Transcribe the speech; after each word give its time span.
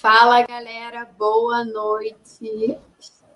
Fala 0.00 0.40
galera, 0.46 1.06
boa 1.18 1.62
noite. 1.62 2.74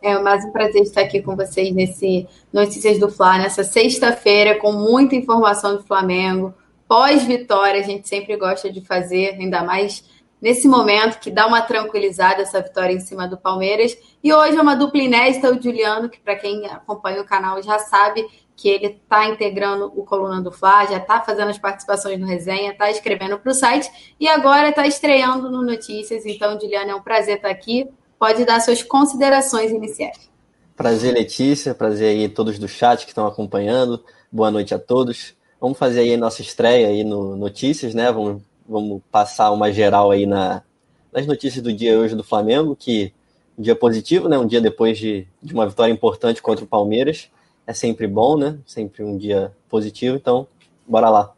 É 0.00 0.18
mais 0.18 0.42
um 0.46 0.50
prazer 0.50 0.80
estar 0.80 1.02
aqui 1.02 1.20
com 1.20 1.36
vocês 1.36 1.74
nesse 1.74 2.26
Notícias 2.50 2.98
do 2.98 3.10
Fla, 3.10 3.36
nessa 3.36 3.62
sexta-feira, 3.62 4.58
com 4.58 4.72
muita 4.72 5.14
informação 5.14 5.76
do 5.76 5.82
Flamengo. 5.82 6.54
Pós-vitória, 6.88 7.80
a 7.80 7.82
gente 7.82 8.08
sempre 8.08 8.34
gosta 8.38 8.72
de 8.72 8.80
fazer, 8.80 9.34
ainda 9.38 9.62
mais 9.62 10.08
nesse 10.40 10.66
momento 10.66 11.20
que 11.20 11.30
dá 11.30 11.46
uma 11.46 11.60
tranquilizada 11.60 12.40
essa 12.40 12.62
vitória 12.62 12.94
em 12.94 13.00
cima 13.00 13.28
do 13.28 13.36
Palmeiras. 13.36 13.94
E 14.22 14.32
hoje 14.32 14.56
é 14.56 14.62
uma 14.62 14.74
dupla 14.74 15.02
inédita, 15.02 15.52
o 15.52 15.62
Juliano, 15.62 16.08
que 16.08 16.18
para 16.18 16.34
quem 16.34 16.64
acompanha 16.64 17.20
o 17.20 17.26
canal 17.26 17.62
já 17.62 17.78
sabe, 17.78 18.26
que 18.56 18.68
ele 18.68 18.86
está 18.86 19.28
integrando 19.28 19.86
o 19.96 20.04
Coluna 20.04 20.40
do 20.40 20.52
Fla, 20.52 20.86
já 20.86 20.98
está 20.98 21.20
fazendo 21.20 21.48
as 21.48 21.58
participações 21.58 22.18
no 22.18 22.26
resenha, 22.26 22.72
está 22.72 22.90
escrevendo 22.90 23.38
para 23.38 23.50
o 23.50 23.54
site 23.54 24.14
e 24.18 24.28
agora 24.28 24.68
está 24.68 24.86
estreando 24.86 25.50
no 25.50 25.62
Notícias. 25.62 26.24
Então, 26.24 26.58
Juliana, 26.60 26.92
é 26.92 26.94
um 26.94 27.02
prazer 27.02 27.36
estar 27.36 27.48
tá 27.48 27.54
aqui. 27.54 27.88
Pode 28.18 28.44
dar 28.44 28.60
suas 28.60 28.82
considerações 28.82 29.70
iniciais. 29.72 30.30
Prazer, 30.76 31.12
Letícia. 31.12 31.74
Prazer 31.74 32.10
aí 32.10 32.28
todos 32.28 32.58
do 32.58 32.68
chat 32.68 33.04
que 33.04 33.10
estão 33.10 33.26
acompanhando. 33.26 34.02
Boa 34.30 34.50
noite 34.50 34.72
a 34.72 34.78
todos. 34.78 35.34
Vamos 35.60 35.76
fazer 35.76 36.00
aí 36.00 36.14
a 36.14 36.18
nossa 36.18 36.40
estreia 36.40 36.88
aí 36.88 37.02
no 37.02 37.36
Notícias, 37.36 37.92
né? 37.92 38.10
Vamos, 38.12 38.42
vamos 38.68 39.02
passar 39.10 39.50
uma 39.50 39.72
geral 39.72 40.10
aí 40.10 40.26
na, 40.26 40.62
nas 41.12 41.26
notícias 41.26 41.62
do 41.62 41.72
dia 41.72 41.98
hoje 41.98 42.14
do 42.14 42.24
Flamengo, 42.24 42.76
que 42.76 43.12
um 43.58 43.62
dia 43.62 43.74
positivo, 43.74 44.28
né? 44.28 44.38
Um 44.38 44.46
dia 44.46 44.60
depois 44.60 44.96
de, 44.96 45.26
de 45.42 45.52
uma 45.52 45.66
vitória 45.66 45.92
importante 45.92 46.40
contra 46.40 46.64
o 46.64 46.68
Palmeiras 46.68 47.30
é 47.66 47.72
sempre 47.72 48.06
bom, 48.06 48.36
né? 48.36 48.58
Sempre 48.66 49.02
um 49.02 49.16
dia 49.16 49.54
positivo, 49.68 50.16
então 50.16 50.46
bora 50.86 51.08
lá. 51.08 51.32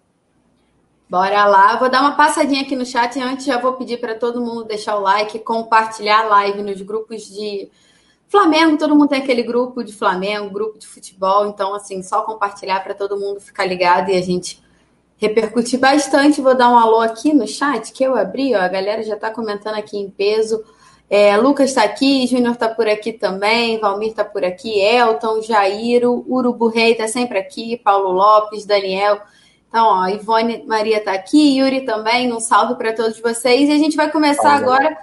Bora 1.09 1.47
lá, 1.47 1.77
vou 1.77 1.89
dar 1.89 2.01
uma 2.01 2.17
passadinha 2.17 2.63
aqui 2.63 2.75
no 2.75 2.85
chat 2.85 3.17
e 3.17 3.23
antes 3.23 3.47
já 3.47 3.61
vou 3.61 3.75
pedir 3.75 4.01
para 4.01 4.17
todo 4.17 4.41
mundo 4.41 4.65
deixar 4.65 4.97
o 4.97 5.01
like, 5.01 5.39
compartilhar 5.39 6.23
a 6.23 6.25
live 6.25 6.63
nos 6.63 6.83
grupos 6.83 7.29
de 7.29 7.71
Flamengo, 8.29 8.77
todo 8.77 8.97
mundo 8.97 9.11
tem 9.11 9.23
aquele 9.23 9.45
grupo 9.45 9.85
de 9.85 9.93
Flamengo, 9.93 10.51
grupo 10.51 10.81
de 10.81 10.87
futebol, 10.87 11.47
então 11.47 11.73
assim, 11.75 12.03
só 12.03 12.23
compartilhar 12.23 12.83
para 12.83 12.93
todo 12.93 13.17
mundo 13.17 13.39
ficar 13.39 13.65
ligado 13.65 14.11
e 14.11 14.17
a 14.17 14.21
gente 14.21 14.61
repercutir 15.17 15.79
bastante. 15.79 16.41
Vou 16.41 16.57
dar 16.57 16.71
um 16.71 16.77
alô 16.77 17.01
aqui 17.01 17.33
no 17.33 17.47
chat 17.47 17.93
que 17.93 18.03
eu 18.03 18.17
abri, 18.17 18.57
ó, 18.57 18.61
a 18.61 18.69
galera 18.69 19.05
já 19.05 19.15
está 19.15 19.31
comentando 19.31 19.77
aqui 19.77 19.97
em 19.97 20.11
peso. 20.11 20.65
É, 21.09 21.37
Lucas 21.37 21.71
está 21.71 21.85
aqui, 21.85 22.27
Júnior 22.27 22.55
está 22.55 22.69
por 22.69 22.89
aqui 22.89 23.13
também, 23.13 23.79
Valmir 23.79 24.09
está 24.09 24.25
por 24.25 24.45
aqui, 24.45 24.81
Elton, 24.81 25.41
Jairo, 25.41 26.25
Urubu 26.29 26.69
Rei 26.69 26.93
está 26.93 27.07
sempre 27.07 27.39
aqui, 27.39 27.77
Paulo 27.77 28.11
Lopes, 28.11 28.67
Daniel. 28.67 29.21
Então, 29.69 29.87
ó, 29.87 30.09
Ivone 30.09 30.65
Maria 30.67 30.99
está 30.99 31.13
aqui, 31.13 31.59
Yuri 31.59 31.83
também, 31.85 32.33
um 32.33 32.41
salve 32.41 32.75
para 32.75 32.93
todos 32.93 33.21
vocês. 33.21 33.69
E 33.69 33.73
a 33.73 33.79
gente 33.79 33.97
vai 33.97 34.11
começar 34.11 34.53
agora. 34.55 34.97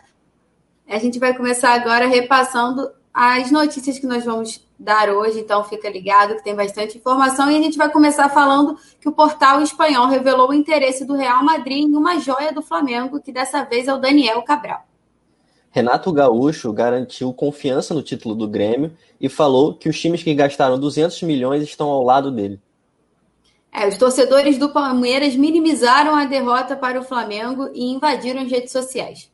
A 0.90 0.98
gente 0.98 1.20
vai 1.20 1.34
começar 1.34 1.72
agora 1.74 2.06
repassando 2.06 2.92
as 3.14 3.52
notícias 3.52 4.00
que 4.00 4.08
nós 4.08 4.26
vamos 4.26 4.68
dar 4.78 5.10
hoje, 5.10 5.40
então 5.40 5.64
fica 5.64 5.90
ligado 5.90 6.36
que 6.36 6.44
tem 6.44 6.56
bastante 6.56 6.98
informação. 6.98 7.50
E 7.50 7.58
a 7.58 7.62
gente 7.62 7.78
vai 7.78 7.90
começar 7.90 8.28
falando 8.30 8.78
que 9.00 9.08
o 9.08 9.12
portal 9.12 9.62
espanhol 9.62 10.08
revelou 10.08 10.50
o 10.50 10.54
interesse 10.54 11.06
do 11.06 11.16
Real 11.16 11.44
Madrid 11.44 11.84
em 11.84 11.96
uma 11.96 12.20
joia 12.20 12.52
do 12.52 12.62
Flamengo, 12.62 13.22
que 13.22 13.32
dessa 13.32 13.64
vez 13.64 13.88
é 13.88 13.94
o 13.94 14.00
Daniel 14.00 14.42
Cabral. 14.42 14.84
Renato 15.74 16.12
Gaúcho 16.12 16.72
garantiu 16.72 17.34
confiança 17.34 17.96
no 17.96 18.04
título 18.04 18.36
do 18.36 18.48
Grêmio 18.48 18.96
e 19.20 19.28
falou 19.28 19.74
que 19.74 19.90
os 19.90 20.00
times 20.00 20.22
que 20.22 20.36
gastaram 20.36 20.80
200 20.80 21.24
milhões 21.24 21.64
estão 21.64 21.90
ao 21.90 22.04
lado 22.04 22.30
dele. 22.30 22.62
É, 23.72 23.88
os 23.88 23.98
torcedores 23.98 24.60
do 24.60 24.70
Palmeiras 24.70 25.36
minimizaram 25.36 26.14
a 26.14 26.26
derrota 26.26 26.76
para 26.76 27.00
o 27.00 27.04
Flamengo 27.04 27.72
e 27.74 27.92
invadiram 27.92 28.44
as 28.44 28.52
redes 28.52 28.72
sociais. 28.72 29.32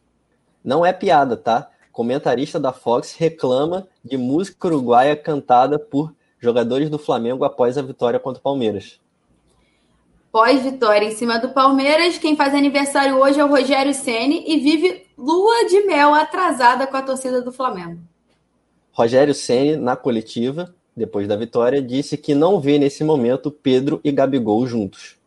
Não 0.63 0.85
é 0.85 0.93
piada, 0.93 1.35
tá? 1.35 1.69
Comentarista 1.91 2.57
da 2.57 2.71
Fox 2.71 3.15
reclama 3.17 3.85
de 4.01 4.15
música 4.15 4.65
uruguaia 4.65 5.17
cantada 5.17 5.77
por 5.77 6.15
jogadores 6.39 6.89
do 6.89 6.97
Flamengo 6.97 7.43
após 7.43 7.77
a 7.77 7.81
vitória 7.81 8.17
contra 8.17 8.39
o 8.39 8.43
Palmeiras. 8.43 8.97
Pós-vitória 10.31 11.05
em 11.05 11.11
cima 11.11 11.37
do 11.37 11.49
Palmeiras, 11.49 12.17
quem 12.17 12.37
faz 12.37 12.53
aniversário 12.53 13.17
hoje 13.17 13.41
é 13.41 13.43
o 13.43 13.49
Rogério 13.49 13.93
Ceni 13.93 14.45
e 14.47 14.57
vive 14.59 15.08
lua 15.19 15.65
de 15.65 15.81
mel 15.81 16.13
atrasada 16.13 16.87
com 16.87 16.95
a 16.95 17.01
torcida 17.01 17.41
do 17.41 17.51
Flamengo. 17.51 17.99
Rogério 18.91 19.33
Ceni 19.33 19.75
na 19.75 19.95
coletiva, 19.95 20.73
depois 20.95 21.27
da 21.27 21.35
vitória, 21.35 21.81
disse 21.81 22.17
que 22.17 22.33
não 22.33 22.59
vê 22.59 22.79
nesse 22.79 23.03
momento 23.03 23.51
Pedro 23.51 23.99
e 24.03 24.11
Gabigol 24.11 24.65
juntos. 24.65 25.17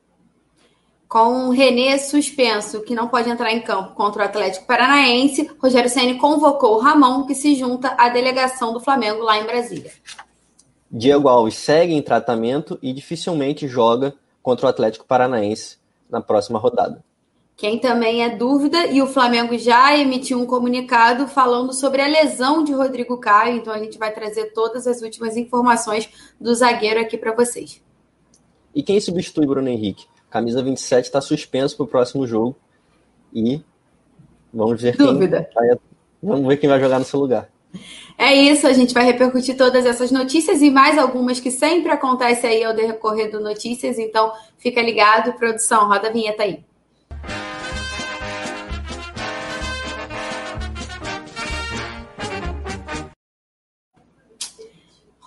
Com 1.07 1.49
o 1.49 1.51
René 1.51 1.99
suspenso, 1.99 2.81
que 2.81 2.95
não 2.95 3.07
pode 3.07 3.29
entrar 3.29 3.53
em 3.53 3.61
campo 3.61 3.95
contra 3.95 4.23
o 4.23 4.25
Atlético 4.25 4.67
Paranaense, 4.67 5.51
Rogério 5.59 5.91
Ceni 5.91 6.17
convocou 6.17 6.77
o 6.77 6.81
Ramon, 6.81 7.27
que 7.27 7.35
se 7.35 7.55
junta 7.55 7.95
à 7.99 8.09
delegação 8.09 8.73
do 8.73 8.81
Flamengo 8.81 9.23
lá 9.23 9.39
em 9.39 9.45
Brasília. 9.45 9.93
Diego 10.91 11.29
Alves 11.29 11.55
segue 11.55 11.93
em 11.93 12.03
tratamento 12.03 12.79
e 12.83 12.95
dificilmente 12.95 13.69
joga 13.69 14.15
contra 14.43 14.67
o 14.67 14.69
Atlético 14.71 15.05
Paranaense 15.05 15.77
na 16.09 16.23
próxima 16.23 16.59
rodada. 16.59 17.05
Quem 17.63 17.79
também 17.79 18.25
é 18.25 18.29
dúvida, 18.29 18.87
e 18.87 19.01
o 19.01 19.07
Flamengo 19.07 19.57
já 19.57 19.97
emitiu 19.97 20.37
um 20.37 20.45
comunicado 20.45 21.29
falando 21.29 21.73
sobre 21.73 22.03
a 22.03 22.09
lesão 22.09 22.65
de 22.65 22.73
Rodrigo 22.73 23.17
Caio, 23.19 23.59
então 23.59 23.73
a 23.73 23.79
gente 23.79 23.97
vai 23.97 24.13
trazer 24.13 24.47
todas 24.47 24.85
as 24.85 25.01
últimas 25.01 25.37
informações 25.37 26.11
do 26.41 26.53
zagueiro 26.53 26.99
aqui 26.99 27.17
para 27.17 27.33
vocês. 27.33 27.81
E 28.75 28.83
quem 28.83 28.99
substitui 28.99 29.47
Bruno 29.47 29.69
Henrique? 29.69 30.07
Camisa 30.29 30.61
27 30.61 31.05
está 31.05 31.21
suspenso 31.21 31.77
para 31.77 31.85
o 31.85 31.87
próximo 31.87 32.27
jogo 32.27 32.57
e 33.33 33.63
vamos 34.53 34.83
ver 34.83 34.97
dúvida. 34.97 35.49
quem 35.53 35.69
vai, 35.69 35.79
vamos 36.21 36.49
ver 36.49 36.57
quem 36.57 36.69
vai 36.69 36.81
jogar 36.81 36.99
no 36.99 37.05
seu 37.05 37.21
lugar. 37.21 37.49
É 38.19 38.35
isso, 38.35 38.67
a 38.67 38.73
gente 38.73 38.93
vai 38.93 39.05
repercutir 39.05 39.57
todas 39.57 39.87
essas 39.87 40.11
notícias 40.11 40.63
e 40.63 40.69
mais 40.69 40.99
algumas 40.99 41.39
que 41.39 41.53
sempre 41.53 41.93
acontecem 41.93 42.51
aí 42.51 42.65
ao 42.65 42.75
decorrer 42.75 43.31
do 43.31 43.39
Notícias, 43.39 44.01
então 44.01 44.33
fica 44.59 44.83
ligado, 44.83 45.35
produção, 45.35 45.87
roda 45.87 46.09
a 46.09 46.13
vinheta 46.13 46.43
aí. 46.43 46.65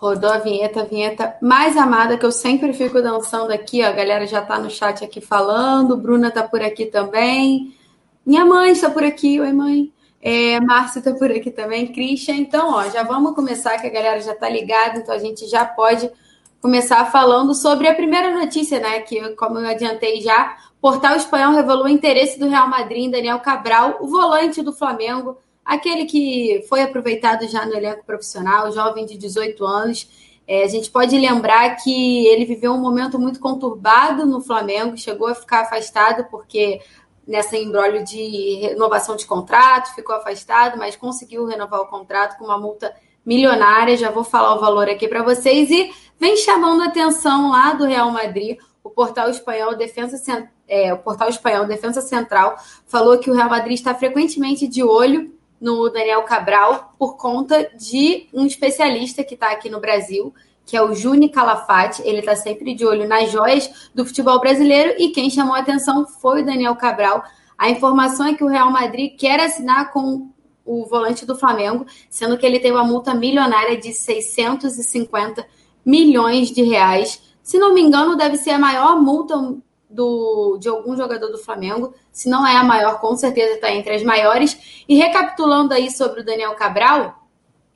Rodou 0.06 0.30
a 0.30 0.38
vinheta, 0.38 0.82
a 0.82 0.86
vinheta 0.86 1.36
mais 1.42 1.76
amada 1.76 2.16
que 2.16 2.24
eu 2.24 2.32
sempre 2.32 2.72
fico 2.74 3.02
dançando 3.02 3.52
aqui, 3.52 3.82
ó. 3.82 3.88
A 3.88 3.92
galera 3.92 4.28
já 4.28 4.40
tá 4.40 4.60
no 4.60 4.70
chat 4.70 5.04
aqui 5.04 5.20
falando, 5.20 5.98
Bruna 5.98 6.30
tá 6.30 6.44
por 6.44 6.62
aqui 6.62 6.86
também. 6.86 7.76
Minha 8.24 8.46
mãe 8.46 8.72
está 8.72 8.88
por 8.88 9.04
aqui, 9.04 9.40
oi 9.40 9.52
mãe. 9.52 9.92
É, 10.22 10.60
está 10.96 11.12
por 11.14 11.32
aqui 11.32 11.50
também, 11.50 11.88
Christian. 11.88 12.36
Então, 12.36 12.76
ó, 12.76 12.88
já 12.90 13.02
vamos 13.02 13.34
começar, 13.34 13.80
que 13.80 13.88
a 13.88 13.90
galera 13.90 14.22
já 14.22 14.34
está 14.34 14.48
ligada, 14.48 15.00
então 15.00 15.14
a 15.14 15.18
gente 15.18 15.48
já 15.48 15.66
pode 15.66 16.08
começar 16.62 17.04
falando 17.12 17.56
sobre 17.56 17.88
a 17.88 17.96
primeira 17.96 18.32
notícia, 18.32 18.80
né? 18.80 19.00
Que, 19.00 19.32
como 19.32 19.58
eu 19.58 19.68
adiantei 19.68 20.22
já, 20.22 20.56
Portal 20.80 21.16
Espanhol 21.16 21.54
revelou 21.54 21.86
o 21.86 21.90
interesse 21.90 22.38
do 22.38 22.48
Real 22.48 22.70
Madrid 22.70 23.10
Daniel 23.10 23.40
Cabral, 23.40 23.98
o 24.02 24.08
volante 24.08 24.62
do 24.62 24.72
Flamengo, 24.72 25.40
aquele 25.66 26.06
que 26.06 26.64
foi 26.70 26.84
aproveitado 26.84 27.48
já 27.48 27.66
no 27.66 27.74
elenco 27.74 28.06
profissional, 28.06 28.72
jovem 28.72 29.06
de 29.06 29.18
18 29.18 29.66
anos. 29.66 30.08
É, 30.48 30.64
a 30.64 30.68
gente 30.68 30.92
pode 30.92 31.18
lembrar 31.18 31.76
que 31.78 32.28
ele 32.28 32.46
viveu 32.46 32.72
um 32.72 32.80
momento 32.80 33.18
muito 33.18 33.40
conturbado 33.40 34.28
no 34.28 34.40
Flamengo, 34.40 34.96
chegou 34.96 35.28
a 35.28 35.34
ficar 35.34 35.62
afastado 35.62 36.26
porque 36.30 36.80
nessa 37.28 37.58
embrólio 37.58 38.04
de 38.06 38.60
renovação 38.62 39.16
de 39.16 39.26
contrato, 39.26 39.96
ficou 39.96 40.16
afastado, 40.16 40.78
mas 40.78 40.96
conseguiu 40.96 41.46
renovar 41.46 41.82
o 41.82 41.88
contrato 41.88 42.38
com 42.38 42.46
uma 42.46 42.60
multa 42.60 42.94
milionária. 43.26 43.98
Já 43.98 44.12
vou 44.12 44.24
falar 44.24 44.54
o 44.56 44.60
valor 44.60 44.88
aqui 44.88 45.08
para 45.08 45.24
vocês. 45.24 45.72
E 45.72 45.92
vem 46.20 46.38
chamando 46.38 46.84
a 46.84 46.86
atenção 46.86 47.50
lá 47.50 47.74
do 47.74 47.86
Real 47.86 48.12
Madrid. 48.12 48.60
O 48.84 48.92
portal 48.92 49.32
espanhol 49.32 49.76
Defensa, 49.76 50.48
é, 50.68 50.94
o 50.94 51.00
portal 51.00 51.28
espanhol 51.28 51.66
Defensa 51.66 52.02
Central 52.02 52.56
falou 52.86 53.18
que 53.18 53.32
o 53.32 53.34
Real 53.34 53.50
Madrid 53.50 53.74
está 53.74 53.96
frequentemente 53.96 54.68
de 54.68 54.84
olho 54.84 55.34
no 55.60 55.90
Daniel 55.90 56.24
Cabral 56.24 56.94
por 56.98 57.18
conta 57.18 57.70
de 57.76 58.28
um 58.34 58.46
especialista 58.46 59.24
que 59.24 59.34
está 59.36 59.52
aqui 59.52 59.70
no 59.70 59.80
Brasil, 59.80 60.34
que 60.66 60.76
é 60.76 60.82
o 60.82 60.94
Juni 60.94 61.30
Calafate. 61.30 62.02
Ele 62.04 62.20
está 62.20 62.36
sempre 62.36 62.74
de 62.74 62.86
olho 62.86 63.08
nas 63.08 63.32
joias 63.32 63.90
do 63.94 64.06
futebol 64.06 64.40
brasileiro 64.40 64.96
e 64.98 65.10
quem 65.10 65.30
chamou 65.30 65.56
a 65.56 65.60
atenção 65.60 66.06
foi 66.06 66.42
o 66.42 66.46
Daniel 66.46 66.76
Cabral. 66.76 67.24
A 67.58 67.70
informação 67.70 68.28
é 68.28 68.34
que 68.34 68.44
o 68.44 68.48
Real 68.48 68.72
Madrid 68.72 69.16
quer 69.18 69.40
assinar 69.40 69.92
com 69.92 70.30
o 70.66 70.86
volante 70.86 71.26
do 71.26 71.38
Flamengo, 71.38 71.86
sendo 72.10 72.38
que 72.38 72.46
ele 72.46 72.60
tem 72.60 72.72
uma 72.72 72.84
multa 72.84 73.14
milionária 73.14 73.78
de 73.78 73.94
650 73.94 75.46
milhões 75.86 76.50
de 76.50 76.64
reais. 76.64 77.22
Se 77.44 77.60
não 77.60 77.74
me 77.74 77.82
engano, 77.82 78.16
deve 78.16 78.38
ser 78.38 78.52
a 78.52 78.60
maior 78.60 79.00
multa 79.00 79.36
do, 79.96 80.58
de 80.60 80.68
algum 80.68 80.96
jogador 80.96 81.30
do 81.32 81.38
Flamengo. 81.38 81.94
Se 82.12 82.30
não 82.30 82.46
é 82.46 82.56
a 82.56 82.64
maior, 82.64 83.00
com 83.00 83.16
certeza 83.16 83.56
está 83.56 83.72
entre 83.72 83.96
as 83.96 84.04
maiores. 84.04 84.84
E 84.88 84.96
recapitulando 84.96 85.74
aí 85.74 85.90
sobre 85.90 86.22
o 86.22 86.26
Daniel 86.26 86.54
Cabral, 86.56 87.26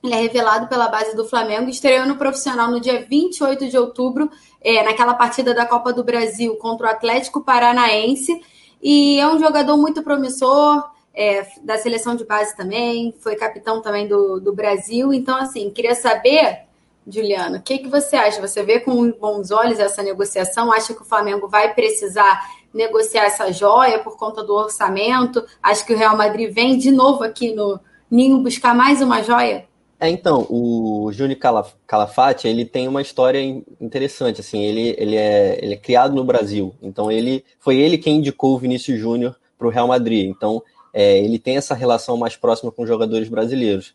ele 0.03 0.13
é 0.13 0.21
revelado 0.21 0.67
pela 0.67 0.87
base 0.87 1.15
do 1.15 1.25
Flamengo, 1.25 1.69
estreou 1.69 2.05
no 2.05 2.15
profissional 2.15 2.69
no 2.69 2.79
dia 2.79 3.05
28 3.09 3.67
de 3.67 3.77
outubro, 3.77 4.29
é, 4.61 4.83
naquela 4.83 5.13
partida 5.13 5.53
da 5.53 5.65
Copa 5.65 5.91
do 5.91 6.03
Brasil 6.03 6.55
contra 6.55 6.87
o 6.87 6.89
Atlético 6.89 7.41
Paranaense. 7.41 8.41
E 8.81 9.19
é 9.19 9.27
um 9.27 9.39
jogador 9.39 9.75
muito 9.75 10.01
promissor, 10.01 10.89
é, 11.13 11.45
da 11.63 11.77
seleção 11.77 12.15
de 12.15 12.23
base 12.23 12.55
também, 12.55 13.13
foi 13.19 13.35
capitão 13.35 13.81
também 13.81 14.07
do, 14.07 14.39
do 14.39 14.53
Brasil. 14.53 15.13
Então, 15.13 15.35
assim, 15.35 15.69
queria 15.69 15.95
saber, 15.95 16.68
Juliana, 17.11 17.57
o 17.57 17.61
que, 17.61 17.79
que 17.79 17.87
você 17.87 18.15
acha? 18.15 18.39
Você 18.41 18.63
vê 18.63 18.79
com 18.79 19.11
bons 19.11 19.51
olhos 19.51 19.79
essa 19.79 20.03
negociação? 20.03 20.71
Acha 20.71 20.93
que 20.93 21.01
o 21.01 21.05
Flamengo 21.05 21.47
vai 21.47 21.73
precisar 21.73 22.41
negociar 22.73 23.25
essa 23.25 23.51
joia 23.51 23.99
por 23.99 24.17
conta 24.17 24.43
do 24.43 24.53
orçamento? 24.53 25.43
Acha 25.61 25.85
que 25.85 25.93
o 25.93 25.97
Real 25.97 26.15
Madrid 26.15 26.53
vem 26.53 26.77
de 26.77 26.91
novo 26.91 27.23
aqui 27.23 27.53
no 27.53 27.79
Ninho 28.09 28.39
buscar 28.39 28.73
mais 28.73 29.01
uma 29.01 29.21
joia? 29.21 29.65
É, 29.99 30.09
então, 30.09 30.47
o 30.49 31.09
Júnior 31.11 31.37
Calafate, 31.85 32.47
ele 32.47 32.63
tem 32.63 32.87
uma 32.87 33.01
história 33.01 33.41
interessante, 33.81 34.39
assim, 34.39 34.63
ele, 34.63 34.95
ele, 34.97 35.17
é, 35.17 35.59
ele 35.61 35.73
é 35.73 35.77
criado 35.77 36.15
no 36.15 36.23
Brasil, 36.23 36.73
então 36.81 37.11
ele 37.11 37.43
foi 37.59 37.77
ele 37.77 37.97
quem 37.97 38.17
indicou 38.17 38.55
o 38.55 38.57
Vinícius 38.57 38.97
Júnior 38.97 39.35
para 39.57 39.67
o 39.67 39.69
Real 39.69 39.89
Madrid, 39.89 40.29
então 40.29 40.63
é, 40.93 41.19
ele 41.19 41.37
tem 41.37 41.57
essa 41.57 41.75
relação 41.75 42.15
mais 42.15 42.37
próxima 42.37 42.71
com 42.71 42.83
os 42.83 42.87
jogadores 42.87 43.27
brasileiros. 43.27 43.93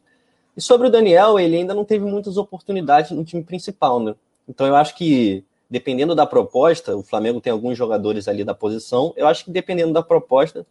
E 0.57 0.61
sobre 0.61 0.87
o 0.87 0.91
Daniel, 0.91 1.39
ele 1.39 1.57
ainda 1.57 1.75
não 1.75 1.85
teve 1.85 2.05
muitas 2.05 2.37
oportunidades 2.37 3.11
no 3.11 3.25
time 3.25 3.43
principal, 3.43 3.99
né? 4.01 4.15
Então 4.49 4.67
eu 4.67 4.77
acho 4.77 4.95
que, 4.95 5.45
dependendo 5.69 6.15
da 6.15 6.27
proposta, 6.27 6.97
o 6.97 7.03
Flamengo 7.03 7.41
tem 7.41 7.53
alguns 7.53 7.77
jogadores 7.77 8.29
ali 8.29 8.45
da 8.45 8.55
posição, 8.55 9.13
eu 9.17 9.27
acho 9.27 9.45
que 9.45 9.51
dependendo 9.51 9.93
da 9.93 10.03
proposta, 10.03 10.67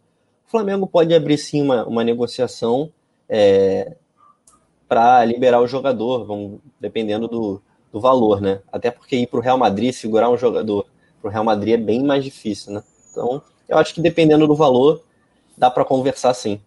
o 0.46 0.50
Flamengo 0.50 0.86
pode 0.86 1.14
abrir 1.14 1.36
sim 1.36 1.62
uma, 1.62 1.84
uma 1.84 2.04
negociação 2.04 2.90
é, 3.28 3.96
para 4.88 5.24
liberar 5.24 5.60
o 5.60 5.66
jogador, 5.66 6.24
vamos, 6.24 6.60
dependendo 6.80 7.26
do, 7.28 7.60
do 7.92 8.00
valor, 8.00 8.40
né? 8.40 8.60
Até 8.72 8.90
porque 8.90 9.16
ir 9.16 9.26
para 9.26 9.38
o 9.38 9.42
Real 9.42 9.58
Madrid, 9.58 9.92
segurar 9.92 10.30
um 10.30 10.36
jogador 10.36 10.86
para 11.20 11.28
o 11.28 11.32
Real 11.32 11.44
Madrid 11.44 11.74
é 11.74 11.78
bem 11.78 12.02
mais 12.02 12.24
difícil, 12.24 12.72
né? 12.72 12.82
Então, 13.10 13.42
eu 13.68 13.78
acho 13.78 13.94
que 13.94 14.00
dependendo 14.00 14.46
do 14.46 14.54
valor, 14.54 15.02
dá 15.56 15.70
para 15.70 15.84
conversar 15.84 16.34
sim. 16.34 16.60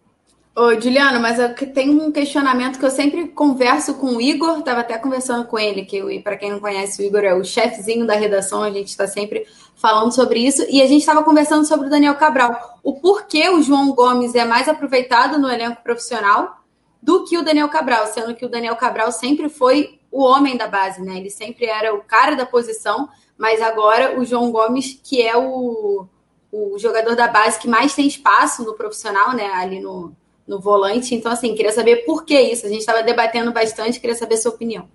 Ô, 0.60 0.74
Juliano, 0.82 1.20
mas 1.20 1.38
eu 1.38 1.54
tem 1.72 1.92
um 1.92 2.12
questionamento 2.12 2.80
que 2.80 2.86
eu 2.86 2.90
sempre 2.90 3.28
converso 3.28 3.94
com 3.94 4.16
o 4.16 4.20
Igor, 4.20 4.58
estava 4.58 4.80
até 4.80 4.98
conversando 4.98 5.46
com 5.46 5.60
ele, 5.60 5.86
que 5.86 6.20
para 6.22 6.36
quem 6.36 6.50
não 6.50 6.60
conhece, 6.60 7.00
o 7.00 7.06
Igor 7.06 7.20
é 7.20 7.36
o 7.36 7.44
chefezinho 7.44 8.08
da 8.08 8.16
redação, 8.16 8.64
a 8.64 8.72
gente 8.72 8.88
está 8.88 9.06
sempre 9.06 9.46
falando 9.76 10.12
sobre 10.12 10.40
isso, 10.40 10.66
e 10.68 10.82
a 10.82 10.88
gente 10.88 11.02
estava 11.02 11.24
conversando 11.24 11.64
sobre 11.64 11.86
o 11.86 11.90
Daniel 11.92 12.16
Cabral. 12.16 12.80
O 12.82 13.00
porquê 13.00 13.48
o 13.50 13.62
João 13.62 13.94
Gomes 13.94 14.34
é 14.34 14.46
mais 14.46 14.68
aproveitado 14.68 15.38
no 15.38 15.48
elenco 15.48 15.84
profissional 15.84 16.64
do 17.04 17.24
que 17.24 17.38
o 17.38 17.44
Daniel 17.44 17.70
Cabral, 17.70 18.08
sendo 18.08 18.34
que 18.34 18.44
o 18.44 18.50
Daniel 18.50 18.76
Cabral 18.78 19.12
sempre 19.12 19.50
foi 19.50 20.00
o 20.12 20.24
homem 20.24 20.58
da 20.58 20.68
base, 20.68 21.04
né? 21.04 21.18
Ele 21.18 21.30
sempre 21.30 21.68
era 21.68 21.94
o 21.94 22.02
cara 22.02 22.36
da 22.36 22.48
posição, 22.48 23.08
mas 23.38 23.62
agora 23.62 24.20
o 24.20 24.26
João 24.26 24.52
Gomes, 24.52 25.00
que 25.04 25.22
é 25.22 25.38
o, 25.38 26.08
o 26.52 26.80
jogador 26.80 27.16
da 27.16 27.28
base 27.28 27.60
que 27.60 27.68
mais 27.68 27.94
tem 27.94 28.08
espaço 28.08 28.64
no 28.64 28.74
profissional, 28.74 29.36
né? 29.36 29.52
Ali 29.54 29.80
no, 29.80 30.16
no 30.48 30.60
volante. 30.60 31.14
Então, 31.14 31.32
assim, 31.32 31.54
queria 31.54 31.72
saber 31.72 32.06
por 32.06 32.26
que 32.26 32.40
isso. 32.40 32.66
A 32.66 32.70
gente 32.70 32.80
estava 32.80 33.04
debatendo 33.04 33.52
bastante, 33.52 34.00
queria 34.00 34.16
saber 34.16 34.38
sua 34.38 34.52
opinião. 34.52 34.88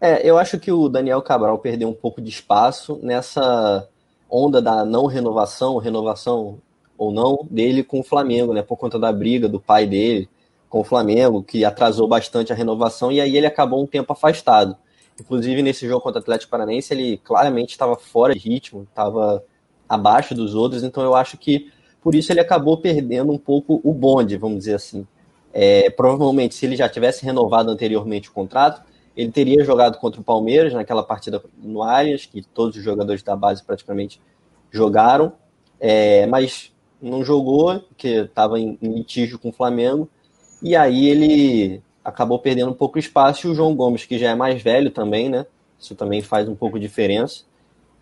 É, 0.00 0.28
eu 0.28 0.36
acho 0.36 0.58
que 0.58 0.70
o 0.70 0.88
Daniel 0.88 1.22
Cabral 1.22 1.58
perdeu 1.58 1.88
um 1.88 1.94
pouco 1.94 2.20
de 2.20 2.28
espaço 2.28 2.98
nessa 3.02 3.88
onda 4.28 4.60
da 4.60 4.84
não 4.84 5.06
renovação, 5.06 5.78
renovação 5.78 6.58
ou 6.98 7.12
não, 7.12 7.46
dele 7.50 7.82
com 7.82 8.00
o 8.00 8.02
Flamengo, 8.02 8.52
né? 8.52 8.62
Por 8.62 8.76
conta 8.76 8.98
da 8.98 9.12
briga 9.12 9.48
do 9.48 9.60
pai 9.60 9.86
dele 9.86 10.28
com 10.68 10.80
o 10.80 10.84
Flamengo, 10.84 11.42
que 11.42 11.64
atrasou 11.64 12.08
bastante 12.08 12.52
a 12.52 12.56
renovação, 12.56 13.12
e 13.12 13.20
aí 13.20 13.36
ele 13.36 13.46
acabou 13.46 13.82
um 13.82 13.86
tempo 13.86 14.12
afastado. 14.12 14.76
Inclusive, 15.18 15.62
nesse 15.62 15.86
jogo 15.86 16.02
contra 16.02 16.18
o 16.18 16.22
Atlético 16.22 16.50
Paranaense, 16.50 16.92
ele 16.92 17.18
claramente 17.18 17.70
estava 17.70 17.96
fora 17.96 18.34
de 18.34 18.40
ritmo, 18.40 18.82
estava 18.82 19.42
abaixo 19.88 20.34
dos 20.34 20.54
outros, 20.54 20.82
então 20.82 21.02
eu 21.02 21.14
acho 21.14 21.38
que 21.38 21.70
por 22.06 22.14
isso 22.14 22.32
ele 22.32 22.38
acabou 22.38 22.78
perdendo 22.78 23.32
um 23.32 23.36
pouco 23.36 23.80
o 23.82 23.92
bonde, 23.92 24.36
vamos 24.36 24.58
dizer 24.58 24.74
assim. 24.74 25.04
É, 25.52 25.90
provavelmente, 25.90 26.54
se 26.54 26.64
ele 26.64 26.76
já 26.76 26.88
tivesse 26.88 27.24
renovado 27.24 27.68
anteriormente 27.68 28.28
o 28.28 28.32
contrato, 28.32 28.80
ele 29.16 29.32
teria 29.32 29.64
jogado 29.64 29.98
contra 29.98 30.20
o 30.20 30.22
Palmeiras 30.22 30.72
naquela 30.72 31.02
partida 31.02 31.42
no 31.60 31.82
Allianz, 31.82 32.24
que 32.24 32.42
todos 32.42 32.76
os 32.76 32.84
jogadores 32.84 33.24
da 33.24 33.34
base 33.34 33.64
praticamente 33.64 34.20
jogaram, 34.70 35.32
é, 35.80 36.26
mas 36.26 36.72
não 37.02 37.24
jogou, 37.24 37.80
porque 37.80 38.20
estava 38.20 38.60
em, 38.60 38.78
em 38.80 38.92
litígio 38.98 39.36
com 39.36 39.48
o 39.48 39.52
Flamengo, 39.52 40.08
e 40.62 40.76
aí 40.76 41.08
ele 41.08 41.82
acabou 42.04 42.38
perdendo 42.38 42.70
um 42.70 42.76
pouco 42.76 43.00
espaço 43.00 43.48
e 43.48 43.50
o 43.50 43.54
João 43.56 43.74
Gomes, 43.74 44.04
que 44.04 44.16
já 44.16 44.30
é 44.30 44.34
mais 44.36 44.62
velho 44.62 44.92
também, 44.92 45.28
né? 45.28 45.44
Isso 45.76 45.96
também 45.96 46.22
faz 46.22 46.48
um 46.48 46.54
pouco 46.54 46.78
de 46.78 46.86
diferença. 46.86 47.42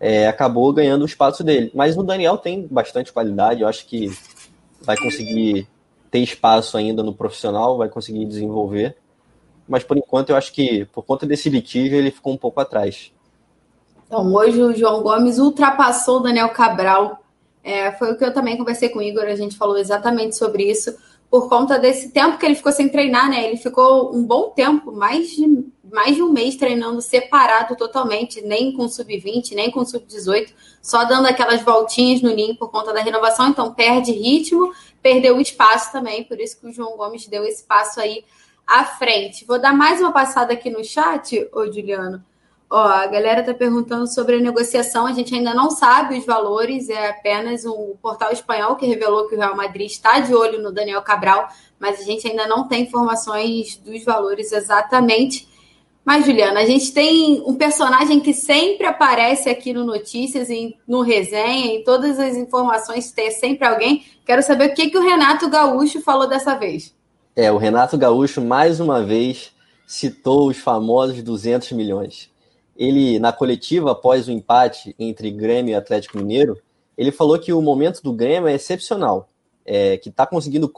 É, 0.07 0.27
acabou 0.27 0.71
ganhando 0.71 1.01
o 1.01 1.05
espaço 1.05 1.43
dele. 1.43 1.71
Mas 1.73 1.97
o 1.97 2.03
Daniel 2.03 2.37
tem 2.37 2.67
bastante 2.69 3.11
qualidade, 3.11 3.61
eu 3.61 3.67
acho 3.67 3.87
que 3.87 4.15
vai 4.79 4.95
conseguir 4.95 5.67
ter 6.11 6.19
espaço 6.19 6.77
ainda 6.77 7.01
no 7.01 7.11
profissional, 7.11 7.75
vai 7.75 7.89
conseguir 7.89 8.23
desenvolver. 8.25 8.95
Mas 9.67 9.83
por 9.83 9.97
enquanto 9.97 10.29
eu 10.29 10.35
acho 10.35 10.53
que 10.53 10.85
por 10.85 11.03
conta 11.03 11.25
desse 11.25 11.49
litígio 11.49 11.97
ele 11.97 12.11
ficou 12.11 12.33
um 12.33 12.37
pouco 12.37 12.59
atrás. 12.59 13.11
Então 14.05 14.31
hoje 14.31 14.61
o 14.61 14.75
João 14.75 15.01
Gomes 15.01 15.39
ultrapassou 15.39 16.19
o 16.19 16.23
Daniel 16.23 16.49
Cabral. 16.49 17.23
É, 17.63 17.91
foi 17.93 18.11
o 18.11 18.15
que 18.15 18.23
eu 18.23 18.31
também 18.31 18.57
conversei 18.57 18.89
com 18.89 18.99
o 18.99 19.01
Igor, 19.01 19.23
a 19.23 19.35
gente 19.35 19.57
falou 19.57 19.75
exatamente 19.75 20.35
sobre 20.35 20.69
isso 20.69 20.95
por 21.35 21.49
conta 21.49 21.77
desse 21.77 22.11
tempo 22.11 22.37
que 22.37 22.45
ele 22.45 22.55
ficou 22.55 22.71
sem 22.71 22.87
treinar, 22.87 23.29
né? 23.29 23.45
Ele 23.45 23.57
ficou 23.57 24.15
um 24.15 24.23
bom 24.23 24.51
tempo, 24.51 24.89
mais 24.93 25.31
de, 25.31 25.65
mais 25.91 26.15
de 26.15 26.23
um 26.23 26.31
mês 26.31 26.55
treinando 26.55 27.01
separado 27.01 27.75
totalmente, 27.75 28.41
nem 28.41 28.71
com 28.71 28.87
sub-20, 28.87 29.53
nem 29.53 29.69
com 29.69 29.83
sub-18, 29.83 30.53
só 30.81 31.03
dando 31.03 31.25
aquelas 31.25 31.61
voltinhas 31.61 32.21
no 32.21 32.33
ninho 32.33 32.55
por 32.55 32.71
conta 32.71 32.93
da 32.93 33.01
renovação, 33.01 33.49
então 33.49 33.73
perde 33.73 34.13
ritmo, 34.13 34.71
perdeu 35.01 35.35
o 35.35 35.41
espaço 35.41 35.91
também, 35.91 36.23
por 36.23 36.39
isso 36.39 36.57
que 36.57 36.67
o 36.67 36.71
João 36.71 36.95
Gomes 36.95 37.27
deu 37.27 37.43
esse 37.43 37.65
passo 37.65 37.99
aí 37.99 38.23
à 38.65 38.85
frente. 38.85 39.43
Vou 39.43 39.59
dar 39.59 39.73
mais 39.73 39.99
uma 39.99 40.13
passada 40.13 40.53
aqui 40.53 40.69
no 40.69 40.85
chat, 40.85 41.49
ô 41.51 41.65
Juliano. 41.65 42.23
Ó, 42.69 42.77
a 42.77 43.05
galera 43.05 43.41
está 43.41 43.53
perguntando 43.53 44.07
sobre 44.07 44.35
a 44.35 44.39
negociação. 44.39 45.05
A 45.05 45.13
gente 45.13 45.33
ainda 45.35 45.53
não 45.53 45.69
sabe 45.69 46.17
os 46.17 46.25
valores, 46.25 46.89
é 46.89 47.09
apenas 47.09 47.63
um 47.65 47.95
portal 48.01 48.31
espanhol 48.31 48.75
que 48.75 48.87
revelou 48.87 49.27
que 49.27 49.35
o 49.35 49.37
Real 49.37 49.55
Madrid 49.55 49.89
está 49.89 50.19
de 50.19 50.33
olho 50.33 50.61
no 50.61 50.71
Daniel 50.71 51.01
Cabral, 51.03 51.47
mas 51.79 51.99
a 51.99 52.03
gente 52.03 52.27
ainda 52.27 52.47
não 52.47 52.67
tem 52.67 52.83
informações 52.83 53.77
dos 53.77 54.03
valores 54.03 54.51
exatamente. 54.51 55.47
Mas, 56.03 56.25
Juliana, 56.25 56.59
a 56.59 56.65
gente 56.65 56.91
tem 56.91 57.41
um 57.45 57.55
personagem 57.55 58.19
que 58.19 58.33
sempre 58.33 58.85
aparece 58.85 59.49
aqui 59.49 59.73
no 59.73 59.83
Notícias, 59.83 60.49
em, 60.49 60.75
no 60.87 61.01
Resenha, 61.01 61.73
em 61.73 61.83
todas 61.83 62.19
as 62.19 62.35
informações, 62.35 63.11
tem 63.11 63.31
sempre 63.31 63.67
alguém. 63.67 64.05
Quero 64.23 64.43
saber 64.43 64.69
o 64.69 64.73
que, 64.73 64.89
que 64.89 64.97
o 64.97 65.01
Renato 65.01 65.49
Gaúcho 65.49 66.01
falou 66.01 66.27
dessa 66.27 66.55
vez. 66.55 66.93
É, 67.35 67.51
o 67.51 67.57
Renato 67.57 67.97
Gaúcho, 67.97 68.39
mais 68.39 68.79
uma 68.79 69.03
vez, 69.03 69.51
citou 69.87 70.47
os 70.47 70.57
famosos 70.57 71.23
200 71.23 71.71
milhões 71.71 72.34
ele, 72.75 73.19
na 73.19 73.31
coletiva, 73.31 73.91
após 73.91 74.27
o 74.27 74.31
empate 74.31 74.95
entre 74.99 75.31
Grêmio 75.31 75.71
e 75.71 75.75
Atlético 75.75 76.17
Mineiro, 76.17 76.59
ele 76.97 77.11
falou 77.11 77.39
que 77.39 77.53
o 77.53 77.61
momento 77.61 78.01
do 78.01 78.11
Grêmio 78.11 78.49
é 78.49 78.53
excepcional, 78.53 79.29
é, 79.65 79.97
que 79.97 80.09
está 80.09 80.25
conseguindo 80.25 80.69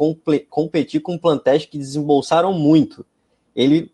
competir 0.50 1.02
com 1.02 1.18
plantéis 1.18 1.66
que 1.66 1.78
desembolsaram 1.78 2.54
muito. 2.54 3.06
Ele 3.56 3.92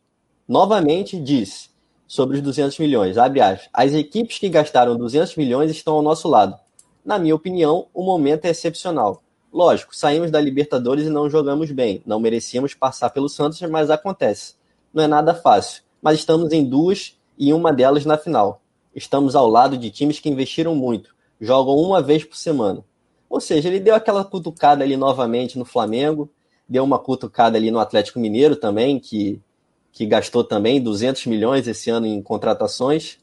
novamente 0.48 1.17
diz 1.17 1.69
sobre 2.05 2.38
os 2.38 2.43
200 2.43 2.77
milhões, 2.79 3.17
abre 3.17 3.39
as 3.41 3.93
equipes 3.93 4.38
que 4.38 4.50
gastaram 4.50 4.95
200 4.95 5.36
milhões 5.36 5.72
estão 5.72 5.95
ao 5.95 6.01
nosso 6.01 6.27
lado. 6.27 6.55
Na 7.03 7.17
minha 7.17 7.36
opinião, 7.36 7.88
o 7.93 8.03
momento 8.03 8.45
é 8.45 8.50
excepcional. 8.50 9.24
Lógico, 9.51 9.95
saímos 9.95 10.31
da 10.31 10.39
Libertadores 10.39 11.05
e 11.05 11.10
não 11.10 11.29
jogamos 11.29 11.72
bem, 11.72 12.01
não 12.05 12.19
merecíamos 12.19 12.74
passar 12.74 13.10
pelo 13.10 13.29
Santos, 13.29 13.62
mas 13.63 13.89
acontece. 13.89 14.55
Não 14.93 15.03
é 15.03 15.07
nada 15.07 15.33
fácil, 15.33 15.83
mas 16.01 16.19
estamos 16.19 16.51
em 16.51 16.63
duas 16.63 17.17
e 17.38 17.54
uma 17.54 17.72
delas 17.72 18.06
na 18.06 18.18
final. 18.18 18.62
Estamos 18.96 19.36
ao 19.36 19.48
lado 19.48 19.78
de 19.78 19.90
times 19.90 20.20
que 20.20 20.30
investiram 20.30 20.75
muito, 20.75 21.16
jogam 21.40 21.75
uma 21.75 22.02
vez 22.02 22.24
por 22.24 22.38
semana. 22.38 22.84
Ou 23.30 23.42
seja, 23.42 23.68
ele 23.68 23.80
deu 23.80 23.96
aquela 23.96 24.24
cutucada 24.24 24.84
ali 24.84 24.96
novamente 24.96 25.58
no 25.58 25.66
Flamengo, 25.66 26.30
deu 26.70 26.84
uma 26.84 27.00
cutucada 27.00 27.58
ali 27.58 27.72
no 27.72 27.80
Atlético 27.80 28.20
Mineiro 28.20 28.56
também, 28.56 29.00
que, 29.00 29.42
que 29.92 30.06
gastou 30.06 30.44
também 30.44 30.82
200 30.82 31.25
milhões 31.25 31.68
esse 31.68 31.90
ano 31.90 32.06
em 32.06 32.22
contratações. 32.22 33.18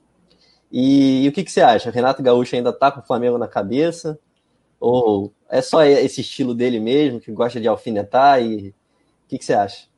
E, 0.71 1.25
e 1.25 1.29
o 1.29 1.33
que, 1.33 1.45
que 1.45 1.53
você 1.53 1.61
acha? 1.61 1.91
Renato 1.91 2.23
Gaúcho 2.23 2.57
ainda 2.57 2.73
tá 2.73 2.91
com 2.91 3.01
o 3.01 3.07
Flamengo 3.07 3.39
na 3.39 3.47
cabeça? 3.47 4.19
Ou 4.81 5.33
é 5.49 5.61
só 5.63 5.85
esse 5.85 6.23
estilo 6.23 6.55
dele 6.55 6.81
mesmo, 6.81 7.21
que 7.21 7.31
gosta 7.33 7.61
de 7.61 7.69
alfinetar? 7.69 8.43
E 8.43 8.71
o 8.71 9.29
que, 9.29 9.39
que 9.39 9.45
você 9.45 9.55
acha? 9.55 9.90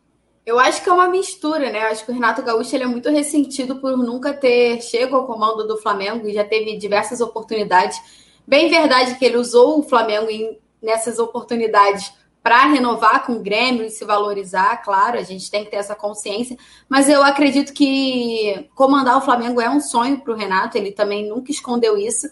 Eu 0.45 0.59
acho 0.59 0.83
que 0.83 0.89
é 0.89 0.93
uma 0.93 1.09
mistura, 1.09 1.71
né? 1.71 1.85
Eu 1.85 1.89
acho 1.89 2.05
que 2.05 2.11
o 2.11 2.15
Renato 2.15 2.43
Gaúcho 2.43 2.75
ele 2.75 2.85
é 2.85 2.87
muito 2.87 3.09
ressentido 3.09 3.77
por 3.77 3.97
nunca 3.97 4.35
ter 4.35 4.81
chego 4.83 5.15
ao 5.15 5.27
comando 5.27 5.67
do 5.67 5.79
Flamengo 5.79 6.27
e 6.29 6.35
já 6.35 6.45
teve 6.45 6.77
diversas 6.77 7.21
oportunidades. 7.21 8.01
Bem 8.47 8.69
verdade 8.69 9.15
que 9.15 9.25
ele 9.25 9.37
usou 9.37 9.79
o 9.79 9.83
Flamengo 9.85 10.29
em, 10.29 10.59
nessas 10.83 11.21
oportunidades 11.21 12.13
para 12.43 12.67
renovar 12.67 13.25
com 13.25 13.35
o 13.35 13.39
Grêmio 13.39 13.85
e 13.85 13.91
se 13.91 14.05
valorizar, 14.05 14.79
claro, 14.79 15.17
a 15.17 15.23
gente 15.23 15.49
tem 15.49 15.65
que 15.65 15.71
ter 15.71 15.77
essa 15.77 15.95
consciência, 15.95 16.57
mas 16.89 17.09
eu 17.09 17.23
acredito 17.23 17.73
que 17.73 18.69
comandar 18.75 19.17
o 19.17 19.21
Flamengo 19.21 19.61
é 19.61 19.71
um 19.71 19.81
sonho 19.81 20.21
para 20.21 20.33
o 20.33 20.37
Renato, 20.37 20.77
ele 20.77 20.91
também 20.91 21.29
nunca 21.29 21.53
escondeu 21.53 21.97
isso 21.97 22.29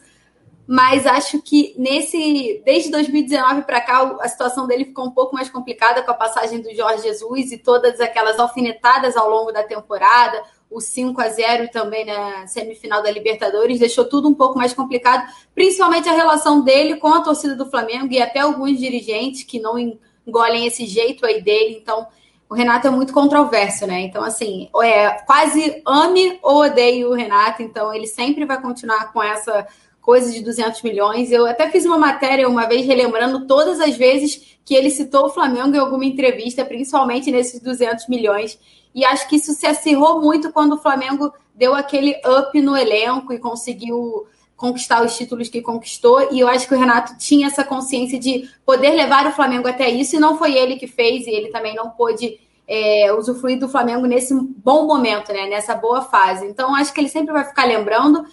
mas 0.72 1.04
acho 1.04 1.42
que 1.42 1.74
nesse 1.76 2.62
desde 2.64 2.92
2019 2.92 3.62
para 3.62 3.80
cá 3.80 4.16
a 4.20 4.28
situação 4.28 4.68
dele 4.68 4.84
ficou 4.84 5.04
um 5.04 5.10
pouco 5.10 5.34
mais 5.34 5.50
complicada 5.50 6.00
com 6.00 6.12
a 6.12 6.14
passagem 6.14 6.60
do 6.60 6.72
Jorge 6.72 7.02
Jesus 7.02 7.50
e 7.50 7.58
todas 7.58 8.00
aquelas 8.00 8.38
alfinetadas 8.38 9.16
ao 9.16 9.28
longo 9.28 9.50
da 9.50 9.64
temporada, 9.64 10.40
o 10.70 10.80
5 10.80 11.20
a 11.20 11.28
0 11.28 11.70
também 11.72 12.04
na 12.04 12.46
semifinal 12.46 13.02
da 13.02 13.10
Libertadores, 13.10 13.80
deixou 13.80 14.04
tudo 14.04 14.28
um 14.28 14.34
pouco 14.34 14.56
mais 14.56 14.72
complicado, 14.72 15.28
principalmente 15.56 16.08
a 16.08 16.12
relação 16.12 16.62
dele 16.62 16.98
com 16.98 17.08
a 17.08 17.20
torcida 17.20 17.56
do 17.56 17.68
Flamengo 17.68 18.12
e 18.12 18.22
até 18.22 18.38
alguns 18.38 18.78
dirigentes 18.78 19.42
que 19.42 19.58
não 19.58 19.76
engolem 20.24 20.68
esse 20.68 20.86
jeito 20.86 21.26
aí 21.26 21.42
dele, 21.42 21.80
então 21.82 22.06
o 22.48 22.54
Renato 22.54 22.86
é 22.86 22.90
muito 22.90 23.12
controverso, 23.12 23.88
né? 23.88 24.02
Então, 24.02 24.22
assim, 24.22 24.68
é 24.82 25.10
quase 25.24 25.82
ame 25.84 26.38
ou 26.42 26.62
odeie 26.62 27.04
o 27.04 27.12
Renato, 27.12 27.60
então 27.60 27.92
ele 27.92 28.06
sempre 28.06 28.44
vai 28.44 28.60
continuar 28.60 29.12
com 29.12 29.20
essa 29.20 29.66
coisa 30.00 30.32
de 30.32 30.42
200 30.42 30.82
milhões. 30.82 31.30
Eu 31.30 31.46
até 31.46 31.70
fiz 31.70 31.84
uma 31.84 31.98
matéria 31.98 32.48
uma 32.48 32.66
vez 32.66 32.86
relembrando 32.86 33.46
todas 33.46 33.80
as 33.80 33.96
vezes 33.96 34.58
que 34.64 34.74
ele 34.74 34.90
citou 34.90 35.26
o 35.26 35.30
Flamengo 35.30 35.74
em 35.74 35.78
alguma 35.78 36.04
entrevista, 36.04 36.64
principalmente 36.64 37.30
nesses 37.30 37.60
200 37.60 38.08
milhões. 38.08 38.58
E 38.94 39.04
acho 39.04 39.28
que 39.28 39.36
isso 39.36 39.52
se 39.52 39.66
acirrou 39.66 40.20
muito 40.20 40.52
quando 40.52 40.74
o 40.74 40.78
Flamengo 40.78 41.32
deu 41.54 41.74
aquele 41.74 42.16
up 42.38 42.60
no 42.60 42.76
elenco 42.76 43.32
e 43.32 43.38
conseguiu 43.38 44.26
conquistar 44.56 45.02
os 45.02 45.16
títulos 45.16 45.48
que 45.48 45.62
conquistou. 45.62 46.28
E 46.32 46.40
eu 46.40 46.48
acho 46.48 46.68
que 46.68 46.74
o 46.74 46.78
Renato 46.78 47.16
tinha 47.18 47.46
essa 47.46 47.64
consciência 47.64 48.18
de 48.18 48.48
poder 48.64 48.90
levar 48.90 49.26
o 49.26 49.32
Flamengo 49.32 49.66
até 49.68 49.88
isso, 49.88 50.16
e 50.16 50.20
não 50.20 50.36
foi 50.36 50.54
ele 50.54 50.76
que 50.76 50.86
fez, 50.86 51.26
e 51.26 51.30
ele 51.30 51.48
também 51.48 51.74
não 51.74 51.90
pôde 51.90 52.38
é, 52.68 53.12
usufruir 53.12 53.58
do 53.58 53.68
Flamengo 53.68 54.06
nesse 54.06 54.34
bom 54.34 54.86
momento, 54.86 55.32
né? 55.32 55.48
Nessa 55.48 55.74
boa 55.74 56.02
fase. 56.02 56.46
Então, 56.46 56.74
acho 56.74 56.92
que 56.92 57.00
ele 57.00 57.08
sempre 57.08 57.32
vai 57.32 57.44
ficar 57.44 57.64
lembrando 57.64 58.24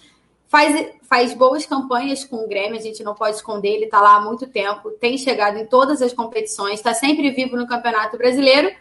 faz, 0.48 0.90
faz 1.02 1.34
boas 1.34 1.64
campanhas 1.64 2.24
com 2.24 2.36
o 2.44 2.48
Grêmio, 2.48 2.78
a 2.78 2.82
gente 2.82 3.04
não 3.04 3.14
pode 3.14 3.36
esconder, 3.36 3.68
ele 3.68 3.84
está 3.84 4.00
lá 4.00 4.16
há 4.16 4.20
muito 4.20 4.46
tempo, 4.46 4.90
tem 4.90 5.16
chegado 5.16 5.58
em 5.58 5.66
todas 5.66 6.02
as 6.02 6.12
competições, 6.12 6.74
está 6.74 6.94
sempre 6.94 7.30
vivo 7.30 7.56
no 7.56 7.66
Campeonato 7.66 8.16
Brasileiro, 8.16 8.74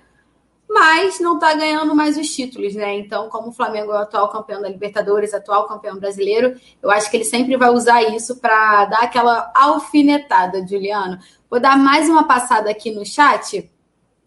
mas 0.69 1.19
não 1.19 1.35
está 1.35 1.53
ganhando 1.53 1.95
mais 1.95 2.17
os 2.17 2.29
títulos, 2.29 2.75
né? 2.75 2.97
Então, 2.97 3.29
como 3.29 3.49
o 3.49 3.53
Flamengo 3.53 3.91
é 3.91 3.95
o 3.95 4.01
atual 4.01 4.29
campeão 4.29 4.61
da 4.61 4.67
Libertadores, 4.67 5.33
atual 5.33 5.65
campeão 5.65 5.97
brasileiro, 5.97 6.59
eu 6.81 6.91
acho 6.91 7.09
que 7.09 7.15
ele 7.15 7.23
sempre 7.23 7.55
vai 7.55 7.69
usar 7.69 8.01
isso 8.03 8.35
para 8.37 8.85
dar 8.85 9.03
aquela 9.03 9.49
alfinetada, 9.55 10.65
Juliano. 10.67 11.19
Vou 11.49 11.59
dar 11.59 11.77
mais 11.77 12.09
uma 12.09 12.27
passada 12.27 12.69
aqui 12.69 12.91
no 12.91 13.05
chat. 13.05 13.71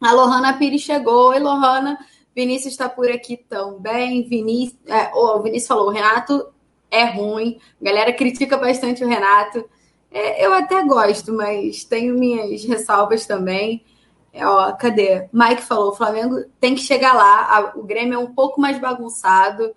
A 0.01 0.13
Lohana 0.13 0.57
Pires 0.57 0.81
chegou. 0.81 1.29
Oi, 1.29 1.39
Lohana. 1.39 1.99
Vinícius 2.35 2.73
está 2.73 2.89
por 2.89 3.11
aqui 3.11 3.37
também. 3.37 4.27
Vinícius, 4.27 4.81
é, 4.87 5.11
oh, 5.15 5.37
o 5.37 5.43
Vinícius 5.43 5.69
falou: 5.69 5.89
o 5.89 5.91
Renato 5.91 6.47
é 6.91 7.05
ruim. 7.05 7.59
A 7.81 7.85
galera 7.85 8.13
critica 8.13 8.57
bastante 8.57 9.05
o 9.05 9.09
Renato. 9.09 9.69
É, 10.11 10.45
eu 10.45 10.53
até 10.53 10.83
gosto, 10.85 11.33
mas 11.33 11.85
tenho 11.85 12.19
minhas 12.19 12.65
ressalvas 12.65 13.27
também. 13.27 13.85
É, 14.33 14.47
ó, 14.47 14.73
cadê? 14.73 15.29
Mike 15.33 15.63
falou: 15.63 15.91
o 15.91 15.97
Flamengo 15.97 16.45
tem 16.61 16.75
que 16.75 16.81
chegar 16.81 17.15
lá. 17.15 17.73
o 17.77 17.83
Grêmio 17.83 18.15
é 18.15 18.19
um 18.19 18.35
pouco 18.35 18.61
mais 18.61 18.79
bagunçado. 18.79 19.75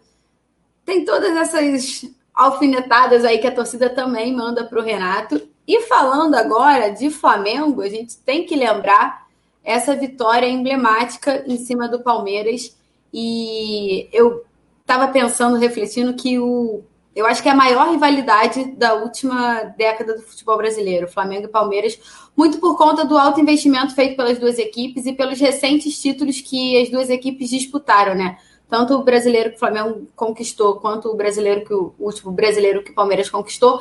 Tem 0.85 1.05
todas 1.05 1.35
essas 1.35 2.05
alfinetadas 2.33 3.23
aí 3.23 3.37
que 3.37 3.47
a 3.47 3.53
torcida 3.53 3.89
também 3.89 4.33
manda 4.33 4.65
para 4.65 4.79
o 4.79 4.83
Renato. 4.83 5.41
E 5.67 5.81
falando 5.81 6.35
agora 6.35 6.89
de 6.89 7.09
Flamengo, 7.09 7.81
a 7.81 7.89
gente 7.89 8.17
tem 8.17 8.45
que 8.45 8.55
lembrar 8.55 9.27
essa 9.63 9.95
vitória 9.95 10.47
emblemática 10.47 11.43
em 11.47 11.57
cima 11.57 11.87
do 11.87 12.03
Palmeiras. 12.03 12.75
E 13.13 14.09
eu 14.11 14.43
estava 14.81 15.07
pensando, 15.07 15.57
refletindo, 15.57 16.13
que 16.15 16.37
o 16.37 16.83
eu 17.15 17.25
acho 17.27 17.43
que 17.43 17.49
é 17.49 17.51
a 17.51 17.55
maior 17.55 17.91
rivalidade 17.91 18.75
da 18.75 18.95
última 18.95 19.63
década 19.77 20.15
do 20.15 20.21
futebol 20.23 20.57
brasileiro, 20.57 21.07
Flamengo 21.07 21.45
e 21.45 21.49
Palmeiras, 21.49 21.99
muito 22.35 22.57
por 22.59 22.75
conta 22.75 23.05
do 23.05 23.17
alto 23.17 23.39
investimento 23.39 23.93
feito 23.93 24.15
pelas 24.15 24.39
duas 24.39 24.57
equipes 24.57 25.05
e 25.05 25.13
pelos 25.13 25.39
recentes 25.39 26.01
títulos 26.01 26.41
que 26.41 26.81
as 26.81 26.89
duas 26.89 27.09
equipes 27.09 27.49
disputaram, 27.49 28.15
né? 28.15 28.37
Tanto 28.67 28.95
o 28.95 29.03
brasileiro 29.03 29.51
que 29.51 29.57
o 29.57 29.59
Flamengo 29.59 30.07
conquistou, 30.15 30.77
quanto 30.77 31.07
o 31.09 31.15
brasileiro 31.15 31.63
que 31.63 31.73
o, 31.73 31.93
último 31.99 32.31
brasileiro 32.31 32.83
que 32.83 32.89
o 32.89 32.95
Palmeiras 32.95 33.29
conquistou, 33.29 33.79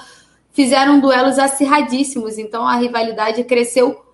fizeram 0.50 1.00
duelos 1.00 1.38
acirradíssimos. 1.38 2.36
Então 2.36 2.66
a 2.66 2.76
rivalidade 2.76 3.42
cresceu 3.44 4.04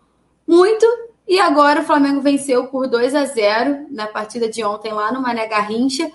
muito 0.47 0.87
e 1.27 1.41
agora 1.41 1.81
o 1.81 1.85
Flamengo 1.85 2.21
venceu 2.21 2.69
por 2.69 2.87
2 2.87 3.15
a 3.17 3.25
0 3.25 3.87
na 3.91 4.07
partida 4.07 4.49
de 4.49 4.63
ontem 4.63 4.93
lá 4.93 5.11
no 5.11 5.21
Mané 5.21 5.49
Garrincha 5.49 6.09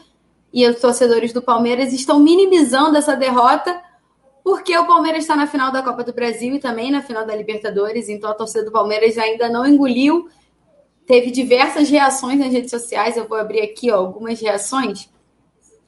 e 0.54 0.68
os 0.68 0.80
torcedores 0.80 1.34
do 1.34 1.42
Palmeiras 1.42 1.92
estão 1.92 2.20
minimizando 2.20 2.96
essa 2.96 3.16
derrota 3.16 3.82
porque 4.44 4.78
o 4.78 4.86
Palmeiras 4.86 5.24
está 5.24 5.36
na 5.36 5.48
final 5.48 5.72
da 5.72 5.82
Copa 5.82 6.04
do 6.04 6.14
Brasil 6.14 6.56
e 6.56 6.60
também 6.60 6.92
na 6.92 7.02
final 7.02 7.26
da 7.26 7.34
Libertadores, 7.34 8.10
então 8.10 8.30
a 8.30 8.34
torcida 8.34 8.66
do 8.66 8.72
Palmeiras 8.72 9.18
ainda 9.18 9.48
não 9.48 9.66
engoliu. 9.66 10.28
Teve 11.08 11.32
diversas 11.32 11.90
reações 11.90 12.38
nas 12.38 12.52
redes 12.52 12.70
sociais, 12.70 13.16
eu 13.16 13.28
vou 13.28 13.38
abrir 13.38 13.62
aqui 13.62 13.90
ó, 13.90 13.96
algumas 13.96 14.40
reações. 14.42 15.10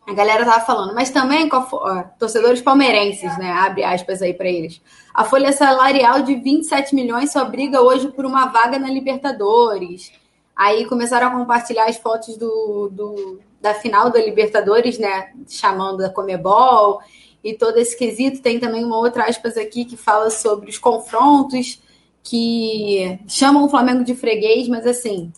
A 0.07 0.13
galera 0.13 0.45
tava 0.45 0.63
falando, 0.65 0.93
mas 0.93 1.09
também 1.09 1.49
ó, 1.51 2.03
torcedores 2.17 2.61
palmeirenses, 2.61 3.37
né? 3.37 3.51
Abre 3.51 3.83
aspas 3.83 4.21
aí 4.21 4.33
para 4.33 4.47
eles. 4.47 4.81
A 5.13 5.25
folha 5.25 5.51
salarial 5.51 6.21
de 6.21 6.35
27 6.35 6.95
milhões 6.95 7.31
só 7.31 7.43
briga 7.43 7.81
hoje 7.81 8.07
por 8.09 8.25
uma 8.25 8.45
vaga 8.45 8.79
na 8.79 8.87
Libertadores. 8.87 10.11
Aí 10.55 10.85
começaram 10.85 11.27
a 11.27 11.31
compartilhar 11.31 11.85
as 11.85 11.97
fotos 11.97 12.37
do, 12.37 12.89
do 12.89 13.39
da 13.61 13.73
final 13.73 14.09
da 14.09 14.19
Libertadores, 14.19 14.97
né? 14.97 15.31
Chamando 15.49 16.01
a 16.01 16.09
Comebol 16.09 17.01
e 17.43 17.53
todo 17.53 17.77
esse 17.77 17.97
quesito. 17.97 18.41
Tem 18.41 18.59
também 18.59 18.85
uma 18.85 18.97
outra 18.97 19.25
aspas 19.25 19.57
aqui 19.57 19.85
que 19.85 19.97
fala 19.97 20.29
sobre 20.29 20.69
os 20.69 20.77
confrontos 20.77 21.81
que 22.23 23.19
chamam 23.27 23.65
o 23.65 23.69
Flamengo 23.69 24.03
de 24.03 24.15
freguês, 24.15 24.67
mas 24.67 24.87
assim, 24.87 25.31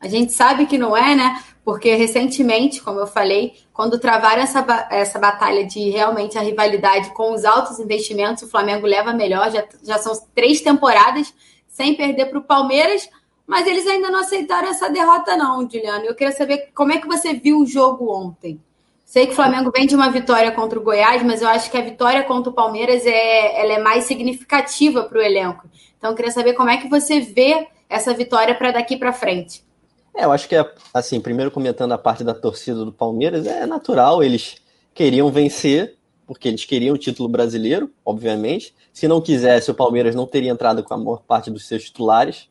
a 0.00 0.08
gente 0.08 0.32
sabe 0.32 0.66
que 0.66 0.76
não 0.76 0.96
é, 0.96 1.14
né? 1.14 1.42
Porque 1.64 1.94
recentemente, 1.94 2.80
como 2.82 3.00
eu 3.00 3.06
falei, 3.06 3.54
quando 3.72 3.98
travaram 3.98 4.42
essa, 4.42 4.64
essa 4.90 5.18
batalha 5.18 5.64
de 5.66 5.90
realmente 5.90 6.38
a 6.38 6.42
rivalidade 6.42 7.10
com 7.10 7.32
os 7.32 7.44
altos 7.44 7.78
investimentos, 7.78 8.42
o 8.42 8.48
Flamengo 8.48 8.86
leva 8.86 9.12
melhor. 9.12 9.50
Já, 9.50 9.64
já 9.82 9.98
são 9.98 10.12
três 10.34 10.60
temporadas 10.60 11.32
sem 11.68 11.94
perder 11.94 12.26
para 12.26 12.38
o 12.38 12.44
Palmeiras 12.44 13.08
mas 13.46 13.66
eles 13.66 13.86
ainda 13.86 14.10
não 14.10 14.20
aceitaram 14.20 14.68
essa 14.68 14.90
derrota, 14.90 15.36
não, 15.36 15.68
Juliano. 15.70 16.04
Eu 16.04 16.14
queria 16.14 16.32
saber 16.32 16.70
como 16.74 16.92
é 16.92 16.98
que 16.98 17.06
você 17.06 17.32
viu 17.32 17.60
o 17.60 17.66
jogo 17.66 18.10
ontem. 18.10 18.60
Sei 19.04 19.24
que 19.24 19.32
o 19.32 19.36
Flamengo 19.36 19.70
vem 19.70 19.86
de 19.86 19.94
uma 19.94 20.10
vitória 20.10 20.50
contra 20.50 20.78
o 20.78 20.82
Goiás, 20.82 21.22
mas 21.22 21.40
eu 21.40 21.48
acho 21.48 21.70
que 21.70 21.76
a 21.76 21.80
vitória 21.80 22.24
contra 22.24 22.50
o 22.50 22.54
Palmeiras 22.54 23.06
é, 23.06 23.60
ela 23.62 23.74
é 23.74 23.78
mais 23.78 24.04
significativa 24.04 25.04
para 25.04 25.18
o 25.18 25.22
elenco. 25.22 25.68
Então, 25.96 26.10
eu 26.10 26.16
queria 26.16 26.32
saber 26.32 26.54
como 26.54 26.70
é 26.70 26.76
que 26.76 26.88
você 26.88 27.20
vê 27.20 27.68
essa 27.88 28.12
vitória 28.12 28.52
para 28.52 28.72
daqui 28.72 28.96
para 28.96 29.12
frente. 29.12 29.64
É, 30.12 30.24
eu 30.24 30.32
acho 30.32 30.48
que, 30.48 30.56
assim, 30.92 31.20
primeiro 31.20 31.52
comentando 31.52 31.92
a 31.92 31.98
parte 31.98 32.24
da 32.24 32.34
torcida 32.34 32.84
do 32.84 32.92
Palmeiras, 32.92 33.46
é 33.46 33.64
natural, 33.64 34.24
eles 34.24 34.56
queriam 34.92 35.30
vencer, 35.30 35.94
porque 36.26 36.48
eles 36.48 36.64
queriam 36.64 36.94
o 36.96 36.98
título 36.98 37.28
brasileiro, 37.28 37.90
obviamente. 38.04 38.74
Se 38.92 39.06
não 39.06 39.20
quisesse, 39.20 39.70
o 39.70 39.74
Palmeiras 39.74 40.16
não 40.16 40.26
teria 40.26 40.50
entrado 40.50 40.82
com 40.82 40.94
a 40.94 40.96
maior 40.96 41.22
parte 41.22 41.48
dos 41.48 41.68
seus 41.68 41.84
titulares. 41.84 42.48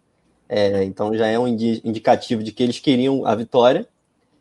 É, 0.47 0.83
então 0.83 1.15
já 1.15 1.27
é 1.27 1.39
um 1.39 1.47
indicativo 1.47 2.43
de 2.43 2.51
que 2.51 2.61
eles 2.61 2.79
queriam 2.79 3.25
a 3.25 3.33
vitória, 3.33 3.87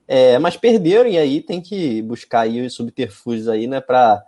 é, 0.07 0.39
mas 0.39 0.57
perderam 0.57 1.09
e 1.09 1.17
aí 1.17 1.41
tem 1.41 1.61
que 1.61 2.03
buscar 2.03 2.41
aí 2.41 2.65
os 2.65 2.75
subterfúgios 2.75 3.49
aí, 3.49 3.67
né, 3.67 3.81
para 3.81 4.23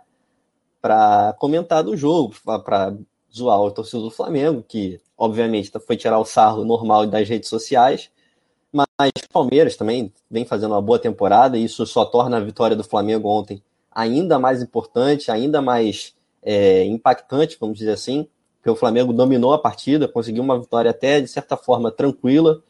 comentar 1.37 1.83
do 1.83 1.95
jogo, 1.95 2.35
para 2.63 2.95
zoar 3.33 3.61
o 3.61 3.71
torcedor 3.71 4.09
do 4.09 4.15
Flamengo, 4.15 4.63
que 4.67 4.99
obviamente 5.17 5.71
foi 5.85 5.95
tirar 5.95 6.17
o 6.19 6.25
sarro 6.25 6.65
normal 6.65 7.05
das 7.05 7.29
redes 7.29 7.49
sociais, 7.49 8.09
mas 8.71 8.87
Palmeiras 9.31 9.75
também 9.75 10.11
vem 10.29 10.45
fazendo 10.45 10.71
uma 10.71 10.81
boa 10.81 10.97
temporada 10.97 11.57
e 11.57 11.63
isso 11.63 11.85
só 11.85 12.03
torna 12.05 12.37
a 12.37 12.41
vitória 12.41 12.75
do 12.75 12.83
Flamengo 12.83 13.29
ontem 13.29 13.61
ainda 13.97 14.37
mais 14.37 14.61
importante, 14.61 15.31
ainda 15.31 15.59
mais 15.59 16.15
é, 16.43 16.83
impactante, 16.85 17.57
vamos 17.59 17.79
dizer 17.79 17.91
assim, 17.91 18.27
porque 18.67 18.71
o 18.71 18.75
Flamengo 18.75 19.13
dominou 19.13 19.53
a 19.53 19.57
partida, 19.57 20.09
conseguiu 20.09 20.43
uma 20.43 20.59
vitória 20.59 20.91
até, 20.91 21.21
de 21.21 21.27
certa 21.29 21.55
forma, 21.55 21.89
tranquila 21.89 22.61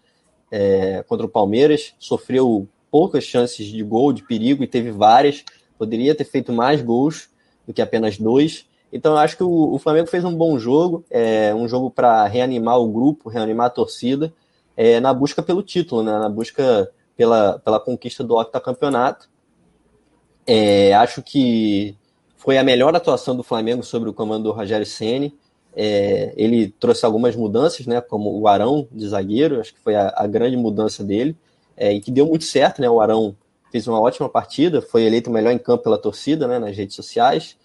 é, 0.52 1.04
contra 1.08 1.26
o 1.26 1.30
Palmeiras, 1.30 1.96
sofreu 1.98 2.68
poucas 2.92 3.24
chances 3.24 3.66
de 3.66 3.82
gol, 3.82 4.14
de 4.14 4.22
perigo, 4.22 4.64
e 4.64 4.68
teve 4.68 4.92
várias, 4.92 5.44
poderia 5.76 6.14
ter 6.14 6.26
feito 6.26 6.54
mais 6.54 6.84
gols, 6.84 7.30
do 7.66 7.74
que 7.74 7.82
apenas 7.82 8.20
dois. 8.20 8.68
Então 8.94 9.14
eu 9.14 9.18
acho 9.18 9.36
que 9.38 9.44
o, 9.44 9.74
o 9.74 9.80
Flamengo 9.80 10.08
fez 10.08 10.24
um 10.24 10.36
bom 10.36 10.60
jogo, 10.60 11.04
é, 11.10 11.52
um 11.56 11.68
jogo 11.68 11.90
para 11.90 12.28
reanimar 12.28 12.80
o 12.80 12.92
grupo, 12.92 13.28
reanimar 13.28 13.66
a 13.66 13.72
torcida, 13.72 14.32
é, 14.76 15.00
na 15.00 15.12
busca 15.12 15.42
pelo 15.42 15.64
título, 15.64 16.04
né, 16.04 16.12
na 16.12 16.30
busca 16.30 16.92
pela, 17.16 17.58
pela 17.58 17.80
conquista 17.80 18.24
do 18.24 18.36
octacampeonato. 18.36 19.28
É, 20.46 20.94
acho 20.94 21.24
que 21.24 21.98
foi 22.36 22.60
a 22.60 22.64
melhor 22.64 22.96
atuação 22.96 23.36
do 23.36 23.42
Flamengo 23.42 23.82
sobre 23.82 24.08
o 24.08 24.14
comando 24.14 24.44
do 24.44 24.52
Rogério 24.52 24.86
Ceni. 24.86 25.36
É, 25.80 26.34
ele 26.36 26.70
trouxe 26.80 27.06
algumas 27.06 27.36
mudanças, 27.36 27.86
né, 27.86 28.02
como 28.02 28.36
o 28.40 28.48
Arão 28.48 28.88
de 28.92 29.08
zagueiro, 29.08 29.60
acho 29.60 29.76
que 29.76 29.80
foi 29.80 29.96
a, 29.96 30.12
a 30.18 30.26
grande 30.26 30.58
mudança 30.58 31.04
dele, 31.04 31.38
é, 31.76 31.94
e 31.94 32.02
que 32.02 32.10
deu 32.10 32.26
muito 32.26 32.46
certo. 32.46 32.82
Né, 32.82 32.90
o 32.90 33.00
Arão 33.00 33.36
fez 33.72 33.88
uma 33.88 34.02
ótima 34.02 34.28
partida, 34.28 34.82
foi 34.82 35.04
eleito 35.04 35.30
melhor 35.30 35.52
em 35.52 35.60
campo 35.60 35.84
pela 35.84 35.98
torcida 35.98 36.48
né, 36.48 36.58
nas 36.58 36.76
redes 36.76 36.96
sociais. 36.96 37.56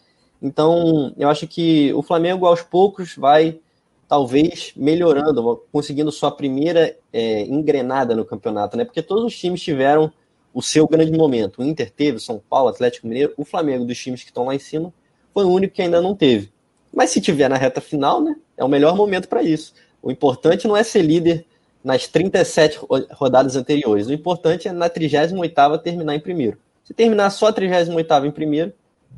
Então, 0.43 1.15
eu 1.17 1.29
acho 1.31 1.47
que 1.47 1.91
o 1.95 2.03
Flamengo, 2.03 2.45
aos 2.45 2.61
poucos, 2.61 3.17
vai 3.17 3.59
talvez 4.07 4.75
melhorando, 4.77 5.65
conseguindo 5.73 6.13
sua 6.13 6.31
primeira 6.31 6.95
é, 7.11 7.47
engrenada 7.47 8.15
no 8.15 8.27
campeonato, 8.27 8.77
né? 8.77 8.85
Porque 8.85 9.01
todos 9.01 9.25
os 9.25 9.39
times 9.39 9.63
tiveram 9.63 10.13
o 10.53 10.61
seu 10.61 10.87
grande 10.87 11.17
momento. 11.17 11.63
O 11.63 11.65
Inter 11.65 11.91
teve, 11.91 12.21
São 12.21 12.39
Paulo, 12.39 12.69
Atlético 12.69 13.07
Mineiro, 13.07 13.33
o 13.39 13.45
Flamengo 13.45 13.87
dos 13.87 13.97
times 13.97 14.23
que 14.23 14.29
estão 14.29 14.45
lá 14.45 14.55
em 14.55 14.59
cima 14.59 14.93
foi 15.33 15.47
o 15.47 15.49
único 15.49 15.75
que 15.75 15.81
ainda 15.81 16.03
não 16.03 16.15
teve. 16.15 16.52
Mas 16.93 17.11
se 17.11 17.21
tiver 17.21 17.49
na 17.49 17.57
reta 17.57 17.81
final, 17.81 18.21
né? 18.21 18.37
É 18.57 18.65
o 18.65 18.69
melhor 18.69 18.95
momento 18.95 19.29
para 19.29 19.43
isso. 19.43 19.73
O 20.03 20.11
importante 20.11 20.69
não 20.69 20.77
é 20.77 20.83
ser 20.83 21.03
líder 21.03 21.47
nas 21.83 22.07
37 22.07 22.79
rodadas 23.13 23.57
anteriores. 23.57 24.07
O 24.07 24.13
importante 24.13 24.69
é 24.69 24.73
na 24.73 24.91
38ª 24.91 25.79
terminar 25.79 26.15
em 26.15 26.21
primeiro. 26.21 26.59
Se 26.85 26.93
terminar 26.93 27.31
só 27.31 27.47
a 27.49 27.53
38ª 27.53 28.27
em 28.27 28.31
primeiro, 28.31 28.73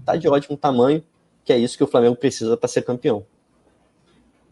tá 0.04 0.16
de 0.16 0.28
ótimo 0.28 0.57
tamanho 0.57 1.02
que 1.45 1.52
é 1.52 1.59
isso 1.59 1.76
que 1.76 1.85
o 1.85 1.87
Flamengo 1.87 2.16
precisa 2.16 2.57
para 2.57 2.69
ser 2.69 2.83
campeão. 2.83 3.25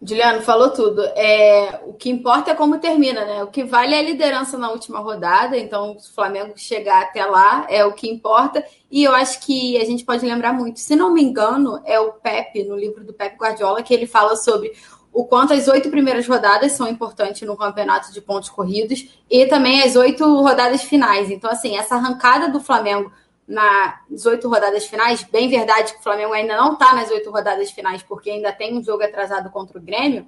Juliano 0.05 0.43
falou 0.43 0.71
tudo. 0.71 1.01
É, 1.15 1.81
o 1.87 1.93
que 1.93 2.11
importa 2.11 2.51
é 2.51 2.55
como 2.55 2.79
termina, 2.79 3.25
né? 3.25 3.45
O 3.45 3.47
que 3.47 3.63
vale 3.63 3.95
é 3.95 4.01
a 4.01 4.03
liderança 4.03 4.59
na 4.59 4.71
última 4.71 4.99
rodada. 4.99 5.57
Então, 5.57 5.97
se 5.99 6.11
o 6.11 6.15
Flamengo 6.15 6.53
chegar 6.57 7.03
até 7.03 7.25
lá 7.25 7.67
é 7.69 7.85
o 7.85 7.93
que 7.93 8.11
importa. 8.11 8.65
E 8.91 9.05
eu 9.05 9.15
acho 9.15 9.41
que 9.41 9.79
a 9.79 9.85
gente 9.85 10.05
pode 10.05 10.27
lembrar 10.27 10.53
muito. 10.53 10.81
Se 10.81 10.97
não 10.97 11.13
me 11.13 11.23
engano, 11.23 11.81
é 11.85 12.01
o 12.01 12.13
Pepe, 12.15 12.65
no 12.65 12.77
livro 12.77 13.05
do 13.05 13.13
Pepe 13.13 13.37
Guardiola, 13.37 13.83
que 13.83 13.95
ele 13.95 14.07
fala 14.07 14.35
sobre 14.35 14.73
o 15.13 15.25
quanto 15.25 15.53
as 15.53 15.69
oito 15.69 15.91
primeiras 15.91 16.27
rodadas 16.27 16.73
são 16.73 16.89
importantes 16.89 17.43
no 17.43 17.57
campeonato 17.57 18.13
de 18.13 18.21
pontos 18.21 18.49
corridos 18.49 19.07
e 19.31 19.47
também 19.47 19.83
as 19.83 19.95
oito 19.95 20.25
rodadas 20.43 20.83
finais. 20.83 21.31
Então, 21.31 21.51
assim, 21.51 21.77
essa 21.77 21.95
arrancada 21.95 22.49
do 22.49 22.61
Flamengo 22.61 23.13
nas 23.47 24.27
oito 24.27 24.49
rodadas 24.49 24.87
finais. 24.87 25.23
Bem 25.25 25.49
verdade 25.49 25.93
que 25.93 26.01
o 26.01 26.03
Flamengo 26.03 26.33
ainda 26.33 26.57
não 26.57 26.75
está 26.75 26.95
nas 26.95 27.11
oito 27.11 27.31
rodadas 27.31 27.71
finais, 27.71 28.03
porque 28.03 28.31
ainda 28.31 28.53
tem 28.53 28.77
um 28.77 28.83
jogo 28.83 29.03
atrasado 29.03 29.51
contra 29.51 29.79
o 29.79 29.83
Grêmio. 29.83 30.27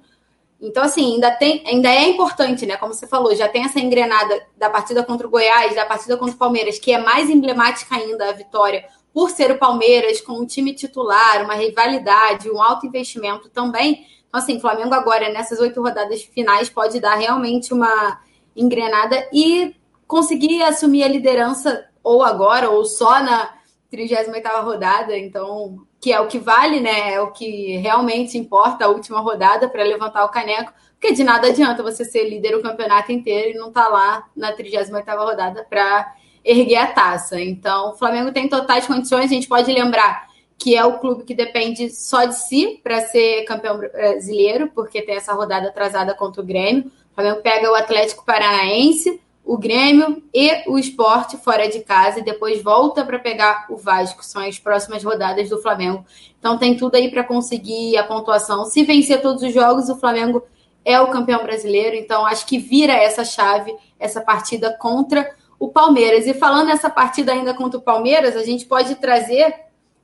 Então, 0.61 0.83
assim, 0.83 1.15
ainda, 1.15 1.31
tem, 1.31 1.63
ainda 1.67 1.89
é 1.89 2.07
importante, 2.07 2.65
né? 2.65 2.77
Como 2.77 2.93
você 2.93 3.05
falou, 3.05 3.35
já 3.35 3.47
tem 3.47 3.65
essa 3.65 3.79
engrenada 3.79 4.41
da 4.57 4.69
partida 4.69 5.03
contra 5.03 5.27
o 5.27 5.29
Goiás, 5.29 5.75
da 5.75 5.85
partida 5.85 6.17
contra 6.17 6.33
o 6.33 6.37
Palmeiras, 6.37 6.79
que 6.79 6.93
é 6.93 6.97
mais 6.97 7.29
emblemática 7.29 7.95
ainda 7.95 8.29
a 8.29 8.31
vitória, 8.31 8.85
por 9.13 9.29
ser 9.29 9.51
o 9.51 9.57
Palmeiras 9.57 10.21
com 10.21 10.33
um 10.33 10.45
time 10.45 10.73
titular, 10.73 11.43
uma 11.43 11.55
rivalidade, 11.55 12.49
um 12.49 12.61
alto 12.61 12.85
investimento 12.85 13.49
também. 13.49 14.05
Então, 14.27 14.39
assim, 14.39 14.57
o 14.57 14.61
Flamengo 14.61 14.93
agora, 14.93 15.29
nessas 15.29 15.59
oito 15.59 15.81
rodadas 15.81 16.23
finais, 16.23 16.69
pode 16.69 16.99
dar 16.99 17.15
realmente 17.15 17.73
uma 17.73 18.19
engrenada 18.55 19.27
e 19.33 19.75
conseguir 20.07 20.61
assumir 20.63 21.03
a 21.03 21.07
liderança 21.07 21.85
ou 22.05 22.23
agora, 22.23 22.69
ou 22.69 22.85
só 22.85 23.19
na 23.21 23.49
38 23.89 24.31
rodada, 24.63 25.17
então, 25.17 25.79
que 25.99 26.13
é 26.13 26.19
o 26.19 26.27
que 26.27 26.37
vale, 26.37 26.79
né? 26.79 27.13
É 27.15 27.19
o 27.19 27.31
que 27.31 27.77
realmente 27.77 28.37
importa 28.37 28.85
a 28.85 28.89
última 28.89 29.19
rodada 29.19 29.67
para 29.67 29.83
levantar 29.83 30.23
o 30.23 30.29
caneco, 30.29 30.71
porque 30.91 31.13
de 31.13 31.23
nada 31.23 31.47
adianta 31.47 31.81
você 31.81 32.05
ser 32.05 32.29
líder 32.29 32.55
o 32.55 32.61
campeonato 32.61 33.11
inteiro 33.11 33.49
e 33.49 33.59
não 33.59 33.69
estar 33.69 33.85
tá 33.85 33.89
lá 33.89 34.23
na 34.35 34.53
38 34.53 34.91
rodada 35.17 35.65
para 35.67 36.15
erguer 36.43 36.77
a 36.77 36.87
taça. 36.87 37.41
Então, 37.41 37.89
o 37.89 37.97
Flamengo 37.97 38.31
tem 38.31 38.47
totais 38.47 38.85
condições, 38.85 39.25
a 39.25 39.33
gente 39.33 39.47
pode 39.47 39.71
lembrar 39.71 40.27
que 40.59 40.75
é 40.75 40.85
o 40.85 40.99
clube 40.99 41.23
que 41.23 41.33
depende 41.33 41.89
só 41.89 42.25
de 42.25 42.35
si 42.35 42.79
para 42.83 43.01
ser 43.01 43.43
campeão 43.45 43.77
brasileiro, 43.77 44.71
porque 44.75 45.01
tem 45.01 45.15
essa 45.15 45.33
rodada 45.33 45.69
atrasada 45.69 46.13
contra 46.13 46.41
o 46.41 46.45
Grêmio. 46.45 46.85
O 47.11 47.15
Flamengo 47.15 47.41
pega 47.41 47.71
o 47.71 47.75
Atlético 47.75 48.23
Paranaense, 48.23 49.19
o 49.45 49.59
Grêmio 49.59 50.23
e 50.33 50.67
o 50.67 50.79
Esporte 50.79 51.37
fora 51.37 51.69
de 51.69 51.81
casa 51.81 52.19
e 52.19 52.23
depois 52.23 52.63
volta 52.63 53.05
para 53.05 53.19
pegar 53.19 53.67
o 53.69 53.77
Vasco. 53.77 54.25
São 54.25 54.41
as 54.41 54.57
próximas 54.57 55.03
rodadas 55.03 55.49
do 55.49 55.61
Flamengo. 55.61 56.03
Então 56.39 56.57
tem 56.57 56.75
tudo 56.75 56.95
aí 56.95 57.11
para 57.11 57.23
conseguir 57.23 57.95
a 57.95 58.03
pontuação. 58.03 58.65
Se 58.65 58.83
vencer 58.83 59.21
todos 59.21 59.43
os 59.43 59.53
jogos, 59.53 59.87
o 59.87 59.97
Flamengo 59.97 60.41
é 60.83 60.99
o 60.99 61.11
campeão 61.11 61.43
brasileiro. 61.43 61.95
Então 61.95 62.25
acho 62.25 62.47
que 62.47 62.57
vira 62.57 62.93
essa 62.93 63.23
chave, 63.23 63.75
essa 63.99 64.19
partida 64.19 64.75
contra 64.79 65.29
o 65.59 65.67
Palmeiras. 65.67 66.25
E 66.25 66.33
falando 66.33 66.67
nessa 66.67 66.89
partida 66.89 67.31
ainda 67.31 67.53
contra 67.53 67.79
o 67.79 67.83
Palmeiras, 67.83 68.35
a 68.35 68.43
gente 68.43 68.65
pode 68.65 68.95
trazer. 68.95 69.53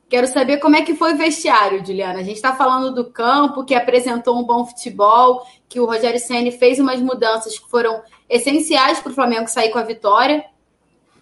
Quero 0.08 0.28
saber 0.28 0.58
como 0.58 0.76
é 0.76 0.84
que 0.84 0.94
foi 0.94 1.14
o 1.14 1.18
vestiário, 1.18 1.84
Juliana. 1.84 2.20
A 2.20 2.24
gente 2.24 2.36
está 2.36 2.54
falando 2.54 2.94
do 2.94 3.06
campo, 3.06 3.64
que 3.64 3.74
apresentou 3.74 4.38
um 4.38 4.44
bom 4.44 4.66
futebol, 4.66 5.48
que 5.68 5.80
o 5.80 5.86
Rogério 5.86 6.20
Ceni 6.20 6.52
fez 6.52 6.80
umas 6.80 7.00
mudanças 7.00 7.58
que 7.58 7.70
foram 7.70 8.02
essenciais 8.32 9.00
para 9.00 9.12
o 9.12 9.16
Flamengo 9.16 9.50
sair 9.50 9.70
com 9.70 9.78
a 9.78 9.84
vitória, 9.84 10.46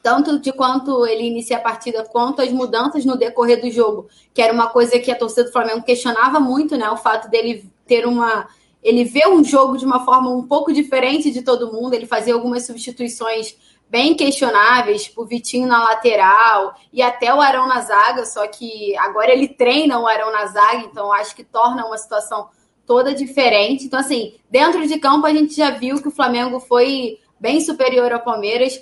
tanto 0.02 0.40
de 0.40 0.54
quanto 0.54 1.06
ele 1.08 1.24
inicia 1.24 1.58
a 1.58 1.62
partida, 1.62 2.06
quanto 2.06 2.42
as 2.42 2.52
mudanças 2.52 3.04
no 3.04 3.18
decorrer 3.18 3.60
do 3.60 3.70
jogo, 3.72 4.08
que 4.32 4.42
era 4.42 4.54
uma 4.54 4.68
coisa 4.68 5.00
que 5.00 5.12
a 5.12 5.18
torcida 5.18 5.46
do 5.46 5.52
Flamengo 5.52 5.84
questionava 5.84 6.40
muito, 6.40 6.78
né? 6.78 6.90
O 6.92 6.96
fato 6.96 7.28
dele 7.28 7.70
ter 7.88 8.06
uma. 8.06 8.48
Ele 8.82 9.04
vê 9.04 9.28
um 9.28 9.44
jogo 9.44 9.76
de 9.76 9.84
uma 9.84 10.06
forma 10.06 10.30
um 10.30 10.48
pouco 10.48 10.72
diferente 10.72 11.32
de 11.32 11.42
todo 11.42 11.74
mundo, 11.74 11.96
ele 11.96 12.06
fazia 12.06 12.34
algumas 12.34 12.66
substituições 12.66 13.58
bem 13.90 14.16
questionáveis, 14.16 15.06
tipo 15.06 15.24
o 15.24 15.26
Vitinho 15.26 15.68
na 15.68 15.84
lateral 15.84 16.76
e 16.94 17.02
até 17.02 17.34
o 17.34 17.42
Arão 17.42 17.68
na 17.68 17.82
zaga, 17.82 18.24
só 18.24 18.48
que 18.48 18.96
agora 18.98 19.32
ele 19.32 19.48
treina 19.48 20.00
o 20.00 20.08
Arão 20.08 20.32
na 20.32 20.46
zaga, 20.46 20.86
então 20.86 21.12
acho 21.12 21.36
que 21.36 21.44
torna 21.44 21.86
uma 21.86 21.98
situação 21.98 22.48
toda 22.90 23.14
diferente. 23.14 23.86
Então, 23.86 24.00
assim, 24.00 24.34
dentro 24.50 24.88
de 24.88 24.98
campo 24.98 25.28
a 25.28 25.32
gente 25.32 25.56
já 25.56 25.70
viu 25.70 26.02
que 26.02 26.08
o 26.08 26.12
Flamengo 26.12 26.60
foi 26.60 27.20
bem 27.40 27.62
superior 27.62 28.12
ao 28.12 28.20
Palmeiras. 28.20 28.82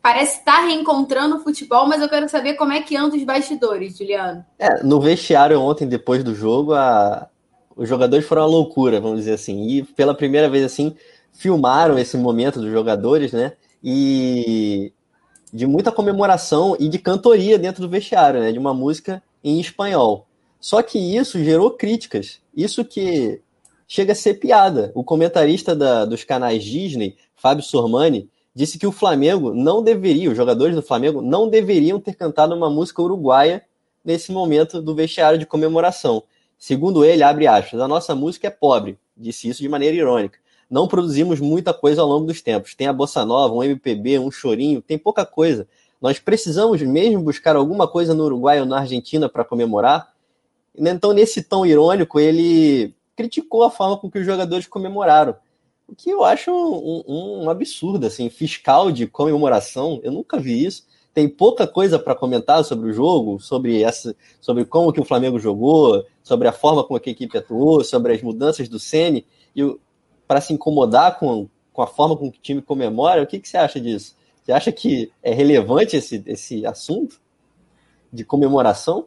Parece 0.00 0.38
estar 0.38 0.64
reencontrando 0.64 1.36
o 1.36 1.40
futebol, 1.40 1.86
mas 1.86 2.00
eu 2.00 2.08
quero 2.08 2.26
saber 2.30 2.54
como 2.54 2.72
é 2.72 2.80
que 2.80 2.96
anda 2.96 3.14
os 3.14 3.22
bastidores, 3.22 3.98
Juliano. 3.98 4.42
É, 4.58 4.82
no 4.82 4.98
vestiário 4.98 5.60
ontem, 5.60 5.86
depois 5.86 6.24
do 6.24 6.34
jogo, 6.34 6.72
a... 6.72 7.28
os 7.76 7.86
jogadores 7.86 8.26
foram 8.26 8.40
uma 8.40 8.48
loucura, 8.48 9.02
vamos 9.02 9.18
dizer 9.18 9.34
assim. 9.34 9.68
E 9.68 9.82
pela 9.82 10.14
primeira 10.14 10.48
vez, 10.48 10.64
assim, 10.64 10.96
filmaram 11.30 11.98
esse 11.98 12.16
momento 12.16 12.58
dos 12.58 12.72
jogadores, 12.72 13.32
né? 13.32 13.52
E 13.84 14.94
de 15.52 15.66
muita 15.66 15.92
comemoração 15.92 16.74
e 16.80 16.88
de 16.88 16.98
cantoria 16.98 17.58
dentro 17.58 17.82
do 17.82 17.88
vestiário, 17.90 18.40
né? 18.40 18.50
De 18.50 18.58
uma 18.58 18.72
música 18.72 19.22
em 19.44 19.60
espanhol. 19.60 20.26
Só 20.62 20.80
que 20.80 20.96
isso 20.96 21.42
gerou 21.42 21.72
críticas. 21.72 22.40
Isso 22.56 22.84
que 22.84 23.42
chega 23.88 24.12
a 24.12 24.14
ser 24.14 24.34
piada. 24.34 24.92
O 24.94 25.02
comentarista 25.02 25.74
da, 25.74 26.04
dos 26.04 26.22
canais 26.22 26.62
Disney, 26.62 27.16
Fábio 27.34 27.64
Sormani, 27.64 28.30
disse 28.54 28.78
que 28.78 28.86
o 28.86 28.92
Flamengo 28.92 29.52
não 29.52 29.82
deveria, 29.82 30.30
os 30.30 30.36
jogadores 30.36 30.76
do 30.76 30.80
Flamengo 30.82 31.20
não 31.20 31.48
deveriam 31.48 31.98
ter 31.98 32.14
cantado 32.14 32.54
uma 32.54 32.70
música 32.70 33.02
uruguaia 33.02 33.64
nesse 34.04 34.30
momento 34.30 34.80
do 34.80 34.94
vestiário 34.94 35.36
de 35.36 35.46
comemoração. 35.46 36.22
Segundo 36.56 37.04
ele, 37.04 37.24
abre 37.24 37.48
aspas, 37.48 37.80
a 37.80 37.88
nossa 37.88 38.14
música 38.14 38.46
é 38.46 38.50
pobre, 38.50 38.96
disse 39.16 39.48
isso 39.48 39.62
de 39.62 39.68
maneira 39.68 39.96
irônica. 39.96 40.38
Não 40.70 40.86
produzimos 40.86 41.40
muita 41.40 41.74
coisa 41.74 42.02
ao 42.02 42.08
longo 42.08 42.26
dos 42.26 42.40
tempos. 42.40 42.74
Tem 42.76 42.86
a 42.86 42.92
bossa 42.92 43.26
nova, 43.26 43.52
um 43.52 43.64
MPB, 43.64 44.20
um 44.20 44.30
chorinho, 44.30 44.80
tem 44.80 44.96
pouca 44.96 45.26
coisa. 45.26 45.66
Nós 46.00 46.20
precisamos 46.20 46.80
mesmo 46.82 47.20
buscar 47.20 47.56
alguma 47.56 47.88
coisa 47.88 48.14
no 48.14 48.24
Uruguai 48.24 48.60
ou 48.60 48.66
na 48.66 48.78
Argentina 48.78 49.28
para 49.28 49.44
comemorar? 49.44 50.11
Então, 50.76 51.12
nesse 51.12 51.42
tom 51.42 51.66
irônico, 51.66 52.18
ele 52.18 52.94
criticou 53.14 53.62
a 53.62 53.70
forma 53.70 53.96
com 53.98 54.10
que 54.10 54.18
os 54.18 54.26
jogadores 54.26 54.66
comemoraram. 54.66 55.36
O 55.86 55.94
que 55.94 56.10
eu 56.10 56.24
acho 56.24 56.50
um, 56.50 57.04
um, 57.06 57.44
um 57.44 57.50
absurdo, 57.50 58.06
assim, 58.06 58.30
fiscal 58.30 58.90
de 58.90 59.06
comemoração, 59.06 60.00
eu 60.02 60.10
nunca 60.10 60.38
vi 60.38 60.64
isso. 60.64 60.86
Tem 61.12 61.28
pouca 61.28 61.66
coisa 61.66 61.98
para 61.98 62.14
comentar 62.14 62.64
sobre 62.64 62.88
o 62.88 62.92
jogo, 62.92 63.38
sobre 63.38 63.82
essa, 63.82 64.16
sobre 64.40 64.64
como 64.64 64.92
que 64.92 65.00
o 65.00 65.04
Flamengo 65.04 65.38
jogou, 65.38 66.06
sobre 66.22 66.48
a 66.48 66.52
forma 66.52 66.82
como 66.82 66.98
que 66.98 67.10
a 67.10 67.12
equipe 67.12 67.36
atuou, 67.36 67.84
sobre 67.84 68.14
as 68.14 68.22
mudanças 68.22 68.68
do 68.68 68.78
Ceni 68.78 69.26
e 69.54 69.76
para 70.26 70.40
se 70.40 70.54
incomodar 70.54 71.18
com, 71.18 71.46
com 71.70 71.82
a 71.82 71.86
forma 71.86 72.16
com 72.16 72.32
que 72.32 72.38
o 72.38 72.42
time 72.42 72.62
comemora. 72.62 73.22
O 73.22 73.26
que, 73.26 73.38
que 73.38 73.46
você 73.46 73.58
acha 73.58 73.78
disso? 73.78 74.16
Você 74.42 74.52
acha 74.52 74.72
que 74.72 75.12
é 75.22 75.34
relevante 75.34 75.96
esse, 75.96 76.22
esse 76.26 76.64
assunto 76.64 77.20
de 78.10 78.24
comemoração? 78.24 79.06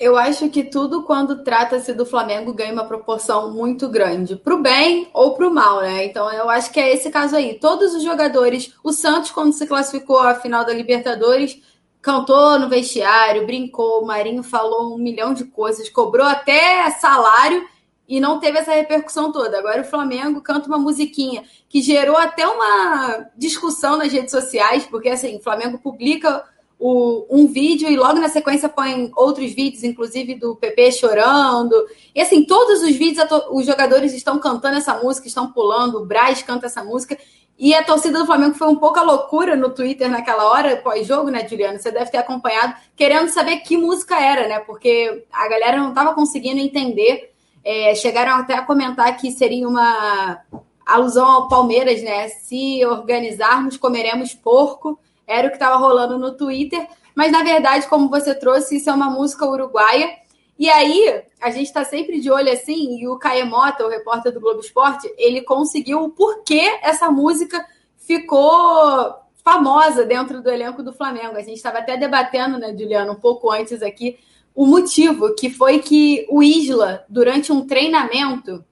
Eu 0.00 0.16
acho 0.16 0.48
que 0.48 0.64
tudo, 0.64 1.02
quando 1.02 1.44
trata-se 1.44 1.92
do 1.92 2.06
Flamengo, 2.06 2.54
ganha 2.54 2.72
uma 2.72 2.86
proporção 2.86 3.52
muito 3.52 3.86
grande, 3.86 4.34
para 4.34 4.54
o 4.54 4.62
bem 4.62 5.10
ou 5.12 5.34
para 5.34 5.46
o 5.46 5.52
mal, 5.52 5.82
né? 5.82 6.06
Então, 6.06 6.32
eu 6.32 6.48
acho 6.48 6.72
que 6.72 6.80
é 6.80 6.90
esse 6.94 7.10
caso 7.10 7.36
aí. 7.36 7.58
Todos 7.58 7.94
os 7.94 8.02
jogadores, 8.02 8.72
o 8.82 8.94
Santos, 8.94 9.30
quando 9.30 9.52
se 9.52 9.66
classificou 9.66 10.18
à 10.18 10.34
final 10.34 10.64
da 10.64 10.72
Libertadores, 10.72 11.60
cantou 12.00 12.58
no 12.58 12.66
vestiário, 12.66 13.44
brincou, 13.44 14.02
o 14.02 14.06
Marinho 14.06 14.42
falou 14.42 14.94
um 14.94 14.98
milhão 14.98 15.34
de 15.34 15.44
coisas, 15.44 15.90
cobrou 15.90 16.26
até 16.26 16.90
salário 16.92 17.68
e 18.08 18.18
não 18.20 18.40
teve 18.40 18.58
essa 18.58 18.72
repercussão 18.72 19.30
toda. 19.30 19.58
Agora 19.58 19.82
o 19.82 19.84
Flamengo 19.84 20.40
canta 20.40 20.66
uma 20.66 20.78
musiquinha 20.78 21.44
que 21.68 21.82
gerou 21.82 22.16
até 22.16 22.46
uma 22.48 23.26
discussão 23.36 23.98
nas 23.98 24.10
redes 24.10 24.30
sociais, 24.30 24.86
porque 24.86 25.10
assim, 25.10 25.36
o 25.36 25.42
Flamengo 25.42 25.78
publica 25.78 26.42
o, 26.80 27.26
um 27.30 27.46
vídeo 27.46 27.88
e 27.88 27.96
logo 27.96 28.18
na 28.18 28.28
sequência 28.28 28.68
põe 28.68 29.12
outros 29.14 29.52
vídeos, 29.52 29.84
inclusive 29.84 30.34
do 30.34 30.56
PP 30.56 30.92
chorando. 30.92 31.74
E 32.14 32.20
assim, 32.20 32.44
todos 32.44 32.82
os 32.82 32.96
vídeos 32.96 33.28
os 33.50 33.66
jogadores 33.66 34.12
estão 34.12 34.38
cantando 34.38 34.78
essa 34.78 34.96
música, 34.98 35.28
estão 35.28 35.52
pulando, 35.52 35.98
o 35.98 36.06
Braz 36.06 36.42
canta 36.42 36.66
essa 36.66 36.82
música. 36.82 37.16
E 37.58 37.74
a 37.74 37.84
torcida 37.84 38.18
do 38.18 38.26
Flamengo 38.26 38.54
foi 38.54 38.68
um 38.68 38.76
pouco 38.76 38.98
a 38.98 39.02
loucura 39.02 39.54
no 39.54 39.68
Twitter 39.68 40.10
naquela 40.10 40.50
hora, 40.50 40.78
pós-jogo, 40.78 41.28
né, 41.28 41.46
Juliano? 41.46 41.78
Você 41.78 41.90
deve 41.90 42.10
ter 42.10 42.16
acompanhado, 42.16 42.74
querendo 42.96 43.28
saber 43.28 43.58
que 43.58 43.76
música 43.76 44.18
era, 44.18 44.48
né? 44.48 44.60
Porque 44.60 45.26
a 45.30 45.46
galera 45.46 45.76
não 45.76 45.90
estava 45.90 46.14
conseguindo 46.14 46.58
entender 46.58 47.30
é, 47.64 47.94
chegaram 47.94 48.36
até 48.36 48.54
a 48.54 48.62
comentar 48.62 49.16
que 49.16 49.30
seria 49.30 49.68
uma 49.68 50.40
alusão 50.86 51.26
ao 51.26 51.48
Palmeiras, 51.48 52.02
né? 52.02 52.28
Se 52.28 52.84
organizarmos, 52.84 53.76
comeremos 53.76 54.34
porco. 54.34 54.98
Era 55.30 55.46
o 55.46 55.50
que 55.50 55.56
estava 55.56 55.76
rolando 55.76 56.18
no 56.18 56.36
Twitter. 56.36 56.86
Mas, 57.14 57.30
na 57.30 57.42
verdade, 57.42 57.86
como 57.86 58.08
você 58.08 58.34
trouxe, 58.34 58.76
isso 58.76 58.90
é 58.90 58.92
uma 58.92 59.08
música 59.08 59.46
uruguaia. 59.46 60.10
E 60.58 60.68
aí, 60.68 61.22
a 61.40 61.50
gente 61.50 61.66
está 61.66 61.84
sempre 61.84 62.20
de 62.20 62.30
olho 62.30 62.52
assim, 62.52 63.00
e 63.00 63.08
o 63.08 63.18
Caemota, 63.18 63.86
o 63.86 63.88
repórter 63.88 64.32
do 64.32 64.40
Globo 64.40 64.60
Esporte, 64.60 65.10
ele 65.16 65.40
conseguiu 65.40 66.02
o 66.02 66.10
porquê 66.10 66.78
essa 66.82 67.10
música 67.10 67.64
ficou 67.96 69.14
famosa 69.42 70.04
dentro 70.04 70.42
do 70.42 70.50
elenco 70.50 70.82
do 70.82 70.92
Flamengo. 70.92 71.36
A 71.36 71.42
gente 71.42 71.56
estava 71.56 71.78
até 71.78 71.96
debatendo, 71.96 72.58
né, 72.58 72.76
Juliano, 72.76 73.12
um 73.12 73.20
pouco 73.20 73.50
antes 73.50 73.82
aqui, 73.82 74.18
o 74.54 74.66
motivo, 74.66 75.34
que 75.34 75.48
foi 75.48 75.78
que 75.78 76.26
o 76.28 76.42
Isla, 76.42 77.04
durante 77.08 77.52
um 77.52 77.66
treinamento, 77.66 78.64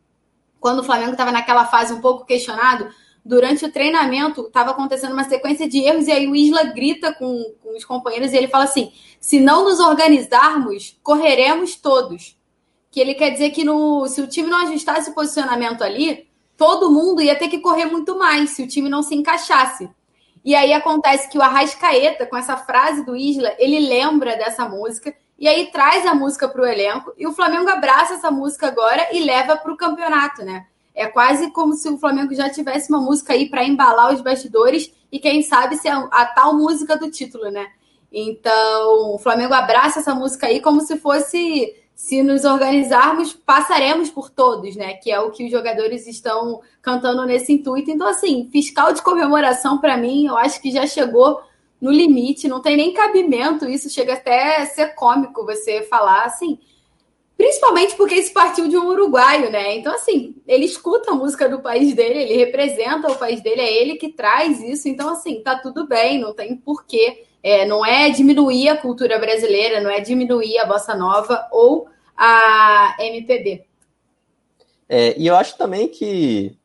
quando 0.61 0.81
o 0.81 0.85
Flamengo 0.85 1.13
estava 1.13 1.33
naquela 1.33 1.67
fase 1.67 1.95
um 1.95 2.01
pouco 2.01 2.27
questionado, 2.27 2.89
durante 3.29 3.67
o 3.67 3.71
treinamento 3.71 4.47
estava 4.47 4.71
acontecendo 4.71 5.13
uma 5.13 5.25
sequência 5.25 5.69
de 5.69 5.81
erros, 5.81 6.09
e 6.09 6.13
aí 6.13 6.27
o 6.27 6.35
Isla 6.35 6.65
grita 6.65 7.13
com, 7.13 7.55
com 7.63 7.77
os 7.77 7.85
companheiros 7.85 8.33
e 8.33 8.37
ele 8.39 8.49
fala 8.49 8.65
assim: 8.65 8.91
se 9.21 9.39
não 9.39 9.65
nos 9.65 9.79
organizarmos, 9.79 10.99
correremos 11.03 11.77
todos. 11.77 12.37
Que 12.91 13.01
ele 13.01 13.15
quer 13.15 13.31
dizer 13.31 13.51
que 13.51 13.65
no, 13.65 14.09
se 14.09 14.23
o 14.23 14.27
time 14.27 14.49
não 14.49 14.63
ajustasse 14.63 15.11
o 15.11 15.15
posicionamento 15.15 15.83
ali, 15.83 16.27
todo 16.57 16.91
mundo 16.91 17.21
ia 17.21 17.37
ter 17.37 17.49
que 17.49 17.59
correr 17.59 17.85
muito 17.85 18.19
mais 18.19 18.51
se 18.51 18.63
o 18.63 18.67
time 18.67 18.89
não 18.89 19.03
se 19.03 19.15
encaixasse. 19.15 19.91
E 20.43 20.55
aí 20.55 20.73
acontece 20.73 21.29
que 21.29 21.37
o 21.37 21.43
Arrascaeta, 21.43 22.25
com 22.25 22.37
essa 22.37 22.57
frase 22.57 23.05
do 23.05 23.15
Isla, 23.15 23.55
ele 23.59 23.79
lembra 23.81 24.37
dessa 24.37 24.67
música 24.67 25.15
e 25.39 25.47
aí 25.47 25.71
traz 25.71 26.07
a 26.07 26.15
música 26.15 26.49
para 26.49 26.63
o 26.63 26.67
elenco 26.67 27.13
e 27.19 27.27
o 27.27 27.33
Flamengo 27.33 27.69
abraça 27.69 28.15
essa 28.15 28.31
música 28.31 28.67
agora 28.67 29.07
e 29.13 29.21
leva 29.21 29.57
para 29.57 29.71
o 29.71 29.77
campeonato, 29.77 30.43
né? 30.43 30.67
É 30.99 31.07
quase 31.07 31.53
como 31.53 31.75
se 31.75 31.89
o 31.89 31.97
Flamengo 31.97 32.35
já 32.35 32.51
tivesse 32.51 32.91
uma 32.91 33.01
música 33.01 33.33
aí 33.33 33.49
para 33.49 33.65
embalar 33.65 34.13
os 34.13 34.21
bastidores 34.21 34.93
e 35.13 35.21
quem 35.21 35.43
sabe 35.43 35.77
se 35.77 35.87
a, 35.87 35.99
a, 36.11 36.27
tal 36.27 36.57
música 36.57 36.97
do 36.97 37.09
título, 37.09 37.51
né? 37.53 37.69
Então, 38.13 39.15
o 39.15 39.19
Flamengo 39.19 39.55
abraça 39.55 40.01
essa 40.01 40.13
música 40.13 40.49
aí 40.49 40.61
como 40.61 40.81
se 40.81 40.97
fosse 40.97 41.73
se 41.95 42.21
nos 42.23 42.45
organizarmos, 42.45 43.33
passaremos 43.33 44.11
por 44.11 44.29
todos, 44.29 44.75
né? 44.75 44.95
Que 44.95 45.13
é 45.13 45.21
o 45.21 45.31
que 45.31 45.45
os 45.45 45.51
jogadores 45.53 46.07
estão 46.09 46.63
cantando 46.83 47.25
nesse 47.25 47.53
intuito. 47.53 47.93
Então, 47.93 48.09
assim, 48.09 48.49
fiscal 48.51 48.93
de 48.93 49.01
comemoração 49.01 49.79
para 49.79 49.97
mim, 49.97 50.27
eu 50.27 50.37
acho 50.37 50.61
que 50.61 50.73
já 50.73 50.87
chegou 50.87 51.41
no 51.81 51.93
limite, 51.93 52.49
não 52.49 52.61
tem 52.61 52.77
nem 52.77 52.93
cabimento, 52.93 53.69
isso 53.69 53.89
chega 53.89 54.15
até 54.15 54.63
a 54.63 54.67
ser 54.67 54.95
cômico 54.95 55.45
você 55.45 55.83
falar 55.83 56.25
assim. 56.25 56.59
Principalmente 57.39 57.95
porque 57.95 58.17
isso 58.17 58.33
partiu 58.33 58.67
de 58.67 58.77
um 58.77 58.89
uruguaio, 58.89 59.49
né? 59.49 59.77
Então, 59.77 59.95
assim, 59.95 60.35
ele 60.45 60.65
escuta 60.65 61.13
a 61.13 61.15
música 61.15 61.49
do 61.49 61.61
país 61.61 61.95
dele, 61.95 62.23
ele 62.23 62.37
representa 62.37 63.13
o 63.13 63.15
país 63.15 63.41
dele, 63.41 63.61
é 63.61 63.73
ele 63.81 63.95
que 63.95 64.13
traz 64.13 64.61
isso. 64.61 64.89
Então, 64.89 65.09
assim, 65.09 65.41
tá 65.41 65.57
tudo 65.57 65.87
bem, 65.87 66.19
não 66.19 66.35
tem 66.35 66.57
porquê. 66.57 67.27
É, 67.41 67.65
não 67.65 67.87
é 67.87 68.11
diminuir 68.11 68.69
a 68.69 68.77
cultura 68.77 69.21
brasileira, 69.21 69.81
não 69.81 69.89
é 69.89 70.01
diminuir 70.01 70.59
a 70.59 70.67
bossa 70.67 70.97
nova 70.97 71.47
ou 71.53 71.87
a 72.17 72.97
MPB. 72.99 73.65
É, 74.89 75.17
e 75.17 75.29
eu 75.29 75.37
acho 75.37 75.57
também 75.57 75.87
que 75.87 76.59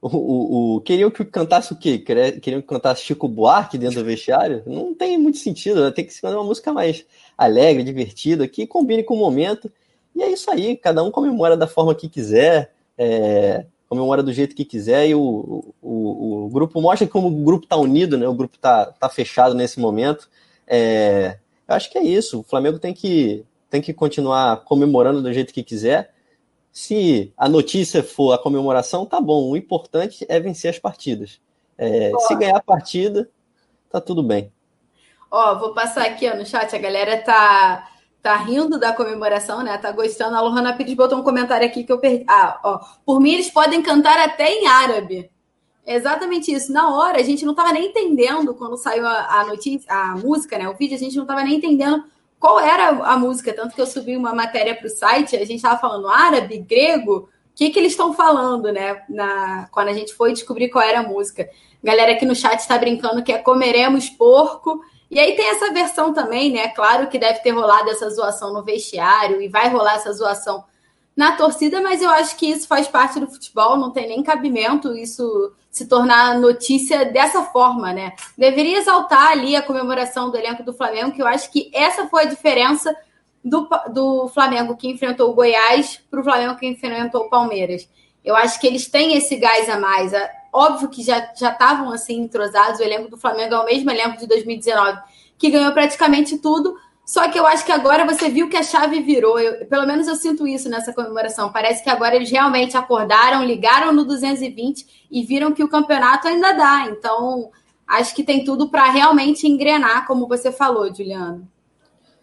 o, 0.00 0.06
o, 0.06 0.76
o, 0.76 0.80
queriam 0.82 1.10
que 1.10 1.24
cantasse 1.24 1.72
o 1.72 1.76
quê? 1.76 1.98
Queriam 1.98 2.60
que 2.60 2.68
cantasse 2.68 3.02
Chico 3.02 3.26
Buarque 3.26 3.76
dentro 3.76 3.98
do 3.98 4.04
vestiário? 4.04 4.62
Não 4.66 4.94
tem 4.94 5.18
muito 5.18 5.38
sentido, 5.38 5.82
né? 5.82 5.90
tem 5.90 6.04
que 6.04 6.14
ser 6.14 6.26
uma 6.26 6.44
música 6.44 6.72
mais 6.72 7.04
alegre, 7.36 7.82
divertida, 7.82 8.46
que 8.46 8.68
combine 8.68 9.02
com 9.02 9.14
o 9.14 9.18
momento. 9.18 9.68
E 10.14 10.22
é 10.22 10.30
isso 10.30 10.50
aí, 10.50 10.76
cada 10.76 11.02
um 11.02 11.10
comemora 11.10 11.56
da 11.56 11.66
forma 11.66 11.94
que 11.94 12.08
quiser, 12.08 12.72
é, 12.98 13.64
comemora 13.88 14.22
do 14.22 14.32
jeito 14.32 14.54
que 14.54 14.64
quiser, 14.64 15.08
e 15.08 15.14
o, 15.14 15.74
o, 15.80 16.44
o 16.44 16.48
grupo 16.48 16.80
mostra 16.80 17.06
como 17.06 17.28
o 17.28 17.44
grupo 17.44 17.64
está 17.64 17.76
unido, 17.76 18.16
né? 18.18 18.28
O 18.28 18.34
grupo 18.34 18.56
está 18.56 18.86
tá 18.86 19.08
fechado 19.08 19.54
nesse 19.54 19.80
momento. 19.80 20.28
É, 20.66 21.38
eu 21.66 21.74
acho 21.74 21.90
que 21.90 21.98
é 21.98 22.02
isso. 22.02 22.40
O 22.40 22.42
Flamengo 22.42 22.78
tem 22.78 22.92
que, 22.92 23.44
tem 23.70 23.80
que 23.80 23.92
continuar 23.92 24.64
comemorando 24.64 25.22
do 25.22 25.32
jeito 25.32 25.52
que 25.52 25.62
quiser 25.62 26.12
se 26.72 27.32
a 27.36 27.48
notícia 27.48 28.02
for 28.02 28.32
a 28.32 28.38
comemoração, 28.38 29.04
tá 29.04 29.20
bom. 29.20 29.50
O 29.50 29.56
importante 29.56 30.24
é 30.28 30.40
vencer 30.40 30.70
as 30.70 30.78
partidas. 30.78 31.38
É, 31.76 32.10
se 32.26 32.34
ganhar 32.34 32.56
a 32.56 32.62
partida, 32.62 33.28
tá 33.90 34.00
tudo 34.00 34.22
bem. 34.22 34.50
Ó, 35.30 35.58
vou 35.58 35.74
passar 35.74 36.06
aqui 36.06 36.28
ó, 36.28 36.34
no 36.34 36.46
chat, 36.46 36.74
a 36.74 36.78
galera 36.78 37.20
tá, 37.22 37.90
tá 38.22 38.36
rindo 38.36 38.78
da 38.78 38.92
comemoração, 38.92 39.62
né? 39.62 39.76
Tá 39.76 39.90
gostando. 39.90 40.36
A 40.36 40.40
Lohana 40.40 40.74
Pires 40.74 40.94
botou 40.94 41.18
um 41.18 41.22
comentário 41.22 41.66
aqui 41.66 41.82
que 41.82 41.92
eu 41.92 41.98
perdi. 41.98 42.24
Ah, 42.28 42.60
ó. 42.62 42.80
Por 43.04 43.20
mim, 43.20 43.32
eles 43.32 43.50
podem 43.50 43.82
cantar 43.82 44.18
até 44.18 44.48
em 44.48 44.66
árabe. 44.66 45.28
exatamente 45.84 46.52
isso. 46.52 46.72
Na 46.72 46.94
hora, 46.94 47.18
a 47.18 47.22
gente 47.24 47.44
não 47.44 47.54
tava 47.54 47.72
nem 47.72 47.86
entendendo 47.86 48.54
quando 48.54 48.76
saiu 48.76 49.06
a, 49.06 49.40
a 49.40 49.44
notícia, 49.46 49.92
a 49.92 50.14
música, 50.16 50.56
né? 50.56 50.68
O 50.68 50.76
vídeo, 50.76 50.96
a 50.96 51.00
gente 51.00 51.16
não 51.16 51.26
tava 51.26 51.42
nem 51.42 51.56
entendendo 51.56 52.04
qual 52.38 52.58
era 52.60 52.88
a 52.88 53.16
música, 53.16 53.52
tanto 53.52 53.74
que 53.74 53.80
eu 53.80 53.86
subi 53.86 54.16
uma 54.16 54.34
matéria 54.34 54.74
para 54.74 54.86
o 54.86 54.90
site, 54.90 55.36
a 55.36 55.44
gente 55.44 55.56
estava 55.56 55.80
falando 55.80 56.08
árabe, 56.08 56.58
grego, 56.58 57.28
o 57.52 57.54
que, 57.54 57.70
que 57.70 57.78
eles 57.78 57.92
estão 57.92 58.12
falando, 58.14 58.72
né? 58.72 59.02
Na, 59.08 59.68
quando 59.70 59.88
a 59.88 59.92
gente 59.92 60.12
foi 60.14 60.32
descobrir 60.32 60.68
qual 60.68 60.84
era 60.84 61.00
a 61.00 61.08
música. 61.08 61.48
Galera 61.82 62.12
aqui 62.12 62.24
no 62.24 62.34
chat 62.34 62.58
está 62.58 62.78
brincando 62.78 63.22
que 63.22 63.32
é 63.32 63.38
comeremos 63.38 64.08
porco. 64.08 64.80
E 65.12 65.20
aí 65.20 65.36
tem 65.36 65.46
essa 65.50 65.70
versão 65.74 66.14
também, 66.14 66.50
né? 66.50 66.68
Claro 66.68 67.06
que 67.08 67.18
deve 67.18 67.40
ter 67.40 67.50
rolado 67.50 67.90
essa 67.90 68.08
zoação 68.08 68.50
no 68.50 68.62
vestiário 68.62 69.42
e 69.42 69.48
vai 69.48 69.68
rolar 69.68 69.96
essa 69.96 70.10
zoação 70.10 70.64
na 71.14 71.32
torcida, 71.36 71.82
mas 71.82 72.00
eu 72.00 72.08
acho 72.08 72.34
que 72.34 72.46
isso 72.46 72.66
faz 72.66 72.88
parte 72.88 73.20
do 73.20 73.30
futebol, 73.30 73.76
não 73.76 73.90
tem 73.90 74.08
nem 74.08 74.22
cabimento 74.22 74.96
isso 74.96 75.52
se 75.70 75.86
tornar 75.86 76.38
notícia 76.40 77.04
dessa 77.04 77.42
forma, 77.42 77.92
né? 77.92 78.14
Deveria 78.38 78.78
exaltar 78.78 79.32
ali 79.32 79.54
a 79.54 79.60
comemoração 79.60 80.30
do 80.30 80.38
elenco 80.38 80.62
do 80.62 80.72
Flamengo, 80.72 81.12
que 81.12 81.20
eu 81.20 81.26
acho 81.26 81.52
que 81.52 81.70
essa 81.74 82.08
foi 82.08 82.22
a 82.22 82.28
diferença 82.28 82.96
do, 83.44 83.68
do 83.92 84.28
Flamengo 84.28 84.78
que 84.78 84.88
enfrentou 84.88 85.28
o 85.28 85.34
Goiás 85.34 86.00
para 86.10 86.20
o 86.20 86.24
Flamengo 86.24 86.56
que 86.56 86.66
enfrentou 86.66 87.26
o 87.26 87.28
Palmeiras. 87.28 87.86
Eu 88.24 88.34
acho 88.34 88.58
que 88.58 88.66
eles 88.66 88.88
têm 88.88 89.14
esse 89.14 89.36
gás 89.36 89.68
a 89.68 89.78
mais. 89.78 90.14
É 90.14 90.41
óbvio 90.52 90.88
que 90.88 91.02
já 91.02 91.18
estavam 91.32 91.90
assim 91.90 92.20
entrosados, 92.20 92.78
o 92.78 92.82
elenco 92.82 93.10
do 93.10 93.16
Flamengo 93.16 93.54
é 93.54 93.58
o 93.58 93.64
mesmo 93.64 93.90
elenco 93.90 94.18
de 94.18 94.26
2019, 94.26 95.00
que 95.38 95.50
ganhou 95.50 95.72
praticamente 95.72 96.38
tudo, 96.38 96.76
só 97.04 97.28
que 97.28 97.38
eu 97.38 97.46
acho 97.46 97.64
que 97.64 97.72
agora 97.72 98.04
você 98.04 98.28
viu 98.28 98.48
que 98.48 98.56
a 98.56 98.62
chave 98.62 99.00
virou. 99.02 99.38
Eu, 99.38 99.66
pelo 99.66 99.86
menos 99.86 100.06
eu 100.06 100.14
sinto 100.14 100.46
isso 100.46 100.68
nessa 100.68 100.92
comemoração. 100.92 101.50
Parece 101.50 101.82
que 101.82 101.90
agora 101.90 102.14
eles 102.14 102.30
realmente 102.30 102.76
acordaram, 102.76 103.44
ligaram 103.44 103.92
no 103.92 104.04
220 104.04 105.08
e 105.10 105.24
viram 105.24 105.52
que 105.52 105.64
o 105.64 105.68
campeonato 105.68 106.28
ainda 106.28 106.52
dá. 106.52 106.86
Então, 106.88 107.50
acho 107.86 108.14
que 108.14 108.22
tem 108.22 108.44
tudo 108.44 108.68
para 108.68 108.88
realmente 108.90 109.48
engrenar, 109.48 110.06
como 110.06 110.28
você 110.28 110.52
falou, 110.52 110.94
Juliano. 110.94 111.46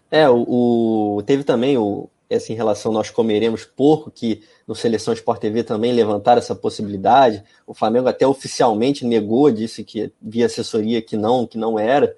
É, 0.09 0.27
o, 0.29 1.17
o, 1.17 1.23
teve 1.23 1.43
também 1.43 1.77
o 1.77 2.09
essa 2.29 2.53
em 2.53 2.55
relação 2.55 2.91
nós 2.91 3.09
comeremos 3.09 3.65
porco, 3.65 4.11
que 4.11 4.43
no 4.67 4.75
Seleção 4.75 5.13
Sport 5.13 5.41
TV 5.41 5.63
também 5.63 5.91
levantaram 5.91 6.37
essa 6.37 6.53
possibilidade. 6.53 7.43
O 7.65 7.73
Flamengo 7.73 8.07
até 8.07 8.27
oficialmente 8.27 9.05
negou, 9.05 9.49
disse 9.49 9.83
que 9.83 10.11
via 10.21 10.45
assessoria 10.45 11.01
que 11.01 11.17
não, 11.17 11.47
que 11.47 11.57
não 11.57 11.79
era 11.79 12.15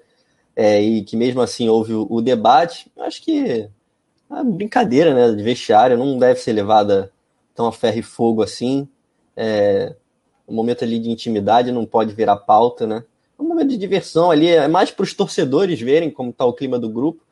é, 0.54 0.80
e 0.80 1.02
que 1.02 1.16
mesmo 1.16 1.40
assim 1.40 1.68
houve 1.68 1.94
o, 1.94 2.06
o 2.10 2.20
debate, 2.20 2.90
acho 2.98 3.22
que 3.22 3.38
é 3.48 3.68
uma 4.28 4.44
brincadeira 4.44 5.14
né, 5.14 5.34
de 5.34 5.42
vestiário, 5.42 5.96
não 5.96 6.18
deve 6.18 6.40
ser 6.40 6.52
levada 6.52 7.10
tão 7.54 7.66
a 7.66 7.72
ferro 7.72 7.98
e 7.98 8.02
fogo 8.02 8.42
assim. 8.42 8.88
É, 9.36 9.94
um 10.46 10.54
momento 10.54 10.84
ali 10.84 10.98
de 10.98 11.10
intimidade 11.10 11.72
não 11.72 11.86
pode 11.86 12.14
virar 12.14 12.36
pauta, 12.36 12.86
né? 12.86 13.04
É 13.38 13.42
um 13.42 13.48
momento 13.48 13.70
de 13.70 13.78
diversão 13.78 14.30
ali, 14.30 14.48
é 14.48 14.68
mais 14.68 14.90
para 14.90 15.04
os 15.04 15.14
torcedores 15.14 15.80
verem 15.80 16.10
como 16.10 16.30
está 16.30 16.44
o 16.44 16.52
clima 16.52 16.78
do 16.78 16.88
grupo, 16.88 17.22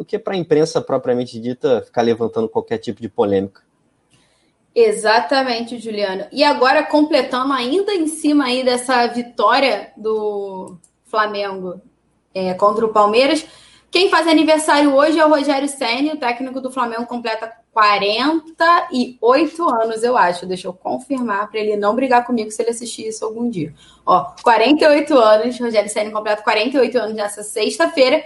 do 0.00 0.04
que 0.04 0.18
para 0.18 0.32
a 0.32 0.36
imprensa 0.38 0.80
propriamente 0.80 1.38
dita 1.38 1.82
ficar 1.82 2.00
levantando 2.00 2.48
qualquer 2.48 2.78
tipo 2.78 3.02
de 3.02 3.08
polêmica. 3.08 3.60
Exatamente, 4.74 5.78
Juliano. 5.78 6.24
E 6.32 6.42
agora, 6.42 6.82
completando 6.82 7.52
ainda 7.52 7.92
em 7.92 8.06
cima 8.06 8.46
aí 8.46 8.64
dessa 8.64 9.06
vitória 9.08 9.92
do 9.98 10.78
Flamengo 11.04 11.82
é, 12.34 12.54
contra 12.54 12.86
o 12.86 12.88
Palmeiras. 12.94 13.44
Quem 13.90 14.08
faz 14.08 14.26
aniversário 14.26 14.94
hoje 14.94 15.18
é 15.18 15.26
o 15.26 15.28
Rogério 15.28 15.68
Senni, 15.68 16.12
o 16.12 16.16
técnico 16.16 16.62
do 16.62 16.70
Flamengo 16.70 17.04
completa 17.04 17.52
48 17.70 19.68
anos, 19.68 20.02
eu 20.02 20.16
acho. 20.16 20.46
Deixa 20.46 20.66
eu 20.66 20.72
confirmar 20.72 21.50
para 21.50 21.60
ele 21.60 21.76
não 21.76 21.94
brigar 21.94 22.24
comigo 22.24 22.50
se 22.50 22.62
ele 22.62 22.70
assistir 22.70 23.08
isso 23.08 23.22
algum 23.22 23.50
dia. 23.50 23.74
Ó, 24.06 24.32
48 24.42 25.14
anos, 25.14 25.60
Rogério 25.60 25.90
Senna 25.90 26.10
completa 26.10 26.42
48 26.42 26.98
anos 26.98 27.14
nessa 27.14 27.42
sexta-feira. 27.42 28.24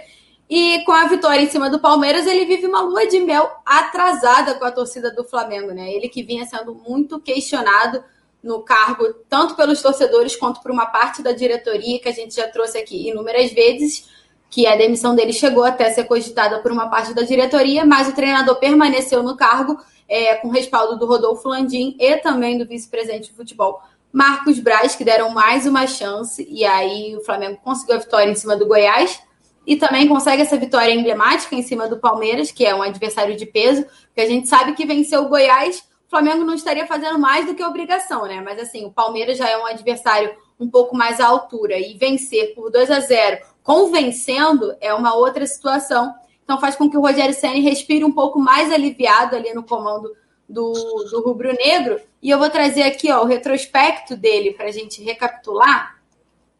E 0.49 0.83
com 0.85 0.91
a 0.91 1.07
vitória 1.07 1.41
em 1.41 1.49
cima 1.49 1.69
do 1.69 1.79
Palmeiras, 1.79 2.27
ele 2.27 2.45
vive 2.45 2.67
uma 2.67 2.81
lua 2.81 3.07
de 3.07 3.19
mel 3.19 3.49
atrasada 3.65 4.53
com 4.55 4.65
a 4.65 4.71
torcida 4.71 5.11
do 5.11 5.23
Flamengo, 5.23 5.71
né? 5.71 5.91
Ele 5.91 6.07
que 6.07 6.21
vinha 6.21 6.45
sendo 6.45 6.75
muito 6.75 7.19
questionado 7.19 8.03
no 8.43 8.61
cargo, 8.61 9.11
tanto 9.27 9.55
pelos 9.55 9.81
torcedores 9.81 10.35
quanto 10.35 10.61
por 10.61 10.69
uma 10.69 10.85
parte 10.85 11.23
da 11.23 11.31
diretoria, 11.31 11.99
que 11.99 12.07
a 12.07 12.11
gente 12.11 12.35
já 12.35 12.47
trouxe 12.47 12.77
aqui 12.77 13.09
inúmeras 13.09 13.51
vezes 13.51 14.07
que 14.51 14.67
a 14.67 14.75
demissão 14.75 15.15
dele 15.15 15.33
chegou 15.33 15.63
até 15.63 15.87
a 15.87 15.93
ser 15.93 16.03
cogitada 16.03 16.59
por 16.59 16.71
uma 16.71 16.87
parte 16.87 17.13
da 17.13 17.23
diretoria, 17.23 17.83
mas 17.83 18.07
o 18.07 18.13
treinador 18.13 18.55
permaneceu 18.57 19.23
no 19.23 19.35
cargo 19.35 19.77
é, 20.07 20.35
com 20.35 20.49
respaldo 20.49 20.97
do 20.97 21.07
Rodolfo 21.07 21.49
Landim 21.49 21.97
e 21.99 22.17
também 22.17 22.57
do 22.57 22.67
vice-presidente 22.67 23.29
de 23.29 23.35
futebol 23.35 23.81
Marcos 24.13 24.59
Braz, 24.59 24.95
que 24.95 25.03
deram 25.03 25.31
mais 25.31 25.65
uma 25.65 25.87
chance, 25.87 26.47
e 26.49 26.63
aí 26.63 27.17
o 27.17 27.21
Flamengo 27.21 27.59
conseguiu 27.63 27.95
a 27.95 27.99
vitória 27.99 28.31
em 28.31 28.35
cima 28.35 28.55
do 28.55 28.65
Goiás 28.65 29.19
e 29.65 29.75
também 29.75 30.07
consegue 30.07 30.41
essa 30.41 30.57
vitória 30.57 30.93
emblemática 30.93 31.55
em 31.55 31.61
cima 31.61 31.87
do 31.87 31.97
Palmeiras, 31.97 32.51
que 32.51 32.65
é 32.65 32.75
um 32.75 32.81
adversário 32.81 33.35
de 33.35 33.45
peso, 33.45 33.85
porque 34.07 34.21
a 34.21 34.27
gente 34.27 34.47
sabe 34.47 34.73
que 34.73 34.85
venceu 34.85 35.23
o 35.23 35.29
Goiás, 35.29 35.79
o 36.05 36.09
Flamengo 36.09 36.43
não 36.43 36.53
estaria 36.53 36.85
fazendo 36.85 37.17
mais 37.17 37.45
do 37.45 37.55
que 37.55 37.63
obrigação, 37.63 38.25
né? 38.25 38.41
Mas 38.41 38.59
assim, 38.59 38.85
o 38.85 38.91
Palmeiras 38.91 39.37
já 39.37 39.49
é 39.49 39.57
um 39.57 39.65
adversário 39.65 40.35
um 40.59 40.69
pouco 40.69 40.95
mais 40.95 41.19
à 41.19 41.27
altura 41.27 41.77
e 41.77 41.95
vencer 41.95 42.53
por 42.53 42.71
2 42.71 42.91
a 42.91 42.99
0 42.99 43.39
convencendo 43.63 44.75
é 44.79 44.93
uma 44.93 45.15
outra 45.15 45.45
situação. 45.47 46.13
Então 46.43 46.59
faz 46.59 46.75
com 46.75 46.87
que 46.87 46.95
o 46.95 47.01
Rogério 47.01 47.33
Senna 47.33 47.59
respire 47.59 48.05
um 48.05 48.11
pouco 48.11 48.39
mais 48.39 48.71
aliviado 48.71 49.35
ali 49.35 49.51
no 49.53 49.63
comando 49.63 50.15
do, 50.47 50.71
do 51.09 51.23
rubro-negro. 51.25 51.99
E 52.21 52.29
eu 52.29 52.37
vou 52.37 52.49
trazer 52.49 52.83
aqui 52.83 53.11
ó, 53.11 53.23
o 53.23 53.25
retrospecto 53.25 54.15
dele 54.15 54.53
para 54.53 54.67
a 54.67 54.71
gente 54.71 55.03
recapitular. 55.03 55.99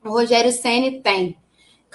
O 0.03 0.09
Rogério 0.09 0.51
Senna 0.51 0.99
tem 1.01 1.37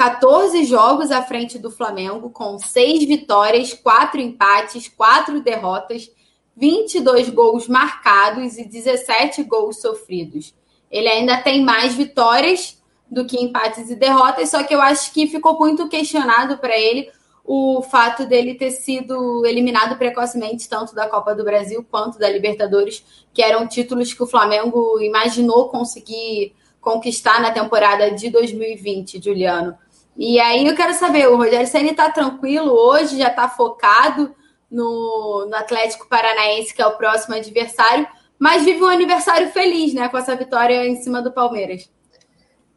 14 0.01 0.65
jogos 0.65 1.11
à 1.11 1.21
frente 1.21 1.59
do 1.59 1.71
Flamengo, 1.71 2.31
com 2.31 2.59
6 2.59 3.05
vitórias, 3.05 3.75
4 3.75 4.19
empates, 4.19 4.89
4 4.89 5.43
derrotas, 5.43 6.11
22 6.57 7.29
gols 7.29 7.69
marcados 7.69 8.57
e 8.57 8.65
17 8.65 9.43
gols 9.43 9.79
sofridos. 9.79 10.55
Ele 10.91 11.07
ainda 11.07 11.37
tem 11.37 11.63
mais 11.63 11.93
vitórias 11.93 12.83
do 13.11 13.27
que 13.27 13.45
empates 13.45 13.91
e 13.91 13.95
derrotas, 13.95 14.49
só 14.49 14.63
que 14.63 14.75
eu 14.75 14.81
acho 14.81 15.13
que 15.13 15.27
ficou 15.27 15.59
muito 15.59 15.87
questionado 15.87 16.57
para 16.57 16.79
ele 16.79 17.11
o 17.45 17.83
fato 17.83 18.25
dele 18.25 18.55
ter 18.55 18.71
sido 18.71 19.45
eliminado 19.45 19.99
precocemente 19.99 20.67
tanto 20.67 20.95
da 20.95 21.11
Copa 21.11 21.35
do 21.35 21.45
Brasil 21.45 21.85
quanto 21.91 22.19
da 22.19 22.31
Libertadores, 22.31 23.05
que 23.35 23.43
eram 23.43 23.69
títulos 23.69 24.15
que 24.15 24.23
o 24.23 24.27
Flamengo 24.27 24.99
imaginou 24.99 25.69
conseguir 25.69 26.55
conquistar 26.81 27.43
na 27.43 27.51
temporada 27.51 28.11
de 28.13 28.31
2020, 28.31 29.23
Juliano. 29.23 29.77
E 30.17 30.39
aí 30.39 30.67
eu 30.67 30.75
quero 30.75 30.95
saber, 30.95 31.29
o 31.29 31.37
Rogério 31.37 31.67
Senna 31.67 31.91
está 31.91 32.11
tranquilo 32.11 32.73
hoje, 32.73 33.19
já 33.19 33.29
está 33.29 33.49
focado 33.49 34.35
no, 34.71 35.47
no 35.49 35.57
Atlético 35.57 36.09
Paranaense, 36.09 36.75
que 36.75 36.83
é 36.83 36.87
o 36.87 36.97
próximo 36.97 37.35
adversário, 37.35 38.07
mas 38.39 38.65
vive 38.65 38.83
um 38.83 38.89
aniversário 38.89 39.51
feliz, 39.51 39.95
né, 39.95 40.09
com 40.09 40.19
essa 40.19 40.35
vitória 40.37 40.87
em 40.87 40.97
cima 40.97 41.23
do 41.23 41.33
Palmeiras. 41.33 41.91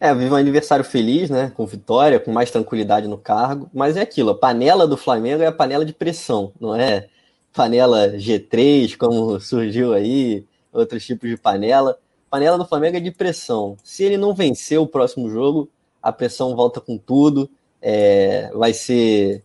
É, 0.03 0.13
vive 0.13 0.33
um 0.33 0.35
aniversário 0.35 0.83
feliz, 0.83 1.29
né? 1.29 1.53
Com 1.55 1.65
vitória, 1.65 2.19
com 2.19 2.29
mais 2.29 2.51
tranquilidade 2.51 3.07
no 3.07 3.17
cargo. 3.17 3.69
Mas 3.73 3.95
é 3.95 4.01
aquilo, 4.01 4.31
a 4.31 4.37
panela 4.37 4.85
do 4.85 4.97
Flamengo 4.97 5.41
é 5.41 5.45
a 5.45 5.51
panela 5.51 5.85
de 5.85 5.93
pressão, 5.93 6.51
não 6.59 6.75
é 6.75 7.07
panela 7.53 8.09
G3, 8.09 8.97
como 8.97 9.39
surgiu 9.39 9.93
aí, 9.93 10.45
outros 10.73 11.05
tipos 11.05 11.29
de 11.29 11.37
panela. 11.37 11.97
Panela 12.29 12.57
do 12.57 12.65
Flamengo 12.65 12.97
é 12.97 12.99
de 12.99 13.11
pressão. 13.11 13.77
Se 13.81 14.03
ele 14.03 14.17
não 14.17 14.33
vencer 14.33 14.77
o 14.77 14.87
próximo 14.87 15.29
jogo, 15.29 15.69
a 16.03 16.11
pressão 16.11 16.55
volta 16.55 16.81
com 16.81 16.97
tudo. 16.97 17.49
É, 17.81 18.51
vai 18.53 18.73
ser. 18.73 19.41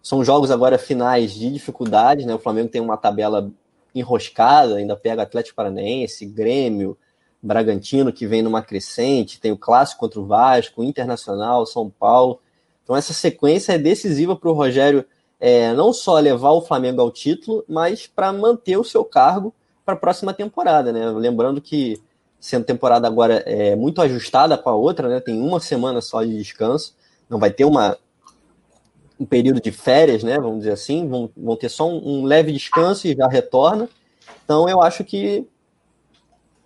São 0.00 0.24
jogos 0.24 0.50
agora 0.50 0.78
finais 0.78 1.34
de 1.34 1.50
dificuldade, 1.50 2.24
né? 2.24 2.34
O 2.34 2.38
Flamengo 2.38 2.68
tem 2.68 2.80
uma 2.80 2.96
tabela 2.96 3.50
enroscada, 3.94 4.76
ainda 4.76 4.96
pega 4.96 5.22
Atlético 5.22 5.56
Paranaense, 5.56 6.24
Grêmio, 6.24 6.96
Bragantino, 7.42 8.12
que 8.12 8.26
vem 8.26 8.40
numa 8.40 8.62
crescente, 8.62 9.40
tem 9.40 9.52
o 9.52 9.58
clássico 9.58 10.00
contra 10.00 10.20
o 10.20 10.26
Vasco, 10.26 10.82
Internacional, 10.82 11.66
São 11.66 11.90
Paulo. 11.90 12.40
Então, 12.82 12.96
essa 12.96 13.12
sequência 13.12 13.72
é 13.72 13.78
decisiva 13.78 14.34
para 14.34 14.48
o 14.48 14.54
Rogério 14.54 15.04
é, 15.38 15.72
não 15.74 15.92
só 15.92 16.18
levar 16.20 16.52
o 16.52 16.62
Flamengo 16.62 17.00
ao 17.00 17.10
título, 17.10 17.64
mas 17.68 18.06
para 18.06 18.32
manter 18.32 18.76
o 18.76 18.84
seu 18.84 19.04
cargo 19.04 19.52
para 19.84 19.94
a 19.94 19.96
próxima 19.96 20.32
temporada. 20.32 20.92
Né? 20.92 21.10
Lembrando 21.10 21.60
que, 21.60 22.00
sendo 22.42 22.64
temporada 22.64 23.06
agora 23.06 23.36
é, 23.46 23.76
muito 23.76 24.02
ajustada 24.02 24.58
com 24.58 24.68
a 24.68 24.74
outra, 24.74 25.08
né? 25.08 25.20
tem 25.20 25.40
uma 25.40 25.60
semana 25.60 26.00
só 26.00 26.24
de 26.24 26.36
descanso, 26.36 26.96
não 27.30 27.38
vai 27.38 27.52
ter 27.52 27.64
uma, 27.64 27.96
um 29.18 29.24
período 29.24 29.60
de 29.60 29.70
férias, 29.70 30.24
né? 30.24 30.40
vamos 30.40 30.58
dizer 30.58 30.72
assim, 30.72 31.08
vão, 31.08 31.30
vão 31.36 31.54
ter 31.54 31.68
só 31.68 31.88
um, 31.88 32.02
um 32.04 32.24
leve 32.24 32.50
descanso 32.50 33.06
e 33.06 33.14
já 33.14 33.28
retorna. 33.28 33.88
Então, 34.44 34.68
eu 34.68 34.82
acho 34.82 35.04
que 35.04 35.46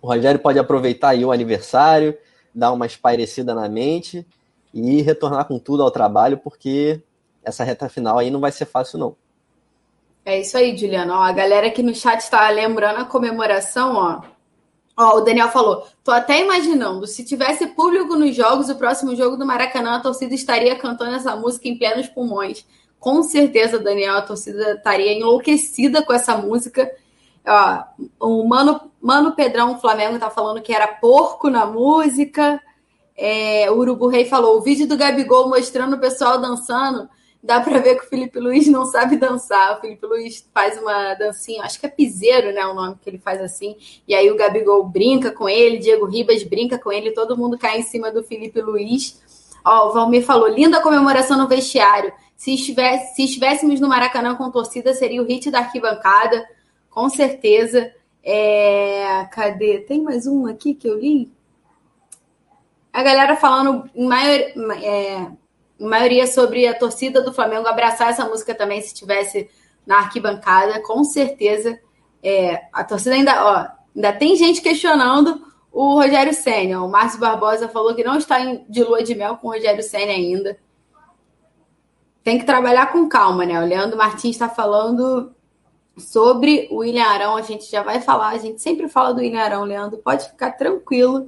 o 0.01 0.07
Rogério 0.07 0.39
pode 0.39 0.57
aproveitar 0.57 1.09
aí 1.09 1.23
o 1.23 1.31
aniversário, 1.31 2.17
dar 2.55 2.71
uma 2.71 2.87
espairecida 2.87 3.53
na 3.53 3.69
mente 3.69 4.25
e 4.73 5.03
retornar 5.03 5.45
com 5.45 5.59
tudo 5.59 5.83
ao 5.83 5.91
trabalho, 5.91 6.39
porque 6.39 6.99
essa 7.43 7.63
reta 7.63 7.87
final 7.87 8.17
aí 8.17 8.31
não 8.31 8.39
vai 8.39 8.51
ser 8.51 8.65
fácil, 8.65 8.97
não. 8.97 9.15
É 10.25 10.39
isso 10.41 10.57
aí, 10.57 10.75
Juliano. 10.75 11.13
Ó, 11.13 11.21
a 11.21 11.31
galera 11.31 11.67
aqui 11.67 11.83
no 11.83 11.93
chat 11.93 12.19
está 12.19 12.49
lembrando 12.49 12.97
a 12.97 13.05
comemoração, 13.05 13.95
ó. 13.95 14.36
Ó, 14.97 15.17
o 15.17 15.21
Daniel 15.21 15.49
falou: 15.49 15.85
tô 16.03 16.11
até 16.11 16.41
imaginando, 16.41 17.05
se 17.05 17.23
tivesse 17.23 17.67
público 17.67 18.15
nos 18.15 18.35
jogos, 18.35 18.67
o 18.67 18.75
próximo 18.75 19.15
jogo 19.15 19.37
do 19.37 19.45
Maracanã, 19.45 19.97
a 19.97 19.99
torcida 19.99 20.33
estaria 20.33 20.75
cantando 20.75 21.15
essa 21.15 21.35
música 21.35 21.67
em 21.67 21.77
plenos 21.77 22.07
pulmões. 22.07 22.65
Com 22.99 23.21
certeza, 23.21 23.77
Daniel, 23.77 24.15
a 24.15 24.21
torcida 24.23 24.73
estaria 24.73 25.13
enlouquecida 25.13 26.01
com 26.03 26.11
essa 26.11 26.35
música. 26.35 26.91
Ó, 27.45 27.83
o 28.19 28.47
Mano, 28.47 28.91
Mano 28.99 29.35
Pedrão 29.35 29.79
Flamengo 29.79 30.17
tá 30.17 30.31
falando 30.31 30.61
que 30.61 30.73
era 30.73 30.87
porco 30.87 31.47
na 31.47 31.65
música. 31.65 32.59
É, 33.15 33.69
o 33.69 33.77
Urubu 33.77 34.07
Rei 34.07 34.25
falou: 34.25 34.57
o 34.57 34.61
vídeo 34.61 34.87
do 34.87 34.97
Gabigol 34.97 35.47
mostrando 35.47 35.95
o 35.95 35.99
pessoal 35.99 36.41
dançando. 36.41 37.07
Dá 37.47 37.61
para 37.61 37.79
ver 37.79 37.95
que 37.95 38.05
o 38.05 38.09
Felipe 38.09 38.41
Luiz 38.41 38.67
não 38.67 38.85
sabe 38.85 39.15
dançar. 39.15 39.77
O 39.77 39.79
Felipe 39.79 40.05
Luiz 40.05 40.45
faz 40.53 40.77
uma 40.81 41.13
dancinha, 41.13 41.63
acho 41.63 41.79
que 41.79 41.85
é 41.85 41.89
piseiro, 41.89 42.51
né? 42.51 42.65
O 42.67 42.73
nome 42.73 42.97
que 43.01 43.09
ele 43.09 43.17
faz 43.17 43.41
assim. 43.41 43.77
E 44.05 44.13
aí 44.13 44.29
o 44.29 44.35
Gabigol 44.35 44.83
brinca 44.83 45.31
com 45.31 45.47
ele, 45.47 45.77
Diego 45.77 46.05
Ribas 46.05 46.43
brinca 46.43 46.77
com 46.77 46.91
ele, 46.91 47.11
todo 47.11 47.37
mundo 47.37 47.57
cai 47.57 47.79
em 47.79 47.83
cima 47.83 48.11
do 48.11 48.21
Felipe 48.21 48.59
Luiz. 48.59 49.23
Ó, 49.63 49.87
o 49.87 49.93
Valmir 49.93 50.25
falou: 50.25 50.49
linda 50.49 50.81
comemoração 50.81 51.37
no 51.37 51.47
vestiário. 51.47 52.11
Se, 52.35 52.53
estivesse, 52.53 53.15
se 53.15 53.23
estivéssemos 53.23 53.79
no 53.79 53.87
Maracanã 53.87 54.35
com 54.35 54.51
torcida, 54.51 54.93
seria 54.93 55.21
o 55.21 55.25
hit 55.25 55.49
da 55.49 55.59
arquibancada 55.59 56.45
com 56.89 57.09
certeza. 57.09 57.93
É... 58.21 59.25
Cadê? 59.31 59.79
Tem 59.79 60.01
mais 60.01 60.27
um 60.27 60.47
aqui 60.47 60.73
que 60.73 60.89
eu 60.89 60.99
li? 60.99 61.31
A 62.91 63.01
galera 63.01 63.37
falando 63.37 63.89
maior... 63.95 64.39
é... 64.83 65.31
maioria 65.79 66.27
sobre 66.27 66.67
a 66.67 66.77
torcida 66.77 67.21
do 67.21 67.33
Flamengo 67.33 67.67
abraçar 67.67 68.09
essa 68.09 68.25
música 68.25 68.55
também 68.55 68.81
se 68.81 68.87
estivesse 68.87 69.49
na 69.85 69.97
arquibancada, 69.97 70.81
com 70.81 71.03
certeza. 71.03 71.79
É... 72.23 72.61
A 72.73 72.83
torcida 72.83 73.15
ainda, 73.15 73.45
ó, 73.45 73.67
ainda 73.95 74.13
tem 74.13 74.35
gente 74.35 74.61
questionando 74.61 75.41
o 75.71 75.95
Rogério 75.95 76.33
Senna. 76.33 76.83
O 76.83 76.89
Márcio 76.89 77.19
Barbosa 77.19 77.67
falou 77.67 77.95
que 77.95 78.03
não 78.03 78.17
está 78.17 78.39
de 78.67 78.83
lua 78.83 79.03
de 79.03 79.15
mel 79.15 79.37
com 79.37 79.47
o 79.47 79.51
Rogério 79.51 79.83
Senna 79.83 80.11
ainda. 80.11 80.57
Tem 82.23 82.37
que 82.37 82.45
trabalhar 82.45 82.91
com 82.91 83.07
calma, 83.07 83.45
né? 83.45 83.61
O 83.61 83.65
Leandro 83.65 83.97
Martins 83.97 84.35
está 84.35 84.49
falando 84.49 85.33
Sobre 85.97 86.67
o 86.69 86.77
William 86.77 87.05
Arão, 87.05 87.35
a 87.35 87.41
gente 87.41 87.69
já 87.69 87.81
vai 87.81 87.99
falar, 87.99 88.29
a 88.29 88.37
gente 88.37 88.61
sempre 88.61 88.87
fala 88.87 89.13
do 89.13 89.19
William 89.19 89.41
Arão, 89.41 89.63
Leandro, 89.63 89.97
pode 89.97 90.29
ficar 90.29 90.51
tranquilo. 90.51 91.27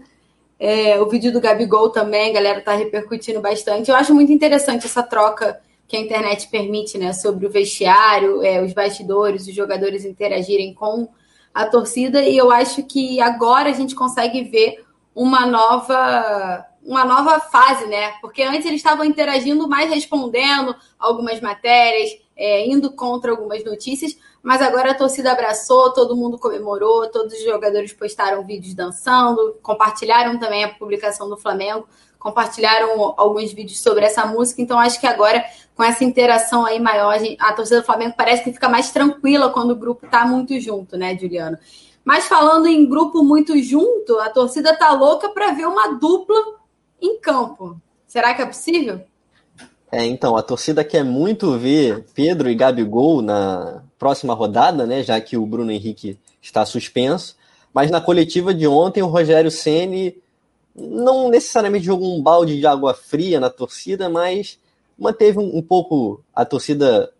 É, 0.60 1.00
o 1.00 1.08
vídeo 1.08 1.32
do 1.32 1.40
Gabigol 1.40 1.90
também, 1.90 2.32
a 2.32 2.34
galera 2.34 2.62
tá 2.62 2.74
repercutindo 2.74 3.40
bastante. 3.40 3.90
Eu 3.90 3.96
acho 3.96 4.14
muito 4.14 4.32
interessante 4.32 4.86
essa 4.86 5.02
troca 5.02 5.62
que 5.88 5.96
a 5.96 6.00
internet 6.00 6.48
permite, 6.50 6.98
né, 6.98 7.14
sobre 7.14 7.48
o 7.48 7.50
vestiário, 7.50 8.44
é, 8.44 8.62
os 8.62 8.74
bastidores, 8.74 9.48
os 9.48 9.56
jogadores 9.56 10.06
interagirem 10.06 10.74
com 10.74 11.08
a 11.54 11.66
torcida, 11.66 12.22
e 12.22 12.38
eu 12.38 12.52
acho 12.52 12.84
que 12.84 13.20
agora 13.20 13.70
a 13.70 13.74
gente 13.74 13.96
consegue 13.96 14.44
ver 14.44 14.86
uma 15.16 15.46
nova 15.46 16.66
uma 16.82 17.04
nova 17.04 17.40
fase, 17.40 17.86
né? 17.88 18.14
Porque 18.22 18.42
antes 18.42 18.66
eles 18.66 18.80
estavam 18.80 19.04
interagindo 19.04 19.68
mais 19.68 19.90
respondendo 19.90 20.76
algumas 20.98 21.42
matérias, 21.42 22.10
é, 22.40 22.66
indo 22.66 22.92
contra 22.92 23.32
algumas 23.32 23.64
notícias, 23.64 24.18
mas 24.42 24.62
agora 24.62 24.92
a 24.92 24.96
torcida 24.96 25.32
abraçou, 25.32 25.92
todo 25.92 26.16
mundo 26.16 26.40
comemorou, 26.40 27.10
todos 27.10 27.34
os 27.34 27.44
jogadores 27.44 27.92
postaram 27.92 28.46
vídeos 28.46 28.74
dançando, 28.74 29.60
compartilharam 29.62 30.40
também 30.40 30.64
a 30.64 30.70
publicação 30.70 31.30
do 31.30 31.38
Flamengo 31.38 31.86
compartilharam 32.20 33.14
alguns 33.18 33.54
vídeos 33.54 33.80
sobre 33.80 34.06
essa 34.06 34.26
música, 34.26 34.62
então 34.62 34.78
acho 34.78 35.00
que 35.00 35.08
agora, 35.08 35.44
com 35.74 35.82
essa 35.82 36.04
interação 36.04 36.66
aí 36.66 36.80
maior, 36.80 37.18
a 37.40 37.54
torcida 37.54 37.80
do 37.80 37.86
Flamengo 37.86 38.14
parece 38.16 38.44
que 38.44 38.52
fica 38.52 38.68
mais 38.68 38.92
tranquila 38.92 39.50
quando 39.50 39.72
o 39.72 39.76
grupo 39.76 40.06
tá 40.08 40.28
muito 40.28 40.60
junto, 40.60 40.98
né, 40.98 41.18
Juliano? 41.18 41.58
Mas 42.04 42.26
falando 42.26 42.68
em 42.68 42.88
grupo 42.88 43.24
muito 43.24 43.58
junto, 43.64 44.20
a 44.20 44.30
torcida 44.30 44.76
tá 44.76 44.92
louca 44.92 45.30
para 45.30 45.52
ver 45.52 45.68
uma 45.68 45.94
dupla 45.94 46.60
em 47.02 47.20
campo. 47.20 47.80
Será 48.06 48.34
que 48.34 48.42
é 48.42 48.46
possível? 48.46 49.02
É, 49.92 50.06
então, 50.06 50.38
a 50.38 50.44
torcida 50.44 50.84
quer 50.84 51.04
muito 51.04 51.58
ver 51.58 52.06
Pedro 52.14 52.50
e 52.50 52.56
Gabigol 52.56 53.22
na 53.22 53.84
próxima 53.98 54.34
rodada, 54.34 54.86
né? 54.86 55.02
Já 55.02 55.20
que 55.20 55.36
o 55.36 55.46
Bruno 55.46 55.72
Henrique 55.72 56.20
está 56.42 56.66
suspenso. 56.66 57.36
Mas 57.74 57.90
na 57.90 58.00
coletiva 58.00 58.54
de 58.54 58.68
ontem, 58.68 59.02
o 59.02 59.08
Rogério 59.08 59.50
Ceni 59.50 60.16
não 60.76 61.30
necessariamente 61.30 61.86
jogou 61.86 62.16
um 62.16 62.22
balde 62.22 62.58
de 62.58 62.68
água 62.68 62.94
fria 62.94 63.40
na 63.40 63.50
torcida, 63.50 64.10
mas 64.10 64.60
manteve 64.98 65.40
um, 65.40 65.58
um 65.58 65.62
pouco 65.62 66.24
a 66.36 66.46
torcida 66.46 67.12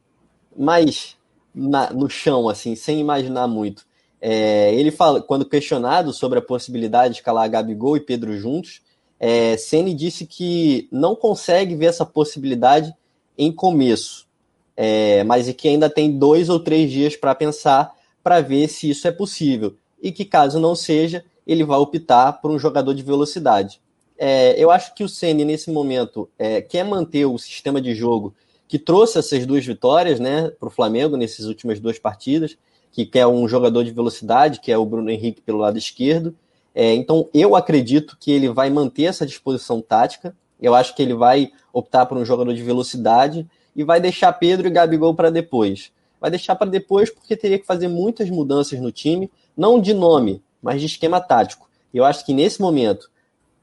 mais 0.56 1.18
na, 1.54 1.92
no 1.92 2.10
chão, 2.10 2.48
assim, 2.48 2.76
sem 2.76 3.00
imaginar 3.00 3.48
muito. 3.48 3.86
É, 4.22 4.74
ele 4.76 4.92
fala, 4.92 5.22
quando 5.22 5.46
questionado 5.46 6.14
sobre 6.14 6.40
a 6.40 6.42
possibilidade 6.42 7.14
de 7.14 7.20
escalar 7.20 7.50
Gabigol 7.50 7.98
e 7.98 8.02
Pedro 8.02 8.38
juntos, 8.38 8.82
é, 9.20 9.56
disse 9.96 10.26
que 10.26 10.88
não 10.92 11.16
consegue 11.16 11.76
ver 11.76 11.88
essa 11.88 12.06
possibilidade 12.06 12.94
em 13.38 13.52
começo, 13.52 14.28
é, 14.76 15.24
mas 15.24 15.52
que 15.54 15.68
ainda 15.68 15.90
tem 15.90 16.18
dois 16.18 16.50
ou 16.50 16.60
três 16.60 16.92
dias 16.92 17.16
para 17.16 17.36
pensar 17.36 17.94
para 18.24 18.42
ver 18.42 18.68
se 18.68 18.90
isso 18.90 19.08
é 19.08 19.12
possível 19.12 19.76
e 20.02 20.12
que 20.12 20.26
caso 20.26 20.60
não 20.60 20.76
seja, 20.76 21.24
ele 21.46 21.64
vai 21.64 21.78
optar 21.78 22.34
por 22.34 22.52
um 22.52 22.60
jogador 22.60 22.94
de 22.94 23.04
velocidade. 23.04 23.82
É, 24.18 24.62
eu 24.62 24.70
acho 24.70 24.94
que 24.94 25.04
o 25.04 25.10
Ceni 25.10 25.46
nesse 25.46 25.72
momento 25.72 26.30
é, 26.38 26.62
quer 26.62 26.84
manter 26.84 27.26
o 27.26 27.38
sistema 27.38 27.82
de 27.82 27.96
jogo 27.96 28.34
que 28.68 28.78
trouxe 28.78 29.18
essas 29.18 29.46
duas 29.46 29.66
vitórias, 29.66 30.20
né, 30.20 30.52
para 30.60 30.68
o 30.68 30.72
Flamengo 30.72 31.18
nessas 31.18 31.46
últimas 31.46 31.80
duas 31.80 31.98
partidas, 31.98 32.56
que 32.92 33.06
quer 33.06 33.26
um 33.26 33.48
jogador 33.48 33.84
de 33.84 33.92
velocidade, 33.92 34.60
que 34.60 34.72
é 34.72 34.78
o 34.78 34.86
Bruno 34.86 35.10
Henrique 35.10 35.42
pelo 35.42 35.58
lado 35.58 35.78
esquerdo. 35.78 36.36
É, 36.74 36.94
então 36.94 37.28
eu 37.34 37.56
acredito 37.56 38.18
que 38.20 38.32
ele 38.32 38.50
vai 38.50 38.70
manter 38.70 39.04
essa 39.04 39.26
disposição 39.26 39.82
tática. 39.82 40.36
Eu 40.62 40.76
acho 40.76 40.96
que 40.96 41.02
ele 41.02 41.14
vai 41.14 41.52
optar 41.74 42.06
por 42.06 42.18
um 42.18 42.26
jogador 42.26 42.54
de 42.54 42.64
velocidade 42.64 43.48
e 43.76 43.84
vai 43.84 44.00
deixar 44.00 44.34
Pedro 44.34 44.68
e 44.68 44.72
Gabigol 44.72 45.16
para 45.16 45.30
depois. 45.30 45.92
Vai 46.20 46.30
deixar 46.30 46.56
para 46.56 46.70
depois 46.70 47.10
porque 47.10 47.36
teria 47.36 47.58
que 47.58 47.66
fazer 47.66 47.88
muitas 47.88 48.30
mudanças 48.30 48.80
no 48.80 48.92
time, 48.92 49.32
não 49.56 49.80
de 49.80 49.94
nome, 49.94 50.42
mas 50.62 50.82
de 50.82 50.88
esquema 50.88 51.22
tático. 51.22 51.70
Eu 51.94 52.04
acho 52.04 52.26
que 52.26 52.34
nesse 52.34 52.62
momento, 52.62 53.10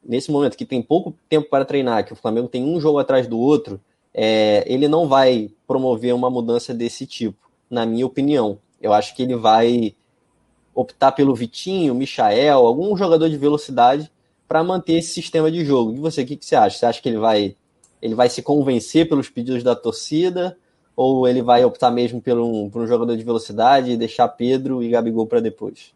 nesse 0.03 0.31
momento 0.31 0.57
que 0.57 0.65
tem 0.65 0.81
pouco 0.81 1.15
tempo 1.29 1.51
para 1.51 1.65
treinar, 1.65 2.05
que 2.05 2.13
o 2.13 2.17
Flamengo 2.17 2.49
tem 2.49 2.65
um 2.65 2.81
jogo 2.81 2.99
atrás 2.99 3.27
do 3.27 3.39
outro, 3.39 3.81
é, 4.13 4.65
ele 4.67 4.89
não 4.89 5.07
vai 5.07 5.51
promover 5.67 6.15
uma 6.15 6.31
mudança 6.31 6.73
desse 6.73 7.07
tipo, 7.07 7.37
na 7.69 7.85
minha 7.85 8.07
opinião. 8.07 8.59
Eu 8.81 8.93
acho 8.93 9.15
que 9.15 9.23
ele 9.23 9.37
vai 9.37 9.95
optar 10.77 11.13
pelo 11.13 11.35
Vitinho, 11.35 11.95
Michael, 11.95 12.59
algum 12.59 12.95
jogador 12.95 13.31
de 13.31 13.37
velocidade 13.39 14.13
para 14.47 14.63
manter 14.63 14.99
esse 14.99 15.09
sistema 15.09 15.51
de 15.51 15.65
jogo. 15.65 15.95
E 15.95 15.99
você, 15.99 16.23
o 16.23 16.27
que, 16.27 16.37
que 16.37 16.45
você 16.45 16.55
acha? 16.55 16.79
Você 16.79 16.87
acha 16.87 17.03
que 17.03 17.09
ele 17.09 17.19
vai, 17.19 17.57
ele 18.01 18.15
vai 18.15 18.29
se 18.29 18.43
convencer 18.43 19.09
pelos 19.09 19.31
pedidos 19.31 19.65
da 19.65 19.75
torcida? 19.75 20.57
Ou 20.95 21.27
ele 21.27 21.43
vai 21.43 21.65
optar 21.65 21.91
mesmo 21.91 22.21
por 22.21 22.39
um, 22.39 22.69
por 22.71 22.83
um 22.83 22.87
jogador 22.87 23.17
de 23.17 23.25
velocidade 23.25 23.91
e 23.91 23.97
deixar 23.97 24.29
Pedro 24.29 24.83
e 24.83 24.91
Gabigol 24.91 25.27
para 25.27 25.41
depois? 25.41 25.95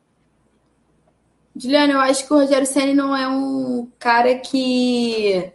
Juliano, 1.55 1.95
eu 1.95 2.01
acho 2.01 2.27
que 2.27 2.33
o 2.33 2.39
Rogério 2.39 2.67
Senna 2.67 2.95
não 2.95 3.15
é 3.17 3.29
um 3.29 3.89
cara 3.99 4.35
que 4.37 5.53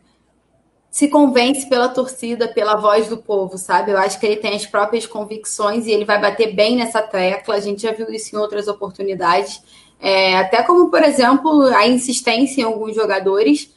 se 0.96 1.10
convence 1.10 1.68
pela 1.68 1.90
torcida, 1.90 2.48
pela 2.48 2.78
voz 2.78 3.10
do 3.10 3.18
povo, 3.18 3.58
sabe? 3.58 3.92
Eu 3.92 3.98
acho 3.98 4.18
que 4.18 4.26
ele 4.26 4.38
tem 4.38 4.56
as 4.56 4.66
próprias 4.66 5.06
convicções 5.06 5.86
e 5.86 5.92
ele 5.92 6.06
vai 6.06 6.22
bater 6.22 6.56
bem 6.56 6.78
nessa 6.78 7.02
tecla. 7.02 7.56
A 7.56 7.60
gente 7.60 7.82
já 7.82 7.92
viu 7.92 8.10
isso 8.10 8.34
em 8.34 8.40
outras 8.40 8.70
oportunidades. 8.70 9.62
É, 10.00 10.38
até 10.38 10.64
como, 10.64 10.90
por 10.90 11.04
exemplo, 11.04 11.64
a 11.64 11.86
insistência 11.86 12.62
em 12.62 12.64
alguns 12.64 12.96
jogadores, 12.96 13.76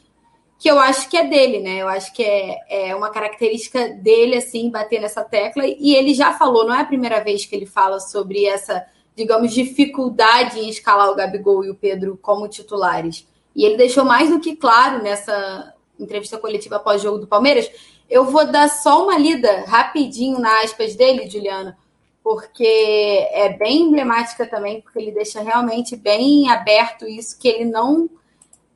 que 0.57 0.71
eu 0.71 0.79
acho 0.79 1.09
que 1.09 1.17
é 1.17 1.27
dele, 1.27 1.59
né? 1.59 1.81
Eu 1.81 1.89
acho 1.89 2.13
que 2.13 2.23
é, 2.23 2.87
é 2.87 2.95
uma 2.95 3.09
característica 3.09 3.89
dele, 3.89 4.37
assim, 4.37 4.69
bater 4.69 5.01
nessa 5.01 5.21
tecla. 5.21 5.65
E 5.67 5.93
ele 5.93 6.13
já 6.13 6.31
falou, 6.35 6.65
não 6.65 6.73
é 6.73 6.79
a 6.79 6.85
primeira 6.85 7.21
vez 7.21 7.45
que 7.45 7.53
ele 7.53 7.65
fala 7.65 7.99
sobre 7.99 8.45
essa 8.45 8.85
digamos, 9.13 9.53
dificuldade 9.53 10.57
em 10.57 10.69
escalar 10.69 11.09
o 11.09 11.15
Gabigol 11.15 11.65
e 11.65 11.69
o 11.69 11.75
Pedro 11.75 12.17
como 12.21 12.47
titulares. 12.47 13.27
E 13.53 13.65
ele 13.65 13.75
deixou 13.75 14.05
mais 14.05 14.29
do 14.29 14.39
que 14.39 14.55
claro 14.55 15.03
nessa 15.03 15.73
entrevista 15.99 16.37
coletiva 16.37 16.79
pós-jogo 16.79 17.19
do 17.19 17.27
Palmeiras. 17.27 17.69
Eu 18.09 18.25
vou 18.25 18.45
dar 18.45 18.69
só 18.69 19.03
uma 19.03 19.17
lida 19.17 19.65
rapidinho 19.67 20.39
na 20.39 20.61
aspas 20.61 20.95
dele, 20.95 21.29
Juliana, 21.29 21.77
porque 22.23 23.27
é 23.31 23.49
bem 23.49 23.83
emblemática 23.83 24.45
também, 24.45 24.81
porque 24.81 24.99
ele 24.99 25.11
deixa 25.11 25.41
realmente 25.41 25.95
bem 25.95 26.49
aberto 26.49 27.07
isso, 27.07 27.37
que 27.39 27.47
ele 27.47 27.65
não 27.65 28.09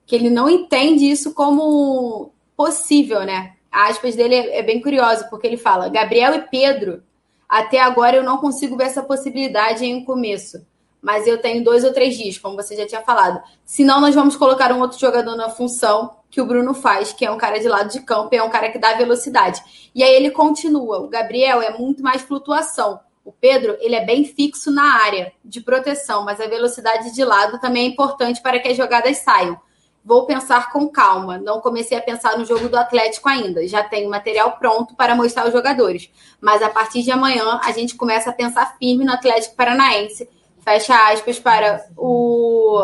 que 0.05 0.15
ele 0.15 0.29
não 0.29 0.49
entende 0.49 1.09
isso 1.09 1.33
como 1.33 2.33
possível, 2.57 3.21
né? 3.21 3.53
A 3.71 3.87
aspas 3.87 4.15
dele 4.15 4.35
é, 4.35 4.59
é 4.59 4.61
bem 4.61 4.81
curiosa, 4.81 5.27
porque 5.29 5.47
ele 5.47 5.57
fala: 5.57 5.89
Gabriel 5.89 6.35
e 6.35 6.41
Pedro 6.41 7.01
até 7.47 7.79
agora 7.79 8.17
eu 8.17 8.23
não 8.23 8.37
consigo 8.37 8.75
ver 8.75 8.85
essa 8.85 9.03
possibilidade 9.03 9.85
em 9.85 9.95
um 9.95 10.03
começo. 10.03 10.65
Mas 11.03 11.27
eu 11.27 11.37
tenho 11.37 11.65
dois 11.65 11.83
ou 11.83 11.91
três 11.91 12.17
dias, 12.17 12.37
como 12.37 12.55
você 12.55 12.77
já 12.77 12.87
tinha 12.87 13.01
falado. 13.01 13.43
Senão, 13.65 13.99
nós 13.99 14.15
vamos 14.15 14.37
colocar 14.37 14.71
um 14.71 14.79
outro 14.79 14.97
jogador 14.97 15.35
na 15.35 15.49
função 15.49 16.11
que 16.31 16.39
o 16.39 16.45
Bruno 16.45 16.73
faz, 16.73 17.11
que 17.11 17.25
é 17.25 17.29
um 17.29 17.37
cara 17.37 17.59
de 17.59 17.67
lado 17.67 17.91
de 17.91 17.99
campo, 17.99 18.33
é 18.33 18.41
um 18.41 18.49
cara 18.49 18.71
que 18.71 18.79
dá 18.79 18.93
velocidade. 18.93 19.61
E 19.93 20.01
aí 20.01 20.13
ele 20.13 20.31
continua. 20.31 20.99
O 20.99 21.09
Gabriel 21.09 21.61
é 21.61 21.77
muito 21.77 22.01
mais 22.01 22.21
flutuação. 22.21 23.01
O 23.25 23.33
Pedro, 23.33 23.77
ele 23.81 23.95
é 23.95 24.05
bem 24.05 24.23
fixo 24.23 24.71
na 24.71 25.03
área 25.03 25.33
de 25.43 25.59
proteção, 25.59 26.23
mas 26.23 26.39
a 26.39 26.47
velocidade 26.47 27.13
de 27.13 27.23
lado 27.23 27.59
também 27.59 27.85
é 27.85 27.89
importante 27.89 28.41
para 28.41 28.59
que 28.59 28.69
as 28.69 28.77
jogadas 28.77 29.17
saiam. 29.17 29.59
Vou 30.05 30.25
pensar 30.25 30.71
com 30.71 30.87
calma. 30.89 31.37
Não 31.37 31.61
comecei 31.61 31.97
a 31.97 32.01
pensar 32.01 32.37
no 32.37 32.45
jogo 32.45 32.67
do 32.67 32.77
Atlético 32.77 33.27
ainda. 33.29 33.65
Já 33.67 33.83
tenho 33.83 34.09
material 34.09 34.57
pronto 34.57 34.95
para 34.95 35.15
mostrar 35.15 35.43
aos 35.43 35.53
jogadores. 35.53 36.09
Mas 36.41 36.61
a 36.61 36.69
partir 36.69 37.03
de 37.03 37.11
amanhã 37.11 37.59
a 37.63 37.71
gente 37.71 37.95
começa 37.95 38.29
a 38.29 38.33
pensar 38.33 38.77
firme 38.77 39.05
no 39.05 39.13
Atlético 39.13 39.55
Paranaense. 39.55 40.29
Fecha 40.63 41.11
aspas 41.11 41.39
para 41.39 41.85
o. 41.97 42.81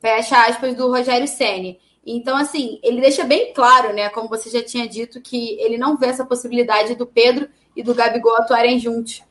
Fecha 0.00 0.46
aspas 0.46 0.74
do 0.74 0.88
Rogério 0.90 1.28
Ceni. 1.28 1.78
Então, 2.04 2.36
assim, 2.36 2.80
ele 2.82 3.00
deixa 3.00 3.24
bem 3.24 3.52
claro, 3.52 3.92
né? 3.92 4.08
Como 4.08 4.28
você 4.28 4.50
já 4.50 4.62
tinha 4.62 4.88
dito, 4.88 5.20
que 5.20 5.60
ele 5.60 5.78
não 5.78 5.96
vê 5.96 6.06
essa 6.06 6.24
possibilidade 6.24 6.96
do 6.96 7.06
Pedro 7.06 7.48
e 7.76 7.82
do 7.82 7.94
Gabigol 7.94 8.36
atuarem 8.36 8.78
juntos. 8.78 9.22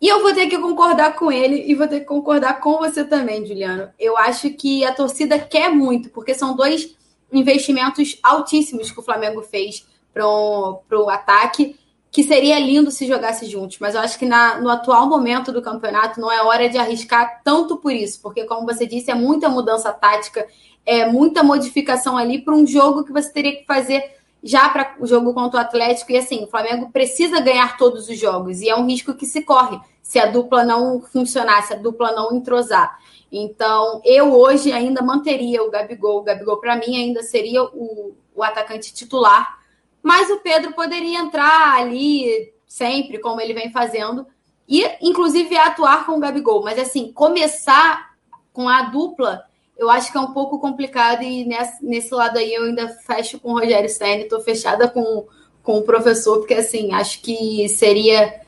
E 0.00 0.08
eu 0.08 0.22
vou 0.22 0.32
ter 0.32 0.46
que 0.46 0.58
concordar 0.58 1.14
com 1.14 1.30
ele 1.30 1.64
e 1.66 1.74
vou 1.74 1.88
ter 1.88 2.00
que 2.00 2.06
concordar 2.06 2.60
com 2.60 2.78
você 2.78 3.04
também, 3.04 3.44
Juliano. 3.44 3.90
Eu 3.98 4.16
acho 4.16 4.50
que 4.50 4.84
a 4.84 4.94
torcida 4.94 5.38
quer 5.38 5.68
muito, 5.68 6.08
porque 6.10 6.34
são 6.34 6.54
dois 6.56 6.96
investimentos 7.32 8.18
altíssimos 8.22 8.90
que 8.90 8.98
o 8.98 9.02
Flamengo 9.02 9.42
fez 9.42 9.86
para 10.12 10.26
o 10.26 11.10
ataque, 11.10 11.76
que 12.10 12.24
seria 12.24 12.58
lindo 12.58 12.90
se 12.90 13.06
jogasse 13.06 13.46
juntos. 13.46 13.78
Mas 13.78 13.94
eu 13.94 14.00
acho 14.00 14.18
que 14.18 14.26
na, 14.26 14.60
no 14.60 14.68
atual 14.68 15.08
momento 15.08 15.52
do 15.52 15.62
campeonato 15.62 16.20
não 16.20 16.30
é 16.30 16.42
hora 16.42 16.68
de 16.68 16.76
arriscar 16.76 17.40
tanto 17.44 17.76
por 17.76 17.92
isso, 17.92 18.20
porque, 18.20 18.44
como 18.44 18.66
você 18.66 18.86
disse, 18.86 19.10
é 19.10 19.14
muita 19.14 19.48
mudança 19.48 19.92
tática, 19.92 20.46
é 20.84 21.06
muita 21.06 21.42
modificação 21.42 22.16
ali 22.16 22.40
para 22.40 22.54
um 22.54 22.66
jogo 22.66 23.04
que 23.04 23.12
você 23.12 23.32
teria 23.32 23.56
que 23.56 23.64
fazer 23.64 24.18
já 24.42 24.68
para 24.70 24.96
o 24.98 25.06
jogo 25.06 25.32
contra 25.32 25.58
o 25.58 25.62
Atlético. 25.62 26.12
E 26.12 26.16
assim, 26.16 26.44
o 26.44 26.48
Flamengo 26.48 26.90
precisa 26.90 27.40
ganhar 27.40 27.76
todos 27.76 28.08
os 28.08 28.18
jogos. 28.18 28.60
E 28.60 28.68
é 28.68 28.76
um 28.76 28.86
risco 28.86 29.14
que 29.14 29.26
se 29.26 29.42
corre 29.42 29.78
se 30.02 30.18
a 30.18 30.26
dupla 30.26 30.64
não 30.64 31.00
funcionar, 31.00 31.62
se 31.62 31.74
a 31.74 31.76
dupla 31.76 32.12
não 32.12 32.34
entrosar. 32.34 32.98
Então, 33.30 34.00
eu 34.04 34.32
hoje 34.32 34.72
ainda 34.72 35.02
manteria 35.02 35.62
o 35.62 35.70
Gabigol. 35.70 36.18
O 36.18 36.22
Gabigol, 36.22 36.56
para 36.56 36.74
mim, 36.74 36.96
ainda 36.96 37.22
seria 37.22 37.62
o, 37.62 38.16
o 38.34 38.42
atacante 38.42 38.92
titular. 38.92 39.59
Mas 40.02 40.30
o 40.30 40.38
Pedro 40.38 40.72
poderia 40.72 41.18
entrar 41.18 41.78
ali 41.78 42.52
sempre, 42.66 43.18
como 43.18 43.40
ele 43.40 43.54
vem 43.54 43.70
fazendo. 43.70 44.26
E, 44.68 44.84
inclusive, 45.02 45.56
atuar 45.56 46.06
com 46.06 46.12
o 46.12 46.20
Gabigol. 46.20 46.62
Mas, 46.62 46.78
assim, 46.78 47.12
começar 47.12 48.10
com 48.52 48.68
a 48.68 48.82
dupla 48.82 49.44
eu 49.80 49.88
acho 49.88 50.12
que 50.12 50.18
é 50.18 50.20
um 50.20 50.34
pouco 50.34 50.58
complicado 50.58 51.22
e 51.22 51.46
nesse, 51.46 51.82
nesse 51.82 52.14
lado 52.14 52.36
aí 52.36 52.52
eu 52.52 52.64
ainda 52.64 52.86
fecho 53.06 53.40
com 53.40 53.52
o 53.52 53.58
Rogério 53.58 53.88
Senna, 53.88 54.24
estou 54.24 54.38
fechada 54.38 54.86
com, 54.86 55.26
com 55.62 55.78
o 55.78 55.82
professor, 55.82 56.38
porque 56.38 56.52
assim, 56.52 56.92
acho 56.92 57.22
que 57.22 57.66
seria 57.70 58.42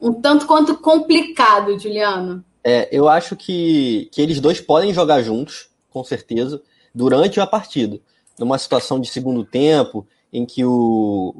um 0.00 0.14
tanto 0.14 0.46
quanto 0.46 0.78
complicado, 0.78 1.78
Juliano. 1.78 2.42
É, 2.64 2.88
eu 2.90 3.06
acho 3.06 3.36
que, 3.36 4.08
que 4.10 4.22
eles 4.22 4.40
dois 4.40 4.62
podem 4.62 4.94
jogar 4.94 5.20
juntos, 5.20 5.68
com 5.90 6.02
certeza, 6.02 6.62
durante 6.94 7.38
a 7.38 7.46
partida. 7.46 8.00
Numa 8.38 8.56
situação 8.56 8.98
de 8.98 9.10
segundo 9.10 9.44
tempo, 9.44 10.06
em 10.32 10.44
que 10.44 10.64
o, 10.64 11.34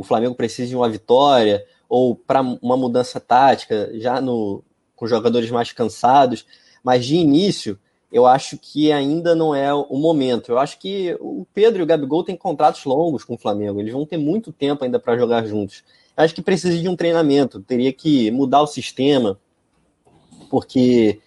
o 0.00 0.02
Flamengo 0.04 0.34
precisa 0.34 0.68
de 0.68 0.76
uma 0.76 0.88
vitória, 0.88 1.64
ou 1.88 2.14
para 2.14 2.40
uma 2.40 2.76
mudança 2.76 3.20
tática, 3.20 3.90
já 3.94 4.20
no, 4.20 4.62
com 4.96 5.06
jogadores 5.06 5.50
mais 5.50 5.72
cansados, 5.72 6.46
mas 6.82 7.04
de 7.06 7.16
início 7.16 7.78
eu 8.14 8.26
acho 8.26 8.56
que 8.56 8.92
ainda 8.92 9.34
não 9.34 9.52
é 9.52 9.74
o 9.74 9.96
momento. 9.96 10.52
Eu 10.52 10.58
acho 10.58 10.78
que 10.78 11.16
o 11.18 11.44
Pedro 11.52 11.80
e 11.80 11.82
o 11.82 11.86
Gabigol 11.86 12.22
têm 12.22 12.36
contratos 12.36 12.84
longos 12.84 13.24
com 13.24 13.34
o 13.34 13.38
Flamengo. 13.38 13.80
Eles 13.80 13.92
vão 13.92 14.06
ter 14.06 14.16
muito 14.16 14.52
tempo 14.52 14.84
ainda 14.84 15.00
para 15.00 15.18
jogar 15.18 15.44
juntos. 15.44 15.82
Eu 16.16 16.22
acho 16.22 16.32
que 16.32 16.40
precisa 16.40 16.78
de 16.78 16.88
um 16.88 16.94
treinamento. 16.94 17.60
Teria 17.60 17.92
que 17.92 18.30
mudar 18.30 18.62
o 18.62 18.68
sistema, 18.68 19.36
porque 20.48 21.18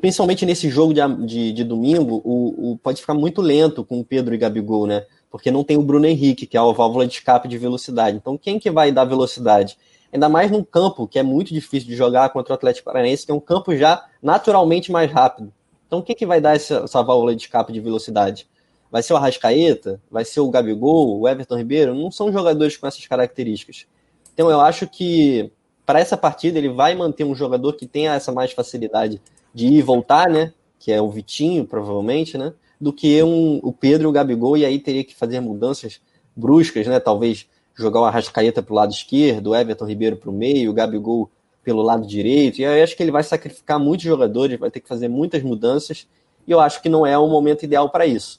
principalmente 0.00 0.46
nesse 0.46 0.70
jogo 0.70 0.94
de, 0.94 1.00
de, 1.26 1.52
de 1.52 1.64
domingo, 1.64 2.22
o, 2.24 2.70
o, 2.70 2.78
pode 2.78 3.00
ficar 3.00 3.14
muito 3.14 3.42
lento 3.42 3.84
com 3.84 3.98
o 3.98 4.04
Pedro 4.04 4.32
e 4.32 4.38
Gabigol, 4.38 4.86
né? 4.86 5.04
Porque 5.34 5.50
não 5.50 5.64
tem 5.64 5.76
o 5.76 5.82
Bruno 5.82 6.06
Henrique, 6.06 6.46
que 6.46 6.56
é 6.56 6.60
a 6.60 6.62
válvula 6.62 7.08
de 7.08 7.14
escape 7.14 7.48
de 7.48 7.58
velocidade. 7.58 8.16
Então, 8.16 8.38
quem 8.38 8.56
que 8.56 8.70
vai 8.70 8.92
dar 8.92 9.04
velocidade? 9.04 9.76
Ainda 10.12 10.28
mais 10.28 10.48
num 10.48 10.62
campo 10.62 11.08
que 11.08 11.18
é 11.18 11.24
muito 11.24 11.52
difícil 11.52 11.88
de 11.88 11.96
jogar 11.96 12.30
contra 12.30 12.52
o 12.52 12.54
Atlético 12.54 12.84
Paranaense, 12.84 13.26
que 13.26 13.32
é 13.32 13.34
um 13.34 13.40
campo 13.40 13.74
já 13.74 14.06
naturalmente 14.22 14.92
mais 14.92 15.10
rápido. 15.10 15.52
Então, 15.88 15.98
o 15.98 16.02
que, 16.04 16.14
que 16.14 16.24
vai 16.24 16.40
dar 16.40 16.54
essa, 16.54 16.82
essa 16.84 17.02
válvula 17.02 17.34
de 17.34 17.42
escape 17.42 17.72
de 17.72 17.80
velocidade? 17.80 18.46
Vai 18.92 19.02
ser 19.02 19.12
o 19.12 19.16
Arrascaeta? 19.16 20.00
Vai 20.08 20.24
ser 20.24 20.38
o 20.38 20.48
Gabigol? 20.48 21.18
O 21.18 21.28
Everton 21.28 21.56
Ribeiro? 21.56 21.96
Não 21.96 22.12
são 22.12 22.30
jogadores 22.30 22.76
com 22.76 22.86
essas 22.86 23.04
características. 23.04 23.86
Então, 24.32 24.48
eu 24.48 24.60
acho 24.60 24.86
que 24.86 25.50
para 25.84 25.98
essa 25.98 26.16
partida 26.16 26.58
ele 26.58 26.68
vai 26.68 26.94
manter 26.94 27.24
um 27.24 27.34
jogador 27.34 27.72
que 27.72 27.88
tenha 27.88 28.14
essa 28.14 28.30
mais 28.30 28.52
facilidade 28.52 29.20
de 29.52 29.66
ir 29.66 29.78
e 29.78 29.82
voltar, 29.82 30.30
né? 30.30 30.52
Que 30.78 30.92
é 30.92 31.02
o 31.02 31.10
Vitinho, 31.10 31.64
provavelmente, 31.64 32.38
né? 32.38 32.52
Do 32.84 32.92
que 32.92 33.22
um, 33.22 33.60
o 33.62 33.72
Pedro 33.72 34.08
e 34.08 34.10
o 34.10 34.12
Gabigol, 34.12 34.58
e 34.58 34.64
aí 34.66 34.78
teria 34.78 35.02
que 35.02 35.14
fazer 35.14 35.40
mudanças 35.40 36.00
bruscas, 36.36 36.86
né? 36.86 37.00
Talvez 37.00 37.48
jogar 37.74 38.00
o 38.00 38.04
Arrascaeta 38.04 38.62
para 38.62 38.72
o 38.72 38.76
lado 38.76 38.92
esquerdo, 38.92 39.48
o 39.48 39.56
Everton 39.56 39.86
Ribeiro 39.86 40.16
para 40.16 40.30
o 40.30 40.32
meio, 40.32 40.70
o 40.70 40.74
Gabigol 40.74 41.30
pelo 41.62 41.80
lado 41.80 42.06
direito. 42.06 42.58
E 42.58 42.66
aí 42.66 42.82
acho 42.82 42.94
que 42.94 43.02
ele 43.02 43.10
vai 43.10 43.22
sacrificar 43.22 43.80
muitos 43.80 44.04
jogadores, 44.04 44.58
vai 44.58 44.70
ter 44.70 44.80
que 44.80 44.88
fazer 44.88 45.08
muitas 45.08 45.42
mudanças, 45.42 46.06
e 46.46 46.52
eu 46.52 46.60
acho 46.60 46.82
que 46.82 46.90
não 46.90 47.06
é 47.06 47.16
o 47.16 47.26
momento 47.26 47.64
ideal 47.64 47.88
para 47.88 48.06
isso. 48.06 48.38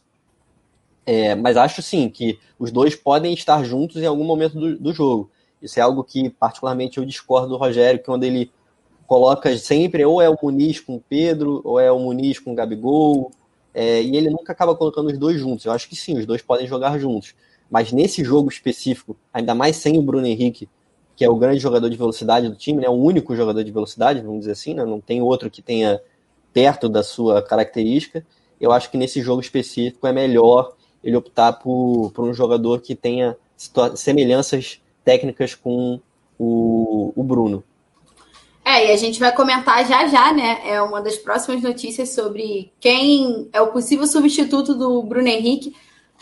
É, 1.05 1.35
mas 1.35 1.57
acho 1.57 1.81
sim 1.81 2.09
que 2.09 2.39
os 2.57 2.71
dois 2.71 2.95
podem 2.95 3.33
estar 3.33 3.63
juntos 3.63 3.97
em 3.97 4.05
algum 4.05 4.23
momento 4.23 4.59
do, 4.59 4.77
do, 4.77 4.93
jogo. 4.93 5.29
Isso 5.61 5.79
é 5.79 5.81
algo 5.81 6.03
que, 6.03 6.29
particularmente, 6.29 6.97
eu 6.97 7.05
discordo 7.05 7.49
do 7.49 7.57
Rogério, 7.57 7.99
que 7.99 8.05
quando 8.05 8.23
ele 8.23 8.51
coloca 9.05 9.55
sempre 9.57 10.03
ou 10.05 10.21
é 10.21 10.29
o 10.29 10.37
Muniz 10.41 10.79
com 10.79 10.95
o 10.95 11.03
Pedro, 11.07 11.61
ou 11.63 11.79
é 11.79 11.91
o 11.91 11.99
Muniz 11.99 12.39
com 12.39 12.53
o 12.53 12.55
Gabigol, 12.55 13.31
é, 13.75 14.01
e 14.01 14.15
ele 14.15 14.29
nunca 14.29 14.53
acaba 14.53 14.73
colocando 14.73 15.07
os 15.07 15.17
dois 15.17 15.37
juntos. 15.37 15.65
Eu 15.65 15.73
acho 15.73 15.89
que 15.89 15.97
sim, 15.97 16.17
os 16.17 16.25
dois 16.25 16.41
podem 16.41 16.65
jogar 16.65 16.97
juntos. 16.97 17.35
Mas 17.69 17.91
nesse 17.91 18.23
jogo 18.23 18.47
específico, 18.49 19.17
ainda 19.33 19.53
mais 19.53 19.75
sem 19.75 19.97
o 19.97 20.01
Bruno 20.01 20.25
Henrique, 20.25 20.69
que 21.13 21.25
é 21.25 21.29
o 21.29 21.35
grande 21.35 21.59
jogador 21.59 21.89
de 21.89 21.97
velocidade 21.97 22.47
do 22.47 22.55
time, 22.55 22.81
né? 22.81 22.87
O 22.87 22.93
único 22.93 23.35
jogador 23.35 23.61
de 23.65 23.71
velocidade, 23.71 24.21
vamos 24.21 24.39
dizer 24.39 24.53
assim, 24.53 24.73
né? 24.73 24.85
Não 24.85 25.01
tem 25.01 25.21
outro 25.21 25.51
que 25.51 25.61
tenha 25.61 26.01
perto 26.53 26.87
da 26.87 27.03
sua 27.03 27.41
característica. 27.41 28.25
Eu 28.61 28.71
acho 28.71 28.89
que 28.89 28.97
nesse 28.97 29.21
jogo 29.21 29.41
específico 29.41 30.07
é 30.07 30.13
melhor 30.13 30.73
ele 31.03 31.17
optar 31.17 31.51
por, 31.53 32.13
por 32.13 32.23
um 32.23 32.33
jogador 32.33 32.79
que 32.79 32.95
tenha 32.95 33.35
semelhanças 33.95 34.79
técnicas 35.03 35.53
com 35.53 35.99
o, 36.39 37.11
o 37.13 37.23
Bruno. 37.23 37.61
É, 38.67 38.87
e 38.87 38.91
a 38.91 38.97
gente 38.97 39.19
vai 39.19 39.31
comentar 39.31 39.85
já 39.85 40.07
já, 40.07 40.33
né? 40.33 40.59
É 40.65 40.81
uma 40.81 40.99
das 40.99 41.15
próximas 41.17 41.61
notícias 41.61 42.09
sobre 42.09 42.73
quem 42.79 43.47
é 43.53 43.61
o 43.61 43.67
possível 43.67 44.07
substituto 44.07 44.73
do 44.73 45.03
Bruno 45.03 45.27
Henrique. 45.27 45.75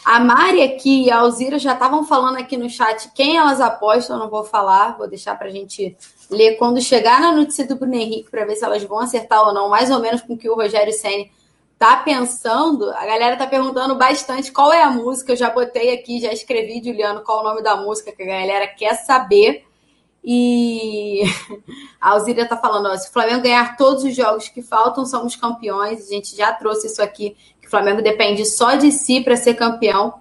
A 0.03 0.19
Mari 0.19 0.61
aqui 0.61 1.05
e 1.05 1.11
a 1.11 1.19
Alzira 1.19 1.57
já 1.57 1.71
estavam 1.71 2.03
falando 2.03 2.37
aqui 2.37 2.57
no 2.57 2.69
chat 2.69 3.09
quem 3.15 3.37
elas 3.37 3.61
apostam, 3.61 4.19
não 4.19 4.29
vou 4.29 4.43
falar, 4.43 4.97
vou 4.97 5.07
deixar 5.07 5.37
para 5.37 5.47
a 5.47 5.51
gente 5.51 5.95
ler 6.29 6.57
quando 6.57 6.81
chegar 6.81 7.21
na 7.21 7.31
notícia 7.31 7.65
do 7.65 7.77
Bruno 7.77 7.95
Henrique 7.95 8.29
para 8.29 8.43
ver 8.43 8.57
se 8.57 8.65
elas 8.65 8.83
vão 8.83 8.99
acertar 8.99 9.47
ou 9.47 9.53
não, 9.53 9.69
mais 9.69 9.89
ou 9.89 10.01
menos 10.01 10.21
com 10.21 10.33
o 10.33 10.37
que 10.37 10.49
o 10.49 10.55
Rogério 10.55 10.91
Senni 10.91 11.31
tá 11.79 11.95
pensando. 11.95 12.89
A 12.91 13.05
galera 13.05 13.37
tá 13.37 13.47
perguntando 13.47 13.95
bastante 13.95 14.51
qual 14.51 14.73
é 14.73 14.83
a 14.83 14.89
música, 14.89 15.31
eu 15.31 15.37
já 15.37 15.49
botei 15.49 15.93
aqui, 15.93 16.19
já 16.19 16.33
escrevi, 16.33 16.83
Juliano, 16.83 17.21
qual 17.21 17.39
é 17.39 17.41
o 17.41 17.45
nome 17.45 17.63
da 17.63 17.77
música 17.77 18.11
que 18.11 18.23
a 18.23 18.25
galera 18.25 18.67
quer 18.67 18.95
saber. 18.95 19.65
E 20.23 21.21
a 21.99 22.11
Alzira 22.11 22.47
tá 22.47 22.55
falando, 22.55 22.87
ó, 22.87 22.97
se 22.97 23.09
o 23.09 23.13
Flamengo 23.13 23.41
ganhar 23.41 23.75
todos 23.75 24.03
os 24.03 24.15
jogos 24.15 24.47
que 24.47 24.61
faltam, 24.61 25.05
somos 25.05 25.35
campeões. 25.35 26.07
A 26.07 26.09
gente 26.09 26.35
já 26.35 26.53
trouxe 26.53 26.87
isso 26.87 27.01
aqui 27.01 27.35
Flamengo 27.73 28.03
depende 28.03 28.45
só 28.45 28.75
de 28.75 28.91
si 28.91 29.19
para 29.19 29.35
ser 29.35 29.55
campeão. 29.55 30.13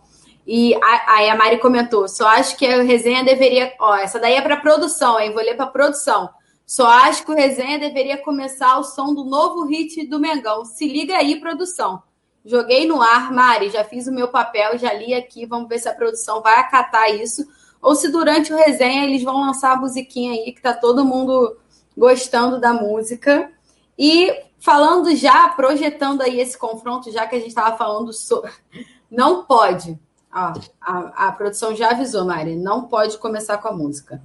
E 0.47 0.75
aí 1.07 1.29
a, 1.29 1.37
Mari 1.37 1.59
comentou: 1.59 2.09
só 2.09 2.27
acho 2.29 2.57
que 2.57 2.67
a 2.67 2.83
resenha 2.83 3.23
deveria. 3.23 3.75
Ó, 3.79 3.95
essa 3.95 4.19
daí 4.19 4.35
é 4.35 4.41
para 4.41 4.57
produção, 4.57 5.21
hein? 5.21 5.33
Vou 5.35 5.43
ler 5.43 5.55
para 5.55 5.67
produção. 5.67 6.31
Só 6.67 6.87
acho 6.87 7.27
que 7.27 7.31
o 7.31 7.35
resenha 7.35 7.79
deveria 7.79 8.17
começar 8.17 8.79
o 8.79 8.85
som 8.85 9.13
do 9.13 9.25
novo 9.25 9.67
hit 9.67 10.07
do 10.07 10.19
Mengão. 10.19 10.65
Se 10.65 10.89
liga 10.89 11.15
aí, 11.15 11.39
produção. 11.39 12.03
Joguei 12.43 12.87
no 12.89 13.03
ar, 13.03 13.31
Mari, 13.31 13.69
já 13.69 13.85
fiz 13.85 14.07
o 14.07 14.13
meu 14.13 14.29
papel, 14.29 14.79
já 14.79 14.93
li 14.95 15.13
aqui. 15.13 15.45
Vamos 15.45 15.69
ver 15.69 15.79
se 15.79 15.89
a 15.91 15.95
produção 15.95 16.41
vai 16.41 16.59
acatar 16.59 17.15
isso. 17.15 17.47
Ou 17.83 17.97
se 17.97 18.09
durante 18.11 18.53
o 18.53 18.57
resenha 18.57 19.05
eles 19.05 19.25
vão 19.25 19.41
lançar 19.41 19.73
a 19.73 19.77
musiquinha 19.77 20.33
aí, 20.33 20.53
que 20.53 20.63
tá 20.63 20.73
todo 20.73 21.05
mundo 21.05 21.57
gostando 21.99 22.61
da 22.61 22.73
música. 22.73 23.51
E 23.99 24.33
falando 24.61 25.15
já, 25.17 25.49
projetando 25.49 26.23
aí 26.23 26.41
esse 26.41 26.57
confronto, 26.57 27.11
já 27.11 27.27
que 27.27 27.35
a 27.35 27.39
gente 27.39 27.49
estava 27.49 27.77
falando 27.77 28.13
sobre. 28.13 28.53
Não 29.11 29.45
pode. 29.45 29.99
Ó, 30.33 30.53
a, 30.81 31.29
a, 31.29 31.33
produção 31.33 31.75
já 31.75 31.91
avisou, 31.91 32.25
Mari, 32.25 32.57
não 32.57 32.85
pode 32.85 33.19
começar 33.19 33.59
com 33.59 33.69
a 33.69 33.73
música. 33.73 34.23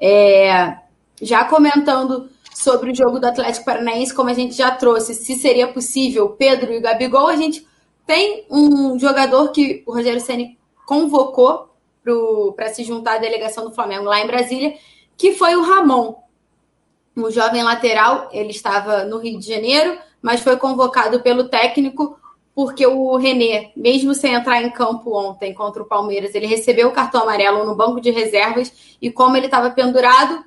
É, 0.00 0.78
já 1.20 1.44
comentando 1.44 2.30
sobre 2.54 2.92
o 2.92 2.94
jogo 2.94 3.18
do 3.18 3.26
Atlético 3.26 3.64
Paranaense, 3.64 4.14
como 4.14 4.30
a 4.30 4.34
gente 4.34 4.54
já 4.54 4.70
trouxe, 4.70 5.14
se 5.14 5.34
seria 5.34 5.66
possível 5.66 6.28
Pedro 6.28 6.72
e 6.72 6.78
Gabigol, 6.78 7.26
a 7.26 7.34
gente 7.34 7.66
tem 8.06 8.46
um 8.48 8.96
jogador 9.00 9.50
que 9.50 9.82
o 9.84 9.92
Rogério 9.92 10.20
Ceni 10.20 10.56
convocou 10.86 11.74
para 12.56 12.68
se 12.68 12.84
juntar 12.84 13.16
à 13.16 13.18
delegação 13.18 13.64
do 13.64 13.74
Flamengo 13.74 14.04
lá 14.04 14.20
em 14.20 14.26
Brasília, 14.26 14.74
que 15.16 15.32
foi 15.32 15.56
o 15.56 15.62
Ramon 15.62 16.16
o 17.22 17.30
jovem 17.30 17.62
lateral, 17.62 18.28
ele 18.32 18.50
estava 18.50 19.04
no 19.04 19.18
Rio 19.18 19.38
de 19.38 19.46
Janeiro, 19.46 19.98
mas 20.22 20.40
foi 20.40 20.56
convocado 20.56 21.20
pelo 21.20 21.48
técnico 21.48 22.18
porque 22.54 22.84
o 22.86 23.16
René, 23.16 23.70
mesmo 23.76 24.14
sem 24.14 24.34
entrar 24.34 24.60
em 24.60 24.70
campo 24.70 25.16
ontem 25.16 25.54
contra 25.54 25.80
o 25.80 25.86
Palmeiras, 25.86 26.34
ele 26.34 26.46
recebeu 26.46 26.88
o 26.88 26.92
cartão 26.92 27.22
amarelo 27.22 27.64
no 27.64 27.74
banco 27.74 28.00
de 28.00 28.10
reservas 28.10 28.96
e 29.00 29.12
como 29.12 29.36
ele 29.36 29.46
estava 29.46 29.70
pendurado, 29.70 30.44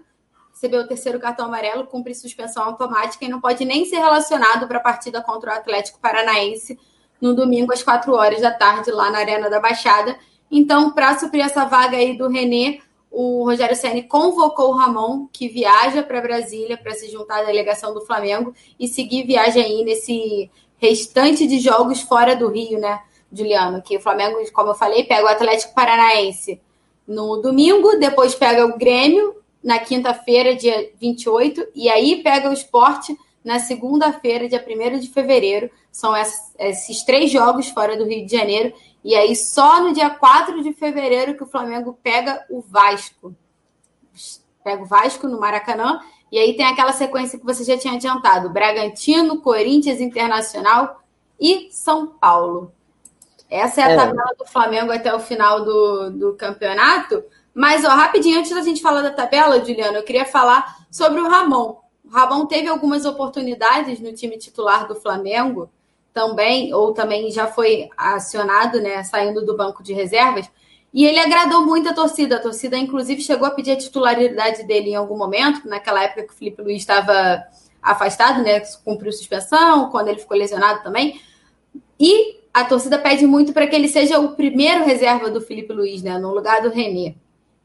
recebeu 0.52 0.82
o 0.82 0.88
terceiro 0.88 1.20
cartão 1.22 1.46
amarelo, 1.46 1.88
cumpre 1.88 2.14
suspensão 2.14 2.64
automática 2.64 3.24
e 3.24 3.30
não 3.30 3.40
pode 3.40 3.64
nem 3.64 3.86
ser 3.86 4.00
relacionado 4.00 4.68
para 4.68 4.78
a 4.78 4.82
partida 4.82 5.22
contra 5.22 5.52
o 5.52 5.56
Atlético 5.56 6.00
Paranaense 6.00 6.78
no 7.22 7.34
domingo 7.34 7.72
às 7.72 7.82
quatro 7.82 8.14
horas 8.14 8.42
da 8.42 8.52
tarde 8.52 8.92
lá 8.92 9.10
na 9.10 9.20
Arena 9.20 9.50
da 9.50 9.62
Baixada. 9.62 10.18
Então, 10.52 10.92
para 10.92 11.18
suprir 11.18 11.46
essa 11.46 11.64
vaga 11.66 11.96
aí 11.96 12.18
do 12.18 12.28
René, 12.28 12.80
o 13.10 13.44
Rogério 13.46 13.76
Ceni 13.76 14.04
convocou 14.04 14.70
o 14.70 14.76
Ramon, 14.76 15.28
que 15.32 15.48
viaja 15.48 16.04
para 16.04 16.22
Brasília 16.22 16.78
para 16.78 16.94
se 16.94 17.10
juntar 17.10 17.40
à 17.40 17.44
delegação 17.44 17.94
do 17.94 18.06
Flamengo 18.06 18.54
e 18.80 18.88
seguir 18.88 19.24
viagem 19.24 19.64
aí 19.64 19.84
nesse 19.84 20.50
restante 20.78 21.48
de 21.48 21.60
jogos 21.60 22.02
fora 22.02 22.36
do 22.36 22.50
Rio, 22.50 22.80
né, 22.80 23.02
Juliano? 23.32 23.82
Que 23.82 23.98
o 23.98 24.02
Flamengo, 24.02 24.38
como 24.52 24.72
eu 24.72 24.76
falei, 24.76 25.04
pega 25.04 25.26
o 25.26 25.30
Atlético 25.30 25.74
Paranaense 25.74 26.60
no 27.08 27.38
domingo, 27.38 27.98
depois 27.98 28.36
pega 28.36 28.66
o 28.66 28.78
Grêmio 28.78 29.36
na 29.64 29.78
quinta-feira, 29.78 30.56
dia 30.56 30.92
28, 31.00 31.68
e 31.76 31.90
aí 31.90 32.24
pega 32.24 32.50
o 32.50 32.54
esporte 32.54 33.16
na 33.44 33.60
segunda-feira, 33.60 34.48
dia 34.48 34.64
1 34.66 35.00
de 35.00 35.10
fevereiro. 35.10 35.70
São 35.92 36.14
esses 36.58 37.04
três 37.04 37.30
jogos 37.30 37.68
fora 37.70 37.98
do 37.98 38.06
Rio 38.06 38.26
de 38.26 38.32
Janeiro. 38.32 38.74
E 39.04 39.16
aí, 39.16 39.36
só 39.36 39.82
no 39.82 39.94
dia 39.94 40.10
4 40.10 40.62
de 40.62 40.74
fevereiro 40.74 41.36
que 41.36 41.44
o 41.44 41.48
Flamengo 41.48 41.98
pega 42.04 42.46
o 42.50 42.62
Vasco. 42.62 43.36
Pega 44.64 44.84
o 44.84 44.86
Vasco 44.86 45.28
no 45.28 45.40
Maracanã. 45.40 46.00
E 46.32 46.38
aí 46.38 46.56
tem 46.56 46.66
aquela 46.66 46.94
sequência 46.94 47.38
que 47.38 47.46
você 47.46 47.64
já 47.64 47.78
tinha 47.78 47.96
adiantado: 47.96 48.50
Bragantino, 48.50 49.42
Corinthians 49.42 50.00
Internacional 50.00 51.02
e 51.40 51.70
São 51.72 52.08
Paulo. 52.08 52.72
Essa 53.50 53.82
é 53.82 53.84
a 53.84 53.90
é. 53.90 53.96
tabela 53.98 54.34
do 54.38 54.46
Flamengo 54.46 54.92
até 54.94 55.14
o 55.14 55.20
final 55.20 55.66
do, 55.66 56.10
do 56.12 56.34
campeonato. 56.36 57.24
Mas, 57.54 57.84
ó, 57.84 57.90
rapidinho, 57.90 58.40
antes 58.40 58.52
da 58.52 58.62
gente 58.62 58.82
falar 58.82 59.02
da 59.02 59.12
tabela, 59.12 59.60
Juliano, 59.60 59.98
eu 59.98 60.04
queria 60.04 60.26
falar 60.26 60.86
sobre 60.90 61.20
o 61.20 61.28
Ramon. 61.28 61.82
O 62.06 62.10
Ramon 62.10 62.46
teve 62.46 62.70
algumas 62.70 63.04
oportunidades 63.06 64.00
no 64.00 64.14
time 64.14 64.38
titular 64.38 64.88
do 64.88 64.96
Flamengo 64.96 65.70
também, 66.14 66.74
ou 66.74 66.94
também 66.94 67.32
já 67.32 67.48
foi 67.48 67.90
acionado, 67.98 68.82
né, 68.82 69.04
saindo 69.04 69.46
do 69.46 69.56
banco 69.56 69.82
de 69.82 69.94
reservas, 69.94 70.50
e 70.94 71.06
ele 71.06 71.20
agradou 71.20 71.66
muito 71.66 71.88
a 71.88 71.94
torcida. 71.94 72.36
A 72.36 72.40
torcida, 72.40 72.78
inclusive, 72.78 73.22
chegou 73.22 73.48
a 73.48 73.52
pedir 73.52 73.72
a 73.72 73.78
titularidade 73.78 74.64
dele 74.64 74.90
em 74.90 74.96
algum 74.96 75.18
momento, 75.18 75.68
naquela 75.68 76.04
época 76.04 76.24
que 76.24 76.34
o 76.34 76.36
Felipe 76.36 76.62
Luiz 76.62 76.82
estava 76.82 77.44
afastado, 77.82 78.44
né, 78.44 78.60
cumpriu 78.84 79.12
suspensão, 79.12 79.90
quando 79.90 80.10
ele 80.10 80.20
ficou 80.20 80.38
lesionado 80.38 80.84
também. 80.84 81.20
E 82.00 82.42
a 82.54 82.66
torcida 82.66 83.00
pede 83.00 83.26
muito 83.26 83.54
para 83.54 83.66
que 83.68 83.76
ele 83.76 83.88
seja 83.88 84.20
o 84.20 84.36
primeiro 84.36 84.84
reserva 84.84 85.30
do 85.30 85.40
Felipe 85.40 85.72
Luiz, 85.72 86.04
né, 86.04 86.18
no 86.20 86.34
lugar 86.34 86.62
do 86.62 86.70
René. 86.70 87.16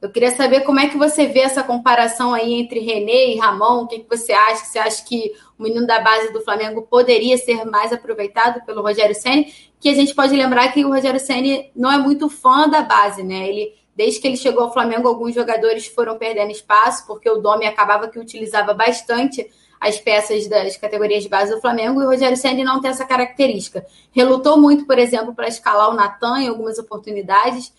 Eu 0.00 0.10
queria 0.10 0.30
saber 0.30 0.60
como 0.60 0.78
é 0.78 0.88
que 0.88 0.96
você 0.96 1.26
vê 1.26 1.40
essa 1.40 1.62
comparação 1.62 2.32
aí 2.32 2.54
entre 2.54 2.80
René 2.80 3.30
e 3.30 3.38
Ramon. 3.38 3.82
O 3.82 3.86
que, 3.88 4.00
que 4.00 4.16
você 4.16 4.32
acha? 4.32 4.64
Você 4.64 4.78
acha 4.78 5.04
que 5.04 5.32
o 5.58 5.62
menino 5.62 5.86
da 5.86 6.00
base 6.00 6.32
do 6.32 6.40
Flamengo 6.42 6.82
poderia 6.82 7.38
ser 7.38 7.64
mais 7.64 7.92
aproveitado 7.92 8.64
pelo 8.64 8.82
Rogério 8.82 9.14
Ceni? 9.14 9.52
Que 9.80 9.88
a 9.88 9.94
gente 9.94 10.14
pode 10.14 10.34
lembrar 10.34 10.72
que 10.72 10.84
o 10.84 10.88
Rogério 10.88 11.20
Ceni 11.20 11.70
não 11.74 11.90
é 11.90 11.98
muito 11.98 12.28
fã 12.28 12.68
da 12.68 12.82
base, 12.82 13.22
né? 13.22 13.48
Ele 13.48 13.74
desde 13.96 14.20
que 14.20 14.26
ele 14.26 14.36
chegou 14.36 14.64
ao 14.64 14.72
Flamengo, 14.72 15.08
alguns 15.08 15.34
jogadores 15.34 15.86
foram 15.86 16.18
perdendo 16.18 16.50
espaço, 16.50 17.06
porque 17.06 17.30
o 17.30 17.38
Domi 17.38 17.64
acabava 17.64 18.08
que 18.08 18.18
utilizava 18.18 18.74
bastante 18.74 19.50
as 19.80 19.98
peças 19.98 20.46
das 20.46 20.76
categorias 20.76 21.22
de 21.22 21.28
base 21.30 21.54
do 21.54 21.60
Flamengo, 21.60 22.02
e 22.02 22.04
o 22.04 22.08
Rogério 22.08 22.36
Ceni 22.36 22.62
não 22.62 22.80
tem 22.80 22.90
essa 22.90 23.06
característica. 23.06 23.86
Relutou 24.12 24.60
muito, 24.60 24.86
por 24.86 24.98
exemplo, 24.98 25.34
para 25.34 25.48
escalar 25.48 25.90
o 25.90 25.94
Natan 25.94 26.40
em 26.40 26.48
algumas 26.48 26.78
oportunidades, 26.78 27.72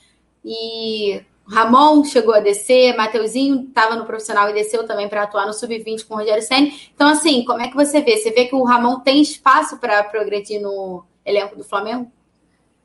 e 0.43 1.21
Ramon 1.49 2.03
chegou 2.03 2.33
a 2.33 2.39
descer, 2.39 2.95
Mateuzinho 2.95 3.67
estava 3.67 3.95
no 3.95 4.05
profissional 4.05 4.49
e 4.49 4.53
desceu 4.53 4.85
também 4.85 5.07
para 5.07 5.23
atuar 5.23 5.45
no 5.45 5.53
sub-20 5.53 6.05
com 6.05 6.15
o 6.15 6.17
Rogério 6.17 6.43
Senni. 6.43 6.73
Então, 6.93 7.07
assim, 7.07 7.45
como 7.45 7.61
é 7.61 7.69
que 7.69 7.75
você 7.75 8.01
vê? 8.01 8.17
Você 8.17 8.31
vê 8.31 8.45
que 8.45 8.55
o 8.55 8.63
Ramon 8.63 8.99
tem 8.99 9.21
espaço 9.21 9.77
para 9.77 10.03
progredir 10.03 10.61
no 10.61 11.05
elenco 11.25 11.55
do 11.55 11.63
Flamengo? 11.63 12.11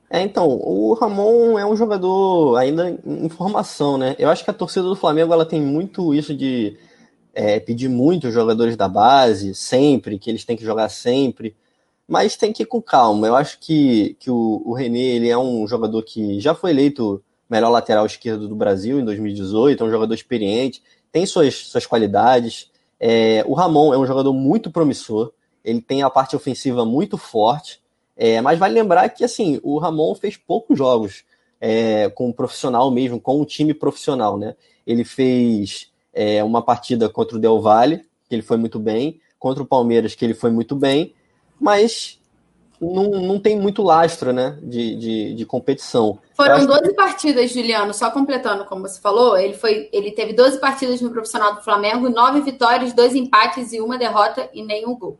É, 0.09 0.21
então, 0.21 0.47
o 0.47 0.93
Ramon 0.93 1.59
é 1.59 1.67
um 1.67 1.75
jogador 1.75 2.57
ainda 2.57 3.01
em 3.05 3.29
formação, 3.31 3.97
né? 3.97 4.15
Eu 4.19 4.29
acho 4.29 4.45
que 4.45 4.51
a 4.51 4.55
torcida 4.55 4.87
do 4.87 4.95
Flamengo 4.95 5.33
ela 5.33 5.47
tem 5.47 5.61
muito 5.61 6.15
isso 6.15 6.35
de 6.35 6.77
é, 7.35 7.59
pedir 7.59 7.89
muito 7.89 8.29
os 8.29 8.35
jogadores 8.35 8.77
da 8.77 8.89
base, 8.89 9.55
sempre, 9.55 10.19
que 10.19 10.31
eles 10.31 10.45
têm 10.45 10.57
que 10.57 10.65
jogar 10.65 10.89
sempre, 10.91 11.57
mas 12.07 12.37
tem 12.37 12.53
que 12.53 12.63
ir 12.63 12.67
com 12.67 12.81
calma. 12.81 13.27
Eu 13.27 13.35
acho 13.35 13.59
que, 13.59 14.15
que 14.21 14.31
o, 14.31 14.63
o 14.65 14.75
René 14.75 14.99
ele 14.99 15.31
é 15.31 15.39
um 15.39 15.67
jogador 15.67 16.03
que 16.03 16.39
já 16.41 16.55
foi 16.55 16.71
eleito 16.71 17.25
melhor 17.53 17.69
lateral 17.69 18.07
esquerdo 18.07 18.49
do 18.49 18.57
Brasil 18.57 18.99
em 18.99 19.05
2018, 19.05 19.85
é 19.85 19.87
um 19.87 19.91
jogador 19.91 20.15
experiente, 20.15 20.83
tem 21.13 21.27
suas, 21.27 21.55
suas 21.55 21.85
qualidades. 21.85 22.71
É, 22.99 23.45
o 23.47 23.53
Ramon 23.53 23.93
é 23.93 23.99
um 23.99 24.07
jogador 24.07 24.33
muito 24.33 24.71
promissor, 24.71 25.33
ele 25.63 25.83
tem 25.83 26.03
a 26.03 26.09
parte 26.09 26.35
ofensiva 26.35 26.87
muito 26.87 27.19
forte, 27.19 27.79
é, 28.17 28.41
mas 28.41 28.59
vale 28.59 28.73
lembrar 28.73 29.07
que 29.11 29.23
assim 29.23 29.61
o 29.63 29.79
Ramon 29.79 30.15
fez 30.15 30.35
poucos 30.39 30.79
jogos 30.79 31.25
é, 31.61 32.09
com 32.09 32.31
o 32.31 32.35
profissional 32.35 32.91
mesmo, 32.91 33.21
com 33.21 33.39
o 33.39 33.45
time 33.45 33.75
profissional, 33.75 34.39
né? 34.39 34.57
Ele 34.87 35.05
fez 35.05 35.93
é, 36.15 36.43
uma 36.43 36.63
partida 36.63 37.07
contra 37.07 37.37
o 37.37 37.41
Del 37.41 37.61
Valle, 37.61 37.99
que 38.29 38.35
ele 38.35 38.43
foi 38.43 38.57
muito 38.57 38.79
bem, 38.79 39.21
contra 39.39 39.63
o 39.63 39.67
Palmeiras, 39.67 40.15
que 40.15 40.25
ele 40.25 40.35
foi 40.35 40.51
muito 40.51 40.75
bem, 40.75 41.15
mas 41.61 42.19
não, 42.83 43.11
não 43.11 43.39
tem 43.39 43.57
muito 43.57 43.83
lastro 43.83 44.33
né, 44.33 44.59
de, 44.61 44.97
de, 44.97 45.35
de 45.35 45.47
competição. 45.47 46.19
Foram 46.35 46.67
12 46.67 46.83
que... 46.83 46.95
partidas, 46.95 47.53
Juliano, 47.53 47.95
só 47.95 48.11
completando, 48.11 48.65
como 48.65 48.83
você 48.83 49.01
falou, 49.01 49.37
ele, 49.37 49.55
foi, 49.55 49.89
ele 49.93 50.11
teve 50.11 50.33
12 50.33 50.59
partidas 50.59 51.01
no 51.01 51.11
profissional 51.11 51.55
do 51.55 51.63
Flamengo, 51.63 52.11
9 52.11 52.41
vitórias, 52.41 52.93
2 52.93 53.15
empates 53.15 53.73
e 53.73 53.81
uma 53.81 53.97
derrota 53.97 54.51
e 54.53 54.65
nenhum 54.65 54.97
gol. 54.97 55.17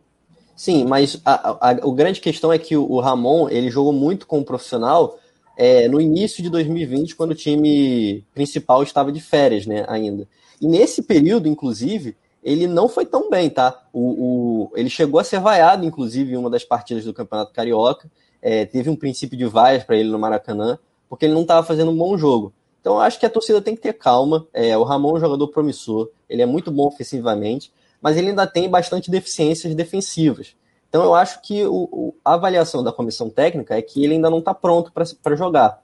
Sim, 0.57 0.85
mas 0.85 1.21
a, 1.25 1.51
a, 1.51 1.71
a 1.71 1.75
grande 1.95 2.21
questão 2.21 2.53
é 2.53 2.59
que 2.59 2.77
o, 2.77 2.91
o 2.91 3.01
Ramon 3.01 3.49
ele 3.49 3.71
jogou 3.71 3.93
muito 3.93 4.27
com 4.27 4.41
o 4.41 4.45
profissional 4.45 5.19
é, 5.57 5.87
no 5.87 6.01
início 6.01 6.43
de 6.43 6.51
2020, 6.51 7.15
quando 7.15 7.31
o 7.31 7.37
time 7.37 8.25
principal 8.35 8.83
estava 8.83 9.13
de 9.13 9.21
férias 9.21 9.67
né, 9.67 9.85
ainda. 9.87 10.27
E 10.61 10.67
nesse 10.67 11.03
período, 11.03 11.49
inclusive, 11.49 12.17
ele 12.43 12.67
não 12.67 12.89
foi 12.89 13.07
tão 13.07 13.31
bem, 13.31 13.49
tá? 13.49 13.83
O, 13.93 14.01
o, 14.01 14.73
ele 14.75 14.91
chegou 14.91 15.21
a 15.21 15.25
ser 15.25 15.39
vaiado, 15.39 15.85
inclusive, 15.85 16.33
em 16.33 16.37
uma 16.37 16.51
das 16.51 16.65
partidas 16.65 17.05
do 17.05 17.15
Campeonato 17.15 17.53
Carioca. 17.53 18.11
É, 18.41 18.65
teve 18.65 18.91
um 18.91 18.97
princípio 18.97 19.39
de 19.39 19.47
vaias 19.47 19.85
para 19.85 19.97
ele 19.97 20.11
no 20.11 20.19
Maracanã, 20.19 20.79
porque 21.09 21.25
ele 21.25 21.35
não 21.35 21.43
estava 21.43 21.65
fazendo 21.65 21.93
um 21.93 21.97
bom 21.97 22.19
jogo. 22.19 22.53
Então, 22.81 22.95
eu 22.95 23.01
acho 23.01 23.21
que 23.21 23.25
a 23.25 23.31
torcida 23.31 23.63
tem 23.63 23.77
que 23.77 23.83
ter 23.83 23.93
calma. 23.93 24.47
É, 24.53 24.77
o 24.77 24.83
Ramon 24.83 25.11
é 25.11 25.15
um 25.15 25.21
jogador 25.21 25.47
promissor, 25.49 26.11
ele 26.29 26.43
é 26.43 26.47
muito 26.47 26.73
bom 26.73 26.89
ofensivamente, 26.89 27.73
mas 28.01 28.17
ele 28.17 28.31
ainda 28.31 28.47
tem 28.47 28.69
bastante 28.69 29.09
deficiências 29.09 29.73
defensivas. 29.77 30.57
Então, 30.89 31.05
eu 31.05 31.15
acho 31.15 31.41
que 31.43 31.65
o, 31.65 32.13
a 32.25 32.35
avaliação 32.35 32.83
da 32.83 32.93
comissão 32.93 33.31
técnica 33.31 33.77
é 33.77 33.81
que 33.81 34.05
ele 34.05 34.15
ainda 34.15 34.29
não 34.29 34.41
está 34.41 34.53
pronto 34.53 34.93
para 34.93 35.37
jogar. 35.37 35.81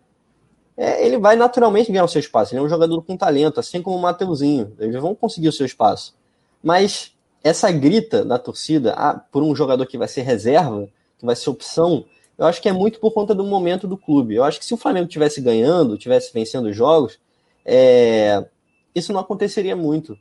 É, 0.77 1.07
ele 1.07 1.19
vai 1.19 1.37
naturalmente 1.37 1.91
ganhar 1.91 2.05
o 2.05 2.09
seu 2.09 2.21
espaço. 2.21 2.53
Ele 2.53 2.61
é 2.61 2.63
um 2.65 2.69
jogador 2.69 3.01
com 3.03 3.17
talento, 3.17 3.61
assim 3.61 3.81
como 3.81 3.97
o 3.97 4.03
Mateuzinho. 4.03 4.75
Eles 4.79 5.01
vão 5.01 5.15
conseguir 5.15 5.49
o 5.49 5.53
seu 5.53 5.65
espaço. 5.65 6.18
Mas 6.63 7.13
essa 7.43 7.71
grita 7.71 8.25
da 8.25 8.39
torcida 8.39 8.95
ah, 8.95 9.15
por 9.15 9.43
um 9.43 9.55
jogador 9.55 9.87
que 9.87 9.99
vai 9.99 10.09
ser 10.09 10.23
reserva, 10.23 10.89
que 11.19 11.25
vai 11.25 11.37
ser 11.37 11.51
opção, 11.51 12.05
eu 12.37 12.47
acho 12.47 12.63
que 12.63 12.69
é 12.69 12.73
muito 12.73 13.01
por 13.01 13.13
conta 13.13 13.35
do 13.35 13.45
momento 13.45 13.89
do 13.89 13.97
clube. 13.97 14.35
Eu 14.35 14.45
acho 14.45 14.59
que 14.59 14.65
se 14.65 14.75
o 14.75 14.77
Flamengo 14.77 15.09
tivesse 15.09 15.41
ganhando, 15.41 15.99
tivesse 15.99 16.33
vencendo 16.33 16.67
os 16.67 16.77
jogos, 16.77 17.19
é... 17.65 18.47
isso 18.95 19.13
não 19.13 19.21
aconteceria 19.21 19.75
muito. 19.75 20.17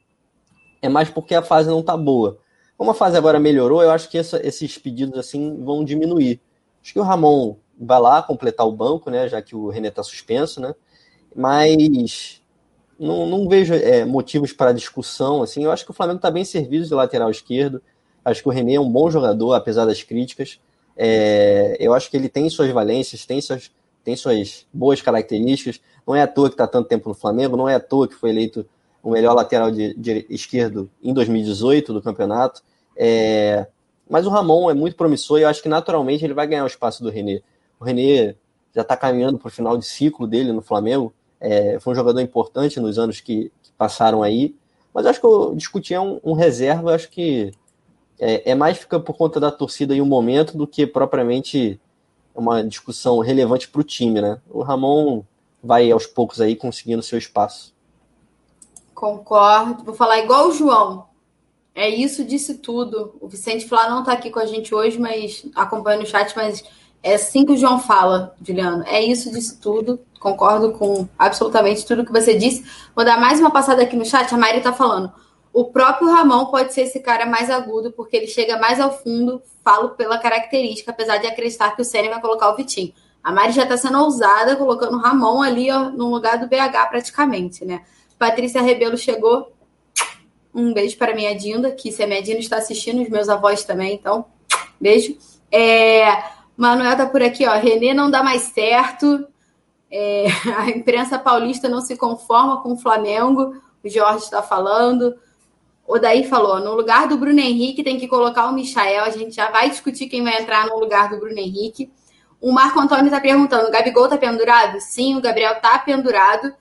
É 0.81 0.89
mais 0.89 1.09
porque 1.09 1.35
a 1.35 1.41
fase 1.41 1.69
não 1.69 1.79
está 1.81 1.95
boa. 1.95 2.39
Como 2.77 2.91
a 2.91 2.93
fase 2.93 3.17
agora 3.17 3.39
melhorou, 3.39 3.81
eu 3.81 3.91
acho 3.91 4.09
que 4.09 4.17
essa, 4.17 4.45
esses 4.45 4.77
pedidos 4.77 5.17
assim 5.17 5.63
vão 5.63 5.83
diminuir. 5.83 6.39
Acho 6.81 6.93
que 6.93 6.99
o 6.99 7.03
Ramon 7.03 7.55
vai 7.79 7.99
lá 7.99 8.21
completar 8.21 8.67
o 8.67 8.71
banco, 8.71 9.09
né, 9.09 9.27
já 9.27 9.41
que 9.41 9.55
o 9.55 9.69
René 9.69 9.89
está 9.89 10.03
suspenso, 10.03 10.61
né? 10.61 10.73
Mas 11.35 12.41
não, 12.99 13.25
não 13.25 13.47
vejo 13.47 13.73
é, 13.73 14.05
motivos 14.05 14.51
para 14.53 14.71
discussão. 14.71 15.41
Assim, 15.41 15.63
eu 15.63 15.71
acho 15.71 15.85
que 15.85 15.91
o 15.91 15.93
Flamengo 15.93 16.17
está 16.17 16.31
bem 16.31 16.45
servido 16.45 16.85
de 16.85 16.93
lateral 16.93 17.29
esquerdo. 17.29 17.81
Acho 18.23 18.41
que 18.41 18.49
o 18.49 18.51
René 18.51 18.75
é 18.75 18.79
um 18.79 18.89
bom 18.89 19.09
jogador, 19.09 19.53
apesar 19.53 19.85
das 19.85 20.03
críticas. 20.03 20.59
É, 20.95 21.77
eu 21.79 21.93
acho 21.93 22.09
que 22.09 22.17
ele 22.17 22.27
tem 22.27 22.49
suas 22.49 22.69
valências, 22.71 23.25
tem 23.25 23.39
suas, 23.39 23.71
tem 24.03 24.15
suas 24.15 24.65
boas 24.73 25.01
características. 25.01 25.79
Não 26.05 26.15
é 26.15 26.21
à 26.21 26.27
toa 26.27 26.49
que 26.49 26.55
está 26.55 26.67
tanto 26.67 26.87
tempo 26.87 27.09
no 27.09 27.15
Flamengo, 27.15 27.55
não 27.55 27.69
é 27.69 27.75
à 27.75 27.79
toa 27.79 28.07
que 28.07 28.15
foi 28.15 28.31
eleito 28.31 28.65
o 29.03 29.11
melhor 29.11 29.33
lateral 29.33 29.71
de, 29.71 29.93
de 29.93 30.25
esquerdo 30.29 30.89
em 31.01 31.13
2018 31.13 31.93
do 31.93 32.01
campeonato. 32.01 32.61
É, 32.95 33.67
mas 34.09 34.25
o 34.25 34.29
Ramon 34.29 34.69
é 34.69 34.73
muito 34.73 34.95
promissor 34.95 35.39
e 35.39 35.43
eu 35.43 35.49
acho 35.49 35.61
que 35.61 35.69
naturalmente 35.69 36.25
ele 36.25 36.33
vai 36.33 36.47
ganhar 36.47 36.63
o 36.63 36.67
espaço 36.67 37.03
do 37.03 37.09
René. 37.09 37.41
O 37.79 37.85
René 37.85 38.35
já 38.73 38.81
está 38.81 38.97
caminhando 38.97 39.37
para 39.37 39.47
o 39.47 39.51
final 39.51 39.77
de 39.77 39.85
ciclo 39.85 40.27
dele 40.27 40.51
no 40.51 40.61
Flamengo. 40.61 41.13
É, 41.39 41.79
foi 41.79 41.93
um 41.93 41.95
jogador 41.95 42.19
importante 42.19 42.79
nos 42.79 42.97
anos 42.97 43.19
que, 43.19 43.51
que, 43.61 43.71
passaram 43.77 44.23
aí. 44.23 44.55
Mas 44.93 45.05
acho 45.05 45.19
que 45.19 45.25
eu 45.25 45.53
discutir 45.55 45.93
é 45.93 45.99
um, 45.99 46.19
um 46.23 46.33
reserva, 46.33 46.95
acho 46.95 47.09
que 47.09 47.51
é, 48.19 48.51
é, 48.51 48.55
mais 48.55 48.77
fica 48.77 48.99
por 48.99 49.15
conta 49.15 49.39
da 49.39 49.51
torcida 49.51 49.95
e 49.95 50.01
o 50.01 50.05
momento 50.05 50.57
do 50.57 50.65
que 50.65 50.87
propriamente 50.87 51.79
uma 52.33 52.63
discussão 52.63 53.19
relevante 53.19 53.67
para 53.67 53.81
o 53.81 53.83
time, 53.83 54.21
né? 54.21 54.39
O 54.49 54.61
Ramon 54.61 55.23
vai 55.63 55.91
aos 55.91 56.05
poucos 56.05 56.39
aí 56.39 56.55
conseguindo 56.55 57.01
seu 57.01 57.17
espaço. 57.17 57.73
Concordo. 58.93 59.83
Vou 59.83 59.93
falar 59.93 60.19
igual 60.19 60.49
o 60.49 60.53
João. 60.53 61.07
É 61.75 61.87
isso, 61.87 62.23
disse 62.23 62.55
tudo. 62.55 63.15
O 63.21 63.27
Vicente 63.27 63.67
Flá 63.67 63.87
não 63.87 63.99
está 63.99 64.13
aqui 64.13 64.31
com 64.31 64.39
a 64.39 64.45
gente 64.47 64.73
hoje, 64.73 64.99
mas 64.99 65.45
acompanha 65.53 65.99
no 65.99 66.05
chat, 66.07 66.35
mas 66.35 66.63
é 67.03 67.15
assim 67.15 67.45
que 67.45 67.53
o 67.53 67.57
João 67.57 67.79
fala, 67.79 68.35
Juliano. 68.41 68.83
É 68.87 69.01
isso, 69.01 69.31
disse 69.31 69.59
tudo. 69.59 69.99
Concordo 70.19 70.71
com 70.73 71.07
absolutamente 71.17 71.85
tudo 71.85 72.05
que 72.05 72.11
você 72.11 72.33
disse. 72.33 72.65
Vou 72.95 73.05
dar 73.05 73.19
mais 73.19 73.39
uma 73.39 73.51
passada 73.51 73.83
aqui 73.83 73.95
no 73.95 74.05
chat. 74.05 74.33
A 74.33 74.37
Mari 74.37 74.57
está 74.57 74.73
falando. 74.73 75.11
O 75.53 75.65
próprio 75.65 76.09
Ramon 76.09 76.45
pode 76.47 76.73
ser 76.73 76.81
esse 76.81 76.99
cara 76.99 77.25
mais 77.25 77.49
agudo, 77.49 77.91
porque 77.91 78.17
ele 78.17 78.27
chega 78.27 78.57
mais 78.57 78.79
ao 78.79 78.91
fundo, 78.91 79.41
falo 79.63 79.89
pela 79.89 80.17
característica, 80.17 80.91
apesar 80.91 81.17
de 81.17 81.27
acreditar 81.27 81.75
que 81.75 81.81
o 81.81 81.85
Ceni 81.85 82.09
vai 82.09 82.21
colocar 82.21 82.49
o 82.49 82.55
Vitinho. 82.55 82.93
A 83.23 83.31
Mari 83.31 83.53
já 83.53 83.63
está 83.63 83.75
sendo 83.75 83.99
ousada, 84.03 84.55
colocando 84.55 84.95
o 84.95 84.99
Ramon 84.99 85.41
ali 85.41 85.71
ó, 85.71 85.89
no 85.89 86.09
lugar 86.09 86.37
do 86.37 86.47
BH 86.47 86.89
praticamente, 86.89 87.65
né? 87.65 87.81
Patrícia 88.17 88.61
Rebelo 88.61 88.97
chegou. 88.97 89.51
Um 90.53 90.73
beijo 90.73 90.97
para 90.97 91.13
minha 91.13 91.35
Dinda, 91.35 91.71
que 91.71 91.91
se 91.91 92.01
a 92.01 92.07
minha 92.07 92.21
Dinda 92.21 92.39
está 92.39 92.57
assistindo, 92.57 93.01
os 93.01 93.09
meus 93.09 93.29
avós 93.29 93.63
também, 93.63 93.93
então, 93.93 94.25
beijo. 94.79 95.17
É, 95.51 96.23
Manuel 96.57 96.97
tá 96.97 97.05
por 97.05 97.21
aqui, 97.21 97.45
ó. 97.45 97.53
Renê 97.53 97.93
não 97.93 98.09
dá 98.09 98.23
mais 98.23 98.41
certo. 98.41 99.27
É, 99.89 100.25
a 100.57 100.69
imprensa 100.69 101.19
paulista 101.19 101.69
não 101.69 101.79
se 101.79 101.95
conforma 101.95 102.61
com 102.61 102.73
o 102.73 102.77
Flamengo. 102.77 103.55
O 103.83 103.87
Jorge 103.87 104.23
está 104.23 104.41
falando. 104.41 105.15
O 105.87 105.99
Daí 105.99 106.27
falou: 106.27 106.59
no 106.59 106.73
lugar 106.73 107.07
do 107.07 107.17
Bruno 107.17 107.39
Henrique 107.39 107.83
tem 107.83 107.99
que 107.99 108.07
colocar 108.07 108.47
o 108.47 108.53
Michael. 108.53 109.03
A 109.03 109.11
gente 109.11 109.35
já 109.35 109.51
vai 109.51 109.69
discutir 109.69 110.07
quem 110.07 110.23
vai 110.23 110.41
entrar 110.41 110.65
no 110.65 110.79
lugar 110.79 111.09
do 111.09 111.19
Bruno 111.19 111.37
Henrique. 111.37 111.91
O 112.41 112.51
Marco 112.51 112.79
Antônio 112.79 113.05
está 113.05 113.21
perguntando: 113.21 113.67
o 113.67 113.71
Gabigol 113.71 114.05
está 114.05 114.17
pendurado? 114.17 114.79
Sim, 114.81 115.15
o 115.15 115.21
Gabriel 115.21 115.53
está 115.53 115.77
pendurado. 115.77 116.51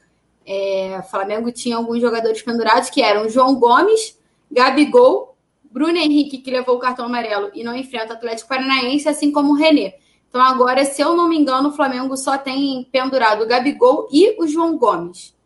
É, 0.45 1.01
o 1.01 1.03
Flamengo 1.03 1.51
tinha 1.51 1.77
alguns 1.77 2.01
jogadores 2.01 2.41
pendurados 2.43 2.89
que 2.91 3.03
eram 3.03 3.29
João 3.29 3.57
Gomes, 3.57 4.17
Gabigol 4.49 5.36
Bruno 5.77 5.99
Henrique, 5.99 6.39
que 6.39 6.51
levou 6.51 6.77
o 6.77 6.79
cartão 6.79 7.05
amarelo 7.05 7.51
e 7.53 7.63
não 7.63 7.77
enfrenta 7.77 8.15
o 8.15 8.17
Atlético 8.17 8.49
Paranaense, 8.49 9.07
assim 9.11 9.31
como 9.31 9.51
o 9.51 9.55
René. 9.55 9.97
Então, 10.27 10.41
agora, 10.41 10.83
se 10.87 11.03
eu 11.03 11.15
não 11.15 11.29
me 11.29 11.37
engano, 11.37 11.69
o 11.69 11.73
Flamengo 11.73 12.17
só 12.17 12.39
tem 12.39 12.89
pendurado 12.91 13.43
o 13.43 13.47
Gabigol 13.47 14.09
e 14.11 14.43
o 14.43 14.49
João 14.49 14.79
Gomes. 14.79 15.37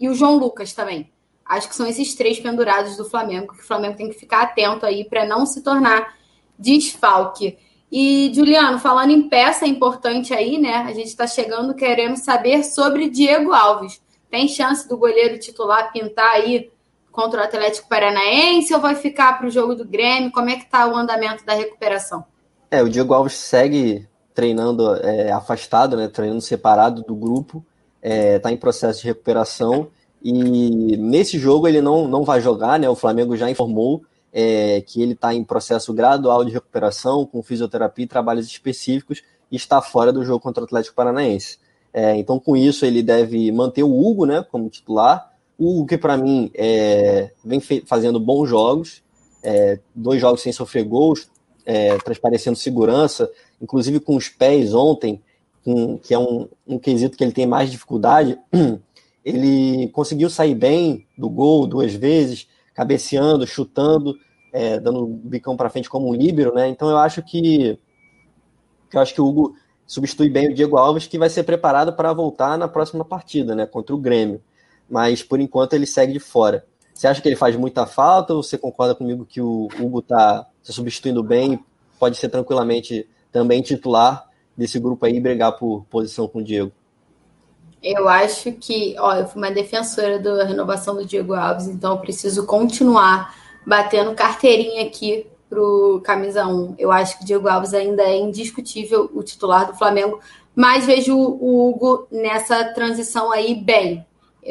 E 0.00 0.08
o 0.08 0.14
João 0.14 0.38
Lucas 0.38 0.72
também. 0.72 1.12
Acho 1.44 1.68
que 1.68 1.76
são 1.76 1.86
esses 1.86 2.14
três 2.14 2.40
pendurados 2.40 2.96
do 2.96 3.04
Flamengo, 3.04 3.52
que 3.52 3.60
o 3.60 3.66
Flamengo 3.66 3.98
tem 3.98 4.08
que 4.08 4.18
ficar 4.18 4.44
atento 4.44 4.86
aí 4.86 5.04
para 5.04 5.26
não 5.26 5.44
se 5.44 5.62
tornar 5.62 6.16
desfalque. 6.58 7.58
E, 7.92 8.32
Juliano, 8.34 8.78
falando 8.78 9.10
em 9.10 9.28
peça 9.28 9.66
importante 9.66 10.32
aí, 10.32 10.56
né? 10.56 10.86
A 10.88 10.94
gente 10.94 11.08
está 11.08 11.26
chegando 11.26 11.74
querendo 11.74 12.16
saber 12.16 12.64
sobre 12.64 13.10
Diego 13.10 13.52
Alves. 13.52 14.00
Tem 14.30 14.48
chance 14.48 14.88
do 14.88 14.96
goleiro 14.96 15.38
titular 15.38 15.92
pintar 15.92 16.30
aí 16.30 16.70
contra 17.16 17.40
o 17.40 17.44
Atlético 17.44 17.88
Paranaense 17.88 18.72
ou 18.74 18.80
vai 18.80 18.94
ficar 18.94 19.38
para 19.38 19.46
o 19.46 19.50
jogo 19.50 19.74
do 19.74 19.84
Grêmio? 19.84 20.30
Como 20.30 20.50
é 20.50 20.56
que 20.56 20.64
está 20.64 20.86
o 20.86 20.94
andamento 20.94 21.44
da 21.44 21.54
recuperação? 21.54 22.24
É, 22.70 22.82
o 22.82 22.88
Diego 22.88 23.14
Alves 23.14 23.32
segue 23.32 24.06
treinando 24.34 24.94
é, 24.96 25.32
afastado, 25.32 25.96
né, 25.96 26.08
treinando 26.08 26.42
separado 26.42 27.02
do 27.02 27.16
grupo, 27.16 27.64
está 28.02 28.14
é, 28.14 28.38
tá 28.38 28.52
em 28.52 28.56
processo 28.56 29.00
de 29.00 29.06
recuperação 29.06 29.88
e 30.22 30.96
nesse 30.98 31.38
jogo 31.38 31.66
ele 31.66 31.80
não, 31.80 32.06
não 32.06 32.22
vai 32.22 32.40
jogar, 32.40 32.78
né, 32.78 32.88
o 32.88 32.94
Flamengo 32.94 33.36
já 33.36 33.50
informou 33.50 34.02
é, 34.32 34.82
que 34.82 35.00
ele 35.00 35.14
está 35.14 35.32
em 35.32 35.42
processo 35.42 35.94
gradual 35.94 36.44
de 36.44 36.52
recuperação, 36.52 37.24
com 37.24 37.42
fisioterapia 37.42 38.04
e 38.04 38.08
trabalhos 38.08 38.46
específicos, 38.46 39.22
e 39.50 39.56
está 39.56 39.80
fora 39.80 40.12
do 40.12 40.22
jogo 40.22 40.40
contra 40.40 40.62
o 40.62 40.66
Atlético 40.66 40.94
Paranaense. 40.94 41.58
É, 41.90 42.14
então, 42.16 42.38
com 42.38 42.54
isso, 42.54 42.84
ele 42.84 43.02
deve 43.02 43.50
manter 43.50 43.82
o 43.82 43.98
Hugo 43.98 44.26
né, 44.26 44.44
como 44.50 44.68
titular. 44.68 45.32
O 45.58 45.86
que 45.86 45.96
para 45.96 46.16
mim 46.16 46.50
é, 46.54 47.30
vem 47.44 47.60
fazendo 47.60 48.20
bons 48.20 48.48
jogos, 48.48 49.02
é, 49.42 49.78
dois 49.94 50.20
jogos 50.20 50.42
sem 50.42 50.52
sofrer 50.52 50.84
gols, 50.84 51.30
é, 51.64 51.96
transparecendo 51.98 52.56
segurança, 52.56 53.30
inclusive 53.60 54.00
com 54.00 54.16
os 54.16 54.28
pés 54.28 54.74
ontem, 54.74 55.22
com, 55.64 55.98
que 55.98 56.12
é 56.12 56.18
um, 56.18 56.48
um 56.66 56.78
quesito 56.78 57.16
que 57.16 57.24
ele 57.24 57.32
tem 57.32 57.46
mais 57.46 57.70
dificuldade. 57.70 58.38
Ele 59.24 59.88
conseguiu 59.88 60.30
sair 60.30 60.54
bem 60.54 61.04
do 61.18 61.28
gol 61.28 61.66
duas 61.66 61.92
vezes, 61.92 62.46
cabeceando, 62.72 63.44
chutando, 63.44 64.14
é, 64.52 64.78
dando 64.78 65.04
bicão 65.04 65.56
para 65.56 65.68
frente 65.68 65.90
como 65.90 66.08
um 66.08 66.14
líbero, 66.14 66.54
né? 66.54 66.68
Então 66.68 66.88
eu 66.88 66.96
acho 66.96 67.24
que 67.24 67.76
eu 68.94 69.00
acho 69.00 69.12
que 69.12 69.20
o 69.20 69.26
Hugo 69.26 69.56
substitui 69.86 70.30
bem 70.30 70.48
o 70.48 70.54
Diego 70.54 70.76
Alves, 70.76 71.06
que 71.06 71.18
vai 71.18 71.28
ser 71.28 71.42
preparado 71.42 71.92
para 71.92 72.12
voltar 72.12 72.56
na 72.56 72.68
próxima 72.68 73.04
partida, 73.04 73.54
né, 73.54 73.66
contra 73.66 73.94
o 73.94 73.98
Grêmio. 73.98 74.40
Mas 74.88 75.22
por 75.22 75.40
enquanto 75.40 75.74
ele 75.74 75.86
segue 75.86 76.12
de 76.12 76.20
fora. 76.20 76.64
Você 76.94 77.06
acha 77.06 77.20
que 77.20 77.28
ele 77.28 77.36
faz 77.36 77.54
muita 77.56 77.86
falta 77.86 78.32
ou 78.32 78.42
você 78.42 78.56
concorda 78.56 78.94
comigo 78.94 79.26
que 79.26 79.40
o 79.40 79.68
Hugo 79.78 79.98
está 79.98 80.46
se 80.62 80.72
substituindo 80.72 81.22
bem, 81.22 81.62
pode 81.98 82.16
ser 82.16 82.28
tranquilamente 82.28 83.06
também 83.30 83.60
titular 83.60 84.26
desse 84.56 84.78
grupo 84.78 85.04
aí 85.04 85.16
e 85.16 85.20
brigar 85.20 85.52
por 85.58 85.84
posição 85.90 86.26
com 86.26 86.38
o 86.38 86.44
Diego? 86.44 86.72
Eu 87.82 88.08
acho 88.08 88.50
que, 88.52 88.96
ó, 88.98 89.14
eu 89.14 89.28
fui 89.28 89.40
uma 89.40 89.50
defensora 89.50 90.18
da 90.18 90.44
renovação 90.44 90.94
do 90.96 91.04
Diego 91.04 91.34
Alves, 91.34 91.68
então 91.68 91.92
eu 91.92 91.98
preciso 91.98 92.46
continuar 92.46 93.34
batendo 93.66 94.14
carteirinha 94.14 94.86
aqui 94.86 95.26
pro 95.48 96.00
camisa 96.02 96.46
1. 96.46 96.76
Eu 96.78 96.90
acho 96.90 97.18
que 97.18 97.24
o 97.24 97.26
Diego 97.26 97.48
Alves 97.48 97.74
ainda 97.74 98.02
é 98.02 98.16
indiscutível 98.16 99.10
o 99.14 99.22
titular 99.22 99.66
do 99.66 99.74
Flamengo, 99.76 100.18
mas 100.54 100.86
vejo 100.86 101.16
o 101.16 101.68
Hugo 101.68 102.08
nessa 102.10 102.64
transição 102.72 103.30
aí 103.30 103.54
bem. 103.54 104.04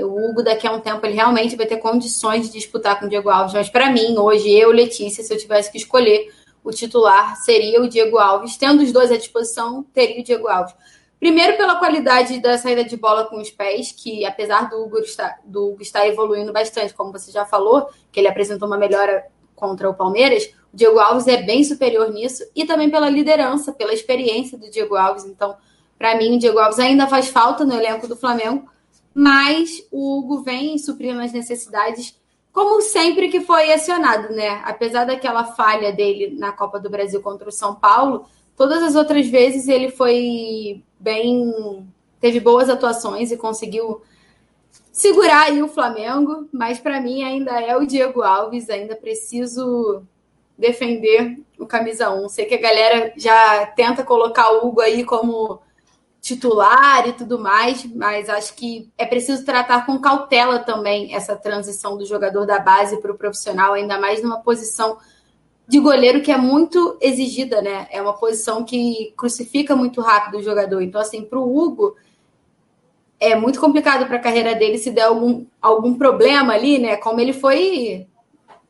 O 0.03 0.29
Hugo, 0.29 0.43
daqui 0.43 0.67
a 0.67 0.71
um 0.71 0.79
tempo, 0.79 1.05
ele 1.05 1.15
realmente 1.15 1.55
vai 1.55 1.65
ter 1.65 1.77
condições 1.77 2.47
de 2.47 2.53
disputar 2.53 2.99
com 2.99 3.05
o 3.05 3.09
Diego 3.09 3.29
Alves. 3.29 3.53
Mas, 3.53 3.69
para 3.69 3.91
mim, 3.91 4.17
hoje, 4.17 4.51
eu, 4.51 4.71
Letícia, 4.71 5.23
se 5.23 5.33
eu 5.33 5.37
tivesse 5.37 5.71
que 5.71 5.77
escolher 5.77 6.33
o 6.63 6.71
titular, 6.71 7.35
seria 7.37 7.81
o 7.81 7.87
Diego 7.87 8.17
Alves. 8.17 8.57
Tendo 8.57 8.83
os 8.83 8.91
dois 8.91 9.11
à 9.11 9.17
disposição, 9.17 9.83
teria 9.93 10.21
o 10.21 10.23
Diego 10.23 10.47
Alves. 10.47 10.75
Primeiro, 11.19 11.55
pela 11.55 11.75
qualidade 11.77 12.39
da 12.39 12.57
saída 12.57 12.83
de 12.83 12.97
bola 12.97 13.25
com 13.25 13.37
os 13.39 13.49
pés, 13.49 13.91
que 13.91 14.25
apesar 14.25 14.69
do 14.69 14.83
Hugo 14.83 14.99
estar, 14.99 15.39
do 15.45 15.69
Hugo 15.69 15.81
estar 15.81 16.07
evoluindo 16.07 16.51
bastante, 16.51 16.93
como 16.93 17.11
você 17.11 17.31
já 17.31 17.45
falou, 17.45 17.89
que 18.11 18.19
ele 18.19 18.27
apresentou 18.27 18.67
uma 18.67 18.77
melhora 18.77 19.25
contra 19.55 19.89
o 19.89 19.93
Palmeiras, 19.93 20.53
o 20.73 20.77
Diego 20.77 20.99
Alves 20.99 21.27
é 21.27 21.41
bem 21.41 21.63
superior 21.63 22.11
nisso, 22.11 22.43
e 22.53 22.65
também 22.65 22.89
pela 22.89 23.09
liderança, 23.09 23.71
pela 23.71 23.93
experiência 23.93 24.57
do 24.57 24.69
Diego 24.69 24.95
Alves. 24.95 25.25
Então, 25.25 25.55
para 25.97 26.15
mim, 26.15 26.35
o 26.35 26.39
Diego 26.39 26.59
Alves 26.59 26.79
ainda 26.79 27.07
faz 27.07 27.29
falta 27.29 27.63
no 27.63 27.73
elenco 27.73 28.07
do 28.07 28.15
Flamengo, 28.15 28.69
mas 29.15 29.87
o 29.89 30.19
Hugo 30.19 30.43
vem 30.43 30.77
suprindo 30.77 31.21
as 31.21 31.31
necessidades, 31.31 32.19
como 32.51 32.81
sempre 32.81 33.29
que 33.29 33.39
foi 33.39 33.71
acionado, 33.71 34.33
né? 34.33 34.61
Apesar 34.65 35.05
daquela 35.05 35.45
falha 35.45 35.93
dele 35.93 36.37
na 36.37 36.51
Copa 36.51 36.81
do 36.81 36.89
Brasil 36.89 37.21
contra 37.21 37.47
o 37.47 37.51
São 37.51 37.73
Paulo, 37.73 38.25
todas 38.57 38.83
as 38.83 38.93
outras 38.93 39.25
vezes 39.27 39.69
ele 39.69 39.89
foi 39.89 40.83
bem. 40.99 41.87
teve 42.19 42.41
boas 42.41 42.69
atuações 42.69 43.31
e 43.31 43.37
conseguiu 43.37 44.01
segurar 44.91 45.43
aí 45.43 45.63
o 45.63 45.69
Flamengo, 45.69 46.49
mas 46.51 46.79
para 46.79 46.99
mim 46.99 47.23
ainda 47.23 47.51
é 47.61 47.75
o 47.77 47.85
Diego 47.85 48.21
Alves, 48.21 48.69
ainda 48.69 48.97
preciso 48.97 50.03
defender 50.57 51.39
o 51.57 51.65
camisa 51.65 52.09
1. 52.09 52.27
Sei 52.27 52.45
que 52.45 52.55
a 52.55 52.61
galera 52.61 53.13
já 53.15 53.65
tenta 53.67 54.03
colocar 54.03 54.51
o 54.51 54.67
Hugo 54.67 54.81
aí 54.81 55.05
como 55.05 55.61
titular 56.25 57.07
e 57.07 57.13
tudo 57.13 57.37
mais, 57.37 57.85
mas 57.85 58.27
acho 58.29 58.55
que 58.55 58.89
é 58.97 59.05
preciso 59.05 59.45
tratar 59.45 59.85
com 59.85 59.99
cautela 59.99 60.57
também 60.57 61.13
essa 61.13 61.35
transição 61.35 61.95
do 61.95 62.03
jogador 62.03 62.47
da 62.47 62.57
base 62.57 62.99
para 62.99 63.11
o 63.11 63.17
profissional, 63.17 63.73
ainda 63.73 63.99
mais 63.99 64.23
numa 64.23 64.39
posição 64.41 64.97
de 65.67 65.79
goleiro 65.79 66.23
que 66.23 66.31
é 66.31 66.37
muito 66.37 66.97
exigida, 66.99 67.61
né? 67.61 67.87
É 67.91 68.01
uma 68.01 68.13
posição 68.13 68.63
que 68.63 69.13
crucifica 69.15 69.75
muito 69.75 70.01
rápido 70.01 70.39
o 70.39 70.41
jogador. 70.41 70.81
Então, 70.81 70.99
assim, 70.99 71.23
para 71.23 71.37
o 71.37 71.55
Hugo 71.55 71.95
é 73.19 73.35
muito 73.35 73.59
complicado 73.59 74.07
para 74.07 74.15
a 74.15 74.21
carreira 74.21 74.55
dele 74.55 74.79
se 74.79 74.89
der 74.89 75.03
algum, 75.03 75.45
algum 75.61 75.93
problema 75.93 76.53
ali, 76.53 76.79
né? 76.79 76.97
Como 76.97 77.19
ele 77.19 77.33
foi. 77.33 78.07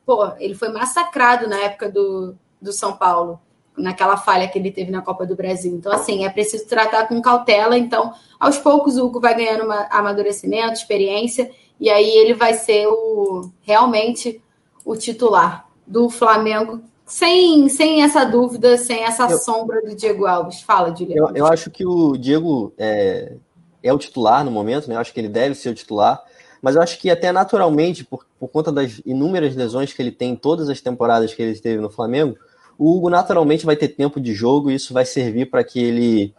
Pô, 0.04 0.30
ele 0.38 0.54
foi 0.54 0.68
massacrado 0.68 1.48
na 1.48 1.56
época 1.60 1.90
do, 1.90 2.36
do 2.60 2.70
São 2.70 2.94
Paulo 2.94 3.40
naquela 3.76 4.16
falha 4.16 4.48
que 4.48 4.58
ele 4.58 4.70
teve 4.70 4.90
na 4.90 5.02
Copa 5.02 5.26
do 5.26 5.36
Brasil. 5.36 5.74
Então, 5.74 5.92
assim, 5.92 6.24
é 6.24 6.30
preciso 6.30 6.66
tratar 6.66 7.06
com 7.06 7.20
cautela. 7.20 7.76
Então, 7.76 8.12
aos 8.38 8.58
poucos, 8.58 8.96
o 8.96 9.06
Hugo 9.06 9.20
vai 9.20 9.34
ganhando 9.34 9.64
uma, 9.64 9.86
amadurecimento, 9.90 10.74
experiência, 10.74 11.50
e 11.78 11.90
aí 11.90 12.08
ele 12.08 12.34
vai 12.34 12.54
ser 12.54 12.86
o 12.86 13.50
realmente 13.62 14.42
o 14.84 14.96
titular 14.96 15.66
do 15.86 16.08
Flamengo, 16.08 16.80
sem, 17.04 17.68
sem 17.68 18.02
essa 18.02 18.24
dúvida, 18.24 18.78
sem 18.78 19.04
essa 19.04 19.30
eu, 19.30 19.38
sombra 19.38 19.80
do 19.82 19.94
Diego 19.94 20.26
Alves. 20.26 20.60
Fala, 20.60 20.90
Diego. 20.90 21.12
Eu, 21.12 21.30
eu 21.34 21.46
acho 21.46 21.70
que 21.70 21.86
o 21.86 22.16
Diego 22.16 22.72
é, 22.78 23.34
é 23.82 23.92
o 23.92 23.98
titular 23.98 24.44
no 24.44 24.50
momento, 24.50 24.88
né? 24.88 24.96
Eu 24.96 25.00
acho 25.00 25.12
que 25.12 25.20
ele 25.20 25.28
deve 25.28 25.54
ser 25.54 25.68
o 25.70 25.74
titular. 25.74 26.22
Mas 26.60 26.74
eu 26.74 26.82
acho 26.82 26.98
que 26.98 27.10
até 27.10 27.30
naturalmente, 27.30 28.04
por, 28.04 28.26
por 28.40 28.48
conta 28.48 28.72
das 28.72 29.00
inúmeras 29.04 29.54
lesões 29.54 29.92
que 29.92 30.02
ele 30.02 30.10
tem 30.10 30.32
em 30.32 30.36
todas 30.36 30.68
as 30.68 30.80
temporadas 30.80 31.32
que 31.32 31.42
ele 31.42 31.58
teve 31.60 31.80
no 31.80 31.90
Flamengo, 31.90 32.36
o 32.78 32.96
Hugo 32.96 33.10
naturalmente 33.10 33.64
vai 33.64 33.76
ter 33.76 33.88
tempo 33.88 34.20
de 34.20 34.34
jogo 34.34 34.70
e 34.70 34.74
isso 34.74 34.92
vai 34.92 35.04
servir 35.04 35.46
para 35.46 35.64
que 35.64 35.78
ele 35.78 36.34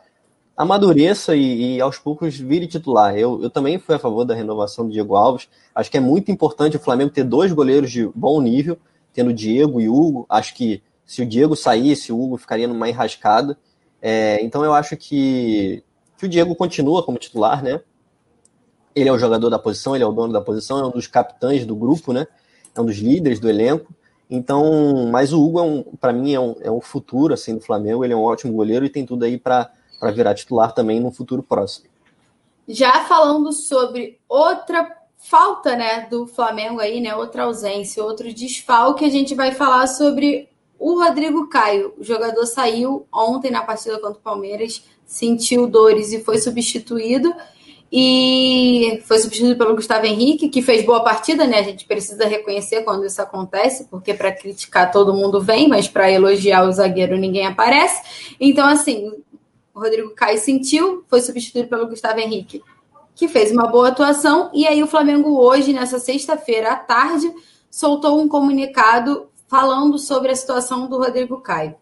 amadureça 0.56 1.36
e, 1.36 1.76
e, 1.76 1.82
aos 1.82 2.00
poucos 2.00 2.36
vire 2.36 2.66
titular. 2.66 3.16
Eu, 3.16 3.42
eu 3.44 3.50
também 3.50 3.78
fui 3.78 3.96
a 3.96 4.00
favor 4.00 4.26
da 4.26 4.34
renovação 4.34 4.86
do 4.86 4.92
Diego 4.92 5.16
Alves. 5.16 5.48
Acho 5.74 5.92
que 5.92 5.98
é 5.98 6.00
muito 6.00 6.32
importante 6.32 6.76
o 6.76 6.80
Flamengo 6.80 7.12
ter 7.12 7.24
dois 7.24 7.52
goleiros 7.52 7.92
de 7.92 8.08
bom 8.16 8.42
nível, 8.42 8.78
tendo 9.14 9.32
Diego 9.32 9.80
e 9.80 9.88
Hugo. 9.88 10.26
Acho 10.28 10.56
que 10.56 10.82
se 11.06 11.22
o 11.22 11.26
Diego 11.26 11.56
saísse, 11.56 12.12
o 12.12 12.20
Hugo 12.20 12.38
ficaria 12.38 12.68
numa 12.68 12.90
enrascada. 12.90 13.58
É, 14.02 14.44
então 14.44 14.64
eu 14.66 14.74
acho 14.74 14.98
que, 14.98 15.84
que 16.18 16.26
o 16.26 16.30
Diego 16.30 16.56
continua 16.56 17.04
como 17.04 17.20
titular, 17.20 17.64
né? 17.64 17.80
Ele 18.96 19.10
é 19.10 19.14
o 19.14 19.18
jogador 19.18 19.50
da 19.50 19.60
posição, 19.60 19.96
ele 19.96 20.04
é 20.04 20.08
o 20.08 20.12
dono 20.12 20.34
da 20.34 20.42
posição, 20.42 20.80
é 20.80 20.86
um 20.86 20.92
dos 20.92 21.06
capitães 21.06 21.68
do 21.68 21.76
grupo, 21.76 22.12
né? 22.12 22.26
É 22.76 22.82
um 22.82 22.86
dos 22.86 22.98
líderes 22.98 23.40
do 23.40 23.48
elenco. 23.48 23.94
Então, 24.30 25.08
mas 25.10 25.32
o 25.32 25.42
Hugo, 25.42 25.60
é 25.60 25.64
um, 25.64 25.84
para 25.84 26.12
mim, 26.12 26.34
é 26.34 26.40
um, 26.40 26.56
é 26.62 26.72
um 26.72 26.82
futuro 26.82 27.34
assim, 27.34 27.56
do 27.56 27.62
Flamengo. 27.62 28.04
Ele 28.04 28.14
é 28.14 28.16
um 28.16 28.24
ótimo 28.24 28.54
goleiro 28.54 28.86
e 28.86 28.90
tem 28.90 29.06
tudo 29.06 29.24
aí 29.24 29.38
para 29.38 29.72
virar 30.14 30.34
titular 30.34 30.74
também 30.74 31.00
no 31.00 31.12
futuro 31.12 31.42
próximo. 31.42 31.88
Já 32.68 33.06
falando 33.06 33.54
sobre 33.54 34.20
outra 34.28 34.98
falta 35.18 35.76
né, 35.76 36.08
do 36.10 36.28
Flamengo 36.28 36.80
aí, 36.80 37.00
né, 37.00 37.16
outra 37.16 37.44
ausência, 37.44 38.04
outro 38.04 38.32
desfalque, 38.34 39.06
a 39.06 39.10
gente 39.10 39.34
vai 39.34 39.54
falar 39.54 39.88
sobre 39.88 40.50
o 40.78 41.02
Rodrigo 41.02 41.48
Caio. 41.48 41.94
O 41.98 42.04
jogador 42.04 42.46
saiu 42.46 43.08
ontem 43.12 43.50
na 43.50 43.64
partida 43.64 44.00
contra 44.00 44.20
o 44.20 44.22
Palmeiras, 44.22 44.84
sentiu 45.06 45.68
dores 45.68 46.12
e 46.12 46.24
foi 46.24 46.38
substituído 46.40 47.34
e 47.92 49.02
foi 49.06 49.20
substituído 49.20 49.58
pelo 49.58 49.76
Gustavo 49.76 50.06
Henrique, 50.06 50.50
que 50.50 50.62
fez 50.62 50.86
boa 50.86 51.04
partida, 51.04 51.48
né? 51.48 51.60
A 51.60 51.64
gente 51.64 51.86
precisa 51.86 52.26
reconhecer 52.26 52.84
quando 52.84 53.06
isso 53.06 53.22
acontece, 53.22 53.86
porque 53.86 54.14
para 54.14 54.32
criticar 54.32 54.92
todo 54.92 55.14
mundo 55.14 55.42
vem, 55.42 55.70
mas 55.70 55.88
para 55.88 56.12
elogiar 56.12 56.64
o 56.64 56.72
zagueiro 56.72 57.18
ninguém 57.18 57.46
aparece. 57.46 58.36
Então, 58.40 58.68
assim, 58.68 59.12
o 59.74 59.80
Rodrigo 59.80 60.10
Caio 60.10 60.38
sentiu, 60.38 61.06
foi 61.08 61.22
substituído 61.22 61.70
pelo 61.70 61.88
Gustavo 61.88 62.20
Henrique, 62.20 62.62
que 63.16 63.28
fez 63.28 63.52
uma 63.52 63.68
boa 63.68 63.88
atuação. 63.88 64.50
E 64.54 64.68
aí, 64.68 64.84
o 64.84 64.88
Flamengo, 64.88 65.40
hoje, 65.40 65.72
nessa 65.72 65.98
sexta-feira 65.98 66.74
à 66.74 66.76
tarde, 66.76 67.32
soltou 67.72 68.20
um 68.20 68.28
comunicado 68.28 69.30
falando 69.48 69.98
sobre 69.98 70.32
a 70.32 70.36
situação 70.36 70.88
do 70.88 70.98
Rodrigo 70.98 71.40
Caio. 71.40 71.76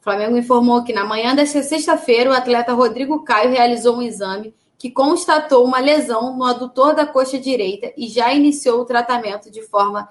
O 0.00 0.02
Flamengo 0.04 0.36
informou 0.38 0.84
que 0.84 0.92
na 0.92 1.04
manhã 1.04 1.34
desta 1.34 1.62
sexta-feira, 1.62 2.30
o 2.30 2.32
atleta 2.32 2.72
Rodrigo 2.72 3.24
Caio 3.24 3.50
realizou 3.50 3.96
um 3.96 4.02
exame 4.02 4.54
que 4.80 4.90
constatou 4.90 5.62
uma 5.62 5.78
lesão 5.78 6.34
no 6.34 6.42
adutor 6.42 6.94
da 6.94 7.04
coxa 7.04 7.38
direita 7.38 7.92
e 7.98 8.08
já 8.08 8.32
iniciou 8.32 8.80
o 8.80 8.84
tratamento 8.86 9.50
de 9.50 9.60
forma 9.60 10.08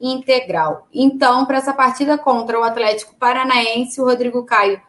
integral. 0.00 0.86
Então, 0.94 1.44
para 1.44 1.58
essa 1.58 1.74
partida 1.74 2.16
contra 2.16 2.58
o 2.58 2.62
Atlético 2.62 3.16
Paranaense, 3.16 4.00
o 4.00 4.04
Rodrigo 4.04 4.44
Caio 4.44 4.80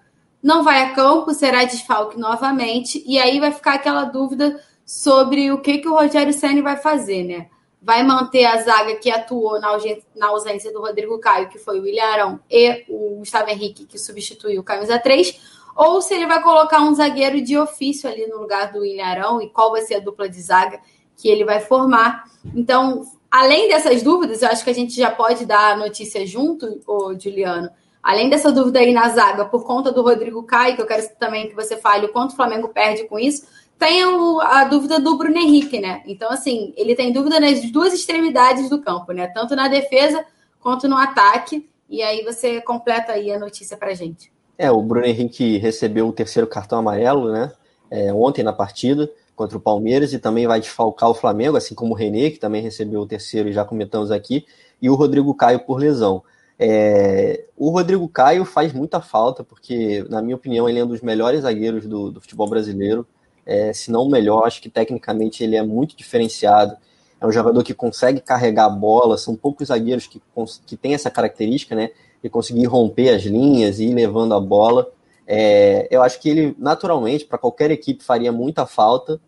não 0.41 0.63
vai 0.63 0.83
a 0.83 0.93
campo, 0.93 1.33
será 1.33 1.63
desfalque 1.63 2.15
novamente, 2.15 3.03
e 3.07 3.17
aí 3.17 3.39
vai 3.39 3.51
ficar 3.51 3.73
aquela 3.73 4.03
dúvida 4.03 4.63
sobre 4.85 5.51
o 5.51 5.61
que, 5.61 5.79
que 5.79 5.89
o 5.89 5.95
Rogério 5.95 6.31
Senna 6.31 6.61
vai 6.61 6.77
fazer, 6.77 7.23
né? 7.23 7.47
Vai 7.81 8.03
manter 8.03 8.45
a 8.45 8.61
zaga 8.61 8.97
que 8.97 9.09
atuou 9.09 9.59
na 9.59 9.69
ausência, 9.69 10.03
na 10.15 10.27
ausência 10.27 10.71
do 10.71 10.79
Rodrigo 10.79 11.17
Caio, 11.17 11.49
que 11.49 11.57
foi 11.57 11.79
o 11.79 11.83
William 11.83 12.05
Arão, 12.05 12.39
e 12.51 12.85
o 12.87 13.15
Gustavo 13.17 13.49
Henrique, 13.49 13.87
que 13.87 13.97
substituiu 13.97 14.61
o 14.61 14.63
camisa 14.63 14.99
3, 14.99 15.62
ou 15.75 16.01
se 16.01 16.13
ele 16.13 16.27
vai 16.27 16.41
colocar 16.41 16.81
um 16.81 16.93
zagueiro 16.93 17.41
de 17.41 17.57
ofício 17.57 18.09
ali 18.09 18.27
no 18.27 18.37
lugar 18.37 18.71
do 18.71 18.79
William 18.79 19.05
Arão 19.05 19.41
e 19.41 19.49
qual 19.49 19.71
vai 19.71 19.81
ser 19.81 19.95
a 19.95 19.99
dupla 19.99 20.29
de 20.29 20.41
zaga 20.41 20.79
que 21.15 21.27
ele 21.27 21.45
vai 21.45 21.59
formar. 21.59 22.25
Então, 22.55 23.03
além 23.29 23.67
dessas 23.67 24.03
dúvidas, 24.03 24.41
eu 24.41 24.49
acho 24.49 24.63
que 24.63 24.69
a 24.69 24.75
gente 24.75 24.95
já 24.95 25.09
pode 25.09 25.45
dar 25.45 25.73
a 25.73 25.77
notícia 25.77 26.25
junto, 26.25 26.81
ô 26.85 27.17
Juliano. 27.17 27.69
Além 28.01 28.29
dessa 28.29 28.51
dúvida 28.51 28.79
aí 28.79 28.93
na 28.93 29.07
zaga, 29.09 29.45
por 29.45 29.65
conta 29.65 29.91
do 29.91 30.01
Rodrigo 30.01 30.43
Caio, 30.43 30.75
que 30.75 30.81
eu 30.81 30.85
quero 30.85 31.07
também 31.17 31.47
que 31.47 31.55
você 31.55 31.77
fale 31.77 32.05
o 32.05 32.11
quanto 32.11 32.31
o 32.31 32.35
Flamengo 32.35 32.67
perde 32.67 33.05
com 33.07 33.17
isso, 33.17 33.47
tem 33.79 34.05
o, 34.05 34.41
a 34.41 34.65
dúvida 34.65 34.99
do 34.99 35.17
Bruno 35.17 35.37
Henrique, 35.37 35.79
né? 35.79 36.03
Então, 36.05 36.29
assim, 36.29 36.73
ele 36.75 36.95
tem 36.95 37.13
dúvida 37.13 37.39
nas 37.39 37.61
duas 37.71 37.93
extremidades 37.93 38.69
do 38.69 38.81
campo, 38.81 39.13
né? 39.13 39.27
Tanto 39.27 39.55
na 39.55 39.69
defesa 39.69 40.25
quanto 40.59 40.87
no 40.87 40.97
ataque. 40.97 41.69
E 41.89 42.01
aí 42.01 42.23
você 42.23 42.59
completa 42.61 43.13
aí 43.13 43.31
a 43.31 43.39
notícia 43.39 43.77
pra 43.77 43.93
gente. 43.93 44.32
É, 44.57 44.71
o 44.71 44.81
Bruno 44.81 45.05
Henrique 45.05 45.57
recebeu 45.57 46.07
o 46.07 46.13
terceiro 46.13 46.47
cartão 46.47 46.79
amarelo, 46.79 47.31
né? 47.31 47.51
É, 47.89 48.13
ontem 48.13 48.43
na 48.43 48.53
partida 48.53 49.09
contra 49.35 49.57
o 49.57 49.61
Palmeiras 49.61 50.13
e 50.13 50.19
também 50.19 50.47
vai 50.47 50.59
desfalcar 50.59 51.09
o 51.09 51.13
Flamengo, 51.13 51.57
assim 51.57 51.75
como 51.75 51.93
o 51.93 51.97
René, 51.97 52.29
que 52.29 52.39
também 52.39 52.61
recebeu 52.61 53.01
o 53.01 53.07
terceiro 53.07 53.49
e 53.49 53.53
já 53.53 53.65
comentamos 53.65 54.11
aqui, 54.11 54.45
e 54.81 54.89
o 54.89 54.95
Rodrigo 54.95 55.33
Caio 55.33 55.59
por 55.59 55.79
lesão. 55.79 56.23
É, 56.57 57.45
o 57.57 57.69
Rodrigo 57.71 58.07
Caio 58.07 58.45
faz 58.45 58.71
muita 58.73 59.01
falta, 59.01 59.43
porque, 59.43 60.05
na 60.09 60.21
minha 60.21 60.35
opinião, 60.35 60.69
ele 60.69 60.79
é 60.79 60.83
um 60.83 60.87
dos 60.87 61.01
melhores 61.01 61.41
zagueiros 61.41 61.87
do, 61.87 62.11
do 62.11 62.21
futebol 62.21 62.47
brasileiro, 62.47 63.07
é, 63.45 63.73
se 63.73 63.91
não 63.91 64.03
o 64.03 64.09
melhor, 64.09 64.45
acho 64.45 64.61
que 64.61 64.69
tecnicamente 64.69 65.43
ele 65.43 65.55
é 65.55 65.63
muito 65.63 65.95
diferenciado. 65.95 66.77
É 67.19 67.25
um 67.25 67.31
jogador 67.31 67.63
que 67.63 67.73
consegue 67.73 68.21
carregar 68.21 68.65
a 68.65 68.69
bola, 68.69 69.17
são 69.17 69.35
poucos 69.35 69.67
zagueiros 69.67 70.07
que, 70.07 70.21
que 70.65 70.77
têm 70.77 70.93
essa 70.93 71.09
característica, 71.09 71.75
né? 71.75 71.89
De 72.23 72.29
conseguir 72.29 72.65
romper 72.65 73.09
as 73.09 73.23
linhas 73.23 73.79
e 73.79 73.87
ir 73.87 73.93
levando 73.93 74.33
a 74.33 74.39
bola. 74.39 74.89
É, 75.27 75.87
eu 75.91 76.01
acho 76.01 76.19
que 76.19 76.29
ele, 76.29 76.55
naturalmente, 76.57 77.25
para 77.25 77.37
qualquer 77.37 77.69
equipe, 77.69 78.03
faria 78.03 78.31
muita 78.31 78.65
falta. 78.65 79.19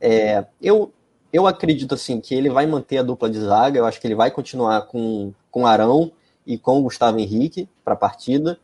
É, 0.00 0.44
eu, 0.62 0.92
eu 1.32 1.46
acredito 1.46 1.94
assim 1.94 2.20
que 2.20 2.34
ele 2.34 2.48
vai 2.48 2.66
manter 2.66 2.98
a 2.98 3.02
dupla 3.02 3.28
de 3.28 3.40
zaga, 3.40 3.78
eu 3.78 3.84
acho 3.84 4.00
que 4.00 4.06
ele 4.06 4.14
vai 4.14 4.30
continuar 4.30 4.82
com, 4.82 5.32
com 5.50 5.66
Arão 5.66 6.12
e 6.46 6.58
com 6.58 6.82
Gustavo 6.82 7.18
Henrique 7.18 7.68
para 7.84 7.94
a 7.94 7.96
partida. 7.96 8.58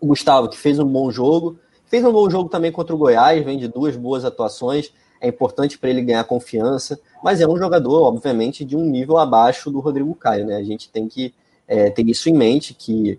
O 0.00 0.08
Gustavo, 0.08 0.48
que 0.48 0.58
fez 0.58 0.78
um 0.78 0.86
bom 0.86 1.10
jogo, 1.10 1.58
fez 1.86 2.04
um 2.04 2.10
bom 2.12 2.28
jogo 2.28 2.48
também 2.48 2.72
contra 2.72 2.94
o 2.94 2.98
Goiás, 2.98 3.44
vem 3.44 3.58
de 3.58 3.68
duas 3.68 3.94
boas 3.96 4.24
atuações, 4.24 4.92
é 5.20 5.28
importante 5.28 5.78
para 5.78 5.90
ele 5.90 6.02
ganhar 6.02 6.24
confiança, 6.24 6.98
mas 7.22 7.40
é 7.40 7.46
um 7.46 7.56
jogador, 7.56 8.02
obviamente, 8.02 8.64
de 8.64 8.76
um 8.76 8.84
nível 8.84 9.18
abaixo 9.18 9.70
do 9.70 9.78
Rodrigo 9.78 10.14
Caio, 10.14 10.46
né? 10.46 10.56
A 10.56 10.64
gente 10.64 10.90
tem 10.90 11.06
que 11.06 11.32
é, 11.66 11.90
ter 11.90 12.06
isso 12.08 12.28
em 12.28 12.34
mente, 12.34 12.74
que 12.74 13.18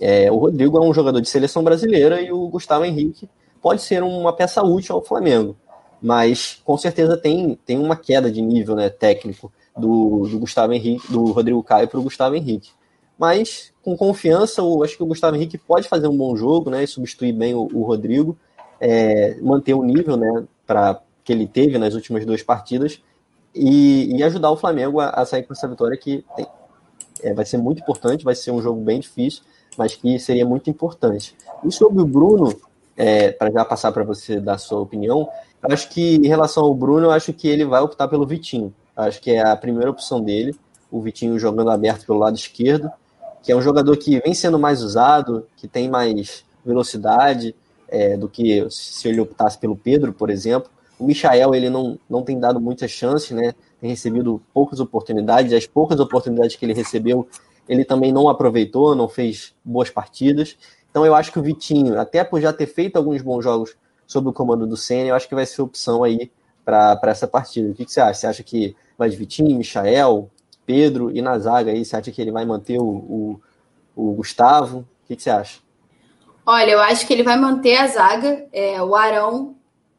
é, 0.00 0.30
o 0.30 0.36
Rodrigo 0.36 0.78
é 0.78 0.80
um 0.80 0.94
jogador 0.94 1.20
de 1.20 1.28
seleção 1.28 1.62
brasileira 1.62 2.20
e 2.20 2.32
o 2.32 2.48
Gustavo 2.48 2.84
Henrique 2.84 3.28
pode 3.60 3.82
ser 3.82 4.02
uma 4.02 4.32
peça 4.32 4.62
útil 4.62 4.94
ao 4.94 5.02
Flamengo, 5.02 5.56
mas 6.00 6.60
com 6.64 6.76
certeza 6.76 7.16
tem, 7.16 7.58
tem 7.66 7.78
uma 7.78 7.96
queda 7.96 8.30
de 8.30 8.40
nível 8.40 8.74
né, 8.74 8.88
técnico 8.88 9.52
do, 9.76 10.26
do 10.28 10.38
Gustavo 10.38 10.72
Henrique, 10.72 11.10
do 11.10 11.32
Rodrigo 11.32 11.62
Caio 11.62 11.88
para 11.88 11.98
o 11.98 12.02
Gustavo 12.02 12.34
Henrique. 12.36 12.70
Mas 13.18 13.72
com 13.82 13.96
confiança, 13.96 14.60
eu 14.60 14.82
acho 14.84 14.96
que 14.96 15.02
o 15.02 15.06
Gustavo 15.06 15.34
Henrique 15.34 15.58
pode 15.58 15.88
fazer 15.88 16.06
um 16.06 16.16
bom 16.16 16.36
jogo, 16.36 16.70
né? 16.70 16.84
E 16.84 16.86
substituir 16.86 17.32
bem 17.32 17.54
o, 17.54 17.68
o 17.72 17.82
Rodrigo, 17.82 18.38
é, 18.80 19.36
manter 19.40 19.74
o 19.74 19.82
nível, 19.82 20.16
né? 20.16 20.44
Para 20.64 21.00
que 21.24 21.32
ele 21.32 21.46
teve 21.46 21.78
nas 21.78 21.94
últimas 21.94 22.24
duas 22.24 22.42
partidas 22.42 23.02
e, 23.54 24.16
e 24.16 24.22
ajudar 24.22 24.50
o 24.50 24.56
Flamengo 24.56 25.00
a, 25.00 25.10
a, 25.10 25.26
sair 25.26 25.42
com 25.42 25.52
essa 25.52 25.66
vitória 25.66 25.96
que 25.96 26.24
tem, 26.36 26.46
é, 27.22 27.32
vai 27.32 27.44
ser 27.44 27.58
muito 27.58 27.80
importante, 27.80 28.24
vai 28.24 28.34
ser 28.34 28.50
um 28.50 28.60
jogo 28.60 28.80
bem 28.80 29.00
difícil, 29.00 29.42
mas 29.76 29.94
que 29.94 30.18
seria 30.18 30.46
muito 30.46 30.68
importante. 30.68 31.36
E 31.64 31.70
sobre 31.70 32.02
o 32.02 32.06
Bruno, 32.06 32.54
é, 32.96 33.30
para 33.30 33.50
já 33.50 33.64
passar 33.64 33.92
para 33.92 34.04
você 34.04 34.40
dar 34.40 34.58
sua 34.58 34.80
opinião, 34.80 35.28
eu 35.62 35.72
acho 35.72 35.88
que 35.88 36.16
em 36.16 36.26
relação 36.26 36.64
ao 36.64 36.74
Bruno, 36.74 37.06
eu 37.06 37.10
acho 37.10 37.32
que 37.32 37.48
ele 37.48 37.64
vai 37.64 37.80
optar 37.80 38.08
pelo 38.08 38.26
Vitinho. 38.26 38.74
Eu 38.96 39.04
acho 39.04 39.20
que 39.20 39.30
é 39.30 39.40
a 39.40 39.56
primeira 39.56 39.90
opção 39.90 40.20
dele, 40.20 40.54
o 40.90 41.00
Vitinho 41.00 41.38
jogando 41.38 41.70
aberto 41.70 42.06
pelo 42.06 42.18
lado 42.18 42.36
esquerdo 42.36 42.90
que 43.42 43.52
é 43.52 43.56
um 43.56 43.62
jogador 43.62 43.96
que 43.96 44.20
vem 44.20 44.34
sendo 44.34 44.58
mais 44.58 44.82
usado, 44.82 45.46
que 45.56 45.68
tem 45.68 45.88
mais 45.88 46.44
velocidade 46.64 47.54
é, 47.88 48.16
do 48.16 48.28
que 48.28 48.66
se 48.70 49.08
ele 49.08 49.20
optasse 49.20 49.56
pelo 49.58 49.76
Pedro, 49.76 50.12
por 50.12 50.30
exemplo. 50.30 50.70
O 50.98 51.06
Michael 51.06 51.54
ele 51.54 51.70
não, 51.70 51.98
não 52.10 52.22
tem 52.22 52.38
dado 52.38 52.60
muitas 52.60 52.90
chances, 52.90 53.30
né? 53.30 53.54
Tem 53.80 53.90
recebido 53.90 54.42
poucas 54.52 54.80
oportunidades. 54.80 55.52
As 55.52 55.66
poucas 55.66 56.00
oportunidades 56.00 56.56
que 56.56 56.64
ele 56.64 56.74
recebeu, 56.74 57.28
ele 57.68 57.84
também 57.84 58.12
não 58.12 58.28
aproveitou, 58.28 58.94
não 58.94 59.08
fez 59.08 59.54
boas 59.64 59.90
partidas. 59.90 60.56
Então 60.90 61.04
eu 61.04 61.14
acho 61.14 61.30
que 61.32 61.38
o 61.38 61.42
Vitinho, 61.42 61.98
até 62.00 62.24
por 62.24 62.40
já 62.40 62.52
ter 62.52 62.66
feito 62.66 62.96
alguns 62.96 63.22
bons 63.22 63.42
jogos 63.42 63.76
sob 64.06 64.28
o 64.28 64.32
comando 64.32 64.66
do 64.66 64.76
Senna, 64.76 65.10
eu 65.10 65.14
acho 65.14 65.28
que 65.28 65.34
vai 65.34 65.44
ser 65.44 65.60
opção 65.62 66.02
aí 66.02 66.30
para 66.64 66.98
essa 67.04 67.26
partida. 67.26 67.70
O 67.70 67.74
que, 67.74 67.84
que, 67.84 67.92
você 67.92 68.00
acha? 68.00 68.14
Você 68.14 68.26
acha 68.26 68.42
que 68.42 68.76
vai 68.96 69.08
de 69.08 69.16
Vitinho, 69.16 69.56
Michael, 69.56 70.30
Pedro 70.66 71.10
e 71.14 71.22
na 71.22 71.38
zaga 71.38 71.70
aí, 71.70 71.84
você 71.84 71.96
acha 71.96 72.10
que 72.10 72.20
ele 72.20 72.32
vai 72.32 72.44
manter 72.44 72.78
o, 72.78 72.84
o, 72.84 73.40
o 73.94 74.12
Gustavo? 74.12 74.80
O 74.80 75.06
que, 75.06 75.16
que, 75.16 75.22
você 75.22 75.30
acha? 75.30 75.60
Olha, 76.44 76.70
eu 76.70 76.80
acho 76.80 77.06
que 77.06 77.12
ele 77.12 77.22
vai 77.22 77.38
manter 77.38 77.76
a 77.76 77.86
zaga, 77.86 78.46
é, 78.52 78.82
o 78.82 78.94
Arão. 78.94 79.54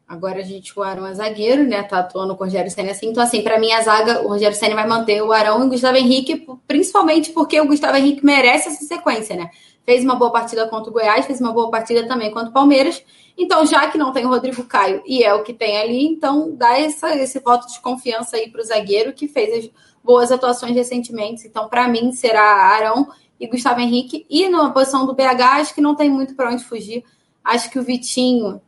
Agora 0.10 0.40
a 0.40 0.42
gente, 0.42 0.74
o 0.76 0.82
Arão 0.82 1.06
é 1.06 1.14
zagueiro, 1.14 1.68
né? 1.68 1.84
Tá 1.84 2.00
atuando 2.00 2.36
com 2.36 2.44
o 2.44 2.48
Rogério 2.48 2.72
Senna 2.72 2.90
assim. 2.90 3.10
Então, 3.10 3.22
assim, 3.22 3.44
para 3.44 3.60
mim 3.60 3.72
a 3.72 3.80
zaga, 3.84 4.24
o 4.24 4.30
Rogério 4.30 4.58
Senna 4.58 4.74
vai 4.74 4.88
manter 4.88 5.22
o 5.22 5.32
Arão 5.32 5.62
e 5.62 5.68
o 5.68 5.70
Gustavo 5.70 5.98
Henrique, 5.98 6.48
principalmente 6.68 7.30
porque 7.32 7.62
o 7.62 7.68
Gustavo 7.68 7.96
Henrique 7.96 8.26
merece 8.26 8.70
essa 8.70 8.84
sequência, 8.84 9.36
né? 9.36 9.52
Fez 9.86 10.04
uma 10.04 10.16
boa 10.16 10.32
partida 10.32 10.68
contra 10.68 10.90
o 10.90 10.94
Goiás, 10.94 11.28
fez 11.28 11.40
uma 11.40 11.54
boa 11.54 11.70
partida 11.70 12.08
também 12.08 12.32
contra 12.32 12.50
o 12.50 12.52
Palmeiras. 12.52 13.04
Então, 13.38 13.64
já 13.68 13.88
que 13.88 14.00
não 14.00 14.12
tem 14.12 14.26
o 14.26 14.30
Rodrigo 14.30 14.64
Caio 14.64 15.04
e 15.06 15.24
é 15.24 15.32
o 15.32 15.44
que 15.44 15.54
tem 15.54 15.78
ali, 15.78 16.08
então 16.08 16.56
dá 16.56 16.80
essa, 16.80 17.16
esse 17.16 17.40
voto 17.40 17.68
de 17.72 17.80
confiança 17.80 18.36
aí 18.36 18.50
para 18.50 18.62
o 18.62 18.64
zagueiro 18.64 19.14
que 19.14 19.28
fez 19.28 19.66
as 19.66 19.72
boas 20.04 20.32
atuações 20.32 20.74
recentemente. 20.74 21.46
Então, 21.46 21.70
para 21.70 21.88
mim, 21.88 22.12
será 22.14 22.42
Arão 22.42 23.10
e 23.40 23.46
Gustavo 23.46 23.80
Henrique. 23.80 24.26
E 24.28 24.50
na 24.50 24.72
posição 24.72 25.06
do 25.06 25.14
BH, 25.14 25.42
acho 25.60 25.76
que 25.76 25.82
não 25.82 25.96
tem 25.96 26.10
muito 26.10 26.34
para 26.34 26.52
onde 26.52 26.64
fugir. 26.64 27.04
Acho 27.44 27.70
que 27.70 27.78
o 27.78 27.84
Vitinho 27.84 28.60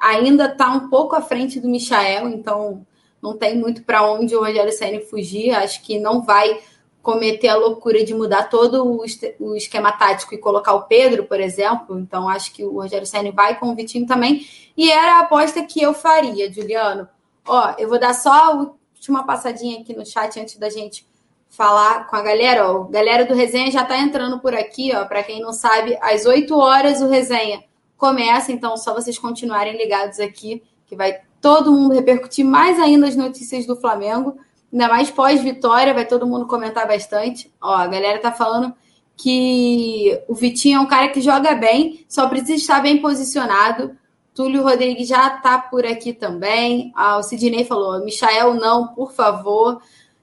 ainda 0.00 0.46
está 0.46 0.70
um 0.70 0.88
pouco 0.88 1.14
à 1.14 1.20
frente 1.20 1.60
do 1.60 1.68
Michael, 1.68 2.28
então 2.28 2.86
não 3.20 3.36
tem 3.36 3.56
muito 3.56 3.82
para 3.82 4.08
onde 4.10 4.34
o 4.36 4.40
Rogério 4.40 4.72
Senna 4.72 5.00
fugir. 5.00 5.50
Acho 5.50 5.82
que 5.82 5.98
não 5.98 6.22
vai 6.22 6.60
cometer 7.02 7.48
a 7.48 7.56
loucura 7.56 8.04
de 8.04 8.14
mudar 8.14 8.50
todo 8.50 9.02
o 9.40 9.54
esquema 9.56 9.92
tático 9.92 10.34
e 10.34 10.38
colocar 10.38 10.74
o 10.74 10.82
Pedro, 10.82 11.24
por 11.24 11.40
exemplo. 11.40 11.98
Então, 11.98 12.28
acho 12.28 12.52
que 12.52 12.64
o 12.64 12.74
Rogério 12.74 13.06
Senna 13.06 13.32
vai 13.32 13.58
com 13.58 13.70
o 13.70 13.74
Vitinho 13.74 14.06
também. 14.06 14.46
E 14.76 14.90
era 14.90 15.16
a 15.16 15.20
aposta 15.20 15.62
que 15.62 15.80
eu 15.80 15.94
faria, 15.94 16.52
Juliano. 16.52 17.08
Ó, 17.46 17.74
eu 17.78 17.88
vou 17.88 17.98
dar 17.98 18.14
só 18.14 18.74
uma 19.08 19.24
passadinha 19.24 19.80
aqui 19.80 19.96
no 19.96 20.04
chat 20.04 20.38
antes 20.38 20.58
da 20.58 20.68
gente 20.68 21.06
falar 21.48 22.06
com 22.08 22.16
a 22.16 22.20
galera. 22.20 22.70
Ó, 22.70 22.84
galera 22.84 23.24
do 23.24 23.34
Resenha 23.34 23.70
já 23.70 23.82
está 23.82 23.98
entrando 23.98 24.38
por 24.38 24.54
aqui, 24.54 24.94
ó. 24.94 25.06
Para 25.06 25.22
quem 25.22 25.40
não 25.40 25.52
sabe, 25.52 25.96
às 26.02 26.26
8 26.26 26.54
horas 26.58 27.00
o 27.00 27.08
Resenha 27.08 27.64
começa, 27.98 28.52
então 28.52 28.76
só 28.76 28.94
vocês 28.94 29.18
continuarem 29.18 29.76
ligados 29.76 30.20
aqui, 30.20 30.62
que 30.86 30.96
vai 30.96 31.20
todo 31.40 31.72
mundo 31.72 31.94
repercutir 31.94 32.44
mais 32.44 32.78
ainda 32.80 33.06
as 33.06 33.16
notícias 33.16 33.66
do 33.66 33.76
Flamengo. 33.76 34.38
Ainda 34.72 34.88
mais 34.88 35.10
pós-vitória, 35.10 35.92
vai 35.92 36.06
todo 36.06 36.26
mundo 36.26 36.46
comentar 36.46 36.86
bastante. 36.86 37.52
Ó, 37.60 37.74
a 37.74 37.86
galera 37.86 38.18
tá 38.20 38.32
falando 38.32 38.72
que 39.16 40.18
o 40.28 40.34
Vitinho 40.34 40.78
é 40.78 40.80
um 40.80 40.86
cara 40.86 41.08
que 41.08 41.20
joga 41.20 41.54
bem, 41.54 42.04
só 42.08 42.28
precisa 42.28 42.54
estar 42.54 42.80
bem 42.80 43.00
posicionado. 43.00 43.96
Túlio 44.34 44.62
Rodrigues 44.62 45.08
já 45.08 45.30
tá 45.30 45.58
por 45.58 45.84
aqui 45.84 46.12
também. 46.12 46.92
Ah, 46.94 47.18
o 47.18 47.22
Sidney 47.24 47.64
falou: 47.64 48.04
Michael, 48.04 48.54
não, 48.54 48.88
por 48.88 49.12
favor. 49.12 49.82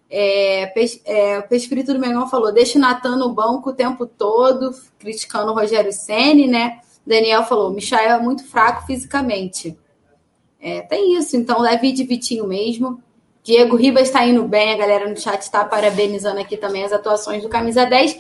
É, 0.10 0.72
é, 1.06 1.40
o 1.40 1.54
Espírito 1.54 1.94
do 1.94 2.00
Mengão 2.00 2.30
falou: 2.30 2.54
deixa 2.54 2.78
o 2.78 2.82
Natan 2.82 3.18
no 3.18 3.34
banco 3.34 3.72
o 3.72 3.74
tempo 3.74 4.06
todo, 4.06 4.74
criticando 4.98 5.52
o 5.52 5.56
Rogério 5.56 5.92
Senni, 5.92 6.48
né? 6.48 6.80
Daniel 7.06 7.44
falou: 7.44 7.72
Michael 7.72 8.16
é 8.16 8.20
muito 8.20 8.44
fraco 8.46 8.86
fisicamente. 8.86 9.78
É, 10.60 10.82
tem 10.82 11.18
isso, 11.18 11.38
então 11.38 11.60
leve 11.60 11.92
de 11.92 12.04
Vitinho 12.04 12.48
mesmo. 12.48 13.02
Diego 13.44 13.76
Ribas 13.76 14.08
está 14.08 14.26
indo 14.26 14.44
bem, 14.48 14.74
a 14.74 14.78
galera 14.78 15.08
no 15.08 15.16
chat 15.16 15.40
está 15.40 15.64
parabenizando 15.64 16.40
aqui 16.40 16.58
também 16.58 16.84
as 16.84 16.92
atuações 16.92 17.44
do 17.44 17.50
Camisa 17.50 17.86
10. 17.86 18.18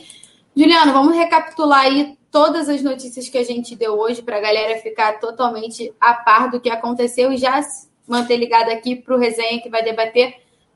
Juliano, 0.55 0.93
vamos 0.93 1.15
recapitular 1.15 1.81
aí 1.81 2.15
todas 2.29 2.69
as 2.69 2.83
notícias 2.83 3.27
que 3.27 3.37
a 3.37 3.43
gente 3.43 3.75
deu 3.75 3.97
hoje 3.97 4.21
para 4.21 4.37
a 4.37 4.41
galera 4.41 4.79
ficar 4.81 5.19
totalmente 5.19 5.91
a 5.99 6.13
par 6.13 6.51
do 6.51 6.59
que 6.59 6.69
aconteceu 6.69 7.33
e 7.33 7.37
já 7.37 7.59
manter 8.07 8.37
ligado 8.37 8.69
aqui 8.69 8.95
para 8.95 9.15
o 9.15 9.17
resenha 9.17 9.59
que 9.59 9.69
vai 9.69 9.83
debater 9.83 10.35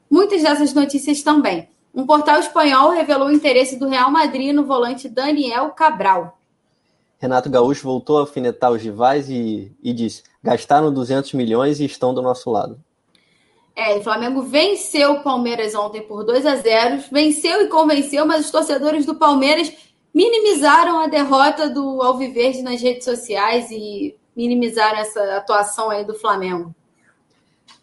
muitas 0.10 0.42
dessas 0.42 0.74
notícias 0.74 1.22
também. 1.22 1.70
Um 1.94 2.06
portal 2.06 2.40
espanhol 2.40 2.90
revelou 2.90 3.28
o 3.28 3.32
interesse 3.32 3.78
do 3.78 3.88
Real 3.88 4.10
Madrid 4.10 4.56
no 4.56 4.66
volante 4.66 5.08
Daniel 5.08 5.70
Cabral. 5.70 6.39
Renato 7.20 7.50
Gaúcho 7.50 7.84
voltou 7.84 8.18
a 8.18 8.22
alfinetar 8.22 8.72
os 8.72 8.82
rivais 8.82 9.30
e, 9.30 9.72
e 9.84 9.94
disse: 9.94 10.24
gastaram 10.42 10.92
200 10.92 11.34
milhões 11.34 11.80
e 11.80 11.86
estão 11.86 12.14
do 12.14 12.22
nosso 12.22 12.50
lado. 12.50 12.80
É, 13.76 13.98
o 13.98 14.04
Flamengo 14.04 14.42
venceu 14.42 15.14
o 15.14 15.24
Palmeiras 15.24 15.74
ontem 15.76 16.02
por 16.02 16.26
2 16.26 16.46
a 16.46 16.56
0 16.56 17.04
venceu 17.12 17.62
e 17.62 17.68
convenceu, 17.68 18.26
mas 18.26 18.46
os 18.46 18.52
torcedores 18.52 19.06
do 19.06 19.16
Palmeiras 19.16 19.72
minimizaram 20.14 21.00
a 21.00 21.08
derrota 21.08 21.70
do 21.70 22.02
Alviverde 22.02 22.62
nas 22.62 22.82
redes 22.82 23.06
sociais 23.06 23.70
e 23.72 24.16
minimizaram 24.36 25.00
essa 25.00 25.22
atuação 25.38 25.90
aí 25.90 26.04
do 26.04 26.14
Flamengo. 26.14 26.74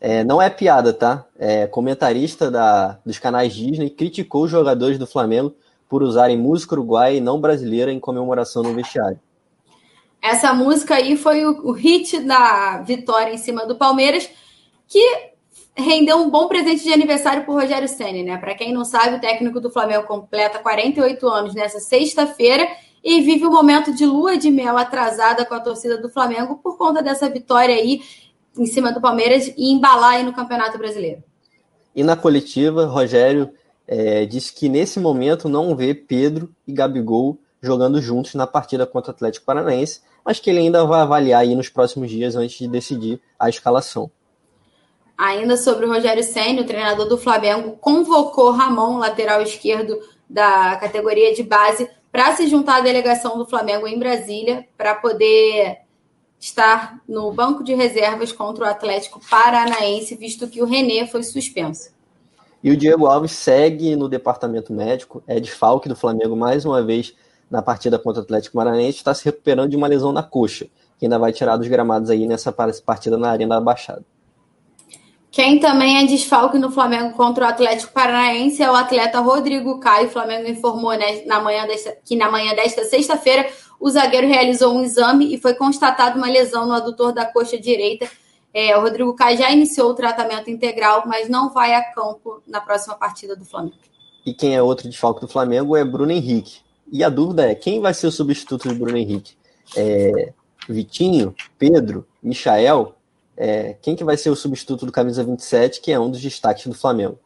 É, 0.00 0.22
não 0.24 0.40
é 0.40 0.50
piada, 0.50 0.92
tá? 0.92 1.24
É, 1.38 1.66
comentarista 1.66 2.50
da, 2.50 2.98
dos 3.04 3.18
canais 3.18 3.54
Disney 3.54 3.88
criticou 3.88 4.44
os 4.44 4.50
jogadores 4.50 4.98
do 4.98 5.06
Flamengo 5.06 5.54
por 5.88 6.02
usarem 6.02 6.36
música 6.36 6.74
uruguaia 6.74 7.16
e 7.16 7.20
não 7.20 7.40
brasileira 7.40 7.92
em 7.92 8.00
comemoração 8.00 8.62
no 8.62 8.74
vestiário. 8.74 9.18
Essa 10.26 10.52
música 10.52 10.96
aí 10.96 11.16
foi 11.16 11.46
o, 11.46 11.68
o 11.68 11.72
hit 11.72 12.18
da 12.18 12.82
vitória 12.82 13.32
em 13.32 13.38
cima 13.38 13.64
do 13.64 13.76
Palmeiras, 13.76 14.28
que 14.88 15.00
rendeu 15.76 16.16
um 16.16 16.28
bom 16.28 16.48
presente 16.48 16.82
de 16.82 16.92
aniversário 16.92 17.44
para 17.44 17.54
Rogério 17.54 17.86
Senna, 17.86 18.24
né? 18.24 18.36
Para 18.36 18.56
quem 18.56 18.72
não 18.72 18.84
sabe, 18.84 19.16
o 19.16 19.20
técnico 19.20 19.60
do 19.60 19.70
Flamengo 19.70 20.04
completa 20.04 20.58
48 20.58 21.28
anos 21.28 21.54
nessa 21.54 21.78
sexta-feira 21.78 22.66
e 23.04 23.20
vive 23.20 23.46
um 23.46 23.52
momento 23.52 23.94
de 23.94 24.04
lua 24.04 24.36
de 24.36 24.50
mel 24.50 24.76
atrasada 24.76 25.44
com 25.44 25.54
a 25.54 25.60
torcida 25.60 25.96
do 25.96 26.08
Flamengo 26.08 26.56
por 26.56 26.76
conta 26.76 27.00
dessa 27.00 27.30
vitória 27.30 27.76
aí 27.76 28.00
em 28.58 28.66
cima 28.66 28.90
do 28.90 29.00
Palmeiras 29.00 29.52
e 29.56 29.70
embalar 29.70 30.14
aí 30.14 30.24
no 30.24 30.32
Campeonato 30.32 30.76
Brasileiro. 30.76 31.22
E 31.94 32.02
na 32.02 32.16
coletiva, 32.16 32.86
Rogério 32.86 33.52
é, 33.86 34.26
disse 34.26 34.52
que 34.52 34.68
nesse 34.68 34.98
momento 34.98 35.48
não 35.48 35.76
vê 35.76 35.94
Pedro 35.94 36.52
e 36.66 36.72
Gabigol 36.72 37.38
jogando 37.62 38.00
juntos 38.02 38.34
na 38.34 38.46
partida 38.46 38.86
contra 38.86 39.12
o 39.12 39.14
Atlético 39.14 39.46
Paranaense, 39.46 40.00
mas 40.26 40.40
que 40.40 40.50
ele 40.50 40.58
ainda 40.58 40.84
vai 40.84 41.00
avaliar 41.02 41.42
aí 41.42 41.54
nos 41.54 41.68
próximos 41.68 42.10
dias 42.10 42.34
antes 42.34 42.58
de 42.58 42.66
decidir 42.66 43.20
a 43.38 43.48
escalação. 43.48 44.10
Ainda 45.16 45.56
sobre 45.56 45.86
o 45.86 45.88
Rogério 45.88 46.24
Senna, 46.24 46.62
o 46.62 46.66
treinador 46.66 47.08
do 47.08 47.16
Flamengo 47.16 47.76
convocou 47.80 48.50
Ramon, 48.50 48.98
lateral 48.98 49.40
esquerdo 49.40 49.96
da 50.28 50.74
categoria 50.76 51.32
de 51.32 51.44
base, 51.44 51.88
para 52.10 52.34
se 52.34 52.48
juntar 52.48 52.78
à 52.78 52.80
delegação 52.80 53.38
do 53.38 53.46
Flamengo 53.46 53.86
em 53.86 53.98
Brasília, 54.00 54.66
para 54.76 54.96
poder 54.96 55.78
estar 56.40 57.00
no 57.08 57.30
banco 57.32 57.62
de 57.62 57.74
reservas 57.74 58.32
contra 58.32 58.64
o 58.64 58.68
Atlético 58.68 59.20
Paranaense, 59.30 60.16
visto 60.16 60.48
que 60.48 60.60
o 60.60 60.66
René 60.66 61.06
foi 61.06 61.22
suspenso. 61.22 61.90
E 62.62 62.70
o 62.70 62.76
Diego 62.76 63.06
Alves 63.06 63.30
segue 63.30 63.94
no 63.94 64.08
departamento 64.08 64.72
médico, 64.72 65.22
é 65.26 65.38
desfalque 65.38 65.88
do 65.88 65.94
Flamengo 65.94 66.34
mais 66.34 66.64
uma 66.64 66.82
vez 66.82 67.14
na 67.50 67.62
partida 67.62 67.98
contra 67.98 68.20
o 68.20 68.24
Atlético 68.24 68.56
Paranaense, 68.56 68.98
está 68.98 69.14
se 69.14 69.24
recuperando 69.24 69.70
de 69.70 69.76
uma 69.76 69.86
lesão 69.86 70.12
na 70.12 70.22
coxa, 70.22 70.66
que 70.98 71.06
ainda 71.06 71.18
vai 71.18 71.32
tirar 71.32 71.56
dos 71.56 71.68
gramados 71.68 72.10
aí 72.10 72.26
nessa 72.26 72.52
partida 72.52 73.16
na 73.16 73.30
Arena 73.30 73.56
da 73.56 73.60
Baixada. 73.60 74.04
Quem 75.30 75.60
também 75.60 75.98
é 75.98 76.06
desfalque 76.06 76.58
no 76.58 76.70
Flamengo 76.70 77.14
contra 77.14 77.44
o 77.44 77.48
Atlético 77.48 77.92
Paranaense 77.92 78.62
é 78.62 78.70
o 78.70 78.74
atleta 78.74 79.20
Rodrigo 79.20 79.78
Caio. 79.78 80.06
O 80.06 80.10
Flamengo 80.10 80.48
informou 80.48 80.96
né, 80.96 81.26
na 81.26 81.40
manhã 81.40 81.66
desta, 81.66 81.94
que 82.02 82.16
na 82.16 82.30
manhã 82.30 82.54
desta 82.54 82.84
sexta-feira 82.84 83.46
o 83.78 83.90
zagueiro 83.90 84.26
realizou 84.26 84.74
um 84.74 84.82
exame 84.82 85.34
e 85.34 85.38
foi 85.38 85.52
constatada 85.52 86.16
uma 86.16 86.26
lesão 86.26 86.66
no 86.66 86.72
adutor 86.72 87.12
da 87.12 87.26
coxa 87.26 87.58
direita. 87.58 88.08
É, 88.54 88.78
o 88.78 88.80
Rodrigo 88.80 89.14
Caio 89.14 89.36
já 89.36 89.50
iniciou 89.50 89.90
o 89.90 89.94
tratamento 89.94 90.48
integral, 90.48 91.02
mas 91.06 91.28
não 91.28 91.52
vai 91.52 91.74
a 91.74 91.82
campo 91.92 92.40
na 92.46 92.58
próxima 92.58 92.94
partida 92.94 93.36
do 93.36 93.44
Flamengo. 93.44 93.76
E 94.24 94.32
quem 94.32 94.56
é 94.56 94.62
outro 94.62 94.88
desfalque 94.88 95.20
do 95.20 95.28
Flamengo 95.28 95.76
é 95.76 95.84
Bruno 95.84 96.12
Henrique. 96.12 96.60
E 96.90 97.02
a 97.02 97.08
dúvida 97.08 97.50
é 97.50 97.54
quem 97.54 97.80
vai 97.80 97.92
ser 97.92 98.06
o 98.06 98.12
substituto 98.12 98.68
de 98.68 98.74
Bruno 98.74 98.96
Henrique? 98.96 99.34
É, 99.76 100.32
Vitinho, 100.68 101.34
Pedro, 101.58 102.06
Michael 102.22 102.96
é, 103.36 103.76
quem 103.82 103.94
que 103.94 104.02
vai 104.02 104.16
ser 104.16 104.30
o 104.30 104.36
substituto 104.36 104.86
do 104.86 104.92
camisa 104.92 105.22
27, 105.22 105.80
que 105.80 105.92
é 105.92 106.00
um 106.00 106.10
dos 106.10 106.20
destaques 106.20 106.66
do 106.66 106.74
Flamengo. 106.74 107.18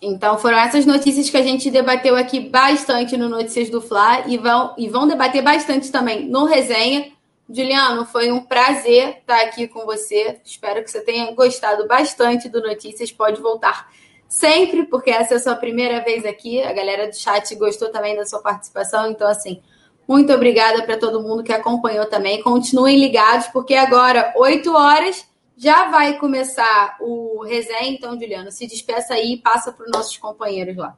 Então 0.00 0.38
foram 0.38 0.58
essas 0.58 0.84
notícias 0.86 1.28
que 1.30 1.36
a 1.36 1.42
gente 1.42 1.70
debateu 1.70 2.14
aqui 2.14 2.38
bastante 2.38 3.16
no 3.16 3.28
Notícias 3.28 3.68
do 3.70 3.80
Fla 3.80 4.28
e 4.28 4.36
vão, 4.36 4.74
e 4.76 4.88
vão 4.88 5.08
debater 5.08 5.42
bastante 5.42 5.90
também 5.90 6.28
no 6.28 6.44
resenha. 6.44 7.10
Juliano, 7.50 8.04
foi 8.04 8.30
um 8.30 8.40
prazer 8.40 9.16
estar 9.20 9.40
aqui 9.40 9.66
com 9.66 9.86
você. 9.86 10.38
Espero 10.44 10.84
que 10.84 10.90
você 10.90 11.00
tenha 11.00 11.32
gostado 11.32 11.88
bastante 11.88 12.48
do 12.48 12.60
Notícias. 12.60 13.10
Pode 13.10 13.40
voltar 13.40 13.90
sempre, 14.28 14.84
porque 14.84 15.10
essa 15.10 15.34
é 15.34 15.36
a 15.38 15.40
sua 15.40 15.56
primeira 15.56 16.04
vez 16.04 16.24
aqui. 16.24 16.62
A 16.62 16.72
galera 16.72 17.08
do 17.08 17.16
chat 17.16 17.54
gostou 17.54 17.88
também 17.90 18.14
da 18.14 18.26
sua 18.26 18.40
participação. 18.40 19.10
Então, 19.10 19.26
assim, 19.26 19.60
muito 20.06 20.32
obrigada 20.32 20.82
para 20.82 20.98
todo 20.98 21.22
mundo 21.22 21.42
que 21.42 21.52
acompanhou 21.52 22.06
também. 22.06 22.42
Continuem 22.42 23.00
ligados, 23.00 23.48
porque 23.48 23.74
agora, 23.74 24.32
8 24.36 24.70
horas, 24.72 25.26
já 25.56 25.90
vai 25.90 26.18
começar 26.18 26.96
o 27.00 27.42
resenha. 27.44 27.90
Então, 27.90 28.18
Juliano, 28.18 28.52
se 28.52 28.66
despeça 28.66 29.14
aí 29.14 29.32
e 29.34 29.38
passa 29.38 29.72
para 29.72 29.86
os 29.86 29.90
nossos 29.90 30.16
companheiros 30.18 30.76
lá. 30.76 30.96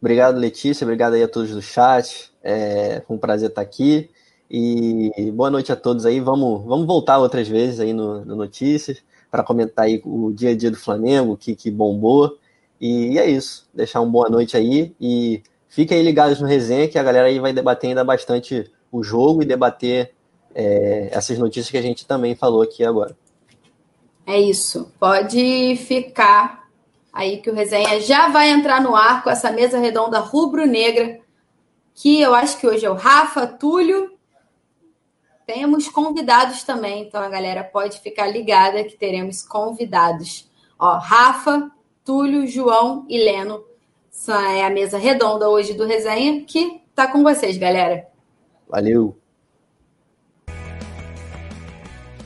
Obrigado, 0.00 0.38
Letícia. 0.38 0.84
Obrigado 0.84 1.14
aí 1.14 1.22
a 1.22 1.28
todos 1.28 1.50
do 1.50 1.60
chat. 1.60 2.32
É, 2.42 3.02
foi 3.06 3.16
um 3.16 3.20
prazer 3.20 3.50
estar 3.50 3.60
aqui. 3.60 4.10
E 4.50 5.30
boa 5.32 5.48
noite 5.48 5.70
a 5.70 5.76
todos 5.76 6.04
aí. 6.04 6.18
Vamos, 6.18 6.64
vamos 6.64 6.86
voltar 6.86 7.18
outras 7.18 7.46
vezes 7.46 7.78
aí 7.78 7.92
no, 7.92 8.24
no 8.24 8.34
Notícias 8.34 9.02
para 9.30 9.44
comentar 9.44 9.84
aí 9.84 10.02
o 10.04 10.32
dia 10.32 10.50
a 10.50 10.56
dia 10.56 10.70
do 10.70 10.76
Flamengo, 10.76 11.36
que, 11.36 11.54
que 11.54 11.70
bombou. 11.70 12.36
E, 12.80 13.18
é 13.18 13.28
isso. 13.28 13.68
Deixar 13.74 14.00
uma 14.00 14.10
boa 14.10 14.28
noite 14.28 14.56
aí. 14.56 14.94
E 15.00 15.42
Fiquem 15.70 15.98
aí 15.98 16.02
ligados 16.02 16.40
no 16.40 16.48
resenha, 16.48 16.88
que 16.88 16.98
a 16.98 17.02
galera 17.02 17.28
aí 17.28 17.38
vai 17.38 17.52
debater 17.52 17.90
ainda 17.90 18.02
bastante 18.02 18.68
o 18.90 19.04
jogo 19.04 19.40
e 19.40 19.46
debater 19.46 20.12
é, 20.52 21.10
essas 21.12 21.38
notícias 21.38 21.70
que 21.70 21.78
a 21.78 21.82
gente 21.82 22.04
também 22.04 22.34
falou 22.34 22.60
aqui 22.60 22.84
agora. 22.84 23.16
É 24.26 24.36
isso. 24.36 24.92
Pode 24.98 25.76
ficar 25.76 26.68
aí 27.12 27.36
que 27.36 27.48
o 27.48 27.54
resenha 27.54 28.00
já 28.00 28.28
vai 28.28 28.50
entrar 28.50 28.82
no 28.82 28.96
ar 28.96 29.22
com 29.22 29.30
essa 29.30 29.52
mesa 29.52 29.78
redonda 29.78 30.18
rubro-negra, 30.18 31.20
que 31.94 32.20
eu 32.20 32.34
acho 32.34 32.58
que 32.58 32.66
hoje 32.66 32.84
é 32.84 32.90
o 32.90 32.94
Rafa, 32.94 33.46
Túlio. 33.46 34.10
Temos 35.46 35.88
convidados 35.88 36.64
também, 36.64 37.04
então 37.04 37.22
a 37.22 37.28
galera 37.28 37.62
pode 37.62 38.00
ficar 38.00 38.26
ligada 38.26 38.82
que 38.82 38.96
teremos 38.96 39.42
convidados. 39.42 40.50
Ó, 40.76 40.98
Rafa, 40.98 41.70
Túlio, 42.04 42.46
João 42.46 43.06
e 43.08 43.18
Leno 43.18 43.70
essa 44.20 44.52
é 44.52 44.64
a 44.64 44.70
mesa 44.70 44.98
redonda 44.98 45.48
hoje 45.48 45.72
do 45.72 45.86
Resenha, 45.86 46.44
que 46.44 46.82
tá 46.94 47.10
com 47.10 47.22
vocês, 47.22 47.56
galera. 47.56 48.06
Valeu! 48.68 49.16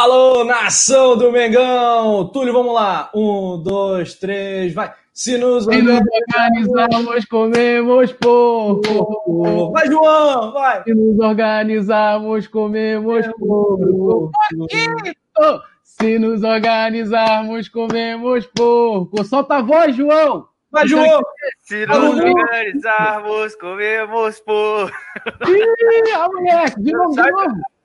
Alô, 0.00 0.44
nação 0.44 1.16
do 1.16 1.32
Mengão! 1.32 2.28
Túlio, 2.28 2.52
vamos 2.52 2.72
lá. 2.72 3.10
Um, 3.12 3.60
dois, 3.60 4.14
três, 4.14 4.72
vai. 4.72 4.94
Se 5.12 5.36
nos 5.36 5.66
organizarmos, 5.66 7.24
comemos 7.24 8.12
porco. 8.12 9.72
Vai, 9.72 9.88
João, 9.88 10.52
vai. 10.52 10.84
Se 10.84 10.94
nos 10.94 11.18
organizarmos, 11.18 12.46
comemos 12.46 13.26
porco. 13.40 14.30
Se 15.82 16.16
nos 16.16 16.44
organizarmos, 16.44 17.68
comemos 17.68 18.46
porco. 18.46 19.24
Solta 19.24 19.56
a 19.56 19.62
voz, 19.62 19.96
João. 19.96 20.46
Vai, 20.70 20.86
João. 20.86 21.22
Se 21.64 21.84
nos 21.86 22.20
organizarmos, 22.20 23.56
comemos 23.56 24.38
porco. 24.38 24.96
Ih, 25.48 26.12
a 26.12 26.28
moleque, 26.28 26.82
de 26.82 26.92
novo, 26.92 27.20
de 27.20 27.30
novo. 27.32 27.77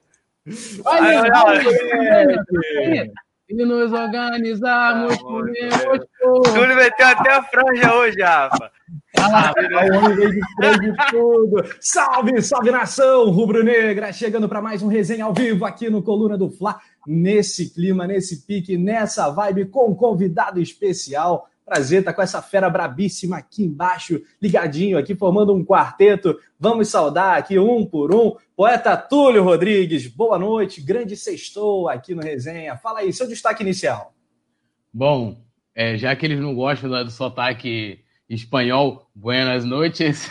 Olha, 0.85 1.31
olha, 1.45 3.11
e 3.49 3.65
nos 3.65 3.93
organizarmos, 3.93 5.17
comemos 5.21 6.05
Túlio 6.19 6.75
meteu 6.75 7.07
até 7.07 7.35
a 7.35 7.43
franja 7.43 7.95
hoje, 7.95 8.21
Rafa. 8.21 8.71
Ah, 9.19 9.53
tudo. 11.09 11.63
Salve, 11.79 12.41
salve 12.41 12.71
nação 12.71 13.29
rubro-negra, 13.29 14.11
chegando 14.11 14.49
para 14.49 14.61
mais 14.61 14.81
um 14.83 14.87
resenha 14.87 15.25
ao 15.25 15.33
vivo 15.33 15.65
aqui 15.65 15.89
no 15.89 16.03
Coluna 16.03 16.37
do 16.37 16.49
Fla, 16.49 16.79
nesse 17.07 17.73
clima, 17.73 18.05
nesse 18.05 18.45
pique, 18.45 18.77
nessa 18.77 19.29
vibe 19.29 19.65
com 19.65 19.91
um 19.91 19.95
convidado 19.95 20.59
especial. 20.59 21.47
Prazer 21.66 21.99
estar 21.99 22.11
tá 22.11 22.16
com 22.16 22.22
essa 22.22 22.41
fera 22.41 22.70
brabíssima 22.70 23.38
aqui 23.38 23.64
embaixo, 23.64 24.22
ligadinho 24.41 24.97
aqui, 24.97 25.16
formando 25.16 25.53
um 25.53 25.64
quarteto. 25.64 26.38
Vamos 26.59 26.89
saudar 26.89 27.38
aqui 27.38 27.57
um 27.57 27.86
por 27.86 28.14
um. 28.14 28.36
Poeta 28.55 28.97
Túlio 28.97 29.43
Rodrigues, 29.43 30.07
boa 30.07 30.38
noite, 30.38 30.82
grande 30.82 31.16
sextou 31.16 31.88
aqui 31.88 32.14
no 32.14 32.22
Resenha. 32.22 32.76
Fala 32.76 32.99
aí, 32.99 33.14
seu 33.14 33.28
destaque 33.28 33.64
inicial. 33.64 34.14
Bom, 34.93 35.41
é, 35.74 35.97
já 35.97 36.14
que 36.16 36.26
eles 36.26 36.39
não 36.39 36.53
gostam 36.53 36.89
do 36.89 37.09
sotaque 37.09 38.03
espanhol, 38.30 39.09
buenas 39.16 39.64
noites 39.64 40.30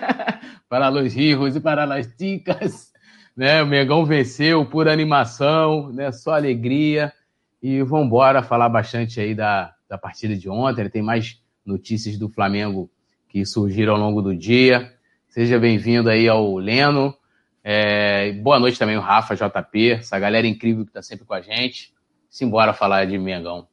para 0.68 0.88
los 0.88 1.14
hijos 1.14 1.56
e 1.56 1.60
para 1.60 1.84
las 1.84 2.06
ticas. 2.06 2.90
Né? 3.36 3.62
O 3.62 3.66
Mengão 3.66 4.06
venceu 4.06 4.64
por 4.64 4.88
animação, 4.88 5.92
né? 5.92 6.10
só 6.10 6.32
alegria. 6.32 7.12
E 7.62 7.82
vamos 7.82 8.06
embora 8.06 8.42
falar 8.42 8.68
bastante 8.68 9.20
aí 9.20 9.34
da, 9.34 9.73
da 9.94 9.98
partida 9.98 10.36
de 10.36 10.48
ontem. 10.48 10.88
Tem 10.88 11.02
mais 11.02 11.40
notícias 11.64 12.18
do 12.18 12.28
Flamengo 12.28 12.90
que 13.28 13.46
surgiram 13.46 13.94
ao 13.94 14.00
longo 14.00 14.20
do 14.20 14.36
dia. 14.36 14.92
Seja 15.28 15.58
bem-vindo 15.58 16.10
aí 16.10 16.28
ao 16.28 16.56
Leno. 16.56 17.14
É, 17.62 18.32
boa 18.32 18.58
noite 18.58 18.78
também, 18.78 18.96
o 18.96 19.00
Rafa, 19.00 19.34
JP, 19.34 19.92
essa 19.92 20.18
galera 20.18 20.46
incrível 20.46 20.84
que 20.84 20.90
está 20.90 21.00
sempre 21.00 21.24
com 21.24 21.32
a 21.32 21.40
gente. 21.40 21.94
Simbora 22.28 22.74
falar 22.74 23.06
de 23.06 23.16
Mengão. 23.16 23.66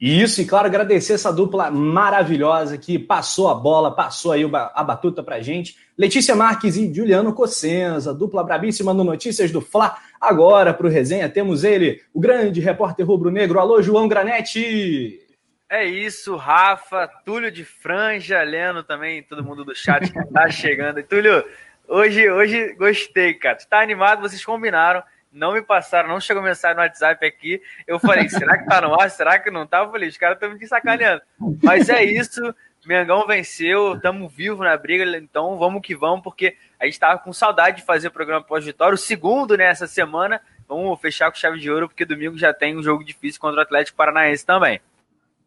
Isso, 0.00 0.40
e 0.40 0.46
claro, 0.46 0.66
agradecer 0.66 1.12
essa 1.12 1.32
dupla 1.32 1.70
maravilhosa 1.70 2.76
que 2.78 2.98
passou 2.98 3.48
a 3.48 3.54
bola, 3.54 3.94
passou 3.94 4.32
aí 4.32 4.42
a 4.52 4.82
batuta 4.82 5.22
pra 5.22 5.40
gente. 5.40 5.76
Letícia 5.96 6.34
Marques 6.34 6.76
e 6.76 6.92
Juliano 6.92 7.34
Cossenza, 7.34 8.14
dupla 8.14 8.42
brabíssima 8.42 8.94
no 8.94 9.04
Notícias 9.04 9.50
do 9.52 9.60
Fla. 9.60 9.96
Agora, 10.18 10.72
para 10.72 10.86
o 10.86 10.90
resenha, 10.90 11.28
temos 11.28 11.64
ele, 11.64 12.00
o 12.14 12.20
grande 12.20 12.60
repórter 12.60 13.06
rubro-negro. 13.06 13.60
Alô, 13.60 13.82
João 13.82 14.08
Granete! 14.08 15.29
É 15.70 15.84
isso, 15.84 16.34
Rafa, 16.34 17.06
Túlio 17.24 17.50
de 17.50 17.64
Franja, 17.64 18.42
Leno 18.42 18.82
também, 18.82 19.22
todo 19.22 19.44
mundo 19.44 19.64
do 19.64 19.74
chat 19.74 20.12
que 20.12 20.32
tá 20.32 20.50
chegando. 20.50 21.00
Túlio, 21.04 21.44
hoje, 21.86 22.28
hoje 22.28 22.74
gostei, 22.74 23.34
cara. 23.34 23.56
Tu 23.56 23.68
tá 23.68 23.80
animado, 23.80 24.20
vocês 24.20 24.44
combinaram 24.44 25.02
não 25.32 25.52
me 25.52 25.62
passaram, 25.62 26.08
não 26.08 26.20
chegou 26.20 26.42
mensagem 26.42 26.76
no 26.76 26.82
WhatsApp 26.82 27.24
aqui. 27.24 27.62
Eu 27.86 27.98
falei, 27.98 28.28
será 28.28 28.58
que 28.58 28.66
tá 28.66 28.80
no 28.80 29.00
ar? 29.00 29.10
Será 29.10 29.38
que 29.38 29.50
não 29.50 29.66
tá? 29.66 29.78
Eu 29.78 29.90
falei, 29.90 30.08
os 30.08 30.16
caras 30.16 30.36
estão 30.36 30.52
me 30.52 30.66
sacaneando. 30.66 31.22
Mas 31.62 31.88
é 31.88 32.02
isso, 32.02 32.54
Mengão 32.84 33.26
venceu, 33.26 33.94
estamos 33.94 34.32
vivos 34.32 34.60
na 34.60 34.76
briga, 34.76 35.04
então 35.16 35.58
vamos 35.58 35.82
que 35.82 35.94
vamos, 35.94 36.22
porque 36.22 36.56
a 36.78 36.86
gente 36.86 36.98
tava 36.98 37.18
com 37.18 37.32
saudade 37.32 37.78
de 37.78 37.82
fazer 37.82 38.08
o 38.08 38.12
programa 38.12 38.44
pós-vitória. 38.44 38.94
O 38.94 38.98
segundo 38.98 39.56
nessa 39.56 39.84
né, 39.84 39.88
semana, 39.88 40.40
vamos 40.68 41.00
fechar 41.00 41.30
com 41.30 41.38
chave 41.38 41.58
de 41.58 41.70
ouro, 41.70 41.88
porque 41.88 42.04
domingo 42.04 42.36
já 42.36 42.52
tem 42.52 42.76
um 42.76 42.82
jogo 42.82 43.04
difícil 43.04 43.40
contra 43.40 43.60
o 43.60 43.62
Atlético 43.62 43.96
Paranaense 43.96 44.44
também. 44.44 44.80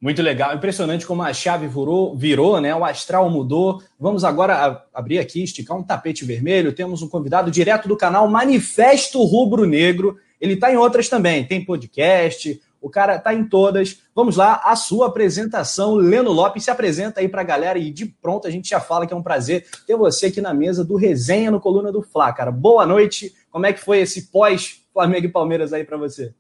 Muito 0.03 0.21
legal, 0.21 0.53
impressionante 0.53 1.07
como 1.07 1.23
a 1.23 1.31
chave 1.31 1.65
virou, 1.65 2.13
virou, 2.13 2.59
né? 2.59 2.75
O 2.75 2.83
astral 2.83 3.29
mudou. 3.29 3.81
Vamos 3.97 4.25
agora 4.25 4.85
abrir 4.93 5.17
aqui, 5.17 5.41
esticar 5.41 5.77
um 5.77 5.81
tapete 5.81 6.25
vermelho. 6.25 6.73
Temos 6.73 7.01
um 7.01 7.07
convidado 7.07 7.49
direto 7.49 7.87
do 7.87 7.95
canal 7.95 8.27
Manifesto 8.27 9.23
Rubro 9.23 9.65
Negro. 9.65 10.17
Ele 10.41 10.55
está 10.55 10.69
em 10.69 10.75
outras 10.75 11.07
também, 11.07 11.47
tem 11.47 11.63
podcast, 11.63 12.61
o 12.81 12.89
cara 12.89 13.15
está 13.15 13.33
em 13.33 13.47
todas. 13.47 14.01
Vamos 14.13 14.35
lá, 14.35 14.59
a 14.65 14.75
sua 14.75 15.07
apresentação. 15.07 15.95
Leno 15.95 16.33
Lopes 16.33 16.65
se 16.65 16.69
apresenta 16.69 17.21
aí 17.21 17.29
para 17.29 17.39
a 17.39 17.45
galera 17.45 17.79
e 17.79 17.89
de 17.89 18.05
pronto 18.05 18.45
a 18.45 18.51
gente 18.51 18.67
já 18.67 18.81
fala 18.81 19.07
que 19.07 19.13
é 19.13 19.15
um 19.15 19.23
prazer 19.23 19.65
ter 19.87 19.95
você 19.95 20.25
aqui 20.25 20.41
na 20.41 20.53
mesa 20.53 20.83
do 20.83 20.97
Resenha 20.97 21.49
no 21.49 21.61
Coluna 21.61 21.93
do 21.93 22.01
Fla, 22.01 22.33
cara. 22.33 22.51
Boa 22.51 22.85
noite. 22.85 23.33
Como 23.49 23.65
é 23.65 23.71
que 23.71 23.79
foi 23.79 23.99
esse 23.99 24.23
pós 24.23 24.81
Flamengo 24.91 25.27
e 25.27 25.31
Palmeiras 25.31 25.71
aí 25.71 25.85
para 25.85 25.95
você? 25.95 26.33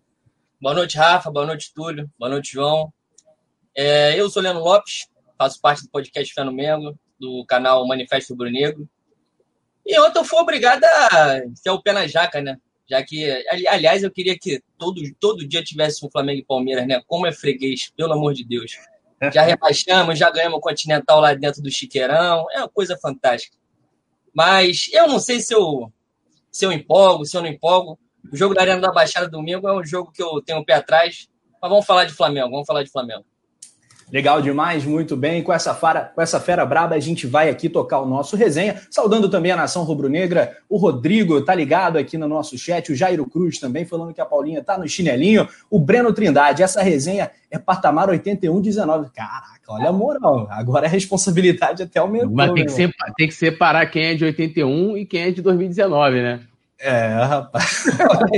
Boa 0.61 0.75
noite, 0.75 0.97
Rafa. 0.97 1.31
Boa 1.31 1.45
noite, 1.45 1.71
Túlio. 1.73 2.09
Boa 2.19 2.29
noite, 2.29 2.51
João. 2.51 2.91
É, 3.75 4.19
eu 4.19 4.29
sou 4.29 4.41
Leandro 4.41 4.63
Lopes, 4.63 5.07
faço 5.37 5.59
parte 5.59 5.83
do 5.83 5.89
podcast 5.89 6.33
Fé 6.33 6.43
no 6.43 6.51
Mengo, 6.51 6.97
do 7.19 7.43
canal 7.45 7.87
Manifesto 7.87 8.33
Rubro 8.33 8.49
Negro. 8.49 8.87
E 9.85 9.99
ontem 9.99 10.19
eu 10.19 10.23
fui 10.23 10.39
obrigado 10.39 10.83
a 10.83 11.41
ter 11.63 11.69
o 11.71 11.81
pé 11.81 11.91
na 11.91 12.07
jaca, 12.07 12.41
né? 12.41 12.57
Já 12.87 13.01
que, 13.03 13.25
aliás, 13.67 14.03
eu 14.03 14.11
queria 14.11 14.37
que 14.37 14.61
todo, 14.77 15.01
todo 15.19 15.47
dia 15.47 15.63
tivesse 15.63 16.05
um 16.05 16.11
Flamengo 16.11 16.39
e 16.39 16.45
Palmeiras, 16.45 16.85
né? 16.85 17.01
Como 17.07 17.25
é 17.25 17.31
freguês, 17.31 17.91
pelo 17.95 18.13
amor 18.13 18.33
de 18.33 18.45
Deus. 18.45 18.73
Já 19.33 19.41
rebaixamos, 19.43 20.19
já 20.19 20.29
ganhamos 20.29 20.59
o 20.59 20.61
Continental 20.61 21.19
lá 21.19 21.33
dentro 21.33 21.61
do 21.61 21.71
Chiqueirão. 21.71 22.45
É 22.51 22.59
uma 22.59 22.69
coisa 22.69 22.97
fantástica. 22.97 23.57
Mas 24.33 24.89
eu 24.91 25.07
não 25.07 25.19
sei 25.19 25.39
se 25.39 25.53
eu, 25.53 25.91
se 26.51 26.65
eu 26.65 26.71
empolgo, 26.71 27.25
se 27.25 27.35
eu 27.35 27.41
não 27.41 27.49
empolgo. 27.49 27.99
O 28.31 28.35
jogo 28.35 28.53
da 28.53 28.61
Arena 28.61 28.81
da 28.81 28.91
Baixada 28.91 29.27
domingo 29.27 29.67
é 29.67 29.73
um 29.73 29.83
jogo 29.83 30.11
que 30.11 30.21
eu 30.21 30.41
tenho 30.41 30.59
o 30.59 30.65
pé 30.65 30.73
atrás. 30.73 31.27
Mas 31.61 31.69
vamos 31.69 31.85
falar 31.85 32.05
de 32.05 32.13
Flamengo, 32.13 32.51
vamos 32.51 32.65
falar 32.65 32.83
de 32.83 32.91
Flamengo. 32.91 33.25
Legal 34.11 34.41
demais, 34.41 34.85
muito 34.85 35.15
bem. 35.15 35.41
Com 35.41 35.51
essa, 35.51 35.73
fara, 35.73 36.11
com 36.13 36.21
essa 36.21 36.39
fera 36.39 36.65
braba, 36.65 36.95
a 36.95 36.99
gente 36.99 37.25
vai 37.25 37.49
aqui 37.49 37.69
tocar 37.69 37.99
o 37.99 38.05
nosso 38.05 38.35
resenha. 38.35 38.79
Saudando 38.89 39.29
também 39.29 39.51
a 39.51 39.55
nação 39.55 39.83
rubro-negra. 39.83 40.57
O 40.69 40.77
Rodrigo 40.77 41.41
tá 41.41 41.53
ligado 41.55 41.97
aqui 41.97 42.17
no 42.17 42.27
nosso 42.27 42.57
chat. 42.57 42.91
O 42.91 42.95
Jairo 42.95 43.25
Cruz 43.25 43.59
também 43.59 43.85
falando 43.85 44.13
que 44.13 44.21
a 44.21 44.25
Paulinha 44.25 44.63
tá 44.63 44.77
no 44.77 44.87
chinelinho. 44.87 45.47
O 45.69 45.79
Breno 45.79 46.13
Trindade. 46.13 46.63
Essa 46.63 46.81
resenha 46.81 47.31
é 47.49 47.57
patamar 47.57 48.09
81-19. 48.09 49.11
Caraca, 49.13 49.61
olha 49.69 49.89
a 49.89 49.93
moral. 49.93 50.47
Agora 50.49 50.85
a 50.85 50.89
responsabilidade 50.89 51.83
até 51.83 51.99
aumentou. 51.99 52.31
Mas 52.31 52.51
tem 52.53 52.65
que, 52.65 52.71
ser, 52.71 52.91
tem 53.17 53.27
que 53.27 53.33
separar 53.33 53.85
quem 53.87 54.05
é 54.05 54.15
de 54.15 54.25
81 54.25 54.97
e 54.97 55.05
quem 55.05 55.21
é 55.21 55.31
de 55.31 55.41
2019, 55.41 56.21
né? 56.21 56.39
É, 56.85 57.07
rapaz. 57.23 57.85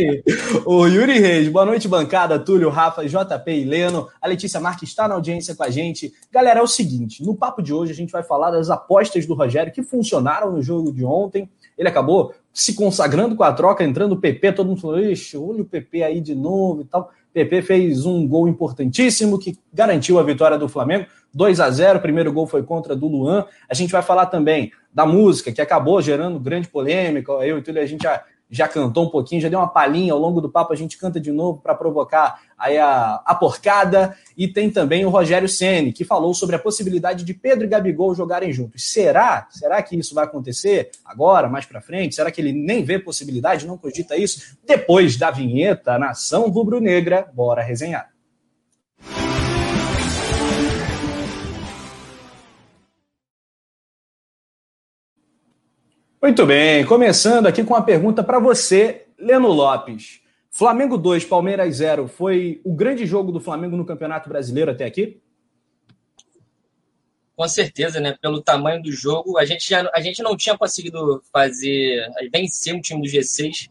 o 0.68 0.86
Yuri 0.86 1.18
Reis, 1.18 1.48
boa 1.50 1.66
noite, 1.66 1.88
bancada. 1.88 2.38
Túlio, 2.38 2.70
Rafa, 2.70 3.04
JP 3.04 3.52
e 3.52 3.64
Leno. 3.64 4.08
A 4.22 4.28
Letícia 4.28 4.60
Marques 4.60 4.88
está 4.88 5.08
na 5.08 5.16
audiência 5.16 5.56
com 5.56 5.64
a 5.64 5.70
gente. 5.72 6.14
Galera, 6.32 6.60
é 6.60 6.62
o 6.62 6.68
seguinte: 6.68 7.24
no 7.26 7.36
papo 7.36 7.64
de 7.64 7.74
hoje 7.74 7.92
a 7.92 7.96
gente 7.96 8.12
vai 8.12 8.22
falar 8.22 8.52
das 8.52 8.70
apostas 8.70 9.26
do 9.26 9.34
Rogério 9.34 9.74
que 9.74 9.82
funcionaram 9.82 10.52
no 10.52 10.62
jogo 10.62 10.94
de 10.94 11.04
ontem. 11.04 11.50
Ele 11.76 11.90
acabou 11.90 12.36
se 12.54 12.76
consagrando 12.76 13.36
com 13.36 13.42
a 13.42 13.52
troca, 13.52 13.84
entrando 13.84 14.12
o 14.12 14.22
PP, 14.22 14.52
todo 14.52 14.68
mundo 14.68 14.82
falou: 14.82 15.00
Ixi, 15.00 15.38
olha 15.38 15.64
o 15.64 15.66
PP 15.66 16.04
aí 16.04 16.22
de 16.22 16.36
novo 16.36 16.82
e 16.82 16.86
tal. 16.86 17.10
PP 17.34 17.64
fez 17.64 18.06
um 18.06 18.28
gol 18.28 18.48
importantíssimo 18.48 19.40
que 19.40 19.58
garantiu 19.74 20.20
a 20.20 20.24
vitória 20.24 20.58
do 20.58 20.70
Flamengo. 20.70 21.08
2 21.34 21.60
a 21.60 21.70
0 21.70 21.98
o 21.98 22.02
primeiro 22.02 22.32
gol 22.32 22.46
foi 22.46 22.62
contra 22.62 22.96
do 22.96 23.08
Luan. 23.08 23.46
A 23.68 23.74
gente 23.74 23.92
vai 23.92 24.04
falar 24.04 24.28
também 24.28 24.72
da 24.94 25.06
música, 25.06 25.52
que 25.52 25.60
acabou 25.60 26.02
gerando 26.02 26.40
grande 26.40 26.70
polêmica. 26.70 27.32
Eu 27.34 27.58
e 27.58 27.62
Túlio, 27.62 27.82
a 27.82 27.86
gente 27.86 28.08
já 28.50 28.68
cantou 28.68 29.06
um 29.06 29.10
pouquinho, 29.10 29.42
já 29.42 29.50
deu 29.50 29.60
uma 29.60 29.68
palhinha 29.68 30.14
ao 30.14 30.20
longo 30.20 30.40
do 30.40 30.50
papo, 30.50 30.72
a 30.72 30.76
gente 30.76 30.98
canta 30.98 31.20
de 31.20 31.32
novo 31.32 31.60
para 31.62 31.76
provocar 31.76 32.42
aí 32.58 32.78
a, 32.78 33.22
a 33.26 33.36
porcada. 33.36 34.16
E 34.38 34.48
tem 34.48 34.70
também 34.70 35.06
o 35.06 35.10
Rogério 35.10 35.50
Ceni 35.50 35.92
que 35.92 36.06
falou 36.06 36.34
sobre 36.34 36.56
a 36.56 36.60
possibilidade 36.60 37.24
de 37.24 37.34
Pedro 37.34 37.66
e 37.66 37.68
Gabigol 37.68 38.16
jogarem 38.16 38.54
juntos. 38.54 38.92
Será? 38.92 39.48
Será 39.50 39.82
que 39.82 39.98
isso 39.98 40.16
vai 40.16 40.26
acontecer 40.26 40.92
agora, 41.04 41.50
mais 41.50 41.66
para 41.66 41.82
frente? 41.82 42.16
Será 42.16 42.32
que 42.32 42.40
ele 42.40 42.54
nem 42.54 42.84
vê 42.84 43.00
possibilidade, 43.00 43.68
não 43.68 43.78
cogita 43.78 44.16
isso? 44.16 44.58
Depois 44.66 45.18
da 45.18 45.32
vinheta, 45.32 45.98
Nação 45.98 46.50
Rubro-Negra, 46.50 47.30
bora 47.34 47.62
resenhar. 47.62 48.15
Muito 56.26 56.44
bem, 56.44 56.84
começando 56.84 57.46
aqui 57.46 57.64
com 57.64 57.76
uma 57.76 57.86
pergunta 57.86 58.24
para 58.24 58.40
você, 58.40 59.06
Leno 59.16 59.48
Lopes. 59.50 60.22
Flamengo 60.50 60.98
2, 60.98 61.24
Palmeiras 61.24 61.76
0 61.76 62.08
foi 62.08 62.60
o 62.66 62.74
grande 62.74 63.06
jogo 63.06 63.32
do 63.32 63.40
Flamengo 63.40 63.78
no 63.78 63.86
Campeonato 63.86 64.28
Brasileiro 64.28 64.72
até 64.72 64.86
aqui? 64.86 65.22
Com 67.36 67.48
certeza, 67.48 68.00
né? 68.00 68.18
Pelo 68.20 68.42
tamanho 68.42 68.82
do 68.82 68.92
jogo, 68.92 69.38
a 69.38 69.46
gente, 69.46 69.70
já, 69.70 69.88
a 69.94 70.02
gente 70.02 70.24
não 70.24 70.36
tinha 70.36 70.58
conseguido 70.58 71.22
fazer, 71.32 72.10
vencer 72.34 72.74
um 72.74 72.82
time 72.82 73.04
do 73.04 73.08
G6. 73.08 73.70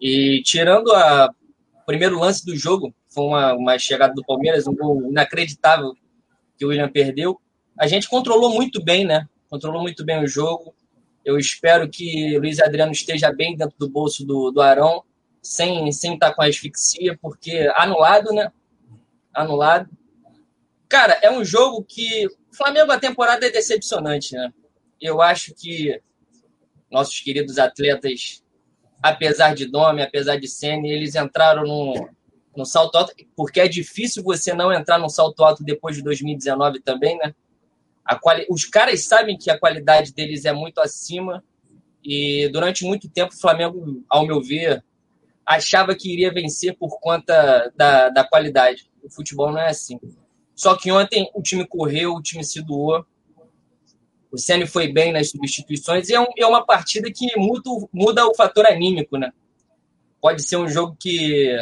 E 0.00 0.42
tirando 0.42 0.90
a, 0.90 1.32
o 1.80 1.86
primeiro 1.86 2.18
lance 2.18 2.44
do 2.44 2.56
jogo, 2.56 2.92
foi 3.08 3.22
uma, 3.22 3.54
uma 3.54 3.78
chegada 3.78 4.12
do 4.12 4.24
Palmeiras, 4.24 4.66
um 4.66 4.74
gol 4.74 5.00
inacreditável 5.12 5.94
que 6.58 6.64
o 6.64 6.70
William 6.70 6.90
perdeu. 6.90 7.40
A 7.78 7.86
gente 7.86 8.08
controlou 8.08 8.52
muito 8.52 8.82
bem, 8.82 9.04
né? 9.04 9.28
Controlou 9.48 9.80
muito 9.80 10.04
bem 10.04 10.20
o 10.20 10.26
jogo 10.26 10.74
eu 11.24 11.38
espero 11.38 11.88
que 11.88 12.38
Luiz 12.38 12.60
Adriano 12.60 12.92
esteja 12.92 13.32
bem 13.32 13.56
dentro 13.56 13.76
do 13.78 13.88
bolso 13.88 14.24
do, 14.24 14.50
do 14.50 14.60
Arão, 14.60 15.02
sem, 15.42 15.90
sem 15.92 16.14
estar 16.14 16.34
com 16.34 16.42
a 16.42 16.46
asfixia, 16.46 17.18
porque 17.20 17.70
anulado, 17.76 18.32
né? 18.32 18.52
Anulado. 19.32 19.88
Cara, 20.88 21.18
é 21.22 21.30
um 21.30 21.44
jogo 21.44 21.84
que. 21.84 22.26
O 22.26 22.56
Flamengo, 22.56 22.92
a 22.92 22.98
temporada 22.98 23.46
é 23.46 23.50
decepcionante, 23.50 24.34
né? 24.34 24.52
Eu 25.00 25.20
acho 25.20 25.54
que 25.54 26.00
nossos 26.90 27.20
queridos 27.20 27.58
atletas, 27.58 28.44
apesar 29.02 29.54
de 29.54 29.66
nome, 29.68 30.02
apesar 30.02 30.36
de 30.36 30.46
Sene, 30.46 30.90
eles 30.90 31.16
entraram 31.16 31.64
no, 31.64 32.08
no 32.56 32.64
salto 32.64 32.96
alto, 32.96 33.12
porque 33.36 33.60
é 33.60 33.66
difícil 33.66 34.22
você 34.22 34.54
não 34.54 34.72
entrar 34.72 34.98
no 34.98 35.08
salto 35.08 35.42
alto 35.42 35.64
depois 35.64 35.96
de 35.96 36.02
2019 36.02 36.80
também, 36.80 37.18
né? 37.18 37.34
Quali... 38.20 38.46
Os 38.50 38.64
caras 38.64 39.04
sabem 39.04 39.36
que 39.38 39.50
a 39.50 39.58
qualidade 39.58 40.12
deles 40.12 40.44
é 40.44 40.52
muito 40.52 40.80
acima 40.80 41.42
e 42.04 42.48
durante 42.52 42.84
muito 42.84 43.08
tempo 43.08 43.32
o 43.32 43.40
Flamengo, 43.40 44.04
ao 44.10 44.26
meu 44.26 44.42
ver, 44.42 44.84
achava 45.46 45.94
que 45.94 46.12
iria 46.12 46.32
vencer 46.32 46.76
por 46.76 47.00
conta 47.00 47.72
da, 47.74 48.10
da 48.10 48.24
qualidade. 48.24 48.90
O 49.02 49.10
futebol 49.10 49.50
não 49.50 49.58
é 49.58 49.68
assim. 49.68 49.98
Só 50.54 50.76
que 50.76 50.92
ontem 50.92 51.30
o 51.34 51.42
time 51.42 51.66
correu, 51.66 52.14
o 52.14 52.22
time 52.22 52.44
se 52.44 52.62
doou. 52.62 53.04
O 54.30 54.38
Ceni 54.38 54.66
foi 54.66 54.92
bem 54.92 55.12
nas 55.12 55.30
substituições 55.30 56.08
e 56.08 56.14
é, 56.14 56.20
um, 56.20 56.26
é, 56.36 56.44
uma 56.44 56.64
partida 56.64 57.10
que 57.10 57.38
muda, 57.38 57.70
muda 57.92 58.26
o 58.26 58.34
fator 58.34 58.66
anímico, 58.66 59.16
né? 59.16 59.32
Pode 60.20 60.42
ser 60.42 60.56
um 60.56 60.68
jogo 60.68 60.96
que 60.98 61.56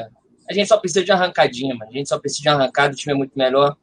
a 0.49 0.55
gente 0.55 0.69
só 0.69 0.79
precisa 0.79 1.05
de 1.05 1.13
arrancadinha, 1.13 1.75
mas 1.75 1.89
a 1.89 1.93
gente 1.93 2.09
só 2.09 2.19
precisa 2.19 2.43
de 2.43 2.49
arrancada, 2.49 2.95
o 2.95 2.97
time 2.97 3.13
é 3.13 3.17
muito 3.17 3.37
melhor. 3.37 3.77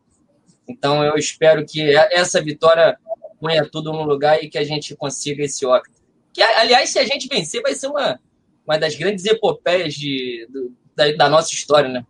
Então 0.70 1.04
eu 1.04 1.16
espero 1.16 1.66
que 1.66 1.82
essa 2.12 2.40
vitória 2.42 2.96
ponha 3.40 3.68
tudo 3.70 3.92
no 3.92 4.04
lugar 4.04 4.44
e 4.44 4.48
que 4.48 4.58
a 4.58 4.64
gente 4.64 4.96
consiga 4.96 5.44
esse 5.44 5.66
octa. 5.66 6.00
Que, 6.32 6.44
aliás, 6.44 6.90
se 6.92 7.00
a 7.00 7.06
gente 7.06 7.28
vencer, 7.28 7.62
vai 7.62 7.74
ser 7.74 7.88
uma, 7.88 8.20
uma 8.66 8.78
das 8.78 8.96
grandes 8.96 9.26
epopeias 9.26 9.96
de, 9.96 10.48
da, 10.96 11.12
da 11.14 11.30
nossa 11.30 11.52
história, 11.54 11.90
né? 11.90 12.06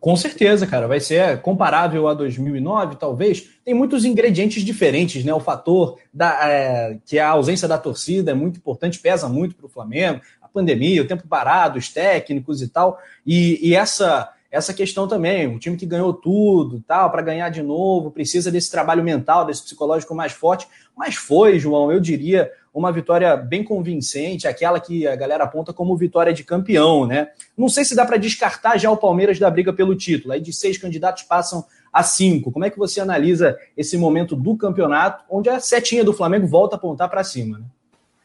Com 0.00 0.16
certeza, 0.16 0.66
cara. 0.66 0.88
Vai 0.88 0.98
ser 0.98 1.40
comparável 1.42 2.08
a 2.08 2.14
2009, 2.14 2.96
talvez. 2.96 3.50
Tem 3.64 3.72
muitos 3.72 4.04
ingredientes 4.04 4.64
diferentes, 4.64 5.24
né? 5.24 5.32
O 5.32 5.38
fator 5.38 5.98
da, 6.12 6.48
é, 6.48 6.98
que 7.06 7.20
a 7.20 7.28
ausência 7.28 7.68
da 7.68 7.78
torcida 7.78 8.32
é 8.32 8.34
muito 8.34 8.56
importante, 8.56 8.98
pesa 8.98 9.28
muito 9.28 9.54
para 9.54 9.66
o 9.66 9.68
Flamengo. 9.68 10.20
A 10.40 10.48
pandemia, 10.48 11.02
o 11.02 11.06
tempo 11.06 11.28
parado, 11.28 11.78
os 11.78 11.88
técnicos 11.88 12.62
e 12.62 12.68
tal. 12.68 12.98
E, 13.24 13.60
e 13.62 13.76
essa 13.76 14.32
essa 14.52 14.74
questão 14.74 15.08
também, 15.08 15.48
um 15.48 15.58
time 15.58 15.78
que 15.78 15.86
ganhou 15.86 16.12
tudo, 16.12 16.84
tal, 16.86 17.10
para 17.10 17.22
ganhar 17.22 17.48
de 17.48 17.62
novo, 17.62 18.10
precisa 18.10 18.50
desse 18.50 18.70
trabalho 18.70 19.02
mental, 19.02 19.46
desse 19.46 19.62
psicológico 19.62 20.14
mais 20.14 20.32
forte. 20.32 20.68
Mas 20.94 21.14
foi, 21.14 21.58
João, 21.58 21.90
eu 21.90 21.98
diria, 21.98 22.52
uma 22.74 22.92
vitória 22.92 23.34
bem 23.34 23.64
convincente, 23.64 24.46
aquela 24.46 24.78
que 24.78 25.06
a 25.06 25.16
galera 25.16 25.44
aponta 25.44 25.72
como 25.72 25.96
vitória 25.96 26.34
de 26.34 26.44
campeão, 26.44 27.06
né? 27.06 27.28
Não 27.56 27.66
sei 27.66 27.82
se 27.82 27.96
dá 27.96 28.04
para 28.04 28.18
descartar 28.18 28.76
já 28.76 28.90
o 28.90 28.96
Palmeiras 28.96 29.38
da 29.38 29.50
briga 29.50 29.72
pelo 29.72 29.96
título. 29.96 30.34
Aí 30.34 30.40
de 30.40 30.52
seis 30.52 30.76
candidatos 30.76 31.22
passam 31.22 31.64
a 31.90 32.02
cinco. 32.02 32.52
Como 32.52 32.66
é 32.66 32.70
que 32.70 32.78
você 32.78 33.00
analisa 33.00 33.56
esse 33.74 33.96
momento 33.96 34.36
do 34.36 34.54
campeonato, 34.54 35.24
onde 35.30 35.48
a 35.48 35.60
setinha 35.60 36.04
do 36.04 36.12
Flamengo 36.12 36.46
volta 36.46 36.76
a 36.76 36.78
apontar 36.78 37.08
para 37.08 37.24
cima, 37.24 37.58
né? 37.58 37.64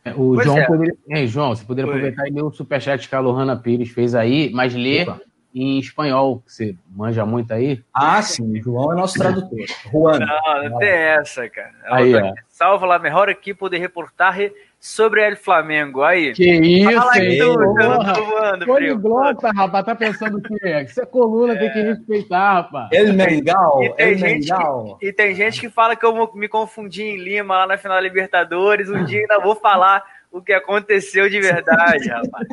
É, 0.03 0.11
o 0.11 0.33
pois 0.35 0.45
João 0.45 0.57
é. 0.57 0.65
poderia. 0.65 0.95
Ei, 1.09 1.27
João, 1.27 1.55
você 1.55 1.63
poderia 1.63 1.89
Oi. 1.89 1.97
aproveitar 1.97 2.27
e 2.27 2.31
ler 2.31 2.43
o 2.43 2.51
superchat 2.51 3.07
que 3.07 3.15
a 3.15 3.19
Lohana 3.21 3.55
Pires 3.55 3.89
fez 3.89 4.13
aí, 4.13 4.49
mas 4.53 4.73
ler 4.73 5.07
Opa 5.07 5.26
em 5.57 5.79
espanhol, 5.79 6.41
que 6.45 6.53
você 6.53 6.75
manja 6.89 7.25
muito 7.25 7.53
aí. 7.53 7.81
Ah, 7.93 8.21
sim, 8.21 8.61
João 8.61 8.93
é 8.93 8.95
nosso 8.95 9.17
tradutor. 9.17 9.65
Juan. 9.91 10.19
Não, 10.19 10.69
não 10.69 10.77
tem 10.77 10.89
essa, 10.89 11.49
cara. 11.49 11.73
Aí, 11.85 12.13
ó. 12.15 12.33
Salva 12.47 12.85
lá, 12.85 12.99
melhor 12.99 13.29
equipe 13.29 13.69
de 13.69 13.77
reportagem 13.77 14.51
sobre 14.79 15.27
o 15.31 15.37
Flamengo. 15.37 16.03
Aí. 16.03 16.33
Que 16.33 16.49
isso, 16.49 16.91
Fala 16.91 17.13
tô 17.37 18.23
voando, 18.23 18.65
Poliglota, 18.65 19.51
rapaz, 19.51 19.85
tá 19.85 19.95
pensando 19.95 20.37
o 20.37 20.41
quê? 20.41 20.81
Isso 20.85 21.01
é 21.01 21.05
coluna, 21.05 21.53
é. 21.53 21.57
tem 21.57 21.71
que 21.71 21.81
respeitar, 21.81 22.53
rapaz. 22.53 22.89
El 22.91 23.13
Mengal, 23.13 23.83
e 23.83 23.93
tem, 23.93 24.17
gente 24.17 24.49
Mengal. 24.49 24.97
Que, 24.99 25.07
e 25.07 25.13
tem 25.13 25.35
gente 25.35 25.59
que 25.59 25.69
fala 25.69 25.95
que 25.95 26.05
eu 26.05 26.31
me 26.35 26.47
confundi 26.47 27.03
em 27.03 27.17
Lima, 27.17 27.57
lá 27.57 27.67
na 27.67 27.77
final 27.77 27.97
da 27.97 28.01
Libertadores. 28.01 28.89
Um 28.89 29.03
dia 29.03 29.21
ainda 29.21 29.39
vou 29.39 29.55
falar 29.55 30.03
o 30.37 30.41
que 30.41 30.53
aconteceu 30.53 31.29
de 31.29 31.39
verdade, 31.39 32.09
rapaz. 32.09 32.47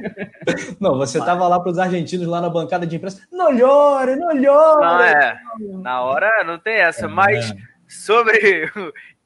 Não, 0.80 0.96
você 0.96 1.18
estava 1.18 1.46
lá 1.46 1.60
para 1.60 1.70
os 1.70 1.78
argentinos 1.78 2.26
lá 2.26 2.40
na 2.40 2.48
bancada 2.48 2.86
de 2.86 2.96
imprensa. 2.96 3.26
Não 3.30 3.50
llore, 3.50 4.16
não 4.16 4.34
llore. 4.34 4.80
Não, 4.80 5.00
é. 5.00 5.40
Na 5.82 6.02
hora 6.02 6.44
não 6.44 6.58
tem 6.58 6.76
essa, 6.76 7.04
é, 7.04 7.08
mas 7.08 7.50
é. 7.52 7.54
sobre 7.86 8.70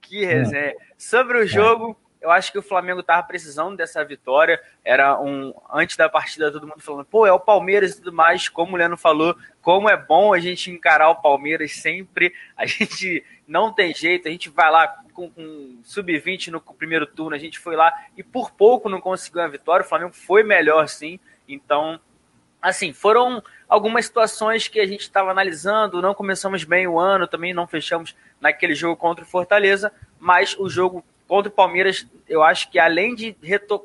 que 0.00 0.24
resenha. 0.24 0.74
Sobre 0.96 1.38
o 1.38 1.46
jogo, 1.46 1.96
eu 2.20 2.30
acho 2.30 2.50
que 2.50 2.58
o 2.58 2.62
Flamengo 2.62 3.00
estava 3.00 3.22
precisando 3.22 3.76
dessa 3.76 4.04
vitória. 4.04 4.60
Era 4.84 5.20
um 5.20 5.54
antes 5.72 5.96
da 5.96 6.08
partida 6.08 6.50
todo 6.50 6.66
mundo 6.66 6.80
falando, 6.80 7.04
pô, 7.04 7.26
é 7.26 7.32
o 7.32 7.38
Palmeiras 7.38 7.92
e 7.92 7.96
tudo 7.98 8.12
mais. 8.12 8.48
Como 8.48 8.74
o 8.74 8.76
Leandro 8.76 8.96
falou, 8.96 9.36
como 9.62 9.88
é 9.88 9.96
bom 9.96 10.34
a 10.34 10.40
gente 10.40 10.70
encarar 10.70 11.10
o 11.10 11.22
Palmeiras 11.22 11.76
sempre. 11.76 12.32
A 12.56 12.66
gente 12.66 13.24
não 13.46 13.72
tem 13.72 13.94
jeito, 13.94 14.26
a 14.26 14.30
gente 14.30 14.50
vai 14.50 14.70
lá 14.70 14.92
com, 15.18 15.28
com 15.30 15.80
sub-20 15.82 16.48
no 16.48 16.60
primeiro 16.60 17.04
turno, 17.04 17.34
a 17.34 17.38
gente 17.38 17.58
foi 17.58 17.74
lá 17.74 17.92
e 18.16 18.22
por 18.22 18.52
pouco 18.52 18.88
não 18.88 19.00
conseguiu 19.00 19.42
a 19.42 19.48
vitória. 19.48 19.84
O 19.84 19.88
Flamengo 19.88 20.12
foi 20.12 20.44
melhor 20.44 20.88
sim. 20.88 21.18
Então, 21.48 21.98
assim, 22.62 22.92
foram 22.92 23.42
algumas 23.68 24.04
situações 24.04 24.68
que 24.68 24.78
a 24.78 24.86
gente 24.86 25.00
estava 25.00 25.32
analisando. 25.32 26.00
Não 26.00 26.14
começamos 26.14 26.62
bem 26.62 26.86
o 26.86 27.00
ano, 27.00 27.26
também 27.26 27.52
não 27.52 27.66
fechamos 27.66 28.14
naquele 28.40 28.76
jogo 28.76 28.96
contra 28.96 29.24
o 29.24 29.28
Fortaleza, 29.28 29.92
mas 30.20 30.56
o 30.56 30.68
jogo 30.68 31.04
contra 31.28 31.52
o 31.52 31.54
Palmeiras, 31.54 32.06
eu 32.26 32.42
acho 32.42 32.70
que 32.70 32.78
além 32.78 33.14
de 33.14 33.36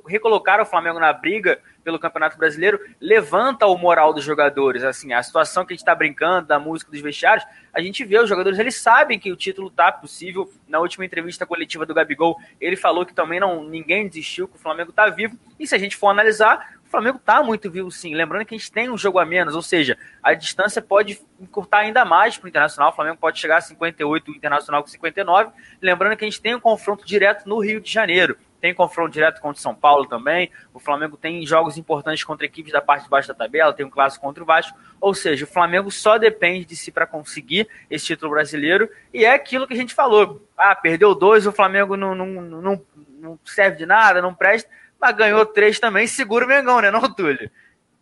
recolocar 0.07 0.61
o 0.61 0.65
Flamengo 0.65 0.99
na 0.99 1.11
briga 1.13 1.59
pelo 1.83 1.99
Campeonato 1.99 2.37
Brasileiro, 2.37 2.79
levanta 2.99 3.67
o 3.67 3.77
moral 3.77 4.13
dos 4.13 4.23
jogadores. 4.23 4.83
Assim, 4.83 5.11
a 5.11 5.21
situação 5.21 5.65
que 5.65 5.73
a 5.73 5.75
gente 5.75 5.81
está 5.81 5.93
brincando, 5.93 6.47
da 6.47 6.57
música 6.57 6.89
dos 6.89 7.01
vestiários, 7.01 7.45
a 7.73 7.81
gente 7.81 8.05
vê 8.05 8.17
os 8.17 8.29
jogadores, 8.29 8.57
eles 8.57 8.75
sabem 8.75 9.19
que 9.19 9.31
o 9.31 9.35
título 9.35 9.69
tá 9.69 9.91
possível. 9.91 10.49
Na 10.67 10.79
última 10.79 11.05
entrevista 11.05 11.45
coletiva 11.45 11.85
do 11.85 11.93
Gabigol, 11.93 12.39
ele 12.59 12.77
falou 12.77 13.05
que 13.05 13.13
também 13.13 13.39
não 13.39 13.63
ninguém 13.63 14.07
desistiu, 14.07 14.47
que 14.47 14.55
o 14.55 14.59
Flamengo 14.59 14.93
tá 14.93 15.09
vivo. 15.09 15.37
E 15.59 15.67
se 15.67 15.75
a 15.75 15.77
gente 15.77 15.97
for 15.97 16.07
analisar, 16.07 16.77
Flamengo 16.93 17.17
tá 17.17 17.41
muito 17.41 17.71
vivo 17.71 17.89
sim. 17.89 18.13
Lembrando 18.13 18.45
que 18.45 18.53
a 18.53 18.57
gente 18.57 18.71
tem 18.71 18.87
um 18.87 18.95
jogo 18.95 19.17
a 19.17 19.25
menos, 19.25 19.55
ou 19.55 19.63
seja, 19.63 19.97
a 20.21 20.35
distância 20.35 20.79
pode 20.79 21.19
encurtar 21.39 21.79
ainda 21.79 22.05
mais 22.05 22.37
para 22.37 22.45
o 22.45 22.49
Internacional. 22.49 22.91
O 22.91 22.95
Flamengo 22.95 23.17
pode 23.17 23.39
chegar 23.39 23.57
a 23.57 23.61
58, 23.61 24.29
o 24.29 24.35
Internacional 24.35 24.83
com 24.83 24.87
59. 24.87 25.49
Lembrando 25.81 26.15
que 26.15 26.23
a 26.23 26.29
gente 26.29 26.39
tem 26.39 26.53
um 26.53 26.59
confronto 26.59 27.03
direto 27.03 27.49
no 27.49 27.57
Rio 27.57 27.81
de 27.81 27.91
Janeiro. 27.91 28.37
Tem 28.61 28.75
confronto 28.75 29.09
direto 29.09 29.41
contra 29.41 29.57
o 29.57 29.61
São 29.61 29.73
Paulo 29.73 30.05
também. 30.05 30.51
O 30.71 30.79
Flamengo 30.79 31.17
tem 31.17 31.43
jogos 31.47 31.79
importantes 31.79 32.23
contra 32.23 32.45
equipes 32.45 32.71
da 32.71 32.79
parte 32.79 33.05
de 33.05 33.09
baixo 33.09 33.27
da 33.27 33.33
tabela, 33.33 33.73
tem 33.73 33.85
um 33.87 33.89
clássico 33.89 34.23
contra 34.23 34.43
o 34.43 34.45
Vasco. 34.45 34.77
Ou 35.01 35.15
seja, 35.15 35.45
o 35.45 35.47
Flamengo 35.47 35.89
só 35.89 36.19
depende 36.19 36.63
de 36.63 36.75
si 36.75 36.91
para 36.91 37.07
conseguir 37.07 37.67
esse 37.89 38.05
título 38.05 38.33
brasileiro. 38.33 38.87
E 39.11 39.25
é 39.25 39.33
aquilo 39.33 39.65
que 39.65 39.73
a 39.73 39.77
gente 39.77 39.95
falou. 39.95 40.47
Ah, 40.55 40.75
perdeu 40.75 41.15
dois, 41.15 41.47
o 41.47 41.51
Flamengo 41.51 41.97
não, 41.97 42.13
não, 42.13 42.27
não, 42.27 42.81
não 43.19 43.39
serve 43.43 43.77
de 43.77 43.85
nada, 43.87 44.21
não 44.21 44.33
presta 44.33 44.69
mas 45.03 45.17
ganhou 45.17 45.45
três 45.45 45.81
também, 45.81 46.07
segura 46.07 46.45
o 46.45 46.47
Mengão, 46.47 46.79
né, 46.79 46.89
não, 46.89 47.13
Túlio? 47.13 47.51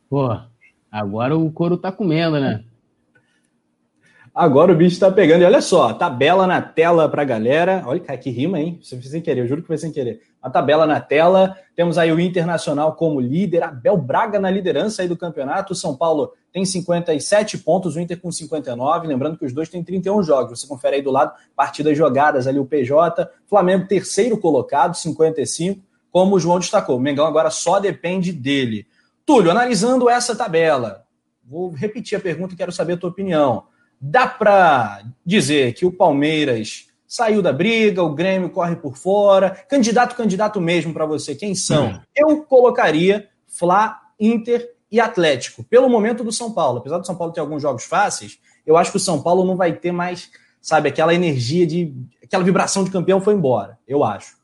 Pô, 0.07 0.37
agora 0.91 1.35
o 1.35 1.51
couro 1.51 1.75
tá 1.75 1.91
comendo, 1.91 2.39
né? 2.39 2.63
Agora 4.35 4.71
o 4.71 4.75
bicho 4.75 4.99
tá 4.99 5.11
pegando. 5.11 5.41
E 5.41 5.45
olha 5.45 5.61
só, 5.61 5.93
tabela 5.93 6.45
na 6.45 6.61
tela 6.61 7.09
pra 7.09 7.23
galera. 7.23 7.83
Olha, 7.85 7.99
cara, 7.99 8.17
que 8.17 8.29
rima, 8.29 8.59
hein? 8.59 8.79
Você 8.81 8.95
fez 8.95 9.09
sem 9.09 9.21
querer, 9.21 9.41
eu 9.41 9.47
juro 9.47 9.61
que 9.61 9.67
foi 9.67 9.77
sem 9.77 9.91
querer. 9.91 10.21
A 10.41 10.49
tabela 10.49 10.85
na 10.85 11.01
tela. 11.01 11.57
Temos 11.75 11.97
aí 11.97 12.11
o 12.11 12.19
Internacional 12.19 12.93
como 12.93 13.19
líder, 13.19 13.63
Abel 13.63 13.97
Braga 13.97 14.39
na 14.39 14.49
liderança 14.49 15.01
aí 15.01 15.07
do 15.07 15.17
campeonato. 15.17 15.73
O 15.73 15.75
São 15.75 15.97
Paulo 15.97 16.31
tem 16.53 16.63
57 16.63 17.57
pontos, 17.57 17.95
o 17.95 17.99
Inter 17.99 18.21
com 18.21 18.31
59. 18.31 19.07
Lembrando 19.07 19.37
que 19.37 19.45
os 19.45 19.51
dois 19.51 19.67
têm 19.67 19.83
31 19.83 20.23
jogos. 20.23 20.59
Você 20.59 20.67
confere 20.67 20.97
aí 20.97 21.01
do 21.01 21.11
lado, 21.11 21.33
partidas 21.55 21.97
jogadas 21.97 22.47
ali 22.47 22.59
o 22.59 22.65
PJ. 22.65 23.29
Flamengo, 23.47 23.87
terceiro 23.87 24.37
colocado, 24.37 24.95
55 24.95 25.90
como 26.11 26.35
o 26.35 26.39
João 26.39 26.59
destacou. 26.59 26.97
O 26.97 26.99
Mengão 26.99 27.25
agora 27.25 27.49
só 27.49 27.79
depende 27.79 28.31
dele. 28.31 28.85
Túlio, 29.25 29.51
analisando 29.51 30.09
essa 30.09 30.35
tabela, 30.35 31.05
vou 31.43 31.71
repetir 31.71 32.17
a 32.17 32.21
pergunta 32.21 32.53
e 32.53 32.57
quero 32.57 32.71
saber 32.71 32.93
a 32.93 32.97
tua 32.97 33.09
opinião. 33.09 33.63
Dá 33.99 34.27
para 34.27 35.03
dizer 35.25 35.73
que 35.73 35.85
o 35.85 35.91
Palmeiras 35.91 36.87
saiu 37.07 37.41
da 37.41 37.51
briga, 37.51 38.01
o 38.01 38.13
Grêmio 38.13 38.49
corre 38.49 38.75
por 38.75 38.95
fora, 38.95 39.51
candidato, 39.69 40.15
candidato 40.15 40.61
mesmo 40.61 40.93
para 40.93 41.05
você, 41.05 41.35
quem 41.35 41.53
são? 41.53 41.87
Hum. 41.87 41.99
Eu 42.15 42.43
colocaria 42.43 43.27
Fla, 43.47 43.99
Inter 44.19 44.71
e 44.89 44.99
Atlético, 44.99 45.63
pelo 45.63 45.89
momento 45.89 46.23
do 46.23 46.31
São 46.31 46.51
Paulo. 46.51 46.79
Apesar 46.79 46.97
do 46.97 47.05
São 47.05 47.15
Paulo 47.15 47.33
ter 47.33 47.41
alguns 47.41 47.61
jogos 47.61 47.83
fáceis, 47.83 48.39
eu 48.65 48.77
acho 48.77 48.91
que 48.91 48.97
o 48.97 48.99
São 48.99 49.21
Paulo 49.21 49.43
não 49.43 49.55
vai 49.55 49.73
ter 49.73 49.91
mais, 49.91 50.29
sabe, 50.61 50.89
aquela 50.89 51.13
energia 51.13 51.67
de. 51.67 51.93
aquela 52.23 52.43
vibração 52.43 52.83
de 52.83 52.91
campeão 52.91 53.21
foi 53.21 53.33
embora, 53.33 53.77
eu 53.87 54.03
acho. 54.03 54.37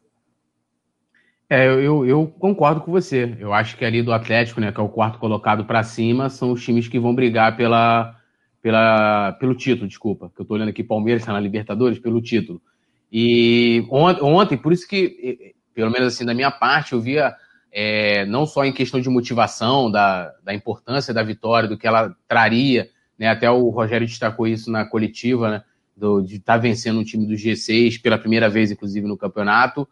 É, 1.49 1.65
eu, 1.65 2.05
eu 2.05 2.27
concordo 2.27 2.81
com 2.81 2.91
você. 2.91 3.37
Eu 3.39 3.53
acho 3.53 3.77
que 3.77 3.85
ali 3.85 4.03
do 4.03 4.11
Atlético, 4.11 4.59
né, 4.59 4.71
que 4.71 4.79
é 4.79 4.83
o 4.83 4.89
quarto 4.89 5.17
colocado 5.17 5.63
para 5.63 5.81
cima, 5.81 6.29
são 6.29 6.51
os 6.51 6.63
times 6.63 6.87
que 6.89 6.99
vão 6.99 7.15
brigar 7.15 7.55
pela, 7.55 8.15
pela, 8.61 9.31
pelo 9.33 9.55
título, 9.55 9.87
desculpa. 9.87 10.29
Que 10.35 10.41
eu 10.41 10.43
estou 10.43 10.55
olhando 10.55 10.69
aqui, 10.69 10.83
Palmeiras 10.83 11.21
está 11.21 11.31
na 11.31 11.39
Libertadores, 11.39 11.99
pelo 11.99 12.21
título. 12.21 12.61
E 13.09 13.85
ontem, 13.89 14.21
ontem, 14.23 14.57
por 14.57 14.73
isso 14.73 14.85
que, 14.85 15.55
pelo 15.73 15.89
menos 15.89 16.13
assim, 16.13 16.25
da 16.25 16.33
minha 16.33 16.51
parte, 16.51 16.91
eu 16.91 16.99
via 16.99 17.33
é, 17.71 18.25
não 18.25 18.45
só 18.45 18.65
em 18.65 18.73
questão 18.73 18.99
de 18.99 19.09
motivação, 19.09 19.89
da, 19.89 20.33
da 20.43 20.53
importância 20.53 21.13
da 21.13 21.23
vitória, 21.23 21.69
do 21.69 21.77
que 21.77 21.87
ela 21.87 22.13
traria, 22.27 22.89
né, 23.17 23.29
até 23.29 23.49
o 23.49 23.69
Rogério 23.69 24.05
destacou 24.05 24.47
isso 24.47 24.69
na 24.69 24.83
coletiva, 24.83 25.49
né, 25.49 25.63
do, 25.95 26.21
de 26.21 26.35
estar 26.35 26.55
tá 26.55 26.59
vencendo 26.59 26.99
um 26.99 27.05
time 27.05 27.25
do 27.25 27.35
G6 27.35 28.01
pela 28.01 28.17
primeira 28.17 28.49
vez, 28.49 28.69
inclusive, 28.69 29.07
no 29.07 29.17
campeonato 29.17 29.87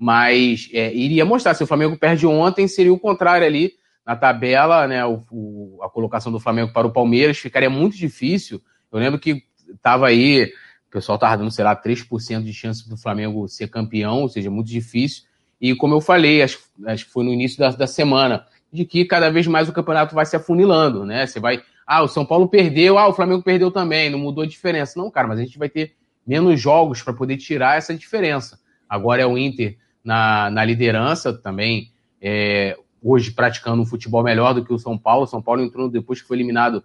mas 0.00 0.70
é, 0.72 0.94
iria 0.94 1.26
mostrar. 1.26 1.52
Se 1.52 1.62
o 1.62 1.66
Flamengo 1.66 1.94
perde 1.94 2.26
ontem, 2.26 2.66
seria 2.66 2.92
o 2.92 2.98
contrário 2.98 3.46
ali 3.46 3.74
na 4.04 4.16
tabela, 4.16 4.88
né? 4.88 5.04
O, 5.04 5.22
o, 5.30 5.78
a 5.82 5.90
colocação 5.90 6.32
do 6.32 6.40
Flamengo 6.40 6.72
para 6.72 6.86
o 6.86 6.90
Palmeiras 6.90 7.36
ficaria 7.36 7.68
muito 7.68 7.98
difícil. 7.98 8.62
Eu 8.90 8.98
lembro 8.98 9.20
que 9.20 9.44
estava 9.68 10.06
aí, 10.06 10.44
o 10.88 10.90
pessoal 10.90 11.16
estava 11.16 11.36
dando, 11.36 11.50
sei 11.50 11.66
lá, 11.66 11.76
3% 11.76 12.42
de 12.42 12.54
chance 12.54 12.88
do 12.88 12.96
Flamengo 12.96 13.46
ser 13.46 13.68
campeão, 13.68 14.22
ou 14.22 14.28
seja, 14.30 14.50
muito 14.50 14.68
difícil. 14.68 15.24
E 15.60 15.74
como 15.74 15.94
eu 15.94 16.00
falei, 16.00 16.42
acho, 16.42 16.58
acho 16.86 17.04
que 17.04 17.12
foi 17.12 17.22
no 17.22 17.30
início 17.30 17.58
da, 17.58 17.68
da 17.68 17.86
semana, 17.86 18.46
de 18.72 18.86
que 18.86 19.04
cada 19.04 19.28
vez 19.28 19.46
mais 19.46 19.68
o 19.68 19.72
campeonato 19.72 20.14
vai 20.14 20.24
se 20.24 20.34
afunilando, 20.34 21.04
né? 21.04 21.26
Você 21.26 21.38
vai 21.38 21.62
Ah, 21.86 22.02
o 22.02 22.08
São 22.08 22.24
Paulo 22.24 22.48
perdeu, 22.48 22.96
ah, 22.96 23.06
o 23.06 23.12
Flamengo 23.12 23.42
perdeu 23.42 23.70
também, 23.70 24.08
não 24.08 24.18
mudou 24.18 24.44
a 24.44 24.46
diferença. 24.46 24.98
Não, 24.98 25.10
cara, 25.10 25.28
mas 25.28 25.38
a 25.38 25.42
gente 25.42 25.58
vai 25.58 25.68
ter 25.68 25.92
menos 26.26 26.58
jogos 26.58 27.02
para 27.02 27.12
poder 27.12 27.36
tirar 27.36 27.76
essa 27.76 27.94
diferença. 27.94 28.58
Agora 28.88 29.20
é 29.20 29.26
o 29.26 29.36
Inter 29.36 29.76
na, 30.04 30.50
na 30.50 30.64
liderança 30.64 31.32
também, 31.32 31.92
é, 32.20 32.76
hoje 33.02 33.30
praticando 33.30 33.82
um 33.82 33.86
futebol 33.86 34.22
melhor 34.22 34.54
do 34.54 34.64
que 34.64 34.72
o 34.72 34.78
São 34.78 34.98
Paulo. 34.98 35.24
O 35.24 35.26
São 35.26 35.42
Paulo 35.42 35.62
entrou 35.62 35.88
depois 35.88 36.20
que 36.20 36.28
foi 36.28 36.36
eliminado, 36.36 36.82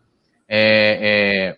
é, 0.47 0.99
é, 1.01 1.57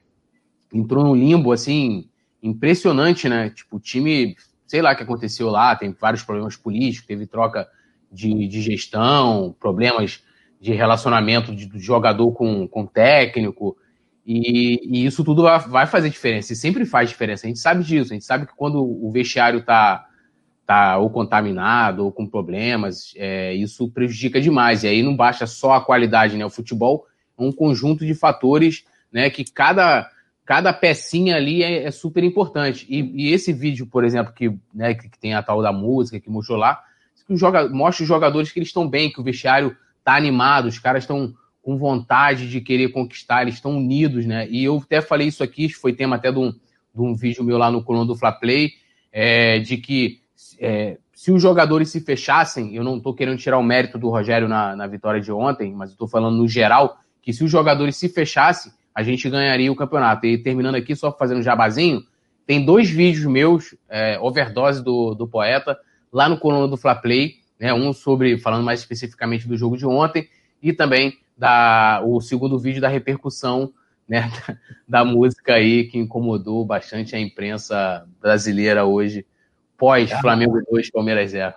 entrou 0.74 1.04
num 1.04 1.16
limbo 1.16 1.52
assim 1.52 2.10
impressionante, 2.42 3.28
né? 3.28 3.50
Tipo, 3.50 3.78
o 3.78 3.80
time, 3.80 4.36
sei 4.66 4.82
lá 4.82 4.94
o 4.94 4.96
que 4.96 5.04
aconteceu 5.04 5.50
lá, 5.50 5.76
tem 5.76 5.96
vários 6.00 6.24
problemas 6.24 6.56
políticos, 6.56 7.08
teve 7.08 7.26
troca 7.26 7.68
de, 8.12 8.48
de 8.48 8.62
gestão, 8.62 9.56
problemas 9.60 10.24
de 10.60 10.74
relacionamento 10.74 11.56
de, 11.56 11.66
do 11.66 11.80
jogador 11.80 12.32
com, 12.32 12.68
com 12.68 12.86
técnico. 12.86 13.78
E, 14.26 14.82
e, 14.84 15.06
isso 15.06 15.24
tudo 15.24 15.44
vai 15.44 15.88
fazer 15.88 16.10
diferença, 16.10 16.52
e 16.52 16.56
sempre 16.56 16.86
faz 16.86 17.10
diferença. 17.10 17.46
A 17.46 17.50
gente 17.50 17.60
sabe 17.60 17.84
disso, 17.84 18.12
a 18.12 18.14
gente 18.14 18.26
sabe 18.26 18.46
que 18.46 18.54
quando 18.56 18.84
o 18.84 19.10
vestiário 19.10 19.64
está 20.68 20.92
tá 20.92 20.98
ou 20.98 21.10
contaminado 21.10 22.04
ou 22.04 22.12
com 22.12 22.28
problemas, 22.28 23.14
é, 23.16 23.54
isso 23.54 23.90
prejudica 23.90 24.42
demais. 24.42 24.84
E 24.84 24.88
aí 24.88 25.02
não 25.02 25.16
basta 25.16 25.48
só 25.48 25.74
a 25.74 25.82
qualidade, 25.82 26.36
né? 26.36 26.46
O 26.46 26.50
futebol 26.50 27.08
é 27.40 27.42
um 27.42 27.54
conjunto 27.54 28.06
de 28.06 28.14
fatores, 28.14 28.84
né? 29.12 29.30
Que 29.30 29.46
cada, 29.50 30.12
cada 30.46 30.74
pecinha 30.74 31.38
ali 31.38 31.64
é, 31.64 31.86
é 31.86 31.92
super 31.92 32.22
importante. 32.22 32.86
E, 32.90 33.00
e, 33.16 33.34
esse 33.34 33.54
vídeo, 33.54 33.88
por 33.88 34.04
exemplo, 34.04 34.34
que, 34.34 34.54
né, 34.74 34.94
que, 34.94 35.10
que, 35.10 35.18
tem 35.18 35.34
a 35.34 35.42
tal 35.42 35.62
da 35.62 35.72
música 35.72 36.20
que 36.20 36.30
mostrou 36.30 36.58
lá, 36.58 36.84
que 37.26 37.36
joga, 37.38 37.70
mostra 37.70 38.04
os 38.04 38.08
jogadores 38.08 38.52
que 38.52 38.60
eles 38.60 38.70
estão 38.70 38.88
bem, 38.88 39.10
que 39.10 39.22
o 39.22 39.24
vestiário 39.24 39.76
tá 40.04 40.16
animado, 40.16 40.68
os 40.68 40.80
caras 40.80 41.04
estão 41.04 41.34
com 41.62 41.78
vontade 41.78 42.50
de 42.50 42.62
querer 42.62 42.90
conquistar, 42.90 43.42
eles 43.42 43.56
estão 43.56 43.78
unidos, 43.78 44.26
né? 44.26 44.48
E 44.50 44.64
eu 44.64 44.78
até 44.78 45.02
falei 45.02 45.28
isso 45.28 45.44
aqui, 45.44 45.70
foi 45.70 45.94
tema 45.94 46.16
até 46.18 46.32
de 46.32 46.40
um, 46.40 46.52
de 46.52 47.02
um 47.02 47.14
vídeo 47.14 47.44
meu 47.44 47.58
lá 47.58 47.70
no 47.72 47.84
coluna 47.84 48.06
do 48.06 48.16
Fla 48.16 48.32
Play, 48.32 48.72
é, 49.12 49.60
de 49.60 49.78
que 49.78 50.22
é, 50.60 50.98
se 51.14 51.32
os 51.32 51.42
jogadores 51.42 51.90
se 51.90 52.00
fechassem, 52.00 52.76
eu 52.76 52.84
não 52.84 52.98
estou 52.98 53.14
querendo 53.14 53.38
tirar 53.38 53.58
o 53.58 53.64
mérito 53.64 53.98
do 53.98 54.10
Rogério 54.10 54.48
na, 54.48 54.76
na 54.76 54.88
vitória 54.88 55.20
de 55.20 55.32
ontem, 55.32 55.74
mas 55.74 55.92
estou 55.92 56.08
falando 56.08 56.38
no 56.38 56.48
geral, 56.48 57.00
que 57.22 57.34
se 57.34 57.44
os 57.44 57.52
jogadores 57.52 57.96
se 57.96 58.10
fechassem, 58.10 58.72
a 58.94 59.04
gente 59.04 59.30
ganharia 59.30 59.72
o 59.72 59.76
campeonato. 59.76 60.26
E 60.26 60.38
terminando 60.38 60.76
aqui, 60.76 60.96
só 60.96 61.12
fazendo 61.12 61.40
um 61.40 61.44
jabazinho, 61.44 62.04
tem 62.46 62.64
dois 62.64 62.90
vídeos 62.90 63.26
meus, 63.26 63.76
é, 63.90 64.20
overdose 64.20 64.84
do, 64.84 65.14
do 65.14 65.28
poeta, 65.28 65.78
lá 66.12 66.30
no 66.30 66.38
coluna 66.38 66.68
do 66.68 66.78
Fla 66.78 66.96
Play, 66.96 67.36
né, 67.60 67.74
um 67.74 67.92
sobre, 67.94 68.38
falando 68.38 68.64
mais 68.64 68.80
especificamente 68.80 69.48
do 69.48 69.58
jogo 69.58 69.78
de 69.78 69.86
ontem, 69.86 70.28
e 70.62 70.72
também 70.74 71.18
da, 71.38 72.02
o 72.06 72.22
segundo 72.22 72.58
vídeo 72.58 72.82
da 72.82 72.88
repercussão 72.88 73.72
né, 74.08 74.32
da, 74.88 75.04
da 75.04 75.06
música 75.06 75.54
aí 75.56 75.86
que 75.86 75.98
incomodou 75.98 76.66
bastante 76.66 77.16
a 77.16 77.20
imprensa 77.20 78.08
brasileira 78.22 78.86
hoje 78.86 79.26
pós 79.78 80.12
Flamengo 80.22 80.60
2, 80.72 80.92
Palmeiras 80.92 81.32
0. 81.32 81.54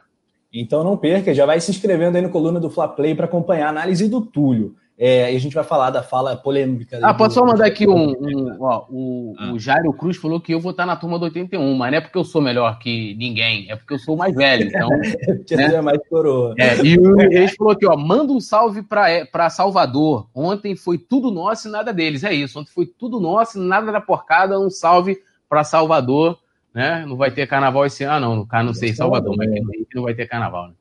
Então 0.53 0.83
não 0.83 0.97
perca, 0.97 1.33
já 1.33 1.47
vai 1.47 1.61
se 1.61 1.71
inscrevendo 1.71 2.17
aí 2.17 2.23
no 2.23 2.31
coluna 2.31 2.59
do 2.59 2.71
Fla 2.71 2.89
Play 2.89 3.15
para 3.15 3.27
acompanhar 3.27 3.67
a 3.67 3.71
análise 3.71 4.09
do 4.09 4.21
Túlio. 4.21 4.75
É, 5.03 5.33
e 5.33 5.37
a 5.37 5.41
gente 5.41 5.55
vai 5.55 5.65
falar 5.65 5.89
da 5.89 6.03
fala 6.03 6.37
polêmica. 6.37 6.99
Ah, 7.03 7.15
pode 7.15 7.33
só 7.33 7.43
mandar 7.43 7.65
aqui 7.65 7.89
um. 7.89 8.11
um 8.11 8.57
ó, 8.61 8.85
o, 8.91 9.35
ah. 9.39 9.53
o 9.53 9.59
Jairo 9.59 9.95
Cruz 9.95 10.19
falou 10.19 10.39
que 10.39 10.53
eu 10.53 10.61
vou 10.61 10.73
estar 10.73 10.85
na 10.85 10.95
turma 10.95 11.19
do 11.19 11.25
81, 11.25 11.75
mas 11.75 11.91
não 11.91 11.97
é 11.97 12.01
porque 12.03 12.19
eu 12.19 12.25
sou 12.25 12.43
melhor 12.43 12.79
que 12.79 13.15
ninguém, 13.15 13.71
é 13.71 13.77
porque 13.77 13.95
eu 13.95 13.99
sou 13.99 14.15
mais 14.15 14.35
velho. 14.35 14.69
Então. 14.69 14.91
né? 15.57 15.75
é 15.75 15.81
mais 15.81 16.07
coroa. 16.07 16.55
É, 16.59 16.85
e 16.85 16.99
o 16.99 17.17
Reis 17.17 17.55
falou 17.57 17.73
aqui, 17.73 17.87
ó, 17.87 17.97
manda 17.97 18.31
um 18.31 18.41
salve 18.41 18.83
para 18.83 19.49
Salvador. 19.49 20.29
Ontem 20.35 20.77
foi 20.77 20.99
tudo 20.99 21.31
nosso 21.31 21.69
e 21.69 21.71
nada 21.71 21.95
deles. 21.95 22.23
É 22.23 22.35
isso, 22.35 22.61
ontem 22.61 22.71
foi 22.71 22.85
tudo 22.85 23.19
nosso 23.19 23.59
e 23.59 23.63
nada 23.63 23.91
da 23.91 24.03
porcada. 24.03 24.61
Um 24.61 24.69
salve 24.69 25.17
para 25.49 25.65
Salvador 25.65 26.39
né? 26.75 27.05
Não 27.07 27.17
vai 27.17 27.31
ter 27.31 27.47
carnaval 27.47 27.87
esse 27.87 28.05
ano, 28.05 28.29
não. 28.29 28.37
No 28.37 28.47
caso, 28.47 28.67
não 28.67 28.75
sei, 28.75 28.93
Salvador, 28.95 29.37
mas 29.37 29.51
não 29.95 30.03
vai 30.03 30.15
ter 30.15 30.27
carnaval, 30.27 30.69
né? 30.69 30.75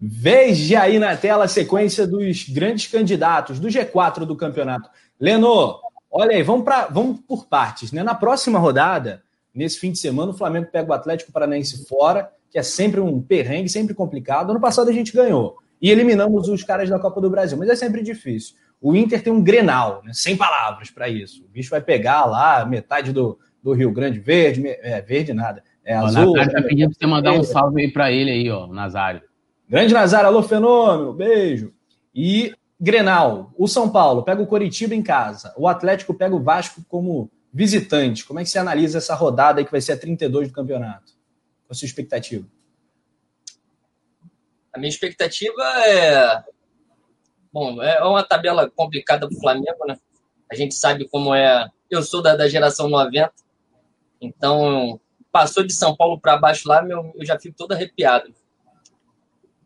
Veja 0.00 0.82
aí 0.82 0.98
na 0.98 1.16
tela 1.16 1.44
a 1.44 1.48
sequência 1.48 2.06
dos 2.06 2.48
grandes 2.48 2.86
candidatos 2.86 3.58
do 3.58 3.66
G4 3.66 4.24
do 4.24 4.36
campeonato. 4.36 4.88
Leno, 5.18 5.80
olha 6.08 6.36
aí, 6.36 6.42
vamos, 6.42 6.64
pra, 6.64 6.86
vamos 6.86 7.20
por 7.26 7.46
partes. 7.46 7.90
Né? 7.90 8.04
Na 8.04 8.14
próxima 8.14 8.60
rodada, 8.60 9.24
nesse 9.52 9.80
fim 9.80 9.90
de 9.90 9.98
semana, 9.98 10.30
o 10.30 10.36
Flamengo 10.36 10.68
pega 10.70 10.88
o 10.88 10.94
Atlético 10.94 11.32
Paranaense 11.32 11.84
fora, 11.88 12.30
que 12.48 12.58
é 12.58 12.62
sempre 12.62 13.00
um 13.00 13.20
perrengue, 13.20 13.68
sempre 13.68 13.92
complicado. 13.92 14.50
Ano 14.50 14.60
passado 14.60 14.88
a 14.88 14.92
gente 14.92 15.12
ganhou 15.12 15.56
e 15.82 15.90
eliminamos 15.90 16.48
os 16.48 16.62
caras 16.62 16.88
da 16.88 16.98
Copa 16.98 17.20
do 17.20 17.30
Brasil, 17.30 17.58
mas 17.58 17.68
é 17.68 17.74
sempre 17.74 18.00
difícil. 18.02 18.54
O 18.80 18.94
Inter 18.94 19.20
tem 19.20 19.32
um 19.32 19.42
grenal, 19.42 20.02
né? 20.04 20.12
sem 20.14 20.36
palavras 20.36 20.90
para 20.90 21.08
isso. 21.08 21.44
O 21.44 21.48
bicho 21.48 21.70
vai 21.70 21.80
pegar 21.80 22.24
lá 22.24 22.64
metade 22.64 23.12
do, 23.12 23.36
do 23.62 23.72
Rio 23.72 23.90
Grande 23.92 24.18
Verde, 24.18 24.66
é, 24.66 25.00
verde 25.00 25.32
nada. 25.32 25.62
É 25.84 25.98
ó, 25.98 26.06
azul. 26.06 26.34
Nazário 26.34 26.52
tá 26.52 26.62
pedindo 26.62 26.90
pra 26.90 26.98
você 26.98 27.06
mandar 27.06 27.32
um 27.32 27.42
salve 27.42 27.82
aí 27.82 27.92
pra 27.92 28.12
ele 28.12 28.30
aí, 28.30 28.50
ó, 28.50 28.66
Nazário. 28.66 29.22
Grande 29.68 29.92
Nazário, 29.92 30.28
alô, 30.28 30.42
fenômeno, 30.42 31.12
beijo. 31.12 31.72
E 32.14 32.52
Grenal, 32.80 33.52
o 33.56 33.66
São 33.66 33.90
Paulo 33.90 34.22
pega 34.22 34.40
o 34.40 34.46
Coritiba 34.46 34.94
em 34.94 35.02
casa, 35.02 35.52
o 35.56 35.66
Atlético 35.66 36.14
pega 36.14 36.34
o 36.34 36.42
Vasco 36.42 36.82
como 36.88 37.30
visitante. 37.52 38.24
Como 38.24 38.38
é 38.38 38.44
que 38.44 38.50
você 38.50 38.58
analisa 38.58 38.98
essa 38.98 39.14
rodada 39.14 39.60
aí 39.60 39.64
que 39.64 39.70
vai 39.70 39.80
ser 39.80 39.92
a 39.92 39.98
32 39.98 40.48
do 40.48 40.54
campeonato? 40.54 41.12
Qual 41.66 41.72
a 41.72 41.74
sua 41.74 41.86
expectativa? 41.86 42.46
A 44.72 44.78
minha 44.78 44.88
expectativa 44.88 45.62
é. 45.86 46.44
Bom, 47.52 47.82
é 47.82 48.04
uma 48.04 48.22
tabela 48.22 48.70
complicada 48.70 49.26
para 49.26 49.36
o 49.36 49.40
Flamengo, 49.40 49.86
né? 49.86 49.98
A 50.50 50.54
gente 50.54 50.74
sabe 50.74 51.08
como 51.08 51.34
é. 51.34 51.68
Eu 51.90 52.02
sou 52.02 52.22
da, 52.22 52.36
da 52.36 52.48
geração 52.48 52.88
90, 52.88 53.32
então, 54.20 55.00
passou 55.30 55.64
de 55.64 55.72
São 55.72 55.96
Paulo 55.96 56.20
para 56.20 56.36
baixo 56.36 56.68
lá, 56.68 56.82
meu, 56.82 57.12
eu 57.14 57.24
já 57.24 57.38
fico 57.38 57.56
todo 57.56 57.72
arrepiado. 57.72 58.34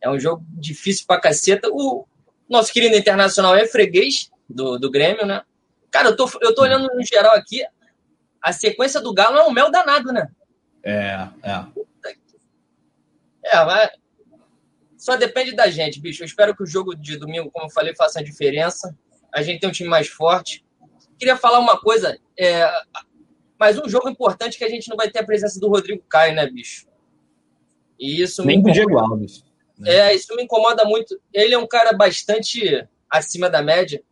É 0.00 0.10
um 0.10 0.18
jogo 0.18 0.44
difícil 0.50 1.06
pra 1.06 1.20
caceta. 1.20 1.68
O 1.70 2.06
nosso 2.48 2.72
querido 2.72 2.96
internacional 2.96 3.54
é 3.54 3.66
freguês 3.66 4.30
do, 4.48 4.78
do 4.78 4.90
Grêmio, 4.90 5.24
né? 5.24 5.42
Cara, 5.90 6.08
eu 6.08 6.16
tô, 6.16 6.28
eu 6.40 6.54
tô 6.54 6.62
olhando 6.62 6.88
no 6.94 7.04
geral 7.04 7.34
aqui, 7.34 7.64
a 8.40 8.52
sequência 8.52 9.00
do 9.00 9.14
Galo 9.14 9.38
é 9.38 9.44
um 9.44 9.52
mel 9.52 9.70
danado, 9.70 10.12
né? 10.12 10.28
É, 10.82 11.28
é. 11.42 11.66
É, 13.44 13.64
mas 13.64 13.90
só 14.96 15.16
depende 15.16 15.54
da 15.54 15.68
gente, 15.68 16.00
bicho. 16.00 16.22
Eu 16.22 16.26
espero 16.26 16.56
que 16.56 16.62
o 16.62 16.66
jogo 16.66 16.94
de 16.94 17.16
domingo, 17.16 17.50
como 17.50 17.66
eu 17.66 17.70
falei, 17.70 17.94
faça 17.94 18.20
a 18.20 18.22
diferença. 18.22 18.96
A 19.32 19.42
gente 19.42 19.60
tem 19.60 19.68
um 19.68 19.72
time 19.72 19.88
mais 19.88 20.08
forte. 20.08 20.64
Queria 21.18 21.36
falar 21.36 21.58
uma 21.58 21.78
coisa. 21.78 22.18
É, 22.38 22.68
mas 23.62 23.78
um 23.78 23.88
jogo 23.88 24.08
importante 24.08 24.58
que 24.58 24.64
a 24.64 24.68
gente 24.68 24.88
não 24.88 24.96
vai 24.96 25.08
ter 25.08 25.20
a 25.20 25.24
presença 25.24 25.60
do 25.60 25.68
Rodrigo 25.68 26.02
Caio, 26.08 26.34
né, 26.34 26.44
bicho? 26.50 26.88
E 27.96 28.20
isso 28.20 28.44
Nem 28.44 28.60
do 28.60 28.72
Diego 28.72 28.98
Alves. 28.98 29.44
Né? 29.78 29.94
É, 29.94 30.14
isso 30.16 30.34
me 30.34 30.42
incomoda 30.42 30.84
muito. 30.84 31.16
Ele 31.32 31.54
é 31.54 31.58
um 31.58 31.66
cara 31.68 31.92
bastante 31.92 32.84
acima 33.08 33.48
da 33.48 33.62
média, 33.62 34.02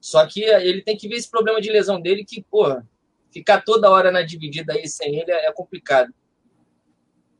só 0.00 0.26
que 0.26 0.42
ele 0.42 0.80
tem 0.80 0.96
que 0.96 1.06
ver 1.06 1.16
esse 1.16 1.30
problema 1.30 1.60
de 1.60 1.70
lesão 1.70 2.00
dele, 2.00 2.24
que, 2.24 2.42
porra, 2.44 2.88
ficar 3.30 3.60
toda 3.60 3.90
hora 3.90 4.10
na 4.10 4.22
dividida 4.22 4.72
aí 4.72 4.88
sem 4.88 5.20
ele 5.20 5.30
é 5.30 5.52
complicado. 5.52 6.10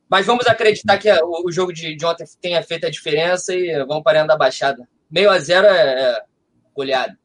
Mas 0.07 0.27
vamos 0.27 0.47
acreditar 0.47 0.99
que 0.99 1.11
o 1.11 1.51
jogo 1.51 1.73
de, 1.73 1.97
de 1.97 2.05
ontem 2.05 2.27
tenha 2.43 2.63
feito 2.63 2.87
a 2.87 2.91
diferença 2.91 3.55
e 3.55 3.83
vamos 3.87 4.03
parando 4.05 4.29
da 4.29 4.37
baixada. 4.37 4.87
Meio 5.11 5.31
a 5.31 5.39
zero 5.39 5.67
é, 5.67 6.11
é 6.11 6.25
goleado. 6.75 7.17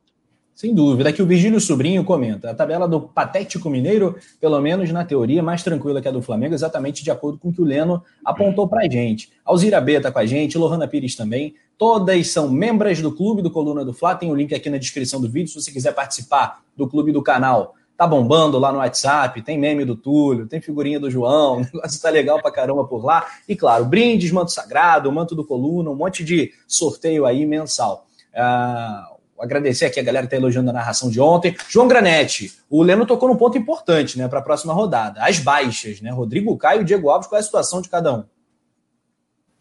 Sem 0.60 0.76
dúvida. 0.76 1.07
Aqui 1.07 1.22
o 1.22 1.26
Virgílio 1.26 1.57
Sobrinho 1.57 2.03
comenta: 2.03 2.52
a 2.52 2.53
tabela 2.53 2.86
do 2.86 2.99
Patético 2.99 3.69
Mineiro, 3.69 4.18
pelo 4.41 4.60
menos 4.60 4.91
na 4.91 5.06
teoria, 5.06 5.41
mais 5.41 5.64
tranquila 5.64 6.02
que 6.02 6.07
a 6.10 6.11
do 6.11 6.22
Flamengo, 6.22 6.53
exatamente 6.53 7.02
de 7.02 7.10
acordo 7.10 7.38
com 7.38 7.48
o 7.48 7.53
que 7.53 7.61
o 7.61 7.64
Leno 7.64 8.03
apontou 8.26 8.68
pra 8.68 8.84
gente. 8.90 9.31
Alzira 9.45 9.80
B 9.80 10.02
tá 10.02 10.11
com 10.11 10.19
a 10.19 10.26
gente, 10.26 10.57
Lohana 10.57 10.86
Pires 10.86 11.15
também. 11.15 11.56
Todas 11.77 12.27
são 12.27 12.49
membros 12.49 13.02
do 13.02 13.10
clube 13.10 13.41
do 13.41 13.49
Coluna 13.49 13.86
do 13.86 13.94
Fla. 13.94 14.15
Tem 14.15 14.30
o 14.30 14.36
link 14.36 14.53
aqui 14.53 14.69
na 14.69 14.77
descrição 14.77 15.22
do 15.22 15.30
vídeo 15.30 15.48
se 15.48 15.61
você 15.61 15.72
quiser 15.72 15.94
participar 15.94 16.61
do 16.76 16.90
clube 16.90 17.14
do 17.14 17.22
canal. 17.22 17.76
Tá 17.95 18.06
bombando 18.06 18.60
lá 18.60 18.69
no 18.69 18.80
WhatsApp, 18.80 19.41
tem 19.41 19.57
meme 19.57 19.86
do 19.86 19.95
Túlio, 19.95 20.45
tem 20.45 20.60
figurinha 20.60 20.99
do 20.99 21.10
João, 21.10 21.60
o 21.73 21.73
negócio 21.73 22.02
tá 22.02 22.10
legal 22.10 22.41
pra 22.41 22.52
caramba 22.52 22.84
por 22.84 23.06
lá. 23.06 23.26
E 23.48 23.56
claro, 23.56 23.86
brindes, 23.86 24.30
manto 24.30 24.52
sagrado, 24.52 25.10
manto 25.10 25.34
do 25.36 25.45
Coluna, 25.45 25.90
um 25.90 25.95
monte 25.95 26.22
de 26.22 26.52
sorteio 26.68 27.26
aí 27.26 27.45
mensal. 27.45 28.06
Uh, 28.34 29.19
agradecer 29.40 29.86
aqui 29.86 29.99
a 29.99 30.03
galera 30.03 30.28
que 30.28 30.34
está 30.34 30.38
elogiando 30.38 30.70
a 30.70 30.74
narração 30.74 31.10
de 31.10 31.20
ontem. 31.20 31.56
João 31.68 31.88
Granete, 31.88 32.52
o 32.70 32.84
Leno 32.84 33.06
tocou 33.06 33.30
num 33.30 33.38
ponto 33.38 33.57
importante 33.57 34.18
né, 34.18 34.28
para 34.28 34.40
a 34.40 34.44
próxima 34.44 34.74
rodada. 34.74 35.24
As 35.24 35.40
baixas, 35.40 36.02
né? 36.02 36.11
Rodrigo 36.11 36.57
Caio 36.57 36.82
e 36.82 36.86
Diego 36.86 37.10
Alves, 37.10 37.28
qual 37.28 37.38
é 37.38 37.41
a 37.41 37.44
situação 37.44 37.82
de 37.82 37.90
cada 37.90 38.14
um? 38.14 38.26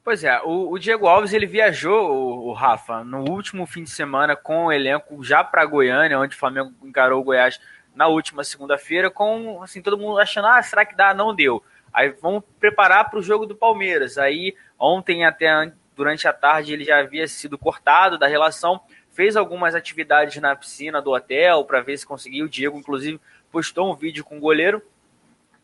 Pois 0.02 0.24
é, 0.24 0.40
o, 0.42 0.72
o 0.72 0.78
Diego 0.78 1.06
Alves 1.06 1.34
ele 1.34 1.44
viajou, 1.44 2.10
o, 2.10 2.48
o, 2.48 2.52
Rafa, 2.54 3.04
no 3.04 3.30
último 3.30 3.66
fim 3.66 3.82
de 3.82 3.90
semana 3.90 4.34
com 4.34 4.66
o 4.66 4.72
elenco 4.72 5.22
já 5.22 5.44
para 5.44 5.66
Goiânia, 5.66 6.18
onde 6.18 6.34
o 6.34 6.38
Flamengo 6.38 6.72
encarou 6.82 7.20
o 7.20 7.24
Goiás 7.24 7.60
na 7.94 8.06
última 8.06 8.42
segunda-feira, 8.42 9.10
com 9.10 9.62
assim, 9.62 9.82
todo 9.82 9.98
mundo 9.98 10.18
achando, 10.18 10.46
ah, 10.46 10.62
será 10.62 10.86
que 10.86 10.96
dá? 10.96 11.12
Não 11.12 11.34
deu. 11.34 11.62
Aí 11.92 12.14
vamos 12.22 12.42
preparar 12.58 13.10
para 13.10 13.18
o 13.18 13.22
jogo 13.22 13.44
do 13.44 13.54
Palmeiras. 13.54 14.16
Aí 14.16 14.54
ontem 14.78 15.26
até 15.26 15.72
durante 15.94 16.26
a 16.26 16.32
tarde 16.32 16.72
ele 16.72 16.84
já 16.84 17.00
havia 17.00 17.26
sido 17.26 17.58
cortado 17.58 18.16
da 18.16 18.26
relação 18.26 18.80
fez 19.18 19.34
algumas 19.34 19.74
atividades 19.74 20.40
na 20.40 20.54
piscina 20.54 21.02
do 21.02 21.10
hotel 21.10 21.64
para 21.64 21.80
ver 21.80 21.98
se 21.98 22.06
conseguiu. 22.06 22.46
O 22.46 22.48
Diego, 22.48 22.78
inclusive, 22.78 23.20
postou 23.50 23.90
um 23.90 23.96
vídeo 23.96 24.24
com 24.24 24.36
o 24.36 24.40
goleiro. 24.40 24.80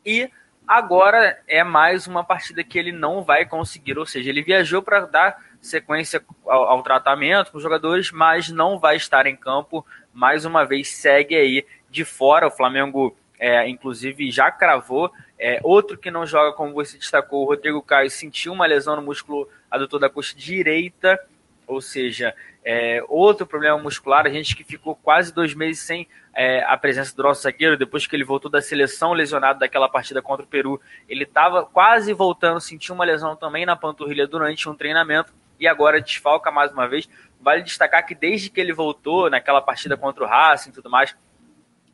E 0.05 0.29
agora 0.67 1.41
é 1.47 1.63
mais 1.63 2.09
uma 2.09 2.25
partida 2.25 2.65
que 2.65 2.77
ele 2.77 2.91
não 2.91 3.23
vai 3.23 3.47
conseguir, 3.47 3.97
ou 3.97 4.05
seja, 4.05 4.29
ele 4.29 4.43
viajou 4.43 4.83
para 4.83 5.07
dar 5.07 5.41
sequência 5.63 6.21
ao, 6.45 6.65
ao, 6.65 6.83
tratamento 6.83 7.53
com 7.53 7.59
os 7.59 7.63
jogadores, 7.63 8.11
mas 8.11 8.51
não 8.51 8.77
vai 8.77 8.97
estar 8.97 9.25
em 9.25 9.37
campo. 9.37 9.87
Mais 10.13 10.45
uma 10.45 10.65
vez, 10.65 10.89
segue 10.89 11.37
aí 11.37 11.65
de 11.89 12.05
fora. 12.05 12.49
O 12.49 12.51
Flamengo, 12.51 13.17
é, 13.39 13.69
inclusive, 13.69 14.33
já 14.33 14.51
cravou. 14.51 15.13
É, 15.39 15.61
outro 15.63 15.97
que 15.97 16.11
não 16.11 16.27
joga, 16.27 16.57
como 16.57 16.75
você 16.75 16.99
destacou, 16.99 17.45
o 17.45 17.47
Rodrigo 17.51 17.81
Caio, 17.81 18.11
sentiu 18.11 18.53
uma 18.53 18.67
lesão 18.67 18.97
no 18.97 19.03
músculo 19.03 19.49
adutor 19.71 20.01
da 20.01 20.11
coxa 20.11 20.35
direita, 20.37 21.21
ou 21.69 21.81
seja, 21.81 22.35
é, 22.65 23.05
outro 23.09 23.47
problema 23.47 23.77
muscular. 23.79 24.27
A 24.27 24.31
gente 24.31 24.57
que 24.57 24.65
ficou 24.65 24.95
quase 24.97 25.33
dois 25.33 25.55
meses 25.55 25.83
sem 25.83 26.09
é, 26.35 26.65
a 26.65 26.77
presença 26.77 27.15
do 27.15 27.23
nosso 27.23 27.43
zagueiro, 27.43 27.77
depois 27.77 28.07
que 28.07 28.17
ele 28.17 28.25
voltou 28.25 28.51
da 28.51 28.63
seleção 28.63 29.13
lesionado 29.13 29.59
daquela 29.59 29.89
partida 29.89 30.23
contra 30.23 30.45
o 30.45 30.49
Peru, 30.49 30.81
ele 31.09 31.25
estava 31.25 31.65
quase 31.65 32.13
voltando, 32.13 32.61
sentiu 32.61 32.95
uma 32.95 33.05
lesão 33.05 33.37
também 33.37 33.67
na 33.67 33.77
panturrilha 33.77 34.27
durante 34.27 34.69
um 34.69 34.75
treinamento 34.75 35.33
e 35.61 35.69
agora 35.69 36.01
desfalca 36.01 36.51
mais 36.51 36.73
uma 36.73 36.89
vez. 36.89 37.09
Vale 37.41 37.63
destacar 37.63 38.05
que 38.07 38.15
desde 38.15 38.49
que 38.51 38.61
ele 38.61 38.73
voltou 38.73 39.29
naquela 39.29 39.61
partida 39.61 39.97
contra 39.97 40.25
o 40.25 40.27
Racing 40.27 40.71
e 40.71 40.73
tudo 40.73 40.89
mais, 40.89 41.15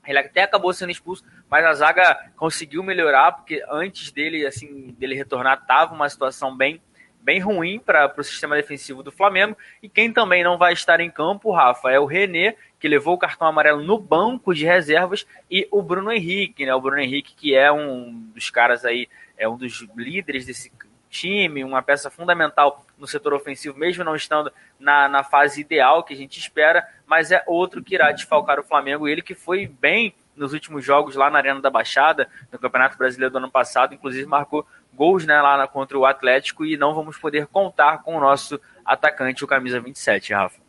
ele 0.06 0.18
até 0.18 0.42
acabou 0.42 0.72
sendo 0.72 0.90
expulso, 0.90 1.24
mas 1.48 1.64
a 1.64 1.74
zaga 1.74 2.30
conseguiu 2.36 2.82
melhorar, 2.82 3.32
porque 3.32 3.62
antes 3.68 4.10
dele, 4.10 4.46
assim, 4.46 4.94
dele 4.98 5.14
retornar, 5.14 5.58
estava 5.60 5.94
uma 5.94 6.08
situação 6.08 6.56
bem, 6.56 6.80
bem 7.22 7.38
ruim 7.38 7.78
para 7.78 8.12
o 8.16 8.24
sistema 8.24 8.56
defensivo 8.56 9.02
do 9.02 9.12
Flamengo. 9.12 9.56
E 9.82 9.88
quem 9.88 10.12
também 10.12 10.42
não 10.42 10.58
vai 10.58 10.72
estar 10.72 11.00
em 11.00 11.10
campo, 11.10 11.52
Rafa, 11.52 11.90
é 11.90 11.98
o 11.98 12.06
René, 12.06 12.56
que 12.78 12.88
levou 12.88 13.14
o 13.14 13.18
cartão 13.18 13.46
amarelo 13.46 13.82
no 13.82 13.98
banco 13.98 14.54
de 14.54 14.64
reservas, 14.64 15.26
e 15.50 15.68
o 15.70 15.82
Bruno 15.82 16.10
Henrique, 16.10 16.64
né? 16.64 16.74
O 16.74 16.80
Bruno 16.80 17.00
Henrique, 17.00 17.34
que 17.34 17.54
é 17.54 17.70
um 17.70 18.12
dos 18.34 18.50
caras 18.50 18.84
aí, 18.84 19.08
é 19.36 19.48
um 19.48 19.56
dos 19.56 19.86
líderes 19.96 20.46
desse 20.46 20.72
time, 21.10 21.64
uma 21.64 21.82
peça 21.82 22.08
fundamental 22.08 22.86
no 22.96 23.06
setor 23.06 23.34
ofensivo, 23.34 23.76
mesmo 23.76 24.04
não 24.04 24.14
estando 24.14 24.52
na, 24.78 25.08
na 25.08 25.24
fase 25.24 25.60
ideal 25.60 26.04
que 26.04 26.14
a 26.14 26.16
gente 26.16 26.38
espera, 26.38 26.86
mas 27.06 27.32
é 27.32 27.42
outro 27.46 27.82
que 27.82 27.94
irá 27.94 28.12
desfalcar 28.12 28.60
o 28.60 28.64
Flamengo. 28.64 29.08
Ele 29.08 29.20
que 29.20 29.34
foi 29.34 29.66
bem 29.66 30.14
nos 30.36 30.52
últimos 30.52 30.84
jogos 30.84 31.16
lá 31.16 31.28
na 31.28 31.38
Arena 31.38 31.60
da 31.60 31.68
Baixada, 31.68 32.28
no 32.50 32.58
Campeonato 32.58 32.96
Brasileiro 32.96 33.32
do 33.32 33.38
ano 33.38 33.50
passado, 33.50 33.92
inclusive 33.92 34.26
marcou 34.26 34.66
gols 35.00 35.24
né, 35.24 35.40
lá 35.40 35.66
contra 35.66 35.98
o 35.98 36.04
Atlético 36.04 36.62
e 36.62 36.76
não 36.76 36.94
vamos 36.94 37.16
poder 37.16 37.46
contar 37.46 38.02
com 38.02 38.18
o 38.18 38.20
nosso 38.20 38.60
atacante, 38.84 39.42
o 39.42 39.46
camisa 39.46 39.80
27, 39.80 40.34
Rafa. 40.34 40.60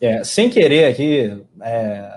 É, 0.00 0.22
sem 0.22 0.48
querer 0.48 0.84
aqui 0.84 1.44
é, 1.60 2.08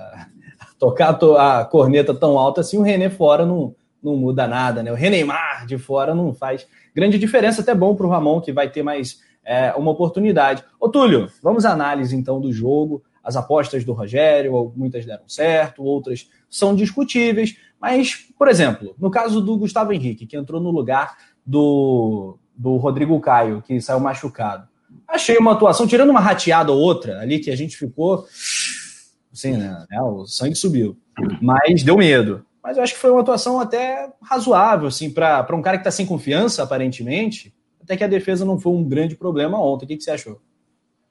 tocar 0.77 1.17
a 1.39 1.65
corneta 1.65 2.13
tão 2.13 2.37
alta 2.37 2.61
assim, 2.61 2.77
o 2.77 2.83
René 2.83 3.09
fora 3.09 3.47
não, 3.47 3.73
não 4.01 4.15
muda 4.15 4.47
nada, 4.47 4.83
né? 4.83 4.91
O 4.91 4.95
Reneimar 4.95 5.65
de 5.65 5.79
fora 5.79 6.13
não 6.13 6.35
faz 6.35 6.67
grande 6.93 7.17
diferença, 7.17 7.61
até 7.61 7.73
bom 7.73 7.95
para 7.95 8.05
o 8.05 8.09
Ramon, 8.11 8.41
que 8.41 8.53
vai 8.53 8.69
ter 8.69 8.83
mais 8.83 9.21
é, 9.43 9.73
uma 9.73 9.89
oportunidade. 9.89 10.63
Ô 10.79 10.87
Túlio, 10.87 11.31
vamos 11.41 11.65
à 11.65 11.71
análise 11.71 12.15
então 12.15 12.39
do 12.39 12.53
jogo. 12.53 13.03
As 13.23 13.35
apostas 13.35 13.83
do 13.83 13.91
Rogério, 13.91 14.71
muitas 14.75 15.03
deram 15.03 15.27
certo, 15.27 15.83
outras 15.83 16.29
são 16.47 16.75
discutíveis. 16.75 17.57
Mas, 17.81 18.27
por 18.37 18.47
exemplo, 18.47 18.95
no 18.99 19.09
caso 19.09 19.41
do 19.41 19.57
Gustavo 19.57 19.91
Henrique, 19.93 20.27
que 20.27 20.37
entrou 20.37 20.61
no 20.61 20.69
lugar 20.69 21.17
do, 21.45 22.37
do 22.55 22.77
Rodrigo 22.77 23.19
Caio, 23.19 23.61
que 23.61 23.79
saiu 23.79 23.99
machucado. 23.99 24.67
Achei 25.07 25.37
uma 25.37 25.53
atuação, 25.53 25.85
tirando 25.85 26.09
uma 26.09 26.19
rateada 26.19 26.71
ou 26.71 26.79
outra 26.79 27.19
ali, 27.19 27.39
que 27.39 27.51
a 27.51 27.55
gente 27.55 27.77
ficou. 27.77 28.25
Assim, 29.31 29.51
né? 29.51 29.85
É, 29.91 30.01
o 30.01 30.25
sangue 30.25 30.55
subiu. 30.55 30.97
Mas 31.41 31.83
deu 31.83 31.97
medo. 31.97 32.45
Mas 32.63 32.77
eu 32.77 32.83
acho 32.83 32.93
que 32.93 32.99
foi 32.99 33.11
uma 33.11 33.21
atuação 33.21 33.59
até 33.59 34.09
razoável, 34.21 34.87
assim, 34.87 35.11
para 35.11 35.55
um 35.55 35.61
cara 35.61 35.77
que 35.77 35.81
está 35.81 35.91
sem 35.91 36.05
confiança, 36.05 36.63
aparentemente. 36.63 37.53
Até 37.81 37.95
que 37.95 38.03
a 38.03 38.07
defesa 38.07 38.43
não 38.43 38.59
foi 38.59 38.71
um 38.73 38.83
grande 38.83 39.15
problema 39.15 39.61
ontem. 39.61 39.85
O 39.85 39.87
que, 39.87 39.97
que 39.97 40.03
você 40.03 40.11
achou? 40.11 40.41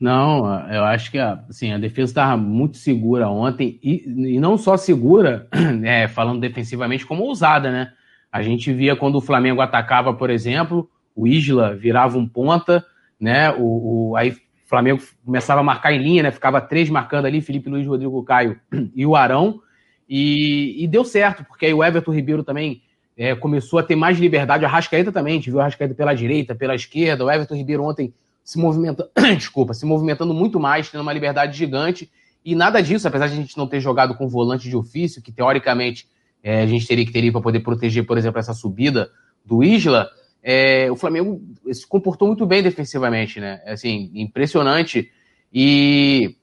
Não, 0.00 0.68
eu 0.68 0.84
acho 0.84 1.10
que 1.10 1.18
assim, 1.18 1.72
a 1.72 1.78
defesa 1.78 2.10
estava 2.10 2.36
muito 2.36 2.76
segura 2.76 3.28
ontem, 3.28 3.78
e, 3.82 4.34
e 4.34 4.40
não 4.40 4.58
só 4.58 4.76
segura, 4.76 5.48
é, 5.84 6.08
falando 6.08 6.40
defensivamente, 6.40 7.06
como 7.06 7.22
ousada, 7.22 7.70
né? 7.70 7.92
A 8.34 8.42
gente 8.42 8.72
via 8.72 8.96
quando 8.96 9.14
o 9.14 9.20
Flamengo 9.20 9.60
atacava, 9.60 10.12
por 10.12 10.28
exemplo, 10.28 10.90
o 11.14 11.24
Isla 11.24 11.72
virava 11.76 12.18
um 12.18 12.26
ponta, 12.26 12.84
né? 13.18 13.52
O, 13.52 14.08
o, 14.10 14.16
aí 14.16 14.30
o 14.30 14.36
Flamengo 14.66 15.00
começava 15.24 15.60
a 15.60 15.62
marcar 15.62 15.92
em 15.92 16.02
linha, 16.02 16.24
né? 16.24 16.32
Ficava 16.32 16.60
três 16.60 16.90
marcando 16.90 17.26
ali, 17.26 17.40
Felipe 17.40 17.70
Luiz, 17.70 17.86
Rodrigo 17.86 18.24
Caio 18.24 18.58
e 18.92 19.06
o 19.06 19.14
Arão. 19.14 19.60
E, 20.08 20.82
e, 20.82 20.88
deu 20.88 21.04
certo, 21.04 21.44
porque 21.44 21.66
aí 21.66 21.72
o 21.72 21.84
Everton 21.84 22.10
Ribeiro 22.10 22.42
também 22.42 22.82
é, 23.16 23.36
começou 23.36 23.78
a 23.78 23.84
ter 23.84 23.94
mais 23.94 24.18
liberdade. 24.18 24.64
A 24.64 24.68
Rascaeta 24.68 25.12
também, 25.12 25.34
a 25.34 25.36
gente 25.36 25.50
viu 25.50 25.60
a 25.60 25.64
Rascaeta 25.64 25.94
pela 25.94 26.12
direita, 26.12 26.56
pela 26.56 26.74
esquerda. 26.74 27.24
O 27.24 27.30
Everton 27.30 27.54
Ribeiro 27.54 27.84
ontem 27.84 28.12
se 28.42 28.58
movimentando, 28.58 29.10
desculpa, 29.38 29.74
se 29.74 29.86
movimentando 29.86 30.34
muito 30.34 30.58
mais, 30.58 30.90
tendo 30.90 31.02
uma 31.02 31.12
liberdade 31.12 31.56
gigante. 31.56 32.10
E 32.44 32.56
nada 32.56 32.82
disso, 32.82 33.06
apesar 33.06 33.28
de 33.28 33.34
a 33.34 33.36
gente 33.36 33.56
não 33.56 33.68
ter 33.68 33.78
jogado 33.78 34.16
com 34.16 34.26
volante 34.26 34.68
de 34.68 34.76
ofício, 34.76 35.22
que 35.22 35.30
teoricamente 35.30 36.08
é, 36.44 36.60
a 36.60 36.66
gente 36.66 36.86
teria 36.86 37.06
que 37.06 37.10
ter 37.10 37.32
para 37.32 37.40
poder 37.40 37.60
proteger, 37.60 38.04
por 38.04 38.18
exemplo, 38.18 38.38
essa 38.38 38.52
subida 38.52 39.10
do 39.42 39.64
Isla, 39.64 40.10
é, 40.42 40.90
o 40.90 40.96
Flamengo 40.96 41.40
se 41.72 41.86
comportou 41.86 42.28
muito 42.28 42.44
bem 42.44 42.62
defensivamente, 42.62 43.40
né? 43.40 43.62
Assim, 43.66 44.10
impressionante. 44.14 45.10
E 45.50 46.36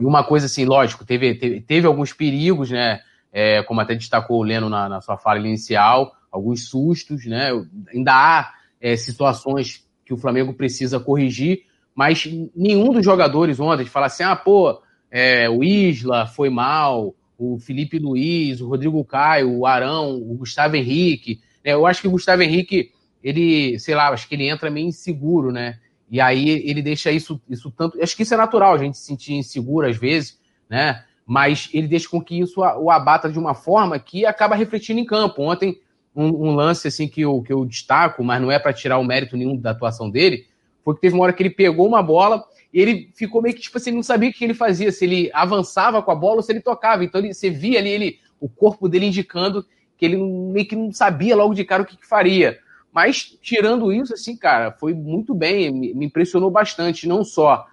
uma 0.00 0.24
coisa 0.24 0.46
assim, 0.46 0.64
lógico, 0.64 1.04
teve, 1.04 1.34
teve, 1.34 1.60
teve 1.60 1.86
alguns 1.86 2.14
perigos, 2.14 2.70
né? 2.70 3.00
É, 3.30 3.62
como 3.64 3.80
até 3.80 3.94
destacou 3.94 4.40
o 4.40 4.42
Leno 4.42 4.70
na, 4.70 4.88
na, 4.88 5.00
sua 5.02 5.18
fala 5.18 5.38
inicial, 5.38 6.12
alguns 6.30 6.68
sustos, 6.68 7.26
né? 7.26 7.50
Ainda 7.94 8.12
há 8.14 8.54
é, 8.80 8.96
situações 8.96 9.86
que 10.04 10.14
o 10.14 10.18
Flamengo 10.18 10.54
precisa 10.54 10.98
corrigir, 10.98 11.64
mas 11.94 12.26
nenhum 12.56 12.90
dos 12.90 13.04
jogadores 13.04 13.60
ontem 13.60 13.84
fala 13.84 14.06
assim, 14.06 14.22
ah, 14.22 14.34
pô, 14.34 14.82
é, 15.10 15.48
o 15.48 15.62
Isla 15.62 16.26
foi 16.26 16.48
mal, 16.48 17.14
o 17.42 17.58
Felipe 17.58 17.98
Luiz, 17.98 18.60
o 18.60 18.68
Rodrigo 18.68 19.04
Caio, 19.04 19.58
o 19.58 19.66
Arão, 19.66 20.14
o 20.16 20.34
Gustavo 20.34 20.76
Henrique. 20.76 21.40
Né? 21.64 21.72
Eu 21.72 21.86
acho 21.86 22.00
que 22.00 22.08
o 22.08 22.12
Gustavo 22.12 22.42
Henrique, 22.42 22.92
ele, 23.22 23.78
sei 23.78 23.94
lá, 23.94 24.08
acho 24.08 24.28
que 24.28 24.34
ele 24.34 24.48
entra 24.48 24.70
meio 24.70 24.86
inseguro, 24.86 25.50
né? 25.50 25.78
E 26.10 26.20
aí 26.20 26.48
ele 26.48 26.82
deixa 26.82 27.10
isso, 27.10 27.40
isso 27.48 27.70
tanto. 27.70 28.00
Acho 28.00 28.16
que 28.16 28.22
isso 28.22 28.34
é 28.34 28.36
natural, 28.36 28.74
a 28.74 28.78
gente 28.78 28.96
se 28.98 29.04
sentir 29.04 29.32
inseguro 29.34 29.88
às 29.88 29.96
vezes, 29.96 30.38
né? 30.68 31.04
Mas 31.26 31.68
ele 31.72 31.88
deixa 31.88 32.08
com 32.08 32.20
que 32.20 32.38
isso 32.38 32.60
o 32.60 32.90
abata 32.90 33.30
de 33.30 33.38
uma 33.38 33.54
forma 33.54 33.98
que 33.98 34.26
acaba 34.26 34.54
refletindo 34.54 35.00
em 35.00 35.04
campo. 35.04 35.42
Ontem, 35.42 35.80
um, 36.14 36.26
um 36.48 36.54
lance 36.54 36.88
assim 36.88 37.08
que 37.08 37.22
eu, 37.22 37.42
que 37.42 37.52
eu 37.52 37.64
destaco, 37.64 38.22
mas 38.22 38.40
não 38.40 38.52
é 38.52 38.58
para 38.58 38.72
tirar 38.72 38.98
o 38.98 39.04
mérito 39.04 39.36
nenhum 39.36 39.56
da 39.56 39.70
atuação 39.70 40.10
dele, 40.10 40.46
foi 40.84 40.94
que 40.94 41.00
teve 41.00 41.14
uma 41.14 41.24
hora 41.24 41.32
que 41.32 41.42
ele 41.42 41.50
pegou 41.50 41.86
uma 41.86 42.02
bola 42.02 42.44
e 42.72 42.80
ele 42.80 43.10
ficou 43.14 43.42
meio 43.42 43.54
que, 43.54 43.60
tipo 43.60 43.76
assim, 43.76 43.90
não 43.90 44.02
sabia 44.02 44.30
o 44.30 44.32
que 44.32 44.44
ele 44.44 44.54
fazia, 44.54 44.90
se 44.90 45.04
ele 45.04 45.30
avançava 45.34 46.02
com 46.02 46.10
a 46.10 46.14
bola 46.14 46.36
ou 46.36 46.42
se 46.42 46.50
ele 46.50 46.60
tocava. 46.60 47.04
Então 47.04 47.20
ele, 47.20 47.34
você 47.34 47.50
via 47.50 47.78
ali 47.78 47.90
ele, 47.90 48.18
o 48.40 48.48
corpo 48.48 48.88
dele 48.88 49.06
indicando 49.06 49.64
que 49.96 50.06
ele 50.06 50.16
meio 50.16 50.66
que 50.66 50.74
não 50.74 50.90
sabia 50.90 51.36
logo 51.36 51.54
de 51.54 51.64
cara 51.64 51.82
o 51.82 51.86
que, 51.86 51.96
que 51.96 52.06
faria. 52.06 52.58
Mas, 52.92 53.24
tirando 53.40 53.92
isso, 53.92 54.14
assim, 54.14 54.36
cara, 54.36 54.72
foi 54.72 54.94
muito 54.94 55.34
bem, 55.34 55.70
me 55.70 56.06
impressionou 56.06 56.50
bastante, 56.50 57.06
não 57.06 57.24
só 57.24 57.66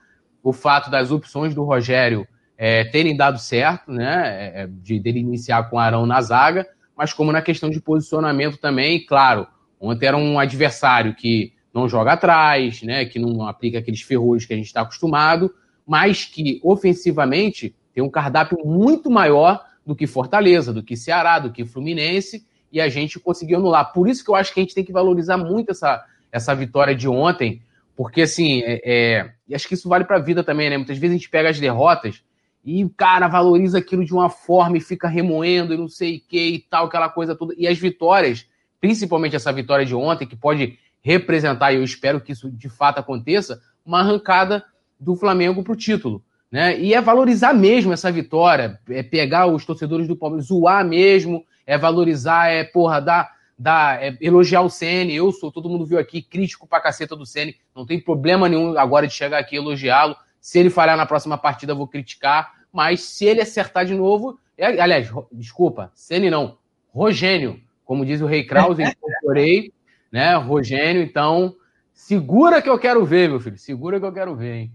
o 0.43 0.53
fato 0.53 0.89
das 0.89 1.11
opções 1.11 1.53
do 1.53 1.63
Rogério 1.63 2.27
é, 2.57 2.85
terem 2.85 3.15
dado 3.15 3.39
certo, 3.39 3.91
né, 3.91 4.51
é, 4.53 4.67
de 4.67 4.99
dele 4.99 5.19
iniciar 5.19 5.69
com 5.69 5.77
o 5.77 5.79
Arão 5.79 6.05
na 6.05 6.21
zaga, 6.21 6.67
mas 6.95 7.13
como 7.13 7.31
na 7.31 7.41
questão 7.41 7.69
de 7.69 7.81
posicionamento 7.81 8.57
também, 8.57 9.05
claro, 9.05 9.47
ontem 9.79 10.05
era 10.05 10.17
um 10.17 10.37
adversário 10.37 11.15
que 11.15 11.53
não 11.79 11.89
joga 11.89 12.13
atrás, 12.13 12.81
né, 12.83 13.05
que 13.05 13.17
não 13.17 13.47
aplica 13.47 13.79
aqueles 13.79 14.01
ferrolhos 14.01 14.45
que 14.45 14.53
a 14.53 14.57
gente 14.57 14.67
está 14.67 14.81
acostumado, 14.81 15.53
mas 15.85 16.25
que 16.25 16.59
ofensivamente 16.63 17.75
tem 17.93 18.03
um 18.03 18.09
cardápio 18.09 18.57
muito 18.65 19.09
maior 19.09 19.65
do 19.85 19.95
que 19.95 20.05
Fortaleza, 20.05 20.71
do 20.71 20.83
que 20.83 20.95
Ceará, 20.95 21.39
do 21.39 21.51
que 21.51 21.65
Fluminense, 21.65 22.45
e 22.71 22.79
a 22.79 22.87
gente 22.87 23.19
conseguiu 23.19 23.57
anular. 23.57 23.91
Por 23.91 24.07
isso 24.07 24.23
que 24.23 24.29
eu 24.29 24.35
acho 24.35 24.53
que 24.53 24.59
a 24.59 24.63
gente 24.63 24.75
tem 24.75 24.83
que 24.83 24.91
valorizar 24.91 25.37
muito 25.37 25.71
essa, 25.71 26.05
essa 26.31 26.53
vitória 26.53 26.95
de 26.95 27.07
ontem, 27.07 27.61
porque 27.95 28.21
assim, 28.21 28.61
é, 28.63 28.81
é, 28.85 29.31
e 29.47 29.55
acho 29.55 29.67
que 29.67 29.73
isso 29.73 29.89
vale 29.89 30.05
para 30.05 30.17
a 30.17 30.21
vida 30.21 30.43
também, 30.43 30.69
né? 30.69 30.77
Muitas 30.77 30.97
vezes 30.97 31.15
a 31.15 31.17
gente 31.17 31.29
pega 31.29 31.49
as 31.49 31.59
derrotas 31.59 32.21
e 32.63 32.85
o 32.85 32.89
cara 32.89 33.27
valoriza 33.27 33.79
aquilo 33.79 34.05
de 34.05 34.13
uma 34.13 34.29
forma 34.29 34.77
e 34.77 34.81
fica 34.81 35.07
remoendo 35.07 35.73
e 35.73 35.77
não 35.77 35.87
sei 35.87 36.17
o 36.17 36.21
que 36.21 36.47
e 36.47 36.59
tal, 36.59 36.85
aquela 36.85 37.09
coisa 37.09 37.35
toda. 37.35 37.53
E 37.57 37.67
as 37.67 37.77
vitórias, 37.77 38.47
principalmente 38.79 39.35
essa 39.35 39.51
vitória 39.51 39.85
de 39.85 39.95
ontem, 39.95 40.27
que 40.27 40.35
pode 40.35 40.77
representar, 41.01 41.71
e 41.71 41.77
eu 41.77 41.83
espero 41.83 42.21
que 42.21 42.31
isso 42.31 42.49
de 42.49 42.69
fato 42.69 42.99
aconteça, 42.99 43.61
uma 43.85 43.99
arrancada 43.99 44.63
do 44.99 45.15
Flamengo 45.15 45.63
para 45.63 45.73
o 45.73 45.77
título. 45.77 46.23
Né? 46.51 46.79
E 46.79 46.93
é 46.93 47.01
valorizar 47.01 47.53
mesmo 47.53 47.93
essa 47.93 48.11
vitória, 48.11 48.79
é 48.89 49.03
pegar 49.03 49.47
os 49.47 49.65
torcedores 49.65 50.07
do 50.07 50.15
Palmeiras, 50.15 50.47
zoar 50.47 50.85
mesmo, 50.85 51.45
é 51.65 51.77
valorizar, 51.77 52.49
é, 52.49 52.63
porra, 52.63 52.99
dar, 52.99 53.31
dar, 53.57 54.03
é, 54.03 54.17
elogiar 54.19 54.61
o 54.61 54.69
Ceni. 54.69 55.15
Eu 55.15 55.31
sou, 55.31 55.51
todo 55.51 55.69
mundo 55.69 55.85
viu 55.85 55.99
aqui, 55.99 56.21
crítico 56.21 56.67
pra 56.67 56.81
caceta 56.81 57.15
do 57.15 57.25
Ceni. 57.25 57.55
Não 57.75 57.85
tem 57.85 57.99
problema 57.99 58.49
nenhum 58.49 58.77
agora 58.77 59.07
de 59.07 59.13
chegar 59.13 59.37
aqui 59.37 59.55
e 59.55 59.59
elogiá-lo. 59.59 60.15
Se 60.41 60.57
ele 60.57 60.69
falhar 60.69 60.97
na 60.97 61.05
próxima 61.05 61.37
partida, 61.37 61.73
eu 61.73 61.77
vou 61.77 61.87
criticar. 61.87 62.53
Mas 62.73 63.01
se 63.01 63.25
ele 63.25 63.41
acertar 63.41 63.85
de 63.85 63.93
novo, 63.93 64.39
é, 64.57 64.81
aliás, 64.81 65.11
desculpa, 65.31 65.91
Ceni 65.93 66.29
não, 66.29 66.57
Rogênio, 66.91 67.61
como 67.85 68.05
diz 68.05 68.21
o 68.21 68.25
Rei 68.25 68.43
Krause, 68.43 68.81
incorporei, 68.83 69.71
né? 70.11 70.35
Rogênio, 70.35 71.01
então 71.01 71.55
segura 71.93 72.61
que 72.61 72.69
eu 72.69 72.79
quero 72.79 73.05
ver, 73.05 73.29
meu 73.29 73.39
filho, 73.39 73.57
segura 73.57 73.99
que 73.99 74.05
eu 74.05 74.13
quero 74.13 74.35
ver, 74.35 74.55
hein? 74.55 74.71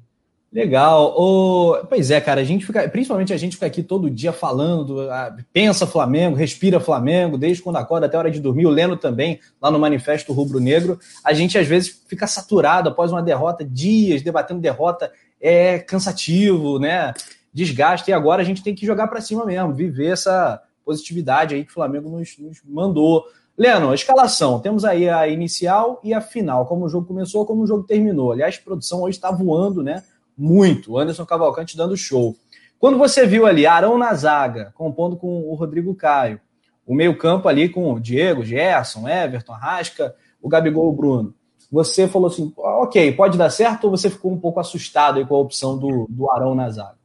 Legal. 0.54 1.12
O... 1.18 1.84
Pois 1.88 2.12
é, 2.12 2.20
cara, 2.20 2.40
a 2.40 2.44
gente 2.44 2.64
fica, 2.64 2.88
principalmente 2.88 3.32
a 3.32 3.36
gente 3.36 3.56
fica 3.56 3.66
aqui 3.66 3.82
todo 3.82 4.08
dia 4.08 4.32
falando, 4.32 5.08
pensa 5.52 5.84
Flamengo, 5.84 6.36
respira 6.36 6.78
Flamengo, 6.78 7.36
desde 7.36 7.60
quando 7.60 7.74
acorda 7.74 8.06
até 8.06 8.16
a 8.16 8.20
hora 8.20 8.30
de 8.30 8.38
dormir, 8.38 8.64
o 8.64 8.70
Leno 8.70 8.96
também, 8.96 9.40
lá 9.60 9.68
no 9.68 9.80
Manifesto 9.80 10.32
Rubro 10.32 10.60
Negro. 10.60 10.96
A 11.24 11.32
gente 11.32 11.58
às 11.58 11.66
vezes 11.66 12.04
fica 12.06 12.28
saturado 12.28 12.88
após 12.88 13.10
uma 13.10 13.20
derrota, 13.20 13.64
dias 13.64 14.22
debatendo 14.22 14.60
derrota, 14.60 15.10
é 15.40 15.80
cansativo, 15.80 16.78
né? 16.78 17.12
Desgaste, 17.52 18.12
e 18.12 18.14
agora 18.14 18.40
a 18.40 18.44
gente 18.44 18.62
tem 18.62 18.76
que 18.76 18.86
jogar 18.86 19.08
para 19.08 19.20
cima 19.20 19.44
mesmo, 19.44 19.74
viver 19.74 20.12
essa 20.12 20.62
positividade 20.84 21.56
aí 21.56 21.64
que 21.64 21.70
o 21.70 21.74
Flamengo 21.74 22.08
nos, 22.08 22.38
nos 22.38 22.62
mandou. 22.64 23.24
Leno, 23.56 23.90
a 23.90 23.94
escalação. 23.94 24.60
Temos 24.60 24.84
aí 24.84 25.08
a 25.08 25.28
inicial 25.28 26.00
e 26.02 26.12
a 26.12 26.20
final. 26.20 26.66
Como 26.66 26.84
o 26.84 26.88
jogo 26.88 27.06
começou, 27.06 27.46
como 27.46 27.62
o 27.62 27.66
jogo 27.66 27.84
terminou. 27.84 28.32
Aliás, 28.32 28.58
produção 28.58 29.02
hoje 29.02 29.16
está 29.16 29.30
voando, 29.30 29.82
né? 29.82 30.02
muito. 30.36 30.98
Anderson 30.98 31.24
Cavalcante 31.24 31.76
dando 31.76 31.96
show. 31.96 32.36
Quando 32.78 32.98
você 32.98 33.26
viu 33.26 33.46
ali 33.46 33.66
Arão 33.66 33.96
na 33.96 34.12
zaga, 34.14 34.72
compondo 34.74 35.16
com 35.16 35.48
o 35.48 35.54
Rodrigo 35.54 35.94
Caio, 35.94 36.40
o 36.86 36.94
meio-campo 36.94 37.48
ali 37.48 37.68
com 37.68 37.92
o 37.92 38.00
Diego, 38.00 38.44
Gerson, 38.44 39.08
Everton, 39.08 39.52
Rasca, 39.52 40.14
o 40.42 40.48
Gabigol, 40.48 40.88
o 40.88 40.92
Bruno. 40.92 41.34
Você 41.72 42.06
falou 42.06 42.28
assim, 42.28 42.52
ok, 42.56 43.12
pode 43.12 43.38
dar 43.38 43.48
certo 43.48 43.84
ou 43.84 43.90
você 43.90 44.10
ficou 44.10 44.30
um 44.30 44.38
pouco 44.38 44.60
assustado 44.60 45.24
com 45.26 45.34
a 45.34 45.38
opção 45.38 45.78
do, 45.78 46.06
do 46.08 46.30
Arão 46.30 46.54
na 46.54 46.68
zaga? 46.70 46.98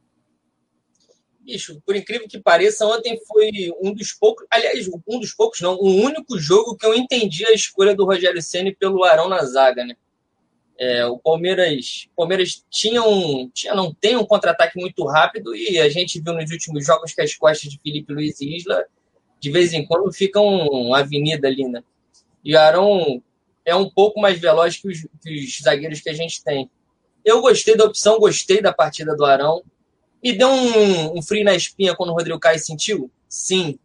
Bicho, 1.50 1.82
por 1.84 1.96
incrível 1.96 2.28
que 2.28 2.38
pareça, 2.38 2.86
ontem 2.86 3.20
foi 3.26 3.50
um 3.82 3.92
dos 3.92 4.12
poucos, 4.12 4.46
aliás, 4.48 4.88
um 4.88 5.18
dos 5.18 5.32
poucos 5.32 5.60
não, 5.60 5.74
o 5.74 5.96
único 5.96 6.38
jogo 6.38 6.76
que 6.76 6.86
eu 6.86 6.94
entendi 6.94 7.44
a 7.44 7.52
escolha 7.52 7.92
do 7.92 8.04
Rogério 8.04 8.40
Ceni 8.40 8.72
pelo 8.72 9.02
Arão 9.02 9.28
na 9.28 9.44
zaga, 9.44 9.84
né? 9.84 9.96
É, 10.78 11.04
o 11.06 11.18
Palmeiras, 11.18 12.08
Palmeiras 12.16 12.64
tinha 12.70 13.02
um, 13.02 13.50
tinha, 13.50 13.74
não 13.74 13.92
tem 13.92 14.16
um 14.16 14.24
contra-ataque 14.24 14.78
muito 14.78 15.04
rápido 15.04 15.54
e 15.56 15.78
a 15.80 15.88
gente 15.88 16.20
viu 16.20 16.32
nos 16.34 16.50
últimos 16.52 16.86
jogos 16.86 17.12
que 17.12 17.20
as 17.20 17.34
costas 17.34 17.68
de 17.68 17.80
Felipe 17.80 18.12
Luiz 18.12 18.40
e 18.40 18.56
Isla 18.56 18.86
de 19.40 19.50
vez 19.50 19.72
em 19.72 19.84
quando 19.84 20.12
ficam 20.12 20.46
uma 20.46 21.00
avenida 21.00 21.48
ali, 21.48 21.66
né? 21.66 21.82
E 22.44 22.56
Arão 22.56 23.20
é 23.64 23.74
um 23.74 23.90
pouco 23.90 24.20
mais 24.20 24.38
veloz 24.38 24.76
que 24.76 24.88
os, 24.88 25.00
que 25.20 25.34
os 25.34 25.60
zagueiros 25.60 26.00
que 26.00 26.10
a 26.10 26.14
gente 26.14 26.44
tem. 26.44 26.70
Eu 27.24 27.40
gostei 27.40 27.76
da 27.76 27.84
opção, 27.84 28.20
gostei 28.20 28.62
da 28.62 28.72
partida 28.72 29.16
do 29.16 29.24
Arão. 29.24 29.64
Me 30.22 30.32
deu 30.36 30.48
um, 30.48 31.18
um 31.18 31.22
frio 31.22 31.44
na 31.44 31.54
espinha 31.54 31.94
quando 31.94 32.10
o 32.10 32.14
Rodrigo 32.14 32.38
Caio 32.38 32.58
sentiu? 32.58 33.10
Sim. 33.28 33.78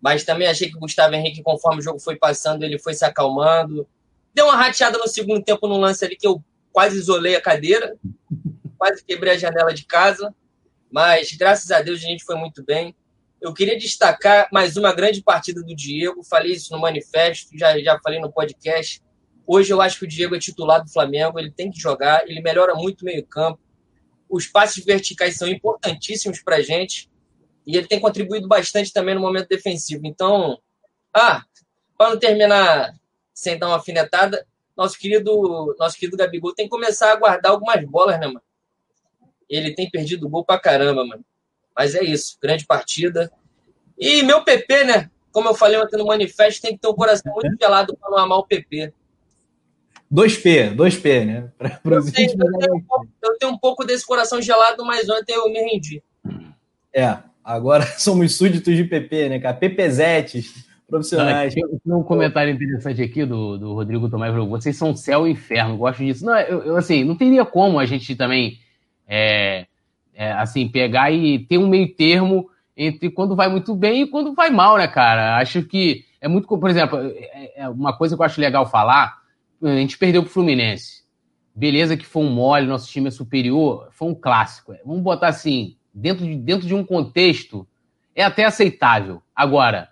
Mas 0.00 0.24
também 0.24 0.48
achei 0.48 0.68
que 0.68 0.76
o 0.76 0.80
Gustavo 0.80 1.14
Henrique, 1.14 1.42
conforme 1.42 1.80
o 1.80 1.82
jogo 1.82 2.00
foi 2.00 2.16
passando, 2.16 2.64
ele 2.64 2.78
foi 2.78 2.94
se 2.94 3.04
acalmando 3.04 3.86
Deu 4.34 4.46
uma 4.46 4.56
rateada 4.56 4.96
no 4.96 5.06
segundo 5.06 5.42
tempo 5.44 5.68
no 5.68 5.76
lance 5.76 6.04
ali 6.04 6.16
que 6.16 6.26
eu 6.26 6.42
quase 6.72 6.96
isolei 6.96 7.36
a 7.36 7.40
cadeira, 7.40 7.96
quase 8.78 9.04
quebrei 9.04 9.34
a 9.34 9.38
janela 9.38 9.74
de 9.74 9.84
casa, 9.84 10.34
mas 10.90 11.32
graças 11.32 11.70
a 11.70 11.82
Deus 11.82 12.02
a 12.02 12.06
gente 12.06 12.24
foi 12.24 12.36
muito 12.36 12.64
bem. 12.64 12.96
Eu 13.42 13.52
queria 13.52 13.76
destacar 13.76 14.48
mais 14.50 14.76
uma 14.76 14.94
grande 14.94 15.22
partida 15.22 15.62
do 15.62 15.76
Diego, 15.76 16.24
falei 16.24 16.52
isso 16.52 16.72
no 16.72 16.80
manifesto, 16.80 17.50
já, 17.58 17.78
já 17.78 17.98
falei 18.02 18.20
no 18.20 18.32
podcast. 18.32 19.02
Hoje 19.46 19.70
eu 19.70 19.82
acho 19.82 19.98
que 19.98 20.04
o 20.06 20.08
Diego 20.08 20.34
é 20.34 20.38
titular 20.38 20.82
do 20.82 20.90
Flamengo, 20.90 21.38
ele 21.38 21.50
tem 21.50 21.70
que 21.70 21.78
jogar, 21.78 22.26
ele 22.26 22.40
melhora 22.40 22.74
muito 22.74 23.02
o 23.02 23.04
meio-campo. 23.04 23.60
Os 24.32 24.46
passes 24.46 24.82
verticais 24.82 25.36
são 25.36 25.46
importantíssimos 25.46 26.42
para 26.42 26.56
a 26.56 26.62
gente 26.62 27.10
e 27.66 27.76
ele 27.76 27.86
tem 27.86 28.00
contribuído 28.00 28.48
bastante 28.48 28.90
também 28.90 29.14
no 29.14 29.20
momento 29.20 29.46
defensivo. 29.46 30.06
Então, 30.06 30.58
ah, 31.12 31.44
para 31.98 32.10
não 32.10 32.18
terminar 32.18 32.94
sem 33.34 33.58
dar 33.58 33.66
uma 33.66 33.76
afinetada, 33.76 34.46
nosso 34.74 34.98
querido, 34.98 35.76
nosso 35.78 35.98
querido 35.98 36.16
Gabigol 36.16 36.54
tem 36.54 36.64
que 36.64 36.70
começar 36.70 37.12
a 37.12 37.16
guardar 37.16 37.52
algumas 37.52 37.84
bolas, 37.84 38.18
né, 38.18 38.26
mano? 38.26 38.40
Ele 39.50 39.74
tem 39.74 39.90
perdido 39.90 40.26
gol 40.30 40.46
pra 40.46 40.58
caramba, 40.58 41.04
mano. 41.04 41.22
Mas 41.76 41.94
é 41.94 42.02
isso, 42.02 42.38
grande 42.40 42.64
partida. 42.64 43.30
E 43.98 44.22
meu 44.22 44.42
PP, 44.42 44.84
né? 44.84 45.10
Como 45.30 45.46
eu 45.46 45.54
falei 45.54 45.78
ontem 45.78 45.98
no 45.98 46.06
manifesto, 46.06 46.62
tem 46.62 46.72
que 46.72 46.80
ter 46.80 46.88
um 46.88 46.94
coração 46.94 47.30
muito 47.34 47.54
gelado 47.60 47.94
para 47.98 48.10
não 48.10 48.18
amar 48.18 48.38
o 48.38 48.46
PP. 48.46 48.94
2P, 50.12 50.76
2P, 50.76 51.24
né? 51.24 51.48
Pra, 51.82 51.96
eu, 51.96 52.12
tenho, 52.12 52.30
eu, 52.30 52.58
tenho 52.58 52.74
um 52.74 52.82
pouco, 52.82 53.08
eu 53.22 53.38
tenho 53.38 53.52
um 53.52 53.58
pouco 53.58 53.84
desse 53.84 54.06
coração 54.06 54.42
gelado, 54.42 54.84
mas 54.84 55.08
ontem 55.08 55.32
eu 55.32 55.48
me 55.50 55.60
rendi. 55.60 56.02
É, 56.92 57.16
agora 57.42 57.84
somos 57.98 58.36
súditos 58.36 58.76
de 58.76 58.84
PP, 58.84 59.28
né, 59.30 59.38
cara? 59.38 59.56
PPZetes 59.56 60.66
profissionais. 60.86 61.54
Não, 61.56 61.68
tem 61.68 61.94
um 61.94 62.02
comentário 62.02 62.52
interessante 62.52 63.00
aqui 63.00 63.24
do, 63.24 63.56
do 63.56 63.72
Rodrigo 63.72 64.10
Tomás. 64.10 64.34
Vocês 64.34 64.76
são 64.76 64.94
céu 64.94 65.26
e 65.26 65.30
inferno, 65.30 65.78
gosto 65.78 66.04
disso. 66.04 66.26
Não, 66.26 66.38
eu, 66.38 66.62
eu, 66.62 66.76
assim, 66.76 67.02
não 67.02 67.16
teria 67.16 67.46
como 67.46 67.78
a 67.78 67.86
gente 67.86 68.14
também 68.14 68.58
é, 69.08 69.66
é, 70.14 70.32
assim, 70.32 70.68
pegar 70.68 71.10
e 71.10 71.38
ter 71.38 71.56
um 71.56 71.68
meio 71.68 71.94
termo 71.94 72.50
entre 72.76 73.10
quando 73.10 73.34
vai 73.34 73.48
muito 73.48 73.74
bem 73.74 74.02
e 74.02 74.06
quando 74.06 74.34
vai 74.34 74.50
mal, 74.50 74.76
né, 74.76 74.86
cara? 74.86 75.38
Acho 75.38 75.62
que 75.62 76.04
é 76.20 76.28
muito. 76.28 76.46
Por 76.46 76.68
exemplo, 76.68 76.98
é, 76.98 77.62
é 77.62 77.68
uma 77.68 77.96
coisa 77.96 78.14
que 78.14 78.20
eu 78.20 78.26
acho 78.26 78.40
legal 78.40 78.68
falar: 78.68 79.21
a 79.62 79.76
gente 79.76 79.98
perdeu 79.98 80.22
pro 80.22 80.32
Fluminense. 80.32 81.02
Beleza 81.54 81.96
que 81.96 82.06
foi 82.06 82.22
um 82.22 82.30
mole, 82.30 82.66
nosso 82.66 82.88
time 82.88 83.08
é 83.08 83.10
superior, 83.10 83.88
foi 83.92 84.08
um 84.08 84.14
clássico. 84.14 84.74
Vamos 84.84 85.02
botar 85.02 85.28
assim, 85.28 85.76
dentro 85.92 86.24
de, 86.24 86.36
dentro 86.36 86.66
de 86.66 86.74
um 86.74 86.84
contexto, 86.84 87.66
é 88.14 88.24
até 88.24 88.44
aceitável. 88.44 89.22
Agora, 89.34 89.88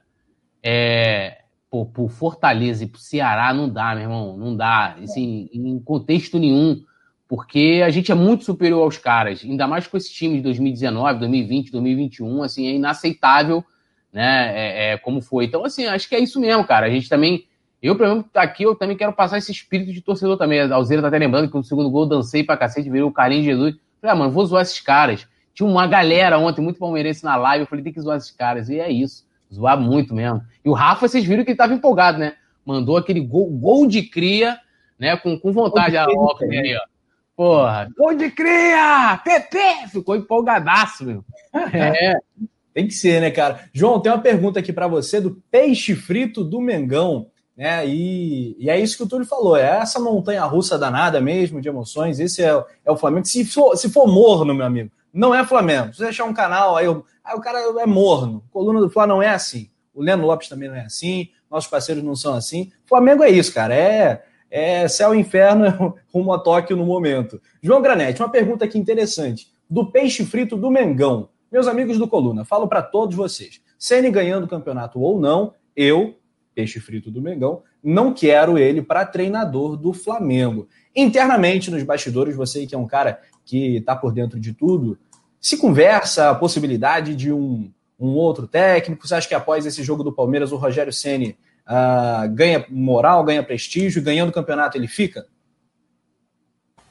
é, 0.62 1.38
pô, 1.70 1.86
pro 1.86 2.08
Fortaleza 2.08 2.84
e 2.84 2.86
pro 2.86 3.00
Ceará 3.00 3.52
não 3.54 3.68
dá, 3.68 3.94
meu 3.94 4.04
irmão. 4.04 4.36
Não 4.36 4.56
dá. 4.56 4.96
Assim, 5.02 5.48
em 5.52 5.78
contexto 5.78 6.38
nenhum. 6.38 6.82
Porque 7.28 7.80
a 7.84 7.90
gente 7.90 8.10
é 8.10 8.14
muito 8.14 8.44
superior 8.44 8.82
aos 8.82 8.98
caras. 8.98 9.44
Ainda 9.44 9.68
mais 9.68 9.86
com 9.86 9.96
esse 9.96 10.12
time 10.12 10.36
de 10.36 10.42
2019, 10.42 11.20
2020, 11.20 11.70
2021. 11.70 12.42
Assim, 12.42 12.66
é 12.66 12.72
inaceitável, 12.72 13.64
né? 14.12 14.52
É, 14.52 14.92
é, 14.92 14.98
como 14.98 15.22
foi. 15.22 15.44
Então, 15.44 15.64
assim, 15.64 15.86
acho 15.86 16.08
que 16.08 16.16
é 16.16 16.18
isso 16.18 16.40
mesmo, 16.40 16.64
cara. 16.64 16.86
A 16.86 16.90
gente 16.90 17.08
também. 17.08 17.46
Eu, 17.82 17.96
pelo 17.96 18.10
menos, 18.10 18.24
aqui, 18.34 18.62
eu 18.62 18.74
também 18.74 18.96
quero 18.96 19.12
passar 19.12 19.38
esse 19.38 19.50
espírito 19.50 19.92
de 19.92 20.02
torcedor 20.02 20.36
também. 20.36 20.60
A 20.60 20.74
Alzeira 20.74 21.00
tá 21.00 21.08
até 21.08 21.18
lembrando 21.18 21.48
que 21.48 21.56
no 21.56 21.64
segundo 21.64 21.90
gol 21.90 22.02
eu 22.02 22.08
dancei 22.08 22.44
pra 22.44 22.56
cacete, 22.56 22.90
virei 22.90 23.02
o 23.02 23.12
Carlinhos 23.12 23.44
Jesus. 23.44 23.76
Falei, 24.00 24.14
ah, 24.14 24.18
mano, 24.18 24.30
vou 24.30 24.44
zoar 24.44 24.62
esses 24.62 24.80
caras. 24.80 25.26
Tinha 25.54 25.68
uma 25.68 25.86
galera 25.86 26.38
ontem, 26.38 26.60
muito 26.60 26.78
palmeirense 26.78 27.24
na 27.24 27.36
live. 27.36 27.64
Eu 27.64 27.66
falei, 27.66 27.82
tem 27.82 27.92
que 27.92 28.00
zoar 28.00 28.18
esses 28.18 28.30
caras. 28.30 28.68
E 28.68 28.78
é 28.78 28.90
isso. 28.90 29.24
Zoar 29.52 29.78
muito 29.80 30.14
mesmo. 30.14 30.42
E 30.64 30.68
o 30.68 30.72
Rafa, 30.72 31.08
vocês 31.08 31.24
viram 31.24 31.42
que 31.42 31.50
ele 31.50 31.54
estava 31.54 31.74
empolgado, 31.74 32.18
né? 32.18 32.34
Mandou 32.64 32.96
aquele 32.96 33.20
gol, 33.20 33.50
gol 33.50 33.86
de 33.86 34.02
cria, 34.02 34.58
né? 34.98 35.16
Com, 35.16 35.38
com 35.38 35.52
vontade 35.52 35.96
a 35.96 36.04
óculos 36.04 36.54
aí, 36.54 36.76
ó. 36.76 36.90
Porra, 37.34 37.88
gol 37.96 38.14
de 38.14 38.30
cria! 38.30 39.18
Pepe! 39.24 39.88
Ficou 39.90 40.14
empolgadaço, 40.14 41.06
meu. 41.06 41.24
É. 41.72 42.14
Tem 42.72 42.86
que 42.86 42.94
ser, 42.94 43.20
né, 43.20 43.30
cara? 43.30 43.68
João, 43.72 44.00
tem 44.00 44.12
uma 44.12 44.20
pergunta 44.20 44.60
aqui 44.60 44.72
para 44.72 44.86
você 44.86 45.20
do 45.20 45.42
peixe 45.50 45.94
frito 45.96 46.44
do 46.44 46.60
Mengão, 46.60 47.29
né? 47.60 47.86
E, 47.86 48.56
e, 48.58 48.70
é 48.70 48.80
isso 48.80 48.96
que 48.96 49.02
o 49.02 49.06
Túlio 49.06 49.26
falou, 49.26 49.54
é 49.54 49.80
essa 49.82 50.00
montanha 50.00 50.42
russa 50.46 50.78
danada 50.78 51.20
mesmo 51.20 51.60
de 51.60 51.68
emoções. 51.68 52.18
Esse 52.18 52.42
é, 52.42 52.64
é 52.86 52.90
o 52.90 52.96
Flamengo. 52.96 53.26
Se 53.26 53.44
for, 53.44 53.76
se 53.76 53.90
for 53.90 54.06
morno, 54.06 54.54
meu 54.54 54.64
amigo, 54.64 54.90
não 55.12 55.34
é 55.34 55.44
Flamengo. 55.44 55.92
Se 55.92 55.98
você 55.98 56.04
deixar 56.04 56.24
um 56.24 56.32
canal 56.32 56.74
aí, 56.74 56.86
aí 57.22 57.36
o 57.36 57.40
cara 57.42 57.58
é 57.82 57.84
morno. 57.84 58.42
Coluna 58.50 58.80
do 58.80 58.88
Fla 58.88 59.06
não 59.06 59.22
é 59.22 59.28
assim. 59.28 59.68
O 59.92 60.00
Leno 60.00 60.24
Lopes 60.24 60.48
também 60.48 60.70
não 60.70 60.76
é 60.76 60.86
assim. 60.86 61.28
Nossos 61.50 61.68
parceiros 61.68 62.02
não 62.02 62.16
são 62.16 62.32
assim. 62.32 62.72
Flamengo 62.86 63.22
é 63.22 63.28
isso, 63.28 63.52
cara. 63.52 63.74
É, 63.74 64.24
é 64.50 64.88
céu 64.88 65.14
e 65.14 65.18
inferno 65.18 65.94
rumo 66.10 66.32
a 66.32 66.38
Tóquio 66.38 66.78
no 66.78 66.86
momento. 66.86 67.42
João 67.62 67.82
Granete, 67.82 68.22
uma 68.22 68.30
pergunta 68.30 68.64
aqui 68.64 68.78
interessante. 68.78 69.48
Do 69.68 69.92
peixe 69.92 70.24
frito 70.24 70.56
do 70.56 70.70
Mengão. 70.70 71.28
Meus 71.52 71.68
amigos 71.68 71.98
do 71.98 72.08
Coluna, 72.08 72.42
falo 72.42 72.66
para 72.66 72.80
todos 72.80 73.14
vocês. 73.14 73.60
Ceni 73.78 74.10
ganhando 74.10 74.44
o 74.44 74.48
campeonato 74.48 74.98
ou 74.98 75.20
não, 75.20 75.52
eu, 75.76 76.14
peixe 76.60 76.78
frito 76.78 77.10
do 77.10 77.22
Mengão, 77.22 77.62
não 77.82 78.12
quero 78.12 78.58
ele 78.58 78.82
para 78.82 79.06
treinador 79.06 79.76
do 79.76 79.94
Flamengo. 79.94 80.68
Internamente, 80.94 81.70
nos 81.70 81.82
bastidores, 81.82 82.36
você 82.36 82.66
que 82.66 82.74
é 82.74 82.78
um 82.78 82.86
cara 82.86 83.18
que 83.46 83.78
está 83.78 83.96
por 83.96 84.12
dentro 84.12 84.38
de 84.38 84.52
tudo, 84.52 84.98
se 85.40 85.56
conversa 85.56 86.30
a 86.30 86.34
possibilidade 86.34 87.16
de 87.16 87.32
um, 87.32 87.72
um 87.98 88.10
outro 88.10 88.46
técnico? 88.46 89.08
Você 89.08 89.14
acha 89.14 89.28
que 89.28 89.34
após 89.34 89.64
esse 89.64 89.82
jogo 89.82 90.04
do 90.04 90.12
Palmeiras, 90.12 90.52
o 90.52 90.56
Rogério 90.56 90.92
Ceni 90.92 91.38
uh, 91.66 92.28
ganha 92.30 92.66
moral, 92.68 93.24
ganha 93.24 93.42
prestígio, 93.42 94.02
ganhando 94.02 94.28
o 94.28 94.34
campeonato 94.34 94.76
ele 94.76 94.88
fica? 94.88 95.26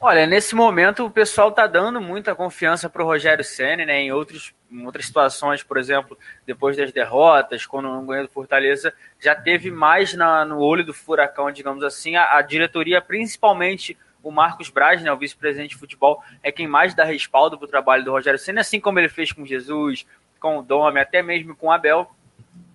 Olha, 0.02 0.26
nesse 0.26 0.56
momento 0.56 1.06
o 1.06 1.12
pessoal 1.12 1.50
está 1.50 1.68
dando 1.68 2.02
muita 2.02 2.34
confiança 2.34 2.90
para 2.90 3.04
o 3.04 3.06
Rogério 3.06 3.44
Ceni, 3.44 3.86
né? 3.86 4.02
Em, 4.02 4.12
outros, 4.12 4.54
em 4.72 4.86
outras 4.86 5.06
situações, 5.06 5.64
por 5.64 5.78
exemplo, 5.78 6.18
depois 6.46 6.78
das 6.78 6.91
derrotas, 6.91 7.66
quando 7.66 7.90
não 7.90 8.06
ganhou 8.06 8.28
do 8.28 8.32
Fortaleza, 8.32 8.94
já 9.20 9.34
teve 9.34 9.72
mais 9.72 10.14
na, 10.14 10.46
no 10.46 10.60
olho 10.60 10.86
do 10.86 10.94
furacão, 10.94 11.52
digamos 11.52 11.84
assim, 11.84 12.16
a, 12.16 12.38
a 12.38 12.41
diretoria, 12.41 13.02
principalmente 13.02 13.94
o 13.94 14.10
o 14.22 14.32
Marcos 14.32 14.70
Braz, 14.70 15.02
né, 15.02 15.12
o 15.12 15.18
vice-presidente 15.18 15.72
de 15.72 15.78
futebol, 15.78 16.24
é 16.44 16.52
quem 16.52 16.68
mais 16.68 16.94
dá 16.94 17.04
respaldo 17.04 17.58
para 17.58 17.66
o 17.66 17.70
trabalho 17.70 18.04
do 18.04 18.12
Rogério 18.12 18.40
Senna, 18.40 18.62
assim 18.62 18.80
como 18.80 19.00
ele 19.00 19.10
fez 19.10 19.32
com 19.32 19.46
Jesus, 19.46 20.06
com 20.40 20.60
o 20.60 20.64
Dome, 20.64 21.00
até 21.00 21.22
mesmo 21.22 21.56
com 21.56 21.68
o 21.68 21.72
Abel, 21.72 22.10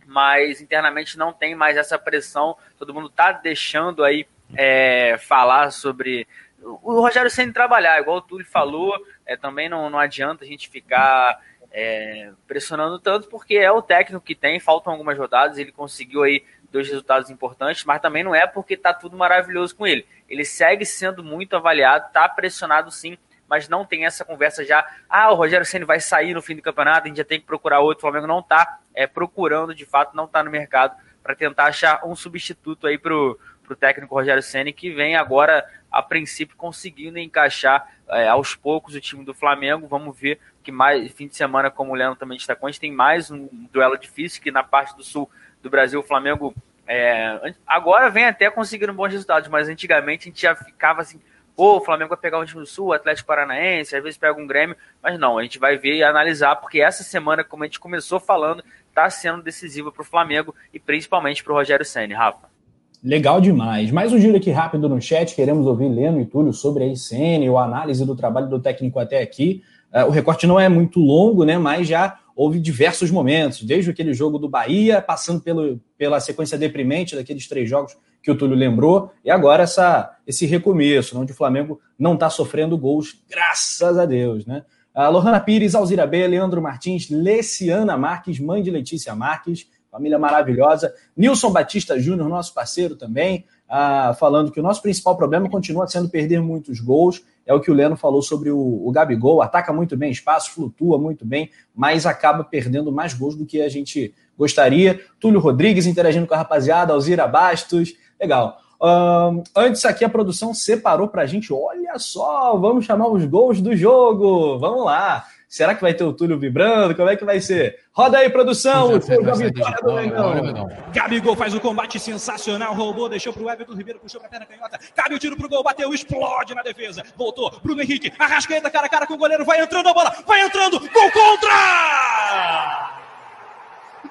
mas 0.07 0.61
internamente 0.61 1.19
não 1.19 1.33
tem 1.33 1.55
mais 1.55 1.77
essa 1.77 1.99
pressão, 1.99 2.57
todo 2.79 2.95
mundo 2.95 3.09
está 3.09 3.33
deixando 3.33 4.05
aí 4.05 4.27
é, 4.55 5.17
falar 5.19 5.71
sobre 5.71 6.27
o 6.63 7.01
Rogério 7.01 7.31
Senna 7.31 7.53
trabalhar, 7.53 8.01
igual 8.01 8.19
o 8.19 8.23
Túlio 8.23 8.47
falou, 8.47 8.97
é, 9.27 9.37
também 9.37 9.69
não, 9.69 9.91
não 9.91 9.99
adianta 9.99 10.45
a 10.45 10.47
gente 10.47 10.69
ficar 10.69 11.39
é, 11.77 12.31
pressionando 12.47 13.01
tanto, 13.01 13.29
porque 13.29 13.57
é 13.57 13.71
o 13.71 13.83
técnico 13.83 14.25
que 14.25 14.37
tem, 14.37 14.61
faltam 14.61 14.93
algumas 14.93 15.19
rodadas, 15.19 15.59
ele 15.59 15.73
conseguiu 15.73 16.23
aí 16.23 16.45
dois 16.71 16.89
resultados 16.89 17.31
importantes, 17.31 17.85
mas 17.85 18.01
também 18.01 18.23
não 18.23 18.33
é 18.33 18.47
porque 18.47 18.75
está 18.75 18.95
tudo 18.95 19.17
maravilhoso 19.17 19.75
com 19.75 19.85
ele. 19.85 20.07
Ele 20.29 20.45
segue 20.45 20.87
sendo 20.87 21.25
muito 21.25 21.57
avaliado, 21.57 22.07
está 22.07 22.29
pressionado 22.29 22.93
sim, 22.93 23.19
mas 23.49 23.69
não 23.69 23.85
tem 23.85 24.07
essa 24.07 24.25
conversa 24.25 24.65
já. 24.65 24.87
Ah, 25.09 25.33
o 25.33 25.35
Rogério 25.35 25.67
Senna 25.67 25.85
vai 25.85 25.99
sair 25.99 26.33
no 26.33 26.41
fim 26.41 26.55
do 26.55 26.63
campeonato, 26.63 27.07
a 27.07 27.09
gente 27.09 27.17
já 27.17 27.25
tem 27.25 27.41
que 27.41 27.47
procurar 27.47 27.81
outro. 27.81 27.99
O 27.99 28.01
Flamengo 28.03 28.29
não 28.29 28.39
está 28.39 28.79
é, 28.95 29.07
procurando, 29.09 29.75
de 29.75 29.85
fato, 29.85 30.17
não 30.17 30.27
está 30.27 30.45
no 30.45 30.53
mercado 30.53 30.97
para 31.25 31.35
tentar 31.35 31.65
achar 31.65 32.07
um 32.07 32.15
substituto 32.15 32.87
aí 32.87 32.99
para 32.99 33.15
o 33.15 33.37
técnico 33.79 34.15
Rogério 34.15 34.43
Senna, 34.43 34.71
que 34.71 34.93
vem 34.93 35.17
agora, 35.17 35.67
a 35.91 36.03
princípio, 36.03 36.57
conseguindo 36.57 37.19
encaixar 37.19 37.89
é, 38.09 38.29
aos 38.29 38.55
poucos 38.55 38.95
o 38.95 39.01
time 39.01 39.25
do 39.25 39.35
Flamengo. 39.35 39.89
Vamos 39.89 40.17
ver 40.17 40.39
que 40.65 40.73
mais 40.73 41.13
fim 41.13 41.29
de 41.29 41.37
semana, 41.37 41.71
como 41.71 41.93
o 41.93 41.95
Leandro 41.95 42.19
também 42.19 42.39
destacou, 42.39 42.67
a 42.67 42.71
gente 42.71 42.81
tem 42.81 42.91
mais 42.91 43.31
um 43.31 43.49
duelo 43.71 43.97
difícil 43.99 44.43
que 44.43 44.51
na 44.51 44.63
parte 44.63 44.97
do 44.97 45.05
sul 45.05 45.31
do 45.63 45.71
Brasil, 45.71 46.01
o 46.01 46.03
Flamengo 46.03 46.55
é, 46.87 47.55
agora 47.67 48.11
vem 48.11 48.25
até 48.25 48.51
conseguindo 48.51 48.93
bons 48.93 49.13
resultados, 49.13 49.49
mas 49.49 49.69
antigamente 49.69 50.29
a 50.29 50.31
gente 50.31 50.43
já 50.43 50.55
ficava 50.55 51.03
assim, 51.03 51.21
pô, 51.55 51.77
o 51.77 51.81
Flamengo 51.81 52.11
vai 52.11 52.19
pegar 52.19 52.39
um 52.39 52.45
time 52.45 52.61
do 52.61 52.67
Sul, 52.67 52.93
Atlético 52.93 53.29
Paranaense, 53.29 53.95
às 53.95 54.03
vezes 54.03 54.19
pega 54.19 54.39
um 54.41 54.47
Grêmio, 54.47 54.77
mas 55.03 55.19
não, 55.19 55.39
a 55.39 55.43
gente 55.43 55.59
vai 55.59 55.77
ver 55.77 55.97
e 55.97 56.03
analisar, 56.03 56.57
porque 56.57 56.81
essa 56.81 57.03
semana, 57.03 57.45
como 57.45 57.63
a 57.63 57.67
gente 57.67 57.81
começou 57.81 58.19
falando, 58.19 58.65
está 58.89 59.09
sendo 59.09 59.43
decisiva 59.43 59.93
para 59.93 60.03
o 60.03 60.05
Flamengo 60.05 60.55
e 60.73 60.79
principalmente 60.79 61.43
para 61.45 61.53
o 61.53 61.57
Rogério 61.57 61.85
Senna, 61.85 62.17
Rafa. 62.17 62.55
Legal 63.03 63.39
demais. 63.39 63.91
Mais 63.91 64.15
um 64.15 64.19
giro 64.19 64.39
aqui 64.39 64.51
rápido 64.51 64.89
no 64.89 64.99
chat. 64.99 65.35
Queremos 65.35 65.67
ouvir 65.67 65.91
Leno 65.91 66.23
e 66.23 66.25
Túlio 66.25 66.55
sobre 66.55 66.85
a 66.85 66.87
ICN, 66.87 67.55
a 67.55 67.63
análise 67.63 68.07
do 68.07 68.17
trabalho 68.17 68.49
do 68.49 68.59
técnico 68.59 68.99
até 68.99 69.21
aqui. 69.21 69.63
Uh, 69.95 70.07
o 70.07 70.11
recorte 70.11 70.47
não 70.47 70.59
é 70.59 70.69
muito 70.69 70.99
longo, 70.99 71.45
né? 71.45 71.57
Mas 71.57 71.87
já 71.87 72.19
houve 72.35 72.59
diversos 72.59 73.11
momentos, 73.11 73.63
desde 73.63 73.91
aquele 73.91 74.13
jogo 74.13 74.39
do 74.39 74.49
Bahia, 74.49 75.01
passando 75.01 75.41
pelo, 75.41 75.81
pela 75.97 76.19
sequência 76.19 76.59
deprimente 76.59 77.15
daqueles 77.15 77.47
três 77.47 77.71
jogos 77.71 77.97
que 78.21 78.31
o 78.31 78.37
Túlio 78.37 78.57
lembrou, 78.57 79.13
e 79.23 79.31
agora 79.31 79.65
essa, 79.65 80.17
esse 80.27 80.47
recomeço, 80.47 81.21
onde 81.21 81.33
o 81.33 81.37
Flamengo 81.37 81.79
não 81.99 82.15
está 82.15 82.31
sofrendo 82.31 82.77
gols, 82.77 83.23
graças 83.29 83.99
a 83.99 84.07
Deus, 84.07 84.47
né? 84.47 84.65
A 84.95 85.09
Lohana 85.09 85.41
Pires, 85.41 85.75
Alzira 85.75 86.07
B, 86.07 86.27
Leandro 86.27 86.63
Martins, 86.63 87.11
Leciana 87.11 87.97
Marques, 87.97 88.39
mãe 88.41 88.63
de 88.63 88.71
Letícia 88.71 89.15
Marques, 89.15 89.67
família 89.91 90.19
maravilhosa. 90.19 90.95
Nilson 91.17 91.51
Batista 91.51 91.99
Júnior, 91.99 92.29
nosso 92.29 92.55
parceiro 92.55 92.97
também, 92.97 93.45
ah, 93.69 94.17
falando 94.19 94.51
que 94.51 94.61
o 94.61 94.63
nosso 94.63 94.81
principal 94.81 95.17
problema 95.17 95.51
continua 95.51 95.87
sendo 95.87 96.09
perder 96.09 96.41
muitos 96.41 96.81
gols 96.81 97.23
é 97.47 97.53
o 97.53 97.61
que 97.61 97.71
o 97.71 97.75
Leno 97.75 97.97
falou 97.97 98.23
sobre 98.23 98.51
o, 98.51 98.59
o 98.59 98.91
Gabigol, 98.91 99.43
ataca 99.43 99.73
muito 99.73 99.97
bem 99.97 100.11
espaço, 100.11 100.53
flutua 100.53 100.99
muito 100.99 101.25
bem, 101.25 101.51
mas 101.75 102.07
acaba 102.07 102.43
perdendo 102.45 102.91
mais 102.91 103.15
gols 103.15 103.37
do 103.37 103.45
que 103.45 103.61
a 103.61 103.69
gente 103.69 104.15
gostaria. 104.37 105.01
Túlio 105.21 105.41
Rodrigues 105.41 105.87
interagindo 105.87 106.27
com 106.27 106.35
a 106.35 106.39
rapaziada, 106.39 106.93
Alzira 106.93 107.27
Bastos, 107.27 107.95
legal. 108.21 108.59
Um, 108.83 109.43
antes 109.57 109.85
aqui 109.85 110.05
a 110.05 110.09
produção 110.09 110.53
separou 110.53 111.09
para 111.09 111.23
a 111.23 111.27
gente, 111.27 111.53
olha 111.53 111.99
só, 111.99 112.57
vamos 112.57 112.85
chamar 112.85 113.09
os 113.09 113.25
gols 113.25 113.61
do 113.61 113.75
jogo, 113.75 114.59
vamos 114.59 114.85
lá. 114.85 115.25
Será 115.55 115.73
que 115.73 115.83
vai 115.83 115.95
ter 115.95 116.03
o 116.03 116.13
Túlio 116.13 116.37
vibrando? 116.37 116.97
Como 116.97 117.09
é 117.09 117.15
que 117.15 117.25
vai 117.25 117.41
ser? 117.41 117.79
Roda 117.93 118.19
aí, 118.19 118.29
produção! 118.29 118.87
O 118.87 118.99
gol 118.99 119.23
da 119.23 119.35
vitória 119.35 119.77
do 119.85 119.93
Mengão. 119.93 120.69
Gabigol 120.93 121.37
faz 121.37 121.55
o 121.55 121.61
combate 121.61 122.01
sensacional, 122.01 122.75
roubou, 122.75 123.09
deixou 123.09 123.33
pro 123.33 123.49
Everton 123.49 123.75
Ribeiro, 123.75 124.01
puxou 124.01 124.21
pra 124.21 124.29
perna 124.29 124.47
canhota, 124.47 124.81
cabe 124.97 125.15
o 125.15 125.19
tiro 125.21 125.37
pro 125.37 125.49
gol, 125.49 125.63
bateu, 125.63 125.95
explode 125.95 126.57
na 126.57 126.63
defesa, 126.65 127.05
voltou, 127.17 127.57
Bruno 127.63 127.83
Henrique, 127.83 128.13
arrascaeta 128.19 128.69
cara 128.69 128.87
a 128.87 128.89
cara 128.89 129.07
com 129.07 129.15
o 129.15 129.17
goleiro, 129.17 129.45
vai 129.45 129.61
entrando 129.61 129.89
a 129.89 129.95
bola, 129.95 130.13
vai 130.27 130.41
entrando, 130.41 130.81
gol 130.81 131.11
contra! 131.13 131.51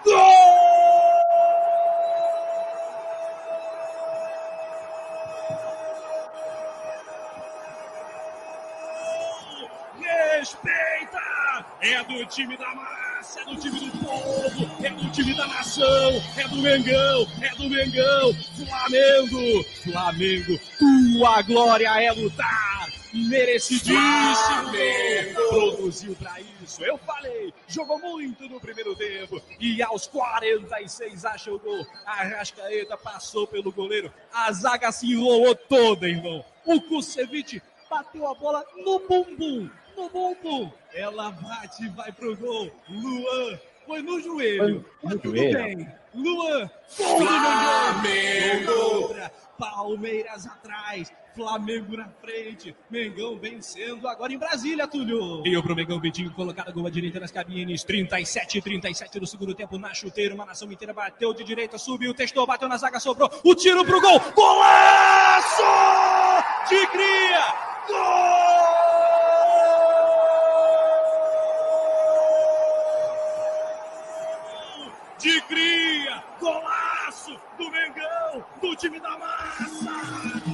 Gol! 0.05 0.93
respeita! 10.43 10.92
É 11.83 12.01
do 12.05 12.25
time 12.27 12.55
da 12.55 12.73
massa, 12.73 13.41
é 13.41 13.43
do 13.43 13.57
time 13.57 13.77
do 13.77 13.91
povo, 13.97 14.85
é 14.85 14.89
do 14.89 15.11
time 15.11 15.35
da 15.35 15.45
nação, 15.47 16.11
é 16.37 16.47
do 16.47 16.55
Mengão, 16.55 17.27
é 17.41 17.49
do 17.55 17.69
Mengão, 17.69 18.33
Flamengo, 18.55 19.63
Flamengo, 19.83 20.59
tua 20.79 21.41
glória 21.41 21.89
é 22.01 22.09
lutar, 22.13 22.87
merecidíssimo, 23.13 23.97
Flamengo. 23.97 25.49
produziu 25.49 26.15
pra 26.15 26.37
isso, 26.63 26.85
eu 26.85 26.97
falei, 26.99 27.53
jogou 27.67 27.99
muito 27.99 28.47
no 28.47 28.61
primeiro 28.61 28.95
tempo, 28.95 29.41
e 29.59 29.83
aos 29.83 30.07
46 30.07 31.25
achou 31.25 31.55
o 31.55 31.59
gol, 31.59 31.85
a 32.05 32.23
Rascaeta 32.23 32.95
passou 32.95 33.45
pelo 33.45 33.73
goleiro, 33.73 34.09
a 34.31 34.49
zaga 34.53 34.89
se 34.89 35.11
enrolou 35.11 35.53
toda, 35.53 36.07
irmão, 36.07 36.45
o 36.65 36.79
Kusevich 36.79 37.61
bateu 37.89 38.25
a 38.25 38.33
bola 38.33 38.63
no 38.77 38.99
bumbum, 38.99 39.69
no 39.97 40.09
bumbum. 40.09 40.71
Ela 40.93 41.31
bate 41.31 41.85
e 41.85 41.89
vai 41.89 42.11
pro 42.11 42.35
gol. 42.37 42.69
Luan 42.89 43.59
foi 43.85 44.01
no 44.01 44.19
joelho. 44.21 44.85
Foi 45.01 45.13
no 45.13 45.19
tudo 45.19 45.37
joelho. 45.37 45.57
bem. 45.57 45.87
Luan, 46.13 46.69
Flamengo. 46.87 48.35
Palmeiras 49.57 50.45
atrás. 50.45 51.11
Flamengo 51.35 51.97
na 51.97 52.07
frente, 52.21 52.75
Mengão 52.91 53.35
vencendo 53.39 54.07
agora 54.07 54.31
em 54.31 54.37
Brasília, 54.37 54.87
Túlio. 54.87 55.41
E 55.43 55.57
o 55.57 55.63
pro 55.63 55.75
Mengão, 55.75 55.99
Vitinho 55.99 56.31
colocado 56.31 56.69
a 56.69 56.71
gol 56.71 56.85
à 56.85 56.91
direita 56.91 57.19
nas 57.19 57.31
cabines, 57.31 57.83
37, 57.83 58.61
37 58.61 59.19
no 59.19 59.25
segundo 59.25 59.55
tempo 59.55 59.79
na 59.79 59.91
chuteira, 59.95 60.35
uma 60.35 60.45
nação 60.45 60.71
inteira 60.71 60.93
bateu 60.93 61.33
de 61.33 61.43
direita, 61.43 61.79
subiu, 61.79 62.13
testou, 62.13 62.45
bateu 62.45 62.69
na 62.69 62.77
zaga, 62.77 62.99
sobrou, 62.99 63.31
o 63.43 63.55
tiro 63.55 63.83
pro 63.83 63.99
gol, 63.99 64.19
golaço 64.35 65.63
de 66.69 66.85
cria, 66.85 67.55
gol! 67.87 68.82
De 75.23 75.39
cria, 75.43 76.21
golaço 76.37 77.39
do 77.57 77.71
Mengão, 77.71 78.45
do 78.61 78.75
time 78.75 78.99
da 78.99 79.17
massa. 79.17 80.52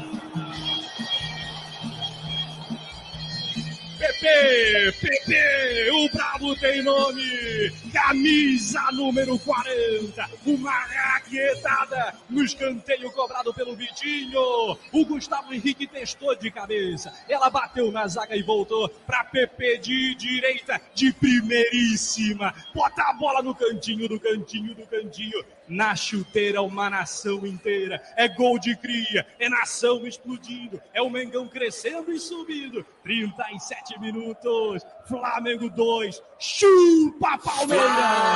Pepe, 4.20 4.92
Pepe, 5.00 5.92
o 5.92 6.10
Bravo 6.10 6.54
tem 6.58 6.82
nome, 6.84 7.72
camisa 7.94 8.92
número 8.92 9.40
40, 9.40 10.30
uma 10.46 10.72
raquetada 10.72 12.14
no 12.30 12.44
escanteio 12.44 13.10
cobrado 13.14 13.54
pelo 13.54 13.78
Vitinho, 13.78 14.78
o 14.92 15.06
Gustavo 15.06 15.54
Henrique 15.54 15.88
testou 15.88 16.36
de 16.36 16.52
cabeça, 16.52 17.14
ela 17.30 17.50
bateu 17.50 17.92
na 17.94 18.08
zaga 18.08 18.36
e 18.36 18.44
voltou 18.44 18.90
para 19.08 19.24
Pepe 19.24 19.78
de 19.78 20.16
direita, 20.16 20.82
de 20.94 21.14
primeiríssima, 21.14 22.54
bota 22.76 23.04
a 23.04 23.14
bola 23.14 23.42
no 23.42 23.56
cantinho 23.56 24.10
do 24.10 24.20
cantinho 24.20 24.76
do 24.76 24.86
cantinho, 24.86 25.46
na 25.70 25.96
chuteira 25.96 26.62
uma 26.62 26.90
nação 26.90 27.46
inteira. 27.46 28.02
É 28.18 28.28
gol 28.28 28.58
de 28.58 28.76
cria, 28.76 29.26
é 29.40 29.48
nação 29.48 30.06
explodindo, 30.08 30.82
é 30.94 31.02
o 31.02 31.10
Mengão 31.10 31.48
crescendo 31.48 32.12
e 32.12 32.20
subindo. 32.20 32.86
37 33.04 34.00
minutos, 34.00 34.86
Flamengo 35.08 35.70
2, 35.70 36.22
chupa 36.38 37.38
Palmeiras! 37.38 37.88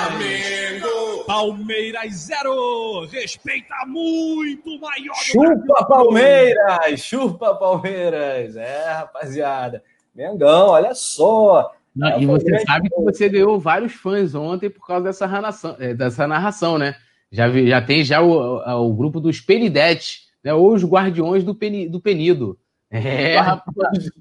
Flamengo! 0.09 1.23
Palmeiras 1.25 2.13
0, 2.13 3.05
respeita 3.07 3.75
muito 3.87 4.79
maior. 4.79 5.15
Chupa 5.15 5.85
Palmeiras, 5.85 6.99
chupa 7.01 7.55
Palmeiras. 7.55 8.55
É, 8.55 8.91
rapaziada. 8.91 9.83
Mengão, 10.15 10.69
olha 10.69 10.93
só. 10.93 11.73
Não, 11.95 12.19
e 12.19 12.25
você 12.25 12.59
sabe 12.59 12.89
que 12.89 13.01
você 13.01 13.29
ganhou 13.29 13.59
vários 13.59 13.93
fãs 13.93 14.33
ontem 14.33 14.69
por 14.69 14.85
causa 14.85 15.05
dessa 15.05 15.27
narração, 15.27 15.75
é, 15.79 15.93
dessa 15.93 16.27
narração 16.27 16.77
né? 16.77 16.95
Já, 17.33 17.49
já 17.49 17.81
tem 17.81 18.03
já 18.03 18.21
o, 18.21 18.87
o 18.87 18.93
grupo 18.93 19.19
dos 19.19 19.41
Penidetes, 19.41 20.27
né? 20.43 20.53
Ou 20.53 20.71
os 20.71 20.83
Guardiões 20.83 21.43
do, 21.43 21.55
Peni, 21.55 21.89
do 21.89 21.99
Penido. 21.99 22.59
É, 22.91 23.39
rapaz. 23.39 24.11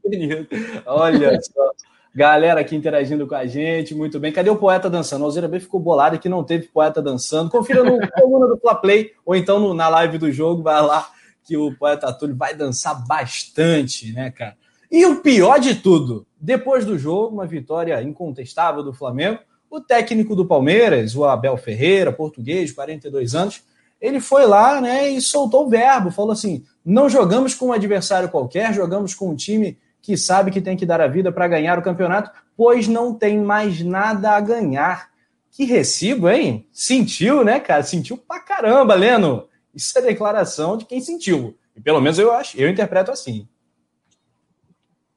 Olha 0.86 1.39
só. 1.43 1.70
Galera 2.14 2.60
aqui 2.60 2.74
interagindo 2.74 3.26
com 3.26 3.34
a 3.34 3.44
gente, 3.44 3.94
muito 3.94 4.18
bem. 4.18 4.32
Cadê 4.32 4.48
o 4.48 4.56
poeta 4.56 4.89
dançando? 4.89 5.22
O 5.22 5.24
Alzeira 5.26 5.47
B 5.47 5.60
ficou 5.60 5.78
bolado 5.78 6.18
que 6.18 6.28
não 6.28 6.43
teve 6.43 6.68
poeta 6.68 7.02
dançando. 7.02 7.51
Confira 7.51 7.84
no 7.84 7.98
coluna 8.12 8.47
do 8.47 8.59
Play 8.80 9.12
ou 9.26 9.36
então 9.36 9.60
no, 9.60 9.74
na 9.74 9.89
live 9.90 10.16
do 10.16 10.32
jogo, 10.32 10.62
vai 10.62 10.80
lá 10.80 11.10
que 11.44 11.55
o 11.55 11.74
poeta 11.76 12.10
Túlio 12.14 12.36
vai 12.36 12.55
dançar 12.55 13.06
bastante, 13.06 14.10
né, 14.12 14.30
cara? 14.30 14.56
E 14.90 15.05
o 15.05 15.20
pior 15.20 15.59
de 15.59 15.74
tudo, 15.74 16.26
depois 16.40 16.84
do 16.84 16.98
jogo, 16.98 17.34
uma 17.34 17.47
vitória 17.47 18.02
incontestável 18.02 18.82
do 18.82 18.93
Flamengo, 18.93 19.39
o 19.73 19.81
técnico 19.81 20.36
do 20.36 20.44
Palmeiras, 20.44 21.16
o 21.16 21.24
Abel 21.24 21.57
Ferreira, 21.57 22.12
português, 22.12 22.70
42 22.73 23.35
anos, 23.35 23.62
ele 23.99 24.20
foi 24.20 24.44
lá 24.44 24.82
né, 24.82 25.09
e 25.09 25.20
soltou 25.20 25.65
o 25.65 25.70
verbo, 25.70 26.11
falou 26.11 26.32
assim: 26.32 26.62
não 26.85 27.09
jogamos 27.09 27.55
com 27.55 27.69
um 27.69 27.73
adversário 27.73 28.28
qualquer, 28.28 28.74
jogamos 28.74 29.15
com 29.15 29.31
um 29.31 29.35
time 29.35 29.78
que 30.03 30.15
sabe 30.16 30.51
que 30.51 30.61
tem 30.61 30.77
que 30.77 30.85
dar 30.85 31.01
a 31.01 31.07
vida 31.07 31.32
para 31.32 31.49
ganhar 31.49 31.78
o 31.78 31.82
campeonato, 31.82 32.31
pois 32.55 32.86
não 32.86 33.15
tem 33.15 33.39
mais 33.39 33.81
nada 33.82 34.32
a 34.32 34.40
ganhar. 34.40 35.11
Que 35.51 35.65
recibo, 35.65 36.28
hein? 36.28 36.66
Sentiu, 36.73 37.43
né, 37.43 37.59
cara? 37.61 37.82
Sentiu 37.82 38.19
pra 38.19 38.40
caramba, 38.40 38.94
Leno. 38.94 39.49
Isso 39.74 39.97
é 39.99 40.03
declaração 40.03 40.77
de 40.77 40.85
quem 40.85 41.01
sentiu. 41.01 41.57
E 41.74 41.81
pelo 41.81 42.01
menos 42.01 42.19
eu 42.19 42.32
acho, 42.32 42.59
eu 42.59 42.69
interpreto 42.69 43.11
assim. 43.11 43.49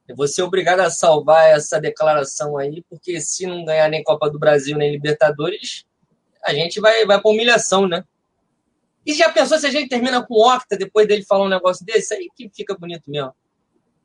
Eu 0.08 0.14
vou 0.14 0.28
ser 0.28 0.42
obrigado 0.42 0.80
a 0.80 0.90
salvar 0.90 1.50
essa 1.50 1.80
declaração 1.80 2.56
aí, 2.56 2.84
porque 2.88 3.20
se 3.20 3.46
não 3.46 3.64
ganhar 3.64 3.88
nem 3.88 4.04
Copa 4.04 4.30
do 4.30 4.38
Brasil 4.38 4.76
nem 4.76 4.92
Libertadores, 4.92 5.84
a 6.44 6.54
gente 6.54 6.80
vai, 6.80 7.04
vai 7.04 7.20
para 7.20 7.30
humilhação, 7.30 7.88
né? 7.88 8.04
E 9.04 9.14
já 9.14 9.30
pensou 9.30 9.58
se 9.58 9.66
a 9.66 9.70
gente 9.70 9.88
termina 9.88 10.24
com 10.24 10.34
Octa 10.34 10.76
depois 10.76 11.06
dele 11.06 11.24
falar 11.24 11.44
um 11.44 11.48
negócio 11.48 11.84
desse? 11.84 12.14
Aí 12.14 12.28
que 12.36 12.50
fica 12.54 12.76
bonito 12.76 13.10
mesmo. 13.10 13.32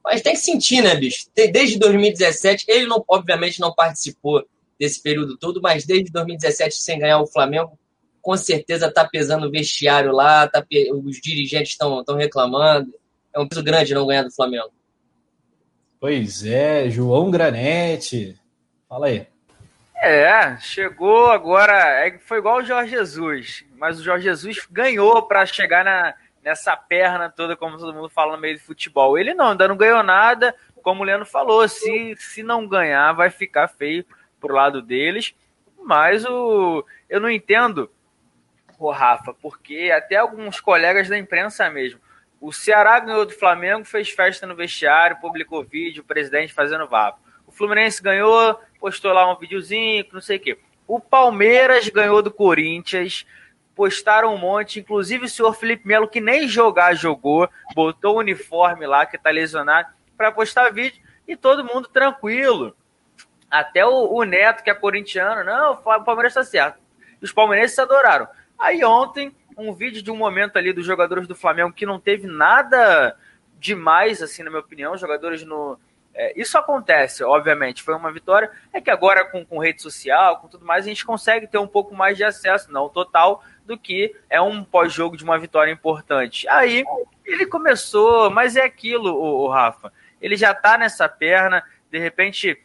Mas 0.04 0.22
tem 0.22 0.34
que 0.34 0.40
sentir, 0.40 0.82
né, 0.82 0.96
bicho? 0.96 1.28
Desde 1.36 1.78
2017, 1.78 2.66
ele 2.68 2.88
não, 2.88 3.04
obviamente 3.08 3.60
não 3.60 3.74
participou 3.74 4.44
desse 4.80 5.02
período 5.02 5.38
todo, 5.38 5.62
mas 5.62 5.86
desde 5.86 6.12
2017 6.12 6.76
sem 6.76 7.00
ganhar 7.00 7.20
o 7.20 7.28
Flamengo, 7.28 7.78
com 8.22 8.36
certeza 8.36 8.92
tá 8.92 9.08
pesando 9.08 9.48
o 9.48 9.52
vestiário 9.52 10.12
lá, 10.12 10.48
tá, 10.48 10.66
os 11.04 11.22
dirigentes 11.22 11.74
estão 11.74 12.04
reclamando. 12.16 12.94
É 13.34 13.40
um 13.40 13.48
peso 13.48 13.64
grande 13.64 13.94
não 13.94 14.08
ganhar 14.08 14.24
do 14.24 14.32
Flamengo. 14.32 14.72
Pois 16.02 16.44
é, 16.44 16.90
João 16.90 17.30
Granete. 17.30 18.36
Fala 18.90 19.06
aí. 19.06 19.28
É, 19.98 20.58
chegou 20.58 21.30
agora. 21.30 21.74
É, 21.74 22.18
foi 22.18 22.40
igual 22.40 22.58
o 22.58 22.64
Jorge 22.64 22.90
Jesus, 22.90 23.64
mas 23.76 24.00
o 24.00 24.04
Jorge 24.04 24.24
Jesus 24.24 24.68
ganhou 24.72 25.22
para 25.22 25.46
chegar 25.46 25.86
na, 25.86 26.16
nessa 26.44 26.76
perna 26.76 27.30
toda, 27.30 27.56
como 27.56 27.78
todo 27.78 27.94
mundo 27.94 28.10
fala 28.10 28.36
no 28.36 28.42
meio 28.42 28.56
de 28.58 28.64
futebol. 28.64 29.16
Ele 29.16 29.36
não, 29.36 29.50
ainda 29.50 29.68
não 29.68 29.78
ganhou 29.78 30.02
nada, 30.02 30.56
como 30.82 31.04
o 31.04 31.06
Leandro 31.06 31.28
falou. 31.28 31.68
Se, 31.70 32.16
se 32.18 32.42
não 32.42 32.68
ganhar, 32.68 33.14
vai 33.14 33.30
ficar 33.30 33.68
feio 33.68 34.04
pro 34.40 34.56
lado 34.56 34.82
deles. 34.82 35.36
Mas 35.84 36.26
o, 36.26 36.84
eu 37.08 37.20
não 37.20 37.30
entendo, 37.30 37.92
o 38.80 38.90
Rafa, 38.90 39.36
porque 39.36 39.94
até 39.96 40.16
alguns 40.16 40.60
colegas 40.60 41.08
da 41.08 41.16
imprensa 41.16 41.70
mesmo 41.70 42.02
o 42.42 42.52
Ceará 42.52 43.00
ganhou 43.00 43.24
do 43.24 43.34
Flamengo, 43.34 43.86
fez 43.86 44.10
festa 44.10 44.48
no 44.48 44.56
vestiário, 44.56 45.22
publicou 45.22 45.64
vídeo, 45.64 46.02
o 46.02 46.06
presidente 46.06 46.52
fazendo 46.52 46.88
vapo. 46.88 47.20
O 47.46 47.52
Fluminense 47.52 48.02
ganhou, 48.02 48.60
postou 48.80 49.14
lá 49.14 49.32
um 49.32 49.38
videozinho, 49.38 50.08
não 50.12 50.20
sei 50.20 50.38
o 50.38 50.40
quê. 50.40 50.58
O 50.88 51.00
Palmeiras 51.00 51.88
ganhou 51.88 52.24
do 52.24 52.32
Corinthians, 52.32 53.28
postaram 53.76 54.34
um 54.34 54.40
monte, 54.40 54.80
inclusive 54.80 55.26
o 55.26 55.30
senhor 55.30 55.54
Felipe 55.54 55.88
Melo, 55.88 56.08
que 56.08 56.20
nem 56.20 56.48
jogar 56.48 56.96
jogou, 56.96 57.48
botou 57.76 58.16
o 58.16 58.20
uniforme 58.20 58.88
lá, 58.88 59.06
que 59.06 59.20
tá 59.20 59.30
lesionado, 59.30 59.90
para 60.18 60.32
postar 60.32 60.72
vídeo, 60.72 61.00
e 61.28 61.36
todo 61.36 61.64
mundo 61.64 61.88
tranquilo. 61.90 62.76
Até 63.52 63.86
o, 63.86 64.14
o 64.14 64.24
Neto, 64.24 64.64
que 64.64 64.70
é 64.72 64.74
corintiano, 64.74 65.44
não, 65.44 65.74
o 65.74 66.04
Palmeiras 66.04 66.34
tá 66.34 66.44
certo. 66.44 66.80
Os 67.22 67.32
palmeirenses 67.32 67.78
adoraram. 67.78 68.28
Aí 68.58 68.84
ontem 68.84 69.36
um 69.58 69.74
vídeo 69.74 70.02
de 70.02 70.12
um 70.12 70.16
momento 70.16 70.58
ali 70.58 70.74
dos 70.74 70.86
jogadores 70.86 71.28
do 71.28 71.36
Flamengo 71.36 71.74
que 71.74 71.86
não 71.86 72.00
teve 72.00 72.28
nada 72.28 73.16
demais, 73.60 74.22
assim, 74.22 74.44
na 74.44 74.50
minha 74.50 74.60
opinião. 74.60 74.98
Jogadores 74.98 75.44
no. 75.44 75.80
É, 76.14 76.40
isso 76.40 76.58
acontece, 76.58 77.24
obviamente. 77.24 77.84
Foi 77.84 77.96
uma 77.96 78.12
vitória. 78.12 78.52
É 78.74 78.82
que 78.82 78.90
agora, 78.90 79.24
com, 79.26 79.46
com 79.46 79.60
rede 79.60 79.82
social, 79.82 80.40
com 80.40 80.48
tudo 80.48 80.66
mais, 80.66 80.86
a 80.86 80.90
gente 80.90 81.06
consegue 81.06 81.48
ter 81.48 81.58
um 81.58 81.68
pouco 81.68 81.96
mais 81.96 82.18
de 82.18 82.24
acesso, 82.24 82.72
não 82.72 82.90
total, 82.90 83.44
do 83.66 83.78
que 83.78 84.16
é 84.30 84.42
um 84.42 84.64
pós-jogo 84.64 85.16
de 85.16 85.24
uma 85.24 85.38
vitória 85.38 85.72
importante. 85.72 86.48
Aí 86.50 86.84
ele 87.26 87.46
começou, 87.46 88.30
mas 88.30 88.56
é 88.56 88.64
aquilo, 88.64 89.14
o, 89.14 89.46
o 89.46 89.48
Rafa. 89.48 89.94
Ele 90.22 90.36
já 90.36 90.54
tá 90.54 90.78
nessa 90.78 91.08
perna, 91.08 91.64
de 91.90 91.98
repente 91.98 92.60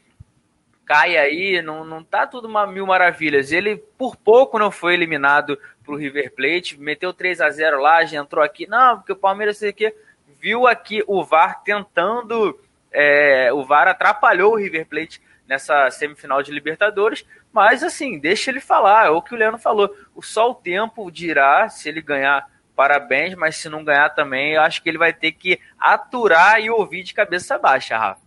cai 0.84 1.16
aí, 1.16 1.60
não, 1.60 1.84
não 1.84 2.02
tá 2.02 2.26
tudo 2.26 2.46
uma 2.46 2.66
mil 2.66 2.86
maravilhas. 2.86 3.50
Ele 3.50 3.76
por 3.98 4.16
pouco 4.16 4.58
não 4.58 4.70
foi 4.70 4.94
eliminado 4.94 5.58
pro 5.86 5.96
River 5.96 6.34
Plate, 6.34 6.78
meteu 6.78 7.12
3 7.12 7.40
a 7.40 7.48
0 7.48 7.80
lá, 7.80 8.04
já 8.04 8.18
entrou 8.18 8.44
aqui. 8.44 8.66
Não, 8.66 8.98
porque 8.98 9.12
o 9.12 9.16
Palmeiras 9.16 9.62
aqui 9.62 9.94
viu 10.40 10.66
aqui 10.66 11.02
o 11.06 11.24
VAR 11.24 11.62
tentando. 11.62 12.58
É, 12.92 13.52
o 13.52 13.64
VAR 13.64 13.88
atrapalhou 13.88 14.52
o 14.52 14.56
River 14.56 14.86
Plate 14.86 15.20
nessa 15.48 15.88
semifinal 15.90 16.42
de 16.42 16.50
Libertadores, 16.50 17.24
mas 17.52 17.82
assim, 17.82 18.18
deixa 18.18 18.50
ele 18.50 18.60
falar, 18.60 19.06
é 19.06 19.10
o 19.10 19.22
que 19.22 19.34
o 19.34 19.38
Leandro 19.38 19.60
falou. 19.60 19.94
O 20.14 20.22
só 20.22 20.50
o 20.50 20.54
tempo 20.54 21.10
dirá 21.10 21.68
se 21.68 21.88
ele 21.88 22.02
ganhar. 22.02 22.50
Parabéns, 22.74 23.34
mas 23.34 23.56
se 23.56 23.70
não 23.70 23.82
ganhar 23.82 24.10
também, 24.10 24.54
eu 24.54 24.60
acho 24.60 24.82
que 24.82 24.88
ele 24.90 24.98
vai 24.98 25.12
ter 25.12 25.32
que 25.32 25.58
aturar 25.78 26.60
e 26.60 26.68
ouvir 26.68 27.02
de 27.02 27.14
cabeça 27.14 27.56
baixa, 27.56 27.96
Rafa. 27.96 28.26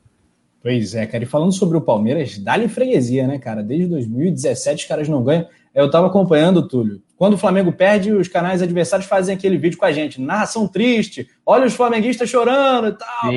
Pois 0.62 0.96
é, 0.96 1.06
cara. 1.06 1.24
E 1.24 1.28
falando 1.28 1.54
sobre 1.54 1.78
o 1.78 1.82
Palmeiras, 1.82 2.38
dá-lhe 2.38 2.68
freguesia, 2.68 3.28
né, 3.28 3.38
cara? 3.38 3.62
Desde 3.62 3.88
2017 3.88 4.84
os 4.84 4.88
caras 4.88 5.08
não 5.08 5.24
ganham. 5.24 5.48
Eu 5.74 5.90
tava 5.90 6.08
acompanhando, 6.08 6.68
Túlio. 6.68 7.02
Quando 7.16 7.34
o 7.34 7.38
Flamengo 7.38 7.72
perde, 7.72 8.12
os 8.12 8.28
canais 8.28 8.62
adversários 8.62 9.08
fazem 9.08 9.36
aquele 9.36 9.58
vídeo 9.58 9.78
com 9.78 9.86
a 9.86 9.92
gente. 9.92 10.22
Narração 10.22 10.68
triste. 10.68 11.30
Olha 11.46 11.66
os 11.66 11.74
flamenguistas 11.74 12.30
chorando 12.30 12.88
e 12.88 12.92
tal. 12.94 13.34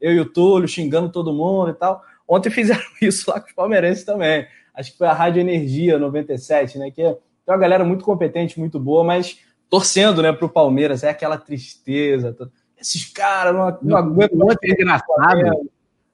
eu 0.00 0.12
e 0.12 0.20
o 0.20 0.24
Túlio 0.24 0.68
xingando 0.68 1.10
todo 1.10 1.32
mundo 1.32 1.70
e 1.70 1.74
tal. 1.74 2.02
Ontem 2.28 2.48
fizeram 2.50 2.82
isso 3.00 3.30
lá 3.30 3.40
com 3.40 3.48
os 3.48 3.54
palmeirenses 3.54 4.04
também. 4.04 4.46
Acho 4.74 4.92
que 4.92 4.98
foi 4.98 5.06
a 5.06 5.12
Rádio 5.12 5.40
Energia 5.40 5.98
97, 5.98 6.78
né? 6.78 6.90
Que 6.90 7.02
é 7.02 7.16
uma 7.46 7.58
galera 7.58 7.84
muito 7.84 8.04
competente, 8.04 8.58
muito 8.58 8.78
boa, 8.78 9.04
mas 9.04 9.38
torcendo, 9.68 10.22
né, 10.22 10.32
pro 10.32 10.48
Palmeiras. 10.48 11.02
É 11.02 11.10
aquela 11.10 11.36
tristeza. 11.36 12.36
Esses 12.80 13.06
caras 13.12 13.54
não, 13.54 13.78
não 13.82 13.96
aguentam. 13.96 14.48
É 14.62 14.70
engraçado. 14.70 15.70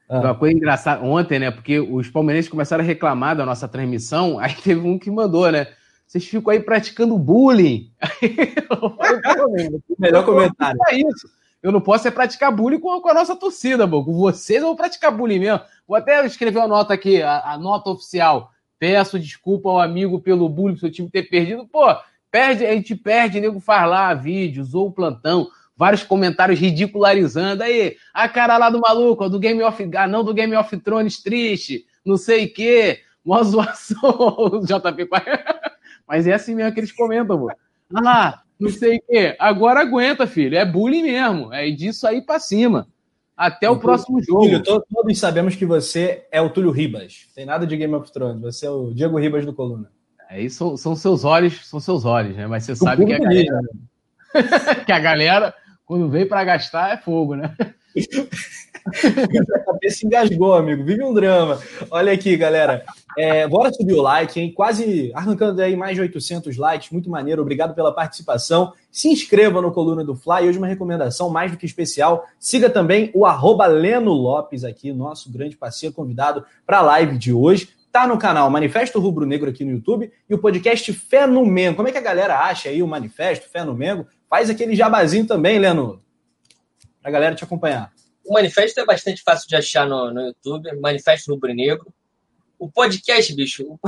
Ah. 0.08 0.20
Uma 0.20 0.34
coisa 0.34 0.56
engraçada 0.56 1.04
ontem, 1.04 1.38
né? 1.38 1.50
Porque 1.50 1.78
os 1.78 2.08
palmeirenses 2.08 2.50
começaram 2.50 2.82
a 2.82 2.86
reclamar 2.86 3.36
da 3.36 3.44
nossa 3.44 3.68
transmissão, 3.68 4.38
aí 4.40 4.54
teve 4.54 4.80
um 4.80 4.98
que 4.98 5.10
mandou, 5.10 5.50
né? 5.52 5.66
Vocês 6.06 6.24
ficam 6.24 6.52
aí 6.52 6.60
praticando 6.60 7.18
bullying. 7.18 7.92
Melhor 9.98 10.24
comentário. 10.24 10.80
É 10.88 10.96
isso. 10.96 11.28
Eu 11.62 11.72
não 11.72 11.80
posso 11.80 12.06
é 12.06 12.10
praticar 12.10 12.50
bullying 12.54 12.78
com, 12.78 13.08
a 13.08 13.14
nossa 13.14 13.36
torcida, 13.36 13.86
pô. 13.86 14.02
Com 14.04 14.14
vocês 14.14 14.60
eu 14.60 14.68
vou 14.68 14.76
praticar 14.76 15.12
bullying 15.12 15.40
mesmo. 15.40 15.60
Vou 15.86 15.96
até 15.96 16.24
escrever 16.24 16.58
uma 16.58 16.68
nota 16.68 16.94
aqui, 16.94 17.20
a, 17.20 17.52
a 17.52 17.58
nota 17.58 17.90
oficial. 17.90 18.50
Peço 18.78 19.18
desculpa 19.18 19.68
ao 19.68 19.80
amigo 19.80 20.20
pelo 20.20 20.48
bullying, 20.48 20.76
seu 20.76 20.90
time 20.90 21.10
ter 21.10 21.24
perdido. 21.24 21.66
Pô, 21.66 21.84
perde, 22.30 22.64
a 22.64 22.72
gente 22.72 22.94
perde, 22.94 23.40
nego 23.40 23.60
faz 23.60 23.90
lá 23.90 24.14
vídeos 24.14 24.72
ou 24.72 24.92
plantão 24.92 25.48
vários 25.78 26.02
comentários 26.02 26.58
ridicularizando. 26.58 27.62
Aí, 27.62 27.96
a 28.12 28.28
cara 28.28 28.58
lá 28.58 28.68
do 28.68 28.80
maluco, 28.80 29.30
do 29.30 29.38
Game 29.38 29.62
of. 29.62 29.90
Ah, 29.96 30.08
não 30.08 30.24
do 30.24 30.34
Game 30.34 30.54
of 30.56 30.76
Thrones 30.78 31.22
triste, 31.22 31.86
não 32.04 32.16
sei 32.16 32.46
o 32.46 32.52
quê, 32.52 32.98
mó 33.24 33.40
zoação, 33.44 34.60
JP. 34.64 35.08
Mas 36.06 36.26
é 36.26 36.34
assim 36.34 36.54
mesmo 36.54 36.72
que 36.72 36.80
eles 36.80 36.92
comentam, 36.92 37.38
pô. 37.38 37.50
Ah 37.94 38.00
lá, 38.02 38.42
não 38.58 38.68
sei 38.68 38.96
o 38.96 39.02
quê. 39.08 39.36
Agora 39.38 39.80
aguenta, 39.80 40.26
filho. 40.26 40.56
É 40.56 40.64
bullying 40.64 41.02
mesmo. 41.02 41.54
É 41.54 41.70
disso 41.70 42.06
aí 42.06 42.20
pra 42.20 42.40
cima. 42.40 42.88
Até 43.36 43.70
o, 43.70 43.74
o 43.74 43.78
próximo 43.78 44.20
jogo. 44.20 44.42
Túlio, 44.42 44.62
todos 44.62 45.18
sabemos 45.18 45.54
que 45.54 45.64
você 45.64 46.26
é 46.32 46.40
o 46.40 46.50
Túlio 46.50 46.72
Ribas. 46.72 47.28
Tem 47.36 47.46
nada 47.46 47.64
de 47.64 47.76
Game 47.76 47.94
of 47.94 48.10
Thrones. 48.10 48.42
Você 48.42 48.66
é 48.66 48.70
o 48.70 48.92
Diego 48.92 49.18
Ribas 49.18 49.46
do 49.46 49.54
Coluna. 49.54 49.90
Aí 50.28 50.50
são, 50.50 50.76
são 50.76 50.96
seus 50.96 51.24
olhos, 51.24 51.66
são 51.66 51.78
seus 51.78 52.04
olhos, 52.04 52.36
né? 52.36 52.46
Mas 52.46 52.64
você 52.64 52.72
o 52.72 52.76
sabe 52.76 53.06
que 53.06 53.12
a 53.12 53.18
galera, 53.18 53.60
que 54.84 54.92
a 54.92 54.98
galera 54.98 55.54
quando 55.88 56.10
veio 56.10 56.28
para 56.28 56.44
gastar 56.44 56.92
é 56.92 56.98
fogo, 56.98 57.34
né? 57.34 57.50
a 59.54 59.58
cabeça 59.60 60.06
engasgou, 60.06 60.54
amigo. 60.54 60.84
Vive 60.84 61.02
um 61.02 61.14
drama. 61.14 61.58
Olha 61.90 62.12
aqui, 62.12 62.36
galera. 62.36 62.84
É, 63.16 63.48
bora 63.48 63.72
subir 63.72 63.94
o 63.94 64.02
like, 64.02 64.38
hein? 64.38 64.52
Quase 64.54 65.10
arrancando 65.14 65.62
aí 65.62 65.74
mais 65.74 65.94
de 65.94 66.02
800 66.02 66.58
likes. 66.58 66.90
Muito 66.90 67.08
maneiro. 67.08 67.40
Obrigado 67.40 67.74
pela 67.74 67.90
participação. 67.90 68.74
Se 68.92 69.08
inscreva 69.08 69.62
no 69.62 69.72
Coluna 69.72 70.04
do 70.04 70.14
Fly. 70.14 70.46
Hoje 70.46 70.58
uma 70.58 70.66
recomendação 70.66 71.30
mais 71.30 71.50
do 71.50 71.56
que 71.56 71.64
especial. 71.64 72.26
Siga 72.38 72.68
também 72.68 73.10
o 73.14 73.24
arroba 73.24 73.66
Leno 73.66 74.12
Lopes 74.12 74.64
aqui, 74.64 74.92
nosso 74.92 75.32
grande 75.32 75.56
parceiro 75.56 75.94
convidado 75.94 76.44
para 76.66 76.80
a 76.80 76.82
live 76.82 77.16
de 77.16 77.32
hoje. 77.32 77.70
Tá 77.90 78.06
no 78.06 78.18
canal 78.18 78.50
Manifesto 78.50 79.00
Rubro 79.00 79.24
Negro 79.24 79.48
aqui 79.48 79.64
no 79.64 79.72
YouTube 79.72 80.12
e 80.28 80.34
o 80.34 80.38
podcast 80.38 80.92
Fé 80.92 81.26
no 81.26 81.44
Mengo. 81.46 81.76
Como 81.76 81.88
é 81.88 81.92
que 81.92 81.98
a 81.98 82.02
galera 82.02 82.38
acha 82.38 82.68
aí 82.68 82.82
o 82.82 82.86
Manifesto 82.86 83.48
Fé 83.48 83.64
no 83.64 83.74
Mengo? 83.74 84.06
Faz 84.28 84.50
aquele 84.50 84.76
jabazinho 84.76 85.26
também, 85.26 85.58
Leno, 85.58 86.02
pra 87.00 87.10
galera 87.10 87.34
te 87.34 87.44
acompanhar. 87.44 87.92
O 88.24 88.34
manifesto 88.34 88.78
é 88.78 88.84
bastante 88.84 89.22
fácil 89.22 89.48
de 89.48 89.56
achar 89.56 89.86
no, 89.86 90.12
no 90.12 90.20
YouTube, 90.20 90.70
Manifesto 90.80 91.32
Rubro 91.32 91.54
Negro. 91.54 91.92
O 92.58 92.70
podcast, 92.70 93.34
bicho, 93.34 93.78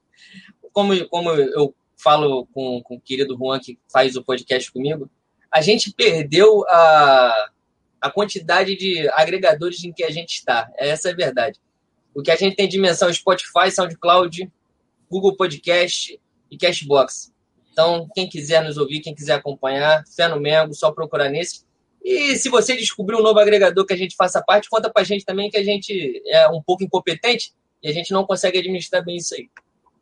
como, 0.72 1.08
como 1.08 1.30
eu 1.30 1.74
falo 2.02 2.46
com, 2.54 2.82
com 2.82 2.96
o 2.96 3.00
querido 3.00 3.36
Juan, 3.36 3.60
que 3.60 3.78
faz 3.92 4.16
o 4.16 4.24
podcast 4.24 4.72
comigo, 4.72 5.10
a 5.52 5.60
gente 5.60 5.92
perdeu 5.92 6.64
a, 6.68 7.50
a 8.00 8.10
quantidade 8.10 8.76
de 8.76 9.06
agregadores 9.10 9.84
em 9.84 9.92
que 9.92 10.02
a 10.02 10.10
gente 10.10 10.36
está. 10.36 10.70
Essa 10.78 11.10
é 11.10 11.12
a 11.12 11.16
verdade. 11.16 11.60
O 12.14 12.22
que 12.22 12.30
a 12.30 12.36
gente 12.36 12.56
tem 12.56 12.68
dimensão 12.68 13.12
Spotify, 13.12 13.70
SoundCloud, 13.70 14.50
Google 15.10 15.36
Podcast 15.36 16.18
e 16.50 16.56
Cashbox. 16.56 17.32
Então, 17.72 18.08
quem 18.14 18.28
quiser 18.28 18.62
nos 18.62 18.76
ouvir, 18.76 19.00
quem 19.00 19.14
quiser 19.14 19.34
acompanhar, 19.34 20.04
fé 20.14 20.28
no 20.28 20.38
Mengo, 20.38 20.74
só 20.74 20.92
procurar 20.92 21.30
nesse. 21.30 21.64
E 22.04 22.36
se 22.36 22.48
você 22.48 22.76
descobrir 22.76 23.16
um 23.16 23.22
novo 23.22 23.38
agregador 23.38 23.86
que 23.86 23.94
a 23.94 23.96
gente 23.96 24.16
faça 24.16 24.42
parte, 24.42 24.68
conta 24.68 24.90
pra 24.90 25.04
gente 25.04 25.24
também 25.24 25.50
que 25.50 25.56
a 25.56 25.62
gente 25.62 26.22
é 26.26 26.48
um 26.48 26.60
pouco 26.60 26.82
incompetente 26.82 27.52
e 27.82 27.88
a 27.88 27.92
gente 27.92 28.12
não 28.12 28.24
consegue 28.26 28.58
administrar 28.58 29.04
bem 29.04 29.16
isso 29.16 29.34
aí. 29.34 29.48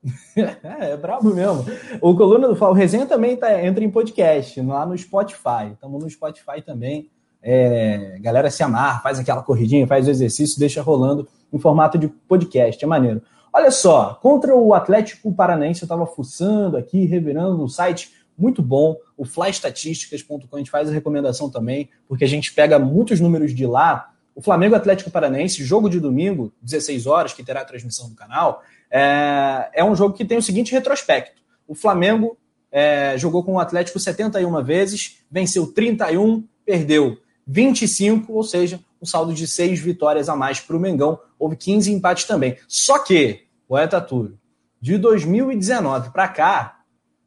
é, 0.64 0.92
é 0.92 0.96
brabo 0.96 1.32
mesmo. 1.32 1.64
O 2.00 2.16
Coluna 2.16 2.48
do 2.48 2.56
Fala, 2.56 2.72
o 2.72 2.74
Resenha 2.74 3.06
também 3.06 3.36
tá, 3.36 3.62
entra 3.62 3.84
em 3.84 3.90
podcast, 3.90 4.60
lá 4.62 4.86
no 4.86 4.96
Spotify. 4.96 5.72
Estamos 5.72 6.02
no 6.02 6.10
Spotify 6.10 6.62
também. 6.64 7.10
É, 7.42 8.18
galera 8.20 8.50
se 8.50 8.62
amar, 8.62 9.02
faz 9.02 9.18
aquela 9.18 9.42
corridinha, 9.42 9.86
faz 9.86 10.06
o 10.06 10.10
exercício, 10.10 10.58
deixa 10.58 10.82
rolando 10.82 11.28
em 11.52 11.58
formato 11.58 11.98
de 11.98 12.08
podcast. 12.08 12.82
É 12.82 12.86
maneiro. 12.86 13.22
Olha 13.52 13.70
só, 13.70 14.18
contra 14.22 14.54
o 14.54 14.72
Atlético 14.74 15.32
Paranaense, 15.34 15.82
eu 15.82 15.86
estava 15.86 16.06
fuçando 16.06 16.76
aqui, 16.76 17.04
revirando 17.04 17.56
no 17.56 17.68
site, 17.68 18.12
muito 18.38 18.62
bom, 18.62 18.96
o 19.16 19.24
flyestatísticas.com, 19.24 20.38
a 20.52 20.58
gente 20.58 20.70
faz 20.70 20.88
a 20.88 20.92
recomendação 20.92 21.50
também, 21.50 21.90
porque 22.08 22.24
a 22.24 22.28
gente 22.28 22.54
pega 22.54 22.78
muitos 22.78 23.20
números 23.20 23.54
de 23.54 23.66
lá. 23.66 24.12
O 24.34 24.40
Flamengo 24.40 24.76
Atlético 24.76 25.10
Paranaense, 25.10 25.64
jogo 25.64 25.90
de 25.90 26.00
domingo, 26.00 26.52
16 26.62 27.06
horas, 27.06 27.32
que 27.32 27.42
terá 27.42 27.60
a 27.60 27.64
transmissão 27.64 28.08
do 28.08 28.14
canal, 28.14 28.62
é, 28.90 29.68
é 29.74 29.84
um 29.84 29.94
jogo 29.94 30.14
que 30.14 30.24
tem 30.24 30.38
o 30.38 30.42
seguinte 30.42 30.72
retrospecto. 30.72 31.42
O 31.66 31.74
Flamengo 31.74 32.38
é, 32.72 33.18
jogou 33.18 33.44
com 33.44 33.54
o 33.54 33.58
Atlético 33.58 33.98
71 33.98 34.62
vezes, 34.62 35.18
venceu 35.30 35.66
31, 35.66 36.44
perdeu 36.64 37.18
25, 37.46 38.32
ou 38.32 38.42
seja, 38.42 38.80
um 39.00 39.06
saldo 39.06 39.32
de 39.32 39.46
seis 39.46 39.80
vitórias 39.80 40.28
a 40.28 40.36
mais 40.36 40.60
para 40.60 40.76
o 40.76 40.80
Mengão. 40.80 41.18
Houve 41.38 41.56
15 41.56 41.92
empates 41.92 42.24
também. 42.24 42.56
Só 42.68 42.98
que, 42.98 43.46
poeta 43.66 44.00
Túlio, 44.00 44.38
de 44.80 44.98
2019 44.98 46.10
para 46.10 46.28
cá, 46.28 46.80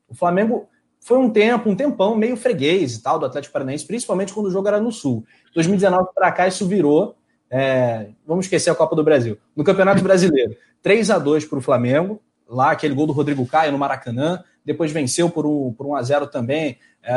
o 0.08 0.16
Flamengo 0.16 0.68
foi 1.00 1.18
um 1.18 1.30
tempo, 1.30 1.70
um 1.70 1.76
tempão 1.76 2.16
meio 2.16 2.38
freguês 2.38 2.96
e 2.96 3.04
tal 3.04 3.20
do 3.20 3.26
Atlético 3.26 3.54
Paranaense, 3.54 3.86
principalmente 3.86 4.34
quando 4.34 4.48
o 4.48 4.52
jogo 4.52 4.68
era 4.68 4.80
no 4.80 4.92
Sul. 4.92 5.26
2019 5.54 6.10
para 6.16 6.32
cá 6.32 6.48
isso 6.48 6.66
virou, 6.68 7.16
é, 7.50 8.10
vamos 8.26 8.46
esquecer 8.46 8.70
a 8.70 8.76
Copa 8.76 8.96
do 8.96 9.04
Brasil. 9.04 9.38
No 9.56 9.64
Campeonato 9.64 10.02
Brasileiro, 10.02 10.56
3 10.82 11.12
a 11.12 11.20
2 11.20 11.46
para 11.46 11.60
o 11.60 11.62
Flamengo, 11.62 12.22
lá 12.48 12.72
aquele 12.72 12.96
gol 12.96 13.06
do 13.06 13.14
Rodrigo 13.14 13.46
Caio 13.46 13.72
no 13.72 13.78
Maracanã, 13.78 14.44
depois 14.66 14.92
venceu 14.92 15.30
por 15.30 15.46
um, 15.46 15.74
por 15.74 15.86
1 15.88 15.96
a 15.96 16.04
0 16.04 16.28
também 16.28 16.78
é, 17.04 17.14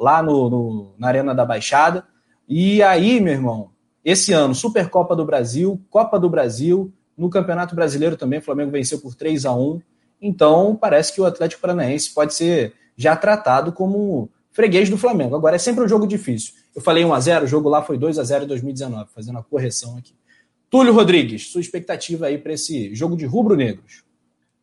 lá 0.00 0.22
no, 0.22 0.48
no, 0.48 0.94
na 0.98 1.08
Arena 1.08 1.34
da 1.34 1.44
Baixada. 1.44 2.06
E 2.48 2.82
aí, 2.82 3.20
meu 3.20 3.34
irmão, 3.34 3.70
esse 4.06 4.32
ano, 4.32 4.54
Supercopa 4.54 5.16
do 5.16 5.24
Brasil, 5.24 5.80
Copa 5.90 6.16
do 6.16 6.30
Brasil, 6.30 6.92
no 7.18 7.28
Campeonato 7.28 7.74
Brasileiro 7.74 8.16
também, 8.16 8.38
o 8.38 8.42
Flamengo 8.42 8.70
venceu 8.70 9.00
por 9.00 9.16
3 9.16 9.44
a 9.44 9.52
1 9.52 9.82
Então, 10.22 10.76
parece 10.76 11.12
que 11.12 11.20
o 11.20 11.24
Atlético 11.24 11.60
Paranaense 11.60 12.14
pode 12.14 12.32
ser 12.32 12.72
já 12.96 13.16
tratado 13.16 13.72
como 13.72 14.30
freguês 14.52 14.88
do 14.88 14.96
Flamengo. 14.96 15.34
Agora, 15.34 15.56
é 15.56 15.58
sempre 15.58 15.82
um 15.82 15.88
jogo 15.88 16.06
difícil. 16.06 16.54
Eu 16.72 16.80
falei 16.80 17.04
1 17.04 17.12
a 17.12 17.18
0 17.18 17.44
o 17.46 17.48
jogo 17.48 17.68
lá 17.68 17.82
foi 17.82 17.98
2 17.98 18.16
a 18.20 18.22
0 18.22 18.44
em 18.44 18.46
2019, 18.46 19.10
fazendo 19.12 19.40
a 19.40 19.42
correção 19.42 19.96
aqui. 19.96 20.14
Túlio 20.70 20.92
Rodrigues, 20.92 21.50
sua 21.50 21.60
expectativa 21.60 22.26
aí 22.26 22.38
para 22.38 22.52
esse 22.52 22.94
jogo 22.94 23.16
de 23.16 23.26
rubro-negros? 23.26 24.04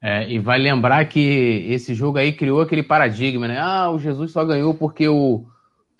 É, 0.01 0.29
e 0.31 0.39
vai 0.39 0.57
lembrar 0.57 1.03
que 1.09 1.65
esse 1.67 1.93
jogo 1.93 2.17
aí 2.17 2.31
criou 2.31 2.61
aquele 2.61 2.83
paradigma, 2.83 3.45
né? 3.45 3.59
Ah, 3.59 3.91
o 3.91 3.99
Jesus 3.99 4.31
só 4.31 4.45
ganhou 4.45 4.73
porque 4.73 5.05
o, 5.05 5.45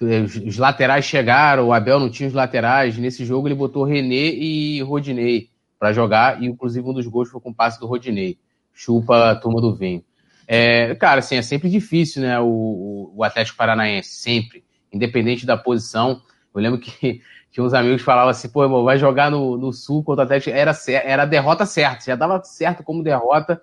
os 0.01 0.57
laterais 0.57 1.05
chegaram, 1.05 1.67
o 1.67 1.73
Abel 1.73 1.99
não 1.99 2.09
tinha 2.09 2.27
os 2.27 2.33
laterais. 2.33 2.97
Nesse 2.97 3.25
jogo 3.25 3.47
ele 3.47 3.55
botou 3.55 3.83
René 3.83 4.33
e 4.33 4.81
Rodinei 4.81 5.49
para 5.79 5.93
jogar, 5.93 6.41
e 6.41 6.45
inclusive 6.45 6.87
um 6.87 6.93
dos 6.93 7.07
gols 7.07 7.29
foi 7.29 7.41
com 7.41 7.49
o 7.49 7.55
passe 7.55 7.79
do 7.79 7.85
Rodinei. 7.85 8.37
Chupa 8.73 9.31
a 9.31 9.35
turma 9.35 9.61
do 9.61 9.75
vinho. 9.75 10.03
É, 10.47 10.95
cara, 10.95 11.19
assim, 11.19 11.35
é 11.35 11.41
sempre 11.41 11.69
difícil, 11.69 12.21
né? 12.21 12.39
O, 12.39 13.11
o, 13.15 13.23
Atlético 13.23 13.57
Paranaense, 13.57 14.09
sempre. 14.09 14.63
Independente 14.91 15.45
da 15.45 15.57
posição. 15.57 16.21
Eu 16.53 16.61
lembro 16.61 16.79
que 16.79 17.21
tinha 17.51 17.63
uns 17.63 17.73
amigos 17.73 18.01
que 18.01 18.05
falavam 18.05 18.29
assim, 18.29 18.49
pô, 18.49 18.63
irmão, 18.63 18.83
vai 18.83 18.97
jogar 18.97 19.29
no, 19.29 19.57
no 19.57 19.71
Sul 19.71 20.03
contra 20.03 20.23
o 20.23 20.25
Atlético. 20.25 20.55
Era, 20.55 20.73
era 20.87 21.23
a 21.23 21.27
derrota 21.27 21.65
certa, 21.65 22.05
já 22.05 22.15
dava 22.15 22.43
certo 22.43 22.83
como 22.83 23.03
derrota. 23.03 23.61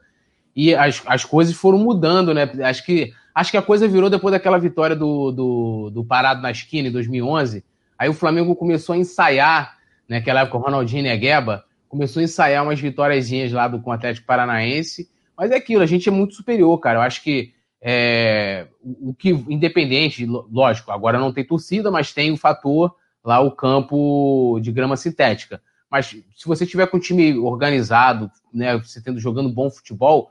E 0.55 0.75
as, 0.75 1.03
as 1.07 1.25
coisas 1.25 1.55
foram 1.55 1.79
mudando, 1.79 2.35
né? 2.35 2.51
Acho 2.63 2.85
que 2.85 3.13
Acho 3.41 3.53
que 3.53 3.57
a 3.57 3.63
coisa 3.63 3.89
virou 3.89 4.11
depois 4.11 4.33
daquela 4.33 4.59
vitória 4.59 4.95
do, 4.95 5.33
do, 5.33 5.91
do 5.91 6.05
Parado 6.05 6.43
na 6.43 6.51
esquina 6.51 6.89
em 6.89 6.93
2011. 6.93 7.65
Aí 7.99 8.07
o 8.07 8.13
Flamengo 8.13 8.55
começou 8.55 8.93
a 8.93 8.99
ensaiar, 8.99 9.79
naquela 10.07 10.41
né, 10.41 10.43
época 10.45 10.59
o 10.59 10.61
Ronaldinho 10.61 11.05
Negueba, 11.05 11.65
começou 11.89 12.21
a 12.21 12.25
ensaiar 12.25 12.63
umas 12.63 12.79
vitóriazinhas 12.79 13.51
lá 13.51 13.67
do, 13.67 13.81
com 13.81 13.89
o 13.89 13.93
Atlético 13.95 14.27
Paranaense. 14.27 15.09
Mas 15.35 15.51
é 15.53 15.57
aquilo, 15.57 15.83
a 15.83 15.87
gente 15.87 16.07
é 16.07 16.13
muito 16.13 16.35
superior, 16.35 16.79
cara. 16.81 16.99
Eu 16.99 17.01
acho 17.03 17.23
que 17.23 17.55
é, 17.81 18.67
o 18.83 19.15
que, 19.15 19.31
independente, 19.31 20.27
lógico, 20.27 20.93
agora 20.93 21.19
não 21.19 21.33
tem 21.33 21.43
torcida, 21.43 21.91
mas 21.91 22.13
tem 22.13 22.31
o 22.31 22.37
fator 22.37 22.95
lá, 23.25 23.41
o 23.41 23.53
campo 23.53 24.61
de 24.61 24.71
grama 24.71 24.99
sintética. 24.99 25.63
Mas 25.91 26.09
se 26.37 26.47
você 26.47 26.67
tiver 26.67 26.89
com 26.89 26.99
o 26.99 27.01
time 27.01 27.39
organizado, 27.39 28.31
né, 28.53 28.77
você 28.77 29.03
tendo 29.03 29.19
jogando 29.19 29.49
bom 29.49 29.71
futebol, 29.71 30.31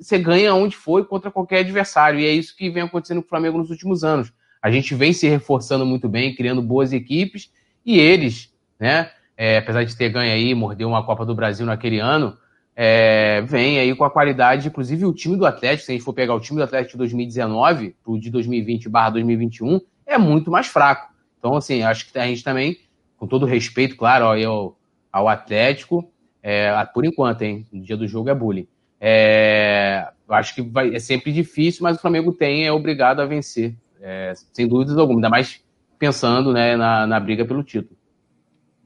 você 0.00 0.18
ganha 0.18 0.54
onde 0.54 0.76
foi 0.76 1.04
contra 1.04 1.30
qualquer 1.30 1.60
adversário. 1.60 2.20
E 2.20 2.26
é 2.26 2.32
isso 2.32 2.56
que 2.56 2.70
vem 2.70 2.82
acontecendo 2.82 3.20
com 3.20 3.26
o 3.26 3.28
Flamengo 3.28 3.58
nos 3.58 3.70
últimos 3.70 4.04
anos. 4.04 4.32
A 4.62 4.70
gente 4.70 4.94
vem 4.94 5.12
se 5.12 5.28
reforçando 5.28 5.86
muito 5.86 6.08
bem, 6.08 6.34
criando 6.34 6.60
boas 6.60 6.92
equipes, 6.92 7.50
e 7.84 7.98
eles, 7.98 8.52
né, 8.78 9.10
é, 9.36 9.58
apesar 9.58 9.84
de 9.84 9.96
ter 9.96 10.08
ganho 10.08 10.32
aí, 10.32 10.54
mordeu 10.54 10.88
uma 10.88 11.04
Copa 11.04 11.24
do 11.24 11.34
Brasil 11.34 11.64
naquele 11.64 12.00
ano, 12.00 12.36
é, 12.74 13.40
vem 13.42 13.78
aí 13.78 13.94
com 13.94 14.04
a 14.04 14.10
qualidade, 14.10 14.68
inclusive 14.68 15.04
o 15.04 15.12
time 15.12 15.36
do 15.36 15.46
Atlético, 15.46 15.86
se 15.86 15.92
a 15.92 15.94
gente 15.94 16.04
for 16.04 16.12
pegar 16.12 16.34
o 16.34 16.40
time 16.40 16.58
do 16.58 16.64
Atlético 16.64 16.92
de 16.92 16.98
2019 16.98 17.96
pro 18.04 18.18
de 18.18 18.30
2020 18.30 18.88
barra 18.88 19.10
2021, 19.10 19.80
é 20.06 20.16
muito 20.16 20.50
mais 20.50 20.66
fraco. 20.66 21.12
Então, 21.38 21.56
assim, 21.56 21.82
acho 21.82 22.10
que 22.10 22.18
a 22.18 22.26
gente 22.26 22.42
também, 22.42 22.78
com 23.16 23.26
todo 23.26 23.46
respeito, 23.46 23.96
claro, 23.96 24.26
ao, 24.26 24.76
ao 25.12 25.28
Atlético, 25.28 26.08
é, 26.42 26.72
por 26.94 27.04
enquanto, 27.04 27.42
hein, 27.42 27.66
no 27.72 27.82
dia 27.82 27.96
do 27.96 28.06
jogo 28.06 28.28
é 28.28 28.34
bullying. 28.34 28.68
É, 29.00 30.08
acho 30.28 30.54
que 30.54 30.62
vai, 30.62 30.94
é 30.94 30.98
sempre 30.98 31.32
difícil, 31.32 31.82
mas 31.82 31.96
o 31.96 32.00
Flamengo 32.00 32.32
tem, 32.32 32.66
é 32.66 32.72
obrigado 32.72 33.20
a 33.20 33.26
vencer, 33.26 33.74
é, 34.00 34.32
sem 34.52 34.66
dúvidas 34.66 34.96
alguma, 34.98 35.18
ainda 35.18 35.30
mais 35.30 35.60
pensando 35.98 36.52
né, 36.52 36.76
na, 36.76 37.06
na 37.06 37.20
briga 37.20 37.44
pelo 37.44 37.62
título. 37.62 37.96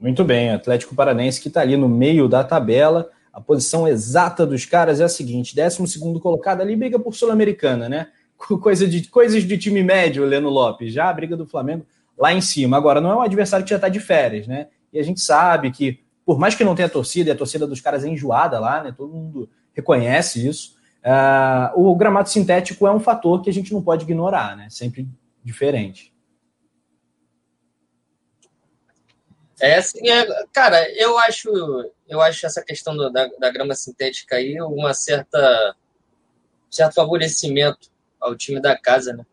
Muito 0.00 0.24
bem, 0.24 0.50
Atlético 0.50 0.94
Paranense 0.94 1.40
que 1.40 1.48
está 1.48 1.60
ali 1.60 1.76
no 1.76 1.88
meio 1.88 2.28
da 2.28 2.42
tabela. 2.42 3.08
A 3.32 3.40
posição 3.40 3.86
exata 3.86 4.44
dos 4.44 4.66
caras 4.66 5.00
é 5.00 5.04
a 5.04 5.08
seguinte: 5.08 5.54
12 5.54 6.18
colocado 6.20 6.60
ali, 6.60 6.74
briga 6.74 6.98
por 6.98 7.14
Sul-Americana, 7.14 7.88
né? 7.88 8.08
Coisa 8.36 8.86
de, 8.88 9.06
coisas 9.08 9.44
de 9.44 9.56
time 9.56 9.82
médio, 9.84 10.24
Leno 10.24 10.48
Lopes. 10.48 10.92
Já 10.92 11.08
a 11.08 11.12
briga 11.12 11.36
do 11.36 11.46
Flamengo 11.46 11.86
lá 12.18 12.32
em 12.32 12.40
cima. 12.40 12.76
Agora, 12.76 13.00
não 13.00 13.12
é 13.12 13.14
um 13.14 13.22
adversário 13.22 13.64
que 13.64 13.70
já 13.70 13.76
está 13.76 13.88
de 13.88 14.00
férias, 14.00 14.48
né? 14.48 14.66
E 14.92 14.98
a 14.98 15.02
gente 15.04 15.20
sabe 15.20 15.70
que, 15.70 16.00
por 16.26 16.36
mais 16.36 16.56
que 16.56 16.64
não 16.64 16.74
tenha 16.74 16.88
torcida, 16.88 17.30
e 17.30 17.32
a 17.32 17.36
torcida 17.36 17.64
dos 17.64 17.80
caras 17.80 18.04
é 18.04 18.08
enjoada 18.08 18.58
lá, 18.58 18.82
né? 18.82 18.92
Todo 18.96 19.14
mundo 19.14 19.48
reconhece 19.74 20.46
isso. 20.46 20.76
Uh, 21.04 21.80
o 21.80 21.96
gramado 21.96 22.28
sintético 22.28 22.86
é 22.86 22.92
um 22.92 23.00
fator 23.00 23.42
que 23.42 23.50
a 23.50 23.52
gente 23.52 23.72
não 23.72 23.82
pode 23.82 24.04
ignorar, 24.04 24.56
né? 24.56 24.68
Sempre 24.70 25.08
diferente. 25.42 26.12
É, 29.60 29.76
assim, 29.76 30.08
é, 30.08 30.26
cara, 30.52 30.90
eu 30.96 31.18
acho, 31.20 31.48
eu 32.08 32.20
acho 32.20 32.46
essa 32.46 32.64
questão 32.64 32.96
do, 32.96 33.10
da, 33.10 33.28
da 33.38 33.50
grama 33.50 33.74
sintética 33.74 34.36
aí 34.36 34.60
uma 34.60 34.92
certa 34.92 35.76
certo 36.68 36.94
favorecimento 36.94 37.90
ao 38.20 38.34
time 38.34 38.60
da 38.60 38.76
casa, 38.76 39.12
né? 39.12 39.24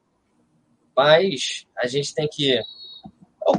Mas 0.95 1.65
a 1.77 1.87
gente 1.87 2.13
tem 2.13 2.27
que, 2.27 2.61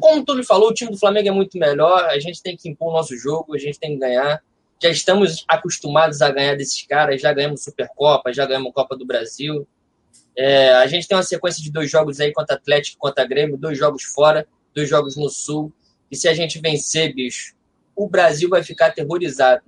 como 0.00 0.24
tu 0.24 0.34
me 0.34 0.44
falou, 0.44 0.68
o 0.68 0.74
time 0.74 0.90
do 0.90 0.98
Flamengo 0.98 1.28
é 1.28 1.32
muito 1.32 1.58
melhor, 1.58 2.04
a 2.04 2.18
gente 2.20 2.42
tem 2.42 2.56
que 2.56 2.68
impor 2.68 2.90
o 2.90 2.96
nosso 2.96 3.16
jogo, 3.16 3.54
a 3.54 3.58
gente 3.58 3.78
tem 3.78 3.94
que 3.94 3.98
ganhar 3.98 4.42
já 4.82 4.88
estamos 4.88 5.44
acostumados 5.46 6.22
a 6.22 6.30
ganhar 6.30 6.56
desses 6.56 6.82
caras, 6.86 7.20
já 7.20 7.32
ganhamos 7.32 7.62
Supercopa, 7.62 8.32
já 8.32 8.46
ganhamos 8.46 8.72
Copa 8.72 8.96
do 8.96 9.06
Brasil. 9.06 9.66
É, 10.36 10.72
a 10.72 10.86
gente 10.86 11.06
tem 11.06 11.16
uma 11.16 11.22
sequência 11.22 11.62
de 11.62 11.70
dois 11.70 11.90
jogos 11.90 12.18
aí 12.20 12.32
contra 12.32 12.56
Atlético, 12.56 12.98
contra 12.98 13.26
Grêmio, 13.26 13.58
dois 13.58 13.76
jogos 13.76 14.04
fora, 14.04 14.46
dois 14.74 14.88
jogos 14.88 15.16
no 15.16 15.28
Sul. 15.28 15.72
E 16.10 16.16
se 16.16 16.28
a 16.28 16.34
gente 16.34 16.58
vencer, 16.58 17.14
bicho, 17.14 17.54
o 17.94 18.08
Brasil 18.08 18.48
vai 18.48 18.62
ficar 18.62 18.86
aterrorizado. 18.86 19.62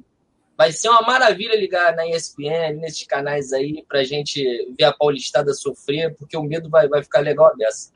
Vai 0.57 0.73
ser 0.73 0.89
uma 0.89 1.03
maravilha 1.03 1.59
ligar 1.59 1.95
na 1.95 2.07
ESPN, 2.07 2.79
nesses 2.81 3.05
canais 3.07 3.53
aí, 3.53 3.85
pra 3.87 4.05
gente 4.05 4.43
ver 4.79 4.85
a 4.85 4.93
Paulistada 4.93 5.53
sofrer, 5.53 6.15
porque 6.17 6.37
o 6.37 6.43
medo 6.43 6.71
vai, 6.71 6.89
vai 6.89 7.03
ficar 7.03 7.21
legal 7.21 7.55
dessa. 7.57 7.91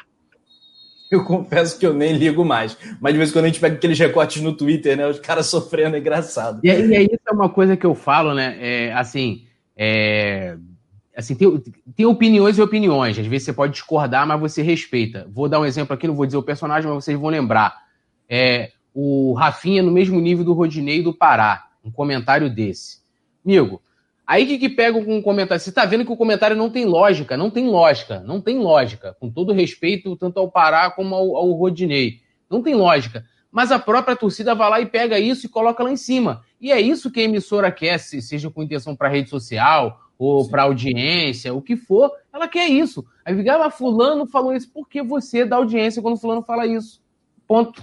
Eu 1.10 1.24
confesso 1.24 1.78
que 1.78 1.86
eu 1.86 1.94
nem 1.94 2.16
ligo 2.16 2.44
mais. 2.44 2.76
Mas 3.00 3.12
de 3.12 3.18
vez 3.18 3.30
em 3.30 3.32
quando 3.32 3.44
a 3.44 3.48
gente 3.48 3.60
pega 3.60 3.76
aqueles 3.76 3.98
recortes 3.98 4.42
no 4.42 4.52
Twitter, 4.52 4.96
né? 4.96 5.06
Os 5.06 5.20
caras 5.20 5.46
sofrendo, 5.46 5.96
é 5.96 6.00
engraçado. 6.00 6.60
E, 6.64 6.68
e 6.68 7.04
isso 7.04 7.22
é 7.26 7.32
uma 7.32 7.48
coisa 7.48 7.76
que 7.76 7.86
eu 7.86 7.94
falo, 7.94 8.34
né? 8.34 8.56
É, 8.60 8.92
assim, 8.92 9.46
é, 9.76 10.56
assim, 11.16 11.34
tem, 11.34 11.62
tem 11.94 12.06
opiniões 12.06 12.58
e 12.58 12.62
opiniões. 12.62 13.18
Às 13.18 13.26
vezes 13.26 13.44
você 13.46 13.52
pode 13.52 13.72
discordar, 13.72 14.26
mas 14.26 14.40
você 14.40 14.62
respeita. 14.62 15.26
Vou 15.32 15.48
dar 15.48 15.60
um 15.60 15.64
exemplo 15.64 15.94
aqui, 15.94 16.06
não 16.08 16.14
vou 16.14 16.26
dizer 16.26 16.38
o 16.38 16.42
personagem, 16.42 16.90
mas 16.90 17.04
vocês 17.04 17.18
vão 17.18 17.30
lembrar. 17.30 17.76
É, 18.28 18.72
o 18.92 19.32
Rafinha 19.34 19.82
no 19.82 19.92
mesmo 19.92 20.20
nível 20.20 20.44
do 20.44 20.52
Rodinei 20.52 21.02
do 21.02 21.14
Pará. 21.14 21.68
Um 21.84 21.90
comentário 21.90 22.50
desse. 22.50 22.98
Amigo, 23.44 23.80
aí 24.26 24.46
que, 24.46 24.58
que 24.58 24.68
pega 24.68 25.02
com 25.04 25.16
um 25.16 25.22
comentário? 25.22 25.62
Você 25.62 25.72
tá 25.72 25.84
vendo 25.84 26.04
que 26.04 26.12
o 26.12 26.16
comentário 26.16 26.56
não 26.56 26.70
tem 26.70 26.84
lógica, 26.84 27.36
não 27.36 27.50
tem 27.50 27.68
lógica, 27.68 28.20
não 28.20 28.40
tem 28.40 28.58
lógica. 28.58 29.16
Com 29.20 29.30
todo 29.30 29.52
respeito, 29.52 30.16
tanto 30.16 30.38
ao 30.38 30.50
Pará 30.50 30.90
como 30.90 31.14
ao, 31.14 31.36
ao 31.36 31.52
Rodinei. 31.52 32.20
Não 32.50 32.62
tem 32.62 32.74
lógica. 32.74 33.24
Mas 33.50 33.72
a 33.72 33.78
própria 33.78 34.16
torcida 34.16 34.54
vai 34.54 34.68
lá 34.68 34.80
e 34.80 34.86
pega 34.86 35.18
isso 35.18 35.46
e 35.46 35.48
coloca 35.48 35.82
lá 35.82 35.90
em 35.90 35.96
cima. 35.96 36.42
E 36.60 36.70
é 36.70 36.80
isso 36.80 37.10
que 37.10 37.20
a 37.20 37.24
emissora 37.24 37.70
quer, 37.72 37.98
seja 37.98 38.50
com 38.50 38.62
intenção 38.62 38.94
para 38.94 39.08
rede 39.08 39.30
social 39.30 40.00
ou 40.18 40.48
para 40.48 40.62
audiência, 40.62 41.54
o 41.54 41.60
que 41.60 41.76
for, 41.76 42.10
ela 42.32 42.48
quer 42.48 42.68
isso. 42.68 43.04
Aí 43.24 43.36
fica, 43.36 43.56
ah, 43.56 43.70
fulano 43.70 44.26
falou 44.26 44.54
isso, 44.54 44.70
por 44.70 44.88
que 44.88 45.02
você 45.02 45.44
dá 45.44 45.56
audiência 45.56 46.00
quando 46.00 46.18
fulano 46.18 46.42
fala 46.42 46.66
isso? 46.66 47.02
Ponto. 47.46 47.82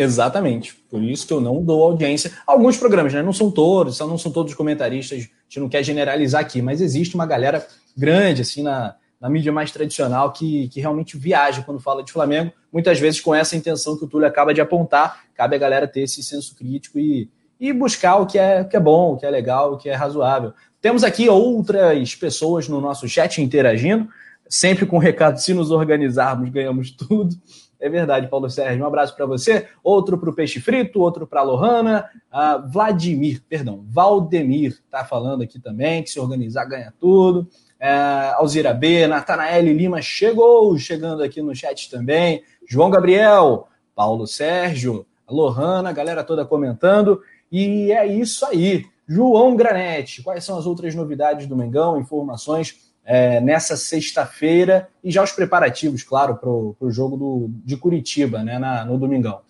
Exatamente. 0.00 0.76
Por 0.88 1.02
isso 1.02 1.26
que 1.26 1.32
eu 1.32 1.40
não 1.40 1.60
dou 1.60 1.82
audiência. 1.82 2.30
Alguns 2.46 2.76
programas, 2.76 3.12
né? 3.12 3.20
Não 3.20 3.32
são 3.32 3.50
todos, 3.50 3.98
não 3.98 4.16
são 4.16 4.30
todos 4.30 4.54
comentaristas, 4.54 5.18
a 5.18 5.22
gente 5.22 5.58
não 5.58 5.68
quer 5.68 5.82
generalizar 5.82 6.40
aqui, 6.40 6.62
mas 6.62 6.80
existe 6.80 7.16
uma 7.16 7.26
galera 7.26 7.66
grande, 7.96 8.42
assim, 8.42 8.62
na, 8.62 8.94
na 9.20 9.28
mídia 9.28 9.50
mais 9.50 9.72
tradicional 9.72 10.32
que, 10.32 10.68
que 10.68 10.80
realmente 10.80 11.18
viaja 11.18 11.62
quando 11.62 11.80
fala 11.80 12.04
de 12.04 12.12
Flamengo, 12.12 12.52
muitas 12.72 13.00
vezes 13.00 13.20
com 13.20 13.34
essa 13.34 13.56
intenção 13.56 13.98
que 13.98 14.04
o 14.04 14.06
Túlio 14.06 14.28
acaba 14.28 14.54
de 14.54 14.60
apontar. 14.60 15.24
Cabe 15.34 15.56
a 15.56 15.58
galera 15.58 15.88
ter 15.88 16.02
esse 16.02 16.22
senso 16.22 16.54
crítico 16.54 16.96
e, 16.96 17.28
e 17.58 17.72
buscar 17.72 18.18
o 18.18 18.26
que 18.26 18.38
é, 18.38 18.60
o 18.60 18.68
que 18.68 18.76
é 18.76 18.80
bom, 18.80 19.14
o 19.14 19.16
que 19.16 19.26
é 19.26 19.30
legal, 19.30 19.72
o 19.72 19.78
que 19.78 19.88
é 19.88 19.94
razoável. 19.94 20.52
Temos 20.80 21.02
aqui 21.02 21.28
outras 21.28 22.14
pessoas 22.14 22.68
no 22.68 22.80
nosso 22.80 23.08
chat 23.08 23.42
interagindo, 23.42 24.08
sempre 24.48 24.86
com 24.86 24.96
recado: 24.96 25.38
se 25.38 25.52
nos 25.52 25.72
organizarmos, 25.72 26.50
ganhamos 26.50 26.92
tudo. 26.92 27.34
É 27.80 27.88
verdade, 27.88 28.26
Paulo 28.28 28.50
Sérgio. 28.50 28.82
Um 28.82 28.86
abraço 28.86 29.14
para 29.14 29.24
você. 29.24 29.68
Outro 29.84 30.18
para 30.18 30.30
o 30.30 30.34
Peixe 30.34 30.60
Frito, 30.60 31.00
outro 31.00 31.26
para 31.26 31.40
a 31.40 31.44
Lohana. 31.44 32.10
Uh, 32.32 32.68
Vladimir, 32.68 33.40
perdão, 33.48 33.84
Valdemir 33.88 34.80
está 34.84 35.04
falando 35.04 35.42
aqui 35.42 35.60
também, 35.60 36.02
que 36.02 36.10
se 36.10 36.18
organizar 36.18 36.64
ganha 36.64 36.92
tudo. 36.98 37.48
Uh, 37.80 38.34
Alzira 38.36 38.74
B, 38.74 39.06
Natanael 39.06 39.72
Lima 39.72 40.02
chegou, 40.02 40.76
chegando 40.76 41.22
aqui 41.22 41.40
no 41.40 41.54
chat 41.54 41.88
também. 41.88 42.42
João 42.68 42.90
Gabriel, 42.90 43.68
Paulo 43.94 44.26
Sérgio, 44.26 45.06
Lohana, 45.28 45.92
galera 45.92 46.24
toda 46.24 46.44
comentando. 46.44 47.20
E 47.50 47.92
é 47.92 48.06
isso 48.06 48.44
aí. 48.44 48.84
João 49.06 49.56
Granete, 49.56 50.22
quais 50.22 50.44
são 50.44 50.58
as 50.58 50.66
outras 50.66 50.94
novidades 50.94 51.46
do 51.46 51.56
Mengão? 51.56 51.98
Informações 51.98 52.87
é, 53.10 53.40
nessa 53.40 53.74
sexta-feira 53.74 54.90
e 55.02 55.10
já 55.10 55.22
os 55.22 55.32
preparativos, 55.32 56.02
claro, 56.02 56.36
para 56.36 56.50
o 56.50 56.90
jogo 56.90 57.16
do, 57.16 57.46
de 57.64 57.74
Curitiba, 57.74 58.44
né, 58.44 58.58
na, 58.58 58.84
no 58.84 58.98
domingão. 58.98 59.40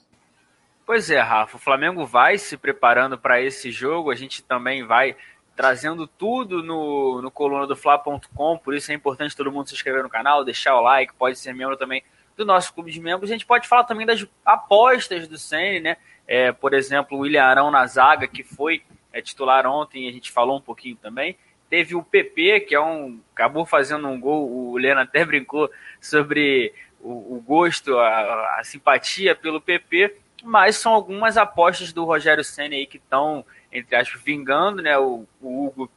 Pois 0.87 1.11
é, 1.11 1.19
Rafa, 1.19 1.57
o 1.57 1.61
Flamengo 1.61 2.07
vai 2.07 2.39
se 2.39 2.57
preparando 2.57 3.19
para 3.19 3.43
esse 3.43 3.73
jogo, 3.73 4.13
a 4.13 4.15
gente 4.15 4.45
também 4.45 4.87
vai 4.87 5.17
trazendo 5.57 6.07
tudo 6.07 6.63
no, 6.63 7.21
no 7.21 7.33
coluna 7.33 7.67
do 7.67 7.75
Fla.com, 7.75 8.57
por 8.59 8.77
isso 8.77 8.93
é 8.93 8.95
importante 8.95 9.37
todo 9.37 9.51
mundo 9.51 9.69
se 9.69 9.75
inscrever 9.75 10.05
no 10.05 10.09
canal, 10.09 10.45
deixar 10.45 10.77
o 10.77 10.81
like, 10.81 11.13
pode 11.15 11.37
ser 11.37 11.53
membro 11.53 11.77
também 11.77 12.05
do 12.37 12.45
nosso 12.45 12.73
clube 12.73 12.93
de 12.93 13.01
membros. 13.01 13.29
A 13.29 13.35
gente 13.35 13.45
pode 13.45 13.67
falar 13.67 13.83
também 13.83 14.07
das 14.07 14.25
apostas 14.47 15.27
do 15.27 15.37
Sene, 15.37 15.81
né? 15.81 15.97
É, 16.29 16.53
por 16.53 16.73
exemplo, 16.73 17.19
o 17.19 17.23
William 17.23 17.43
Arão 17.43 17.73
na 17.73 17.85
zaga, 17.89 18.29
que 18.29 18.45
foi 18.45 18.83
é, 19.13 19.21
titular 19.21 19.67
ontem, 19.67 20.09
a 20.09 20.13
gente 20.13 20.31
falou 20.31 20.59
um 20.59 20.61
pouquinho 20.61 20.95
também. 20.95 21.37
Teve 21.69 21.95
o 21.95 22.03
PP, 22.03 22.61
que 22.61 22.75
é 22.75 22.81
um. 22.81 23.21
acabou 23.33 23.67
fazendo 23.67 24.09
um 24.09 24.19
gol, 24.19 24.51
o 24.51 24.77
Lena 24.77 25.03
até 25.03 25.25
brincou 25.27 25.71
sobre 26.01 26.73
o, 27.01 27.37
o 27.37 27.45
gosto, 27.47 27.99
a, 27.99 28.59
a, 28.59 28.65
simpatia 28.65 29.35
pelo 29.35 29.61
PP, 29.61 30.17
mas 30.43 30.77
são 30.77 30.93
algumas 30.93 31.37
apostas 31.37 31.93
do 31.93 32.05
Rogério 32.05 32.45
Senna 32.45 32.75
aí 32.75 32.87
que 32.87 32.97
estão, 32.97 33.45
entre 33.73 33.97
aspas, 33.97 34.21
vingando, 34.23 34.83
né? 34.83 34.99
O, 34.99 35.27
o 35.41 35.67
Hugo 35.67 35.91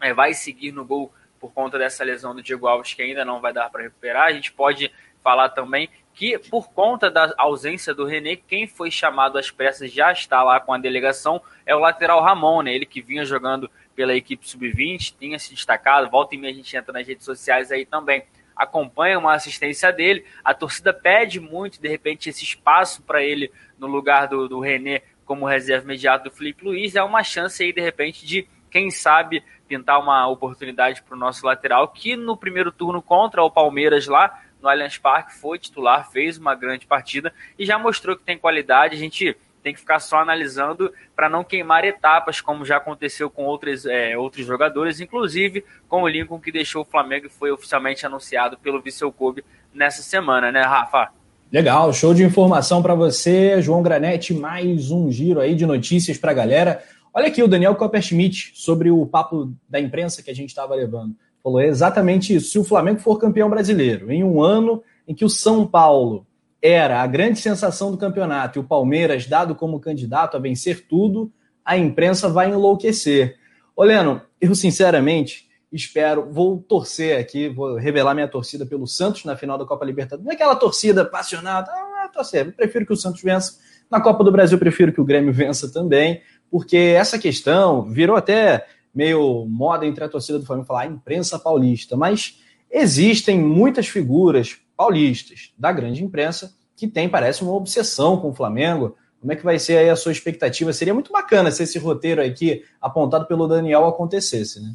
é, 0.00 0.12
vai 0.12 0.34
seguir 0.34 0.72
no 0.72 0.84
gol 0.84 1.12
por 1.40 1.52
conta 1.52 1.78
dessa 1.78 2.04
lesão 2.04 2.34
do 2.34 2.42
Diego 2.42 2.66
Alves, 2.66 2.94
que 2.94 3.02
ainda 3.02 3.24
não 3.24 3.40
vai 3.40 3.52
dar 3.52 3.70
para 3.70 3.82
recuperar. 3.82 4.26
A 4.26 4.32
gente 4.32 4.52
pode 4.52 4.90
falar 5.22 5.48
também 5.50 5.88
que, 6.14 6.38
por 6.38 6.70
conta 6.70 7.10
da 7.10 7.34
ausência 7.36 7.94
do 7.94 8.04
René, 8.04 8.36
quem 8.36 8.66
foi 8.66 8.90
chamado 8.90 9.38
às 9.38 9.50
pressas 9.50 9.92
já 9.92 10.10
está 10.10 10.42
lá 10.42 10.58
com 10.58 10.72
a 10.72 10.78
delegação, 10.78 11.42
é 11.64 11.74
o 11.74 11.78
lateral 11.78 12.22
Ramon, 12.22 12.62
né? 12.62 12.74
Ele 12.74 12.86
que 12.86 13.02
vinha 13.02 13.24
jogando 13.24 13.70
pela 13.96 14.14
equipe 14.14 14.46
sub-20, 14.46 15.14
tinha 15.18 15.38
se 15.38 15.52
destacado, 15.52 16.10
volta 16.10 16.34
e 16.34 16.38
meia 16.38 16.52
a 16.52 16.56
gente 16.56 16.76
entra 16.76 16.92
nas 16.92 17.06
redes 17.06 17.24
sociais 17.24 17.72
aí 17.72 17.86
também, 17.86 18.22
acompanha 18.54 19.18
uma 19.18 19.34
assistência 19.34 19.90
dele, 19.90 20.24
a 20.44 20.52
torcida 20.52 20.92
pede 20.92 21.40
muito, 21.40 21.80
de 21.80 21.88
repente, 21.88 22.28
esse 22.28 22.44
espaço 22.44 23.02
para 23.02 23.22
ele 23.22 23.50
no 23.78 23.86
lugar 23.86 24.28
do, 24.28 24.46
do 24.46 24.60
René 24.60 25.02
como 25.24 25.46
reserva 25.46 25.84
imediato 25.84 26.24
do 26.24 26.30
Felipe 26.30 26.64
Luiz, 26.64 26.94
é 26.94 27.02
uma 27.02 27.24
chance 27.24 27.62
aí, 27.62 27.72
de 27.72 27.80
repente, 27.80 28.24
de, 28.24 28.46
quem 28.70 28.90
sabe, 28.90 29.42
pintar 29.66 29.98
uma 29.98 30.28
oportunidade 30.28 31.02
para 31.02 31.16
o 31.16 31.18
nosso 31.18 31.44
lateral, 31.44 31.88
que 31.88 32.16
no 32.16 32.36
primeiro 32.36 32.70
turno 32.70 33.02
contra 33.02 33.42
o 33.42 33.50
Palmeiras 33.50 34.06
lá, 34.06 34.40
no 34.60 34.68
Allianz 34.68 34.98
Parque, 34.98 35.34
foi 35.34 35.58
titular, 35.58 36.10
fez 36.10 36.38
uma 36.38 36.54
grande 36.54 36.86
partida 36.86 37.32
e 37.58 37.64
já 37.64 37.78
mostrou 37.78 38.16
que 38.16 38.22
tem 38.22 38.38
qualidade, 38.38 38.94
a 38.94 38.98
gente 38.98 39.36
tem 39.66 39.74
que 39.74 39.80
ficar 39.80 39.98
só 39.98 40.18
analisando 40.18 40.92
para 41.16 41.28
não 41.28 41.42
queimar 41.42 41.84
etapas, 41.84 42.40
como 42.40 42.64
já 42.64 42.76
aconteceu 42.76 43.28
com 43.28 43.42
outros, 43.46 43.84
é, 43.84 44.16
outros 44.16 44.46
jogadores, 44.46 45.00
inclusive 45.00 45.64
com 45.88 46.02
o 46.04 46.08
Lincoln, 46.08 46.38
que 46.38 46.52
deixou 46.52 46.82
o 46.82 46.84
Flamengo 46.84 47.26
e 47.26 47.28
foi 47.28 47.50
oficialmente 47.50 48.06
anunciado 48.06 48.56
pelo 48.58 48.80
Vissel 48.80 49.10
Kobe 49.10 49.44
nessa 49.74 50.02
semana, 50.02 50.52
né, 50.52 50.62
Rafa? 50.62 51.08
Legal, 51.50 51.92
show 51.92 52.14
de 52.14 52.22
informação 52.22 52.80
para 52.80 52.94
você, 52.94 53.60
João 53.60 53.82
Granete, 53.82 54.32
mais 54.32 54.92
um 54.92 55.10
giro 55.10 55.40
aí 55.40 55.56
de 55.56 55.66
notícias 55.66 56.16
para 56.16 56.30
a 56.30 56.34
galera. 56.34 56.84
Olha 57.12 57.26
aqui 57.26 57.42
o 57.42 57.48
Daniel 57.48 57.74
Copperschmidt 57.74 58.52
sobre 58.54 58.92
o 58.92 59.04
papo 59.04 59.52
da 59.68 59.80
imprensa 59.80 60.22
que 60.22 60.30
a 60.30 60.34
gente 60.34 60.50
estava 60.50 60.76
levando. 60.76 61.16
Falou 61.42 61.60
exatamente 61.60 62.32
isso. 62.32 62.50
Se 62.50 62.58
o 62.60 62.64
Flamengo 62.64 63.00
for 63.00 63.18
campeão 63.18 63.50
brasileiro 63.50 64.12
em 64.12 64.22
um 64.22 64.40
ano 64.40 64.80
em 65.08 65.14
que 65.14 65.24
o 65.24 65.28
São 65.28 65.66
Paulo 65.66 66.24
era 66.66 67.00
a 67.00 67.06
grande 67.06 67.38
sensação 67.38 67.90
do 67.90 67.98
campeonato 67.98 68.58
e 68.58 68.60
o 68.60 68.64
Palmeiras 68.64 69.26
dado 69.26 69.54
como 69.54 69.78
candidato 69.78 70.36
a 70.36 70.40
vencer 70.40 70.86
tudo, 70.88 71.32
a 71.64 71.76
imprensa 71.76 72.28
vai 72.28 72.50
enlouquecer. 72.50 73.36
Oleno, 73.74 74.20
eu 74.40 74.54
sinceramente 74.54 75.46
espero, 75.70 76.28
vou 76.30 76.58
torcer 76.58 77.20
aqui, 77.20 77.48
vou 77.48 77.76
revelar 77.76 78.14
minha 78.14 78.28
torcida 78.28 78.64
pelo 78.64 78.86
Santos 78.86 79.24
na 79.24 79.36
final 79.36 79.58
da 79.58 79.64
Copa 79.64 79.84
Libertadores. 79.84 80.24
Não 80.24 80.32
é 80.32 80.34
aquela 80.34 80.56
torcida 80.56 81.04
passionada, 81.04 81.70
ah, 81.70 82.08
torcer, 82.12 82.46
eu 82.46 82.52
prefiro 82.52 82.86
que 82.86 82.92
o 82.92 82.96
Santos 82.96 83.22
vença. 83.22 83.58
Na 83.90 84.00
Copa 84.00 84.24
do 84.24 84.32
Brasil, 84.32 84.58
prefiro 84.58 84.92
que 84.92 85.00
o 85.00 85.04
Grêmio 85.04 85.32
vença 85.32 85.72
também, 85.72 86.20
porque 86.50 86.76
essa 86.76 87.18
questão 87.18 87.82
virou 87.82 88.16
até 88.16 88.66
meio 88.92 89.44
moda 89.46 89.86
entre 89.86 90.02
a 90.02 90.08
torcida 90.08 90.38
do 90.38 90.46
Flamengo 90.46 90.66
falar 90.66 90.82
a 90.82 90.86
imprensa 90.86 91.38
paulista, 91.38 91.96
mas 91.96 92.40
existem 92.70 93.38
muitas 93.38 93.86
figuras 93.86 94.56
paulistas 94.76 95.52
da 95.58 95.70
grande 95.70 96.02
imprensa 96.02 96.55
que 96.76 96.86
tem, 96.86 97.08
parece, 97.08 97.42
uma 97.42 97.54
obsessão 97.54 98.20
com 98.20 98.30
o 98.30 98.34
Flamengo. 98.34 98.96
Como 99.20 99.32
é 99.32 99.36
que 99.36 99.44
vai 99.44 99.58
ser 99.58 99.78
aí 99.78 99.88
a 99.88 99.96
sua 99.96 100.12
expectativa? 100.12 100.72
Seria 100.72 100.94
muito 100.94 101.10
bacana 101.10 101.50
se 101.50 101.62
esse 101.62 101.78
roteiro 101.78 102.22
aqui, 102.22 102.64
apontado 102.80 103.26
pelo 103.26 103.48
Daniel, 103.48 103.86
acontecesse, 103.86 104.60
né? 104.60 104.74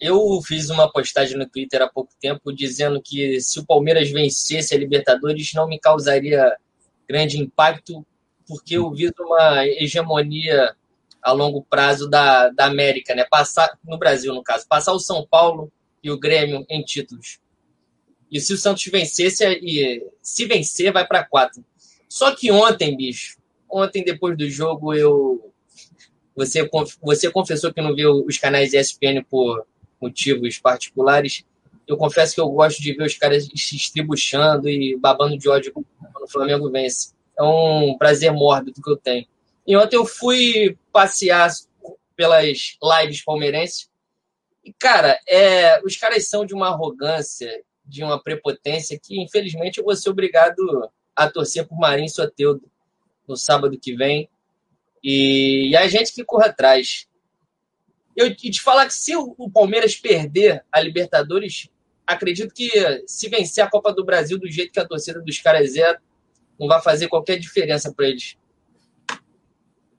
Eu 0.00 0.40
fiz 0.46 0.70
uma 0.70 0.90
postagem 0.90 1.36
no 1.36 1.48
Twitter 1.48 1.82
há 1.82 1.88
pouco 1.88 2.12
tempo 2.20 2.52
dizendo 2.52 3.02
que 3.02 3.40
se 3.40 3.58
o 3.58 3.66
Palmeiras 3.66 4.08
vencesse 4.10 4.74
a 4.74 4.78
Libertadores 4.78 5.52
não 5.54 5.68
me 5.68 5.78
causaria 5.78 6.56
grande 7.08 7.38
impacto, 7.38 8.06
porque 8.46 8.76
eu 8.76 8.90
viso 8.92 9.14
uma 9.18 9.66
hegemonia 9.66 10.74
a 11.20 11.32
longo 11.32 11.66
prazo 11.68 12.08
da, 12.08 12.48
da 12.50 12.66
América, 12.66 13.14
né? 13.14 13.24
Passar 13.28 13.76
no 13.84 13.98
Brasil, 13.98 14.32
no 14.32 14.42
caso, 14.42 14.66
passar 14.68 14.92
o 14.92 15.00
São 15.00 15.26
Paulo 15.28 15.70
e 16.02 16.10
o 16.10 16.18
Grêmio 16.18 16.64
em 16.70 16.82
títulos. 16.82 17.40
E 18.30 18.40
se 18.40 18.52
o 18.52 18.58
Santos 18.58 18.84
vencesse, 18.84 19.44
e 19.46 20.06
se 20.22 20.44
vencer, 20.46 20.92
vai 20.92 21.06
para 21.06 21.24
quatro. 21.24 21.64
Só 22.08 22.34
que 22.34 22.50
ontem, 22.50 22.96
bicho, 22.96 23.38
ontem 23.70 24.04
depois 24.04 24.36
do 24.36 24.48
jogo, 24.48 24.94
eu. 24.94 25.52
Você, 26.34 26.68
você 27.02 27.30
confessou 27.30 27.72
que 27.72 27.80
não 27.80 27.94
viu 27.94 28.24
os 28.24 28.38
canais 28.38 28.72
ESPN 28.72 29.24
por 29.28 29.66
motivos 30.00 30.58
particulares. 30.58 31.44
Eu 31.86 31.96
confesso 31.96 32.34
que 32.34 32.40
eu 32.40 32.48
gosto 32.48 32.80
de 32.80 32.92
ver 32.92 33.04
os 33.04 33.16
caras 33.16 33.48
se 33.54 33.76
estribuchando 33.76 34.68
e 34.68 34.96
babando 34.96 35.36
de 35.36 35.48
ódio 35.48 35.72
quando 35.72 35.86
o 36.22 36.28
Flamengo 36.28 36.70
vence. 36.70 37.12
É 37.36 37.42
um 37.42 37.96
prazer 37.98 38.32
mórbido 38.32 38.80
que 38.80 38.90
eu 38.90 38.96
tenho. 38.96 39.26
E 39.66 39.76
ontem 39.76 39.96
eu 39.96 40.06
fui 40.06 40.76
passear 40.92 41.50
pelas 42.14 42.78
lives 42.82 43.24
palmeirenses. 43.24 43.88
E, 44.64 44.72
cara, 44.72 45.18
é, 45.26 45.80
os 45.84 45.96
caras 45.96 46.28
são 46.28 46.44
de 46.44 46.54
uma 46.54 46.68
arrogância 46.68 47.50
de 47.88 48.04
uma 48.04 48.22
prepotência 48.22 48.98
que, 49.02 49.20
infelizmente, 49.20 49.78
eu 49.78 49.84
vou 49.84 49.96
ser 49.96 50.10
obrigado 50.10 50.90
a 51.16 51.28
torcer 51.28 51.66
por 51.66 51.78
Marinho 51.78 52.08
Soteudo 52.08 52.70
no 53.26 53.36
sábado 53.36 53.78
que 53.80 53.96
vem. 53.96 54.28
E, 55.02 55.70
e 55.70 55.76
a 55.76 55.88
gente 55.88 56.12
que 56.12 56.24
corre 56.24 56.46
atrás. 56.46 57.06
Eu 58.14 58.34
te 58.34 58.60
falar 58.60 58.86
que 58.86 58.94
se 58.94 59.16
o 59.16 59.50
Palmeiras 59.50 59.96
perder 59.96 60.64
a 60.72 60.80
Libertadores, 60.80 61.70
acredito 62.06 62.52
que 62.52 62.68
se 63.06 63.28
vencer 63.28 63.62
a 63.62 63.70
Copa 63.70 63.92
do 63.92 64.04
Brasil 64.04 64.38
do 64.38 64.50
jeito 64.50 64.72
que 64.72 64.80
a 64.80 64.86
torcida 64.86 65.20
dos 65.20 65.38
caras 65.38 65.76
é, 65.76 65.96
não 66.58 66.66
vai 66.66 66.82
fazer 66.82 67.08
qualquer 67.08 67.38
diferença 67.38 67.92
para 67.92 68.08
eles. 68.08 68.36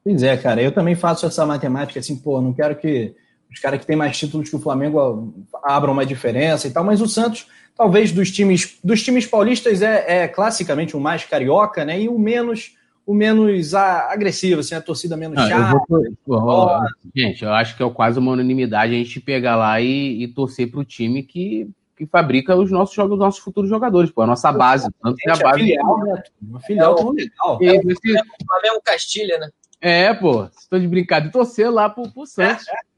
Pois 0.04 0.22
é, 0.24 0.36
cara, 0.36 0.62
eu 0.62 0.72
também 0.72 0.96
faço 0.96 1.26
essa 1.26 1.46
matemática 1.46 2.00
assim, 2.00 2.18
pô, 2.18 2.42
não 2.42 2.54
quero 2.54 2.78
que 2.78 3.16
os 3.52 3.60
caras 3.60 3.80
que 3.80 3.86
têm 3.86 3.96
mais 3.96 4.18
títulos 4.18 4.50
que 4.50 4.56
o 4.56 4.60
Flamengo 4.60 5.34
abram 5.64 5.94
uma 5.94 6.06
diferença 6.06 6.68
e 6.68 6.72
tal, 6.72 6.84
mas 6.84 7.02
o 7.02 7.08
Santos, 7.08 7.48
talvez 7.76 8.12
dos 8.12 8.32
times 8.32 8.78
dos 8.84 9.02
times 9.02 9.26
paulistas 9.26 9.82
é, 9.82 10.24
é 10.24 10.28
classicamente 10.28 10.96
o 10.96 11.00
mais 11.00 11.26
carioca, 11.26 11.84
né? 11.84 12.02
E 12.02 12.10
o 12.10 12.18
menos 12.20 12.78
o 13.10 13.14
menos 13.14 13.74
agressivo, 13.74 14.60
assim, 14.60 14.76
a 14.76 14.82
torcida 14.82 15.18
menos 15.18 15.36
não, 15.36 15.48
chata. 15.48 15.84
Eu 15.90 16.40
vou... 16.40 16.70
gente, 17.16 17.44
eu 17.44 17.52
acho 17.52 17.76
que 17.76 17.82
é 17.82 17.90
quase 17.90 18.20
uma 18.20 18.34
unanimidade 18.34 18.94
a 18.94 18.98
gente 18.98 19.20
pegar 19.20 19.56
lá 19.56 19.82
e, 19.82 20.22
e 20.22 20.28
torcer 20.28 20.70
para 20.70 20.80
o 20.80 20.86
time 20.86 21.24
que, 21.24 21.68
que 21.98 22.06
fabrica 22.06 22.56
os 22.56 22.70
nossos 22.70 22.94
jogos, 22.94 23.14
os 23.14 23.20
nossos 23.20 23.40
futuros 23.40 23.68
jogadores, 23.68 24.12
pô, 24.12 24.22
a 24.22 24.28
nossa 24.28 24.52
base. 24.52 24.88
Tanto 25.02 25.16
que 25.16 25.28
a 25.28 25.36
base. 25.38 25.60
Filial, 25.60 26.00
né? 26.04 26.24
Uma 26.40 26.60
filial 26.60 26.96
tão 26.96 27.10
legal. 27.10 27.58
É, 27.64 27.78
o 27.80 28.46
Flamengo 28.46 28.82
Castilha, 28.86 29.40
né? 29.40 29.50
É, 29.82 30.14
pô, 30.14 30.48
estou 30.56 30.80
de 30.80 30.88
brincadeira, 30.88 31.32
torcer 31.32 31.72
lá 31.72 31.90
pro, 31.90 32.12
pro 32.14 32.28
Santos. 32.28 32.66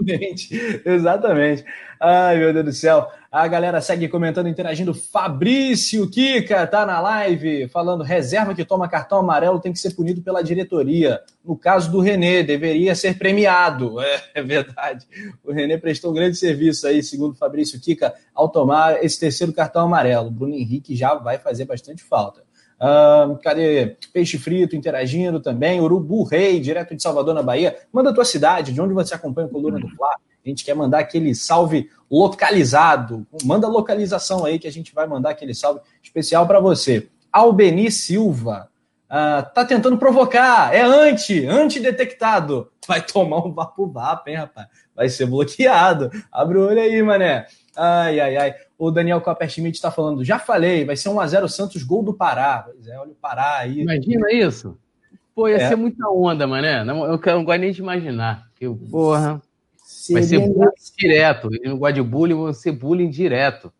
exatamente, 0.00 0.82
exatamente. 0.84 1.64
Ai, 2.00 2.38
meu 2.38 2.52
Deus 2.52 2.64
do 2.64 2.72
céu. 2.72 3.08
A 3.30 3.46
galera 3.46 3.80
segue 3.80 4.08
comentando, 4.08 4.48
interagindo. 4.48 4.92
Fabrício 4.92 6.08
Kika 6.10 6.66
tá 6.66 6.84
na 6.84 7.00
live, 7.00 7.68
falando: 7.68 8.02
reserva 8.02 8.54
que 8.54 8.64
toma 8.64 8.88
cartão 8.88 9.18
amarelo 9.18 9.60
tem 9.60 9.72
que 9.72 9.78
ser 9.78 9.94
punido 9.94 10.22
pela 10.22 10.42
diretoria. 10.42 11.20
No 11.44 11.56
caso 11.56 11.90
do 11.92 12.00
Renê, 12.00 12.42
deveria 12.42 12.94
ser 12.94 13.18
premiado. 13.18 13.96
É, 14.10 14.40
é 14.40 14.42
verdade. 14.42 15.06
O 15.44 15.52
Renê 15.52 15.78
prestou 15.78 16.10
um 16.10 16.14
grande 16.14 16.36
serviço 16.36 16.86
aí, 16.86 17.02
segundo 17.02 17.36
Fabrício 17.36 17.80
Kika, 17.80 18.12
ao 18.34 18.48
tomar 18.48 19.04
esse 19.04 19.20
terceiro 19.20 19.52
cartão 19.52 19.82
amarelo. 19.82 20.30
Bruno 20.30 20.54
Henrique 20.54 20.96
já 20.96 21.14
vai 21.14 21.38
fazer 21.38 21.64
bastante 21.64 22.02
falta. 22.02 22.42
Cadê 23.42 23.96
Peixe 24.12 24.38
Frito 24.38 24.74
interagindo 24.74 25.40
também? 25.40 25.80
Urubu 25.80 26.22
Rei, 26.24 26.58
direto 26.58 26.96
de 26.96 27.02
Salvador, 27.02 27.34
na 27.34 27.42
Bahia. 27.42 27.76
Manda 27.92 28.10
a 28.10 28.14
tua 28.14 28.24
cidade, 28.24 28.72
de 28.72 28.80
onde 28.80 28.94
você 28.94 29.14
acompanha 29.14 29.46
a 29.46 29.50
coluna 29.50 29.78
do 29.78 29.88
Fla. 29.88 30.08
A 30.44 30.48
gente 30.48 30.64
quer 30.64 30.74
mandar 30.74 31.00
aquele 31.00 31.34
salve 31.34 31.90
localizado. 32.10 33.26
Manda 33.44 33.68
localização 33.68 34.46
aí 34.46 34.58
que 34.58 34.66
a 34.66 34.72
gente 34.72 34.94
vai 34.94 35.06
mandar 35.06 35.30
aquele 35.30 35.54
salve 35.54 35.80
especial 36.02 36.46
para 36.46 36.58
você. 36.58 37.08
Albeni 37.30 37.90
Silva. 37.90 38.70
Uh, 39.10 39.42
tá 39.52 39.64
tentando 39.64 39.98
provocar, 39.98 40.72
é 40.72 40.82
anti, 40.82 41.44
antidetectado. 41.44 42.70
Vai 42.86 43.04
tomar 43.04 43.44
um 43.44 43.52
vapo 43.52 43.88
vapo, 43.88 44.30
hein, 44.30 44.36
rapaz? 44.36 44.68
Vai 44.94 45.08
ser 45.08 45.26
bloqueado. 45.26 46.10
Abre 46.32 46.58
o 46.58 46.66
olho 46.68 46.80
aí, 46.80 47.02
mané. 47.02 47.46
Ai, 47.76 48.20
ai, 48.20 48.36
ai. 48.36 48.54
O 48.78 48.90
Daniel 48.90 49.20
Copperschmidt 49.20 49.76
está 49.76 49.90
falando, 49.90 50.24
já 50.24 50.38
falei, 50.38 50.84
vai 50.84 50.96
ser 50.96 51.08
1x0 51.08 51.48
Santos, 51.48 51.82
gol 51.82 52.02
do 52.02 52.14
Pará. 52.14 52.66
Pois 52.66 52.86
é, 52.86 52.98
olha 52.98 53.12
o 53.12 53.14
Pará 53.14 53.58
aí. 53.58 53.80
Imagina 53.80 54.32
isso. 54.32 54.76
Pô, 55.34 55.48
ia 55.48 55.56
é. 55.56 55.68
ser 55.68 55.76
muita 55.76 56.08
onda, 56.08 56.46
mané. 56.46 56.84
Não, 56.84 57.04
eu 57.04 57.20
não 57.24 57.44
gosto 57.44 57.60
nem 57.60 57.72
de 57.72 57.80
imaginar. 57.80 58.48
Que, 58.56 58.68
porra, 58.68 59.40
Seria 59.76 60.20
vai 60.20 60.28
ser 60.28 60.38
bullying 60.38 60.70
direto. 60.98 61.48
Ele 61.52 61.68
não 61.68 61.78
gosta 61.78 61.94
de 61.94 62.02
bullying, 62.02 62.42
vai 62.42 62.54
ser 62.54 62.72
bullying 62.72 63.10
direto. 63.10 63.72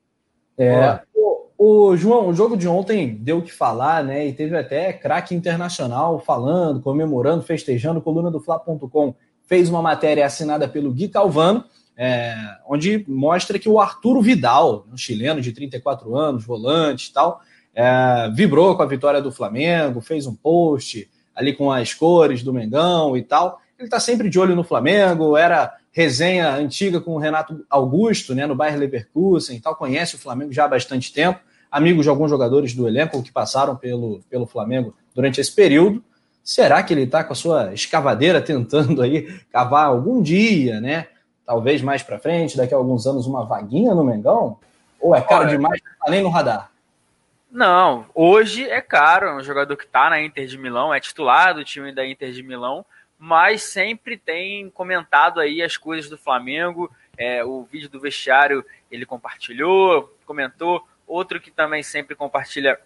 É. 0.56 1.00
O, 1.14 1.48
o, 1.58 1.96
João, 1.96 2.28
o 2.28 2.34
jogo 2.34 2.56
de 2.56 2.68
ontem 2.68 3.14
deu 3.14 3.38
o 3.38 3.42
que 3.42 3.52
falar, 3.52 4.04
né? 4.04 4.26
E 4.26 4.32
teve 4.32 4.56
até 4.56 4.92
craque 4.92 5.34
internacional 5.34 6.18
falando, 6.18 6.80
comemorando, 6.80 7.42
festejando. 7.42 8.00
Coluna 8.00 8.30
do 8.30 8.40
Fla.com 8.40 9.14
fez 9.44 9.68
uma 9.68 9.82
matéria 9.82 10.24
assinada 10.24 10.68
pelo 10.68 10.92
Gui 10.92 11.08
Calvano 11.08 11.64
é, 12.02 12.34
onde 12.66 13.04
mostra 13.06 13.58
que 13.58 13.68
o 13.68 13.78
Arturo 13.78 14.22
Vidal, 14.22 14.86
um 14.90 14.96
chileno 14.96 15.38
de 15.38 15.52
34 15.52 16.16
anos, 16.16 16.42
volante 16.42 17.10
e 17.10 17.12
tal, 17.12 17.42
é, 17.74 18.30
vibrou 18.34 18.74
com 18.74 18.82
a 18.82 18.86
vitória 18.86 19.20
do 19.20 19.30
Flamengo, 19.30 20.00
fez 20.00 20.26
um 20.26 20.34
post 20.34 21.06
ali 21.36 21.52
com 21.52 21.70
as 21.70 21.92
cores 21.92 22.42
do 22.42 22.54
Mengão 22.54 23.18
e 23.18 23.22
tal. 23.22 23.60
Ele 23.78 23.86
está 23.86 24.00
sempre 24.00 24.30
de 24.30 24.40
olho 24.40 24.56
no 24.56 24.64
Flamengo, 24.64 25.36
era 25.36 25.74
resenha 25.92 26.54
antiga 26.54 27.02
com 27.02 27.16
o 27.16 27.18
Renato 27.18 27.66
Augusto, 27.68 28.34
né, 28.34 28.46
no 28.46 28.54
bairro 28.54 28.78
Leverkusen 28.78 29.58
e 29.58 29.60
tal, 29.60 29.76
conhece 29.76 30.14
o 30.14 30.18
Flamengo 30.18 30.54
já 30.54 30.64
há 30.64 30.68
bastante 30.68 31.12
tempo, 31.12 31.40
amigo 31.70 32.02
de 32.02 32.08
alguns 32.08 32.30
jogadores 32.30 32.72
do 32.72 32.88
elenco 32.88 33.22
que 33.22 33.30
passaram 33.30 33.76
pelo, 33.76 34.22
pelo 34.30 34.46
Flamengo 34.46 34.94
durante 35.14 35.38
esse 35.38 35.54
período. 35.54 36.02
Será 36.42 36.82
que 36.82 36.94
ele 36.94 37.02
está 37.02 37.22
com 37.22 37.34
a 37.34 37.36
sua 37.36 37.74
escavadeira 37.74 38.40
tentando 38.40 39.02
aí 39.02 39.28
cavar 39.52 39.84
algum 39.84 40.22
dia, 40.22 40.80
né? 40.80 41.06
Talvez 41.50 41.82
mais 41.82 42.00
para 42.00 42.16
frente, 42.16 42.56
daqui 42.56 42.72
a 42.72 42.76
alguns 42.76 43.08
anos, 43.08 43.26
uma 43.26 43.44
vaguinha 43.44 43.92
no 43.92 44.04
Mengão? 44.04 44.56
Ou 45.00 45.16
é 45.16 45.20
caro 45.20 45.42
Olha, 45.42 45.50
demais 45.50 45.80
tá 45.80 46.08
nem 46.08 46.22
no 46.22 46.28
radar? 46.28 46.70
Não, 47.50 48.06
hoje 48.14 48.70
é 48.70 48.80
caro, 48.80 49.26
é 49.26 49.34
um 49.34 49.42
jogador 49.42 49.76
que 49.76 49.82
está 49.82 50.08
na 50.08 50.22
Inter 50.22 50.46
de 50.46 50.56
Milão, 50.56 50.94
é 50.94 51.00
titular 51.00 51.52
do 51.52 51.64
time 51.64 51.92
da 51.92 52.06
Inter 52.06 52.30
de 52.30 52.44
Milão, 52.44 52.86
mas 53.18 53.64
sempre 53.64 54.16
tem 54.16 54.70
comentado 54.70 55.40
aí 55.40 55.60
as 55.60 55.76
coisas 55.76 56.08
do 56.08 56.16
Flamengo. 56.16 56.88
É, 57.18 57.44
o 57.44 57.64
vídeo 57.64 57.88
do 57.88 57.98
vestiário 57.98 58.64
ele 58.88 59.04
compartilhou, 59.04 60.16
comentou. 60.24 60.86
Outro 61.04 61.40
que 61.40 61.50
também 61.50 61.82
sempre 61.82 62.14
compartilha 62.14 62.78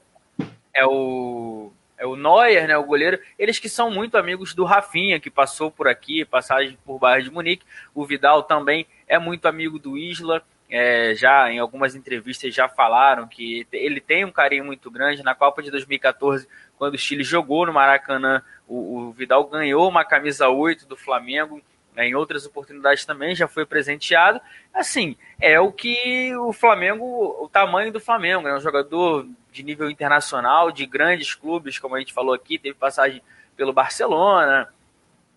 é 0.73 0.87
o 0.87 1.71
é 1.97 2.07
o 2.07 2.17
Neuer, 2.17 2.67
né, 2.67 2.77
o 2.77 2.85
goleiro, 2.85 3.19
eles 3.39 3.59
que 3.59 3.69
são 3.69 3.91
muito 3.91 4.17
amigos 4.17 4.55
do 4.55 4.65
Rafinha, 4.65 5.21
que 5.21 5.31
passou 5.31 5.71
por 5.71 5.89
aqui, 5.89 6.25
passagem 6.25 6.79
por 6.85 6.99
Bayern 6.99 7.29
de 7.29 7.31
Munique. 7.31 7.67
O 7.95 8.05
Vidal 8.05 8.43
também 8.43 8.87
é 9.07 9.19
muito 9.19 9.47
amigo 9.47 9.79
do 9.79 9.97
Isla. 9.97 10.43
É, 10.69 11.15
já 11.15 11.53
em 11.53 11.59
algumas 11.59 11.95
entrevistas 11.95 12.53
já 12.53 12.69
falaram 12.69 13.29
que 13.29 13.67
ele 13.71 14.01
tem 14.01 14.25
um 14.25 14.33
carinho 14.33 14.65
muito 14.65 14.91
grande. 14.91 15.23
Na 15.23 15.35
Copa 15.35 15.63
de 15.63 15.71
2014, 15.71 16.49
quando 16.77 16.95
o 16.95 16.99
Chile 16.99 17.23
jogou 17.23 17.67
no 17.67 17.73
Maracanã, 17.73 18.43
o, 18.67 18.99
o 18.99 19.13
Vidal 19.13 19.45
ganhou 19.45 19.89
uma 19.89 20.05
camisa 20.05 20.49
8 20.49 20.87
do 20.87 20.97
Flamengo. 20.97 21.63
Né, 21.95 22.09
em 22.09 22.15
outras 22.15 22.45
oportunidades 22.45 23.05
também 23.05 23.37
já 23.37 23.47
foi 23.47 23.65
presenteado. 23.65 24.41
Assim, 24.73 25.17
é 25.41 25.61
o 25.61 25.71
que 25.71 26.35
o 26.37 26.53
Flamengo, 26.53 27.05
o 27.41 27.49
tamanho 27.49 27.93
do 27.93 28.01
Flamengo, 28.01 28.49
é 28.49 28.51
né, 28.51 28.57
um 28.57 28.61
jogador 28.61 29.27
de 29.53 29.63
nível 29.63 29.89
internacional, 29.89 30.73
de 30.73 30.85
grandes 30.87 31.35
clubes, 31.35 31.79
como 31.79 31.95
a 31.95 32.01
gente 32.01 32.13
falou 32.13 32.35
aqui, 32.35 32.59
teve 32.59 32.75
passagem 32.75 33.23
pelo 33.57 33.73
Barcelona, 33.73 34.69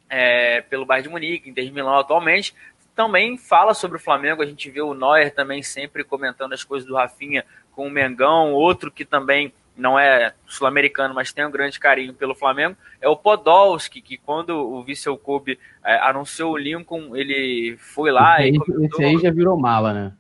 é, 0.10 0.62
pelo 0.62 0.86
Bayern 0.86 1.08
de 1.08 1.14
Munique, 1.14 1.50
Inter 1.50 1.66
de 1.66 1.72
Milão 1.72 2.00
atualmente, 2.00 2.56
também 2.96 3.38
fala 3.38 3.76
sobre 3.76 3.98
o 3.98 4.00
Flamengo, 4.00 4.42
a 4.42 4.46
gente 4.46 4.72
vê 4.72 4.82
o 4.82 4.96
Neuer 4.96 5.32
também 5.32 5.62
sempre 5.62 6.04
comentando 6.04 6.54
as 6.54 6.64
coisas 6.64 6.88
do 6.88 6.96
Rafinha 6.96 7.46
com 7.72 7.86
o 7.86 7.92
Mengão, 7.92 8.54
outro 8.54 8.92
que 8.92 9.06
também 9.06 9.54
não 9.78 9.98
é 9.98 10.34
sul-americano, 10.46 11.14
mas 11.14 11.32
tem 11.32 11.46
um 11.46 11.52
grande 11.52 11.80
carinho 11.80 12.14
pelo 12.14 12.36
Flamengo, 12.36 12.76
é 13.00 13.08
o 13.08 13.16
Podolski, 13.16 14.02
que 14.02 14.18
quando 14.18 14.50
o 14.50 14.84
Vissel 14.84 15.18
Kobe 15.18 15.60
é, 15.86 15.98
anunciou 16.00 16.54
o 16.54 16.58
Lincoln, 16.58 17.16
ele 17.16 17.78
foi 17.78 18.12
lá 18.12 18.42
esse 18.42 18.58
e 18.58 18.60
comentou... 18.60 19.02
Esse 19.02 19.04
aí 19.06 19.18
já 19.22 19.32
virou 19.32 19.58
mala, 19.58 19.94
né? 19.94 20.14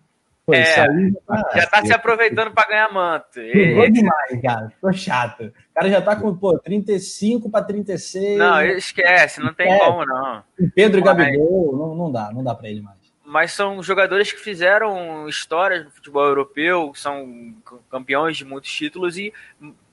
Pô, 0.48 0.54
é, 0.54 0.64
já 0.64 1.64
está 1.64 1.86
se 1.86 1.92
aproveitando 1.92 2.54
para 2.54 2.70
ganhar 2.70 2.94
manto. 2.94 3.38
Esse... 3.38 3.92
demais, 3.92 4.42
cara. 4.42 4.70
Ficou 4.70 4.94
chato. 4.94 5.44
O 5.44 5.74
cara 5.76 5.90
já 5.90 6.00
está 6.00 6.16
com, 6.16 6.34
pô, 6.38 6.58
35 6.58 7.50
para 7.50 7.66
36. 7.66 8.38
Não, 8.38 8.62
esquece, 8.62 9.42
não 9.42 9.54
tem 9.54 9.70
é. 9.70 9.78
como, 9.78 10.06
não. 10.06 10.42
Pedro 10.74 11.02
e 11.02 11.04
Gabigol, 11.04 11.76
não, 11.76 11.96
não 11.96 12.10
dá, 12.10 12.32
não 12.32 12.46
dá 12.46 12.56
para 12.56 12.70
ele 12.70 12.80
mais. 12.80 12.97
Mas 13.30 13.52
são 13.52 13.84
jogadores 13.84 14.32
que 14.32 14.40
fizeram 14.40 15.28
histórias 15.28 15.84
no 15.84 15.92
futebol 15.92 16.26
europeu, 16.26 16.94
são 16.96 17.54
campeões 17.92 18.38
de 18.38 18.46
muitos 18.46 18.72
títulos 18.72 19.18
e 19.18 19.34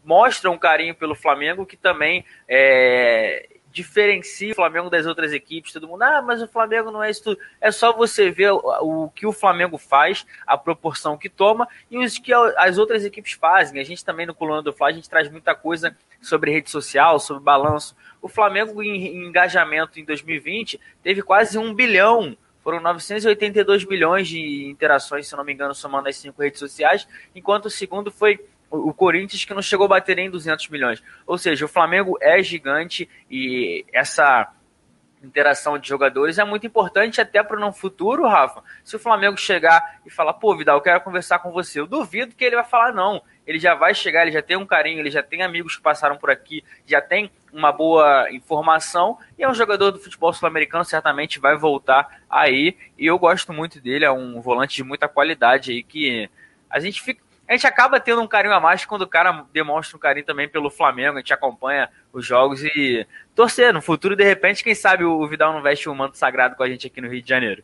mostram 0.04 0.52
um 0.52 0.58
carinho 0.58 0.94
pelo 0.94 1.16
Flamengo 1.16 1.66
que 1.66 1.76
também 1.76 2.24
é, 2.46 3.48
diferencia 3.72 4.52
o 4.52 4.54
Flamengo 4.54 4.88
das 4.88 5.04
outras 5.04 5.32
equipes. 5.32 5.72
Todo 5.72 5.88
mundo, 5.88 6.02
ah, 6.02 6.22
mas 6.22 6.40
o 6.40 6.46
Flamengo 6.46 6.92
não 6.92 7.02
é 7.02 7.10
isso 7.10 7.24
tudo. 7.24 7.40
É 7.60 7.72
só 7.72 7.92
você 7.92 8.30
ver 8.30 8.52
o, 8.52 8.60
o 8.82 9.10
que 9.10 9.26
o 9.26 9.32
Flamengo 9.32 9.78
faz, 9.78 10.24
a 10.46 10.56
proporção 10.56 11.18
que 11.18 11.28
toma 11.28 11.66
e 11.90 11.98
os 11.98 12.16
que 12.16 12.32
as 12.32 12.78
outras 12.78 13.04
equipes 13.04 13.32
fazem. 13.32 13.80
A 13.80 13.84
gente 13.84 14.04
também 14.04 14.26
no 14.26 14.34
Coluna 14.34 14.62
do 14.62 14.72
Fla, 14.72 14.90
a 14.90 14.92
gente 14.92 15.10
traz 15.10 15.28
muita 15.28 15.56
coisa 15.56 15.96
sobre 16.22 16.52
rede 16.52 16.70
social, 16.70 17.18
sobre 17.18 17.42
balanço. 17.42 17.96
O 18.22 18.28
Flamengo 18.28 18.80
em, 18.80 19.08
em 19.08 19.26
engajamento 19.26 19.98
em 19.98 20.04
2020 20.04 20.80
teve 21.02 21.20
quase 21.20 21.58
um 21.58 21.74
bilhão 21.74 22.36
foram 22.64 22.80
982 22.80 23.84
milhões 23.84 24.26
de 24.26 24.66
interações, 24.66 25.28
se 25.28 25.36
não 25.36 25.44
me 25.44 25.52
engano, 25.52 25.74
somando 25.74 26.08
as 26.08 26.16
cinco 26.16 26.42
redes 26.42 26.58
sociais, 26.58 27.06
enquanto 27.34 27.66
o 27.66 27.70
segundo 27.70 28.10
foi 28.10 28.40
o 28.70 28.92
Corinthians 28.92 29.44
que 29.44 29.54
não 29.54 29.62
chegou 29.62 29.84
a 29.84 29.90
bater 29.90 30.16
nem 30.16 30.30
200 30.30 30.68
milhões. 30.70 31.02
Ou 31.26 31.38
seja, 31.38 31.66
o 31.66 31.68
Flamengo 31.68 32.16
é 32.20 32.42
gigante 32.42 33.08
e 33.30 33.84
essa 33.92 34.50
interação 35.26 35.78
de 35.78 35.88
jogadores 35.88 36.38
é 36.38 36.44
muito 36.44 36.66
importante 36.66 37.20
até 37.20 37.42
para 37.42 37.58
no 37.58 37.72
futuro, 37.72 38.26
Rafa. 38.26 38.62
Se 38.82 38.96
o 38.96 38.98
Flamengo 38.98 39.36
chegar 39.36 40.00
e 40.04 40.10
falar, 40.10 40.34
pô, 40.34 40.56
Vidal, 40.56 40.76
eu 40.76 40.82
quero 40.82 41.00
conversar 41.00 41.38
com 41.38 41.50
você, 41.50 41.80
eu 41.80 41.86
duvido 41.86 42.34
que 42.34 42.44
ele 42.44 42.56
vai 42.56 42.64
falar 42.64 42.92
não. 42.92 43.22
Ele 43.46 43.58
já 43.58 43.74
vai 43.74 43.94
chegar, 43.94 44.22
ele 44.22 44.32
já 44.32 44.42
tem 44.42 44.56
um 44.56 44.66
carinho, 44.66 45.00
ele 45.00 45.10
já 45.10 45.22
tem 45.22 45.42
amigos 45.42 45.76
que 45.76 45.82
passaram 45.82 46.16
por 46.16 46.30
aqui, 46.30 46.64
já 46.86 47.00
tem 47.00 47.30
uma 47.52 47.70
boa 47.70 48.30
informação 48.32 49.18
e 49.38 49.44
é 49.44 49.48
um 49.48 49.54
jogador 49.54 49.90
do 49.90 49.98
futebol 49.98 50.32
sul-americano, 50.32 50.84
certamente 50.84 51.38
vai 51.38 51.56
voltar 51.56 52.20
aí. 52.28 52.76
E 52.98 53.06
eu 53.06 53.18
gosto 53.18 53.52
muito 53.52 53.80
dele, 53.80 54.04
é 54.04 54.10
um 54.10 54.40
volante 54.40 54.76
de 54.76 54.84
muita 54.84 55.08
qualidade 55.08 55.72
aí 55.72 55.82
que 55.82 56.28
a 56.70 56.80
gente 56.80 57.02
fica 57.02 57.24
a 57.46 57.52
gente 57.52 57.66
acaba 57.66 58.00
tendo 58.00 58.22
um 58.22 58.26
carinho 58.26 58.54
a 58.54 58.60
mais 58.60 58.84
quando 58.86 59.02
o 59.02 59.06
cara 59.06 59.44
demonstra 59.52 59.96
um 59.96 60.00
carinho 60.00 60.24
também 60.24 60.48
pelo 60.48 60.70
Flamengo, 60.70 61.16
a 61.16 61.20
gente 61.20 61.32
acompanha 61.32 61.90
os 62.18 62.26
jogos 62.26 62.62
e 62.62 63.06
torcer. 63.34 63.72
No 63.72 63.82
futuro, 63.82 64.16
de 64.16 64.24
repente, 64.24 64.64
quem 64.64 64.74
sabe 64.74 65.04
o 65.04 65.26
Vidal 65.26 65.52
não 65.52 65.62
veste 65.62 65.88
um 65.88 65.94
manto 65.94 66.16
sagrado 66.16 66.56
com 66.56 66.62
a 66.62 66.68
gente 66.68 66.86
aqui 66.86 67.00
no 67.00 67.08
Rio 67.08 67.22
de 67.22 67.28
Janeiro. 67.28 67.62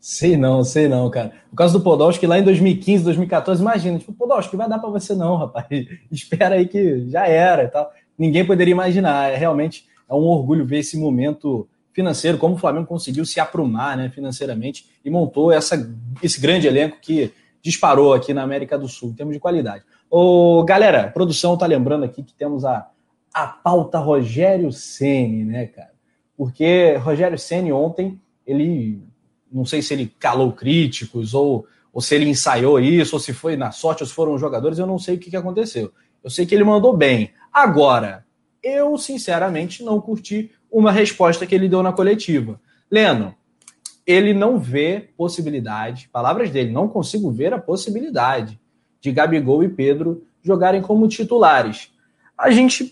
Sei 0.00 0.36
não, 0.36 0.64
sei 0.64 0.88
não, 0.88 1.08
cara. 1.08 1.32
Por 1.50 1.56
causa 1.56 1.78
do 1.78 1.84
Podolski, 1.84 2.26
lá 2.26 2.38
em 2.38 2.42
2015, 2.42 3.04
2014, 3.04 3.62
imagina, 3.62 3.98
tipo, 3.98 4.12
Podolski, 4.12 4.56
vai 4.56 4.68
dar 4.68 4.78
para 4.78 4.90
você 4.90 5.14
não, 5.14 5.36
rapaz. 5.36 5.66
Espera 6.10 6.56
aí 6.56 6.66
que 6.66 7.08
já 7.08 7.26
era 7.26 7.64
e 7.64 7.68
tal. 7.68 7.92
Ninguém 8.18 8.44
poderia 8.44 8.72
imaginar. 8.72 9.30
É 9.32 9.36
realmente 9.36 9.86
é 10.08 10.14
um 10.14 10.26
orgulho 10.26 10.66
ver 10.66 10.78
esse 10.78 10.98
momento 10.98 11.68
financeiro, 11.92 12.38
como 12.38 12.54
o 12.54 12.58
Flamengo 12.58 12.86
conseguiu 12.86 13.24
se 13.24 13.38
aprumar 13.38 13.96
né, 13.96 14.08
financeiramente 14.08 14.86
e 15.04 15.10
montou 15.10 15.52
essa, 15.52 15.88
esse 16.22 16.40
grande 16.40 16.66
elenco 16.66 16.98
que 17.00 17.32
disparou 17.62 18.12
aqui 18.12 18.34
na 18.34 18.42
América 18.42 18.76
do 18.76 18.88
Sul, 18.88 19.10
em 19.10 19.14
termos 19.14 19.34
de 19.34 19.40
qualidade. 19.40 19.84
Ô, 20.10 20.64
galera, 20.64 21.08
produção 21.08 21.56
tá 21.56 21.64
lembrando 21.64 22.04
aqui 22.04 22.22
que 22.22 22.34
temos 22.34 22.64
a, 22.64 22.88
a 23.32 23.46
pauta 23.46 23.98
Rogério 23.98 24.72
Ceni, 24.72 25.44
né, 25.44 25.66
cara? 25.66 25.92
Porque 26.36 26.94
Rogério 26.96 27.38
Ceni 27.38 27.72
ontem, 27.72 28.20
ele 28.46 29.02
não 29.50 29.64
sei 29.64 29.82
se 29.82 29.92
ele 29.92 30.12
calou 30.18 30.52
críticos 30.52 31.34
ou, 31.34 31.66
ou 31.92 32.00
se 32.00 32.14
ele 32.14 32.28
ensaiou 32.28 32.80
isso, 32.80 33.16
ou 33.16 33.20
se 33.20 33.32
foi 33.32 33.56
na 33.56 33.70
sorte, 33.70 34.02
ou 34.02 34.06
se 34.06 34.14
foram 34.14 34.34
os 34.34 34.40
jogadores, 34.40 34.78
eu 34.78 34.86
não 34.86 34.98
sei 34.98 35.16
o 35.16 35.18
que, 35.18 35.30
que 35.30 35.36
aconteceu. 35.36 35.92
Eu 36.24 36.30
sei 36.30 36.46
que 36.46 36.54
ele 36.54 36.64
mandou 36.64 36.96
bem. 36.96 37.32
Agora, 37.52 38.24
eu 38.62 38.96
sinceramente 38.96 39.82
não 39.82 40.00
curti 40.00 40.50
uma 40.70 40.90
resposta 40.90 41.46
que 41.46 41.54
ele 41.54 41.68
deu 41.68 41.82
na 41.82 41.92
coletiva. 41.92 42.60
Leno, 42.90 43.34
ele 44.06 44.32
não 44.32 44.58
vê 44.58 45.10
possibilidade, 45.16 46.08
palavras 46.12 46.50
dele, 46.50 46.72
não 46.72 46.88
consigo 46.88 47.30
ver 47.30 47.52
a 47.52 47.58
possibilidade 47.58 48.58
de 49.00 49.12
Gabigol 49.12 49.62
e 49.62 49.68
Pedro 49.68 50.24
jogarem 50.42 50.80
como 50.80 51.08
titulares. 51.08 51.91
A 52.36 52.50
gente, 52.50 52.90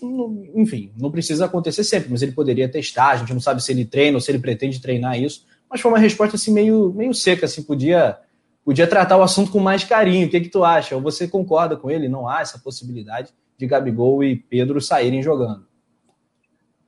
enfim, 0.55 0.93
não 0.97 1.11
precisa 1.11 1.47
acontecer 1.47 1.83
sempre, 1.83 2.11
mas 2.11 2.23
ele 2.23 2.33
poderia 2.33 2.69
testar, 2.69 3.11
a 3.11 3.17
gente 3.17 3.33
não 3.33 3.41
sabe 3.41 3.63
se 3.63 3.73
ele 3.73 3.85
treina 3.85 4.17
ou 4.17 4.21
se 4.21 4.31
ele 4.31 4.39
pretende 4.39 4.81
treinar 4.81 5.19
isso, 5.21 5.47
mas 5.69 5.81
foi 5.81 5.91
uma 5.91 5.99
resposta 5.99 6.37
assim 6.37 6.53
meio, 6.53 6.93
meio 6.93 7.15
seca, 7.15 7.47
assim, 7.47 7.63
podia 7.63 8.19
podia 8.65 8.87
tratar 8.87 9.17
o 9.17 9.23
assunto 9.23 9.51
com 9.51 9.59
mais 9.59 9.83
carinho. 9.83 10.27
O 10.27 10.31
que, 10.31 10.41
que 10.41 10.49
tu 10.49 10.63
acha? 10.63 10.95
Ou 10.95 11.03
você 11.03 11.27
concorda 11.27 11.77
com 11.77 11.91
ele? 11.91 12.09
Não 12.09 12.29
há 12.29 12.41
essa 12.41 12.59
possibilidade 12.59 13.33
de 13.59 13.67
Gabigol 13.67 14.23
e 14.23 14.37
Pedro 14.37 14.81
saírem 14.81 15.23
jogando? 15.23 15.67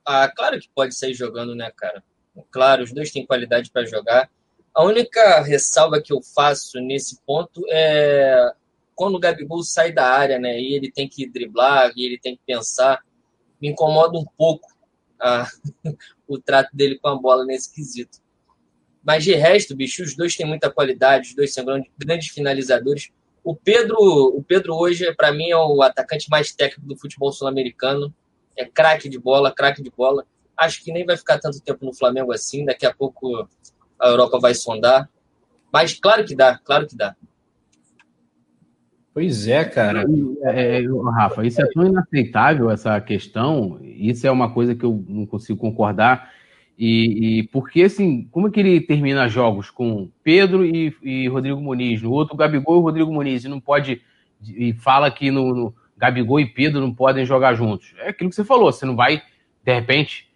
Ah, 0.05 0.31
claro 0.33 0.59
que 0.59 0.69
pode 0.73 0.95
sair 0.95 1.13
jogando, 1.13 1.55
né, 1.55 1.71
cara? 1.75 2.03
Claro, 2.51 2.83
os 2.83 2.93
dois 2.93 3.11
têm 3.11 3.25
qualidade 3.25 3.69
para 3.71 3.85
jogar. 3.85 4.29
A 4.73 4.83
única 4.83 5.41
ressalva 5.41 6.01
que 6.01 6.11
eu 6.11 6.21
faço 6.21 6.79
nesse 6.79 7.19
ponto 7.25 7.63
é 7.69 8.53
quando 8.95 9.15
o 9.15 9.19
Gabigol 9.19 9.63
sai 9.63 9.91
da 9.91 10.07
área, 10.07 10.39
né? 10.39 10.59
E 10.59 10.73
ele 10.73 10.91
tem 10.91 11.07
que 11.07 11.27
driblar, 11.27 11.91
e 11.95 12.05
ele 12.05 12.19
tem 12.19 12.35
que 12.35 12.41
pensar. 12.45 13.01
Me 13.61 13.69
incomoda 13.69 14.17
um 14.17 14.25
pouco 14.37 14.67
ah, 15.19 15.47
o 16.27 16.37
trato 16.39 16.69
dele 16.75 16.99
com 16.99 17.07
a 17.07 17.15
bola 17.15 17.45
nesse 17.45 17.73
quesito. 17.73 18.19
Mas 19.03 19.23
de 19.23 19.33
resto, 19.33 19.75
bicho, 19.75 20.01
os 20.01 20.15
dois 20.15 20.35
têm 20.35 20.45
muita 20.45 20.71
qualidade, 20.71 21.29
os 21.29 21.35
dois 21.35 21.53
são 21.53 21.65
grandes 21.97 22.29
finalizadores. 22.29 23.11
O 23.43 23.53
Pedro, 23.53 23.97
o 23.99 24.41
Pedro 24.41 24.75
hoje, 24.75 25.13
para 25.15 25.33
mim, 25.33 25.49
é 25.49 25.57
o 25.57 25.81
atacante 25.81 26.29
mais 26.29 26.53
técnico 26.55 26.87
do 26.87 26.97
futebol 26.97 27.31
sul-americano. 27.31 28.13
É 28.55 28.65
craque 28.65 29.09
de 29.09 29.19
bola, 29.19 29.53
craque 29.53 29.83
de 29.83 29.91
bola. 29.91 30.25
Acho 30.55 30.81
que 30.81 30.93
nem 30.93 31.05
vai 31.05 31.17
ficar 31.17 31.39
tanto 31.39 31.59
tempo 31.59 31.83
no 31.83 31.93
Flamengo 31.93 32.31
assim. 32.31 32.63
Daqui 32.63 32.85
a 32.85 32.93
pouco 32.93 33.49
a 33.99 34.07
Europa 34.07 34.39
vai 34.39 34.55
sondar. 34.55 35.09
Mas 35.71 35.93
claro 35.93 36.23
que 36.23 36.35
dá, 36.35 36.57
claro 36.59 36.87
que 36.87 36.95
dá. 36.95 37.15
Pois 39.13 39.47
é, 39.47 39.63
cara. 39.63 40.05
É, 40.43 40.81
é, 40.81 40.85
Rafa, 41.13 41.45
isso 41.45 41.61
é 41.61 41.65
tão 41.71 41.85
inaceitável, 41.85 42.71
essa 42.71 42.99
questão. 42.99 43.79
Isso 43.81 44.25
é 44.25 44.31
uma 44.31 44.51
coisa 44.51 44.73
que 44.73 44.83
eu 44.83 45.03
não 45.07 45.25
consigo 45.25 45.59
concordar. 45.59 46.31
E, 46.77 47.39
e 47.39 47.43
porque, 47.49 47.83
assim, 47.83 48.27
como 48.31 48.47
é 48.47 48.51
que 48.51 48.59
ele 48.59 48.81
termina 48.81 49.29
jogos 49.29 49.69
com 49.69 50.09
Pedro 50.23 50.65
e, 50.65 50.95
e 51.03 51.27
Rodrigo 51.27 51.61
Muniz, 51.61 52.01
no 52.01 52.11
outro 52.11 52.35
Gabigol 52.35 52.79
e 52.79 52.81
Rodrigo 52.81 53.13
Muniz, 53.13 53.45
e 53.45 53.47
não 53.47 53.59
pode. 53.59 54.01
E 54.43 54.73
fala 54.73 55.11
que 55.11 55.29
no, 55.29 55.53
no 55.53 55.75
Gabigol 55.95 56.39
e 56.39 56.47
Pedro 56.47 56.81
não 56.81 56.93
podem 56.93 57.23
jogar 57.23 57.53
juntos. 57.53 57.93
É 57.99 58.09
aquilo 58.09 58.31
que 58.31 58.35
você 58.35 58.43
falou, 58.43 58.71
você 58.71 58.85
não 58.85 58.95
vai, 58.95 59.21
de 59.63 59.73
repente, 59.73 60.27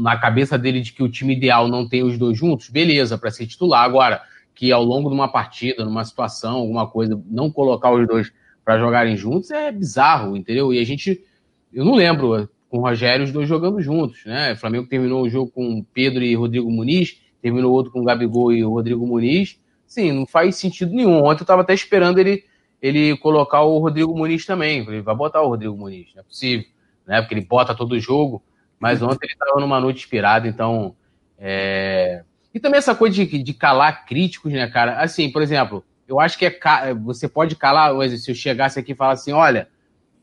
na 0.00 0.16
cabeça 0.16 0.58
dele 0.58 0.80
de 0.80 0.92
que 0.92 1.02
o 1.02 1.08
time 1.08 1.34
ideal 1.36 1.68
não 1.68 1.88
tem 1.88 2.02
os 2.02 2.18
dois 2.18 2.36
juntos, 2.36 2.68
beleza, 2.68 3.16
para 3.16 3.30
ser 3.30 3.46
titular. 3.46 3.84
Agora, 3.84 4.22
que 4.54 4.70
ao 4.70 4.84
longo 4.84 5.08
de 5.08 5.14
uma 5.14 5.28
partida, 5.28 5.84
numa 5.84 6.04
situação, 6.04 6.58
alguma 6.58 6.86
coisa, 6.86 7.20
não 7.26 7.50
colocar 7.50 7.92
os 7.92 8.06
dois 8.06 8.32
para 8.64 8.78
jogarem 8.78 9.16
juntos 9.16 9.50
é 9.50 9.72
bizarro, 9.72 10.36
entendeu? 10.36 10.72
E 10.72 10.78
a 10.78 10.84
gente, 10.84 11.24
eu 11.72 11.84
não 11.84 11.94
lembro 11.94 12.48
com 12.68 12.78
o 12.78 12.80
Rogério 12.80 13.24
os 13.24 13.32
dois 13.32 13.48
jogando 13.48 13.80
juntos, 13.80 14.24
né? 14.24 14.52
O 14.52 14.56
Flamengo 14.56 14.86
terminou 14.86 15.22
o 15.22 15.28
jogo 15.28 15.50
com 15.50 15.84
Pedro 15.92 16.22
e 16.22 16.34
Rodrigo 16.34 16.70
Muniz, 16.70 17.20
terminou 17.40 17.72
outro 17.72 17.92
com 17.92 18.00
o 18.00 18.04
Gabigol 18.04 18.52
e 18.52 18.64
o 18.64 18.70
Rodrigo 18.70 19.06
Muniz. 19.06 19.60
Sim, 19.86 20.12
não 20.12 20.26
faz 20.26 20.56
sentido 20.56 20.94
nenhum. 20.94 21.18
Ontem 21.24 21.40
eu 21.40 21.44
estava 21.44 21.62
até 21.62 21.74
esperando 21.74 22.18
ele 22.18 22.44
ele 22.82 23.16
colocar 23.18 23.62
o 23.62 23.78
Rodrigo 23.78 24.16
Muniz 24.16 24.44
também. 24.44 24.80
Ele 24.80 25.02
vai 25.02 25.14
botar 25.14 25.40
o 25.40 25.48
Rodrigo 25.48 25.76
Muniz, 25.76 26.12
não 26.14 26.20
é 26.20 26.24
possível, 26.24 26.66
né? 27.06 27.20
Porque 27.20 27.34
ele 27.34 27.46
bota 27.46 27.76
todo 27.76 27.98
jogo. 28.00 28.42
Mas 28.78 29.00
ontem 29.00 29.26
ele 29.26 29.34
estava 29.34 29.60
numa 29.60 29.78
noite 29.78 29.98
inspirada, 29.98 30.48
então. 30.48 30.96
É... 31.38 32.24
E 32.54 32.60
também 32.60 32.78
essa 32.78 32.94
coisa 32.94 33.14
de, 33.14 33.42
de 33.42 33.54
calar 33.54 34.06
críticos, 34.06 34.52
né, 34.52 34.66
cara? 34.68 35.00
Assim, 35.00 35.30
por 35.30 35.42
exemplo, 35.42 35.84
eu 36.06 36.20
acho 36.20 36.38
que 36.38 36.46
é 36.46 36.94
você 36.94 37.28
pode 37.28 37.56
calar, 37.56 37.92
se 38.10 38.30
eu 38.30 38.34
chegasse 38.34 38.78
aqui 38.78 38.92
e 38.92 38.96
falar 38.96 39.12
assim, 39.12 39.32
olha, 39.32 39.68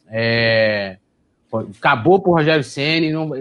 é... 0.08 0.98
acabou 1.78 2.22
pro 2.22 2.34
Rogério 2.34 2.64
Senna, 2.64 3.12
não, 3.12 3.32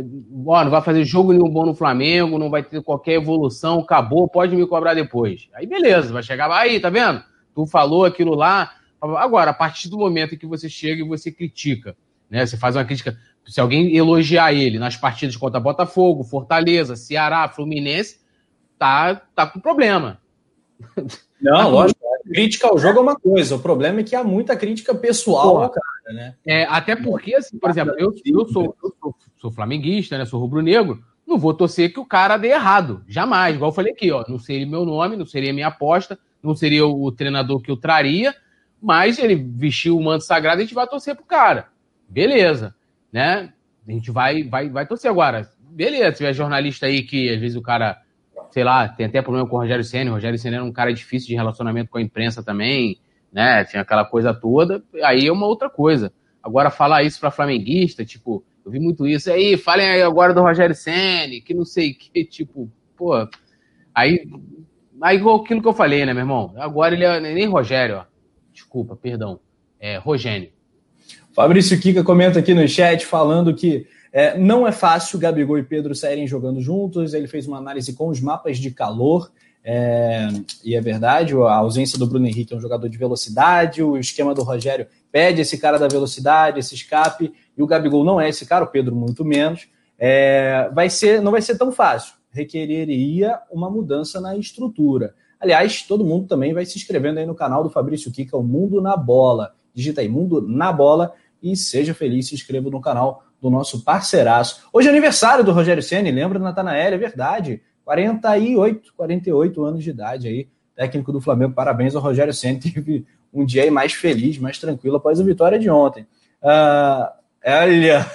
ó, 0.47 0.65
não 0.65 0.70
vai 0.70 0.81
fazer 0.81 1.05
jogo 1.05 1.32
nenhum 1.32 1.51
bom 1.51 1.66
no 1.66 1.74
Flamengo, 1.74 2.39
não 2.39 2.48
vai 2.48 2.62
ter 2.62 2.82
qualquer 2.82 3.15
evolução, 3.15 3.81
acabou, 3.81 4.28
pode 4.28 4.56
me 4.56 4.66
cobrar 4.66 4.94
depois. 4.94 5.48
Aí 5.55 5.66
beleza, 5.66 6.12
vai 6.12 6.23
chegar, 6.23 6.51
aí, 6.51 6.81
tá 6.81 6.89
vendo? 6.89 7.23
Tu 7.55 7.66
falou 7.66 8.05
aquilo 8.05 8.35
lá. 8.35 8.73
Agora, 9.01 9.51
a 9.51 9.55
partir 9.55 9.89
do 9.89 9.98
momento 9.98 10.35
em 10.35 10.39
que 10.39 10.47
você 10.47 10.69
chega 10.69 11.05
e 11.05 11.06
você 11.06 11.31
critica, 11.31 11.97
né? 12.31 12.44
Você 12.44 12.56
faz 12.56 12.77
uma 12.77 12.85
crítica, 12.85 13.16
se 13.47 13.60
alguém 13.60 13.97
elogiar 13.97 14.52
ele 14.52 14.78
nas 14.78 14.97
partidas 14.97 15.36
contra 15.36 15.60
Botafogo, 15.60 16.24
Fortaleza, 16.24 16.97
Ceará, 16.97 17.48
Fluminense, 17.48 18.19
tá, 18.78 19.14
tá 19.34 19.46
com 19.46 19.60
problema. 19.60 20.20
Não, 21.40 21.56
tá 21.56 21.66
lógico. 21.66 22.00
Crítica 22.26 22.68
ao 22.68 22.78
jogo 22.78 22.98
é 22.98 23.02
uma 23.02 23.16
coisa. 23.16 23.56
O 23.56 23.60
problema 23.60 24.00
é 24.00 24.05
que 24.05 24.14
há 24.14 24.22
muita 24.22 24.56
crítica 24.56 24.94
pessoal 24.94 25.62
ao 25.62 25.70
cara, 25.70 26.14
né? 26.14 26.34
É, 26.46 26.64
até 26.64 26.94
porque, 26.94 27.34
assim, 27.34 27.59
por 27.59 27.70
exemplo, 27.70 27.94
eu, 27.96 28.12
eu, 28.24 28.46
sou, 28.48 28.76
eu 28.82 28.94
sou, 29.00 29.14
sou 29.40 29.50
flamenguista, 29.50 30.18
né? 30.18 30.26
Sou 30.26 30.40
rubro-negro. 30.40 31.02
Não 31.26 31.38
vou 31.38 31.55
torcer 31.55 31.92
que 31.92 32.00
o 32.00 32.05
cara 32.05 32.36
dê 32.36 32.48
errado. 32.48 33.02
Jamais. 33.09 33.55
Igual 33.55 33.70
eu 33.70 33.74
falei 33.74 33.92
aqui, 33.92 34.10
ó. 34.10 34.24
Não 34.28 34.38
seria 34.38 34.66
meu 34.66 34.84
nome, 34.84 35.16
não 35.16 35.24
seria 35.24 35.52
minha 35.52 35.68
aposta, 35.68 36.18
não 36.42 36.55
seria 36.55 36.86
o 36.86 37.10
treinador 37.12 37.60
que 37.60 37.70
eu 37.70 37.76
traria, 37.76 38.34
mas 38.80 39.18
ele 39.18 39.34
vestiu 39.34 39.96
o 39.96 40.02
manto 40.02 40.24
sagrado 40.24 40.60
e 40.60 40.62
a 40.62 40.64
gente 40.64 40.74
vai 40.74 40.86
torcer 40.86 41.14
pro 41.14 41.24
cara. 41.24 41.68
Beleza 42.09 42.74
né? 43.12 43.52
A 43.86 43.90
gente 43.90 44.10
vai, 44.10 44.42
vai, 44.44 44.68
vai 44.68 44.86
torcer 44.86 45.10
agora. 45.10 45.50
Beleza, 45.70 46.10
se 46.10 46.16
tiver 46.18 46.32
jornalista 46.32 46.86
aí 46.86 47.02
que 47.02 47.30
às 47.30 47.40
vezes 47.40 47.56
o 47.56 47.62
cara, 47.62 48.00
sei 48.50 48.64
lá, 48.64 48.88
tem 48.88 49.06
até 49.06 49.22
problema 49.22 49.48
com 49.48 49.56
o 49.56 49.60
Rogério 49.60 49.84
Senna. 49.84 50.10
O 50.10 50.14
Rogério 50.14 50.38
Senna 50.38 50.56
era 50.56 50.64
um 50.64 50.72
cara 50.72 50.92
difícil 50.92 51.28
de 51.28 51.34
relacionamento 51.34 51.90
com 51.90 51.98
a 51.98 52.02
imprensa 52.02 52.42
também, 52.42 52.98
né? 53.32 53.64
Tinha 53.64 53.82
aquela 53.82 54.04
coisa 54.04 54.32
toda. 54.34 54.82
Aí 55.02 55.26
é 55.26 55.32
uma 55.32 55.46
outra 55.46 55.68
coisa. 55.68 56.12
Agora, 56.42 56.70
falar 56.70 57.02
isso 57.02 57.20
para 57.20 57.30
flamenguista, 57.30 58.04
tipo, 58.04 58.44
eu 58.64 58.70
vi 58.70 58.78
muito 58.78 59.06
isso. 59.06 59.30
Aí, 59.30 59.56
falem 59.56 59.88
aí 59.88 60.02
agora 60.02 60.32
do 60.32 60.42
Rogério 60.42 60.74
Senna, 60.74 61.40
que 61.44 61.54
não 61.54 61.64
sei 61.64 61.92
o 61.92 61.94
que, 61.94 62.24
tipo, 62.26 62.70
pô. 62.96 63.14
Aí, 63.94 64.28
aí 65.02 65.16
aquilo 65.16 65.62
que 65.62 65.68
eu 65.68 65.72
falei, 65.72 66.06
né, 66.06 66.12
meu 66.12 66.22
irmão? 66.22 66.54
Agora 66.56 66.94
ele 66.94 67.04
é 67.04 67.20
nem 67.20 67.46
Rogério, 67.46 67.96
ó. 67.96 68.04
Desculpa, 68.52 68.96
perdão. 68.96 69.40
É 69.80 69.96
Rogênio. 69.96 70.50
Fabrício 71.32 71.80
Kika 71.80 72.02
comenta 72.02 72.40
aqui 72.40 72.52
no 72.52 72.66
chat 72.66 73.06
falando 73.06 73.54
que 73.54 73.86
é, 74.19 74.36
não 74.36 74.66
é 74.66 74.73
fácil 74.73 75.16
Gabigol 75.16 75.59
e 75.59 75.62
Pedro 75.62 75.95
saírem 75.95 76.27
jogando 76.27 76.61
juntos. 76.61 77.15
Ele 77.15 77.28
fez 77.28 77.47
uma 77.47 77.57
análise 77.57 77.93
com 77.93 78.09
os 78.09 78.20
mapas 78.20 78.59
de 78.59 78.69
calor. 78.73 79.31
É, 79.62 80.27
e 80.65 80.74
é 80.74 80.81
verdade, 80.81 81.35
a 81.35 81.55
ausência 81.55 81.97
do 81.97 82.05
Bruno 82.05 82.27
Henrique 82.27 82.53
é 82.53 82.57
um 82.57 82.61
jogador 82.61 82.89
de 82.89 82.99
velocidade, 82.99 83.81
o 83.81 83.97
esquema 83.97 84.35
do 84.35 84.43
Rogério 84.43 84.89
pede 85.12 85.43
esse 85.43 85.57
cara 85.57 85.78
da 85.78 85.86
velocidade, 85.86 86.59
esse 86.59 86.74
escape, 86.74 87.32
e 87.57 87.62
o 87.62 87.66
Gabigol 87.66 88.05
não 88.05 88.20
é 88.20 88.28
esse 88.28 88.45
cara, 88.45 88.65
o 88.65 88.69
Pedro 88.69 88.97
muito 88.97 89.24
menos. 89.24 89.69
é, 89.97 90.69
vai 90.74 90.90
ser, 90.90 91.23
não 91.23 91.31
vai 91.31 91.43
ser 91.43 91.57
tão 91.57 91.70
fácil. 91.70 92.15
Requereria 92.32 93.39
uma 93.53 93.70
mudança 93.70 94.20
na 94.20 94.36
estrutura. 94.36 95.15
Aliás, 95.39 95.82
todo 95.82 96.05
mundo 96.05 96.27
também 96.27 96.53
vai 96.53 96.66
se 96.66 96.77
inscrevendo 96.77 97.20
aí 97.20 97.27
no 97.27 97.36
canal 97.36 97.62
do 97.62 97.70
Fabrício 97.70 98.11
Kika, 98.11 98.36
o 98.36 98.43
Mundo 98.43 98.81
na 98.81 98.97
Bola. 98.97 99.53
Digita 99.73 100.01
aí, 100.01 100.09
Mundo 100.09 100.40
na 100.40 100.73
Bola, 100.73 101.12
e 101.40 101.57
seja 101.57 101.95
feliz, 101.95 102.27
se 102.27 102.35
inscreva 102.35 102.69
no 102.69 102.81
canal 102.81 103.27
do 103.40 103.51
nosso 103.51 103.85
parceiraço. 103.85 104.69
Hoje 104.73 104.89
é 104.89 104.90
aniversário 104.90 105.44
do 105.44 105.52
Rogério 105.52 105.82
Ceni, 105.82 106.10
lembra, 106.10 106.39
Natanael? 106.39 106.94
É 106.94 106.98
verdade. 106.98 107.62
48, 107.85 108.93
48 108.94 109.65
anos 109.65 109.82
de 109.82 109.90
idade 109.90 110.28
aí, 110.28 110.48
técnico 110.74 111.12
do 111.12 111.20
Flamengo. 111.20 111.55
Parabéns 111.55 111.94
ao 111.94 112.02
Rogério 112.02 112.35
Ceni, 112.35 112.59
teve 112.60 113.06
um 113.32 113.44
dia 113.44 113.62
aí 113.62 113.70
mais 113.70 113.93
feliz, 113.93 114.39
mais 114.39 114.59
tranquilo 114.59 114.97
após 114.97 115.20
a 115.20 115.24
vitória 115.24 115.59
de 115.59 115.70
ontem. 115.70 116.06
Uh, 116.43 117.09
olha. 117.44 118.06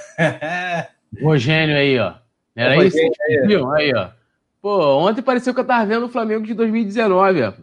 Rogério 1.21 1.75
aí, 1.75 1.99
ó. 1.99 2.13
Era 2.55 2.75
é 2.75 2.85
isso? 2.85 2.97
Aí. 2.97 3.55
aí, 3.77 3.93
ó. 3.95 4.09
Pô, 4.61 4.97
ontem 4.97 5.21
pareceu 5.21 5.53
que 5.53 5.59
eu 5.59 5.65
tava 5.65 5.85
vendo 5.85 6.05
o 6.05 6.09
Flamengo 6.09 6.45
de 6.45 6.53
2019, 6.53 7.43
ó. 7.43 7.53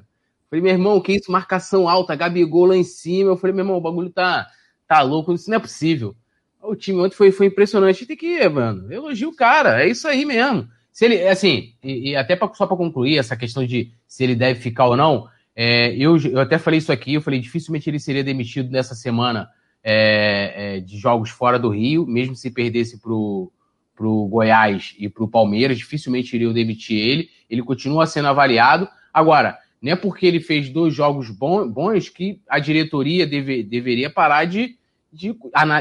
Falei, 0.50 0.62
meu 0.62 0.72
irmão, 0.72 1.00
que 1.00 1.12
isso? 1.12 1.30
Marcação 1.30 1.88
alta, 1.88 2.16
Gabigol 2.16 2.66
lá 2.66 2.76
em 2.76 2.82
cima. 2.82 3.30
Eu 3.30 3.36
falei, 3.36 3.54
meu 3.54 3.64
irmão, 3.64 3.78
o 3.78 3.80
bagulho 3.80 4.10
tá, 4.10 4.48
tá 4.86 5.00
louco, 5.00 5.32
isso 5.32 5.48
não 5.48 5.56
é 5.56 5.60
possível. 5.60 6.16
O 6.62 6.74
time 6.76 7.00
ontem 7.00 7.16
foi, 7.16 7.32
foi 7.32 7.46
impressionante. 7.46 8.06
Tem 8.06 8.16
que, 8.16 8.48
mano, 8.48 8.92
elogio 8.92 9.30
o 9.30 9.36
cara, 9.36 9.82
é 9.82 9.88
isso 9.88 10.06
aí 10.06 10.24
mesmo. 10.24 10.68
Se 10.92 11.04
ele, 11.04 11.26
assim, 11.26 11.74
e, 11.82 12.10
e 12.10 12.16
até 12.16 12.36
pra, 12.36 12.52
só 12.52 12.66
para 12.66 12.76
concluir 12.76 13.18
essa 13.18 13.36
questão 13.36 13.64
de 13.64 13.92
se 14.06 14.24
ele 14.24 14.34
deve 14.34 14.60
ficar 14.60 14.86
ou 14.86 14.96
não, 14.96 15.28
é, 15.54 15.94
eu, 15.96 16.16
eu 16.18 16.40
até 16.40 16.58
falei 16.58 16.78
isso 16.78 16.92
aqui, 16.92 17.14
eu 17.14 17.22
falei, 17.22 17.40
dificilmente 17.40 17.88
ele 17.88 17.98
seria 17.98 18.24
demitido 18.24 18.70
nessa 18.70 18.94
semana 18.94 19.48
é, 19.82 20.76
é, 20.76 20.80
de 20.80 20.98
jogos 20.98 21.30
fora 21.30 21.58
do 21.58 21.70
Rio, 21.70 22.06
mesmo 22.06 22.36
se 22.36 22.50
perdesse 22.50 23.00
pro, 23.00 23.50
pro 23.96 24.26
Goiás 24.26 24.94
e 24.98 25.08
pro 25.08 25.28
Palmeiras, 25.28 25.78
dificilmente 25.78 26.34
iriam 26.34 26.52
demitir 26.52 26.98
ele. 26.98 27.28
Ele 27.48 27.62
continua 27.62 28.06
sendo 28.06 28.28
avaliado. 28.28 28.88
Agora, 29.12 29.58
não 29.80 29.92
é 29.92 29.96
porque 29.96 30.26
ele 30.26 30.40
fez 30.40 30.68
dois 30.68 30.94
jogos 30.94 31.30
bons 31.30 32.08
que 32.08 32.40
a 32.48 32.58
diretoria 32.58 33.26
deve, 33.26 33.62
deveria 33.62 34.10
parar 34.10 34.44
de 34.44 34.76
de 35.12 35.36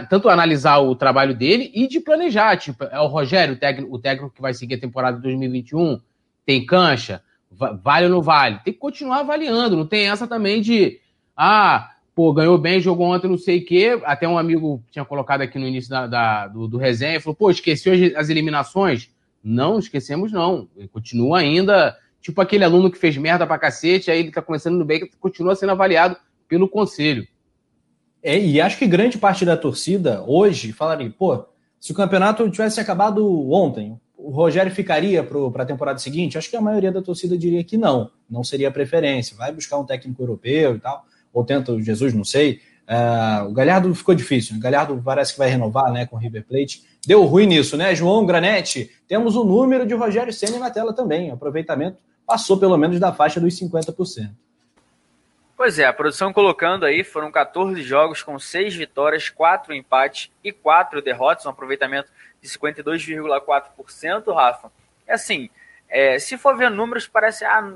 tanto 0.10 0.28
analisar 0.28 0.80
o 0.80 0.96
trabalho 0.96 1.36
dele 1.36 1.72
e 1.74 1.88
de 1.88 2.00
planejar. 2.00 2.58
Tipo, 2.58 2.86
é 2.86 3.00
o 3.00 3.08
Rogério, 3.08 3.56
o 3.56 3.58
técnico, 3.58 3.96
o 3.96 4.00
técnico 4.00 4.34
que 4.34 4.42
vai 4.42 4.54
seguir 4.54 4.76
a 4.76 4.80
temporada 4.80 5.18
de 5.18 5.24
2021, 5.24 6.00
tem 6.46 6.66
cancha, 6.66 7.22
vale 7.52 8.06
ou 8.06 8.12
não 8.12 8.22
vale? 8.22 8.60
Tem 8.64 8.74
que 8.74 8.80
continuar 8.80 9.20
avaliando, 9.20 9.78
não 9.78 9.86
tem 9.86 10.10
essa 10.10 10.28
também 10.28 10.62
de, 10.62 11.00
ah, 11.38 11.92
pô, 12.16 12.34
ganhou 12.34 12.58
bem, 12.58 12.82
jogou 12.82 13.08
ontem 13.08 13.28
não 13.28 13.38
sei 13.38 13.60
o 13.60 13.66
quê. 13.66 14.00
Até 14.04 14.28
um 14.28 14.38
amigo 14.38 14.84
tinha 14.92 15.06
colocado 15.06 15.42
aqui 15.42 15.60
no 15.60 15.68
início 15.68 15.90
da, 15.90 16.08
da 16.08 16.48
do, 16.48 16.68
do 16.68 16.78
resenha, 16.78 17.22
falou, 17.22 17.36
pô, 17.36 17.52
esqueceu 17.52 17.94
as 18.16 18.30
eliminações? 18.30 19.10
Não, 19.44 19.80
esquecemos 19.80 20.32
não. 20.32 20.68
Ele 20.76 20.88
continua 20.88 21.40
ainda, 21.40 21.96
tipo 22.20 22.42
aquele 22.42 22.64
aluno 22.64 22.92
que 22.92 22.98
fez 22.98 23.16
merda 23.16 23.46
pra 23.46 23.60
cacete, 23.60 24.10
aí 24.10 24.20
ele 24.20 24.32
tá 24.32 24.42
começando 24.42 24.76
no 24.76 24.86
bem, 24.86 25.10
continua 25.20 25.56
sendo 25.56 25.72
avaliado 25.72 26.18
pelo 26.48 26.68
conselho. 26.68 27.28
É, 28.22 28.38
e 28.38 28.60
acho 28.60 28.78
que 28.78 28.86
grande 28.86 29.18
parte 29.18 29.46
da 29.46 29.56
torcida 29.56 30.24
hoje 30.28 30.74
falaria, 30.74 31.10
pô, 31.10 31.46
se 31.80 31.92
o 31.92 31.96
campeonato 31.96 32.50
tivesse 32.50 32.80
acabado 32.80 33.50
ontem, 33.52 34.00
o 34.18 34.30
Rogério 34.32 34.72
ficaria 34.72 35.24
para 35.24 35.64
a 35.64 35.66
temporada 35.66 35.98
seguinte? 35.98 36.38
Acho 36.38 36.50
que 36.50 36.58
a 36.58 36.62
maioria 36.62 36.92
da 36.92 37.02
torcida 37.02 37.38
diria 37.38 37.64
que 37.64 37.78
não, 37.78 38.12
não 38.30 38.44
seria 38.44 38.68
a 38.68 38.72
preferência. 38.72 39.36
Vai 39.38 39.52
buscar 39.52 39.78
um 39.78 39.86
técnico 39.86 40.22
europeu 40.22 40.76
e 40.76 40.80
tal, 40.80 41.06
ou 41.34 41.46
tenta 41.46 41.72
o 41.72 41.82
Jesus, 41.82 42.14
não 42.14 42.26
sei. 42.26 42.60
Uh, 42.90 43.50
o 43.50 43.54
Galhardo 43.54 43.94
ficou 43.96 44.16
difícil, 44.16 44.58
o 44.58 44.60
Galhardo 44.60 45.00
parece 45.04 45.34
que 45.34 45.40
vai 45.40 45.48
renovar 45.48 45.92
né, 45.94 46.06
com 46.06 46.16
o 46.16 46.20
River 46.20 46.46
Plate. 46.46 46.84
Deu 47.06 47.24
ruim 47.24 47.46
nisso, 47.46 47.78
né, 47.78 47.96
João 47.96 48.26
Granete? 48.26 48.90
Temos 49.08 49.36
o 49.36 49.44
número 49.44 49.86
de 49.86 49.94
Rogério 49.94 50.34
Senna 50.34 50.60
na 50.60 50.70
tela 50.70 50.92
também. 50.92 51.30
O 51.30 51.36
aproveitamento 51.36 51.98
passou 52.26 52.58
pelo 52.58 52.78
menos 52.78 53.00
da 53.00 53.14
faixa 53.14 53.40
dos 53.40 53.54
50%. 53.54 54.32
Pois 55.60 55.78
é, 55.78 55.84
a 55.84 55.92
produção 55.92 56.32
colocando 56.32 56.86
aí 56.86 57.04
foram 57.04 57.30
14 57.30 57.84
jogos 57.84 58.24
com 58.24 58.40
6 58.40 58.74
vitórias, 58.76 59.28
4 59.28 59.74
empates 59.74 60.32
e 60.42 60.54
4 60.54 61.02
derrotas, 61.02 61.46
um 61.46 61.50
aproveitamento 61.50 62.10
de 62.42 62.48
52,4%, 62.48 64.34
Rafa. 64.34 64.72
É 65.06 65.16
assim, 65.16 65.50
é, 65.90 66.18
se 66.18 66.38
for 66.38 66.56
ver 66.56 66.72
números, 66.72 67.10
parece 67.10 67.44
ah, 67.44 67.74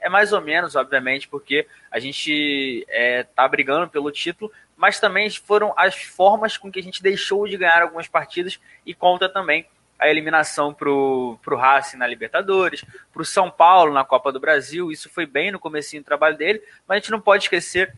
é 0.00 0.08
mais 0.08 0.32
ou 0.32 0.40
menos, 0.40 0.74
obviamente, 0.74 1.28
porque 1.28 1.66
a 1.90 1.98
gente 1.98 2.86
é, 2.88 3.24
tá 3.24 3.46
brigando 3.46 3.90
pelo 3.90 4.10
título, 4.10 4.50
mas 4.74 4.98
também 4.98 5.28
foram 5.28 5.74
as 5.76 5.96
formas 5.96 6.56
com 6.56 6.72
que 6.72 6.80
a 6.80 6.82
gente 6.82 7.02
deixou 7.02 7.46
de 7.46 7.58
ganhar 7.58 7.82
algumas 7.82 8.08
partidas 8.08 8.58
e 8.86 8.94
conta 8.94 9.28
também 9.28 9.66
a 9.98 10.08
eliminação 10.08 10.72
para 10.72 10.88
o 10.88 11.38
Racing 11.56 11.96
na 11.96 12.06
Libertadores, 12.06 12.84
para 13.12 13.22
o 13.22 13.24
São 13.24 13.50
Paulo 13.50 13.92
na 13.92 14.04
Copa 14.04 14.30
do 14.30 14.38
Brasil. 14.38 14.92
Isso 14.92 15.10
foi 15.10 15.26
bem 15.26 15.50
no 15.50 15.58
comecinho 15.58 16.02
do 16.02 16.06
trabalho 16.06 16.36
dele, 16.36 16.62
mas 16.86 16.96
a 16.96 16.98
gente 17.00 17.10
não 17.10 17.20
pode 17.20 17.44
esquecer, 17.44 17.94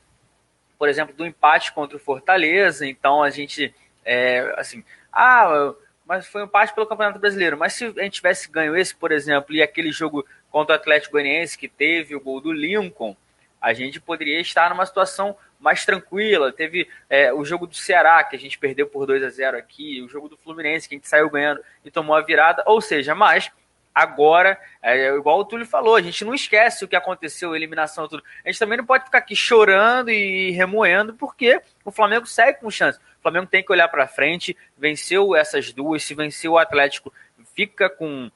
por 0.79 0.89
exemplo, 0.89 1.15
do 1.15 1.27
empate 1.27 1.73
contra 1.73 1.97
o 1.97 2.01
Fortaleza. 2.01 2.87
Então 2.87 3.23
a 3.23 3.29
gente, 3.29 3.75
é, 4.05 4.55
assim, 4.57 4.83
ah, 5.13 5.75
mas 6.07 6.27
foi 6.27 6.43
um 6.43 6.47
empate 6.47 6.75
pelo 6.75 6.87
Campeonato 6.87 7.21
Brasileiro. 7.21 7.59
Mas 7.59 7.75
se 7.75 7.85
a 7.85 8.03
gente 8.03 8.15
tivesse 8.15 8.51
ganho 8.51 8.77
esse, 8.77 8.95
por 8.95 9.13
exemplo, 9.13 9.55
e 9.55 9.63
aquele 9.63 9.93
jogo 9.93 10.27
contra 10.51 10.75
o 10.75 10.77
Atlético 10.77 11.13
Goianiense 11.13 11.57
que 11.57 11.69
teve 11.69 12.17
o 12.17 12.21
gol 12.21 12.41
do 12.41 12.51
Lincoln, 12.51 13.17
a 13.61 13.73
gente 13.73 14.01
poderia 14.01 14.41
estar 14.41 14.71
numa 14.71 14.87
situação 14.87 15.37
mais 15.59 15.85
tranquila. 15.85 16.53
Teve 16.53 16.89
é, 17.09 17.33
o 17.33 17.45
jogo 17.45 17.67
do 17.67 17.75
Ceará, 17.75 18.25
que 18.25 18.35
a 18.35 18.39
gente 18.39 18.59
perdeu 18.59 18.87
por 18.87 19.07
2 19.07 19.23
a 19.23 19.29
0 19.29 19.59
aqui, 19.59 20.01
o 20.03 20.09
jogo 20.09 20.29
do 20.29 20.37
Fluminense, 20.37 20.89
que 20.89 20.95
a 20.95 20.99
gente 20.99 21.09
saiu 21.09 21.29
ganhando 21.29 21.61
e 21.85 21.91
tomou 21.91 22.17
a 22.17 22.23
virada. 22.23 22.63
Ou 22.67 22.81
seja, 22.81 23.15
mas 23.15 23.51
agora, 23.95 24.59
é, 24.83 25.09
igual 25.15 25.41
o 25.41 25.45
Túlio 25.45 25.67
falou, 25.67 25.97
a 25.97 26.03
gente 26.03 26.25
não 26.25 26.35
esquece 26.35 26.85
o 26.85 26.89
que 26.89 26.97
aconteceu, 26.97 27.53
a 27.53 27.57
eliminação 27.57 28.09
tudo. 28.09 28.23
A 28.45 28.49
gente 28.49 28.59
também 28.59 28.79
não 28.79 28.87
pode 28.87 29.05
ficar 29.05 29.19
aqui 29.19 29.37
chorando 29.37 30.11
e 30.11 30.51
remoendo, 30.53 31.15
porque 31.15 31.61
o 31.85 31.91
Flamengo 31.91 32.27
segue 32.27 32.61
com 32.61 32.71
chance. 32.71 32.99
O 33.19 33.23
Flamengo 33.23 33.47
tem 33.47 33.63
que 33.63 33.71
olhar 33.71 33.89
para 33.89 34.07
frente, 34.07 34.57
venceu 34.79 35.37
essas 35.37 35.73
duas, 35.73 36.03
se 36.03 36.15
venceu 36.15 36.53
o 36.53 36.59
Atlético, 36.59 37.13
fica 37.55 37.91
com 37.91 38.31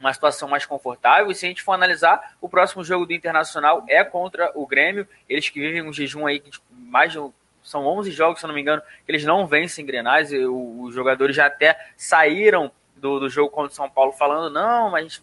uma 0.00 0.12
situação 0.12 0.48
mais 0.48 0.66
confortável. 0.66 1.30
E 1.30 1.34
se 1.34 1.46
a 1.46 1.48
gente 1.48 1.62
for 1.62 1.72
analisar, 1.72 2.34
o 2.40 2.48
próximo 2.48 2.82
jogo 2.82 3.06
do 3.06 3.12
Internacional 3.12 3.84
é 3.88 4.02
contra 4.02 4.50
o 4.54 4.66
Grêmio. 4.66 5.06
Eles 5.28 5.48
que 5.48 5.60
vivem 5.60 5.82
um 5.82 5.92
jejum 5.92 6.26
aí 6.26 6.40
de 6.40 6.58
mais 6.72 7.12
de 7.12 7.18
são 7.62 7.86
11 7.86 8.10
jogos, 8.10 8.40
se 8.40 8.46
eu 8.46 8.48
não 8.48 8.54
me 8.54 8.62
engano, 8.62 8.82
que 9.04 9.12
eles 9.12 9.24
não 9.24 9.46
vencem 9.46 9.84
Grenais. 9.84 10.30
Os 10.32 10.94
jogadores 10.94 11.36
já 11.36 11.46
até 11.46 11.78
saíram 11.96 12.72
do, 12.96 13.20
do 13.20 13.28
jogo 13.28 13.50
contra 13.50 13.70
o 13.70 13.74
São 13.74 13.88
Paulo 13.88 14.12
falando, 14.12 14.52
não, 14.52 14.90
mas 14.90 15.02
gente 15.04 15.22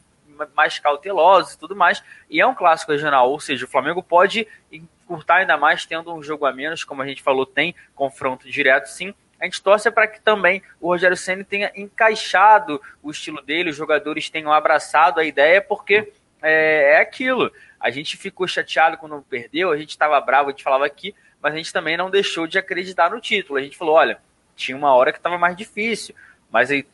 mais 0.54 0.78
cautelosos 0.78 1.54
e 1.54 1.58
tudo 1.58 1.76
mais. 1.76 2.04
E 2.30 2.40
é 2.40 2.46
um 2.46 2.54
clássico 2.54 2.92
regional, 2.92 3.32
ou 3.32 3.40
seja, 3.40 3.66
o 3.66 3.68
Flamengo 3.68 4.04
pode 4.04 4.48
encurtar 4.72 5.38
ainda 5.38 5.58
mais 5.58 5.86
tendo 5.86 6.14
um 6.14 6.22
jogo 6.22 6.46
a 6.46 6.54
menos, 6.54 6.84
como 6.84 7.02
a 7.02 7.08
gente 7.08 7.24
falou, 7.24 7.46
tem 7.46 7.74
confronto 7.96 8.50
direto 8.50 8.86
sim, 8.88 9.14
a 9.40 9.46
gente 9.46 9.62
torce 9.62 9.90
para 9.92 10.08
que 10.08 10.20
também 10.20 10.62
o 10.80 10.88
Rogério 10.88 11.16
Senna 11.16 11.44
tenha 11.44 11.72
encaixado 11.76 12.82
o 13.04 13.12
estilo 13.12 13.42
dele, 13.42 13.70
os 13.70 13.76
jogadores 13.76 14.30
tenham 14.30 14.52
abraçado 14.52 15.20
a 15.20 15.24
ideia, 15.24 15.62
porque 15.62 16.12
é, 16.42 16.96
é 16.96 17.00
aquilo. 17.00 17.52
A 17.80 17.90
gente 17.90 18.18
ficou 18.18 18.48
chateado 18.48 18.98
quando 18.98 19.22
perdeu, 19.22 19.72
a 19.72 19.78
gente 19.78 19.92
estava 19.92 20.20
bravo, 20.20 20.50
a 20.50 20.52
gente 20.52 20.64
falava 20.64 20.86
aqui, 20.86 21.14
mas 21.42 21.54
a 21.54 21.58
gente 21.58 21.72
também 21.72 21.96
não 21.96 22.10
deixou 22.10 22.48
de 22.48 22.58
acreditar 22.58 23.12
no 23.12 23.22
título. 23.22 23.60
A 23.60 23.62
gente 23.62 23.78
falou: 23.78 23.96
olha, 23.96 24.20
tinha 24.56 24.76
uma 24.76 24.94
hora 24.94 25.12
que 25.12 25.20
estava 25.20 25.38
mais 25.38 25.56
difícil, 25.56 26.16
mas 26.50 26.72
aí 26.72 26.86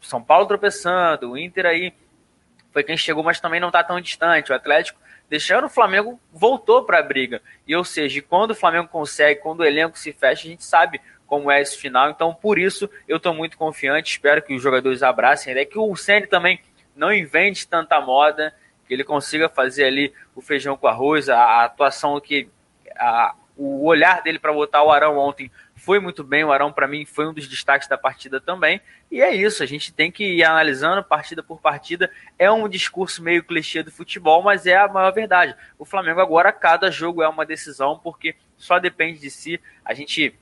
São 0.00 0.22
Paulo 0.22 0.46
tropeçando, 0.46 1.30
o 1.30 1.38
Inter 1.38 1.66
aí 1.66 1.94
foi 2.72 2.82
quem 2.82 2.96
chegou, 2.96 3.22
mas 3.22 3.38
também 3.38 3.60
não 3.60 3.68
está 3.68 3.84
tão 3.84 4.00
distante. 4.00 4.50
O 4.50 4.54
Atlético 4.54 4.98
deixando 5.28 5.66
o 5.66 5.70
Flamengo 5.70 6.20
voltou 6.32 6.84
para 6.84 6.98
a 6.98 7.02
briga. 7.02 7.40
E 7.66 7.74
ou 7.74 7.84
seja, 7.84 8.20
quando 8.22 8.50
o 8.50 8.54
Flamengo 8.54 8.88
consegue, 8.88 9.40
quando 9.40 9.60
o 9.60 9.64
elenco 9.64 9.98
se 9.98 10.12
fecha, 10.12 10.46
a 10.46 10.50
gente 10.50 10.64
sabe 10.64 11.00
como 11.26 11.50
é 11.50 11.60
esse 11.60 11.76
final. 11.78 12.10
Então, 12.10 12.34
por 12.34 12.58
isso, 12.58 12.88
eu 13.08 13.16
estou 13.16 13.34
muito 13.34 13.56
confiante. 13.56 14.12
Espero 14.12 14.42
que 14.42 14.54
os 14.54 14.62
jogadores 14.62 15.02
abracem 15.02 15.54
é 15.54 15.64
que 15.64 15.78
o 15.78 15.96
Ceni 15.96 16.26
também 16.26 16.60
não 16.94 17.12
invente 17.12 17.66
tanta 17.66 18.00
moda, 18.00 18.54
que 18.86 18.94
ele 18.94 19.04
consiga 19.04 19.48
fazer 19.48 19.84
ali 19.84 20.12
o 20.34 20.40
feijão 20.40 20.76
com 20.76 20.86
arroz, 20.86 21.28
a, 21.28 21.38
a 21.38 21.64
atuação 21.64 22.20
que. 22.20 22.48
A, 22.96 23.34
o 23.56 23.84
olhar 23.84 24.20
dele 24.22 24.38
para 24.38 24.52
botar 24.52 24.82
o 24.82 24.90
Arão 24.90 25.16
ontem 25.16 25.50
foi 25.76 26.00
muito 26.00 26.24
bem. 26.24 26.44
O 26.44 26.52
Arão, 26.52 26.72
para 26.72 26.88
mim, 26.88 27.04
foi 27.04 27.26
um 27.26 27.32
dos 27.32 27.46
destaques 27.46 27.86
da 27.86 27.96
partida 27.96 28.40
também. 28.40 28.80
E 29.10 29.20
é 29.20 29.34
isso, 29.34 29.62
a 29.62 29.66
gente 29.66 29.92
tem 29.92 30.10
que 30.10 30.24
ir 30.24 30.44
analisando 30.44 31.04
partida 31.04 31.42
por 31.42 31.60
partida. 31.60 32.10
É 32.38 32.50
um 32.50 32.68
discurso 32.68 33.22
meio 33.22 33.44
clichê 33.44 33.82
do 33.82 33.92
futebol, 33.92 34.42
mas 34.42 34.66
é 34.66 34.76
a 34.76 34.88
maior 34.88 35.12
verdade. 35.12 35.54
O 35.78 35.84
Flamengo 35.84 36.20
agora, 36.20 36.52
cada 36.52 36.90
jogo 36.90 37.22
é 37.22 37.28
uma 37.28 37.46
decisão, 37.46 37.98
porque 37.98 38.34
só 38.56 38.78
depende 38.78 39.20
de 39.20 39.30
si. 39.30 39.60
A 39.84 39.94
gente 39.94 40.34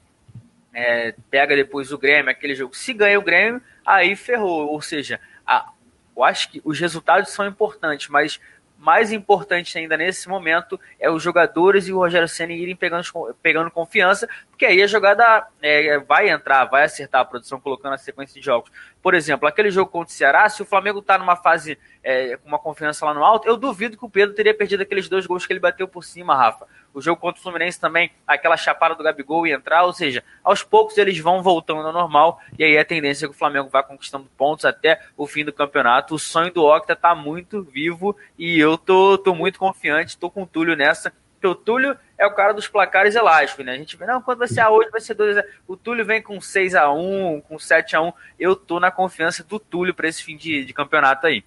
é, 0.75 1.15
pega 1.31 1.55
depois 1.55 1.93
o 1.93 1.99
Grêmio, 1.99 2.31
aquele 2.31 2.55
jogo. 2.55 2.75
Se 2.75 2.93
ganha 2.93 3.19
o 3.19 3.23
Grêmio, 3.23 3.61
aí 3.85 4.17
ferrou. 4.17 4.69
Ou 4.69 4.81
seja, 4.81 5.21
a, 5.47 5.71
eu 6.17 6.25
acho 6.25 6.51
que 6.51 6.61
os 6.65 6.79
resultados 6.79 7.31
são 7.31 7.47
importantes, 7.47 8.09
mas 8.09 8.41
mais 8.83 9.13
importante 9.13 9.79
ainda 9.79 9.97
nesse 9.97 10.29
momento 10.29 10.79
é 10.99 11.09
os 11.09 11.23
jogadores 11.23 11.87
e 11.87 11.93
o 11.93 11.99
Rogério 11.99 12.27
Senna 12.27 12.53
irem 12.53 12.75
pegando, 12.75 13.05
pegando 13.41 13.71
confiança, 13.71 14.29
porque 14.51 14.67
aí 14.67 14.83
a 14.83 14.89
jogada 14.89 15.47
é, 15.63 16.01
vai 16.01 16.29
entrar, 16.29 16.65
vai 16.65 16.83
acertar 16.83 17.21
a 17.21 17.25
produção 17.25 17.61
colocando 17.61 17.93
a 17.93 17.99
sequência 17.99 18.41
de 18.41 18.45
jogos. 18.45 18.73
Por 19.01 19.15
exemplo, 19.15 19.47
aquele 19.47 19.71
jogo 19.71 19.89
contra 19.89 20.13
o 20.13 20.17
Ceará, 20.17 20.49
se 20.49 20.63
o 20.63 20.67
Flamengo 20.67 20.99
está 20.99 21.17
numa 21.17 21.37
fase 21.37 21.79
é, 22.03 22.37
com 22.39 22.49
uma 22.49 22.59
confiança 22.59 23.07
lá 23.07 23.15
no 23.15 23.25
alto, 23.25 23.47
eu 23.47 23.57
duvido 23.57 23.97
que 23.97 24.05
o 24.05 24.11
Pedro 24.11 24.35
teria 24.35 24.53
perdido 24.53 24.83
aqueles 24.83 25.09
dois 25.09 25.27
gols 25.27 25.47
que 25.47 25.53
ele 25.53 25.61
bateu 25.61 25.87
por 25.87 26.03
cima, 26.03 26.35
Rafa. 26.35 26.67
O 26.95 27.01
jogo 27.01 27.21
contra 27.21 27.41
o 27.41 27.43
Fluminense 27.43 27.81
também, 27.81 28.11
aquela 28.27 28.57
chapada 28.57 28.95
do 28.95 29.03
Gabigol 29.03 29.47
e 29.47 29.53
entrar, 29.53 29.85
ou 29.85 29.93
seja, 29.93 30.23
aos 30.45 30.63
poucos 30.63 30.99
eles 30.99 31.19
vão 31.19 31.43
voltando 31.43 31.87
ao 31.87 31.93
normal, 31.93 32.41
e 32.59 32.65
aí 32.65 32.77
a 32.77 32.85
tendência 32.85 33.25
é 33.25 33.29
que 33.29 33.35
o 33.35 33.39
Flamengo 33.39 33.69
vai 33.69 33.83
conquistando 33.83 34.29
pontos 34.37 34.65
até 34.65 35.01
o 35.17 35.27
fim 35.27 35.45
do 35.45 35.53
campeonato. 35.53 36.15
O 36.15 36.19
sonho 36.19 36.53
do 36.53 36.65
Octa 36.65 36.95
tá 36.95 37.15
muito 37.15 37.63
vivo 37.63 38.17
e 38.39 38.59
eu 38.59 38.77
tô, 38.77 39.17
tô 39.17 39.35
muito 39.35 39.59
confiante, 39.59 40.19
tô 40.19 40.31
com 40.31 40.43
o 40.43 40.47
Túlio 40.47 40.77
nessa. 40.77 41.13
Porque 41.43 41.47
o 41.49 41.55
Túlio 41.57 41.99
é 42.17 42.25
o 42.25 42.33
cara 42.33 42.53
dos 42.53 42.69
placares 42.69 43.17
elásticos, 43.17 43.67
né? 43.67 43.73
A 43.73 43.77
gente 43.77 43.97
vê, 43.97 44.07
não, 44.07 44.23
quando 44.23 44.39
vai 44.39 44.47
ser 44.47 44.61
a 44.61 44.71
8, 44.71 44.93
vai 44.93 45.01
ser 45.01 45.15
2 45.15 45.45
O 45.67 45.77
Túlio 45.77 46.05
vem 46.05 46.23
com 46.23 46.41
6 46.41 46.77
a 46.77 46.89
1 46.93 47.41
com 47.41 47.59
7 47.59 47.97
a 47.97 48.01
1 48.01 48.13
Eu 48.39 48.55
tô 48.55 48.79
na 48.79 48.93
confiança 48.93 49.43
do 49.43 49.59
Túlio 49.59 49.93
para 49.93 50.07
esse 50.07 50.23
fim 50.23 50.37
de, 50.37 50.65
de 50.65 50.73
campeonato 50.73 51.27
aí. 51.27 51.45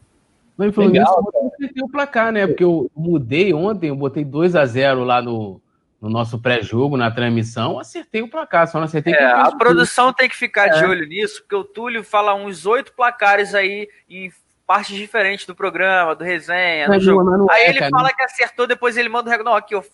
Mas 0.57 0.73
falando 0.73 0.93
Legal, 0.93 1.17
nisso, 1.17 1.31
eu 1.33 1.47
acertei 1.47 1.83
o 1.83 1.89
placar, 1.89 2.31
né? 2.31 2.47
Porque 2.47 2.63
eu 2.63 2.89
mudei 2.95 3.53
ontem, 3.53 3.89
eu 3.89 3.95
botei 3.95 4.23
2 4.23 4.55
a 4.55 4.65
0 4.65 5.03
lá 5.03 5.21
no, 5.21 5.61
no 6.01 6.09
nosso 6.09 6.39
pré-jogo, 6.39 6.95
na 6.95 7.11
transmissão, 7.11 7.79
acertei 7.79 8.21
o 8.21 8.29
placar, 8.29 8.67
só 8.67 8.77
não 8.77 8.85
acertei 8.85 9.13
é, 9.13 9.25
A 9.25 9.51
produção 9.55 10.13
tem 10.13 10.29
que 10.29 10.35
ficar 10.35 10.67
é. 10.67 10.77
de 10.77 10.85
olho 10.85 11.07
nisso, 11.07 11.41
porque 11.41 11.55
o 11.55 11.63
Túlio 11.63 12.03
fala 12.03 12.33
uns 12.35 12.65
oito 12.65 12.93
placares 12.93 13.53
aí 13.53 13.89
em 14.09 14.31
partes 14.65 14.95
diferentes 14.95 15.45
do 15.45 15.55
programa, 15.55 16.15
do 16.15 16.23
resenha, 16.23 16.87
do 16.87 16.99
jogo. 16.99 17.23
Não, 17.23 17.39
não 17.39 17.51
aí 17.51 17.63
é, 17.63 17.69
ele 17.69 17.79
cara, 17.79 17.91
fala 17.91 18.09
não... 18.09 18.15
que 18.15 18.23
acertou, 18.23 18.67
depois 18.67 18.97
ele 18.97 19.09
manda 19.09 19.27
o 19.27 19.31
recorde. 19.31 19.49
Não, 19.49 19.57
aqui 19.57 19.75
eu 19.75 19.81
falo. 19.81 19.93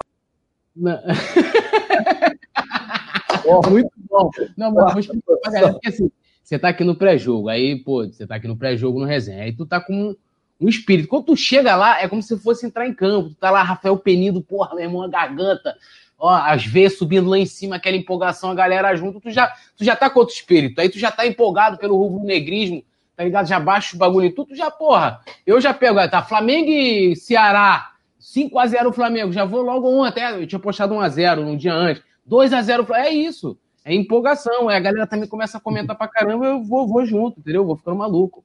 oh, 3.45 3.69
muito 3.69 3.91
bom. 4.09 4.29
Não, 4.55 4.71
mas 4.71 4.91
vou 4.91 4.99
explicar 4.99 5.37
pra 5.41 5.51
galera, 5.51 5.73
porque 5.73 5.89
assim, 5.89 6.11
você 6.43 6.59
tá 6.59 6.69
aqui 6.69 6.83
no 6.83 6.95
pré-jogo, 6.95 7.49
aí, 7.49 7.81
pô, 7.83 8.05
você 8.05 8.27
tá 8.27 8.35
aqui 8.35 8.47
no 8.47 8.57
pré-jogo 8.57 8.99
no 8.99 9.05
resenha, 9.05 9.43
aí 9.43 9.53
tu 9.53 9.65
tá 9.65 9.79
com 9.79 10.15
um 10.61 10.69
espírito. 10.69 11.07
Quando 11.07 11.25
tu 11.25 11.35
chega 11.35 11.75
lá, 11.75 11.99
é 11.99 12.07
como 12.07 12.21
se 12.21 12.37
fosse 12.37 12.65
entrar 12.65 12.87
em 12.87 12.93
campo. 12.93 13.29
Tu 13.29 13.35
tá 13.35 13.49
lá, 13.49 13.63
Rafael 13.63 13.97
Penido, 13.97 14.41
porra, 14.41 14.75
meu 14.75 14.83
irmão, 14.83 15.01
a 15.01 15.07
garganta, 15.07 15.75
ó, 16.17 16.29
as 16.29 16.65
veias 16.65 16.97
subindo 16.97 17.29
lá 17.29 17.37
em 17.37 17.45
cima, 17.45 17.77
aquela 17.77 17.97
empolgação, 17.97 18.51
a 18.51 18.55
galera 18.55 18.95
junto, 18.95 19.19
tu 19.19 19.31
já, 19.31 19.51
tu 19.75 19.83
já 19.83 19.95
tá 19.95 20.09
com 20.09 20.19
outro 20.19 20.35
espírito. 20.35 20.79
Aí 20.79 20.87
tu 20.87 20.99
já 20.99 21.11
tá 21.11 21.25
empolgado 21.25 21.77
pelo 21.77 21.97
rubro-negrismo, 21.97 22.83
tá 23.15 23.23
ligado? 23.23 23.47
Já 23.47 23.59
baixa 23.59 23.95
o 23.95 23.99
bagulho 23.99 24.27
e 24.27 24.31
tudo, 24.31 24.55
já, 24.55 24.69
porra. 24.69 25.19
Eu 25.45 25.59
já 25.59 25.73
pego, 25.73 25.97
tá, 26.07 26.21
Flamengo 26.21 26.69
e 26.69 27.15
Ceará, 27.15 27.91
5x0 28.19 28.93
Flamengo, 28.93 29.31
já 29.33 29.45
vou 29.45 29.63
logo 29.63 29.89
um 29.89 30.03
até, 30.03 30.31
eu 30.31 30.45
tinha 30.45 30.59
postado 30.59 30.93
1x0 30.93 31.37
no 31.43 31.57
dia 31.57 31.73
antes, 31.73 32.03
2x0 32.29 32.87
é 32.93 33.09
isso. 33.09 33.57
É 33.83 33.95
empolgação, 33.95 34.69
é, 34.69 34.77
a 34.77 34.79
galera 34.79 35.07
também 35.07 35.27
começa 35.27 35.57
a 35.57 35.61
comentar 35.61 35.97
pra 35.97 36.07
caramba, 36.07 36.45
eu 36.45 36.63
vou, 36.63 36.87
vou 36.87 37.03
junto, 37.03 37.39
entendeu? 37.39 37.65
Vou 37.65 37.75
ficando 37.75 37.97
maluco. 37.97 38.43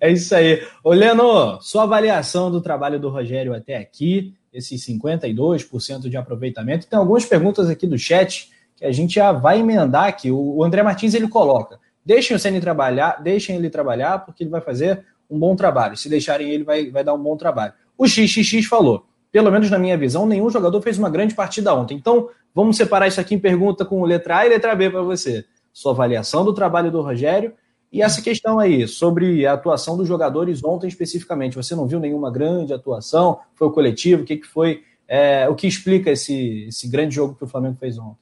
É 0.00 0.10
isso 0.10 0.34
aí. 0.34 0.62
Ô, 0.82 0.92
Leno, 0.92 1.60
sua 1.60 1.84
avaliação 1.84 2.50
do 2.50 2.60
trabalho 2.60 2.98
do 2.98 3.08
Rogério 3.08 3.54
até 3.54 3.76
aqui, 3.76 4.34
esses 4.52 4.84
52% 4.86 6.08
de 6.08 6.16
aproveitamento. 6.16 6.86
Tem 6.86 6.98
algumas 6.98 7.24
perguntas 7.24 7.68
aqui 7.70 7.86
do 7.86 7.98
chat 7.98 8.50
que 8.76 8.84
a 8.84 8.92
gente 8.92 9.14
já 9.14 9.32
vai 9.32 9.60
emendar 9.60 10.04
aqui. 10.04 10.30
O 10.30 10.62
André 10.62 10.82
Martins 10.82 11.14
ele 11.14 11.28
coloca: 11.28 11.78
deixem 12.04 12.36
o 12.36 12.38
Ceni 12.38 12.60
trabalhar, 12.60 13.22
deixem 13.22 13.56
ele 13.56 13.70
trabalhar, 13.70 14.18
porque 14.18 14.42
ele 14.42 14.50
vai 14.50 14.60
fazer 14.60 15.04
um 15.30 15.38
bom 15.38 15.56
trabalho. 15.56 15.96
Se 15.96 16.08
deixarem 16.08 16.50
ele, 16.50 16.64
vai, 16.64 16.90
vai 16.90 17.04
dar 17.04 17.14
um 17.14 17.22
bom 17.22 17.36
trabalho. 17.36 17.72
O 17.96 18.06
XXX 18.06 18.66
falou: 18.66 19.06
pelo 19.30 19.50
menos 19.50 19.70
na 19.70 19.78
minha 19.78 19.96
visão, 19.96 20.26
nenhum 20.26 20.50
jogador 20.50 20.80
fez 20.82 20.98
uma 20.98 21.08
grande 21.08 21.34
partida 21.34 21.74
ontem. 21.74 21.96
Então, 21.96 22.28
vamos 22.54 22.76
separar 22.76 23.06
isso 23.06 23.20
aqui 23.20 23.34
em 23.34 23.38
pergunta 23.38 23.84
com 23.84 24.02
letra 24.04 24.38
A 24.38 24.46
e 24.46 24.50
letra 24.50 24.74
B 24.74 24.90
para 24.90 25.02
você. 25.02 25.44
Sua 25.72 25.92
avaliação 25.92 26.44
do 26.44 26.52
trabalho 26.52 26.90
do 26.90 27.00
Rogério 27.00 27.54
e 27.92 28.00
essa 28.00 28.22
questão 28.22 28.58
aí, 28.58 28.88
sobre 28.88 29.46
a 29.46 29.52
atuação 29.52 29.98
dos 29.98 30.08
jogadores 30.08 30.64
ontem 30.64 30.88
especificamente, 30.88 31.56
você 31.56 31.74
não 31.74 31.86
viu 31.86 32.00
nenhuma 32.00 32.30
grande 32.30 32.72
atuação? 32.72 33.40
Foi 33.54 33.68
o 33.68 33.72
coletivo? 33.72 34.22
O 34.22 34.24
que, 34.24 34.38
que 34.38 34.46
foi? 34.46 34.82
É, 35.06 35.46
o 35.46 35.54
que 35.54 35.66
explica 35.66 36.10
esse, 36.10 36.64
esse 36.68 36.88
grande 36.88 37.14
jogo 37.14 37.34
que 37.34 37.44
o 37.44 37.48
Flamengo 37.48 37.76
fez 37.78 37.98
ontem? 37.98 38.16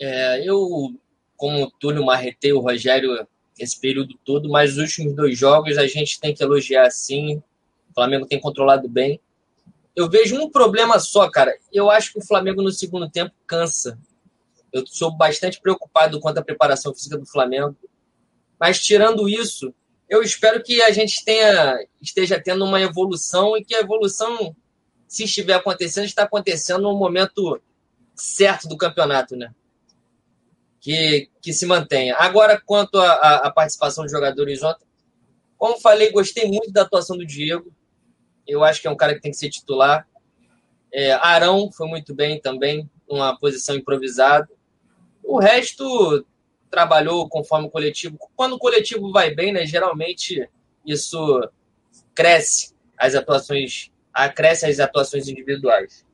É, 0.00 0.48
eu, 0.48 0.94
como 1.36 1.70
Túlio, 1.78 2.06
marretei 2.06 2.54
o 2.54 2.60
Rogério 2.60 3.26
esse 3.58 3.78
período 3.78 4.18
todo, 4.24 4.48
mas 4.48 4.72
os 4.72 4.78
últimos 4.78 5.14
dois 5.14 5.38
jogos 5.38 5.76
a 5.76 5.86
gente 5.86 6.18
tem 6.18 6.34
que 6.34 6.42
elogiar 6.42 6.90
sim. 6.90 7.36
O 7.90 7.94
Flamengo 7.94 8.26
tem 8.26 8.40
controlado 8.40 8.88
bem. 8.88 9.20
Eu 9.94 10.08
vejo 10.08 10.36
um 10.36 10.50
problema 10.50 10.98
só, 10.98 11.30
cara. 11.30 11.54
Eu 11.72 11.90
acho 11.90 12.12
que 12.12 12.18
o 12.18 12.26
Flamengo 12.26 12.62
no 12.62 12.72
segundo 12.72 13.08
tempo 13.08 13.32
cansa. 13.46 13.98
Eu 14.74 14.84
sou 14.84 15.16
bastante 15.16 15.60
preocupado 15.60 16.18
quanto 16.18 16.38
à 16.38 16.42
preparação 16.42 16.92
física 16.92 17.16
do 17.16 17.24
Flamengo. 17.24 17.76
Mas 18.58 18.80
tirando 18.80 19.28
isso, 19.28 19.72
eu 20.08 20.20
espero 20.20 20.60
que 20.64 20.82
a 20.82 20.90
gente 20.90 21.24
tenha, 21.24 21.78
esteja 22.02 22.40
tendo 22.42 22.64
uma 22.64 22.80
evolução 22.80 23.56
e 23.56 23.64
que 23.64 23.72
a 23.72 23.80
evolução, 23.80 24.54
se 25.06 25.24
estiver 25.24 25.54
acontecendo, 25.54 26.06
está 26.06 26.24
acontecendo 26.24 26.82
no 26.82 26.98
momento 26.98 27.62
certo 28.16 28.66
do 28.66 28.76
campeonato, 28.76 29.36
né? 29.36 29.54
Que, 30.80 31.30
que 31.40 31.52
se 31.52 31.66
mantenha. 31.66 32.16
Agora, 32.18 32.60
quanto 32.60 33.00
à 33.00 33.48
participação 33.54 34.02
dos 34.02 34.10
jogadores 34.10 34.60
ontem, 34.64 34.84
como 35.56 35.80
falei, 35.80 36.10
gostei 36.10 36.46
muito 36.46 36.72
da 36.72 36.82
atuação 36.82 37.16
do 37.16 37.24
Diego. 37.24 37.72
Eu 38.44 38.64
acho 38.64 38.82
que 38.82 38.88
é 38.88 38.90
um 38.90 38.96
cara 38.96 39.14
que 39.14 39.20
tem 39.20 39.30
que 39.30 39.36
ser 39.36 39.50
titular. 39.50 40.04
É, 40.92 41.12
Arão 41.12 41.70
foi 41.70 41.86
muito 41.86 42.12
bem 42.12 42.40
também, 42.40 42.90
numa 43.08 43.38
posição 43.38 43.76
improvisada. 43.76 44.48
O 45.24 45.38
resto 45.38 46.24
trabalhou 46.70 47.28
conforme 47.28 47.68
o 47.68 47.70
coletivo. 47.70 48.18
Quando 48.36 48.54
o 48.54 48.58
coletivo 48.58 49.10
vai 49.12 49.34
bem, 49.34 49.52
né, 49.52 49.64
geralmente 49.64 50.48
isso 50.84 51.48
cresce 52.14 52.74
as 52.98 53.14
atuações, 53.14 53.90
acresce 54.12 54.66
as 54.66 54.78
atuações 54.80 55.28
individuais. 55.28 56.04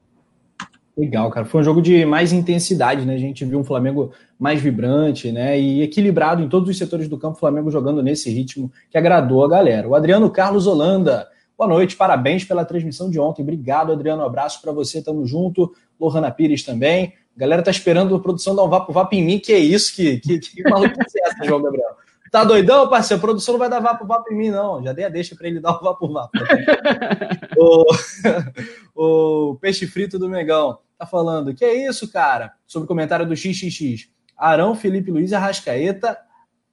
Legal, 0.97 1.31
cara. 1.31 1.47
Foi 1.47 1.61
um 1.61 1.65
jogo 1.65 1.81
de 1.81 2.05
mais 2.05 2.33
intensidade, 2.33 3.07
né? 3.07 3.15
A 3.15 3.19
gente 3.19 3.45
viu 3.45 3.59
um 3.59 3.65
Flamengo 3.65 4.13
mais 4.39 4.61
vibrante, 4.61 5.33
né? 5.33 5.59
E 5.59 5.83
equilibrado 5.83 6.43
em 6.43 6.49
todos 6.49 6.69
os 6.69 6.77
setores 6.77 7.09
do 7.09 7.17
campo, 7.17 7.37
o 7.37 7.41
Flamengo 7.41 7.71
jogando 7.71 8.03
nesse 8.03 8.31
ritmo 8.31 8.71
que 8.91 8.99
agradou 8.99 9.43
a 9.45 9.49
galera. 9.49 9.89
O 9.89 9.95
Adriano 9.95 10.29
Carlos 10.31 10.67
Holanda. 10.67 11.27
Boa 11.57 11.69
noite, 11.69 11.97
parabéns 11.97 12.45
pela 12.45 12.65
transmissão 12.65 13.11
de 13.11 13.19
ontem. 13.19 13.43
Obrigado, 13.43 13.93
Adriano. 13.93 14.23
Um 14.23 14.27
abraço 14.27 14.61
para 14.61 14.73
você, 14.73 15.03
tamo 15.03 15.27
junto. 15.27 15.75
Lohana 15.99 16.31
Pires 16.31 16.63
também. 16.63 17.15
Galera 17.41 17.63
tá 17.63 17.71
esperando 17.71 18.15
a 18.15 18.21
produção 18.21 18.55
dar 18.55 18.65
um 18.65 18.69
vapo 18.69 18.93
vapo 18.93 19.15
em 19.15 19.25
mim, 19.25 19.39
que 19.39 19.51
é 19.51 19.59
isso? 19.59 19.97
Que, 19.97 20.21
que, 20.21 20.39
que 20.39 20.63
maluquice 20.63 21.19
é 21.19 21.27
essa, 21.27 21.43
João 21.43 21.63
Gabriel? 21.63 21.97
Tá 22.31 22.45
doidão, 22.45 22.87
parceiro? 22.87 23.19
A 23.19 23.25
produção 23.25 23.55
não 23.55 23.59
vai 23.59 23.71
dar 23.71 23.81
vapo 23.81 24.07
vapo 24.07 24.31
em 24.31 24.37
mim, 24.37 24.51
não. 24.51 24.85
Já 24.85 24.93
dei 24.93 25.07
a 25.07 25.09
deixa 25.09 25.35
para 25.35 25.49
ele 25.49 25.59
dar 25.59 25.73
o 25.73 25.83
vapo 25.83 26.07
vapo. 26.13 26.33
o, 27.57 29.53
o 29.53 29.55
Peixe 29.63 29.87
Frito 29.87 30.19
do 30.19 30.29
Megão 30.29 30.81
tá 30.99 31.07
falando, 31.07 31.55
que 31.55 31.65
é 31.65 31.89
isso, 31.89 32.13
cara? 32.13 32.53
Sobre 32.67 32.85
o 32.85 32.89
comentário 32.89 33.27
do 33.27 33.35
XXX. 33.35 34.11
Arão, 34.37 34.75
Felipe 34.75 35.11
Luiz 35.11 35.31
e 35.31 35.35
Arrascaeta 35.35 36.19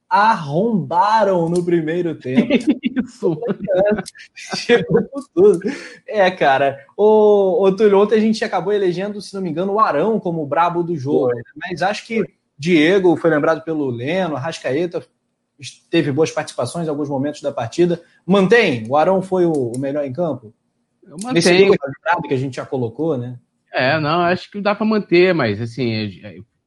arrombaram 0.09 1.49
no 1.49 1.63
primeiro 1.63 2.15
tempo. 2.15 2.47
Isso. 2.81 3.39
Chegou 4.33 5.01
tudo. 5.33 5.59
É, 6.07 6.29
cara. 6.31 6.85
O, 6.95 7.63
o 7.63 7.75
Túlio, 7.75 7.99
ontem 7.99 8.15
a 8.15 8.21
gente 8.21 8.43
acabou 8.43 8.73
elegendo, 8.73 9.21
se 9.21 9.33
não 9.33 9.41
me 9.41 9.49
engano, 9.49 9.73
o 9.73 9.79
Arão 9.79 10.19
como 10.19 10.41
o 10.41 10.47
brabo 10.47 10.83
do 10.83 10.95
jogo. 10.95 11.33
Né? 11.33 11.41
Mas 11.55 11.81
acho 11.81 12.05
que 12.05 12.23
Diego 12.57 13.17
foi 13.17 13.29
lembrado 13.29 13.63
pelo 13.63 13.89
Leno, 13.89 14.35
Rascaeta 14.35 15.03
teve 15.89 16.11
boas 16.11 16.31
participações 16.31 16.87
em 16.87 16.89
alguns 16.89 17.09
momentos 17.09 17.41
da 17.41 17.51
partida. 17.51 18.01
Mantém? 18.25 18.85
O 18.87 18.95
Arão 18.95 19.21
foi 19.21 19.45
o, 19.45 19.71
melhor 19.77 20.05
em 20.05 20.13
campo? 20.13 20.53
Eu 21.03 21.17
mantenho. 21.23 21.33
Nesse 21.33 21.57
jogo 21.57 22.27
que 22.27 22.33
a 22.33 22.37
gente 22.37 22.57
já 22.57 22.65
colocou, 22.65 23.17
né? 23.17 23.39
É, 23.73 23.99
não, 23.99 24.21
acho 24.21 24.49
que 24.51 24.61
dá 24.61 24.75
para 24.75 24.85
manter, 24.85 25.33
mas 25.33 25.61
assim, 25.61 26.21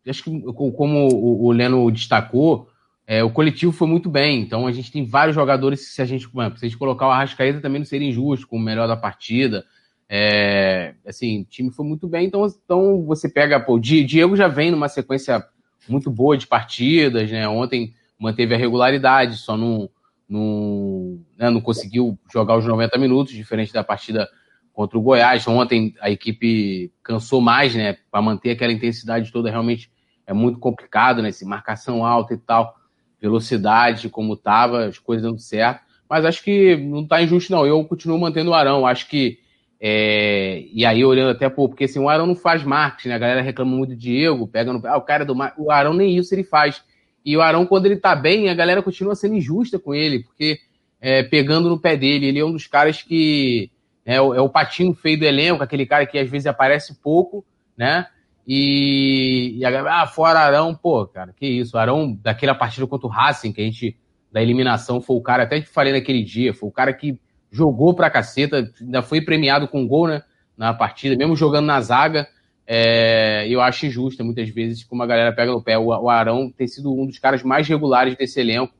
acho 0.07 0.25
que 0.25 0.43
como 0.53 1.09
o 1.09 1.51
Leno 1.51 1.91
destacou, 1.91 2.69
é, 3.11 3.24
o 3.24 3.31
coletivo 3.31 3.73
foi 3.73 3.89
muito 3.89 4.09
bem, 4.09 4.41
então 4.41 4.69
a 4.69 4.70
gente 4.70 4.93
tem 4.93 5.05
vários 5.05 5.35
jogadores 5.35 5.93
se 5.93 6.01
a 6.01 6.05
gente, 6.05 6.28
se 6.28 6.37
a 6.37 6.69
gente 6.69 6.78
colocar 6.78 7.09
o 7.09 7.11
Arrascaeta 7.11 7.61
também 7.61 7.81
não 7.81 7.85
seria 7.85 8.09
injusto, 8.09 8.47
como 8.47 8.62
o 8.62 8.65
melhor 8.65 8.87
da 8.87 8.97
partida. 8.97 9.65
É, 10.09 10.95
assim, 11.05 11.41
o 11.41 11.45
time 11.45 11.73
foi 11.73 11.85
muito 11.85 12.07
bem, 12.07 12.27
então, 12.27 12.47
então 12.47 13.05
você 13.05 13.28
pega, 13.28 13.59
pô, 13.59 13.74
o 13.74 13.81
Diego 13.81 14.37
já 14.37 14.47
vem 14.47 14.70
numa 14.70 14.89
sequência 14.89 15.45
muito 15.89 16.09
boa 16.09 16.39
de 16.39 16.47
partidas, 16.47 17.28
né? 17.28 17.49
Ontem 17.49 17.95
manteve 18.16 18.55
a 18.55 18.59
regularidade, 18.59 19.39
só 19.39 19.57
não, 19.57 19.91
não, 20.28 21.19
né, 21.37 21.51
não 21.51 21.61
conseguiu 21.61 22.16
jogar 22.32 22.57
os 22.57 22.65
90 22.65 22.97
minutos, 22.97 23.32
diferente 23.32 23.73
da 23.73 23.82
partida 23.82 24.28
contra 24.73 24.97
o 24.97 25.03
Goiás. 25.03 25.49
Ontem 25.49 25.97
a 26.01 26.12
equipe 26.12 26.93
cansou 27.03 27.41
mais, 27.41 27.74
né? 27.74 27.97
Para 28.09 28.23
manter 28.23 28.51
aquela 28.51 28.73
intensidade 28.73 29.32
toda, 29.32 29.51
realmente 29.51 29.91
é 30.24 30.32
muito 30.32 30.61
complicado, 30.61 31.20
né? 31.20 31.32
Se 31.32 31.45
marcação 31.45 32.07
alta 32.07 32.35
e 32.35 32.39
tal 32.39 32.78
velocidade 33.21 34.09
como 34.09 34.35
estava, 34.35 34.87
as 34.87 34.99
coisas 34.99 35.23
dando 35.23 35.39
certo. 35.39 35.83
mas 36.09 36.25
acho 36.25 36.43
que 36.43 36.77
não 36.77 37.07
tá 37.07 37.23
injusto, 37.23 37.53
não. 37.53 37.67
Eu 37.67 37.85
continuo 37.85 38.19
mantendo 38.19 38.51
o 38.51 38.55
Arão. 38.55 38.87
Acho 38.87 39.09
que. 39.09 39.39
É, 39.83 40.65
e 40.73 40.85
aí, 40.85 41.05
olhando 41.05 41.31
até, 41.31 41.49
pô, 41.49 41.69
porque 41.69 41.85
assim, 41.85 41.99
o 41.99 42.09
Arão 42.09 42.27
não 42.27 42.35
faz 42.35 42.63
marketing, 42.63 43.09
né? 43.09 43.15
A 43.15 43.19
galera 43.19 43.43
reclama 43.43 43.75
muito 43.77 43.91
do 43.91 43.97
Diego, 43.97 44.47
pega 44.47 44.73
no. 44.73 44.87
Ah, 44.87 44.97
o 44.97 45.03
cara 45.03 45.25
do. 45.25 45.35
O 45.59 45.71
Arão 45.71 45.95
nem 45.95 46.17
isso 46.17 46.35
ele 46.35 46.45
faz. 46.45 46.83
E 47.25 47.37
o 47.37 47.43
Arão, 47.43 47.67
quando 47.67 47.87
ele 47.87 47.97
tá 47.97 48.15
bem, 48.15 48.49
a 48.49 48.55
galera 48.55 48.83
continua 48.83 49.15
sendo 49.15 49.37
injusta 49.37 49.79
com 49.79 49.95
ele, 49.95 50.23
porque 50.25 50.59
é, 51.01 51.23
pegando 51.23 51.69
no 51.69 51.79
pé 51.79 51.97
dele, 51.97 52.27
ele 52.27 52.39
é 52.39 52.45
um 52.45 52.53
dos 52.53 52.67
caras 52.67 53.03
que. 53.03 53.71
É, 54.05 54.21
o, 54.21 54.35
é 54.35 54.41
o 54.41 54.49
patinho 54.49 54.95
feio 54.95 55.19
do 55.19 55.25
elenco, 55.25 55.63
aquele 55.63 55.87
cara 55.87 56.07
que 56.07 56.19
às 56.19 56.29
vezes 56.29 56.47
aparece 56.47 56.95
pouco, 57.01 57.45
né? 57.77 58.07
E, 58.47 59.59
e 59.59 59.65
a, 59.65 60.03
ah, 60.03 60.07
fora 60.07 60.41
Arão, 60.41 60.75
pô, 60.75 61.07
cara, 61.07 61.33
que 61.37 61.47
isso. 61.47 61.77
Arão, 61.79 62.19
daquela 62.21 62.55
partida 62.55 62.87
contra 62.87 63.07
o 63.07 63.11
Racing, 63.11 63.53
que 63.53 63.61
a 63.61 63.65
gente, 63.65 63.97
da 64.33 64.43
eliminação, 64.43 65.01
foi 65.01 65.17
o 65.17 65.21
cara, 65.21 65.45
até 65.45 65.61
que 65.61 65.69
falei 65.69 65.93
naquele 65.93 66.23
dia, 66.23 66.53
foi 66.55 66.69
o 66.69 66.73
cara 66.73 66.93
que 66.93 67.19
jogou 67.51 67.95
pra 67.95 68.11
caceta, 68.11 68.71
ainda 68.81 69.03
foi 69.03 69.21
premiado 69.21 69.69
com 69.69 69.87
gol, 69.87 70.09
né? 70.09 70.23
Na 70.57 70.75
partida, 70.75 71.17
mesmo 71.17 71.37
jogando 71.37 71.67
na 71.67 71.81
zaga. 71.81 72.29
É, 72.67 73.49
eu 73.49 73.61
acho 73.61 73.87
injusto 73.87 74.25
muitas 74.25 74.49
vezes 74.49 74.85
como 74.85 75.03
a 75.03 75.07
galera 75.07 75.33
pega 75.33 75.51
no 75.51 75.62
pé. 75.62 75.79
O, 75.79 75.87
o 75.87 76.09
Arão 76.09 76.51
tem 76.51 76.69
sido 76.69 76.93
um 76.93 77.07
dos 77.07 77.19
caras 77.19 77.43
mais 77.43 77.67
regulares 77.67 78.17
desse 78.17 78.41
elenco. 78.41 78.75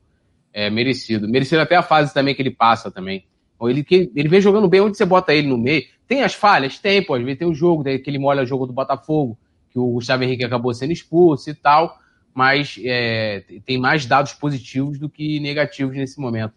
É, 0.53 0.69
merecido. 0.69 1.27
Merecido 1.27 1.61
até 1.61 1.75
a 1.75 1.81
fase 1.81 2.13
também 2.13 2.35
que 2.35 2.41
ele 2.41 2.51
passa 2.51 2.91
também. 2.91 3.25
Ele, 3.61 3.85
ele 4.15 4.27
vem 4.27 4.41
jogando 4.41 4.67
bem 4.67 4.81
onde 4.81 4.97
você 4.97 5.05
bota 5.05 5.33
ele 5.33 5.47
no 5.47 5.57
meio. 5.57 5.83
Tem 6.07 6.23
as 6.23 6.33
falhas? 6.33 6.77
Tem. 6.77 6.99
Às 6.99 7.23
vezes 7.23 7.39
tem 7.39 7.47
o 7.47 7.53
jogo, 7.53 7.83
tem 7.83 7.95
aquele 7.95 8.19
molha 8.19 8.45
jogo 8.45 8.65
do 8.65 8.73
Botafogo 8.73 9.37
que 9.71 9.79
o 9.79 9.87
Gustavo 9.87 10.23
Henrique 10.23 10.43
acabou 10.43 10.73
sendo 10.73 10.91
expulso 10.91 11.49
e 11.49 11.53
tal, 11.53 11.97
mas 12.33 12.79
é, 12.83 13.43
tem 13.65 13.79
mais 13.79 14.05
dados 14.05 14.33
positivos 14.33 14.99
do 14.99 15.09
que 15.09 15.39
negativos 15.39 15.95
nesse 15.95 16.19
momento. 16.19 16.53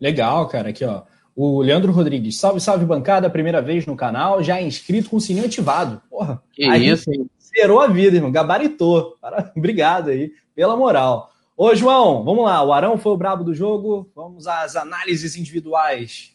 Legal, 0.00 0.48
cara. 0.48 0.70
Aqui, 0.70 0.84
ó. 0.84 1.02
O 1.36 1.62
Leandro 1.62 1.92
Rodrigues, 1.92 2.38
salve, 2.38 2.60
salve 2.60 2.84
bancada, 2.84 3.30
primeira 3.30 3.62
vez 3.62 3.86
no 3.86 3.96
canal, 3.96 4.42
já 4.42 4.58
é 4.58 4.62
inscrito 4.62 5.08
com 5.08 5.16
o 5.16 5.20
sininho 5.20 5.46
ativado. 5.46 6.02
Porra, 6.10 6.42
que 6.52 6.64
aí 6.64 6.88
isso, 6.88 7.10
hein? 7.12 7.30
Zerou 7.38 7.80
a 7.80 7.86
vida, 7.86 8.16
irmão, 8.16 8.32
gabaritou. 8.32 9.16
Obrigado 9.56 10.10
aí 10.10 10.32
pela 10.54 10.76
moral. 10.76 11.30
Ô, 11.56 11.74
João, 11.74 12.24
vamos 12.24 12.44
lá. 12.44 12.62
O 12.62 12.72
Arão 12.72 12.98
foi 12.98 13.12
o 13.12 13.16
brabo 13.16 13.44
do 13.44 13.54
jogo. 13.54 14.10
Vamos 14.14 14.46
às 14.46 14.76
análises 14.76 15.36
individuais. 15.36 16.34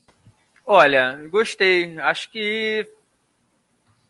Olha, 0.66 1.20
gostei. 1.30 1.98
Acho 2.00 2.32
que. 2.32 2.88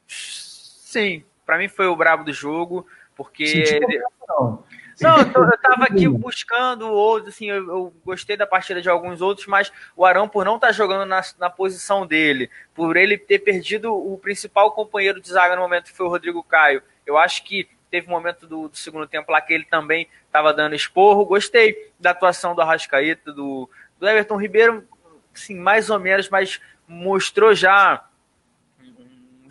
Sim, 0.07 1.23
para 1.45 1.57
mim 1.57 1.67
foi 1.67 1.88
o 1.88 1.95
brabo 1.95 2.23
do 2.23 2.34
jogo, 2.34 2.85
porque. 3.15 3.80
Não, 4.27 4.63
não 5.01 5.17
eu, 5.19 5.43
eu 5.43 5.57
tava 5.59 5.84
aqui 5.85 6.07
buscando 6.07 6.89
outros, 6.89 7.35
assim, 7.35 7.49
eu, 7.49 7.67
eu, 7.67 7.93
gostei 8.05 8.38
da 8.38 8.47
partida 8.47 8.81
de 8.81 8.89
alguns 8.89 9.22
outros, 9.22 9.47
mas 9.47 9.72
o 9.95 10.05
Arão, 10.05 10.27
por 10.27 10.45
não 10.45 10.55
estar 10.55 10.67
tá 10.67 10.73
jogando 10.73 11.05
na, 11.05 11.22
na 11.38 11.49
posição 11.49 12.05
dele, 12.05 12.49
por 12.73 12.95
ele 12.95 13.17
ter 13.17 13.39
perdido 13.39 13.93
o 13.93 14.17
principal 14.17 14.72
companheiro 14.72 15.22
de 15.22 15.30
zaga 15.30 15.55
no 15.55 15.61
momento, 15.61 15.85
que 15.85 15.97
foi 15.97 16.05
o 16.05 16.09
Rodrigo 16.09 16.43
Caio, 16.43 16.81
eu 17.05 17.17
acho 17.17 17.43
que 17.43 17.67
teve 17.89 18.07
um 18.07 18.11
momento 18.11 18.47
do, 18.47 18.67
do 18.67 18.76
segundo 18.76 19.07
tempo 19.07 19.31
lá 19.31 19.39
que 19.39 19.53
ele 19.53 19.65
também 19.65 20.09
estava 20.26 20.53
dando 20.53 20.76
esporro. 20.76 21.26
Gostei 21.26 21.91
da 21.99 22.11
atuação 22.11 22.53
do 22.53 22.61
Arrascaeta, 22.61 23.31
do, 23.31 23.69
do 23.99 24.07
Everton 24.07 24.38
Ribeiro, 24.38 24.84
assim, 25.34 25.55
mais 25.55 25.89
ou 25.89 25.99
menos, 25.99 26.30
mas 26.30 26.59
mostrou 26.88 27.53
já 27.55 28.03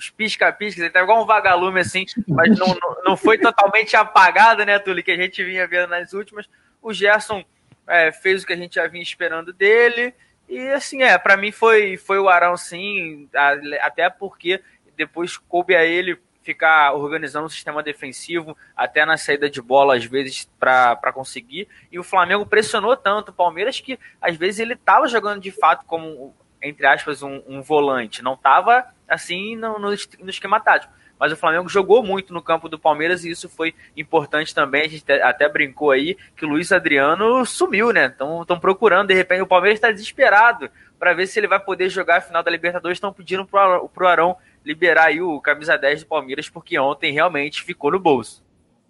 uns 0.05 0.11
pisca-piscas, 0.11 0.83
ele 0.83 0.91
tá 0.91 1.03
igual 1.03 1.23
um 1.23 1.27
vagalume 1.27 1.81
assim, 1.81 2.05
mas 2.29 2.59
não, 2.59 2.77
não, 3.05 3.17
foi 3.17 3.39
totalmente 3.39 3.97
apagado, 3.97 4.65
né, 4.65 4.79
Tuli, 4.79 5.03
que 5.03 5.11
a 5.11 5.17
gente 5.17 5.43
vinha 5.43 5.67
vendo 5.67 5.89
nas 5.89 6.13
últimas. 6.13 6.49
O 6.83 6.93
Gerson 6.93 7.45
é, 7.87 8.13
fez 8.13 8.43
o 8.43 8.47
que 8.47 8.53
a 8.53 8.57
gente 8.57 8.75
já 8.75 8.87
vinha 8.87 9.03
esperando 9.03 9.53
dele, 9.53 10.15
e 10.49 10.69
assim, 10.69 11.03
é, 11.03 11.17
para 11.17 11.37
mim 11.37 11.51
foi, 11.51 11.97
foi 11.97 12.19
o 12.19 12.29
Arão 12.29 12.57
sim, 12.57 13.29
até 13.81 14.11
porque 14.11 14.63
depois 14.97 15.37
coube 15.37 15.75
a 15.75 15.85
ele 15.85 16.19
ficar 16.43 16.93
organizando 16.93 17.47
o 17.47 17.51
sistema 17.51 17.83
defensivo 17.83 18.55
até 18.77 19.07
na 19.07 19.17
saída 19.17 19.49
de 19.49 19.63
bola, 19.63 19.97
às 19.97 20.05
vezes, 20.05 20.47
para 20.61 21.13
conseguir. 21.15 21.67
E 21.91 21.99
o 21.99 22.05
Flamengo 22.05 22.45
pressionou 22.45 22.95
tanto 22.95 23.31
o 23.31 23.35
Palmeiras 23.35 23.81
que, 23.81 23.99
às 24.21 24.37
vezes, 24.37 24.61
ele 24.61 24.75
estava 24.75 25.09
jogando 25.09 25.41
de 25.41 25.51
fato 25.51 25.87
como, 25.87 26.35
entre 26.61 26.87
aspas, 26.87 27.23
um, 27.23 27.43
um 27.47 27.63
volante. 27.63 28.23
Não 28.23 28.35
estava 28.35 28.94
assim 29.09 29.57
no, 29.57 29.79
no, 29.79 29.89
no 29.89 30.31
esquema 30.31 30.61
tático. 30.61 30.93
Mas 31.19 31.33
o 31.33 31.37
Flamengo 31.37 31.69
jogou 31.69 32.03
muito 32.03 32.35
no 32.35 32.43
campo 32.43 32.69
do 32.69 32.79
Palmeiras 32.79 33.25
e 33.25 33.31
isso 33.31 33.49
foi 33.49 33.75
importante 33.97 34.55
também. 34.55 34.83
A 34.83 34.89
gente 34.89 35.13
até 35.13 35.49
brincou 35.49 35.91
aí 35.91 36.17
que 36.37 36.45
o 36.45 36.49
Luiz 36.49 36.73
Adriano 36.73 37.47
sumiu, 37.47 37.93
né? 37.93 38.07
Estão 38.07 38.59
procurando, 38.61 39.09
de 39.09 39.15
repente 39.15 39.43
o 39.43 39.47
Palmeiras 39.47 39.79
está 39.79 39.91
desesperado 39.91 40.69
para 40.99 41.15
ver 41.15 41.27
se 41.27 41.39
ele 41.39 41.47
vai 41.47 41.61
poder 41.61 41.89
jogar 41.89 42.19
a 42.19 42.21
final 42.21 42.43
da 42.43 42.51
Libertadores. 42.51 42.97
Estão 42.97 43.13
pedindo 43.13 43.47
pro, 43.47 43.89
pro 43.89 44.09
Arão 44.09 44.37
liberar 44.65 45.07
aí 45.07 45.21
o 45.21 45.41
camisa 45.41 45.77
10 45.77 46.03
do 46.03 46.09
Palmeiras, 46.09 46.49
porque 46.49 46.79
ontem 46.79 47.13
realmente 47.13 47.63
ficou 47.63 47.93
no 47.93 48.01
bolso. 48.01 48.43